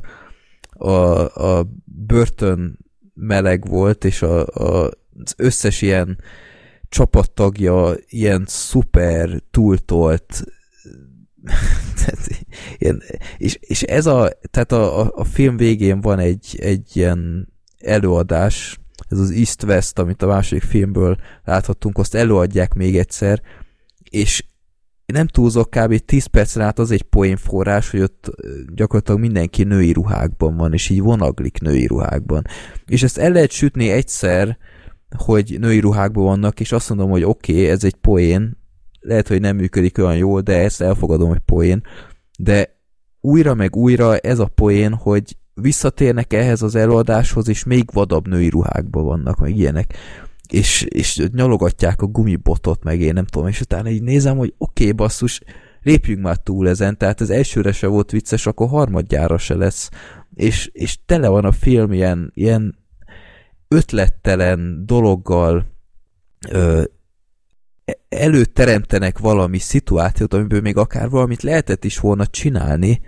a, 0.74 1.58
a 1.58 1.66
börtön 1.84 2.78
meleg 3.14 3.68
volt, 3.68 4.04
és 4.04 4.22
a, 4.22 4.46
a, 4.46 4.90
az 5.24 5.34
összes 5.36 5.82
ilyen 5.82 6.18
csapattagja 6.88 7.94
ilyen 8.08 8.44
szuper 8.46 9.42
túltolt 9.50 10.44
ilyen, 12.78 13.02
és, 13.36 13.58
és 13.60 13.82
ez 13.82 14.06
a, 14.06 14.30
tehát 14.50 14.72
a, 14.72 15.00
a, 15.00 15.12
a 15.14 15.24
film 15.24 15.56
végén 15.56 16.00
van 16.00 16.18
egy, 16.18 16.58
egy 16.60 16.96
ilyen 16.96 17.48
előadás, 17.78 18.78
ez 19.08 19.18
az 19.18 19.30
East-West, 19.30 19.98
amit 19.98 20.22
a 20.22 20.26
második 20.26 20.62
filmből 20.62 21.16
láthattunk, 21.44 21.98
azt 21.98 22.14
előadják 22.14 22.74
még 22.74 22.98
egyszer, 22.98 23.42
és 24.10 24.44
nem 25.06 25.26
túlzok, 25.26 25.70
kb. 25.70 25.98
10 25.98 26.26
percen 26.26 26.62
át 26.62 26.78
az 26.78 26.90
egy 26.90 27.02
poénforrás, 27.02 27.90
hogy 27.90 28.00
ott 28.00 28.30
gyakorlatilag 28.74 29.20
mindenki 29.20 29.64
női 29.64 29.92
ruhákban 29.92 30.56
van, 30.56 30.72
és 30.72 30.88
így 30.88 31.00
vonaglik 31.00 31.60
női 31.60 31.86
ruhákban. 31.86 32.42
És 32.86 33.02
ezt 33.02 33.18
el 33.18 33.30
lehet 33.30 33.50
sütni 33.50 33.90
egyszer, 33.90 34.58
hogy 35.16 35.56
női 35.60 35.80
ruhákban 35.80 36.24
vannak, 36.24 36.60
és 36.60 36.72
azt 36.72 36.88
mondom, 36.88 37.10
hogy 37.10 37.24
oké, 37.24 37.52
okay, 37.52 37.68
ez 37.68 37.84
egy 37.84 37.94
poén, 37.94 38.58
lehet, 39.00 39.28
hogy 39.28 39.40
nem 39.40 39.56
működik 39.56 39.98
olyan 39.98 40.16
jól, 40.16 40.40
de 40.40 40.58
ezt 40.58 40.80
elfogadom, 40.80 41.28
hogy 41.28 41.42
poén, 41.44 41.82
de 42.38 42.78
újra 43.20 43.54
meg 43.54 43.76
újra 43.76 44.16
ez 44.16 44.38
a 44.38 44.50
poén, 44.54 44.94
hogy 44.94 45.36
visszatérnek 45.54 46.32
ehhez 46.32 46.62
az 46.62 46.74
előadáshoz, 46.74 47.48
és 47.48 47.64
még 47.64 47.88
vadabb 47.92 48.28
női 48.28 48.48
ruhákban 48.48 49.04
vannak, 49.04 49.38
meg 49.38 49.56
ilyenek 49.56 49.94
és, 50.48 50.82
és 50.82 51.22
nyalogatják 51.32 52.02
a 52.02 52.06
gumibotot, 52.06 52.84
meg 52.84 53.00
én 53.00 53.12
nem 53.12 53.24
tudom, 53.24 53.48
és 53.48 53.60
utána 53.60 53.88
így 53.88 54.02
nézem, 54.02 54.36
hogy 54.36 54.54
oké, 54.58 54.82
okay, 54.82 54.96
basszus, 54.96 55.40
lépjünk 55.82 56.22
már 56.22 56.36
túl 56.36 56.68
ezen, 56.68 56.98
tehát 56.98 57.20
az 57.20 57.30
elsőre 57.30 57.72
se 57.72 57.86
volt 57.86 58.10
vicces, 58.10 58.46
akkor 58.46 58.68
harmadjára 58.68 59.38
se 59.38 59.54
lesz, 59.54 59.90
és, 60.34 60.70
és 60.72 60.98
tele 61.06 61.28
van 61.28 61.44
a 61.44 61.52
film 61.52 61.92
ilyen, 61.92 62.30
ilyen 62.34 62.78
ötlettelen 63.68 64.82
dologgal, 64.86 65.66
ö, 66.50 66.82
előteremtenek 68.08 69.18
valami 69.18 69.58
szituációt, 69.58 70.34
amiből 70.34 70.60
még 70.60 70.76
akár 70.76 71.08
valamit 71.08 71.42
lehetett 71.42 71.84
is 71.84 71.98
volna 71.98 72.26
csinálni, 72.26 73.00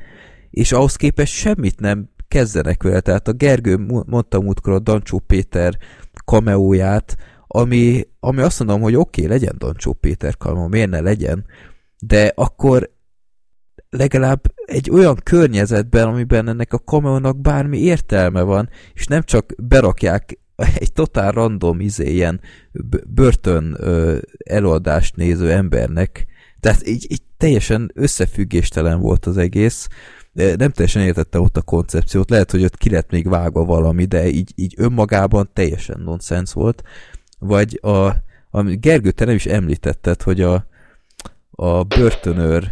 és 0.50 0.72
ahhoz 0.72 0.96
képest 0.96 1.32
semmit 1.32 1.80
nem 1.80 2.08
kezdenek 2.28 2.82
vele. 2.82 3.00
Tehát 3.00 3.28
a 3.28 3.32
Gergő 3.32 3.76
mondta 4.06 4.40
múltkor 4.40 4.72
a 4.72 4.78
Dancsó 4.78 5.18
Péter 5.18 5.78
kameóját, 6.26 7.16
ami, 7.46 8.08
ami 8.20 8.40
azt 8.40 8.58
mondom, 8.58 8.80
hogy 8.80 8.94
oké, 8.94 9.22
okay, 9.24 9.32
legyen 9.32 9.54
Dancsó 9.58 9.92
Péter 9.92 10.36
kameo, 10.36 10.68
miért 10.68 10.90
ne 10.90 11.00
legyen, 11.00 11.44
de 11.98 12.32
akkor 12.34 12.90
legalább 13.90 14.40
egy 14.64 14.90
olyan 14.90 15.16
környezetben, 15.22 16.06
amiben 16.06 16.48
ennek 16.48 16.72
a 16.72 16.78
kameónak 16.78 17.40
bármi 17.40 17.78
értelme 17.78 18.42
van, 18.42 18.68
és 18.94 19.06
nem 19.06 19.22
csak 19.22 19.52
berakják 19.62 20.38
egy 20.56 20.92
totál 20.92 21.30
random 21.32 21.80
izé, 21.80 22.12
ilyen 22.12 22.40
börtön 23.08 23.76
ö, 23.78 24.18
előadást 24.44 25.16
néző 25.16 25.52
embernek, 25.52 26.26
tehát 26.60 26.86
így, 26.88 27.06
így 27.10 27.22
teljesen 27.36 27.90
összefüggéstelen 27.94 29.00
volt 29.00 29.26
az 29.26 29.36
egész, 29.36 29.88
nem 30.36 30.70
teljesen 30.70 31.02
értettem 31.02 31.42
ott 31.42 31.56
a 31.56 31.62
koncepciót, 31.62 32.30
lehet, 32.30 32.50
hogy 32.50 32.64
ott 32.64 32.76
ki 32.76 32.90
lett 32.90 33.10
még 33.10 33.28
vágva 33.28 33.64
valami, 33.64 34.04
de 34.04 34.28
így, 34.28 34.52
így 34.54 34.74
önmagában 34.76 35.48
teljesen 35.52 36.00
nonsens 36.04 36.52
volt. 36.52 36.82
Vagy 37.38 37.78
a, 37.82 38.06
a 38.50 38.62
Gergő, 38.62 39.10
te 39.10 39.24
nem 39.24 39.34
is 39.34 39.46
említetted, 39.46 40.22
hogy 40.22 40.40
a, 40.40 40.66
a 41.50 41.82
börtönőr, 41.82 42.70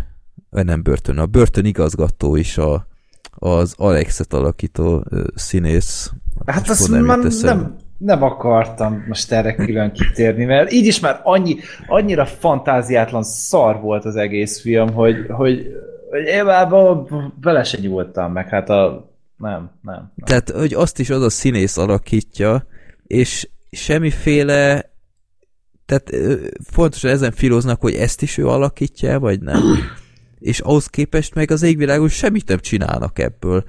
vagy 0.51 0.65
nem 0.65 0.83
börtön, 0.83 1.19
a 1.19 1.27
börtön 1.27 1.65
igazgató 1.65 2.37
is 2.37 2.59
a, 2.59 2.87
az 3.31 3.75
Alexet 3.77 4.33
alakító 4.33 5.05
színész. 5.35 6.13
Hát 6.47 6.69
azt 6.69 6.91
nem, 6.91 7.21
nem, 7.41 7.77
nem 7.99 8.23
akartam 8.23 9.05
most 9.09 9.33
erre 9.33 9.55
külön 9.55 9.93
kitérni, 9.93 10.45
mert 10.45 10.73
így 10.73 10.87
is 10.87 11.01
már 11.01 11.21
annyi, 11.23 11.57
annyira 11.87 12.27
fantáziátlan 12.27 13.23
szar 13.23 13.81
volt 13.81 14.05
az 14.05 14.17
egész 14.17 14.61
film, 14.61 14.93
hogy, 14.93 15.27
hogy 15.29 15.67
én 16.23 16.45
már 16.45 16.69
bele 17.41 17.65
se 17.65 17.79
nyúltam 17.81 18.33
meg, 18.33 18.49
hát 18.49 18.69
a... 18.69 19.13
Nem, 19.37 19.71
nem, 19.83 20.13
nem. 20.15 20.27
Tehát, 20.27 20.51
hogy 20.51 20.75
azt 20.75 20.99
is 20.99 21.11
az 21.11 21.23
a 21.23 21.31
színész 21.31 21.77
alakítja, 21.77 22.67
és 23.07 23.49
semmiféle 23.71 24.93
tehát 25.87 26.11
fontos, 26.71 27.03
hogy 27.03 27.11
ezen 27.11 27.33
filoznak, 27.33 27.81
hogy 27.81 27.95
ezt 27.95 28.23
is 28.23 28.39
ő 28.39 28.49
alakítja, 28.49 29.21
vagy 29.21 29.41
nem. 29.41 29.63
És 30.39 30.61
ahhoz 30.61 30.87
képest 30.87 31.35
meg 31.35 31.51
az 31.51 31.63
égvilágon 31.63 32.09
semmit 32.09 32.49
nem 32.49 32.59
csinálnak 32.59 33.19
ebből. 33.19 33.65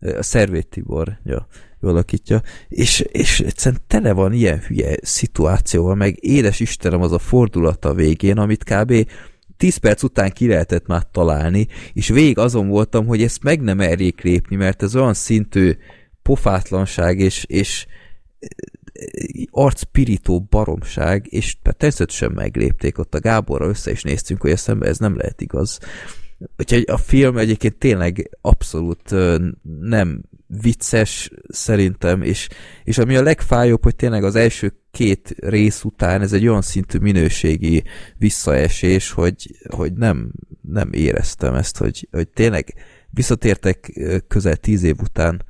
A 0.00 0.22
Szervét 0.22 0.66
Tibor, 0.66 1.18
ja 1.24 1.46
alakítja, 1.80 2.42
és, 2.68 3.00
és 3.00 3.40
egyszerűen 3.40 3.82
tele 3.86 4.12
van 4.12 4.32
ilyen 4.32 4.58
hülye 4.58 4.96
szituációval, 5.02 5.94
meg 5.94 6.16
édes 6.20 6.60
Istenem 6.60 7.02
az 7.02 7.12
a 7.12 7.18
fordulata 7.18 7.94
végén, 7.94 8.38
amit 8.38 8.64
kb. 8.64 9.06
10 9.58 9.76
perc 9.76 10.02
után 10.02 10.30
ki 10.30 10.48
lehetett 10.48 10.86
már 10.86 11.02
találni, 11.12 11.66
és 11.92 12.08
végig 12.08 12.38
azon 12.38 12.68
voltam, 12.68 13.06
hogy 13.06 13.22
ezt 13.22 13.42
meg 13.42 13.60
nem 13.60 13.76
merjék 13.76 14.20
lépni, 14.20 14.56
mert 14.56 14.82
ez 14.82 14.96
olyan 14.96 15.14
szintű 15.14 15.76
pofátlanság, 16.22 17.18
és, 17.18 17.44
és 17.44 17.86
arcpirító 19.50 20.40
baromság, 20.40 21.26
és 21.30 21.56
természetesen 21.62 22.32
meglépték 22.32 22.98
ott 22.98 23.14
a 23.14 23.20
Gáborra 23.20 23.68
össze 23.68 23.90
is 23.90 24.02
néztünk, 24.02 24.40
hogy 24.40 24.50
ezt 24.50 24.68
ez 24.80 24.98
nem 24.98 25.16
lehet 25.16 25.40
igaz. 25.40 25.78
Úgyhogy 26.58 26.84
a 26.86 26.96
film 26.96 27.38
egyébként 27.38 27.78
tényleg 27.78 28.30
abszolút 28.40 29.14
nem 29.80 30.22
vicces 30.48 31.30
szerintem, 31.48 32.22
és, 32.22 32.48
és 32.84 32.98
ami 32.98 33.16
a 33.16 33.22
legfájóbb, 33.22 33.82
hogy 33.82 33.96
tényleg 33.96 34.24
az 34.24 34.34
első 34.34 34.72
két 34.90 35.34
rész 35.38 35.84
után 35.84 36.20
ez 36.20 36.32
egy 36.32 36.46
olyan 36.46 36.62
szintű 36.62 36.98
minőségi 36.98 37.84
visszaesés, 38.16 39.10
hogy, 39.10 39.56
hogy 39.68 39.92
nem, 39.92 40.32
nem 40.60 40.92
éreztem 40.92 41.54
ezt, 41.54 41.78
hogy, 41.78 42.08
hogy 42.10 42.28
tényleg 42.28 42.74
visszatértek 43.10 43.92
közel 44.28 44.56
tíz 44.56 44.82
év 44.82 44.96
után 45.00 45.44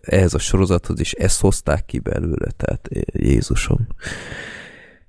ehhez 0.00 0.34
a 0.34 0.38
sorozathoz, 0.38 1.00
és 1.00 1.12
ezt 1.12 1.40
hozták 1.40 1.84
ki 1.84 1.98
belőle, 1.98 2.50
tehát 2.56 2.88
Jézusom. 3.12 3.86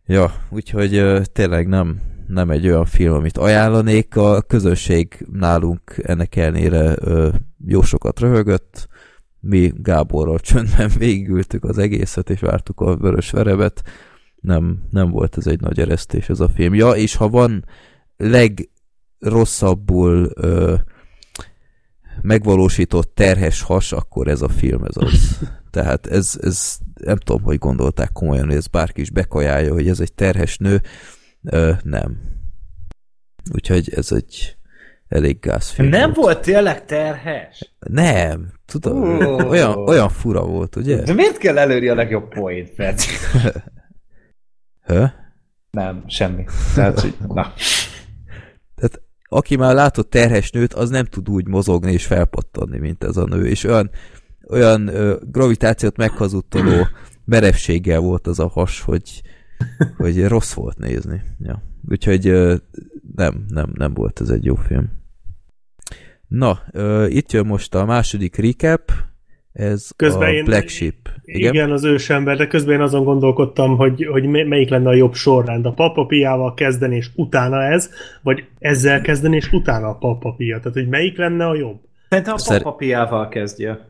Ja, 0.06 0.34
úgyhogy 0.50 1.22
tényleg 1.32 1.68
nem, 1.68 2.02
nem 2.28 2.50
egy 2.50 2.68
olyan 2.68 2.86
film, 2.86 3.14
amit 3.14 3.38
ajánlanék. 3.38 4.16
A 4.16 4.42
közönség 4.42 5.26
nálunk 5.32 6.02
ennek 6.04 6.36
ellenére 6.36 6.96
jó 7.66 7.82
sokat 7.82 8.20
röhögött. 8.20 8.88
Mi 9.40 9.74
Gáborral 9.76 10.40
csöndben 10.40 10.92
végigültük 10.98 11.64
az 11.64 11.78
egészet, 11.78 12.30
és 12.30 12.40
vártuk 12.40 12.82
a 12.82 12.96
vörös 12.96 13.32
verebet. 13.32 13.84
Nem, 14.36 14.84
nem 14.90 15.10
volt 15.10 15.38
ez 15.38 15.48
egy 15.48 15.60
nagy 15.60 15.80
eresztés 15.80 16.30
ez 16.30 16.40
a 16.40 16.50
film. 16.50 16.74
Ja, 16.74 16.92
és 16.92 17.16
ha 17.16 17.30
van 17.30 17.66
legrosszabbul 18.18 20.32
ö, 20.34 20.76
megvalósított 22.22 23.16
terhes 23.16 23.62
has, 23.62 23.92
akkor 23.92 24.28
ez 24.28 24.42
a 24.42 24.50
film 24.50 24.84
ez 24.84 24.98
az. 24.98 25.40
Tehát 25.72 26.08
ez, 26.08 26.40
ez 26.42 26.78
nem 26.94 27.18
tudom, 27.18 27.42
hogy 27.42 27.58
gondolták 27.58 28.12
komolyan, 28.12 28.46
hogy 28.46 28.56
ez 28.56 28.68
bárki 28.68 29.02
is 29.02 29.10
bekajálja, 29.10 29.74
hogy 29.74 29.88
ez 29.88 30.00
egy 30.00 30.14
terhes 30.14 30.58
nő. 30.58 30.82
Ö, 31.46 31.72
nem. 31.84 32.18
Úgyhogy 33.54 33.94
ez 33.94 34.12
egy 34.12 34.58
elég 35.08 35.40
gázfilm 35.40 35.90
Nem 35.90 36.02
volt. 36.02 36.16
volt 36.16 36.42
tényleg 36.42 36.86
terhes? 36.86 37.76
Nem, 37.80 38.54
tudom, 38.66 39.02
oh. 39.02 39.50
olyan, 39.50 39.78
olyan 39.78 40.10
fura 40.10 40.46
volt, 40.46 40.76
ugye? 40.76 41.02
De 41.02 41.14
miért 41.14 41.38
kell 41.38 41.58
előri 41.58 41.88
a 41.88 41.96
legjobb 41.96 42.30
point, 42.30 42.70
Feci? 42.70 43.12
Hö? 44.88 45.06
Nem, 45.72 46.04
semmi. 46.08 46.46
Tehát, 46.76 47.00
hogy, 47.00 47.16
na. 47.28 47.54
Tehát 48.76 49.02
aki 49.30 49.56
már 49.56 49.74
látott 49.74 50.10
terhes 50.10 50.52
nőt, 50.52 50.74
az 50.74 50.90
nem 50.90 51.06
tud 51.06 51.30
úgy 51.30 51.48
mozogni 51.48 51.92
és 51.92 52.06
felpattanni, 52.06 52.78
mint 52.78 53.04
ez 53.04 53.18
a 53.18 53.26
nő, 53.26 53.48
és 53.48 53.64
olyan, 53.64 53.90
olyan 54.50 54.88
ö, 54.88 55.16
gravitációt 55.22 55.98
meghazudtoló 55.98 56.88
merevséggel 57.26 58.00
volt 58.00 58.28
az 58.28 58.40
a 58.40 58.48
has, 58.48 58.82
hogy, 58.82 59.22
hogy 59.98 60.28
rossz 60.28 60.54
volt 60.54 60.78
nézni. 60.78 61.22
Ja. 61.40 61.62
Úgyhogy 61.90 62.24
nem, 63.16 63.46
nem, 63.48 63.72
nem 63.74 63.94
volt 63.94 64.22
ez 64.22 64.30
egy 64.30 64.46
jó 64.46 64.56
film. 64.56 64.92
Na, 66.28 66.60
itt 67.08 67.32
jön 67.32 67.46
most 67.46 67.76
a 67.76 67.86
második 67.86 68.36
recap, 68.36 68.92
ez 69.56 69.90
közben 69.96 70.30
a 70.30 70.32
én, 70.32 70.44
Black 70.44 70.68
Sheep. 70.68 70.94
Igen? 71.24 71.54
igen, 71.54 71.72
az 71.72 71.84
ősember, 71.84 72.38
de 72.38 72.48
közben 72.48 72.76
én 72.76 72.82
azon 72.82 73.04
gondolkodtam, 73.04 73.78
hogy, 73.78 74.06
hogy 74.06 74.26
melyik 74.28 74.70
lenne 74.70 74.90
a 74.90 74.94
jobb 74.94 75.14
sorrend. 75.14 75.66
A 75.66 75.72
papapiával 75.72 76.54
kezdeni, 76.54 76.96
és 76.96 77.10
utána 77.16 77.64
ez, 77.64 77.90
vagy 78.22 78.44
ezzel 78.60 79.02
kezdeni, 79.02 79.36
és 79.36 79.52
utána 79.52 79.88
a 79.88 79.98
papapia. 79.98 80.58
Tehát, 80.58 80.74
hogy 80.74 80.88
melyik 80.88 81.18
lenne 81.18 81.46
a 81.46 81.56
jobb? 81.56 81.80
Szerintem 82.10 82.34
a 82.34 82.58
papapiával 82.58 83.28
kezdje. 83.28 83.90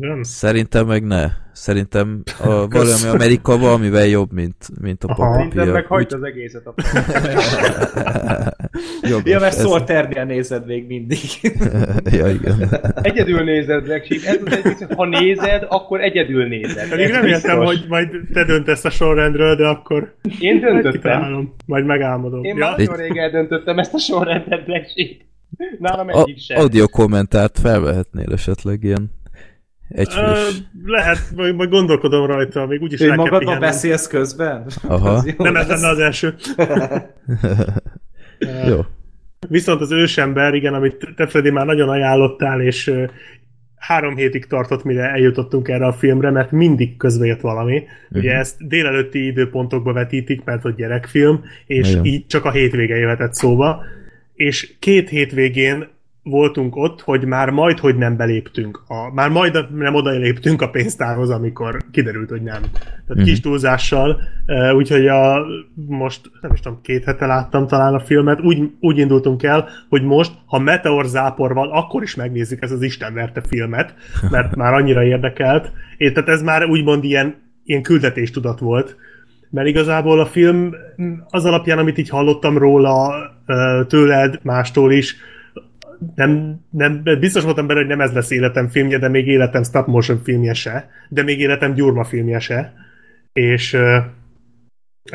Igen? 0.00 0.22
Szerintem 0.22 0.86
meg 0.86 1.02
ne. 1.02 1.30
Szerintem 1.52 2.22
a 2.40 2.68
valami 2.68 3.08
Amerika 3.12 3.58
valamivel 3.58 4.06
jobb, 4.06 4.32
mint, 4.32 4.56
mint 4.80 5.04
a 5.04 5.06
papír. 5.06 5.34
Szerintem 5.34 5.68
meg 5.68 5.86
hagyd 5.86 6.12
az 6.12 6.22
egészet 6.22 6.66
a 6.66 6.74
jobb 9.10 9.26
Ja, 9.26 9.40
mert 9.40 9.54
szól 9.54 9.84
termien 9.84 10.26
nézed 10.26 10.66
még 10.66 10.86
mindig. 10.86 11.18
ja, 12.18 12.28
igen. 12.28 12.68
Egyedül 13.02 13.44
nézed 13.44 13.86
meg, 13.86 14.06
ez 14.10 14.38
az 14.44 14.52
egész, 14.52 14.84
ha 14.96 15.06
nézed, 15.06 15.66
akkor 15.68 16.00
egyedül 16.00 16.46
nézed. 16.46 16.88
Pedig 16.88 17.10
nem 17.10 17.24
értem, 17.24 17.58
hogy 17.58 17.84
majd 17.88 18.08
te 18.32 18.44
döntesz 18.44 18.84
a 18.84 18.90
sorrendről, 18.90 19.56
de 19.56 19.66
akkor... 19.66 20.14
Én 20.40 20.60
döntöttem. 20.60 21.52
Majd 21.66 21.84
megálmodom. 21.84 22.44
Én 22.44 22.56
ja? 22.56 22.64
már 22.64 22.76
nagyon 22.76 22.96
rég 22.96 23.16
eldöntöttem 23.16 23.78
ezt 23.78 23.94
a 23.94 23.98
sorrendet, 23.98 24.64
Black 24.64 24.88
Sheep. 24.88 25.24
Nálam 25.78 26.08
egyik 26.08 26.38
sem. 26.38 26.58
Audio 26.58 26.88
kommentárt 26.88 27.58
felvehetnél 27.58 28.32
esetleg 28.32 28.82
ilyen 28.82 29.10
egy 29.88 30.12
friss. 30.12 30.58
lehet, 30.84 31.18
majd, 31.36 31.54
majd 31.54 31.70
gondolkodom 31.70 32.26
rajta, 32.26 32.66
még 32.66 32.82
úgyis 32.82 33.00
Ő 33.00 33.14
magadban 33.14 33.60
beszélsz 33.60 34.06
közben? 34.06 34.66
Aha. 34.82 35.24
Nem 35.38 35.56
ez 35.56 35.68
lenne 35.68 35.88
az 35.88 35.98
első. 35.98 36.34
Jó. 38.68 38.80
Viszont 39.48 39.80
az 39.80 39.92
ősember, 39.92 40.54
igen, 40.54 40.74
amit 40.74 41.08
te 41.16 41.26
Freddy 41.26 41.50
már 41.50 41.66
nagyon 41.66 41.88
ajánlottál, 41.88 42.60
és 42.60 42.92
három 43.76 44.16
hétig 44.16 44.46
tartott, 44.46 44.84
mire 44.84 45.10
eljutottunk 45.10 45.68
erre 45.68 45.86
a 45.86 45.92
filmre, 45.92 46.30
mert 46.30 46.50
mindig 46.50 46.96
közbe 46.96 47.26
jött 47.26 47.40
valami. 47.40 47.76
Uh-huh. 47.76 48.18
Ugye 48.18 48.34
ezt 48.34 48.68
délelőtti 48.68 49.26
időpontokba 49.26 49.92
vetítik, 49.92 50.44
mert 50.44 50.62
hogy 50.62 50.74
gyerekfilm, 50.74 51.44
és 51.66 51.88
Nagyon. 51.88 52.04
így 52.04 52.26
csak 52.26 52.44
a 52.44 52.50
hétvége 52.50 52.96
jöhetett 52.96 53.34
szóba. 53.34 53.84
És 54.34 54.74
két 54.78 55.08
hétvégén 55.08 55.88
voltunk 56.28 56.76
ott, 56.76 57.00
hogy 57.00 57.24
már 57.24 57.50
majd, 57.50 57.78
hogy 57.78 57.96
nem 57.96 58.16
beléptünk. 58.16 58.82
A, 58.86 59.14
már 59.14 59.28
majd 59.28 59.66
nem 59.74 59.94
oda 59.94 60.10
léptünk 60.10 60.62
a 60.62 60.70
pénztárhoz, 60.70 61.30
amikor 61.30 61.76
kiderült, 61.90 62.30
hogy 62.30 62.42
nem. 62.42 62.60
Tehát 62.60 63.08
uh-huh. 63.08 63.24
kis 63.24 63.40
túlzással, 63.40 64.20
úgyhogy 64.76 65.06
a, 65.06 65.46
most 65.74 66.20
nem 66.40 66.52
is 66.52 66.60
tudom, 66.60 66.80
két 66.82 67.04
hete 67.04 67.26
láttam 67.26 67.66
talán 67.66 67.94
a 67.94 68.00
filmet, 68.00 68.40
úgy, 68.40 68.70
úgy 68.80 68.98
indultunk 68.98 69.42
el, 69.42 69.68
hogy 69.88 70.02
most, 70.02 70.32
ha 70.46 70.58
meteor 70.58 71.06
zápor 71.06 71.54
van, 71.54 71.70
akkor 71.70 72.02
is 72.02 72.14
megnézzük 72.14 72.62
ezt 72.62 72.72
az 72.72 72.82
Isten 72.82 73.14
verte 73.14 73.40
filmet, 73.48 73.94
mert 74.30 74.56
már 74.56 74.72
annyira 74.72 75.04
érdekelt. 75.04 75.72
É, 75.96 76.12
tehát 76.12 76.28
ez 76.28 76.42
már 76.42 76.64
úgymond 76.64 77.04
ilyen, 77.04 77.34
ilyen 77.64 77.82
küldetéstudat 77.82 78.58
volt, 78.58 78.96
mert 79.50 79.68
igazából 79.68 80.20
a 80.20 80.26
film 80.26 80.74
az 81.28 81.44
alapján, 81.44 81.78
amit 81.78 81.98
így 81.98 82.08
hallottam 82.08 82.58
róla 82.58 83.14
tőled, 83.88 84.38
mástól 84.42 84.92
is, 84.92 85.16
nem, 86.14 86.60
nem, 86.70 87.02
biztos 87.20 87.42
voltam 87.42 87.66
benne, 87.66 87.78
hogy 87.78 87.88
nem 87.88 88.00
ez 88.00 88.12
lesz 88.12 88.30
életem 88.30 88.68
filmje, 88.68 88.98
de 88.98 89.08
még 89.08 89.26
életem 89.26 89.62
stop 89.62 89.86
motion 89.86 90.20
filmje 90.22 90.54
se, 90.54 90.90
de 91.08 91.22
még 91.22 91.40
életem 91.40 91.74
gyurma 91.74 92.04
filmje 92.04 92.38
se. 92.38 92.72
És 93.32 93.72
uh, 93.72 93.96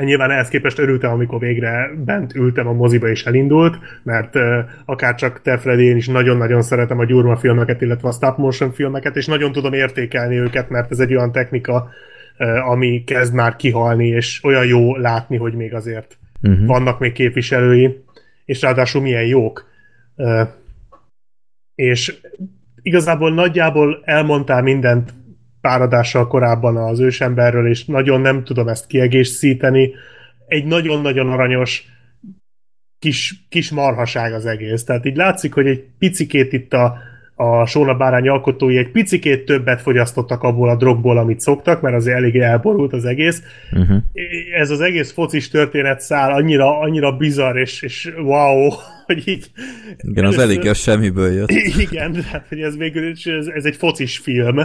nyilván 0.04 0.32
ehhez 0.32 0.48
képest 0.48 0.80
örültem, 0.80 1.12
amikor 1.12 1.40
végre 1.40 1.90
bent 2.06 2.36
ültem 2.36 2.68
a 2.68 2.74
moziba 2.74 3.10
és 3.10 3.26
elindult, 3.26 3.78
mert 4.04 4.36
uh, 4.36 4.58
akár 4.86 5.16
csak 5.16 5.42
te 5.42 5.58
Freddy, 5.58 5.84
én 5.84 5.96
is 5.96 6.08
nagyon-nagyon 6.08 6.62
szeretem 6.62 7.00
a 7.00 7.06
gyurma 7.06 7.36
filmeket, 7.36 7.82
illetve 7.82 8.08
a 8.08 8.12
stop 8.12 8.38
motion 8.38 8.72
filmeket, 8.72 9.16
és 9.16 9.26
nagyon 9.26 9.52
tudom 9.52 9.74
értékelni 9.74 10.40
őket, 10.40 10.70
mert 10.70 10.92
ez 10.92 11.00
egy 11.00 11.16
olyan 11.16 11.32
technika, 11.32 11.90
uh, 12.38 12.70
ami 12.70 13.04
kezd 13.04 13.34
már 13.34 13.56
kihalni, 13.56 14.08
és 14.08 14.44
olyan 14.44 14.66
jó 14.66 14.96
látni, 14.96 15.38
hogy 15.38 15.54
még 15.54 15.74
azért 15.74 16.18
uh-huh. 16.42 16.66
vannak 16.66 17.00
még 17.00 17.12
képviselői, 17.12 18.04
és 18.46 18.62
ráadásul 18.62 19.02
milyen 19.02 19.26
jók. 19.26 19.70
Uh, 20.16 20.48
és 21.76 22.20
igazából 22.82 23.34
nagyjából 23.34 24.02
elmondtál 24.04 24.62
mindent 24.62 25.14
páradással 25.62 26.28
korábban 26.28 26.78
az 26.78 27.00
ősemberről, 27.00 27.68
és 27.68 27.86
nagyon 27.86 28.22
nem 28.22 28.44
tudom 28.44 28.68
ezt 28.68 28.88
kiegészíteni. 28.88 29.94
Egy 30.48 30.66
nagyon-nagyon 30.66 31.30
aranyos 31.30 31.86
kis, 33.00 33.46
kis 33.50 33.72
marhaság 33.72 34.34
az 34.34 34.46
egész. 34.46 34.84
Tehát 34.84 35.06
így 35.06 35.16
látszik, 35.16 35.54
hogy 35.54 35.68
egy 35.68 35.86
picikét 35.98 36.54
itt 36.54 36.74
a, 36.74 36.98
a 37.42 37.66
Sóna 37.66 37.94
bárány 37.94 38.28
alkotói 38.28 38.78
egy 38.78 38.92
picikét 38.92 39.46
többet 39.46 39.82
fogyasztottak 39.82 40.44
abból 40.44 40.70
a 40.70 40.76
drogból, 40.76 41.18
amit 41.18 41.40
szoktak, 41.40 41.82
mert 41.82 41.96
azért 41.96 42.18
elég 42.18 42.36
elborult 42.36 42.94
az 42.94 43.06
egész. 43.06 43.44
Uh-huh. 43.72 43.98
Ez 44.58 44.70
az 44.70 44.82
egész 44.82 45.12
focis 45.12 45.50
történet 45.50 46.02
száll 46.02 46.32
annyira, 46.32 46.80
annyira 46.80 47.12
bizarr 47.12 47.58
és, 47.58 47.82
és 47.82 48.14
wow, 48.18 48.70
hogy 49.06 49.28
így... 49.28 49.46
Igen, 49.98 50.26
az 50.26 50.38
elég 50.38 50.68
a 50.68 50.74
semmiből 50.74 51.32
jött. 51.32 51.52
Igen, 51.90 52.12
tehát 52.12 52.46
hogy 52.50 52.62
ez 52.62 52.78
végül 52.78 53.10
is, 53.10 53.26
ez, 53.26 53.48
ez 53.48 53.66
egy 53.66 53.76
focis 53.76 54.18
film, 54.18 54.60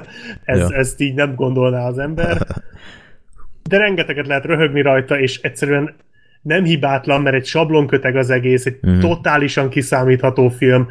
ez, 0.45 0.59
ja. 0.59 0.77
ezt 0.77 1.01
így 1.01 1.15
nem 1.15 1.35
gondolná 1.35 1.87
az 1.87 1.99
ember. 1.99 2.39
De 3.69 3.77
rengeteget 3.77 4.27
lehet 4.27 4.45
röhögni 4.45 4.83
rajta, 4.83 5.21
és 5.21 5.41
egyszerűen 5.41 5.95
nem 6.43 6.65
hibátlan, 6.65 7.23
mert 7.23 7.37
egy 7.37 7.47
sablonköteg 7.47 8.17
az 8.17 8.31
egész, 8.31 8.67
egy 8.67 8.79
uh-huh. 8.83 9.01
totálisan 9.01 9.69
kiszámítható 9.69 10.49
film, 10.49 10.89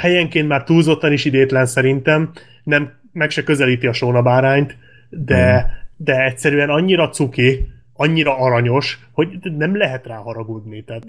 helyenként 0.00 0.48
már 0.48 0.64
túlzottan 0.64 1.12
is 1.12 1.24
idétlen 1.24 1.66
szerintem, 1.66 2.30
nem, 2.64 2.92
meg 3.12 3.30
se 3.30 3.42
közelíti 3.42 3.86
a 3.86 3.92
Sóna 3.92 4.22
bárányt, 4.22 4.76
de, 5.10 5.56
uh-huh. 5.56 5.70
de 5.96 6.24
egyszerűen 6.24 6.68
annyira 6.68 7.08
cuki, 7.08 7.66
annyira 7.96 8.38
aranyos, 8.38 8.98
hogy 9.12 9.38
nem 9.42 9.76
lehet 9.76 10.06
rá 10.06 10.16
haragudni. 10.16 10.84
Tehát 10.84 11.04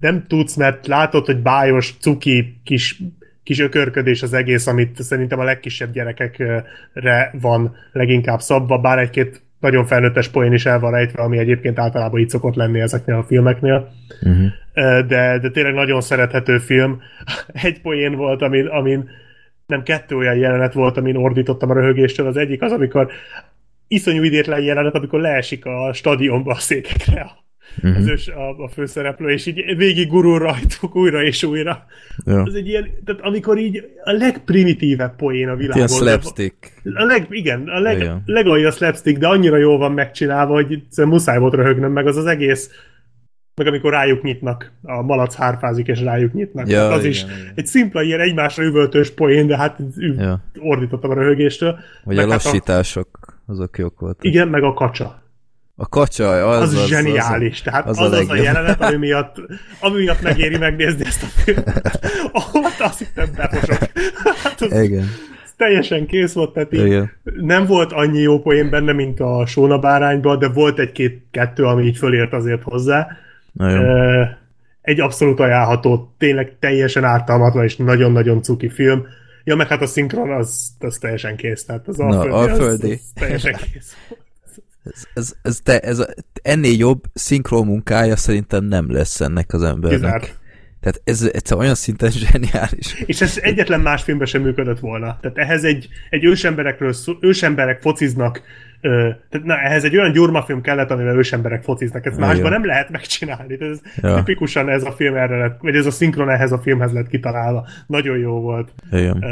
nem 0.00 0.24
tudsz, 0.28 0.56
mert 0.56 0.86
látod, 0.86 1.26
hogy 1.26 1.42
bájos, 1.42 1.94
cuki, 2.00 2.60
kis, 2.64 3.02
kis 3.42 3.58
ökörködés 3.58 4.22
az 4.22 4.32
egész, 4.32 4.66
amit 4.66 5.02
szerintem 5.02 5.38
a 5.38 5.44
legkisebb 5.44 5.92
gyerekekre 5.92 6.64
van 7.40 7.76
leginkább 7.92 8.40
szabva, 8.40 8.78
bár 8.78 8.98
egy-két 8.98 9.42
nagyon 9.60 9.86
felnőttes 9.86 10.28
poén 10.28 10.52
is 10.52 10.66
el 10.66 10.78
van 10.78 10.90
rejtve, 10.90 11.22
ami 11.22 11.38
egyébként 11.38 11.78
általában 11.78 12.20
így 12.20 12.28
szokott 12.28 12.54
lenni 12.54 12.80
ezeknél 12.80 13.16
a 13.16 13.22
filmeknél. 13.22 13.92
Uh-huh. 14.22 15.06
De, 15.06 15.38
de 15.38 15.50
tényleg 15.50 15.74
nagyon 15.74 16.00
szerethető 16.00 16.58
film. 16.58 17.00
Egy 17.62 17.80
poén 17.80 18.14
volt, 18.14 18.42
amin, 18.42 18.66
amin 18.66 19.08
nem 19.66 19.82
kettő 19.82 20.16
olyan 20.16 20.36
jelenet 20.36 20.72
volt, 20.72 20.96
amin 20.96 21.16
ordítottam 21.16 21.70
a 21.70 21.74
röhögéstől. 21.74 22.26
Az 22.26 22.36
egyik 22.36 22.62
az, 22.62 22.72
amikor 22.72 23.10
iszonyú 23.88 24.22
idétlen 24.22 24.60
jelenet, 24.60 24.94
amikor 24.94 25.20
leesik 25.20 25.64
a 25.64 25.92
stadionba 25.92 26.52
a 26.52 26.58
székekre 26.58 27.26
uh-huh. 27.82 27.96
az 27.96 28.06
ős, 28.06 28.28
a, 28.28 28.48
a 28.64 28.68
főszereplő, 28.68 29.28
és 29.28 29.46
így 29.46 29.76
végig 29.76 30.08
gurul 30.08 30.38
rajtuk 30.38 30.96
újra 30.96 31.22
és 31.22 31.42
újra. 31.42 31.84
Ja. 32.24 32.44
Ez 32.46 32.54
egy 32.54 32.68
ilyen, 32.68 32.90
tehát 33.04 33.20
amikor 33.20 33.58
így 33.58 33.84
a 34.04 34.12
legprimitívebb 34.12 35.16
poén 35.16 35.48
a 35.48 35.56
világon. 35.56 35.76
Ilyen 35.76 35.88
slapstick. 35.88 36.72
A 36.94 37.04
leg, 37.04 37.26
igen, 37.30 37.68
a 37.68 37.80
leg, 37.80 37.96
igen. 37.96 38.22
legalja 38.26 38.70
slapstick, 38.70 39.18
de 39.18 39.26
annyira 39.26 39.56
jól 39.56 39.78
van 39.78 39.92
megcsinálva, 39.92 40.54
hogy 40.54 40.82
muszáj 40.96 41.38
volt 41.38 41.54
röhögnöm, 41.54 41.92
meg 41.92 42.06
az 42.06 42.16
az 42.16 42.26
egész 42.26 42.70
meg 43.56 43.66
amikor 43.66 43.90
rájuk 43.90 44.22
nyitnak, 44.22 44.72
a 44.82 45.02
malac 45.02 45.34
hárfázik 45.34 45.86
és 45.86 46.00
rájuk 46.00 46.32
nyitnak. 46.32 46.68
Ja, 46.68 46.88
az 46.88 46.98
igen, 46.98 47.10
is 47.10 47.22
igen. 47.22 47.52
egy 47.54 47.66
szimpla 47.66 48.02
ilyen 48.02 48.20
egymásra 48.20 48.64
üvöltős 48.64 49.10
poén, 49.10 49.46
de 49.46 49.56
hát 49.56 49.78
ja. 49.96 50.40
ordítottam 50.58 51.10
a 51.10 51.14
röhögéstől. 51.14 51.78
Vagy 52.04 52.16
meg 52.16 52.24
a 52.24 52.28
lassítások, 52.28 53.08
hát 53.20 53.38
a... 53.46 53.52
azok 53.52 53.78
jók 53.78 54.00
voltak. 54.00 54.24
Igen, 54.24 54.48
meg 54.48 54.62
a 54.62 54.72
kacsa. 54.72 55.22
A 55.78 55.88
kacsa, 55.88 56.48
az, 56.48 56.62
az, 56.62 56.74
az 56.74 56.86
zseniális. 56.86 57.56
Az, 57.56 57.62
Tehát 57.62 57.86
az, 57.86 57.98
az, 57.98 58.12
az 58.12 58.28
a, 58.28 58.32
a 58.32 58.36
jelenet, 58.36 58.82
ami 58.82 58.96
miatt, 59.06 59.36
ami 59.80 59.98
miatt 59.98 60.22
megéri 60.22 60.56
megnézni 60.56 61.04
ezt 61.04 61.22
a 61.22 61.26
filmet. 61.26 62.00
Ahol 62.32 62.62
azt 62.78 62.98
hittem 62.98 63.28
beposok. 63.36 63.78
Hát 64.42 64.60
az, 64.60 64.82
Igen. 64.82 65.04
teljesen 65.56 66.06
kész 66.06 66.32
volt, 66.32 66.52
tehát 66.52 66.72
így 66.72 67.02
nem 67.22 67.66
volt 67.66 67.92
annyi 67.92 68.18
jó 68.18 68.40
poén 68.40 68.70
benne, 68.70 68.92
mint 68.92 69.20
a 69.20 69.46
Sóna 69.46 69.78
bárányban, 69.78 70.38
de 70.38 70.48
volt 70.48 70.78
egy-két-kettő, 70.78 71.64
ami 71.64 71.84
így 71.84 71.96
fölért 71.96 72.32
azért 72.32 72.62
hozzá. 72.62 73.08
Egy 74.82 75.00
abszolút 75.00 75.40
ajánlható, 75.40 76.14
tényleg 76.18 76.56
teljesen 76.58 77.04
ártalmatlan 77.04 77.64
és 77.64 77.76
nagyon-nagyon 77.76 78.42
cuki 78.42 78.68
film. 78.68 79.06
Ja, 79.44 79.56
meg 79.56 79.68
hát 79.68 79.82
a 79.82 79.86
szinkron 79.86 80.30
az, 80.30 80.70
az 80.78 80.98
teljesen 80.98 81.36
kész, 81.36 81.64
tehát 81.64 81.88
az 81.88 81.96
Na, 81.96 82.06
alföldi, 82.06 82.34
alföldi. 82.34 82.92
Az, 82.92 82.98
az 82.98 83.10
teljesen 83.14 83.56
kész. 83.72 83.96
Ez, 84.94 85.06
ez, 85.14 85.34
ez, 85.42 85.60
te, 85.62 85.80
ez 85.80 86.06
ennél 86.42 86.76
jobb 86.76 87.04
szinkron 87.14 87.66
munkája 87.66 88.16
szerintem 88.16 88.64
nem 88.64 88.92
lesz 88.92 89.20
ennek 89.20 89.52
az 89.52 89.62
embernek. 89.62 90.00
Kizárt. 90.00 90.38
Tehát 90.80 91.00
ez 91.04 91.30
egyszer 91.32 91.56
olyan 91.56 91.74
szinten 91.74 92.10
zseniális. 92.24 93.02
És 93.06 93.20
ez 93.20 93.38
egyetlen 93.42 93.80
más 93.80 94.02
filmben 94.02 94.26
sem 94.26 94.42
működött 94.42 94.78
volna. 94.78 95.18
Tehát 95.20 95.38
ehhez 95.38 95.64
egy, 95.64 95.88
egy 96.10 96.24
ősemberekről, 96.24 96.94
ősemberek 97.20 97.80
fociznak, 97.80 98.42
ö, 98.80 99.10
tehát 99.30 99.46
na, 99.46 99.58
ehhez 99.58 99.84
egy 99.84 99.96
olyan 99.96 100.12
gyurmafilm 100.12 100.60
kellett, 100.60 100.90
amivel 100.90 101.16
ősemberek 101.16 101.62
fociznak. 101.62 102.06
Ezt 102.06 102.18
másban 102.18 102.50
nem 102.50 102.66
lehet 102.66 102.90
megcsinálni. 102.90 103.56
Ez 103.60 103.80
ja. 103.96 104.14
tipikusan 104.16 104.68
ez 104.68 104.84
a 104.84 104.92
film 104.92 105.14
erre 105.14 105.36
lett, 105.36 105.60
vagy 105.60 105.76
ez 105.76 105.86
a 105.86 105.90
szinkron 105.90 106.30
ehhez 106.30 106.52
a 106.52 106.58
filmhez 106.58 106.92
lett 106.92 107.08
kitalálva. 107.08 107.66
Nagyon 107.86 108.18
jó 108.18 108.40
volt. 108.40 108.72
Igen. 108.92 109.24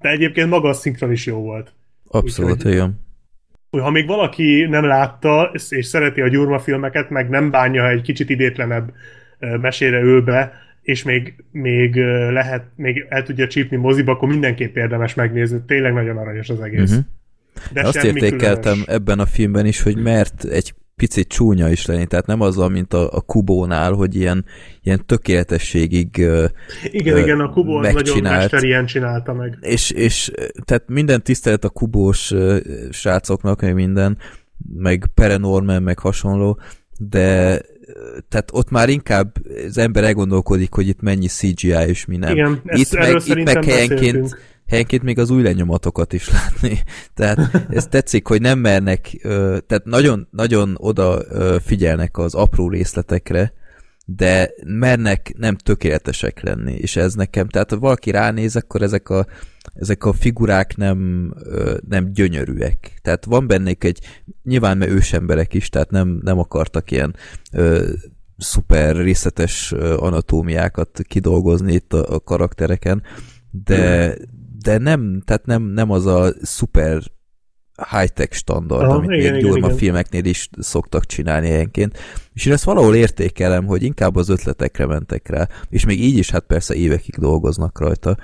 De 0.00 0.08
egyébként 0.08 0.50
maga 0.50 0.68
a 0.68 0.72
szinkron 0.72 1.12
is 1.12 1.26
jó 1.26 1.36
volt. 1.36 1.72
Abszolút, 2.10 2.52
Úgyhogy, 2.52 2.72
igen 2.72 3.06
ha 3.70 3.90
még 3.90 4.06
valaki 4.06 4.66
nem 4.68 4.84
látta, 4.84 5.50
és 5.68 5.86
szereti 5.86 6.20
a 6.20 6.28
Gyurma 6.28 6.58
filmeket, 6.58 7.10
meg 7.10 7.28
nem 7.28 7.50
bánja, 7.50 7.82
ha 7.82 7.88
egy 7.88 8.02
kicsit 8.02 8.30
idétlenebb 8.30 8.92
mesére 9.60 10.00
ül 10.00 10.22
be, 10.22 10.52
és 10.82 11.02
még, 11.02 11.34
még 11.50 11.96
lehet, 12.30 12.64
még 12.76 13.06
el 13.08 13.22
tudja 13.22 13.46
csípni 13.46 13.76
moziba, 13.76 14.12
akkor 14.12 14.28
mindenképp 14.28 14.76
érdemes 14.76 15.14
megnézni. 15.14 15.60
Tényleg 15.66 15.92
nagyon 15.92 16.16
aranyos 16.16 16.48
az 16.48 16.60
egész. 16.60 16.90
Uh-huh. 16.90 17.04
De 17.72 17.86
Azt 17.86 18.04
értékeltem 18.04 18.72
különös. 18.72 18.86
ebben 18.86 19.18
a 19.18 19.26
filmben 19.26 19.66
is, 19.66 19.82
hogy 19.82 19.96
mert 19.96 20.44
egy 20.44 20.74
picit 20.98 21.28
csúnya 21.28 21.68
is 21.68 21.86
lenni, 21.86 22.06
tehát 22.06 22.26
nem 22.26 22.40
azzal, 22.40 22.68
mint 22.68 22.92
a, 22.94 23.12
a 23.12 23.20
Kubónál, 23.20 23.92
hogy 23.92 24.14
ilyen, 24.14 24.44
ilyen 24.82 25.06
tökéletességig 25.06 26.16
Igen, 26.90 27.14
uh, 27.14 27.20
igen, 27.20 27.40
a 27.40 27.50
Kubó 27.50 27.80
nagyon 27.80 28.22
mesterien 28.22 28.86
csinálta 28.86 29.32
meg. 29.32 29.58
És, 29.60 29.90
és 29.90 30.32
tehát 30.64 30.84
minden 30.86 31.22
tisztelet 31.22 31.64
a 31.64 31.68
Kubós 31.68 32.34
srácoknak, 32.90 33.60
meg 33.60 33.74
minden, 33.74 34.18
meg 34.76 35.10
Perenorman, 35.14 35.82
meg 35.82 35.98
hasonló, 35.98 36.60
de 36.98 37.60
tehát 38.28 38.50
ott 38.52 38.70
már 38.70 38.88
inkább 38.88 39.32
az 39.66 39.78
ember 39.78 40.04
elgondolkodik, 40.04 40.72
hogy 40.72 40.88
itt 40.88 41.00
mennyi 41.00 41.26
CGI 41.26 41.86
és 41.86 42.04
mi 42.04 42.16
nem. 42.16 42.30
Igen, 42.30 42.60
itt 42.64 42.92
meg, 42.92 43.16
itt 43.24 43.44
meg 43.44 43.64
helyenként, 43.64 44.36
helyenként 44.68 45.02
még 45.02 45.18
az 45.18 45.30
új 45.30 45.42
lenyomatokat 45.42 46.12
is 46.12 46.30
látni. 46.30 46.82
Tehát 47.14 47.66
ez 47.70 47.86
tetszik, 47.86 48.26
hogy 48.26 48.40
nem 48.40 48.58
mernek, 48.58 49.10
tehát 49.66 49.84
nagyon, 49.84 50.28
nagyon 50.30 50.74
oda 50.78 51.22
figyelnek 51.60 52.18
az 52.18 52.34
apró 52.34 52.68
részletekre, 52.68 53.52
de 54.04 54.50
mernek 54.64 55.34
nem 55.36 55.56
tökéletesek 55.56 56.42
lenni, 56.42 56.72
és 56.72 56.96
ez 56.96 57.14
nekem, 57.14 57.48
tehát 57.48 57.70
ha 57.70 57.78
valaki 57.78 58.10
ránéz, 58.10 58.56
akkor 58.56 58.82
ezek 58.82 59.08
a, 59.08 59.26
ezek 59.74 60.04
a 60.04 60.12
figurák 60.12 60.76
nem, 60.76 61.30
nem 61.88 62.12
gyönyörűek. 62.12 62.98
Tehát 63.02 63.24
van 63.24 63.46
bennék 63.46 63.84
egy, 63.84 64.00
nyilván 64.42 64.78
mert 64.78 64.90
ősemberek 64.90 65.54
is, 65.54 65.68
tehát 65.68 65.90
nem, 65.90 66.20
nem 66.22 66.38
akartak 66.38 66.90
ilyen 66.90 67.16
szuper 68.38 68.96
részletes 68.96 69.72
anatómiákat 69.96 71.00
kidolgozni 71.02 71.72
itt 71.72 71.92
a, 71.92 72.14
a 72.14 72.20
karaktereken, 72.20 73.02
de, 73.50 74.14
de 74.62 74.78
nem, 74.78 75.22
tehát 75.24 75.46
nem, 75.46 75.62
nem 75.62 75.90
az 75.90 76.06
a 76.06 76.32
szuper 76.42 77.02
high-tech 77.90 78.32
standard, 78.32 78.82
Aha, 78.82 78.94
amit 78.94 79.10
igen, 79.10 79.32
még 79.32 79.42
igen, 79.42 79.56
igen. 79.56 79.76
filmeknél 79.76 80.24
is 80.24 80.48
szoktak 80.58 81.06
csinálni 81.06 81.48
helyenként. 81.48 81.98
És 82.34 82.46
én 82.46 82.52
ezt 82.52 82.64
valahol 82.64 82.94
értékelem, 82.94 83.66
hogy 83.66 83.82
inkább 83.82 84.16
az 84.16 84.28
ötletekre 84.28 84.86
mentek 84.86 85.28
rá, 85.28 85.48
és 85.70 85.84
még 85.84 86.02
így 86.02 86.16
is 86.16 86.30
hát 86.30 86.44
persze 86.46 86.74
évekig 86.74 87.14
dolgoznak 87.14 87.80
rajta. 87.80 88.16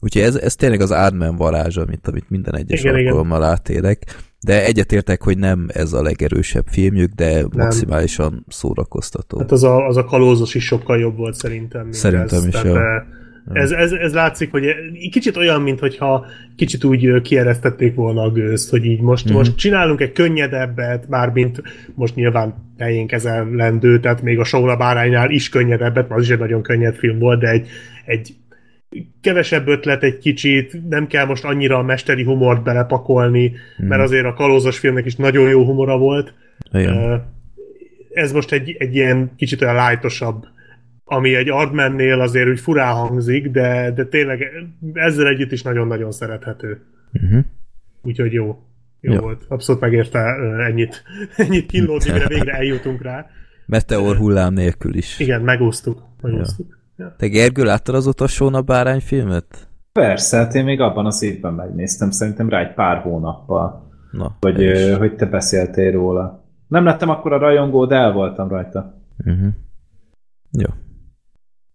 Úgyhogy 0.00 0.22
ez, 0.22 0.36
ez 0.36 0.56
tényleg 0.56 0.80
az 0.80 0.92
Ádmen 0.92 1.36
varázs, 1.36 1.76
amit, 1.76 2.08
amit 2.08 2.30
minden 2.30 2.56
egyes 2.56 2.80
igen, 2.80 2.94
alkalommal 2.94 3.42
átélek. 3.42 4.04
De 4.40 4.64
egyetértek, 4.64 5.22
hogy 5.22 5.38
nem 5.38 5.68
ez 5.72 5.92
a 5.92 6.02
legerősebb 6.02 6.66
filmjük, 6.66 7.12
de 7.12 7.32
nem. 7.32 7.48
maximálisan 7.52 8.44
szórakoztató. 8.48 9.38
Hát 9.38 9.52
az 9.52 9.62
a, 9.62 9.86
az 9.86 9.96
a 9.96 10.04
kalózos 10.04 10.54
is 10.54 10.64
sokkal 10.64 10.98
jobb 10.98 11.16
volt 11.16 11.34
szerintem. 11.34 11.92
Szerintem 11.92 12.38
ez. 12.38 12.46
is, 12.46 12.52
Tehát, 12.52 12.66
jó. 12.66 12.74
Ez, 13.52 13.70
ez, 13.70 13.92
ez 13.92 14.14
látszik, 14.14 14.50
hogy 14.50 14.64
kicsit 15.10 15.36
olyan, 15.36 15.62
mintha 15.62 16.26
kicsit 16.56 16.84
úgy 16.84 17.20
kieresztették 17.20 17.94
volna 17.94 18.22
a 18.22 18.30
gőzt, 18.30 18.70
hogy 18.70 18.84
így 18.84 19.00
most, 19.00 19.30
mm. 19.30 19.34
most 19.34 19.56
csinálunk 19.56 20.00
egy 20.00 20.12
könnyedebbet, 20.12 21.08
mármint 21.08 21.62
most 21.94 22.14
nyilván 22.14 22.54
teljén 22.76 23.06
kezelendő, 23.06 24.00
tehát 24.00 24.22
még 24.22 24.38
a 24.38 24.44
Saula 24.44 24.76
báránynál 24.76 25.30
is 25.30 25.48
könnyedebbet, 25.48 26.08
mert 26.08 26.20
az 26.20 26.26
is 26.26 26.30
egy 26.30 26.38
nagyon 26.38 26.62
könnyed 26.62 26.96
film 26.96 27.18
volt, 27.18 27.40
de 27.40 27.48
egy, 27.48 27.68
egy 28.04 28.34
kevesebb 29.20 29.68
ötlet 29.68 30.02
egy 30.02 30.18
kicsit, 30.18 30.88
nem 30.88 31.06
kell 31.06 31.24
most 31.24 31.44
annyira 31.44 31.78
a 31.78 31.82
mesteri 31.82 32.24
humort 32.24 32.62
belepakolni, 32.62 33.52
mm. 33.82 33.86
mert 33.86 34.02
azért 34.02 34.24
a 34.24 34.34
kalózos 34.34 34.78
filmnek 34.78 35.06
is 35.06 35.16
nagyon 35.16 35.48
jó 35.48 35.64
humora 35.64 35.98
volt. 35.98 36.34
Igen. 36.72 37.24
Ez 38.12 38.32
most 38.32 38.52
egy, 38.52 38.76
egy 38.78 38.94
ilyen 38.94 39.30
kicsit 39.36 39.62
olyan 39.62 39.74
lájtosabb 39.74 40.46
ami 41.12 41.34
egy 41.34 41.48
Ardmennél 41.48 42.20
azért 42.20 42.48
úgy 42.48 42.60
furán 42.60 42.94
hangzik, 42.94 43.50
de, 43.50 43.92
de 43.94 44.04
tényleg 44.04 44.46
ezzel 44.92 45.26
együtt 45.26 45.52
is 45.52 45.62
nagyon-nagyon 45.62 46.10
szerethető. 46.10 46.82
Uh-huh. 47.12 47.44
Úgyhogy 48.02 48.32
jó. 48.32 48.58
Jó, 49.00 49.12
jó 49.12 49.20
volt. 49.20 49.44
Abszolút 49.48 49.80
megérte 49.80 50.18
ennyit, 50.66 51.02
ennyit 51.36 51.66
kínlódni, 51.66 52.12
mire 52.12 52.26
végre 52.28 52.52
eljutunk 52.52 53.02
rá. 53.02 53.26
Meteor 53.66 54.16
hullám 54.16 54.52
nélkül 54.52 54.94
is. 54.94 55.18
Igen, 55.18 55.42
megúsztuk. 55.42 56.02
megúsztuk. 56.22 56.78
Ja. 56.96 57.04
Ja. 57.04 57.14
Te 57.18 57.26
Gergő, 57.26 57.64
láttad 57.64 57.94
az 57.94 58.06
a 58.36 58.60
bárány 58.60 59.00
filmet? 59.00 59.68
Persze, 59.92 60.36
hát 60.36 60.54
én 60.54 60.64
még 60.64 60.80
abban 60.80 61.06
az 61.06 61.22
évben 61.22 61.54
megnéztem, 61.54 62.10
szerintem 62.10 62.48
rá 62.48 62.60
egy 62.60 62.74
pár 62.74 62.98
hónappal. 62.98 63.90
Na, 64.10 64.36
hogy, 64.40 64.94
hogy 64.98 65.14
te 65.14 65.26
beszéltél 65.26 65.92
róla. 65.92 66.44
Nem 66.68 66.84
lettem 66.84 67.08
akkor 67.08 67.32
a 67.32 67.38
rajongó, 67.38 67.86
de 67.86 67.94
el 67.94 68.12
voltam 68.12 68.48
rajta. 68.48 68.94
Uh-huh. 69.24 69.52
Jó. 70.50 70.68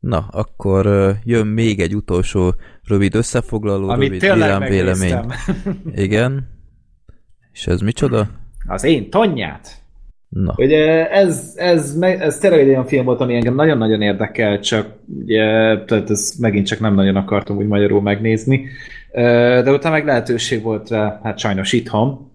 Na, 0.05 0.25
akkor 0.31 1.15
jön 1.23 1.47
még 1.47 1.79
egy 1.79 1.95
utolsó 1.95 2.55
rövid 2.87 3.15
összefoglaló, 3.15 3.89
Amit 3.89 4.07
rövid 4.07 4.19
tényleg 4.19 4.69
vélemény. 4.69 5.19
Igen. 6.05 6.47
És 7.51 7.67
ez 7.67 7.81
micsoda? 7.81 8.27
Az 8.67 8.83
én 8.83 9.09
Tonyát. 9.09 9.83
Na. 10.29 10.53
Ugye 10.57 11.09
ez, 11.09 11.53
ez, 11.55 11.95
ez 11.99 12.37
tényleg 12.37 12.59
egy 12.59 12.67
olyan 12.67 12.85
film 12.85 13.05
volt, 13.05 13.19
ami 13.19 13.35
engem 13.35 13.55
nagyon-nagyon 13.55 14.01
érdekel, 14.01 14.59
csak 14.59 14.87
ugye, 15.23 15.43
tehát 15.83 16.09
ez 16.09 16.33
megint 16.39 16.67
csak 16.67 16.79
nem 16.79 16.93
nagyon 16.93 17.15
akartam 17.15 17.57
úgy 17.57 17.67
magyarul 17.67 18.01
megnézni, 18.01 18.67
de 19.63 19.71
utána 19.71 19.95
meg 19.95 20.05
lehetőség 20.05 20.61
volt 20.61 20.89
rá, 20.89 21.19
hát 21.23 21.37
sajnos 21.37 21.73
itthon, 21.73 22.31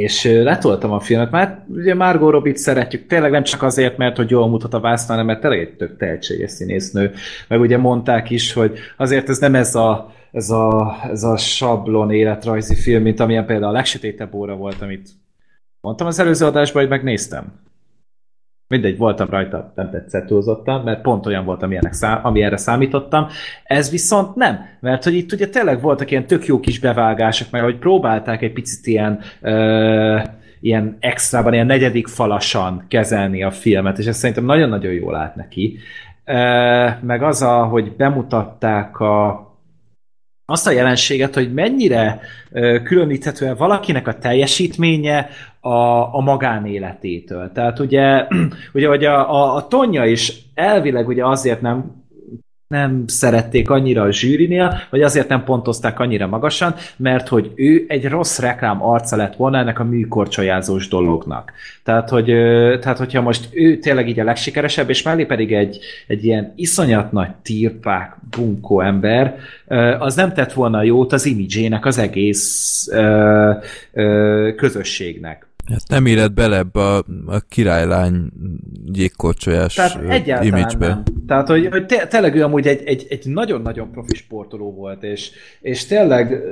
és 0.00 0.24
letoltam 0.24 0.92
a 0.92 1.00
filmet, 1.00 1.30
mert 1.30 1.60
ugye 1.68 1.94
Margot 1.94 2.30
Robbie 2.30 2.56
szeretjük, 2.56 3.06
tényleg 3.06 3.30
nem 3.30 3.42
csak 3.42 3.62
azért, 3.62 3.96
mert 3.96 4.16
hogy 4.16 4.30
jól 4.30 4.48
mutat 4.48 4.74
a 4.74 4.80
vászna, 4.80 5.10
hanem 5.10 5.26
mert 5.26 5.40
tényleg 5.40 5.60
egy 5.60 5.76
tök 5.76 5.96
tehetséges 5.96 6.50
színésznő. 6.50 7.12
Meg 7.48 7.60
ugye 7.60 7.78
mondták 7.78 8.30
is, 8.30 8.52
hogy 8.52 8.78
azért 8.96 9.28
ez 9.28 9.38
nem 9.38 9.54
ez 9.54 9.74
a, 9.74 10.12
ez 10.32 10.50
a, 10.50 10.96
ez 11.10 11.22
a 11.22 11.36
sablon 11.36 12.10
életrajzi 12.10 12.74
film, 12.74 13.02
mint 13.02 13.20
amilyen 13.20 13.46
például 13.46 13.70
a 13.70 13.76
legsötétebb 13.76 14.34
óra 14.34 14.54
volt, 14.56 14.82
amit 14.82 15.08
mondtam 15.80 16.06
az 16.06 16.18
előző 16.18 16.46
adásban, 16.46 16.82
hogy 16.82 16.90
megnéztem. 16.90 17.52
Mindegy, 18.68 18.96
voltam 18.96 19.30
rajta, 19.30 19.72
nem 19.74 19.90
tetszett 19.90 20.30
mert 20.84 21.02
pont 21.02 21.26
olyan 21.26 21.44
volt, 21.44 21.62
ami 22.22 22.42
erre 22.42 22.56
számítottam. 22.56 23.26
Ez 23.64 23.90
viszont 23.90 24.34
nem, 24.34 24.58
mert 24.80 25.04
hogy 25.04 25.14
itt 25.14 25.32
ugye 25.32 25.48
tényleg 25.48 25.80
voltak 25.80 26.10
ilyen 26.10 26.26
tök 26.26 26.46
jó 26.46 26.60
kis 26.60 26.80
bevágások, 26.80 27.50
mert 27.50 27.64
hogy 27.64 27.78
próbálták 27.78 28.42
egy 28.42 28.52
picit 28.52 28.86
ilyen 28.86 29.20
ö, 29.40 30.18
ilyen 30.60 30.96
extrában, 31.00 31.52
ilyen 31.52 31.66
negyedik 31.66 32.06
falasan 32.06 32.84
kezelni 32.88 33.42
a 33.42 33.50
filmet, 33.50 33.98
és 33.98 34.06
ez 34.06 34.16
szerintem 34.16 34.44
nagyon-nagyon 34.44 34.92
jól 34.92 35.14
állt 35.16 35.34
neki. 35.34 35.78
Ö, 36.24 36.88
meg 37.00 37.22
az, 37.22 37.42
a, 37.42 37.64
hogy 37.64 37.92
bemutatták 37.96 39.00
a 39.00 39.46
azt 40.46 40.66
a 40.66 40.70
jelenséget, 40.70 41.34
hogy 41.34 41.52
mennyire 41.52 42.20
különíthető 42.84 43.54
valakinek 43.54 44.08
a 44.08 44.18
teljesítménye 44.18 45.28
a, 45.60 46.14
a 46.14 46.20
magánéletétől. 46.20 47.52
Tehát 47.52 47.78
ugye, 47.78 48.26
ugye 48.74 48.88
hogy 48.88 49.04
a, 49.04 49.32
a, 49.34 49.54
a 49.54 49.66
Tonya 49.66 50.06
is 50.06 50.32
elvileg 50.54 51.08
ugye 51.08 51.26
azért 51.26 51.60
nem 51.60 52.04
nem 52.68 53.04
szerették 53.06 53.70
annyira 53.70 54.02
a 54.02 54.12
zsűrinél, 54.12 54.80
vagy 54.90 55.02
azért 55.02 55.28
nem 55.28 55.44
pontozták 55.44 56.00
annyira 56.00 56.26
magasan, 56.26 56.74
mert 56.96 57.28
hogy 57.28 57.52
ő 57.54 57.84
egy 57.88 58.08
rossz 58.08 58.38
reklám 58.38 58.84
arca 58.84 59.16
lett 59.16 59.36
volna 59.36 59.58
ennek 59.58 59.78
a 59.78 59.84
műkorcsolyázós 59.84 60.88
dolognak. 60.88 61.52
Tehát, 61.84 62.08
hogy, 62.08 62.24
tehát 62.80 62.98
hogyha 62.98 63.20
most 63.20 63.48
ő 63.52 63.78
tényleg 63.78 64.08
így 64.08 64.20
a 64.20 64.24
legsikeresebb, 64.24 64.88
és 64.88 65.02
mellé 65.02 65.24
pedig 65.24 65.52
egy, 65.52 65.78
egy 66.06 66.24
ilyen 66.24 66.52
iszonyat 66.56 67.12
nagy 67.12 67.30
tirpák, 67.42 68.16
bunkó 68.36 68.80
ember, 68.80 69.36
az 69.98 70.14
nem 70.14 70.32
tett 70.32 70.52
volna 70.52 70.82
jót 70.82 71.12
az 71.12 71.26
imidzsének, 71.26 71.86
az 71.86 71.98
egész 71.98 72.88
közösségnek. 74.56 75.46
Hát 75.70 75.88
nem 75.88 76.06
éred 76.06 76.32
bele 76.32 76.56
ebbe 76.56 76.80
a, 76.80 77.04
a 77.26 77.40
királylány 77.48 78.30
gyékkorcsolyás 78.84 79.74
Tehát 79.74 80.44
image-be. 80.44 80.86
Nem. 80.86 81.02
Tehát, 81.26 81.48
hogy, 81.48 81.68
hogy 81.70 81.86
te, 81.86 82.06
tényleg 82.06 82.34
ő 82.34 82.42
amúgy 82.42 82.66
egy, 82.66 82.82
egy, 82.84 83.06
egy 83.08 83.26
nagyon-nagyon 83.26 83.90
profi 83.90 84.14
sportoló 84.14 84.72
volt, 84.72 85.02
és, 85.02 85.30
és 85.60 85.86
tényleg 85.86 86.42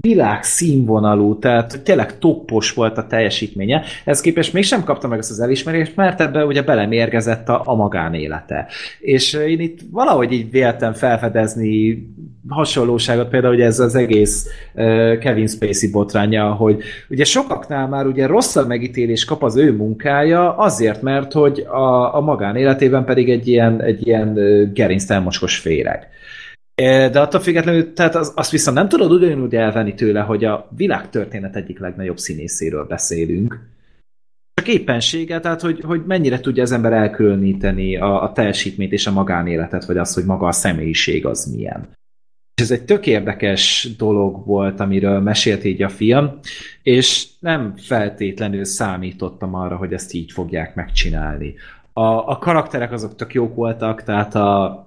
világ 0.00 0.42
színvonalú, 0.42 1.38
tehát 1.38 1.82
tényleg 1.82 2.18
toppos 2.18 2.72
volt 2.72 2.98
a 2.98 3.06
teljesítménye. 3.06 3.82
Ez 4.04 4.20
képest 4.20 4.52
mégsem 4.52 4.84
kapta 4.84 5.08
meg 5.08 5.18
ezt 5.18 5.30
az 5.30 5.40
elismerést, 5.40 5.96
mert 5.96 6.20
ebbe 6.20 6.44
ugye 6.44 6.62
belemérgezett 6.62 7.48
a, 7.48 7.62
a 7.64 7.74
magánélete. 7.74 8.66
És 9.00 9.32
én 9.32 9.60
itt 9.60 9.80
valahogy 9.90 10.32
így 10.32 10.50
véltem 10.50 10.92
felfedezni 10.92 12.06
hasonlóságot, 12.48 13.28
például 13.28 13.54
ugye 13.54 13.64
ez 13.64 13.80
az 13.80 13.94
egész 13.94 14.46
uh, 14.74 15.18
Kevin 15.18 15.46
Spacey 15.46 15.90
botránya, 15.90 16.52
hogy 16.52 16.82
ugye 17.08 17.24
sokaknál 17.24 17.88
már 17.88 18.06
ugye 18.06 18.26
rosszabb 18.26 18.66
megítélés 18.66 19.24
kap 19.24 19.42
az 19.42 19.56
ő 19.56 19.72
munkája 19.72 20.56
azért, 20.56 21.02
mert 21.02 21.32
hogy 21.32 21.60
a, 21.60 22.14
a 22.14 22.20
magánéletében 22.20 23.04
pedig 23.04 23.30
egy 23.30 23.48
ilyen, 23.48 23.82
egy 23.82 24.06
ilyen 24.06 24.34
gerinctelmocskos 24.72 25.58
féreg. 25.58 26.08
De 27.12 27.20
attól 27.20 27.40
függetlenül, 27.40 27.92
tehát 27.92 28.14
az, 28.14 28.32
azt 28.34 28.50
viszont 28.50 28.76
nem 28.76 28.88
tudod 28.88 29.10
ugyanúgy 29.12 29.54
elvenni 29.54 29.94
tőle, 29.94 30.20
hogy 30.20 30.44
a 30.44 30.68
világtörténet 30.76 31.56
egyik 31.56 31.78
legnagyobb 31.78 32.18
színészéről 32.18 32.84
beszélünk. 32.84 33.60
Csak 34.54 34.68
éppensége, 34.68 35.40
tehát 35.40 35.60
hogy, 35.60 35.80
hogy 35.80 36.02
mennyire 36.06 36.40
tudja 36.40 36.62
az 36.62 36.72
ember 36.72 36.92
elkülöníteni 36.92 37.96
a, 37.96 38.22
a 38.22 38.32
teljesítményt 38.32 38.92
és 38.92 39.06
a 39.06 39.12
magánéletet, 39.12 39.84
vagy 39.84 39.96
az, 39.96 40.14
hogy 40.14 40.24
maga 40.24 40.46
a 40.46 40.52
személyiség 40.52 41.26
az 41.26 41.44
milyen. 41.54 41.88
És 42.56 42.62
ez 42.62 42.70
egy 42.70 42.84
tök 42.84 43.06
érdekes 43.06 43.88
dolog 43.98 44.46
volt, 44.46 44.80
amiről 44.80 45.20
mesélt 45.20 45.64
így 45.64 45.82
a 45.82 45.88
film, 45.88 46.38
és 46.82 47.26
nem 47.38 47.74
feltétlenül 47.76 48.64
számítottam 48.64 49.54
arra, 49.54 49.76
hogy 49.76 49.92
ezt 49.92 50.12
így 50.12 50.32
fogják 50.32 50.74
megcsinálni. 50.74 51.54
A, 51.92 52.02
a 52.02 52.38
karakterek 52.38 52.92
azok 52.92 53.16
tök 53.16 53.34
jók 53.34 53.54
voltak, 53.54 54.02
tehát 54.02 54.34
a, 54.34 54.86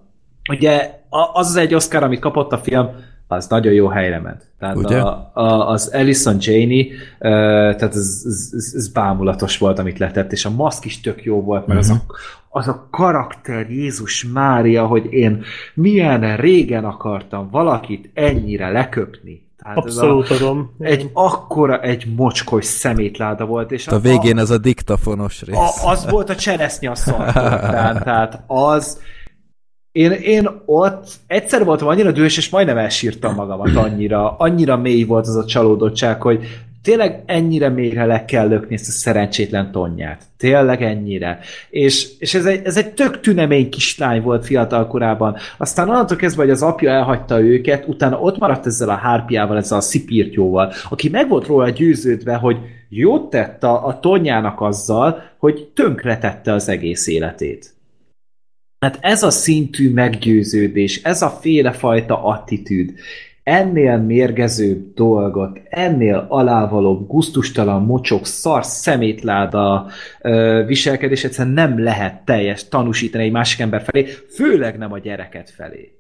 ugye 0.50 1.00
az 1.10 1.48
az 1.48 1.56
egy 1.56 1.74
Oscar, 1.74 2.04
amit 2.04 2.20
kapott 2.20 2.52
a 2.52 2.58
film, 2.58 2.90
az 3.32 3.48
nagyon 3.48 3.74
jó 3.74 3.88
helyre 3.88 4.20
ment. 4.20 4.44
Tehát 4.60 4.78
a, 4.78 5.32
a, 5.34 5.70
az 5.70 5.94
Ellison 5.94 6.36
Janey, 6.40 6.92
uh, 6.92 6.96
tehát 7.20 7.96
ez, 7.96 8.24
ez, 8.26 8.50
ez, 8.52 8.74
ez 8.76 8.88
bámulatos 8.88 9.58
volt, 9.58 9.80
amit 9.80 10.00
letett, 10.00 10.32
és 10.32 10.46
a 10.46 10.50
maszk 10.50 10.86
is 10.86 11.02
tök 11.02 11.24
jó 11.24 11.42
volt, 11.42 11.68
mert 11.68 11.80
uh-huh. 11.80 11.96
az, 11.96 12.16
a, 12.50 12.60
az 12.60 12.68
a 12.68 12.88
karakter 12.92 13.70
Jézus 13.70 14.26
Mária, 14.34 14.86
hogy 14.86 15.14
én 15.14 15.44
milyen 15.74 16.38
régen 16.38 16.86
akartam 16.86 17.50
valakit 17.52 18.10
ennyire 18.14 18.70
leköpni. 18.70 19.48
Tehát 19.64 19.78
Abszolút 19.78 20.30
ez 20.30 20.42
a, 20.42 20.46
adom. 20.46 20.72
Egy 20.80 21.10
akkora, 21.14 21.82
egy 21.82 22.14
mocskos 22.16 22.66
szemétláda 22.66 23.46
volt. 23.46 23.72
És 23.72 23.88
a, 23.88 23.96
a 23.96 24.00
végén 24.00 24.38
a, 24.38 24.42
ez 24.42 24.50
a 24.50 24.58
diktafonos 24.58 25.42
rész. 25.42 25.56
A, 25.56 25.90
az 25.90 26.10
volt 26.10 26.30
a 26.30 26.36
cseresznye 26.36 26.90
a 26.96 26.96
tehát 28.04 28.44
az 28.48 29.00
én, 29.92 30.12
én 30.12 30.50
ott 30.66 31.08
egyszer 31.28 31.66
voltam 31.66 31.88
annyira 31.88 32.12
dühös, 32.12 32.38
és 32.38 32.50
majdnem 32.50 32.78
elsírtam 32.78 33.36
magamat 33.36 33.76
annyira, 33.76 34.36
annyira 34.38 34.78
mély 34.78 35.04
volt 35.04 35.28
az 35.28 35.36
a 35.36 35.46
csalódottság, 35.46 36.22
hogy 36.22 36.48
tényleg 36.84 37.24
ennyire 37.26 37.70
mélyre 37.70 38.06
le 38.06 38.26
kell 38.26 38.48
lökni 38.48 38.76
ezt 38.76 38.88
a 38.88 38.92
szerencsétlen 38.92 39.72
tonját. 39.72 40.24
Tényleg 40.38 40.82
ennyire. 40.82 41.40
És, 41.70 42.08
és 42.20 42.34
ez, 42.34 42.46
egy, 42.46 42.62
ez 42.64 42.78
egy 42.78 42.94
tök 42.94 43.20
tünemény 43.20 43.70
kislány 43.70 44.22
volt 44.22 44.46
fiatal 44.46 44.88
korában. 44.88 45.36
Aztán 45.58 45.90
onnantól 45.90 46.18
kezdve, 46.18 46.42
hogy 46.42 46.52
az 46.52 46.62
apja 46.62 46.92
elhagyta 46.92 47.42
őket, 47.42 47.88
utána 47.88 48.20
ott 48.20 48.38
maradt 48.38 48.66
ezzel 48.66 48.90
a 48.90 48.94
hárpiával, 48.94 49.58
ezzel 49.58 49.78
a 49.78 49.82
szipírtyóval, 49.82 50.74
aki 50.90 51.10
meg 51.10 51.30
volt 51.30 51.48
róla 51.48 51.70
győződve, 51.70 52.36
hogy 52.36 52.58
jót 52.90 53.30
tett 53.30 53.64
a, 53.64 53.86
a 53.86 54.00
tonyának 54.00 54.62
azzal, 54.62 55.22
hogy 55.38 55.72
tönkretette 55.74 56.54
az 56.54 56.70
egész 56.70 57.08
életét. 57.08 57.78
Hát 58.80 58.98
ez 59.02 59.24
a 59.24 59.30
szintű 59.30 59.94
meggyőződés, 59.94 61.04
ez 61.04 61.22
a 61.22 61.30
félefajta 61.30 62.24
attitűd, 62.24 62.94
ennél 63.44 63.98
mérgezőbb 63.98 64.94
dolgot, 64.94 65.60
ennél 65.70 66.26
alávalóbb, 66.30 67.08
guztustalan, 67.08 67.84
mocsok, 67.84 68.26
szar, 68.26 68.66
szemétláda 68.66 69.88
viselkedés 70.66 71.24
egyszerűen 71.24 71.54
nem 71.54 71.84
lehet 71.84 72.26
teljes 72.26 72.68
tanúsítani 72.68 73.24
egy 73.24 73.32
másik 73.32 73.60
ember 73.60 73.82
felé, 73.82 74.06
főleg 74.36 74.78
nem 74.78 74.92
a 74.92 74.98
gyereket 74.98 75.50
felé. 75.50 75.94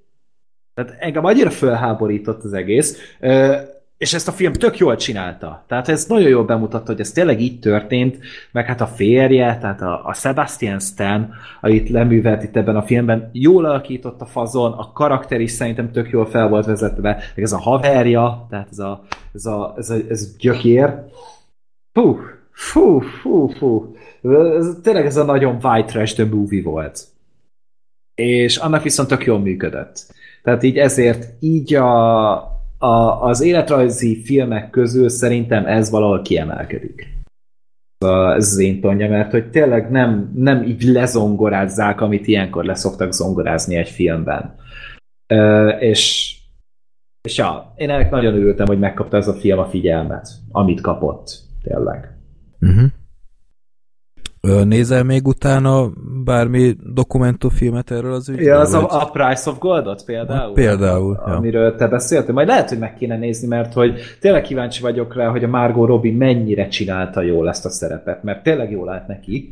Tehát 0.73 0.95
engem 0.99 1.25
annyira 1.25 1.49
fölháborított 1.49 2.43
az 2.43 2.53
egész. 2.53 3.15
Ö, 3.19 3.55
és 3.99 4.13
ezt 4.13 4.27
a 4.27 4.31
film 4.31 4.53
tök 4.53 4.77
jól 4.77 4.95
csinálta. 4.95 5.63
Tehát 5.67 5.89
ez 5.89 6.05
nagyon 6.05 6.29
jól 6.29 6.45
bemutatta, 6.45 6.91
hogy 6.91 6.99
ez 6.99 7.11
tényleg 7.11 7.41
így 7.41 7.59
történt, 7.59 8.19
meg 8.51 8.65
hát 8.65 8.81
a 8.81 8.87
férje, 8.87 9.57
tehát 9.57 9.81
a, 9.81 10.05
a 10.05 10.13
Sebastian 10.13 10.79
Stan, 10.79 11.33
amit 11.61 11.89
leművelt 11.89 12.43
itt 12.43 12.55
ebben 12.55 12.75
a 12.75 12.81
filmben, 12.81 13.29
jól 13.33 13.65
alakított 13.65 14.21
a 14.21 14.25
fazon, 14.25 14.71
a 14.71 14.91
karakter 14.91 15.41
is 15.41 15.51
szerintem 15.51 15.91
tök 15.91 16.09
jól 16.09 16.25
fel 16.25 16.49
volt 16.49 16.65
vezetve, 16.65 17.23
meg 17.35 17.43
ez 17.43 17.51
a 17.51 17.57
haverja, 17.57 18.47
tehát 18.49 18.67
ez 18.71 18.79
a, 18.79 19.03
ez 19.33 19.45
a, 19.45 19.73
ez 19.77 19.89
a, 19.89 19.95
ez 20.09 20.21
a 20.21 20.37
gyökér. 20.39 21.03
Fú, 21.93 22.19
fú, 22.51 22.99
fú, 22.99 23.47
fú. 23.47 23.95
Ez, 24.57 24.67
tényleg 24.83 25.05
ez 25.05 25.17
a 25.17 25.23
nagyon 25.23 25.57
white 25.63 25.91
trash 25.91 26.13
the 26.13 26.25
movie 26.25 26.63
volt. 26.63 27.03
és 28.15 28.57
annak 28.57 28.83
viszont 28.83 29.09
tök 29.09 29.25
jól 29.25 29.39
működött. 29.39 30.13
Tehát 30.43 30.63
így 30.63 30.77
ezért 30.77 31.27
így 31.39 31.75
a, 31.75 32.58
a, 32.79 33.21
az 33.27 33.41
életrajzi 33.41 34.23
filmek 34.23 34.69
közül 34.69 35.09
szerintem 35.09 35.65
ez 35.65 35.89
valahol 35.89 36.21
kiemelkedik. 36.21 37.17
Ez 38.35 38.47
az 38.47 38.57
én 38.57 38.81
tonja, 38.81 39.09
mert 39.09 39.31
hogy 39.31 39.49
tényleg 39.49 39.91
nem, 39.91 40.31
nem 40.35 40.63
így 40.63 40.83
lezongorázzák, 40.83 42.01
amit 42.01 42.27
ilyenkor 42.27 42.65
leszoktak 42.65 43.13
zongorázni 43.13 43.75
egy 43.75 43.89
filmben. 43.89 44.55
Ö, 45.27 45.67
és 45.67 46.33
és 47.21 47.37
ja, 47.37 47.73
én 47.75 47.89
ennek 47.89 48.11
nagyon 48.11 48.33
örültem, 48.33 48.67
hogy 48.67 48.79
megkapta 48.79 49.17
ez 49.17 49.27
a 49.27 49.33
film 49.33 49.59
a 49.59 49.65
figyelmet, 49.65 50.29
amit 50.51 50.81
kapott, 50.81 51.39
tényleg. 51.63 52.17
Uh-huh. 52.59 52.89
Nézel 54.41 55.03
még 55.03 55.27
utána 55.27 55.89
bármi 56.23 56.75
dokumentumfilmet 56.93 57.91
erről 57.91 58.13
az 58.13 58.29
ügyről? 58.29 58.45
Ja, 58.45 58.59
az 58.59 58.73
a, 58.73 59.01
a 59.01 59.09
Price 59.11 59.49
of 59.49 59.57
Goldot 59.57 60.05
például? 60.05 60.53
Például, 60.53 61.15
a, 61.15 61.29
ja. 61.29 61.35
Amiről 61.35 61.75
te 61.75 61.87
beszéltél. 61.87 62.33
Majd 62.33 62.47
lehet, 62.47 62.69
hogy 62.69 62.77
meg 62.77 62.93
kéne 62.93 63.17
nézni, 63.17 63.47
mert 63.47 63.73
hogy 63.73 63.99
tényleg 64.19 64.41
kíváncsi 64.41 64.81
vagyok 64.81 65.15
rá, 65.15 65.27
hogy 65.27 65.43
a 65.43 65.47
Margot 65.47 65.87
Robbie 65.87 66.17
mennyire 66.17 66.67
csinálta 66.67 67.21
jól 67.21 67.49
ezt 67.49 67.65
a 67.65 67.69
szerepet, 67.69 68.23
mert 68.23 68.43
tényleg 68.43 68.71
jól 68.71 68.89
állt 68.89 69.07
neki, 69.07 69.47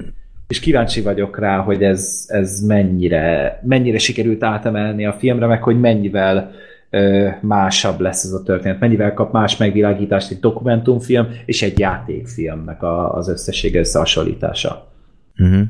és 0.48 0.60
kíváncsi 0.60 1.02
vagyok 1.02 1.40
rá, 1.40 1.58
hogy 1.58 1.84
ez, 1.84 2.26
ez 2.28 2.62
mennyire, 2.62 3.60
mennyire 3.64 3.98
sikerült 3.98 4.44
átemelni 4.44 5.06
a 5.06 5.14
filmre, 5.14 5.46
meg 5.46 5.64
hogy 5.64 5.80
mennyivel 5.80 6.52
másabb 7.42 8.00
lesz 8.00 8.24
ez 8.24 8.32
a 8.32 8.44
történet, 8.44 8.80
mennyivel 8.80 9.14
kap 9.14 9.32
más 9.32 9.58
megvilágítást 9.58 10.32
egy 10.32 10.40
dokumentumfilm 10.40 11.28
és 11.46 11.62
egy 11.62 11.80
játékfilmnek 11.80 12.84
a, 12.84 13.14
az 13.14 13.28
összesség 13.28 13.76
összehasonlítása. 13.76 14.92
Uh-huh. 15.38 15.66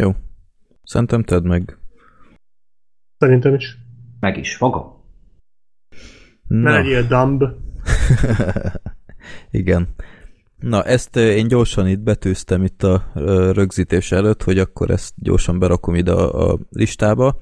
Jó. 0.00 0.14
Szerintem 0.82 1.22
tedd 1.22 1.42
meg. 1.42 1.78
Szerintem 3.18 3.54
is. 3.54 3.76
Meg 4.20 4.36
is 4.36 4.56
fogom. 4.56 4.96
Ne 6.46 6.70
legyél 6.70 7.06
dumb. 7.06 7.44
Igen. 9.50 9.88
Na, 10.58 10.82
ezt 10.82 11.16
én 11.16 11.48
gyorsan 11.48 11.88
itt 11.88 12.00
betűztem 12.00 12.62
itt 12.62 12.82
a 12.82 13.10
rögzítés 13.52 14.12
előtt, 14.12 14.42
hogy 14.42 14.58
akkor 14.58 14.90
ezt 14.90 15.14
gyorsan 15.16 15.58
berakom 15.58 15.94
ide 15.94 16.12
a, 16.12 16.50
a 16.50 16.58
listába 16.70 17.40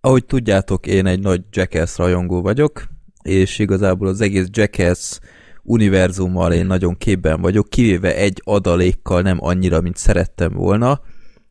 ahogy 0.00 0.24
tudjátok, 0.24 0.86
én 0.86 1.06
egy 1.06 1.20
nagy 1.20 1.42
Jackass 1.50 1.96
rajongó 1.96 2.42
vagyok, 2.42 2.88
és 3.22 3.58
igazából 3.58 4.08
az 4.08 4.20
egész 4.20 4.46
Jackass 4.50 5.18
univerzummal 5.62 6.52
én 6.52 6.66
nagyon 6.66 6.96
képben 6.96 7.40
vagyok, 7.40 7.68
kivéve 7.68 8.16
egy 8.16 8.40
adalékkal 8.44 9.22
nem 9.22 9.36
annyira, 9.40 9.80
mint 9.80 9.96
szerettem 9.96 10.52
volna, 10.52 11.00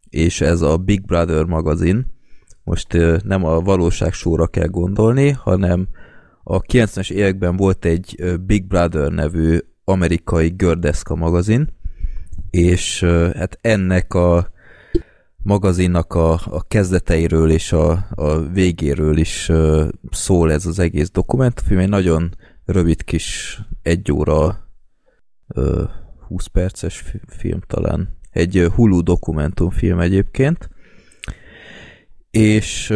és 0.09 0.41
ez 0.41 0.61
a 0.61 0.77
Big 0.77 1.05
Brother 1.05 1.43
magazin. 1.43 2.15
Most 2.63 2.97
nem 3.23 3.43
a 3.45 3.59
valóság 3.59 4.13
sóra 4.13 4.47
kell 4.47 4.67
gondolni, 4.67 5.29
hanem 5.29 5.87
a 6.43 6.61
90-es 6.61 7.11
években 7.11 7.55
volt 7.55 7.85
egy 7.85 8.37
Big 8.45 8.67
Brother 8.67 9.11
nevű 9.11 9.57
amerikai 9.83 10.49
gördeszka 10.49 11.15
magazin, 11.15 11.67
és 12.49 13.03
hát 13.35 13.57
ennek 13.61 14.13
a 14.13 14.51
magazinnak 15.43 16.13
a, 16.13 16.31
a 16.31 16.63
kezdeteiről 16.67 17.51
és 17.51 17.71
a, 17.71 18.07
a 18.09 18.39
végéről 18.39 19.17
is 19.17 19.51
szól 20.11 20.51
ez 20.51 20.65
az 20.65 20.79
egész 20.79 21.09
dokumentumfilm. 21.09 21.79
Egy 21.79 21.89
nagyon 21.89 22.35
rövid 22.65 23.03
kis 23.03 23.59
egy 23.81 24.11
óra 24.11 24.69
uh, 25.47 25.89
20 26.27 26.45
perces 26.45 27.03
film 27.27 27.59
talán. 27.67 28.17
Egy 28.31 28.59
uh, 28.59 28.65
Hulu 28.65 29.01
dokumentumfilm 29.01 29.99
egyébként. 29.99 30.69
És 32.31 32.93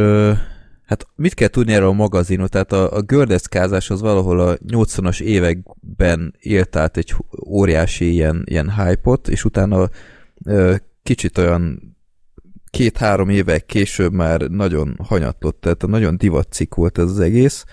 hát 0.85 1.07
mit 1.15 1.33
kell 1.33 1.47
tudni 1.47 1.73
erről 1.73 1.87
a 1.87 1.91
magazinot? 1.91 2.49
Tehát 2.49 2.71
a, 2.71 2.95
a 2.95 3.01
gördeszkázás 3.01 3.89
az 3.89 4.01
valahol 4.01 4.39
a 4.39 4.57
80-as 4.57 5.21
években 5.21 6.35
élt 6.39 6.75
át 6.75 6.97
egy 6.97 7.15
óriási 7.47 8.11
ilyen, 8.11 8.43
ilyen 8.45 8.73
hype-ot, 8.83 9.27
és 9.27 9.45
utána 9.45 9.89
kicsit 11.03 11.37
olyan 11.37 11.90
két-három 12.71 13.29
évek 13.29 13.65
később 13.65 14.13
már 14.13 14.41
nagyon 14.41 14.97
hanyatlott, 15.03 15.61
tehát 15.61 15.87
nagyon 15.87 16.17
divatcik 16.17 16.73
volt 16.73 16.97
ez 16.97 17.09
az 17.09 17.19
egész, 17.19 17.65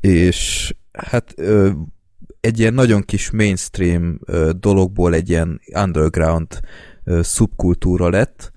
és 0.00 0.74
hát 0.92 1.34
egy 2.40 2.58
ilyen 2.58 2.74
nagyon 2.74 3.02
kis 3.02 3.30
mainstream 3.30 4.18
dologból 4.58 5.14
egy 5.14 5.28
ilyen 5.28 5.60
underground 5.74 6.60
szubkultúra 7.20 8.08
lett, 8.08 8.52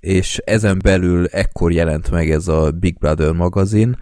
és 0.00 0.38
ezen 0.44 0.78
belül 0.82 1.26
ekkor 1.26 1.72
jelent 1.72 2.10
meg 2.10 2.30
ez 2.30 2.48
a 2.48 2.70
Big 2.70 2.98
Brother 2.98 3.32
magazin, 3.32 3.98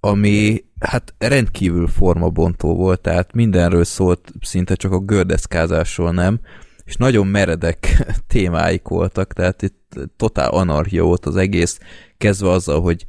ami 0.00 0.64
hát 0.80 1.14
rendkívül 1.18 1.86
formabontó 1.86 2.74
volt, 2.74 3.00
tehát 3.00 3.32
mindenről 3.32 3.84
szólt, 3.84 4.32
szinte 4.40 4.74
csak 4.74 4.92
a 4.92 4.98
gördeszkázásról 4.98 6.12
nem, 6.12 6.40
és 6.84 6.96
nagyon 6.96 7.26
meredek 7.26 8.06
témáik 8.26 8.88
voltak, 8.88 9.32
tehát 9.32 9.62
itt 9.62 9.94
totál 10.16 10.50
anarchia 10.50 11.02
volt 11.02 11.26
az 11.26 11.36
egész, 11.36 11.78
kezdve 12.18 12.50
azzal, 12.50 12.80
hogy 12.80 13.04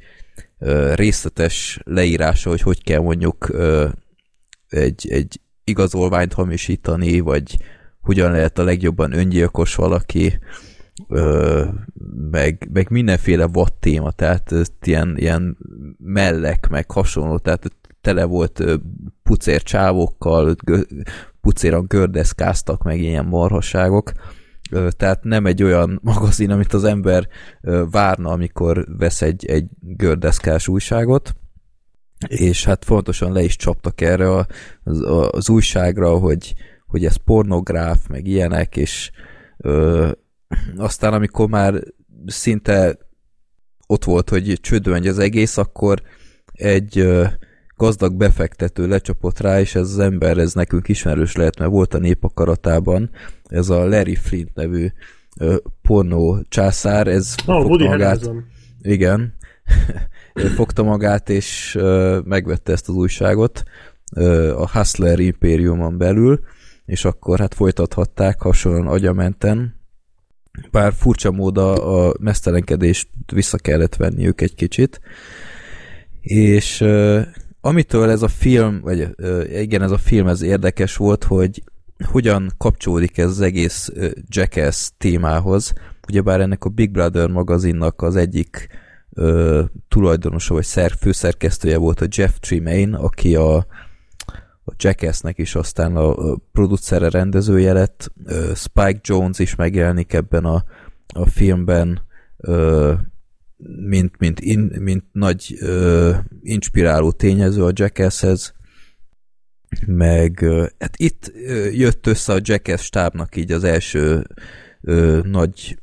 részletes 0.94 1.80
leírása, 1.84 2.50
hogy 2.50 2.60
hogy 2.60 2.82
kell 2.82 3.00
mondjuk 3.00 3.52
egy, 4.68 5.06
egy 5.10 5.40
igazolványt 5.64 6.32
hamisítani, 6.32 7.20
vagy 7.20 7.56
hogyan 8.00 8.30
lehet 8.30 8.58
a 8.58 8.64
legjobban 8.64 9.12
öngyilkos 9.12 9.74
valaki, 9.74 10.38
meg, 12.30 12.68
meg 12.72 12.90
mindenféle 12.90 13.46
vad 13.46 13.72
téma, 13.72 14.10
tehát 14.10 14.52
ilyen, 14.82 15.16
ilyen 15.18 15.56
mellek, 15.98 16.68
meg 16.68 16.90
hasonló, 16.90 17.38
tehát 17.38 17.70
tele 18.00 18.24
volt 18.24 18.64
pucér 19.22 19.62
csávokkal, 19.62 20.56
pucéran 21.44 21.84
gördeszkáztak, 21.88 22.82
meg 22.82 23.00
ilyen 23.00 23.24
marhasságok. 23.24 24.12
Tehát 24.90 25.24
nem 25.24 25.46
egy 25.46 25.62
olyan 25.62 25.98
magazin, 26.12 26.50
amit 26.50 26.72
az 26.72 26.84
ember 26.84 27.28
várna, 27.90 28.30
amikor 28.30 28.86
vesz 28.98 29.22
egy, 29.22 29.46
egy 29.46 29.66
gördeszkás 29.80 30.68
újságot, 30.68 31.34
és 32.26 32.64
hát 32.64 32.84
fontosan 32.84 33.32
le 33.32 33.42
is 33.42 33.56
csaptak 33.56 34.00
erre 34.00 34.30
az, 34.30 34.46
az 35.30 35.48
újságra, 35.48 36.18
hogy, 36.18 36.54
hogy 36.86 37.04
ez 37.04 37.16
pornográf, 37.16 38.06
meg 38.08 38.26
ilyenek, 38.26 38.76
és 38.76 39.10
ö, 39.56 40.10
aztán 40.76 41.12
amikor 41.12 41.48
már 41.48 41.82
szinte 42.26 42.98
ott 43.86 44.04
volt, 44.04 44.28
hogy 44.28 44.58
csődön 44.60 45.08
az 45.08 45.18
egész, 45.18 45.56
akkor 45.56 46.02
egy 46.52 46.98
ö, 46.98 47.24
gazdag 47.76 48.14
befektető 48.14 48.88
lecsapott 48.88 49.40
rá, 49.40 49.60
és 49.60 49.74
ez 49.74 49.88
az 49.88 49.98
ember, 49.98 50.38
ez 50.38 50.52
nekünk 50.52 50.88
ismerős 50.88 51.36
lehet, 51.36 51.58
mert 51.58 51.70
volt 51.70 51.94
a 51.94 51.98
népakaratában, 51.98 53.10
ez 53.44 53.68
a 53.68 53.88
Larry 53.88 54.14
Flint 54.14 54.54
nevű 54.54 54.88
pornó 55.82 56.44
császár, 56.48 57.06
ez 57.06 57.34
oh, 57.46 57.62
fogta 57.62 57.84
magát. 57.84 58.30
Igen. 58.82 59.34
fogta 60.56 60.82
magát, 60.82 61.28
és 61.28 61.78
megvette 62.24 62.72
ezt 62.72 62.88
az 62.88 62.94
újságot 62.94 63.62
a 64.56 64.70
Hustler 64.70 65.18
Imperiumon 65.18 65.98
belül, 65.98 66.40
és 66.84 67.04
akkor 67.04 67.38
hát 67.38 67.54
folytathatták 67.54 68.40
hasonlóan 68.40 68.86
agyamenten, 68.86 69.82
bár 70.70 70.92
furcsa 70.92 71.30
mód 71.30 71.58
a, 71.58 72.06
a 72.06 72.14
mesztelenkedést 72.20 73.08
vissza 73.32 73.58
kellett 73.58 73.96
venni 73.96 74.26
ők 74.26 74.40
egy 74.40 74.54
kicsit, 74.54 75.00
és 76.20 76.84
amitől 77.64 78.10
ez 78.10 78.22
a 78.22 78.28
film, 78.28 78.80
vagy 78.80 79.08
igen, 79.52 79.82
ez 79.82 79.90
a 79.90 79.98
film 79.98 80.26
ez 80.26 80.42
érdekes 80.42 80.96
volt, 80.96 81.24
hogy 81.24 81.62
hogyan 82.10 82.52
kapcsolódik 82.58 83.18
ez 83.18 83.30
az 83.30 83.40
egész 83.40 83.90
Jackass 84.28 84.90
témához. 84.98 85.72
Ugyebár 86.08 86.40
ennek 86.40 86.64
a 86.64 86.68
Big 86.68 86.90
Brother 86.90 87.28
magazinnak 87.28 88.02
az 88.02 88.16
egyik 88.16 88.68
ö, 89.12 89.62
tulajdonosa, 89.88 90.54
vagy 90.54 90.64
szer, 90.64 90.92
főszerkesztője 91.00 91.76
volt 91.76 92.00
a 92.00 92.06
Jeff 92.10 92.32
Tremaine, 92.40 92.96
aki 92.96 93.36
a, 93.36 93.56
a 94.64 94.72
Jackassnek 94.76 95.38
is 95.38 95.54
aztán 95.54 95.96
a, 95.96 96.32
a 96.32 96.38
producere 96.52 97.08
rendezője 97.08 97.72
lett. 97.72 98.12
Ö, 98.24 98.52
Spike 98.54 99.00
Jones 99.02 99.38
is 99.38 99.54
megjelenik 99.54 100.12
ebben 100.12 100.44
a, 100.44 100.64
a 101.14 101.26
filmben. 101.26 102.00
Ö, 102.36 102.92
mint, 103.66 104.18
mint, 104.18 104.40
in, 104.40 104.72
mint 104.78 105.04
nagy 105.12 105.56
ö, 105.60 106.12
inspiráló 106.42 107.12
tényező 107.12 107.64
a 107.64 107.72
Jackasshez, 107.74 108.54
meg 109.86 110.42
ö, 110.42 110.66
hát 110.78 110.96
itt 110.96 111.32
ö, 111.46 111.68
jött 111.70 112.06
össze 112.06 112.32
a 112.32 112.40
Jackass 112.42 112.84
stábnak 112.84 113.36
így 113.36 113.52
az 113.52 113.64
első 113.64 114.26
ö, 114.80 115.20
nagy, 115.22 115.78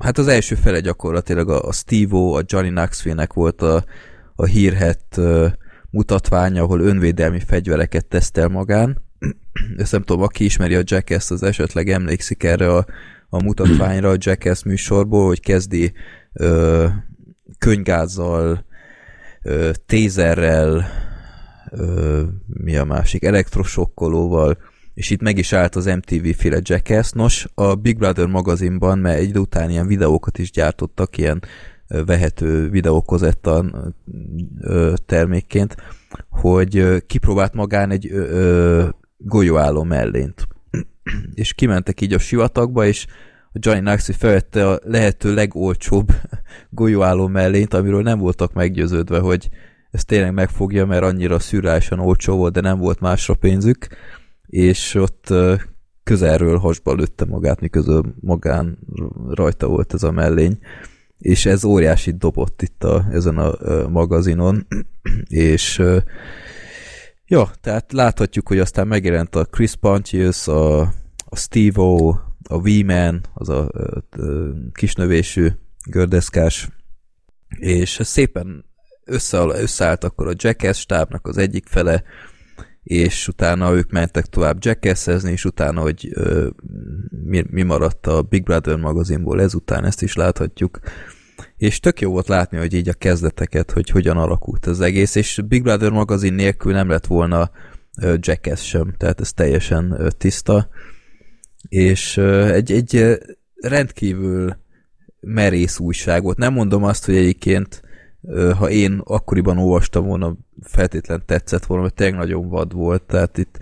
hát 0.00 0.18
az 0.18 0.28
első 0.28 0.54
fele 0.54 0.80
gyakorlatilag 0.80 1.48
a, 1.48 1.62
a 1.62 1.72
Steve-O, 1.72 2.32
a 2.32 2.42
Johnny 2.46 2.68
Knoxville-nek 2.68 3.32
volt 3.32 3.62
a, 3.62 3.84
a 4.34 4.44
hírhet 4.44 5.16
ö, 5.16 5.46
mutatványa, 5.90 6.62
ahol 6.62 6.80
önvédelmi 6.80 7.40
fegyvereket 7.40 8.06
tesztel 8.06 8.48
magán. 8.48 9.02
Ezt 9.76 9.92
nem 9.92 10.02
tudom, 10.02 10.22
aki 10.22 10.44
ismeri 10.44 10.74
a 10.74 10.82
Jackass, 10.84 11.30
az 11.30 11.42
esetleg 11.42 11.88
emlékszik 11.88 12.42
erre 12.42 12.74
a, 12.74 12.86
a 13.28 13.42
mutatványra 13.42 14.10
a 14.10 14.16
Jackass 14.18 14.62
műsorból, 14.62 15.26
hogy 15.26 15.40
kezdi 15.40 15.92
ö, 16.32 16.86
könygázzal, 17.62 18.64
ö, 19.42 19.70
tézerrel, 19.86 20.86
mi 22.46 22.76
a 22.76 22.84
másik, 22.84 23.24
elektrosokkolóval, 23.24 24.58
és 24.94 25.10
itt 25.10 25.20
meg 25.20 25.38
is 25.38 25.52
állt 25.52 25.76
az 25.76 25.84
MTV 25.84 26.26
féle 26.36 26.58
Jackass. 26.62 27.10
Nos, 27.10 27.46
a 27.54 27.74
Big 27.74 27.98
Brother 27.98 28.26
magazinban, 28.26 28.98
mert 28.98 29.18
egy 29.18 29.38
után 29.38 29.70
ilyen 29.70 29.86
videókat 29.86 30.38
is 30.38 30.50
gyártottak, 30.50 31.18
ilyen 31.18 31.42
vehető 31.88 32.68
videókozettan 32.68 33.94
termékként, 35.06 35.76
hogy 36.28 37.04
kipróbált 37.06 37.54
magán 37.54 37.90
egy 37.90 38.12
golyóálló 39.16 39.82
mellényt. 39.82 40.46
és 41.34 41.52
kimentek 41.52 42.00
így 42.00 42.12
a 42.12 42.18
sivatagba, 42.18 42.86
és 42.86 43.06
a 43.52 43.58
Johnny 43.60 43.80
Knoxville 43.80 44.18
felvette 44.18 44.68
a 44.68 44.80
lehető 44.84 45.34
legolcsóbb 45.34 46.12
golyóálló 46.70 47.26
mellényt, 47.26 47.74
amiről 47.74 48.02
nem 48.02 48.18
voltak 48.18 48.52
meggyőződve, 48.52 49.18
hogy 49.18 49.48
ez 49.90 50.04
tényleg 50.04 50.32
megfogja, 50.32 50.86
mert 50.86 51.02
annyira 51.02 51.38
szürreálisan 51.38 51.98
olcsó 51.98 52.36
volt, 52.36 52.52
de 52.52 52.60
nem 52.60 52.78
volt 52.78 53.00
másra 53.00 53.34
pénzük, 53.34 53.86
és 54.46 54.94
ott 54.94 55.34
közelről 56.02 56.58
hasba 56.58 56.94
lőtte 56.94 57.24
magát, 57.24 57.60
miközben 57.60 58.14
magán 58.20 58.78
rajta 59.28 59.66
volt 59.66 59.94
ez 59.94 60.02
a 60.02 60.10
mellény, 60.10 60.58
és 61.18 61.46
ez 61.46 61.64
óriási 61.64 62.10
dobott 62.10 62.62
itt 62.62 62.84
a, 62.84 63.06
ezen 63.10 63.38
a 63.38 63.88
magazinon, 63.88 64.66
és 65.28 65.82
ja, 67.26 67.50
tehát 67.60 67.92
láthatjuk, 67.92 68.48
hogy 68.48 68.58
aztán 68.58 68.86
megjelent 68.86 69.36
a 69.36 69.44
Chris 69.44 69.74
Pontius, 69.74 70.48
a, 70.48 70.80
a 71.24 71.36
Steve-O, 71.36 72.14
a 72.48 72.60
V-Man, 72.60 73.20
az 73.34 73.48
a, 73.48 73.68
a, 73.68 74.20
a 74.22 74.52
kisnövésű 74.72 75.48
gördeszkás, 75.90 76.68
és 77.48 77.98
szépen 78.02 78.64
össze, 79.04 79.38
összeállt 79.38 80.04
akkor 80.04 80.26
a 80.26 80.34
Jackass 80.36 80.78
stábnak 80.78 81.26
az 81.26 81.36
egyik 81.36 81.66
fele, 81.66 82.02
és 82.82 83.28
utána 83.28 83.72
ők 83.72 83.90
mentek 83.90 84.26
tovább 84.26 84.56
jackassezni, 84.60 85.30
és 85.30 85.44
utána, 85.44 85.80
hogy 85.80 86.08
ö, 86.12 86.48
mi, 87.24 87.44
mi 87.50 87.62
maradt 87.62 88.06
a 88.06 88.22
Big 88.22 88.42
Brother 88.42 88.76
magazinból 88.76 89.40
ezután, 89.40 89.84
ezt 89.84 90.02
is 90.02 90.14
láthatjuk. 90.14 90.78
És 91.56 91.80
tök 91.80 92.00
jó 92.00 92.10
volt 92.10 92.28
látni, 92.28 92.58
hogy 92.58 92.74
így 92.74 92.88
a 92.88 92.92
kezdeteket, 92.92 93.70
hogy 93.70 93.90
hogyan 93.90 94.16
alakult 94.16 94.66
az 94.66 94.80
egész, 94.80 95.14
és 95.14 95.40
Big 95.48 95.62
Brother 95.62 95.90
magazin 95.90 96.34
nélkül 96.34 96.72
nem 96.72 96.88
lett 96.88 97.06
volna 97.06 97.50
Jackass 98.16 98.62
sem, 98.62 98.94
tehát 98.96 99.20
ez 99.20 99.32
teljesen 99.32 100.12
tiszta. 100.18 100.68
És 101.68 102.16
egy, 102.16 102.72
egy 102.72 103.18
rendkívül 103.54 104.56
merész 105.20 105.78
újság 105.78 106.22
volt. 106.22 106.36
Nem 106.36 106.52
mondom 106.52 106.84
azt, 106.84 107.04
hogy 107.04 107.16
egyébként 107.16 107.82
ha 108.58 108.70
én 108.70 109.00
akkoriban 109.04 109.58
olvastam 109.58 110.06
volna, 110.06 110.36
feltétlen 110.62 111.22
tetszett 111.26 111.66
volna, 111.66 111.82
mert 111.82 111.94
tényleg 111.94 112.18
nagyon 112.18 112.48
vad 112.48 112.72
volt, 112.72 113.02
tehát 113.02 113.38
itt 113.38 113.58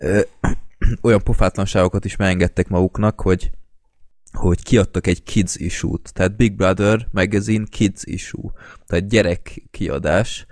olyan 1.02 1.22
pofátlanságokat 1.22 2.04
is 2.04 2.16
megengedtek 2.16 2.68
maguknak, 2.68 3.20
hogy 3.20 3.50
hogy 4.32 4.62
kiadtak 4.62 5.06
egy 5.06 5.22
kids 5.22 5.56
issue-t, 5.56 6.12
tehát 6.12 6.36
Big 6.36 6.56
Brother 6.56 7.08
magazine 7.10 7.64
kids 7.70 8.04
issue, 8.04 8.50
tehát 8.86 9.08
gyerek 9.08 9.62
kiadás, 9.70 10.46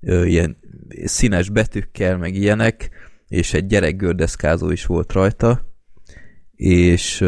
ilyen 0.00 0.56
színes 1.04 1.48
betűkkel, 1.48 2.16
meg 2.16 2.34
ilyenek, 2.34 2.90
és 3.28 3.54
egy 3.54 3.66
gyerek 3.66 3.96
gördeszkázó 3.96 4.70
is 4.70 4.86
volt 4.86 5.12
rajta, 5.12 5.69
és 6.60 7.24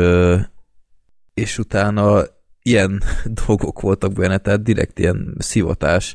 és 1.35 1.59
utána 1.59 2.25
ilyen 2.63 3.03
dolgok 3.47 3.81
voltak 3.81 4.13
benne, 4.13 4.39
tehát 4.39 4.63
direkt 4.63 4.99
ilyen 4.99 5.35
szivatás, 5.39 6.15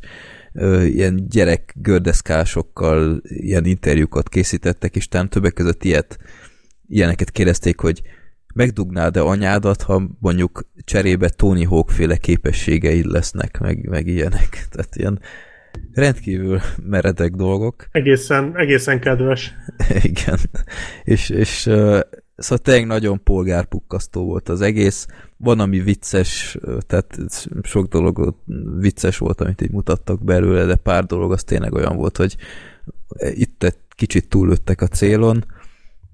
ilyen 0.84 1.28
gyerek 1.30 1.74
gördeszkásokkal 1.76 3.22
ilyen 3.24 3.66
interjúkat 3.66 4.30
készítettek, 4.30 4.96
és 4.96 5.08
talán 5.08 5.30
többek 5.30 5.54
között 5.54 5.84
ilyet, 5.84 6.18
ilyeneket 6.88 7.32
kérdezték, 7.32 7.80
hogy 7.80 8.02
megdugnád-e 8.54 9.22
anyádat, 9.22 9.82
ha 9.82 10.10
mondjuk 10.20 10.70
cserébe 10.84 11.30
Tony 11.30 11.66
Hawk 11.66 11.90
féle 11.90 12.18
képességeid 12.18 13.06
lesznek, 13.06 13.60
meg, 13.60 13.90
meg 13.90 14.08
ilyenek. 14.08 14.50
Tehát 14.72 14.96
ilyen 14.96 15.20
rendkívül 15.94 16.60
meredek 16.84 17.32
dolgok. 17.32 17.88
Egészen, 17.92 18.58
egészen 18.58 19.00
kedves. 19.00 19.54
Igen. 20.04 20.38
És, 21.04 21.30
és 21.30 21.70
szóval 22.38 22.58
tényleg 22.58 22.86
nagyon 22.86 23.24
polgárpukkasztó 23.24 24.26
volt 24.26 24.50
az 24.50 24.62
egész. 24.62 25.08
Van, 25.38 25.60
ami 25.60 25.80
vicces, 25.80 26.58
tehát 26.88 27.18
sok 27.64 27.88
dolog 27.88 28.36
vicces 28.78 29.18
volt, 29.18 29.42
amit 29.42 29.62
így 29.62 29.72
mutattak 29.72 30.24
belőle, 30.24 30.66
de 30.66 30.76
pár 30.76 31.06
dolog 31.06 31.32
az 31.32 31.44
tényleg 31.44 31.74
olyan 31.74 31.96
volt, 31.96 32.18
hogy 32.18 32.36
itt 33.18 33.64
egy 33.64 33.78
kicsit 33.90 34.30
túlöttek 34.30 34.82
a 34.82 34.88
célon, 34.88 35.46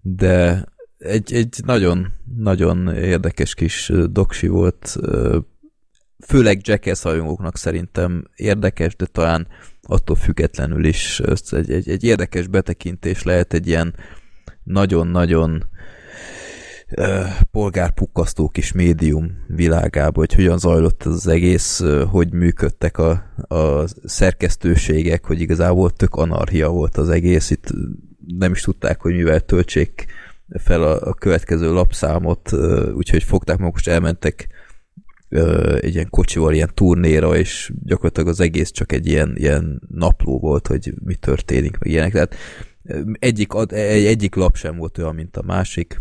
de 0.02 0.66
egy, 0.98 1.34
egy 1.34 1.60
nagyon, 1.66 2.08
nagyon 2.38 2.96
érdekes 2.96 3.54
kis 3.54 3.92
doksi 4.10 4.48
volt, 4.48 4.98
főleg 6.26 6.60
Jackass 6.68 7.02
hajongóknak 7.02 7.58
szerintem 7.58 8.28
érdekes, 8.36 8.96
de 8.96 9.06
talán 9.06 9.48
attól 9.82 10.16
függetlenül 10.16 10.86
is 10.86 11.20
egy, 11.50 11.72
egy, 11.72 11.90
egy 11.90 12.04
érdekes 12.04 12.48
betekintés 12.48 13.24
lehet 13.24 13.54
egy 13.54 13.68
ilyen 13.68 13.96
nagyon-nagyon 14.64 15.64
polgárpukkasztó 17.52 18.50
kis 18.50 18.72
médium 18.72 19.44
világába, 19.48 20.20
hogy 20.20 20.34
hogyan 20.34 20.58
zajlott 20.58 21.04
az 21.04 21.28
egész, 21.28 21.84
hogy 22.10 22.34
működtek 22.34 22.98
a, 22.98 23.10
a 23.48 23.86
szerkesztőségek, 24.04 25.26
hogy 25.26 25.42
igazából 25.42 25.92
tök 25.92 26.16
anarchia 26.16 26.70
volt 26.70 26.98
az 26.98 27.10
egész, 27.10 27.50
itt 27.50 27.74
nem 28.38 28.52
is 28.52 28.62
tudták, 28.62 29.02
hogy 29.02 29.16
mivel 29.16 29.40
töltsék 29.40 30.06
fel 30.50 30.84
a, 30.84 31.02
a 31.02 31.14
következő 31.14 31.74
lapszámot, 31.74 32.54
úgyhogy 32.94 33.24
fogták 33.24 33.58
magukat, 33.58 33.88
elmentek 33.88 34.48
egy 35.80 35.94
ilyen 35.94 36.10
kocsival 36.10 36.54
ilyen 36.54 36.72
turnéra, 36.74 37.36
és 37.36 37.72
gyakorlatilag 37.84 38.30
az 38.30 38.40
egész 38.40 38.72
csak 38.72 38.92
egy 38.92 39.08
ilyen, 39.08 39.34
ilyen 39.38 39.82
napló 39.90 40.40
volt, 40.40 40.68
hogy 40.68 40.94
mi 41.04 41.16
történik, 41.16 41.78
meg 41.78 41.92
ilyenek. 41.92 42.12
Tehát 42.12 42.36
egyik, 43.20 43.52
egyik 44.08 44.36
lap 44.36 44.56
sem 44.56 44.78
volt 44.78 44.98
olyan, 44.98 45.16
mint 45.16 45.38
a 45.38 45.44
másik, 45.46 45.98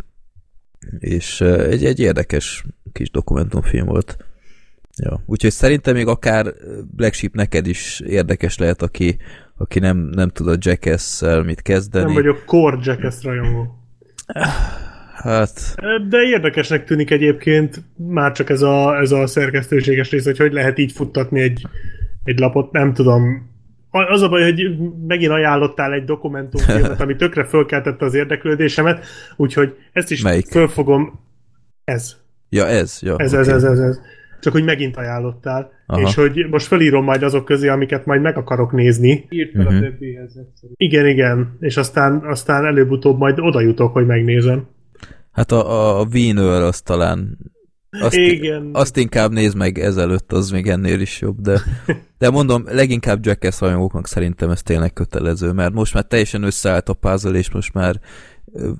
és 0.99 1.41
egy, 1.41 1.85
egy 1.85 2.01
érdekes 2.01 2.65
kis 2.93 3.11
dokumentumfilm 3.11 3.87
volt. 3.87 4.17
Ja. 4.97 5.23
Úgyhogy 5.27 5.51
szerintem 5.51 5.95
még 5.95 6.07
akár 6.07 6.53
Black 6.97 7.15
Sheep 7.15 7.35
neked 7.35 7.67
is 7.67 8.01
érdekes 8.01 8.59
lehet, 8.59 8.83
aki, 8.83 9.17
aki 9.57 9.79
nem, 9.79 9.97
nem 9.97 10.29
tud 10.29 10.49
a 10.49 10.57
Jackass-szel 10.59 11.43
mit 11.43 11.63
kezdeni. 11.63 12.05
Nem 12.05 12.15
vagyok 12.15 12.45
core 12.45 12.79
Jackass 12.83 13.23
rajongó. 13.23 13.79
Hát... 15.15 15.75
De 16.09 16.23
érdekesnek 16.23 16.85
tűnik 16.85 17.11
egyébként 17.11 17.83
már 17.97 18.33
csak 18.33 18.51
ez 18.51 18.63
a, 18.63 18.99
ez 19.01 19.11
a 19.11 19.27
szerkesztőséges 19.27 20.11
rész, 20.11 20.25
hogy 20.25 20.39
hogy 20.39 20.53
lehet 20.53 20.79
így 20.79 20.93
futtatni 20.93 21.41
egy, 21.41 21.67
egy 22.25 22.39
lapot, 22.39 22.73
nem 22.73 22.95
tudom, 22.95 23.52
az 23.93 24.23
a 24.23 24.29
baj, 24.29 24.43
hogy 24.43 24.77
megint 25.07 25.33
ajánlottál 25.33 25.93
egy 25.93 26.05
dokumentumfilmet, 26.05 27.01
ami 27.01 27.17
tökre 27.17 27.45
fölkeltette 27.45 28.05
az 28.05 28.15
érdeklődésemet, 28.15 29.05
úgyhogy 29.37 29.77
ezt 29.93 30.11
is 30.11 30.23
Melyik? 30.23 30.47
fölfogom. 30.47 31.21
Ez. 31.85 32.17
Ja, 32.49 32.67
ez. 32.67 32.99
Ja, 33.03 33.17
ez, 33.17 33.33
okay. 33.33 33.41
ez, 33.41 33.49
ez, 33.49 33.65
ez, 33.65 33.79
ez. 33.79 34.01
Csak 34.41 34.53
hogy 34.53 34.65
megint 34.65 34.97
ajánlottál. 34.97 35.71
Aha. 35.87 36.01
És 36.01 36.15
hogy 36.15 36.47
most 36.51 36.67
felírom 36.67 37.05
majd 37.05 37.23
azok 37.23 37.45
közé, 37.45 37.69
amiket 37.69 38.07
majd 38.07 38.21
meg 38.21 38.37
akarok 38.37 38.73
nézni. 38.73 39.27
Írt 39.29 39.53
fel 39.53 39.61
uh-huh. 39.61 39.77
a 39.77 39.81
mhm. 39.81 39.89
többihez. 39.89 40.39
Igen, 40.77 41.07
igen. 41.07 41.57
És 41.61 41.77
aztán, 41.77 42.23
aztán 42.25 42.65
előbb-utóbb 42.65 43.19
majd 43.19 43.39
oda 43.41 43.61
jutok, 43.61 43.93
hogy 43.93 44.07
megnézem. 44.07 44.67
Hát 45.33 45.53
a, 45.53 45.71
a, 45.71 46.01
a 46.01 46.07
Wiener 46.13 46.63
az 46.63 46.81
talán 46.81 47.39
azt, 48.01 48.17
Igen. 48.17 48.71
Azt 48.73 48.97
inkább 48.97 49.33
nézd 49.33 49.57
meg 49.57 49.79
ezelőtt, 49.79 50.33
az 50.33 50.51
még 50.51 50.69
ennél 50.69 51.01
is 51.01 51.21
jobb, 51.21 51.41
de, 51.41 51.61
de 52.19 52.31
mondom, 52.31 52.65
leginkább 52.67 53.27
Jackass 53.27 53.61
rajongóknak 53.61 54.07
szerintem 54.07 54.51
ez 54.51 54.63
tényleg 54.63 54.93
kötelező, 54.93 55.53
mert 55.53 55.73
most 55.73 55.95
már 55.95 56.05
teljesen 56.05 56.43
összeállt 56.43 56.89
a 56.89 56.95
puzzle, 56.95 57.39
és 57.39 57.51
most 57.51 57.75
már 57.75 58.01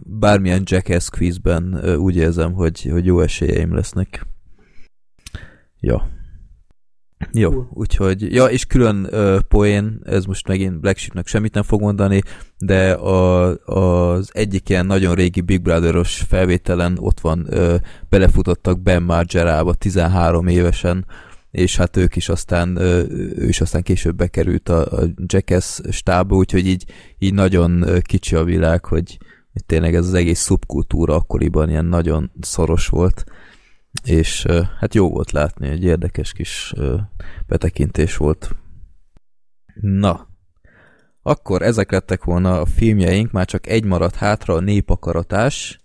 bármilyen 0.07 0.63
Jackass 0.65 1.09
quizben 1.09 1.95
úgy 1.97 2.17
érzem, 2.17 2.53
hogy, 2.53 2.89
hogy 2.91 3.07
jó 3.07 3.21
esélyeim 3.21 3.75
lesznek. 3.75 4.27
Ja. 5.81 6.09
Jó, 7.33 7.67
úgyhogy, 7.71 8.35
ja, 8.35 8.45
és 8.45 8.65
külön 8.65 9.09
uh, 9.11 9.39
poén, 9.39 10.01
ez 10.05 10.25
most 10.25 10.49
megint 10.49 10.81
Black 10.81 10.97
Sheepnek 10.97 11.27
semmit 11.27 11.55
nem 11.55 11.63
fog 11.63 11.81
mondani, 11.81 12.23
de 12.59 12.93
a, 12.93 13.49
az 13.65 14.31
egyik 14.33 14.69
ilyen 14.69 14.87
nagyon 14.87 15.15
régi 15.15 15.41
Big 15.41 15.63
Brother-os 15.63 16.25
felvételen 16.29 16.97
ott 17.01 17.21
van, 17.21 17.47
uh, 17.51 17.75
belefutottak 18.09 18.81
Ben 18.81 19.03
Margerába 19.03 19.75
13 19.75 20.47
évesen, 20.47 21.07
és 21.51 21.77
hát 21.77 21.97
ők 21.97 22.17
is 22.17 22.29
aztán, 22.29 22.77
ő 22.77 23.49
is 23.49 23.61
aztán 23.61 23.83
később 23.83 24.17
bekerült 24.17 24.69
a, 24.69 25.01
a 25.01 25.05
Jackass 25.27 25.81
stába, 25.91 26.37
úgyhogy 26.37 26.67
így, 26.67 26.85
így 27.19 27.35
nagyon 27.35 27.85
kicsi 28.03 28.35
a 28.35 28.45
világ, 28.45 28.85
hogy, 28.85 29.19
hogy 29.53 29.65
tényleg 29.67 29.95
ez 29.95 30.07
az 30.07 30.15
egész 30.15 30.41
szubkultúra 30.41 31.15
akkoriban 31.15 31.69
ilyen 31.69 31.85
nagyon 31.85 32.31
szoros 32.41 32.87
volt 32.87 33.25
és 34.05 34.47
hát 34.79 34.95
jó 34.95 35.11
volt 35.11 35.31
látni, 35.31 35.69
egy 35.69 35.85
érdekes 35.85 36.33
kis 36.33 36.75
betekintés 37.47 38.17
volt. 38.17 38.57
Na, 39.81 40.29
akkor 41.23 41.63
ezek 41.63 41.91
lettek 41.91 42.25
volna 42.25 42.61
a 42.61 42.67
filmjeink, 42.67 43.31
már 43.31 43.47
csak 43.47 43.67
egy 43.67 43.85
maradt 43.85 44.15
hátra, 44.15 44.55
a 44.55 44.61
népakaratás, 44.61 45.81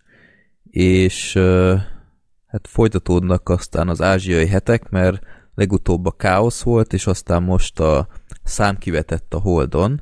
és 0.63 1.33
hát 2.45 2.67
folytatódnak 2.67 3.49
aztán 3.49 3.89
az 3.89 4.01
ázsiai 4.01 4.47
hetek, 4.47 4.89
mert 4.89 5.21
legutóbb 5.55 6.05
a 6.05 6.11
káosz 6.11 6.61
volt, 6.61 6.93
és 6.93 7.07
aztán 7.07 7.43
most 7.43 7.79
a 7.79 8.07
szám 8.43 8.77
kivetett 8.77 9.33
a 9.33 9.39
Holdon, 9.39 10.01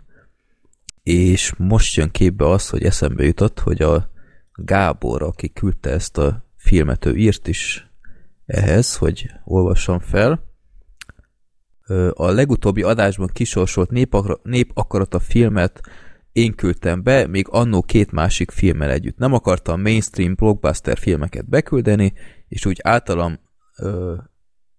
és 1.03 1.53
most 1.57 1.95
jön 1.95 2.11
képbe 2.11 2.49
az, 2.49 2.69
hogy 2.69 2.83
eszembe 2.83 3.23
jutott, 3.23 3.59
hogy 3.59 3.81
a 3.81 4.09
Gábor, 4.53 5.23
aki 5.23 5.53
küldte 5.53 5.89
ezt 5.89 6.17
a 6.17 6.45
filmet, 6.55 7.05
ő 7.05 7.15
írt 7.15 7.47
is 7.47 7.89
ehhez, 8.45 8.95
hogy 8.95 9.31
olvassam 9.43 9.99
fel. 9.99 10.43
A 12.13 12.29
legutóbbi 12.29 12.81
adásban 12.81 13.29
kisorsolt 13.33 13.89
népakarat 14.43 15.13
a 15.13 15.19
filmet 15.19 15.81
én 16.31 16.55
küldtem 16.55 17.03
be, 17.03 17.27
még 17.27 17.47
annó 17.49 17.81
két 17.81 18.11
másik 18.11 18.51
filmmel 18.51 18.91
együtt. 18.91 19.17
Nem 19.17 19.33
akartam 19.33 19.81
mainstream 19.81 20.33
blockbuster 20.35 20.97
filmeket 20.97 21.49
beküldeni, 21.49 22.13
és 22.47 22.65
úgy 22.65 22.79
általam 22.83 23.39
ö, 23.77 24.15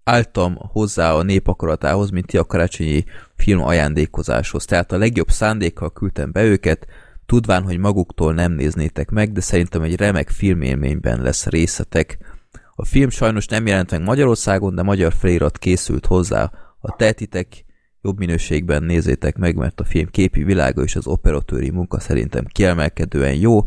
álltam 0.05 0.57
hozzá 0.57 1.13
a 1.13 1.23
népakaratához, 1.23 2.11
mint 2.11 2.27
ti 2.27 2.37
a 2.37 2.45
karácsonyi 2.45 3.05
film 3.37 3.63
ajándékozáshoz. 3.63 4.65
Tehát 4.65 4.93
a 4.93 4.99
legjobb 4.99 5.29
szándékkal 5.29 5.93
küldtem 5.93 6.33
be 6.33 6.45
őket, 6.45 6.87
tudván, 7.27 7.63
hogy 7.63 7.79
maguktól 7.79 8.35
nem 8.35 8.53
néznétek 8.53 9.11
meg, 9.11 9.33
de 9.33 9.41
szerintem 9.41 9.83
egy 9.83 9.97
remek 9.97 10.29
filmélményben 10.31 11.23
lesz 11.23 11.47
részetek. 11.47 12.19
A 12.79 12.85
film 12.85 13.09
sajnos 13.09 13.47
nem 13.47 13.67
jelent 13.67 13.91
meg 13.91 14.03
Magyarországon, 14.03 14.75
de 14.75 14.83
magyar 14.83 15.13
felirat 15.13 15.59
készült 15.59 16.07
hozzá. 16.07 16.53
A 16.79 16.97
tehetitek 16.97 17.65
jobb 18.03 18.19
minőségben 18.19 18.83
nézzétek 18.83 19.37
meg, 19.37 19.57
mert 19.57 19.81
a 19.81 19.85
film 19.85 20.07
képi 20.11 20.45
világa 20.45 20.83
és 20.83 20.97
az 20.97 21.07
operatőri 21.07 21.71
munka 21.71 22.01
szerintem 22.01 22.45
kiemelkedően 22.45 23.35
jó, 23.35 23.61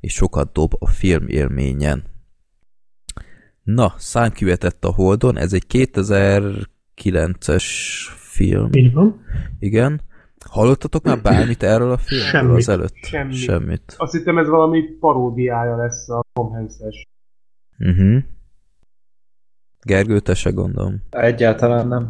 és 0.00 0.12
sokat 0.12 0.52
dob 0.52 0.72
a 0.78 0.86
film 0.86 1.28
élményen. 1.28 2.04
Na, 3.62 3.94
számküvetett 3.96 4.84
a 4.84 4.92
Holdon, 4.92 5.38
ez 5.38 5.52
egy 5.52 5.64
2009-es 5.68 7.64
film. 8.16 8.68
Így 8.72 8.92
van. 8.92 9.24
Igen. 9.58 10.00
Hallottatok 10.50 11.04
már 11.04 11.22
bármit 11.22 11.62
erről 11.62 11.90
a 11.90 11.96
filmről 11.96 12.30
Semmit. 12.30 12.56
az 12.56 12.68
előtt? 12.68 12.94
Semmit. 12.94 13.36
Semmit. 13.36 13.94
Azt 13.96 14.12
hittem 14.12 14.38
ez 14.38 14.48
valami 14.48 14.82
paródiája 14.82 15.76
lesz 15.76 16.08
a 16.08 16.24
Tom 16.32 16.50
Hanks-es. 16.50 17.06
Uh-huh. 17.78 18.22
Gergő, 19.84 20.20
te 20.20 20.34
se 20.34 20.50
gondolom. 20.50 21.02
Egyáltalán 21.10 21.88
nem. 21.88 22.08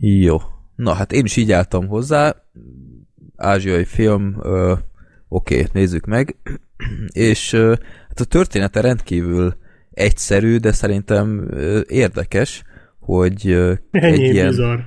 Jó. 0.00 0.36
Na, 0.76 0.92
hát 0.92 1.12
én 1.12 1.24
is 1.24 1.36
így 1.36 1.52
álltam 1.52 1.86
hozzá. 1.86 2.34
Ázsiai 3.36 3.84
film, 3.84 4.36
ö, 4.42 4.72
oké, 5.28 5.66
nézzük 5.72 6.06
meg. 6.06 6.36
És 7.12 7.52
ö, 7.52 7.74
hát 8.08 8.20
a 8.20 8.24
története 8.24 8.80
rendkívül 8.80 9.56
egyszerű, 9.90 10.56
de 10.56 10.72
szerintem 10.72 11.46
ö, 11.50 11.80
érdekes, 11.88 12.62
hogy 12.98 13.48
ö, 13.48 13.72
egy 13.90 14.20
ilyen... 14.20 14.48
Bizarr. 14.48 14.78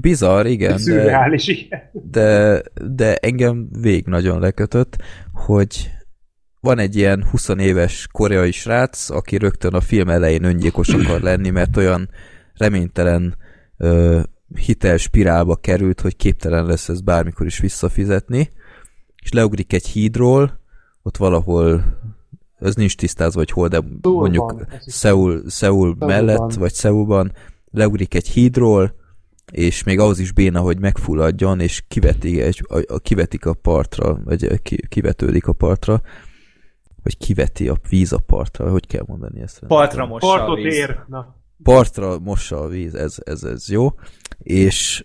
Bizarr, 0.00 0.46
igen. 0.46 0.80
De, 0.84 1.34
igen. 1.36 1.80
De, 1.92 2.62
de 2.90 3.16
engem 3.16 3.68
vég 3.80 4.06
nagyon 4.06 4.40
lekötött, 4.40 4.96
hogy 5.32 5.90
van 6.66 6.78
egy 6.78 6.96
ilyen 6.96 7.24
20 7.30 7.48
éves 7.48 8.08
koreai 8.12 8.50
srác, 8.50 9.10
aki 9.10 9.36
rögtön 9.36 9.74
a 9.74 9.80
film 9.80 10.08
elején 10.08 10.44
öngyilkos 10.44 10.88
akar 10.88 11.20
lenni, 11.20 11.50
mert 11.50 11.76
olyan 11.76 12.08
reménytelen 12.54 13.36
ö, 13.76 14.20
hitel 14.54 14.96
spirálba 14.96 15.56
került, 15.56 16.00
hogy 16.00 16.16
képtelen 16.16 16.66
lesz 16.66 16.88
ez 16.88 17.00
bármikor 17.00 17.46
is 17.46 17.58
visszafizetni, 17.58 18.50
és 19.22 19.32
leugrik 19.32 19.72
egy 19.72 19.86
hídról, 19.86 20.60
ott 21.02 21.16
valahol 21.16 21.84
ez 22.58 22.74
nincs 22.74 22.96
tisztázva, 22.96 23.38
hogy 23.38 23.50
hol, 23.50 23.68
de 23.68 23.80
mondjuk 24.02 24.66
Szeul, 24.86 25.42
Szeul 25.46 25.96
mellett, 25.98 26.54
vagy 26.54 26.72
Szeulban 26.72 27.32
leugrik 27.70 28.14
egy 28.14 28.28
hídról, 28.28 28.94
és 29.52 29.82
még 29.82 29.98
ahhoz 29.98 30.18
is 30.18 30.32
béna, 30.32 30.60
hogy 30.60 30.78
megfulladjon, 30.80 31.60
és 31.60 31.82
kiveti 31.88 32.40
egy, 32.40 32.66
a, 32.68 32.94
a, 32.94 32.98
kivetik 32.98 33.46
a 33.46 33.54
partra, 33.54 34.20
vagy 34.24 34.60
ki, 34.62 34.86
kivetődik 34.88 35.46
a 35.46 35.52
partra, 35.52 36.02
vagy 37.06 37.18
kiveti 37.18 37.68
a 37.68 37.76
víz 37.88 38.12
a 38.12 38.18
partra, 38.18 38.70
hogy 38.70 38.86
kell 38.86 39.04
mondani 39.06 39.40
ezt? 39.40 39.60
Partra 39.66 40.06
mossa 40.06 40.26
Partot 40.26 40.58
a 40.58 40.62
víz. 40.62 40.74
ér. 40.74 40.98
Na. 41.08 41.34
Partra 41.62 42.18
mossa 42.18 42.60
a 42.60 42.68
víz, 42.68 42.94
ez, 42.94 43.16
ez, 43.24 43.42
ez 43.42 43.68
jó. 43.68 43.94
És 44.38 45.04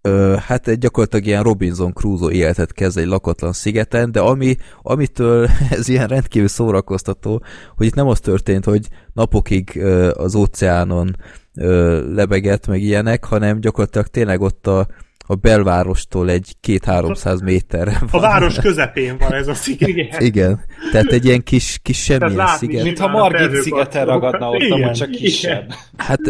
ö, 0.00 0.36
hát 0.38 0.68
egy 0.68 0.78
gyakorlatilag 0.78 1.26
ilyen 1.26 1.42
Robinson 1.42 1.92
Crusoe 1.92 2.32
életet 2.32 2.72
kezd 2.72 2.98
egy 2.98 3.06
lakatlan 3.06 3.52
szigeten, 3.52 4.12
de 4.12 4.20
ami, 4.20 4.56
amitől 4.82 5.48
ez 5.70 5.88
ilyen 5.88 6.08
rendkívül 6.08 6.48
szórakoztató, 6.48 7.42
hogy 7.76 7.86
itt 7.86 7.94
nem 7.94 8.08
az 8.08 8.20
történt, 8.20 8.64
hogy 8.64 8.88
napokig 9.12 9.76
ö, 9.76 10.10
az 10.10 10.34
óceánon 10.34 11.16
ö, 11.54 12.14
lebegett, 12.14 12.66
meg 12.66 12.82
ilyenek, 12.82 13.24
hanem 13.24 13.60
gyakorlatilag 13.60 14.06
tényleg 14.06 14.40
ott 14.40 14.66
a, 14.66 14.86
a 15.26 15.34
belvárostól 15.34 16.30
egy 16.30 16.56
két-háromszáz 16.60 17.40
méterre 17.40 17.98
van. 18.10 18.22
A 18.22 18.26
város 18.26 18.54
közepén 18.58 19.18
van 19.18 19.32
ez 19.32 19.48
a 19.48 19.54
sziget. 19.54 19.88
Igen. 19.88 20.20
Igen. 20.32 20.64
Tehát 20.92 21.12
egy 21.12 21.24
ilyen 21.24 21.42
kis, 21.42 21.78
kis 21.82 22.02
semmilyen 22.02 22.46
sziget. 22.46 22.84
Mintha 22.84 23.08
Margit 23.08 23.62
szigeten 23.62 24.06
ragadna 24.06 24.48
ott, 24.48 24.60
Igen. 24.60 24.92
csak 24.92 25.10
kisebb. 25.10 25.64
Igen. 25.64 25.76
Hát 25.96 26.20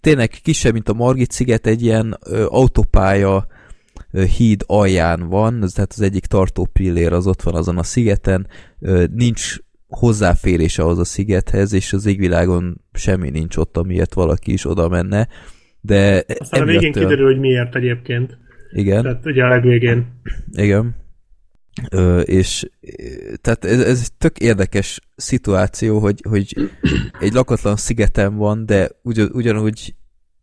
tényleg 0.00 0.30
kisebb, 0.42 0.72
mint 0.72 0.88
a 0.88 0.92
Margit 0.92 1.30
sziget, 1.30 1.66
egy 1.66 1.82
ilyen 1.82 2.18
autópálya 2.46 3.46
híd 4.36 4.62
alján 4.66 5.28
van, 5.28 5.64
tehát 5.74 5.92
az 5.92 6.00
egyik 6.00 6.26
tartó 6.26 6.68
pillér 6.72 7.12
az 7.12 7.26
ott 7.26 7.42
van 7.42 7.54
azon 7.54 7.78
a 7.78 7.82
szigeten, 7.82 8.46
nincs 9.14 9.56
hozzáférés 9.88 10.78
ahhoz 10.78 10.98
a 10.98 11.04
szigethez, 11.04 11.72
és 11.72 11.92
az 11.92 12.06
égvilágon 12.06 12.80
semmi 12.92 13.30
nincs 13.30 13.56
ott, 13.56 13.76
amiért 13.76 14.14
valaki 14.14 14.52
is 14.52 14.66
oda 14.66 14.88
menne 14.88 15.28
de 15.84 16.24
Aztán 16.38 16.62
a 16.62 16.64
végén 16.64 16.92
kiderül, 16.92 17.24
hogy 17.24 17.38
miért 17.38 17.76
egyébként. 17.76 18.38
Igen. 18.70 19.02
Tehát 19.02 19.26
ugye 19.26 19.44
a 19.44 19.48
legvégén. 19.48 20.06
Igen. 20.52 20.94
Ö, 21.90 22.20
és 22.20 22.70
tehát 23.40 23.64
ez, 23.64 23.80
ez 23.80 24.00
egy 24.00 24.12
tök 24.18 24.38
érdekes 24.38 25.00
szituáció, 25.16 25.98
hogy, 25.98 26.20
hogy 26.28 26.56
egy 27.20 27.32
lakatlan 27.32 27.76
szigeten 27.76 28.36
van, 28.36 28.66
de 28.66 28.90
ugyan, 29.02 29.30
ugyanúgy 29.32 29.94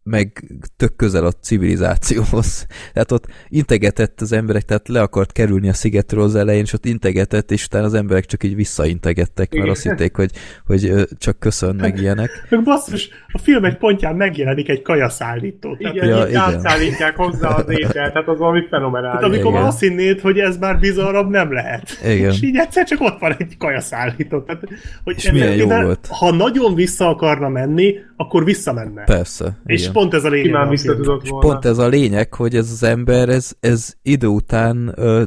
meg 0.10 0.44
tök 0.78 0.96
közel 0.96 1.26
a 1.26 1.32
civilizációhoz. 1.32 2.66
Tehát 2.94 3.12
ott 3.12 3.28
integetett 3.48 4.22
az 4.22 4.32
emberek, 4.32 4.64
tehát 4.64 4.88
le 4.88 5.02
akart 5.02 5.32
kerülni 5.32 5.70
a 5.70 5.74
szigetről 5.74 6.24
az 6.24 6.36
elején, 6.36 6.64
és 6.64 6.74
ott 6.74 6.86
integetett, 6.86 7.52
és 7.52 7.66
utána 7.66 7.86
az 7.86 7.94
emberek 7.94 8.26
csak 8.26 8.44
így 8.44 8.56
visszaintegettek, 8.56 9.54
mert 9.54 9.70
azt 9.70 9.84
hitték, 9.84 10.16
hogy, 10.16 10.32
hogy 10.66 11.08
csak 11.18 11.40
köszön 11.40 11.76
meg 11.76 11.98
ilyenek. 11.98 12.30
Meg 12.50 12.64
basszus, 12.64 13.10
a 13.32 13.38
film 13.38 13.66
egy 13.66 13.78
pontján 13.78 14.16
megjelenik 14.16 14.70
egy 14.70 14.82
kajaszállító. 14.82 15.76
Tehát 15.76 15.96
igen, 15.96 16.08
ja, 16.08 16.28
igen. 16.28 16.42
átszállítják 16.42 17.16
hozzá 17.16 17.50
az 17.50 17.70
ételt, 17.80 18.14
tehát 18.14 18.28
az 18.28 18.38
valami 18.38 18.66
fenomenális. 18.70 19.20
Tehát 19.20 19.34
amikor 19.36 19.52
igen. 19.52 19.64
azt 19.64 19.80
hinnéd, 19.80 20.20
hogy 20.20 20.40
ez 20.40 20.58
már 20.58 20.80
bizarrabb, 20.80 21.30
nem 21.30 21.54
lehet. 21.54 22.00
Igen. 22.04 22.32
És 22.32 22.42
így 22.42 22.58
egyszer 22.58 22.86
csak 22.86 23.02
ott 23.02 23.20
van 23.20 23.36
egy 23.38 23.58
kajaszállító. 23.58 24.42
Tehát, 24.42 24.62
hogy 25.04 25.16
és 25.16 25.32
milyen 25.32 25.56
jó 25.56 25.68
volt. 25.68 26.08
Ha 26.10 26.32
nagyon 26.32 26.76
vissza 26.76 27.08
akarna 27.08 27.50
menni, 27.50 27.96
akkor 28.20 28.44
visszamenne. 28.44 29.04
Persze. 29.04 29.62
És 29.66 29.82
igen 29.82 29.94
pont 29.94 30.14
ez 30.14 30.24
a 30.24 30.30
lényeg. 30.30 30.52
Már 30.52 30.70
vissza 30.70 30.96
tudott 30.96 31.28
volna. 31.28 31.48
Pont 31.48 31.66
ez 31.66 31.78
a 31.78 31.88
lényeg, 31.88 32.34
hogy 32.34 32.56
ez 32.56 32.72
az 32.72 32.84
ember, 32.84 33.30
ez, 33.30 33.52
ez 33.60 33.94
idő 34.02 34.28
után 34.28 34.94
ö, 34.96 35.24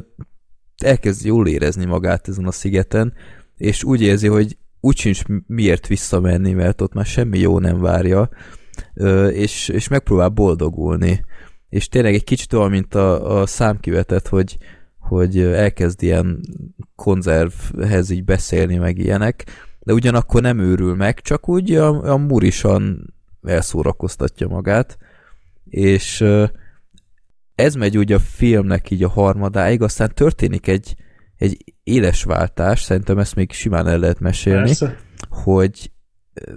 elkezd 0.83 1.25
jól 1.25 1.47
érezni 1.47 1.85
magát 1.85 2.27
ezen 2.27 2.45
a 2.45 2.51
szigeten, 2.51 3.13
és 3.57 3.83
úgy 3.83 4.01
érzi, 4.01 4.27
hogy 4.27 4.57
úgy 4.79 4.97
sincs 4.97 5.21
miért 5.47 5.87
visszamenni, 5.87 6.53
mert 6.53 6.81
ott 6.81 6.93
már 6.93 7.05
semmi 7.05 7.39
jó 7.39 7.59
nem 7.59 7.79
várja, 7.79 8.29
ö, 8.93 9.27
és, 9.27 9.69
és 9.69 9.87
megpróbál 9.87 10.29
boldogulni. 10.29 11.25
És 11.69 11.87
tényleg 11.87 12.13
egy 12.13 12.23
kicsit 12.23 12.53
olyan, 12.53 12.69
mint 12.69 12.95
a, 12.95 13.39
a 13.39 13.45
számkivetet, 13.45 14.27
hogy, 14.27 14.57
hogy 14.99 15.39
elkezd 15.39 16.03
ilyen 16.03 16.39
konzervhez 16.95 18.09
így 18.09 18.23
beszélni, 18.23 18.75
meg 18.77 18.97
ilyenek, 18.97 19.45
de 19.83 19.93
ugyanakkor 19.93 20.41
nem 20.41 20.59
őrül 20.59 20.95
meg, 20.95 21.21
csak 21.21 21.49
úgy 21.49 21.75
a, 21.75 22.11
a 22.11 22.17
murisan 22.17 23.13
elszórakoztatja 23.41 24.47
magát, 24.47 24.97
és 25.69 26.25
ez 27.55 27.75
megy 27.75 27.97
úgy 27.97 28.11
a 28.11 28.19
filmnek 28.19 28.89
így 28.89 29.03
a 29.03 29.09
harmadáig, 29.09 29.81
aztán 29.81 30.11
történik 30.13 30.67
egy, 30.67 30.95
egy 31.37 31.73
éles 31.83 32.23
váltás, 32.23 32.81
szerintem 32.81 33.17
ezt 33.17 33.35
még 33.35 33.51
simán 33.51 33.87
el 33.87 33.99
lehet 33.99 34.19
mesélni, 34.19 34.65
Persze. 34.65 34.97
hogy 35.29 35.91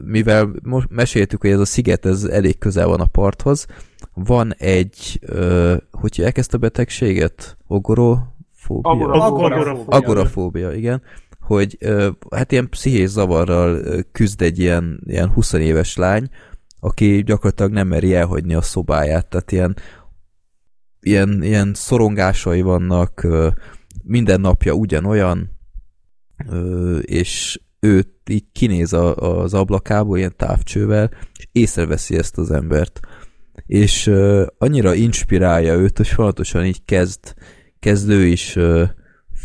mivel 0.05 0.55
most 0.63 0.89
meséltük, 0.91 1.41
hogy 1.41 1.51
ez 1.51 1.61
a 1.61 1.65
sziget 1.65 2.07
ez 2.07 2.25
elég 2.25 2.59
közel 2.59 2.87
van 2.87 3.01
a 3.01 3.07
parthoz, 3.07 3.67
van 4.15 4.55
egy, 4.55 5.21
uh, 5.29 5.77
hogy 5.91 6.17
hívják 6.17 6.39
ezt 6.39 6.55
a 6.55 6.59
betegséget? 6.59 7.57
Ogorofóbia? 7.67 8.91
Agorafóbia. 8.91 9.85
Agorafóbia, 9.87 10.73
igen 10.73 11.03
hogy 11.47 11.79
hát 12.31 12.53
ilyen 12.53 12.69
pszichés 12.69 13.09
zavarral 13.09 13.83
küzd 14.13 14.43
egy 14.43 14.59
ilyen, 14.59 15.01
ilyen 15.05 15.29
20 15.29 15.53
éves 15.53 15.97
lány, 15.97 16.29
aki 16.81 17.23
gyakorlatilag 17.23 17.73
nem 17.73 17.89
meri 17.89 18.15
elhagyni 18.15 18.55
a 18.55 18.63
szobáját, 18.63 19.27
tehát 19.29 19.53
ilyen, 19.53 19.77
ilyen, 21.01 21.43
ilyen 21.43 21.75
szorongásai 21.75 22.61
vannak, 22.61 23.27
minden 24.03 24.41
napja 24.41 24.73
ugyanolyan, 24.73 25.51
és 27.01 27.61
őt 27.81 28.09
így 28.31 28.45
kinéz 28.53 28.93
az 28.93 29.55
ablakából 29.55 30.19
ilyen 30.19 30.35
távcsővel, 30.37 31.11
és 31.39 31.49
észreveszi 31.53 32.17
ezt 32.17 32.39
az 32.39 32.51
embert. 32.51 33.01
És 33.67 34.11
annyira 34.59 34.95
inspirálja 34.95 35.75
őt, 35.75 35.97
hogy 35.97 36.09
folyamatosan 36.09 36.65
így 36.65 36.85
kezd, 36.85 37.35
kezd 37.79 38.11
ő 38.11 38.27
is 38.27 38.59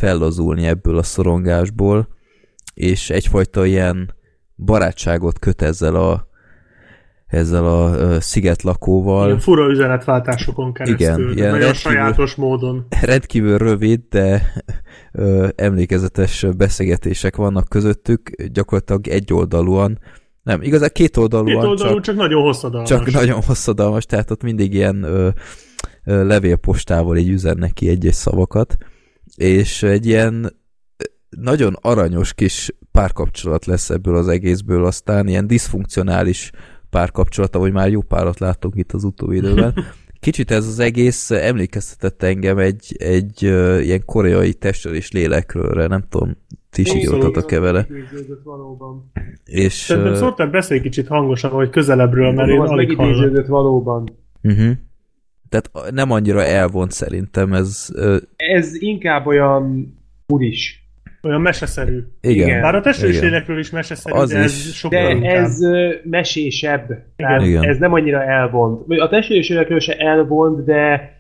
fellazulni 0.02 0.66
ebből 0.66 0.98
a 0.98 1.04
szorongásból, 1.04 2.08
és 2.74 3.10
egyfajta 3.10 3.66
ilyen 3.66 4.14
barátságot 4.56 5.40
köt 5.40 5.62
ezzel 5.62 5.96
a, 5.96 6.28
ezzel 7.28 7.66
a 7.66 8.20
szigetlakóval. 8.20 9.26
Ilyen 9.26 9.40
fura 9.40 9.70
üzenetváltásokon 9.70 10.74
keresztül, 10.74 11.00
Igen, 11.00 11.38
ilyen 11.38 11.52
nagyon 11.52 11.74
sajátos 11.74 12.36
módon. 12.36 12.86
Rendkívül 13.02 13.58
rövid, 13.58 14.00
de 14.10 14.54
ö, 15.12 15.48
emlékezetes 15.56 16.46
beszélgetések 16.58 17.36
vannak 17.36 17.70
közöttük, 17.70 18.30
gyakorlatilag 18.52 19.08
egyoldalúan. 19.08 20.00
Nem, 20.44 20.62
igazán 20.62 20.90
két 20.94 21.18
oldalúan. 21.18 21.60
Két 21.60 21.70
oldalú, 21.70 21.94
csak, 21.94 22.04
csak 22.04 22.16
nagyon 22.16 22.42
hosszadalmas. 22.42 22.90
Csak 22.90 23.12
nagyon 23.12 23.42
hosszadalmas, 23.42 24.06
tehát 24.06 24.32
ott 24.32 24.44
mindig 24.44 24.74
ilyen 24.74 25.04
ö, 25.04 25.30
ö, 26.04 26.26
levélpostával 26.26 27.18
így 27.18 27.30
üzen 27.30 27.58
neki 27.58 27.90
egy-egy 27.90 28.14
szavakat, 28.14 28.78
és 29.36 29.84
egy 29.84 30.06
ilyen 30.06 30.60
nagyon 31.30 31.78
aranyos 31.82 32.34
kis 32.34 32.76
párkapcsolat 32.92 33.66
lesz 33.66 33.90
ebből 33.90 34.16
az 34.16 34.28
egészből, 34.28 34.86
aztán 34.86 35.28
ilyen 35.28 35.48
diszfunkcionális 35.48 36.52
párkapcsolata, 36.90 37.60
vagy 37.60 37.72
már 37.72 37.90
jó 37.90 38.02
párat 38.02 38.40
láttunk 38.40 38.76
itt 38.76 38.92
az 38.92 39.04
utóbbi 39.04 39.36
időben. 39.36 39.74
Kicsit 40.20 40.52
ez 40.52 40.68
az 40.68 40.80
egész 40.80 41.32
emlékeztetett 41.32 42.24
engem 42.24 42.58
egy, 42.58 42.96
egy 43.00 43.46
uh, 43.46 43.80
ilyen 43.84 44.06
koreai 44.06 44.54
testről 44.54 44.94
és 44.94 45.12
lélekről, 45.12 45.88
nem 45.88 46.04
tudom, 46.10 46.38
ti 46.70 46.82
is 46.82 46.94
írtatok-e 46.94 47.60
vele. 47.60 47.88
És, 49.46 49.74
Szerintem 49.74 50.16
szóltam 50.16 50.52
beszélj 50.52 50.82
kicsit 50.82 51.08
hangosan, 51.08 51.52
hogy 51.52 51.70
közelebbről, 51.70 52.32
mert 52.32 52.50
én 52.50 52.60
alig 52.60 52.96
hallom. 52.96 53.46
valóban. 53.48 54.18
Uh-huh. 54.42 54.72
Tehát 55.52 55.92
nem 55.94 56.12
annyira 56.12 56.44
elvont 56.44 56.92
szerintem 56.92 57.54
ez. 57.54 57.88
Uh, 57.94 58.18
ez 58.36 58.82
inkább 58.82 59.26
olyan 59.26 59.94
uris 60.28 60.82
olyan 61.24 61.42
meseszerű. 61.42 62.04
Igen. 62.22 62.48
Igen. 62.48 62.62
Bár 62.62 62.76
a 62.76 62.82
testvérségekről 62.82 63.60
is 63.60 63.70
meseszerű, 63.70 64.16
Az 64.16 64.30
de 64.30 64.38
ez 64.38 64.52
is. 64.52 64.76
sokkal 64.78 65.04
De 65.08 65.14
inkább. 65.14 65.36
ez 65.36 65.60
mesésebb. 66.04 67.04
Igen. 67.16 67.44
Igen. 67.44 67.64
Ez 67.64 67.78
nem 67.78 67.94
annyira 67.94 68.24
elvont. 68.24 69.00
A 69.00 69.10
testvérségekről 69.10 69.80
se 69.80 69.96
elvont, 69.98 70.66
de 70.66 71.12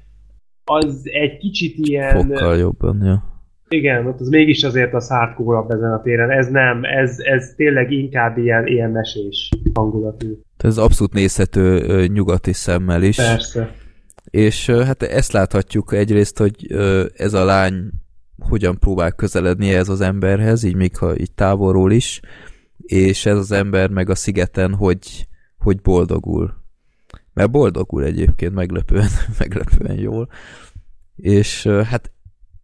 az 0.63 1.01
egy 1.03 1.37
kicsit 1.37 1.75
ilyen... 1.77 2.15
Fokkal 2.15 2.57
jobban, 2.57 3.01
ja. 3.03 3.23
Igen, 3.69 4.07
ott 4.07 4.19
az 4.19 4.27
mégis 4.29 4.63
azért 4.63 4.93
a 4.93 5.01
hardcore 5.07 5.75
ezen 5.75 5.91
a 5.93 6.01
téren. 6.01 6.29
Ez 6.29 6.47
nem, 6.47 6.83
ez, 6.83 7.19
ez 7.19 7.53
tényleg 7.55 7.91
inkább 7.91 8.37
ilyen, 8.37 8.67
ilyen 8.67 8.89
mesés 8.89 9.49
hangulatú. 9.73 10.41
Ez 10.57 10.77
abszolút 10.77 11.13
nézhető 11.13 12.05
nyugati 12.07 12.53
szemmel 12.53 13.03
is. 13.03 13.15
Persze. 13.15 13.71
És 14.31 14.69
hát 14.69 15.03
ezt 15.03 15.31
láthatjuk 15.31 15.93
egyrészt, 15.93 16.37
hogy 16.37 16.71
ez 17.15 17.33
a 17.33 17.45
lány 17.45 17.91
hogyan 18.39 18.79
próbál 18.79 19.11
közeledni 19.11 19.73
ez 19.73 19.89
az 19.89 20.01
emberhez, 20.01 20.63
így 20.63 20.75
még 20.75 20.97
ha 20.97 21.17
így 21.17 21.31
távolról 21.31 21.91
is, 21.91 22.19
és 22.77 23.25
ez 23.25 23.37
az 23.37 23.51
ember 23.51 23.89
meg 23.89 24.09
a 24.09 24.15
szigeten, 24.15 24.73
hogy, 24.73 25.27
hogy 25.57 25.81
boldogul. 25.81 26.53
Mert 27.33 27.51
boldogul 27.51 28.03
egyébként 28.03 28.53
meglepően, 28.53 29.09
meglepően 29.39 29.99
jól. 29.99 30.29
És 31.15 31.63
hát 31.63 32.11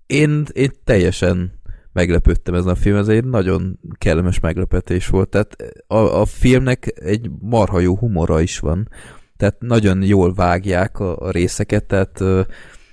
én, 0.06 0.46
én 0.54 0.72
teljesen 0.84 1.60
meglepődtem 1.92 2.54
ezen 2.54 2.70
a 2.70 2.76
film, 2.76 2.96
ez 2.96 3.08
egy 3.08 3.26
nagyon 3.26 3.80
kellemes 3.98 4.40
meglepetés 4.40 5.08
volt. 5.08 5.30
Tehát 5.30 5.56
a, 5.88 5.98
a 5.98 6.26
filmnek 6.26 6.94
egy 6.96 7.30
marha 7.40 7.80
jó 7.80 7.98
humora 7.98 8.42
is 8.42 8.60
van. 8.60 8.90
Tehát 9.38 9.56
nagyon 9.60 10.04
jól 10.04 10.34
vágják 10.34 11.00
a, 11.00 11.18
a 11.18 11.32
részeket, 11.32 11.84
tehát 11.84 12.24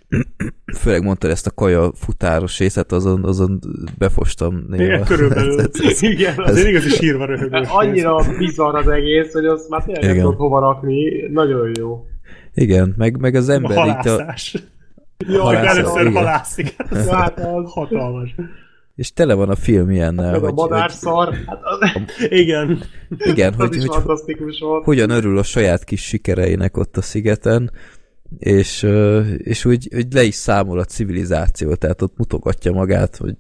főleg 0.81 1.03
mondtad 1.03 1.31
ezt 1.31 1.47
a 1.47 1.51
kaja 1.51 1.93
futáros 1.95 2.59
részet, 2.59 2.93
azon, 2.93 3.25
azon 3.25 3.59
befostam 3.99 4.65
néha. 4.69 4.83
Igen, 4.83 5.05
körülbelül. 5.05 5.61
ez, 5.61 5.81
ez, 5.83 6.03
Igen, 6.03 6.41
ez, 6.41 6.51
azért 6.51 6.69
igazi 6.69 6.89
sírva 6.89 7.25
röhögős. 7.25 7.69
Annyira 7.71 8.17
bizarr 8.39 8.75
az 8.75 8.89
egész, 8.89 9.33
hogy 9.33 9.45
azt 9.45 9.69
már 9.69 9.83
tényleg 9.83 10.05
nem 10.05 10.17
tudod 10.17 10.37
hova 10.37 10.59
rakni. 10.61 11.29
Nagyon 11.33 11.71
jó. 11.79 12.07
Igen, 12.55 12.95
meg, 12.97 13.21
meg 13.21 13.35
az 13.35 13.49
ember 13.49 13.79
a 13.79 13.87
itt 13.87 14.11
a... 14.11 14.35
Jó, 15.27 15.41
halászás, 15.41 15.77
először 15.77 16.01
igen. 16.01 16.13
halászik. 16.13 16.75
Hát 17.11 17.39
az 17.39 17.73
hatalmas. 17.73 18.35
És 18.95 19.13
tele 19.13 19.35
van 19.35 19.49
a 19.49 19.55
film 19.55 19.91
ilyennel. 19.91 20.33
Hát, 20.33 20.41
hogy, 20.41 20.49
a 20.49 20.53
madárszar. 20.53 21.35
Hát 21.47 21.61
az... 21.63 21.91
Igen. 22.29 22.83
Igen, 23.19 23.55
hogy, 23.59 23.77
hogy, 23.77 24.37
hogy, 24.37 24.57
hogyan 24.85 25.11
örül 25.11 25.39
a 25.39 25.43
saját 25.43 25.85
kis 25.85 26.03
sikereinek 26.03 26.77
ott 26.77 26.97
a 26.97 27.03
szigeten, 27.03 27.71
és, 28.39 28.87
és 29.37 29.65
úgy, 29.65 29.89
úgy 29.97 30.13
le 30.13 30.23
is 30.23 30.35
számol 30.35 30.79
a 30.79 30.85
civilizáció, 30.85 31.75
tehát 31.75 32.03
ott 32.03 32.17
mutogatja 32.17 32.73
magát, 32.73 33.17
hogy 33.17 33.37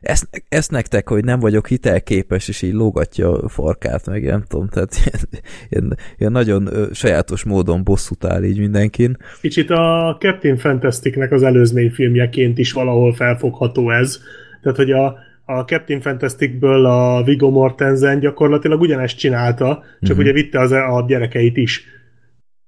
ezt, 0.00 0.44
ezt 0.48 0.70
nektek, 0.70 1.08
hogy 1.08 1.24
nem 1.24 1.40
vagyok 1.40 1.66
hitelképes, 1.66 2.48
és 2.48 2.62
így 2.62 2.72
lógatja 2.72 3.42
a 3.42 3.48
farkát, 3.48 4.06
meg 4.06 4.24
nem 4.24 4.42
tudom, 4.48 4.68
tehát 4.68 4.94
ilyen, 5.04 5.20
ilyen, 5.68 5.96
ilyen 6.18 6.32
nagyon 6.32 6.68
sajátos 6.92 7.44
módon 7.44 7.84
bosszút 7.84 8.24
áll 8.24 8.44
így 8.44 8.58
mindenkin. 8.58 9.16
Kicsit 9.40 9.70
a 9.70 10.16
Captain 10.20 10.56
Fantasticnek 10.56 11.32
az 11.32 11.42
előzmény 11.42 11.90
filmjeként 11.90 12.58
is 12.58 12.72
valahol 12.72 13.14
felfogható 13.14 13.90
ez, 13.90 14.20
tehát 14.66 14.80
hogy 14.80 14.90
a, 14.90 15.18
a 15.44 15.60
Captain 15.60 16.00
Fantasticből 16.00 16.86
a 16.86 17.22
Viggo 17.22 17.50
Mortensen 17.50 18.18
gyakorlatilag 18.18 18.80
ugyanezt 18.80 19.18
csinálta, 19.18 19.82
csak 20.00 20.14
mm-hmm. 20.14 20.24
ugye 20.24 20.32
vitte 20.32 20.60
az 20.60 20.72
a 20.72 21.04
gyerekeit 21.06 21.56
is 21.56 21.84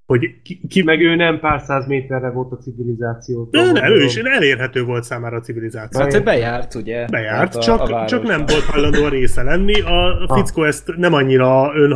hogy 0.06 0.42
ki, 0.42 0.60
ki... 0.68 0.82
Meg 0.82 1.00
ő 1.00 1.14
nem 1.14 1.40
pár 1.40 1.60
száz 1.60 1.86
méterre 1.86 2.30
volt 2.30 2.52
a 2.52 2.56
civilizációtól. 2.56 3.62
De 3.62 3.72
nem, 3.72 3.92
ő 3.92 4.02
is 4.02 4.16
elérhető 4.16 4.84
volt 4.84 5.04
számára 5.04 5.36
a 5.36 5.40
civilizáció. 5.40 6.00
Hát 6.00 6.14
ő 6.14 6.22
bejárt, 6.22 6.74
ugye? 6.74 7.06
Bejárt, 7.06 7.54
a, 7.54 7.60
csak, 7.60 7.80
a 7.80 8.04
csak 8.06 8.22
nem 8.22 8.38
volt 8.46 8.62
hajlandó 8.62 9.04
a 9.04 9.08
része 9.08 9.42
lenni. 9.42 9.80
A, 9.80 10.22
a 10.26 10.34
fickó 10.34 10.64
ezt 10.64 10.96
nem 10.96 11.12
annyira 11.12 11.70
ön... 11.74 11.90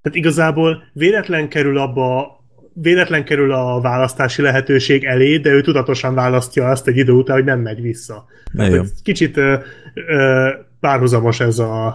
Tehát 0.00 0.18
igazából 0.18 0.82
véletlen 0.92 1.48
kerül 1.48 1.78
abba 1.78 2.37
véletlen 2.80 3.24
kerül 3.24 3.52
a 3.52 3.80
választási 3.80 4.42
lehetőség 4.42 5.04
elé, 5.04 5.36
de 5.36 5.50
ő 5.50 5.60
tudatosan 5.60 6.14
választja 6.14 6.68
azt 6.68 6.88
egy 6.88 6.96
idő 6.96 7.12
után, 7.12 7.36
hogy 7.36 7.44
nem 7.44 7.60
megy 7.60 7.80
vissza. 7.80 8.24
Tehát 8.56 8.92
kicsit 9.02 9.36
ö, 9.36 9.56
ö, 9.94 10.48
párhuzamos 10.80 11.40
ez 11.40 11.58
a, 11.58 11.86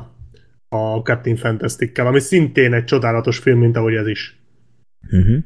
a 0.69 0.97
Captain 1.03 1.35
Fantastic-kel, 1.35 2.07
ami 2.07 2.19
szintén 2.19 2.73
egy 2.73 2.83
csodálatos 2.83 3.37
film, 3.37 3.59
mint 3.59 3.77
ahogy 3.77 3.93
ez 3.93 4.07
is. 4.07 4.41
Uh-huh. 5.11 5.37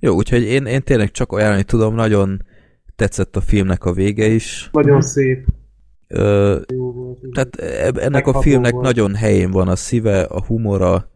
Jó, 0.00 0.14
úgyhogy 0.14 0.42
én, 0.42 0.66
én 0.66 0.82
tényleg 0.82 1.10
csak 1.10 1.32
ajánlani 1.32 1.64
tudom, 1.64 1.94
nagyon 1.94 2.42
tetszett 2.96 3.36
a 3.36 3.40
filmnek 3.40 3.84
a 3.84 3.92
vége 3.92 4.26
is. 4.26 4.68
Nagyon 4.72 5.00
szép. 5.00 5.46
Ö, 6.06 6.56
Jó 6.72 6.92
volt, 6.92 7.18
tehát 7.32 7.56
ennek 7.96 8.10
Megható 8.10 8.38
a 8.38 8.42
filmnek 8.42 8.72
volt. 8.72 8.84
nagyon 8.84 9.14
helyén 9.14 9.50
van 9.50 9.68
a 9.68 9.76
szíve, 9.76 10.20
a 10.20 10.44
humora, 10.44 11.10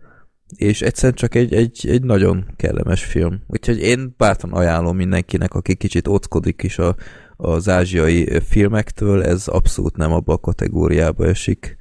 és 0.57 0.83
egyszerűen 0.83 1.15
csak 1.15 1.35
egy, 1.35 1.55
egy, 1.55 1.87
egy 1.89 2.03
nagyon 2.03 2.45
kellemes 2.57 3.05
film. 3.05 3.41
Úgyhogy 3.47 3.79
én 3.81 4.15
bátran 4.17 4.53
ajánlom 4.53 4.97
mindenkinek, 4.97 5.55
aki 5.55 5.75
kicsit 5.75 6.09
ockodik 6.09 6.63
is 6.63 6.79
a, 6.79 6.97
az 7.37 7.69
ázsiai 7.69 8.41
filmektől, 8.41 9.23
ez 9.23 9.49
abszolút 9.49 9.97
nem 9.97 10.13
abba 10.13 10.33
a 10.33 10.39
kategóriába 10.39 11.27
esik. 11.27 11.77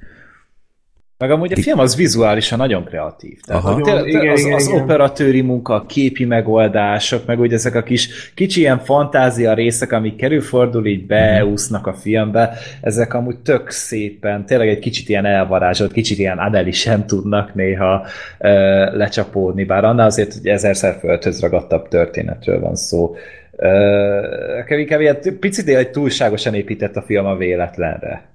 Meg 1.22 1.30
amúgy 1.30 1.52
a 1.52 1.62
film 1.62 1.78
az 1.78 1.96
vizuálisan 1.96 2.58
nagyon 2.58 2.84
kreatív. 2.84 3.40
Tehát 3.40 3.64
Aha. 3.64 3.80
Te, 3.80 4.02
igen, 4.04 4.28
az, 4.28 4.40
igen, 4.40 4.54
az 4.54 4.66
igen. 4.66 4.82
operatőri 4.82 5.40
munka, 5.40 5.74
a 5.74 5.86
képi 5.86 6.24
megoldások, 6.24 7.26
meg 7.26 7.40
úgy 7.40 7.52
ezek 7.52 7.74
a 7.74 7.82
kis 7.82 8.32
kicsi 8.34 8.60
ilyen 8.60 8.78
fantázia 8.78 9.54
részek, 9.54 9.92
amik 9.92 10.16
kerülfordul, 10.16 10.86
így 10.86 11.06
beúsznak 11.06 11.86
a 11.86 11.92
filmbe, 11.92 12.52
ezek 12.80 13.14
amúgy 13.14 13.36
tök 13.38 13.70
szépen, 13.70 14.46
tényleg 14.46 14.68
egy 14.68 14.78
kicsit 14.78 15.08
ilyen 15.08 15.24
elvarázsolt, 15.24 15.92
kicsit 15.92 16.18
ilyen 16.18 16.38
Adeli 16.38 16.72
sem 16.72 17.06
tudnak 17.06 17.54
néha 17.54 18.06
ö, 18.38 18.48
lecsapódni, 18.96 19.64
bár 19.64 19.84
annál 19.84 20.06
azért, 20.06 20.32
hogy 20.32 20.46
ezerszer 20.46 20.96
földhöz 21.00 21.40
ragadtabb 21.40 21.88
történetről 21.88 22.60
van 22.60 22.74
szó. 22.74 23.14
Uh, 23.56 24.78
inkább 24.78 25.00
ilyen 25.00 25.18
picit 25.40 25.68
egy 25.68 25.90
túlságosan 25.90 26.54
épített 26.54 26.96
a 26.96 27.02
film 27.02 27.26
a 27.26 27.36
véletlenre. 27.36 28.31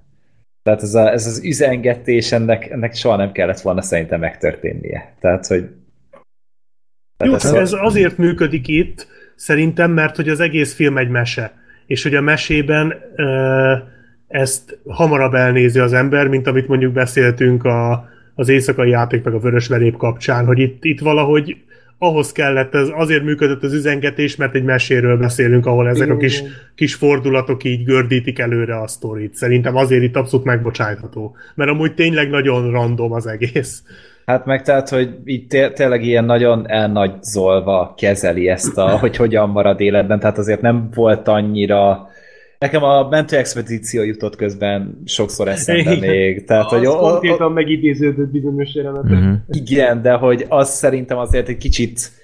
Tehát 0.62 0.82
ez, 0.82 0.94
a, 0.94 1.12
ez 1.12 1.26
az 1.26 1.44
üzengetés, 1.44 2.32
ennek, 2.32 2.70
ennek 2.70 2.94
soha 2.94 3.16
nem 3.16 3.32
kellett 3.32 3.60
volna 3.60 3.82
szerintem 3.82 4.20
megtörténnie. 4.20 5.14
Tehát, 5.20 5.46
hogy... 5.46 5.68
Tehát 7.16 7.42
Jó, 7.42 7.50
ez, 7.50 7.52
ez 7.52 7.72
azért 7.72 8.16
működik 8.18 8.68
itt, 8.68 9.06
szerintem, 9.36 9.90
mert 9.90 10.16
hogy 10.16 10.28
az 10.28 10.40
egész 10.40 10.74
film 10.74 10.98
egy 10.98 11.08
mese. 11.08 11.52
És 11.86 12.02
hogy 12.02 12.14
a 12.14 12.20
mesében 12.20 12.94
ezt 14.28 14.78
hamarabb 14.86 15.34
elnézi 15.34 15.78
az 15.78 15.92
ember, 15.92 16.28
mint 16.28 16.46
amit 16.46 16.68
mondjuk 16.68 16.92
beszéltünk 16.92 17.64
a, 17.64 18.08
az 18.34 18.48
éjszakai 18.48 18.90
játék 18.90 19.24
meg 19.24 19.34
a 19.34 19.38
vörös 19.38 19.68
verép 19.68 19.96
kapcsán, 19.96 20.46
hogy 20.46 20.58
itt, 20.58 20.84
itt 20.84 21.00
valahogy 21.00 21.56
ahhoz 21.98 22.32
kellett, 22.32 22.74
ez 22.74 22.88
azért 22.94 23.22
működött 23.22 23.62
az 23.62 23.72
üzengetés, 23.72 24.36
mert 24.36 24.54
egy 24.54 24.64
meséről 24.64 25.16
beszélünk, 25.16 25.66
ahol 25.66 25.88
ezek 25.88 26.10
a 26.10 26.16
kis, 26.16 26.42
kis 26.74 26.94
fordulatok 26.94 27.64
így 27.64 27.84
gördítik 27.84 28.38
előre 28.38 28.80
a 28.80 28.86
sztorit. 28.86 29.34
Szerintem 29.34 29.76
azért 29.76 30.02
itt 30.02 30.16
abszolút 30.16 30.46
megbocsájtható. 30.46 31.36
Mert 31.54 31.70
amúgy 31.70 31.94
tényleg 31.94 32.30
nagyon 32.30 32.70
random 32.70 33.12
az 33.12 33.26
egész. 33.26 33.82
Hát 34.26 34.46
meg 34.46 34.62
tehát, 34.62 34.88
hogy 34.88 35.14
itt 35.24 35.48
té- 35.48 35.74
tényleg 35.74 36.04
ilyen 36.04 36.24
nagyon 36.24 36.70
elnagyzolva 36.70 37.94
kezeli 37.96 38.48
ezt 38.48 38.78
a, 38.78 38.98
hogy 38.98 39.16
hogyan 39.16 39.48
marad 39.48 39.80
életben, 39.80 40.20
tehát 40.20 40.38
azért 40.38 40.60
nem 40.60 40.88
volt 40.94 41.28
annyira 41.28 42.08
Nekem 42.58 42.82
a 42.82 43.08
mentő 43.08 43.36
expedíció 43.36 44.02
jutott 44.02 44.36
közben 44.36 45.02
sokszor 45.04 45.48
eszembe 45.48 45.92
igen. 45.92 46.10
még. 46.10 46.44
Tehát, 46.44 46.64
az 46.64 46.70
hogy 46.72 46.86
konkrétan 46.86 47.52
megidéződött 47.52 48.30
bizonyos 48.30 48.74
jelenetek. 48.74 49.10
Uh-huh. 49.10 49.36
Igen, 49.48 50.02
de 50.02 50.12
hogy 50.12 50.46
az 50.48 50.68
szerintem 50.68 51.18
azért 51.18 51.48
egy 51.48 51.56
kicsit 51.56 52.16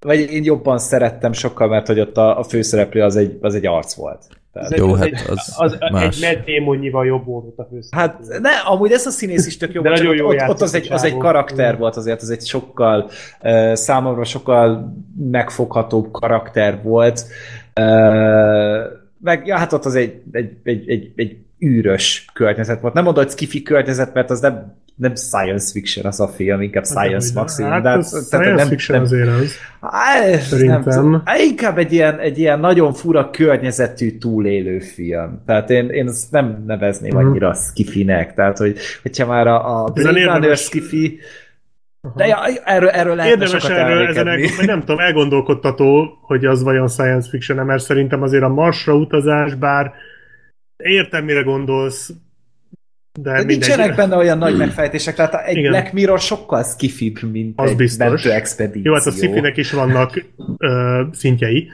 vagy 0.00 0.32
én 0.32 0.44
jobban 0.44 0.78
szerettem 0.78 1.32
sokkal, 1.32 1.68
mert 1.68 1.86
hogy 1.86 2.00
ott 2.00 2.16
a, 2.16 2.38
a 2.38 2.42
főszereplő 2.42 3.02
az 3.02 3.16
egy, 3.16 3.38
az 3.40 3.54
egy 3.54 3.66
arc 3.66 3.94
volt. 3.94 4.26
Tehát, 4.52 4.76
Jó, 4.76 4.94
hát 4.94 5.24
az, 5.28 5.54
az 5.56 5.76
más. 5.92 6.22
egy 6.22 6.62
Matt 6.62 7.06
jobb 7.06 7.24
volt 7.24 7.58
a 7.58 7.66
főszereplő. 7.70 7.88
Hát 7.90 8.40
ne, 8.40 8.50
amúgy 8.50 8.92
ez 8.92 9.06
a 9.06 9.10
színész 9.10 9.46
is 9.46 9.56
tök 9.56 9.72
jó, 9.72 9.82
De 9.82 9.88
nagyon 9.88 10.16
jó 10.16 10.28
ott, 10.28 10.48
ott 10.48 10.60
az, 10.60 10.74
egy, 10.74 10.92
az 10.92 11.04
egy 11.04 11.16
karakter 11.16 11.78
volt 11.78 11.96
azért, 11.96 12.22
az 12.22 12.30
egy 12.30 12.46
sokkal 12.46 13.10
uh, 13.42 13.72
számomra 13.72 14.24
sokkal 14.24 14.94
megfoghatóbb 15.30 16.10
karakter 16.10 16.82
volt. 16.82 17.26
Uh, 17.80 18.96
meg 19.20 19.46
ja, 19.46 19.56
hát 19.56 19.72
ott 19.72 19.84
az 19.84 19.94
egy, 19.94 20.22
egy, 20.32 20.56
egy, 20.62 20.90
egy, 20.90 21.12
egy 21.16 21.36
űrös 21.64 22.24
környezet 22.32 22.80
volt. 22.80 22.94
Nem 22.94 23.04
mondod, 23.04 23.22
hogy 23.22 23.32
skifi 23.32 23.62
környezet, 23.62 24.14
mert 24.14 24.30
az 24.30 24.40
nem, 24.40 24.76
nem 24.94 25.14
science 25.14 25.70
fiction 25.72 26.06
az 26.06 26.20
a 26.20 26.28
film, 26.28 26.60
inkább 26.62 26.86
hát 26.86 26.96
science 26.96 27.26
hát, 27.26 27.34
maximum. 27.34 27.70
Hát, 27.70 27.82
de, 27.82 28.02
science 28.02 28.54
nem, 28.54 28.68
fiction 28.68 28.96
nem, 28.96 29.06
azért 29.06 29.28
az. 29.28 29.52
Hát, 29.80 30.40
Szerintem. 30.40 31.10
Nem, 31.10 31.22
inkább 31.48 31.78
egy 31.78 31.92
ilyen, 31.92 32.18
egy 32.18 32.38
ilyen 32.38 32.60
nagyon 32.60 32.92
fura 32.92 33.30
környezetű 33.30 34.18
túlélő 34.18 34.78
film. 34.78 35.42
Tehát 35.46 35.70
én, 35.70 35.88
én 35.88 36.08
ezt 36.08 36.30
nem 36.30 36.64
nevezném 36.66 37.14
mm. 37.14 37.18
annyira 37.18 37.54
skifinek. 37.54 38.34
Tehát, 38.34 38.58
hogy, 38.58 38.78
hogyha 39.02 39.26
már 39.26 39.46
a, 39.46 39.84
a 39.84 39.90
Blade 39.90 40.24
Runner 40.24 40.56
skifi, 40.56 41.18
de 42.14 42.26
ja, 42.26 42.44
erről, 42.64 42.88
erről 42.88 43.16
lehet 43.16 43.30
Érdemes 43.30 43.64
erről, 43.64 44.06
ezen 44.06 44.28
el, 44.28 44.38
nem 44.66 44.80
tudom, 44.80 44.98
elgondolkodtató, 44.98 46.18
hogy 46.20 46.44
az 46.44 46.62
vajon 46.62 46.88
science 46.88 47.28
fiction 47.28 47.66
mert 47.66 47.82
szerintem 47.82 48.22
azért 48.22 48.42
a 48.42 48.48
Marsra 48.48 48.94
utazás, 48.94 49.54
bár 49.54 49.92
értem, 50.76 51.24
mire 51.24 51.42
gondolsz, 51.42 52.10
de, 53.20 53.32
de 53.32 53.42
nincsenek 53.42 53.94
benne 53.94 54.16
olyan 54.16 54.38
nagy 54.38 54.56
megfejtések, 54.56 55.14
tehát 55.14 55.34
egy 55.46 55.56
Igen. 55.56 55.70
Black 55.70 55.92
Mirror 55.92 56.20
sokkal 56.20 56.62
skifibb, 56.62 57.22
mint 57.22 57.60
az 57.60 57.70
egy 57.70 57.76
biztos. 57.76 58.24
expedíció. 58.24 58.82
Jó, 58.84 58.94
hát 58.94 59.06
a 59.06 59.10
skifinek 59.10 59.56
is 59.56 59.72
vannak 59.72 60.24
ö, 60.58 61.02
szintjei, 61.12 61.70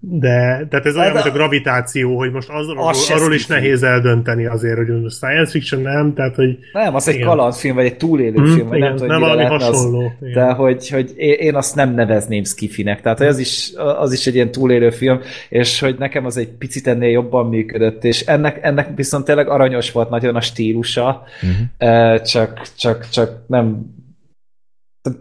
de 0.00 0.66
tehát 0.70 0.86
ez 0.86 0.96
olyan, 0.96 1.12
mint 1.12 1.24
a 1.24 1.30
gravitáció, 1.30 2.16
hogy 2.16 2.30
most 2.30 2.48
az, 2.48 2.68
arról, 2.68 2.92
arról 3.08 3.34
is 3.34 3.46
nehéz 3.46 3.82
eldönteni 3.82 4.46
azért, 4.46 4.76
hogy 4.76 5.02
most 5.02 5.16
science 5.16 5.50
fiction 5.50 5.82
nem, 5.82 6.14
tehát 6.14 6.34
hogy... 6.34 6.58
Nem, 6.72 6.94
az 6.94 7.08
igen. 7.08 7.20
egy 7.20 7.26
kalandfilm, 7.26 7.74
vagy 7.74 7.84
egy 7.84 7.96
túlélő 7.96 8.34
hmm, 8.34 8.54
film, 8.54 8.68
vagy 8.68 8.76
igen, 8.76 8.88
nem 8.88 8.98
tudom, 8.98 9.10
nem 9.10 9.20
valami 9.20 9.44
hasonló. 9.44 10.04
Az, 10.04 10.32
de 10.34 10.52
hogy, 10.52 10.88
hogy 10.88 11.12
én 11.16 11.54
azt 11.54 11.74
nem 11.74 11.94
nevezném 11.94 12.44
skifinek, 12.44 13.00
tehát 13.00 13.20
az 13.20 13.38
is, 13.38 13.72
az 13.98 14.12
is 14.12 14.26
egy 14.26 14.34
ilyen 14.34 14.50
túlélő 14.50 14.90
film, 14.90 15.20
és 15.48 15.80
hogy 15.80 15.96
nekem 15.98 16.24
az 16.24 16.36
egy 16.36 16.48
picit 16.48 16.86
ennél 16.86 17.10
jobban 17.10 17.48
működött, 17.48 18.04
és 18.04 18.20
ennek, 18.20 18.58
ennek 18.62 18.88
viszont 18.94 19.24
tényleg 19.24 19.48
aranyos 19.48 19.92
volt 19.92 20.10
nagyon 20.10 20.36
a 20.36 20.40
stílusa, 20.40 21.22
uh-huh. 21.42 22.22
csak, 22.22 22.62
csak, 22.76 23.08
csak 23.08 23.44
nem 23.46 23.96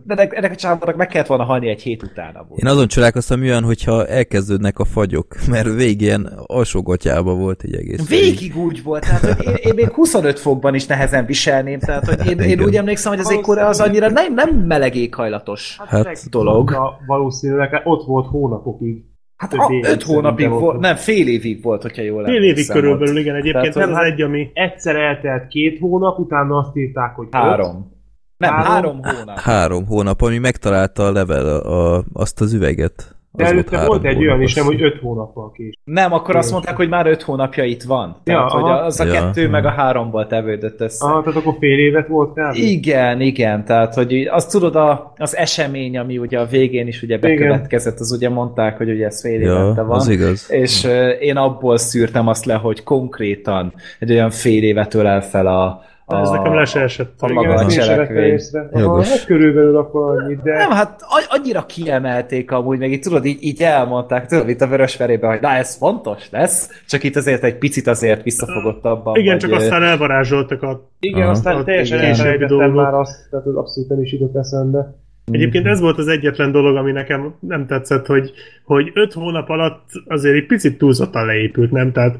ennek, 0.08 0.36
ennek 0.36 0.52
a 0.52 0.56
csávónak 0.56 0.96
meg 0.96 1.08
kellett 1.08 1.28
volna 1.28 1.44
halni 1.44 1.70
egy 1.70 1.82
hét 1.82 2.04
utána. 2.04 2.46
Volt. 2.48 2.62
Én 2.62 2.68
azon 2.68 2.88
csodálkoztam, 2.88 3.40
milyen, 3.40 3.64
hogyha 3.64 4.08
elkezdődnek 4.08 4.80
a 4.80 4.86
fagyok, 4.86 5.36
mert 5.52 5.74
végén 5.74 6.30
alsógatjába 6.46 7.36
volt 7.36 7.64
egy 7.64 7.76
egész. 7.76 8.10
Végig 8.10 8.52
fel. 8.52 8.62
úgy 8.62 8.84
volt, 8.84 9.02
tehát 9.02 9.22
hogy 9.22 9.48
én, 9.48 9.54
én, 9.56 9.74
még 9.76 9.90
25 9.90 10.40
fokban 10.40 10.76
is 10.76 10.86
nehezen 10.86 11.26
viselném, 11.26 11.80
tehát 11.80 12.06
hogy 12.06 12.28
én, 12.30 12.40
én 12.40 12.64
úgy 12.64 12.76
emlékszem, 12.76 13.12
hogy 13.12 13.22
az 13.22 13.32
éghajlat 13.32 13.70
az 13.70 13.80
annyira 13.80 14.10
nem, 14.10 14.34
nem 14.34 14.56
meleg 14.56 14.96
éghajlatos 14.96 15.78
hát, 15.78 16.06
hát 16.06 16.30
dolog. 16.30 16.76
Valószínűleg 17.06 17.82
ott 17.84 18.06
volt 18.06 18.28
hónapokig. 18.28 19.06
Hát 19.38 19.54
a, 19.54 19.72
öt 19.82 20.04
hónapig 20.04 20.50
volt, 20.50 20.80
nem, 20.80 20.96
fél 20.96 21.28
évig 21.28 21.64
volt, 21.64 21.82
hogyha 21.82 22.02
jól 22.02 22.26
Fél 22.26 22.44
évig 22.44 22.68
körülbelül, 22.68 23.18
igen, 23.18 23.36
egyébként 23.36 23.74
Tehát, 23.74 23.90
ez 23.90 23.96
az 23.96 24.04
egy, 24.04 24.22
ami... 24.22 24.50
Egyszer 24.54 24.96
eltelt 24.96 25.48
két 25.48 25.80
hónap, 25.80 26.20
utána 26.20 26.58
azt 26.58 26.76
írták, 26.76 27.16
hogy 27.16 27.28
Három. 27.32 27.76
Öt, 27.76 27.97
nem, 28.38 28.54
három, 28.54 28.72
három 28.72 29.00
hónap. 29.04 29.40
Három 29.40 29.86
hónap, 29.86 30.22
ami 30.22 30.38
megtalálta 30.38 31.06
a 31.06 31.12
level 31.12 31.46
a, 31.60 32.04
azt 32.14 32.42
az 32.42 32.54
üveget. 32.54 33.18
De 33.32 33.44
az 33.44 33.52
előtte 33.52 33.78
volt, 33.78 33.88
volt 33.88 34.06
egy 34.06 34.18
olyan 34.18 34.42
is, 34.42 34.54
nem, 34.54 34.66
hogy 34.66 34.82
öt 34.82 35.00
hónappal 35.00 35.52
kés. 35.52 35.80
Nem, 35.84 36.14
akkor 36.14 36.36
azt 36.36 36.52
mondták, 36.52 36.76
hogy 36.76 36.90
már 36.90 37.08
öt 37.08 37.22
hónapja 37.22 37.64
itt 37.64 37.84
van. 37.84 38.22
Tehát, 38.24 38.52
ja, 38.52 38.60
hogy 38.60 38.72
az 38.72 39.00
a 39.00 39.06
ja. 39.06 39.12
kettő 39.12 39.50
meg 39.50 39.66
a 39.66 39.70
háromból 39.70 40.28
tevődött 40.28 40.82
össze. 40.82 41.06
Aha, 41.06 41.24
tehát 41.24 41.40
akkor 41.40 41.56
fél 41.60 41.78
évet 41.80 42.08
volt 42.08 42.32
kb. 42.32 42.56
Igen, 42.56 43.22
igen, 43.22 43.66
tehát, 43.66 43.94
hogy 43.94 44.28
azt 44.32 44.52
tudod, 44.52 44.76
a, 44.76 45.14
az 45.18 45.36
esemény, 45.36 45.98
ami 45.98 46.18
ugye 46.18 46.40
a 46.40 46.46
végén 46.46 46.88
is 46.88 47.02
ugye 47.02 47.18
bekövetkezett, 47.18 48.00
az 48.00 48.12
ugye 48.12 48.30
mondták, 48.30 48.78
hogy 48.78 48.90
ugye 48.90 49.06
ez 49.06 49.22
fél 49.22 49.42
ja, 49.42 49.54
évente 49.54 49.82
van. 49.82 49.98
Az 49.98 50.08
igaz. 50.08 50.52
És 50.52 50.84
uh, 50.84 50.92
én 51.20 51.38
abból 51.38 51.78
szűrtem 51.78 52.28
azt 52.28 52.46
le, 52.46 52.54
hogy 52.54 52.84
konkrétan 52.84 53.74
egy 54.00 54.12
olyan 54.12 54.30
fél 54.30 54.64
évet 54.64 54.94
ölel 54.94 55.22
fel 55.22 55.48
a, 55.48 55.82
a, 56.10 56.19
ez 56.19 56.30
nekem 56.30 56.53
le 56.53 56.66
se 56.66 56.80
esett. 56.80 57.22
A 57.22 57.34
maga 57.34 57.53
a 57.53 57.68
cselekvény. 57.68 58.40
Hát 58.74 59.26
körülbelül 59.26 59.77
akkor 59.77 60.22
annyi, 60.22 60.38
de... 60.44 60.58
Nem, 60.58 60.69
hát 60.69 61.02
annyira 61.30 61.66
kiemelték 61.66 62.52
amúgy, 62.52 62.80
meg 62.80 62.92
itt 62.92 63.03
tudod, 63.03 63.26
így, 63.26 63.38
így 63.44 63.61
elmondták, 63.61 64.26
tudod, 64.26 64.50
itt 64.50 64.61
a 64.61 64.68
vörös 64.68 64.98
verében, 64.98 65.30
hogy 65.30 65.42
na 65.42 65.50
ez 65.50 65.76
fontos 65.76 66.30
lesz, 66.30 66.82
csak 66.88 67.03
itt 67.03 67.16
azért 67.16 67.44
egy 67.44 67.58
picit 67.58 67.88
azért 67.88 68.24
visszafogottabban. 68.24 69.16
Igen, 69.16 69.32
vagy, 69.32 69.42
csak 69.42 69.52
aztán 69.52 69.84
elvarázsoltak 69.84 70.64
a... 70.64 70.90
Igen, 71.00 71.22
Aha. 71.22 71.32
aztán 71.32 71.66
teljesen 71.66 72.00
elfelejtettem 72.00 72.72
már 72.72 72.94
azt, 72.94 73.30
tehát 73.30 73.45
az 73.45 73.56
abszolút 73.56 73.90
nem 73.90 74.02
is 74.02 74.11
jutott 74.11 74.36
eszembe. 74.36 74.95
Egyébként 75.32 75.66
ez 75.66 75.80
volt 75.80 75.98
az 75.98 76.08
egyetlen 76.08 76.52
dolog, 76.52 76.76
ami 76.76 76.92
nekem 76.92 77.36
nem 77.40 77.66
tetszett, 77.66 78.06
hogy, 78.06 78.32
hogy 78.64 78.92
öt 78.94 79.14
hónap 79.14 79.50
alatt 79.50 79.90
azért 80.08 80.36
egy 80.36 80.45
picit 80.45 80.77
túlzottan 80.77 81.26
leépült, 81.26 81.72
nem? 81.72 81.92
Tehát, 81.92 82.18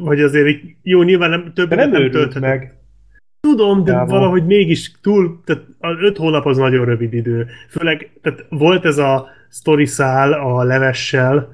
hogy 0.00 0.20
azért 0.20 0.58
jó, 0.82 1.02
nyilván 1.02 1.30
nem 1.30 1.52
több 1.54 1.74
nem, 1.74 1.90
nem 1.90 2.10
meg. 2.40 2.76
Tudom, 3.46 3.84
de 3.84 3.92
Jávol. 3.92 4.18
valahogy 4.18 4.46
mégis 4.46 4.92
túl, 5.00 5.40
tehát 5.44 5.62
az 5.78 5.96
öt 6.00 6.16
hónap 6.16 6.46
az 6.46 6.56
nagyon 6.56 6.84
rövid 6.84 7.12
idő. 7.12 7.46
Főleg, 7.68 8.10
tehát 8.22 8.44
volt 8.48 8.84
ez 8.84 8.98
a 8.98 9.26
story 9.50 9.86
szál 9.86 10.32
a 10.32 10.62
levessel, 10.62 11.48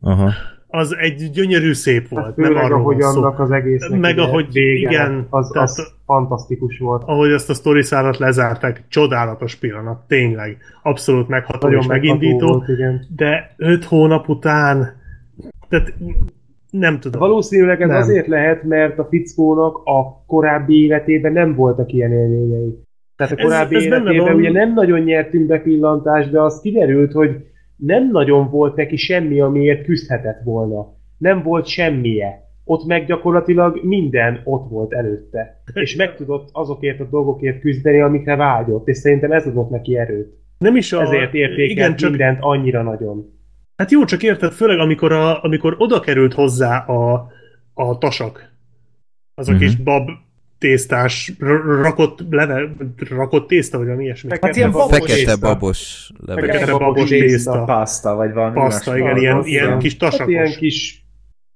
Aha. 0.00 0.30
az 0.66 0.96
egy 0.96 1.30
gyönyörű 1.30 1.72
szép 1.72 2.08
volt. 2.08 2.24
Hát 2.24 2.34
főleg, 2.34 2.52
nem 2.52 2.64
arról 2.64 2.80
ahogy 2.80 3.00
annak 3.00 3.38
az 3.38 3.50
egésznek 3.50 4.00
Meg 4.00 4.18
ahogy, 4.18 4.52
vége, 4.52 4.90
igen. 4.90 5.26
Az, 5.30 5.50
tehát, 5.52 5.68
az 5.68 5.92
fantasztikus 6.06 6.78
volt. 6.78 7.02
Ahogy 7.06 7.30
ezt 7.30 7.50
a 7.50 7.54
story 7.54 7.82
szállat 7.82 8.18
lezárták, 8.18 8.82
csodálatos 8.88 9.54
pillanat, 9.54 10.06
tényleg. 10.06 10.58
Abszolút 10.82 11.28
megható 11.28 11.68
és 11.70 11.86
megindító. 11.86 12.46
Volt, 12.46 12.68
igen. 12.68 13.06
De 13.16 13.54
öt 13.56 13.84
hónap 13.84 14.28
után 14.28 14.98
tehát 15.70 15.94
nem 16.70 17.00
tudom. 17.00 17.20
Valószínűleg 17.20 17.80
ez 17.80 17.88
nem. 17.88 17.96
azért 17.96 18.26
lehet, 18.26 18.62
mert 18.62 18.98
a 18.98 19.04
fickónak 19.04 19.76
a 19.84 20.24
korábbi 20.26 20.84
életében 20.84 21.32
nem 21.32 21.54
voltak 21.54 21.92
ilyen 21.92 22.12
élményei. 22.12 22.78
Tehát 23.16 23.38
a 23.38 23.42
korábbi 23.42 23.74
ez, 23.74 23.82
ez 23.82 23.86
életében 23.86 24.34
ugye 24.34 24.50
nem 24.50 24.72
nagyon 24.74 25.00
nyertünk 25.00 25.46
bepillantást, 25.46 26.30
de 26.30 26.40
az 26.40 26.60
kiderült, 26.60 27.12
hogy 27.12 27.30
nem 27.76 28.10
nagyon 28.10 28.50
volt 28.50 28.76
neki 28.76 28.96
semmi, 28.96 29.40
amiért 29.40 29.84
küzdhetett 29.84 30.40
volna. 30.44 30.94
Nem 31.18 31.42
volt 31.42 31.66
semmije. 31.66 32.48
Ott 32.64 32.86
meg 32.86 33.06
gyakorlatilag 33.06 33.80
minden 33.82 34.40
ott 34.44 34.70
volt 34.70 34.92
előtte. 34.92 35.62
És 35.74 35.96
meg 35.96 36.14
tudott 36.14 36.48
azokért 36.52 37.00
a 37.00 37.04
dolgokért 37.10 37.60
küzdeni, 37.60 38.00
amikre 38.00 38.36
vágyott. 38.36 38.88
És 38.88 38.96
szerintem 38.96 39.32
ez 39.32 39.46
adott 39.46 39.70
neki 39.70 39.98
erőt. 39.98 40.38
Nem 40.58 40.76
is 40.76 40.92
a... 40.92 41.00
Ezért 41.00 41.34
értékelt 41.34 41.70
igen, 41.70 41.96
csak... 41.96 42.10
mindent 42.10 42.38
annyira 42.40 42.82
nagyon. 42.82 43.39
Hát 43.80 43.90
jó, 43.90 44.04
csak 44.04 44.22
érted, 44.22 44.52
főleg 44.52 44.78
amikor, 44.78 45.12
a, 45.12 45.42
amikor 45.42 45.74
oda 45.78 46.00
került 46.00 46.34
hozzá 46.34 46.78
a, 46.78 47.32
a 47.74 47.98
tasak, 47.98 48.52
az 49.34 49.48
a 49.48 49.52
uh-huh. 49.52 49.66
kis 49.66 49.76
bab 49.76 50.10
tésztás, 50.58 51.32
rakott 51.82 52.18
leve, 52.30 52.74
rakott 53.08 53.48
tészta, 53.48 53.76
vagy 53.76 53.86
valami 53.86 54.04
ilyesmi. 54.04 54.30
Hát 54.40 54.56
ilyen 54.56 54.70
babos 54.70 54.98
fekete 54.98 55.14
tészta. 55.14 55.38
babos 55.38 56.10
leve. 56.26 56.40
Fekete 56.40 56.72
babos 56.72 57.08
tészta. 57.08 57.64
Pasta, 57.64 58.14
vagy 58.14 58.32
valami. 58.32 58.54
Pasta, 58.54 58.96
igen, 58.98 59.16
ilyen, 59.16 59.44
ilyen, 59.44 59.66
ilyen 59.66 59.78
kis 59.78 59.96
tasakos. 59.96 60.18
Hát 60.18 60.28
ilyen 60.28 60.58
kis 60.58 61.04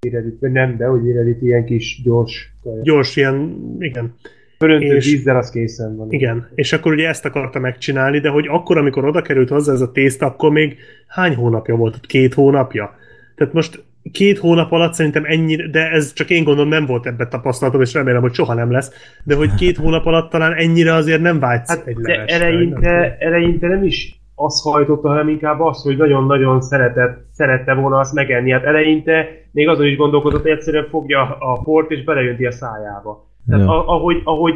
éredit, 0.01 0.41
nem, 0.41 0.77
de 0.77 0.91
úgy 0.91 1.07
éredit, 1.07 1.43
ilyen 1.43 1.65
kis 1.65 2.01
gyors. 2.03 2.53
Gyors, 2.83 3.17
ilyen, 3.17 3.57
igen. 3.79 4.15
Pöröntő 4.59 4.97
és, 4.97 5.11
vízzel 5.11 5.37
az 5.37 5.51
készen 5.51 5.97
van. 5.97 6.13
Igen, 6.13 6.49
és 6.55 6.73
akkor 6.73 6.93
ugye 6.93 7.09
ezt 7.09 7.25
akarta 7.25 7.59
megcsinálni, 7.59 8.19
de 8.19 8.29
hogy 8.29 8.47
akkor, 8.49 8.79
amikor 8.79 9.05
oda 9.05 9.23
került 9.23 9.49
hozzá 9.49 9.73
ez 9.73 9.81
a 9.81 9.93
tészta, 9.93 10.27
akkor 10.27 10.51
még 10.51 10.77
hány 11.07 11.35
hónapja 11.35 11.77
volt? 11.77 12.01
Két 12.01 12.35
hónapja? 12.35 12.95
Tehát 13.35 13.53
most 13.53 13.85
két 14.13 14.39
hónap 14.39 14.73
alatt 14.73 14.95
szerintem 14.95 15.25
ennyi, 15.27 15.57
de 15.57 15.91
ez 15.91 16.13
csak 16.13 16.31
én 16.31 16.45
gondolom 16.45 16.71
nem 16.71 16.87
volt 16.87 17.07
ebben 17.07 17.29
tapasztalatom, 17.29 17.81
és 17.81 17.95
remélem, 17.95 18.21
hogy 18.21 18.35
soha 18.35 18.55
nem 18.55 18.71
lesz, 18.71 18.93
de 19.25 19.35
hogy 19.35 19.55
két 19.55 19.77
hónap 19.77 20.07
alatt 20.07 20.31
talán 20.31 20.53
ennyire 20.53 20.93
azért 20.93 21.21
nem 21.21 21.39
vágysz 21.39 21.69
hát 21.69 21.87
egy 21.87 21.97
de 21.97 22.25
eleinte, 22.25 23.17
eleinte 23.19 23.67
nem 23.67 23.85
is 23.85 24.23
az 24.35 24.63
hajtotta, 24.63 25.09
hanem 25.09 25.29
inkább 25.29 25.61
az, 25.61 25.83
hogy 25.83 25.97
nagyon-nagyon 25.97 26.61
szeretett, 26.61 27.27
szerette 27.33 27.75
volna 27.75 27.99
azt 27.99 28.15
megenni. 28.15 28.51
Hát 28.51 28.65
eleinte 28.65 29.27
még 29.53 29.69
azon 29.69 29.87
is 29.87 29.97
gondolkodott, 29.97 30.43
hogy 30.43 30.51
egyszerűen 30.51 30.87
fogja 30.91 31.37
a 31.39 31.63
port 31.63 31.91
és 31.91 32.05
belejönti 32.05 32.45
a 32.45 32.53
szájába. 32.53 33.33
Tehát 33.47 33.69
a, 33.69 33.89
ahogy, 33.89 34.21
ahogy 34.25 34.55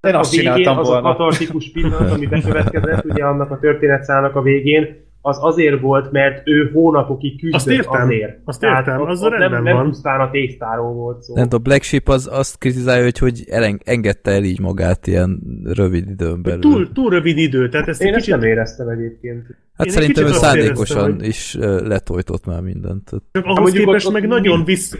én 0.00 0.14
azt 0.14 0.38
a 0.38 0.54
végén, 0.54 0.68
az 0.68 0.88
volna. 0.88 1.08
a 1.08 1.16
katartikus 1.16 1.70
pillanat, 1.74 2.10
ami 2.10 2.26
bekövetkezett, 2.26 3.04
ugye 3.04 3.24
annak 3.24 3.50
a 3.50 3.58
történetszának 3.58 4.34
a 4.34 4.42
végén, 4.42 5.06
az 5.20 5.38
azért 5.40 5.80
volt, 5.80 6.10
mert 6.10 6.48
ő 6.48 6.70
hónapokig 6.72 7.40
küzdött 7.40 7.54
azt 7.54 7.68
értem, 7.68 8.02
azért. 8.02 8.38
Azt 8.44 8.62
értem, 8.62 8.84
Tehát 8.84 9.00
az 9.00 9.22
ott 9.22 9.36
nem, 9.36 9.62
nem 9.62 9.84
pusztán 9.84 10.20
a 10.20 10.30
tésztáról 10.30 10.92
volt 10.92 11.22
szó. 11.22 11.34
Nem, 11.34 11.46
a 11.50 11.58
Black 11.58 11.82
Sheep 11.82 12.08
az 12.08 12.28
azt 12.32 12.58
kritizálja, 12.58 13.02
hogy, 13.02 13.18
hogy 13.18 13.44
eleng, 13.48 13.80
engedte 13.84 14.30
el 14.30 14.44
így 14.44 14.60
magát 14.60 15.06
ilyen 15.06 15.40
rövid 15.64 16.08
időn 16.08 16.42
belül. 16.42 16.60
Túl, 16.60 16.92
túl 16.92 17.10
rövid 17.10 17.38
idő, 17.38 17.68
tehát 17.68 17.88
ezt 17.88 18.02
Én 18.02 18.12
kicsit... 18.12 18.32
ezt 18.32 18.40
nem 18.40 18.50
éreztem 18.50 18.88
egyébként. 18.88 19.46
Hát 19.74 19.86
Én 19.86 19.92
szerintem 19.92 20.26
ő 20.26 20.30
szándékosan 20.30 20.96
éreztem, 20.96 21.16
hogy... 21.16 21.26
is 21.26 21.56
letojtott 21.88 22.46
már 22.46 22.60
mindent. 22.60 23.10
Csak 23.32 23.44
ahhoz 23.44 23.72
képest 23.72 24.12
meg 24.12 24.26
nagyon 24.26 24.64
vissz 24.64 24.98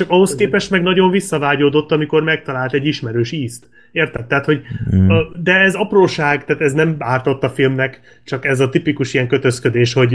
csak 0.00 0.10
ahhoz 0.10 0.34
képest 0.34 0.70
meg 0.70 0.82
nagyon 0.82 1.10
visszavágyódott, 1.10 1.92
amikor 1.92 2.22
megtalált 2.22 2.72
egy 2.72 2.86
ismerős 2.86 3.32
ízt. 3.32 3.68
Érted? 3.92 4.26
Tehát, 4.26 4.44
hogy 4.44 4.62
mm. 4.94 5.08
de 5.42 5.52
ez 5.52 5.74
apróság, 5.74 6.44
tehát 6.44 6.62
ez 6.62 6.72
nem 6.72 6.96
ártott 6.98 7.42
a 7.42 7.50
filmnek, 7.50 8.00
csak 8.24 8.44
ez 8.44 8.60
a 8.60 8.68
tipikus 8.68 9.14
ilyen 9.14 9.28
kötözködés, 9.28 9.92
hogy 9.92 10.12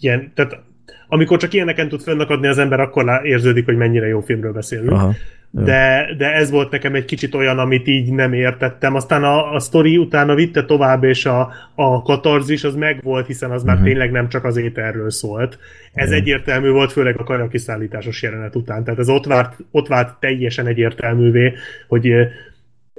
ilyen, 0.00 0.32
tehát 0.34 0.60
amikor 1.08 1.38
csak 1.38 1.52
ilyeneken 1.52 1.88
tud 1.88 2.00
fönnakadni 2.00 2.46
az 2.46 2.58
ember, 2.58 2.80
akkor 2.80 3.20
érződik, 3.22 3.64
hogy 3.64 3.76
mennyire 3.76 4.06
jó 4.06 4.20
filmről 4.20 4.52
beszélünk. 4.52 4.90
Aha 4.90 5.14
de, 5.50 6.14
de 6.18 6.32
ez 6.32 6.50
volt 6.50 6.70
nekem 6.70 6.94
egy 6.94 7.04
kicsit 7.04 7.34
olyan, 7.34 7.58
amit 7.58 7.88
így 7.88 8.12
nem 8.12 8.32
értettem. 8.32 8.94
Aztán 8.94 9.24
a, 9.24 9.54
a 9.54 9.58
sztori 9.58 9.96
utána 9.96 10.34
vitte 10.34 10.64
tovább, 10.64 11.04
és 11.04 11.26
a, 11.26 11.52
a 11.74 12.02
katarzis 12.02 12.64
az 12.64 12.74
megvolt, 12.74 13.26
hiszen 13.26 13.50
az 13.50 13.62
már 13.62 13.74
uh-huh. 13.74 13.90
tényleg 13.90 14.10
nem 14.10 14.28
csak 14.28 14.44
az 14.44 14.56
ételről 14.56 15.10
szólt. 15.10 15.58
Ez 15.92 16.04
uh-huh. 16.04 16.20
egyértelmű 16.20 16.70
volt, 16.70 16.92
főleg 16.92 17.18
a 17.18 17.24
kajakiszállításos 17.24 18.22
jelenet 18.22 18.56
után. 18.56 18.84
Tehát 18.84 19.00
ez 19.00 19.08
ott 19.08 19.26
vált, 19.26 19.56
ott 19.70 19.88
vált 19.88 20.16
teljesen 20.20 20.66
egyértelművé, 20.66 21.52
hogy 21.88 22.12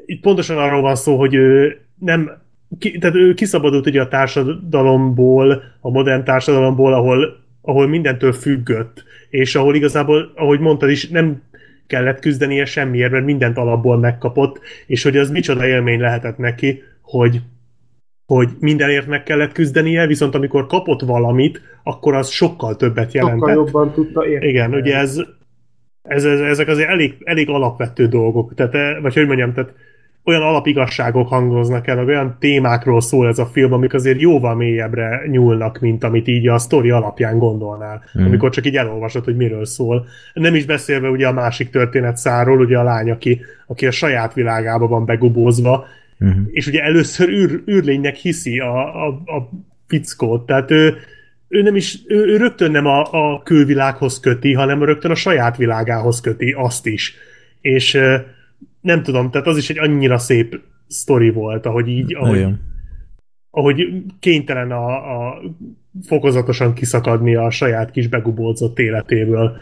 itt 0.06 0.22
pontosan 0.22 0.58
arról 0.58 0.82
van 0.82 0.96
szó, 0.96 1.18
hogy 1.18 1.38
uh, 1.38 1.68
nem 2.00 2.32
ki, 2.80 2.98
tehát 2.98 3.16
ő 3.16 3.34
kiszabadult 3.34 3.88
ugye 3.88 4.02
a 4.02 4.08
társadalomból, 4.08 5.64
a 5.80 5.90
modern 5.90 6.24
társadalomból, 6.24 6.94
ahol, 6.94 7.38
ahol 7.62 7.88
mindentől 7.88 8.34
függött, 8.34 9.04
és 9.30 9.56
ahol 9.56 9.76
igazából, 9.76 10.32
ahogy 10.36 10.60
mondtad 10.60 10.90
is, 10.90 11.08
nem 11.08 11.42
kellett 11.92 12.20
küzdenie 12.20 12.66
semmiért, 12.66 13.12
mert 13.12 13.26
mindent 13.26 13.58
alapból 13.58 13.98
megkapott, 13.98 14.60
és 14.86 15.04
hogy 15.04 15.18
az 15.18 15.30
micsoda 15.30 15.68
élmény 15.68 16.00
lehetett 16.00 16.38
neki, 16.38 16.84
hogy 17.02 17.42
hogy 18.26 18.50
mindenért 18.60 19.08
meg 19.08 19.24
kellett 19.24 19.52
küzdenie, 19.52 20.08
viszont 20.08 20.36
amikor 20.36 20.68
kapott 20.68 21.02
valamit, 21.02 21.62
akkor 21.84 22.14
az 22.14 22.30
sokkal 22.30 22.76
többet 22.76 23.14
jelentett. 23.14 23.40
Sokkal 23.40 23.54
jobban 23.54 23.94
tudta 23.94 24.28
érteni. 24.28 24.52
Igen, 24.52 24.74
ugye 24.74 24.96
ez, 24.98 25.22
ez, 26.02 26.24
ez, 26.24 26.40
ezek 26.40 26.68
azért 26.68 26.90
elég, 26.90 27.16
elég 27.24 27.50
alapvető 27.50 28.08
dolgok, 28.08 28.54
tehát, 28.54 29.02
vagy 29.02 29.14
hogy 29.14 29.28
mondjam, 29.28 29.54
tehát 29.54 29.74
olyan 30.32 30.50
alapigasságok 30.50 31.28
hangoznak 31.28 31.88
el, 31.88 32.06
olyan 32.06 32.36
témákról 32.40 33.02
szól 33.02 33.28
ez 33.28 33.40
a 33.40 33.46
film, 33.46 33.74
amik 33.74 33.94
azért 33.94 34.22
jóval 34.22 34.56
mélyebbre 34.56 35.22
nyúlnak, 35.28 35.80
mint 35.80 36.04
amit 36.04 36.28
így 36.28 36.48
a 36.48 36.58
sztori 36.58 36.90
alapján 36.90 37.38
gondolnál, 37.38 38.04
mm. 38.20 38.26
amikor 38.26 38.50
csak 38.50 38.66
így 38.66 38.76
elolvasod, 38.76 39.24
hogy 39.24 39.36
miről 39.36 39.66
szól. 39.66 40.06
Nem 40.34 40.56
is 40.56 40.66
beszélve 40.66 41.10
ugye 41.10 41.28
a 41.28 41.34
másik 41.34 41.70
történet 41.70 42.18
száról, 42.18 42.60
ugye 42.60 42.78
a 42.78 42.84
lány, 42.84 43.12
aki, 43.12 43.42
aki 43.68 43.88
a 43.88 43.92
saját 43.92 44.34
világába 44.34 44.88
van 44.88 45.06
begubózva, 45.06 45.86
mm. 46.26 46.44
és 46.52 46.68
ugye 46.68 46.82
először 46.82 47.30
űr, 47.30 47.64
űrlénynek 47.70 48.16
hiszi 48.16 48.60
a, 48.60 49.06
a, 49.06 49.08
a 49.08 49.50
fickót, 49.88 50.46
tehát 50.46 50.72
ő, 50.72 50.96
ő 51.48 51.62
nem 51.62 51.76
is, 51.76 52.00
ő, 52.08 52.26
ő 52.26 52.38
rögtön 52.38 52.72
nem 52.72 52.86
a, 52.86 53.02
a 53.12 53.42
külvilághoz 53.44 54.20
köti, 54.20 54.54
hanem 54.54 54.84
rögtön 54.84 55.12
a 55.12 55.16
saját 55.16 55.58
világához 55.58 56.22
köti 56.22 56.52
azt 56.52 56.86
is. 56.86 57.16
És 57.62 58.00
nem 58.82 59.04
tudom, 59.04 59.32
tehát 59.32 59.48
az 59.48 59.58
is 59.58 59.70
egy 59.70 59.80
annyira 59.80 60.18
szép 60.18 60.60
sztori 60.88 61.30
volt, 61.30 61.66
ahogy 61.66 61.88
így, 61.88 62.16
ahogy, 62.16 62.48
ahogy 63.50 64.04
kénytelen 64.20 64.72
a, 64.72 64.88
a 65.28 65.42
fokozatosan 66.06 66.74
kiszakadni 66.74 67.36
a 67.36 67.50
saját 67.50 67.92
kis 67.92 68.08
begubózott 68.08 68.80
életéből 68.80 69.58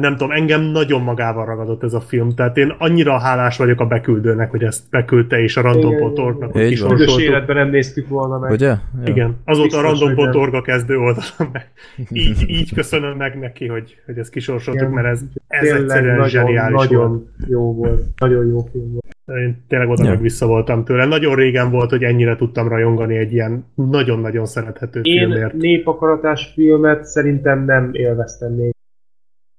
nem 0.00 0.16
tudom, 0.16 0.30
engem 0.30 0.62
nagyon 0.62 1.02
magával 1.02 1.44
ragadott 1.44 1.82
ez 1.82 1.92
a 1.92 2.00
film, 2.00 2.34
tehát 2.34 2.56
én 2.56 2.74
annyira 2.78 3.18
hálás 3.18 3.56
vagyok 3.56 3.80
a 3.80 3.86
beküldőnek, 3.86 4.50
hogy 4.50 4.62
ezt 4.62 4.82
beküldte, 4.90 5.42
és 5.42 5.56
a 5.56 5.60
random.org-nak, 5.60 6.52
kisorsoltuk. 6.52 7.20
életben 7.20 7.56
nem 7.56 7.68
néztük 7.68 8.08
volna 8.08 8.38
meg. 8.38 8.50
Ugye? 8.50 8.66
Ja. 8.66 8.80
Igen, 9.04 9.36
azóta 9.44 9.78
a 9.78 9.80
random.org 9.80 10.54
a 10.54 10.62
kezdő 10.62 10.96
oldalon 10.96 11.52
meg. 11.52 11.70
Így, 12.10 12.44
így 12.46 12.74
köszönöm 12.74 13.16
meg 13.16 13.38
neki, 13.38 13.66
hogy, 13.66 13.96
hogy 14.06 14.18
ezt 14.18 14.30
kisorsoltuk, 14.30 14.82
Igen. 14.82 14.94
mert 14.94 15.06
ez, 15.06 15.22
ez 15.48 15.70
egyszerűen 15.70 16.14
nagyon, 16.16 16.28
zseniális 16.28 16.76
nagyon 16.76 17.08
volt. 17.08 17.28
jó 17.46 17.74
volt, 17.74 18.02
nagyon 18.18 18.46
jó 18.46 18.68
film 18.72 18.90
volt. 18.92 19.04
Én 19.26 19.64
tényleg 19.68 19.88
oda 19.88 20.04
ja. 20.04 20.10
meg 20.10 20.20
vissza 20.20 20.46
voltam 20.46 20.84
tőle. 20.84 21.04
Nagyon 21.04 21.34
régen 21.34 21.70
volt, 21.70 21.90
hogy 21.90 22.02
ennyire 22.02 22.36
tudtam 22.36 22.68
rajongani 22.68 23.16
egy 23.16 23.32
ilyen 23.32 23.64
nagyon-nagyon 23.74 24.46
szerethető 24.46 25.00
Én 25.02 25.18
filmért. 25.18 25.52
Én 25.52 25.58
népakaratás 25.58 26.52
filmet 26.54 27.04
szerintem 27.04 27.64
nem 27.64 27.90
élveztem 27.92 28.52
még. 28.52 28.73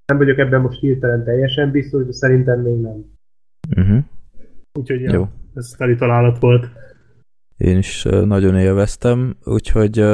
Nem 0.06 0.16
vagyok 0.16 0.38
ebben 0.38 0.60
most 0.60 0.80
hirtelen 0.80 1.24
teljesen 1.24 1.70
biztos, 1.70 2.04
de 2.04 2.12
szerintem 2.12 2.60
még 2.60 2.80
nem. 2.80 3.04
Uh-huh. 3.76 4.04
Úgyhogy 4.72 5.00
ja, 5.00 5.12
Jó. 5.12 5.28
ez 5.54 5.74
teli 5.76 5.94
találat 5.94 6.38
volt. 6.38 6.68
Én 7.56 7.76
is 7.76 8.02
nagyon 8.02 8.56
élveztem, 8.58 9.36
úgyhogy 9.44 10.04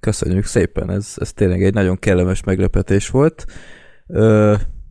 köszönjük 0.00 0.44
szépen, 0.44 0.90
ez, 0.90 1.14
ez 1.16 1.32
tényleg 1.32 1.62
egy 1.62 1.74
nagyon 1.74 1.98
kellemes 1.98 2.44
meglepetés 2.44 3.08
volt. 3.08 3.44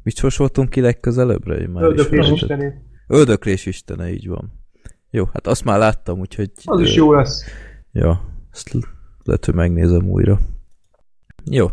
Mit 0.04 0.16
sorsoltunk 0.16 0.70
ki 0.70 0.82
legközelebbre? 0.82 1.56
Én 1.56 1.70
már 1.70 1.84
Öldöklés 1.84 2.32
istene. 2.32 2.74
Öldöklés 3.08 3.66
istene, 3.66 4.10
így 4.10 4.28
van. 4.28 4.52
Jó, 5.10 5.26
hát 5.34 5.48
azt 5.48 5.64
már 5.64 5.78
láttam, 5.80 6.20
úgyhogy... 6.20 6.52
Az 6.64 6.82
is 6.82 6.96
jó 6.96 7.14
lesz. 7.14 7.46
Ja, 7.92 8.22
ezt 8.52 8.78
lehet, 9.24 9.46
hogy 9.46 9.54
megnézem 9.54 10.10
újra. 10.10 10.40
Jó, 11.52 11.68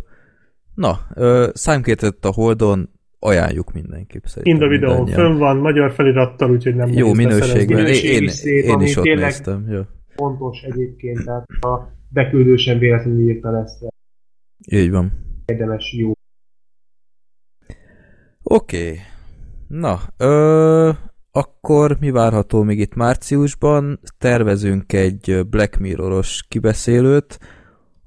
Na, 0.76 1.06
számkértett 1.52 2.24
a 2.24 2.32
Holdon, 2.32 2.90
ajánljuk 3.18 3.72
mindenképp 3.72 4.24
szerintem. 4.24 4.68
Mind 4.68 4.82
a 4.82 4.88
videó 4.88 5.06
fönn 5.06 5.38
van, 5.38 5.56
magyar 5.56 5.92
felirattal, 5.92 6.50
úgyhogy 6.50 6.74
nem 6.74 6.88
Jó 6.88 7.12
minőségben, 7.12 7.86
én, 7.86 8.22
én, 8.22 8.28
szép, 8.28 8.64
én 8.64 8.80
is 8.80 8.96
ott 8.96 9.04
néztem. 9.04 9.66
Jó. 9.68 9.80
Fontos 10.14 10.62
egyébként, 10.62 11.24
tehát 11.24 11.46
a 11.60 11.92
beküldő 12.08 12.56
sem 12.56 12.78
véletlenül 12.78 13.28
írta 13.28 13.62
ezt. 13.62 13.84
Így 14.70 14.90
van. 14.90 15.12
Érdemes, 15.46 15.92
jó. 15.92 16.12
Oké. 18.42 18.88
Okay. 18.88 18.98
Na, 19.68 19.98
ö, 20.16 20.90
akkor 21.30 21.96
mi 22.00 22.10
várható 22.10 22.62
még 22.62 22.78
itt 22.78 22.94
márciusban? 22.94 24.00
Tervezünk 24.18 24.92
egy 24.92 25.46
Black 25.50 25.78
Mirror-os 25.78 26.44
kibeszélőt, 26.48 27.38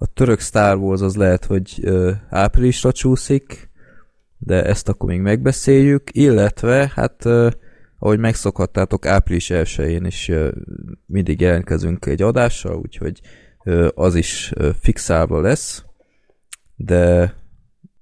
a 0.02 0.06
török 0.06 0.40
Star 0.40 0.78
Wars 0.78 1.02
az 1.02 1.16
lehet, 1.16 1.45
hogy 1.45 1.80
ö, 1.82 2.11
áprilisra 2.30 2.92
csúszik, 2.92 3.69
de 4.38 4.64
ezt 4.64 4.90
akkor 4.90 5.10
még 5.10 5.22
megbeszéljük, 5.22 6.03
illetve 6.11 6.92
hát 6.95 7.26
ö, 7.26 7.50
ahogy 8.00 8.19
megszokhattátok, 8.19 9.06
április 9.06 9.50
1-én 9.53 10.06
is 10.06 10.30
ö, 10.30 10.52
mindig 11.06 11.42
jelentkezünk 11.42 12.06
egy 12.06 12.22
adással, 12.22 12.76
úgyhogy 12.76 13.19
ö, 13.64 13.88
az 13.95 14.16
is 14.16 14.52
ö, 14.56 14.69
fixálva 14.80 15.42
lesz, 15.42 15.84
de 16.76 17.34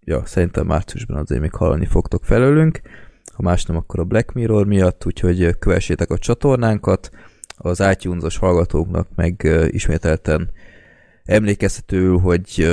ja, 0.03 0.25
szerintem 0.25 0.65
márciusban 0.65 1.17
azért 1.17 1.41
még 1.41 1.53
hallani 1.53 1.85
fogtok 1.85 2.25
felőlünk, 2.25 2.81
ha 3.33 3.43
más 3.43 3.65
nem, 3.65 3.77
akkor 3.77 3.99
a 3.99 4.03
Black 4.03 4.33
Mirror 4.33 4.65
miatt, 4.65 5.05
úgyhogy 5.05 5.57
kövessétek 5.59 6.09
a 6.09 6.17
csatornánkat, 6.17 7.09
az 7.55 7.83
itunes 7.91 8.37
hallgatóknak 8.37 9.07
meg 9.15 9.49
ismételten 9.71 10.51
Emlékeztető, 11.27 12.09
hogy 12.09 12.67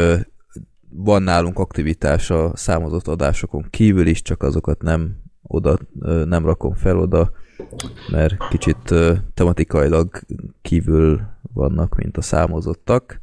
van 0.89 1.23
nálunk 1.23 1.59
aktivitás 1.59 2.31
a 2.31 2.57
számozott 2.57 3.09
adásokon 3.09 3.67
kívül 3.71 4.07
is, 4.07 4.23
csak 4.23 4.43
azokat 4.43 4.83
nem 4.83 5.23
oda, 5.43 5.79
nem 6.25 6.45
rakom 6.45 6.75
fel 6.75 6.99
oda, 6.99 7.33
mert 8.11 8.49
kicsit 8.49 8.95
tematikailag 9.35 10.21
kívül 10.63 11.21
vannak, 11.53 11.95
mint 11.95 12.17
a 12.17 12.23
számozottak, 12.23 13.21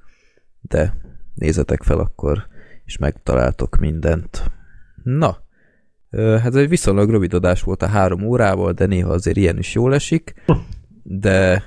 de 0.62 0.98
nézzetek 1.34 1.84
fel 1.84 2.00
akkor, 2.00 2.48
és 2.86 2.98
megtaláltok 2.98 3.78
mindent. 3.78 4.52
Na, 5.04 5.38
hát 6.12 6.56
egy 6.56 6.70
viszonylag 6.70 7.10
rövid 7.10 7.34
adás 7.34 7.62
volt 7.62 7.82
a 7.82 7.88
három 7.88 8.24
órával, 8.24 8.72
de 8.72 8.86
néha 8.86 9.12
azért 9.12 9.38
ilyen 9.38 9.58
is 9.58 9.74
jól 9.74 9.94
esik, 9.94 10.34
de 11.04 11.64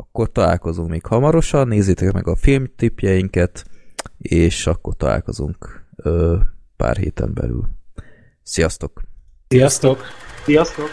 akkor 0.00 0.32
találkozunk 0.32 0.88
még 0.88 1.06
hamarosan, 1.06 1.68
nézzétek 1.68 2.12
meg 2.12 2.26
a 2.26 2.36
filmtipjeinket, 2.36 3.64
és 4.18 4.66
akkor 4.66 4.94
találkozunk 4.96 5.86
ö, 5.96 6.36
pár 6.76 6.96
héten 6.96 7.34
belül. 7.34 7.68
Sziasztok! 8.42 9.02
Sziasztok! 9.48 10.02
Sziasztok! 10.44 10.88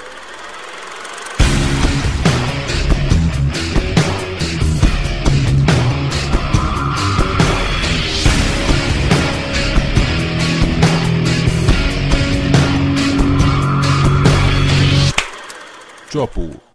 Csapó. 16.10 16.75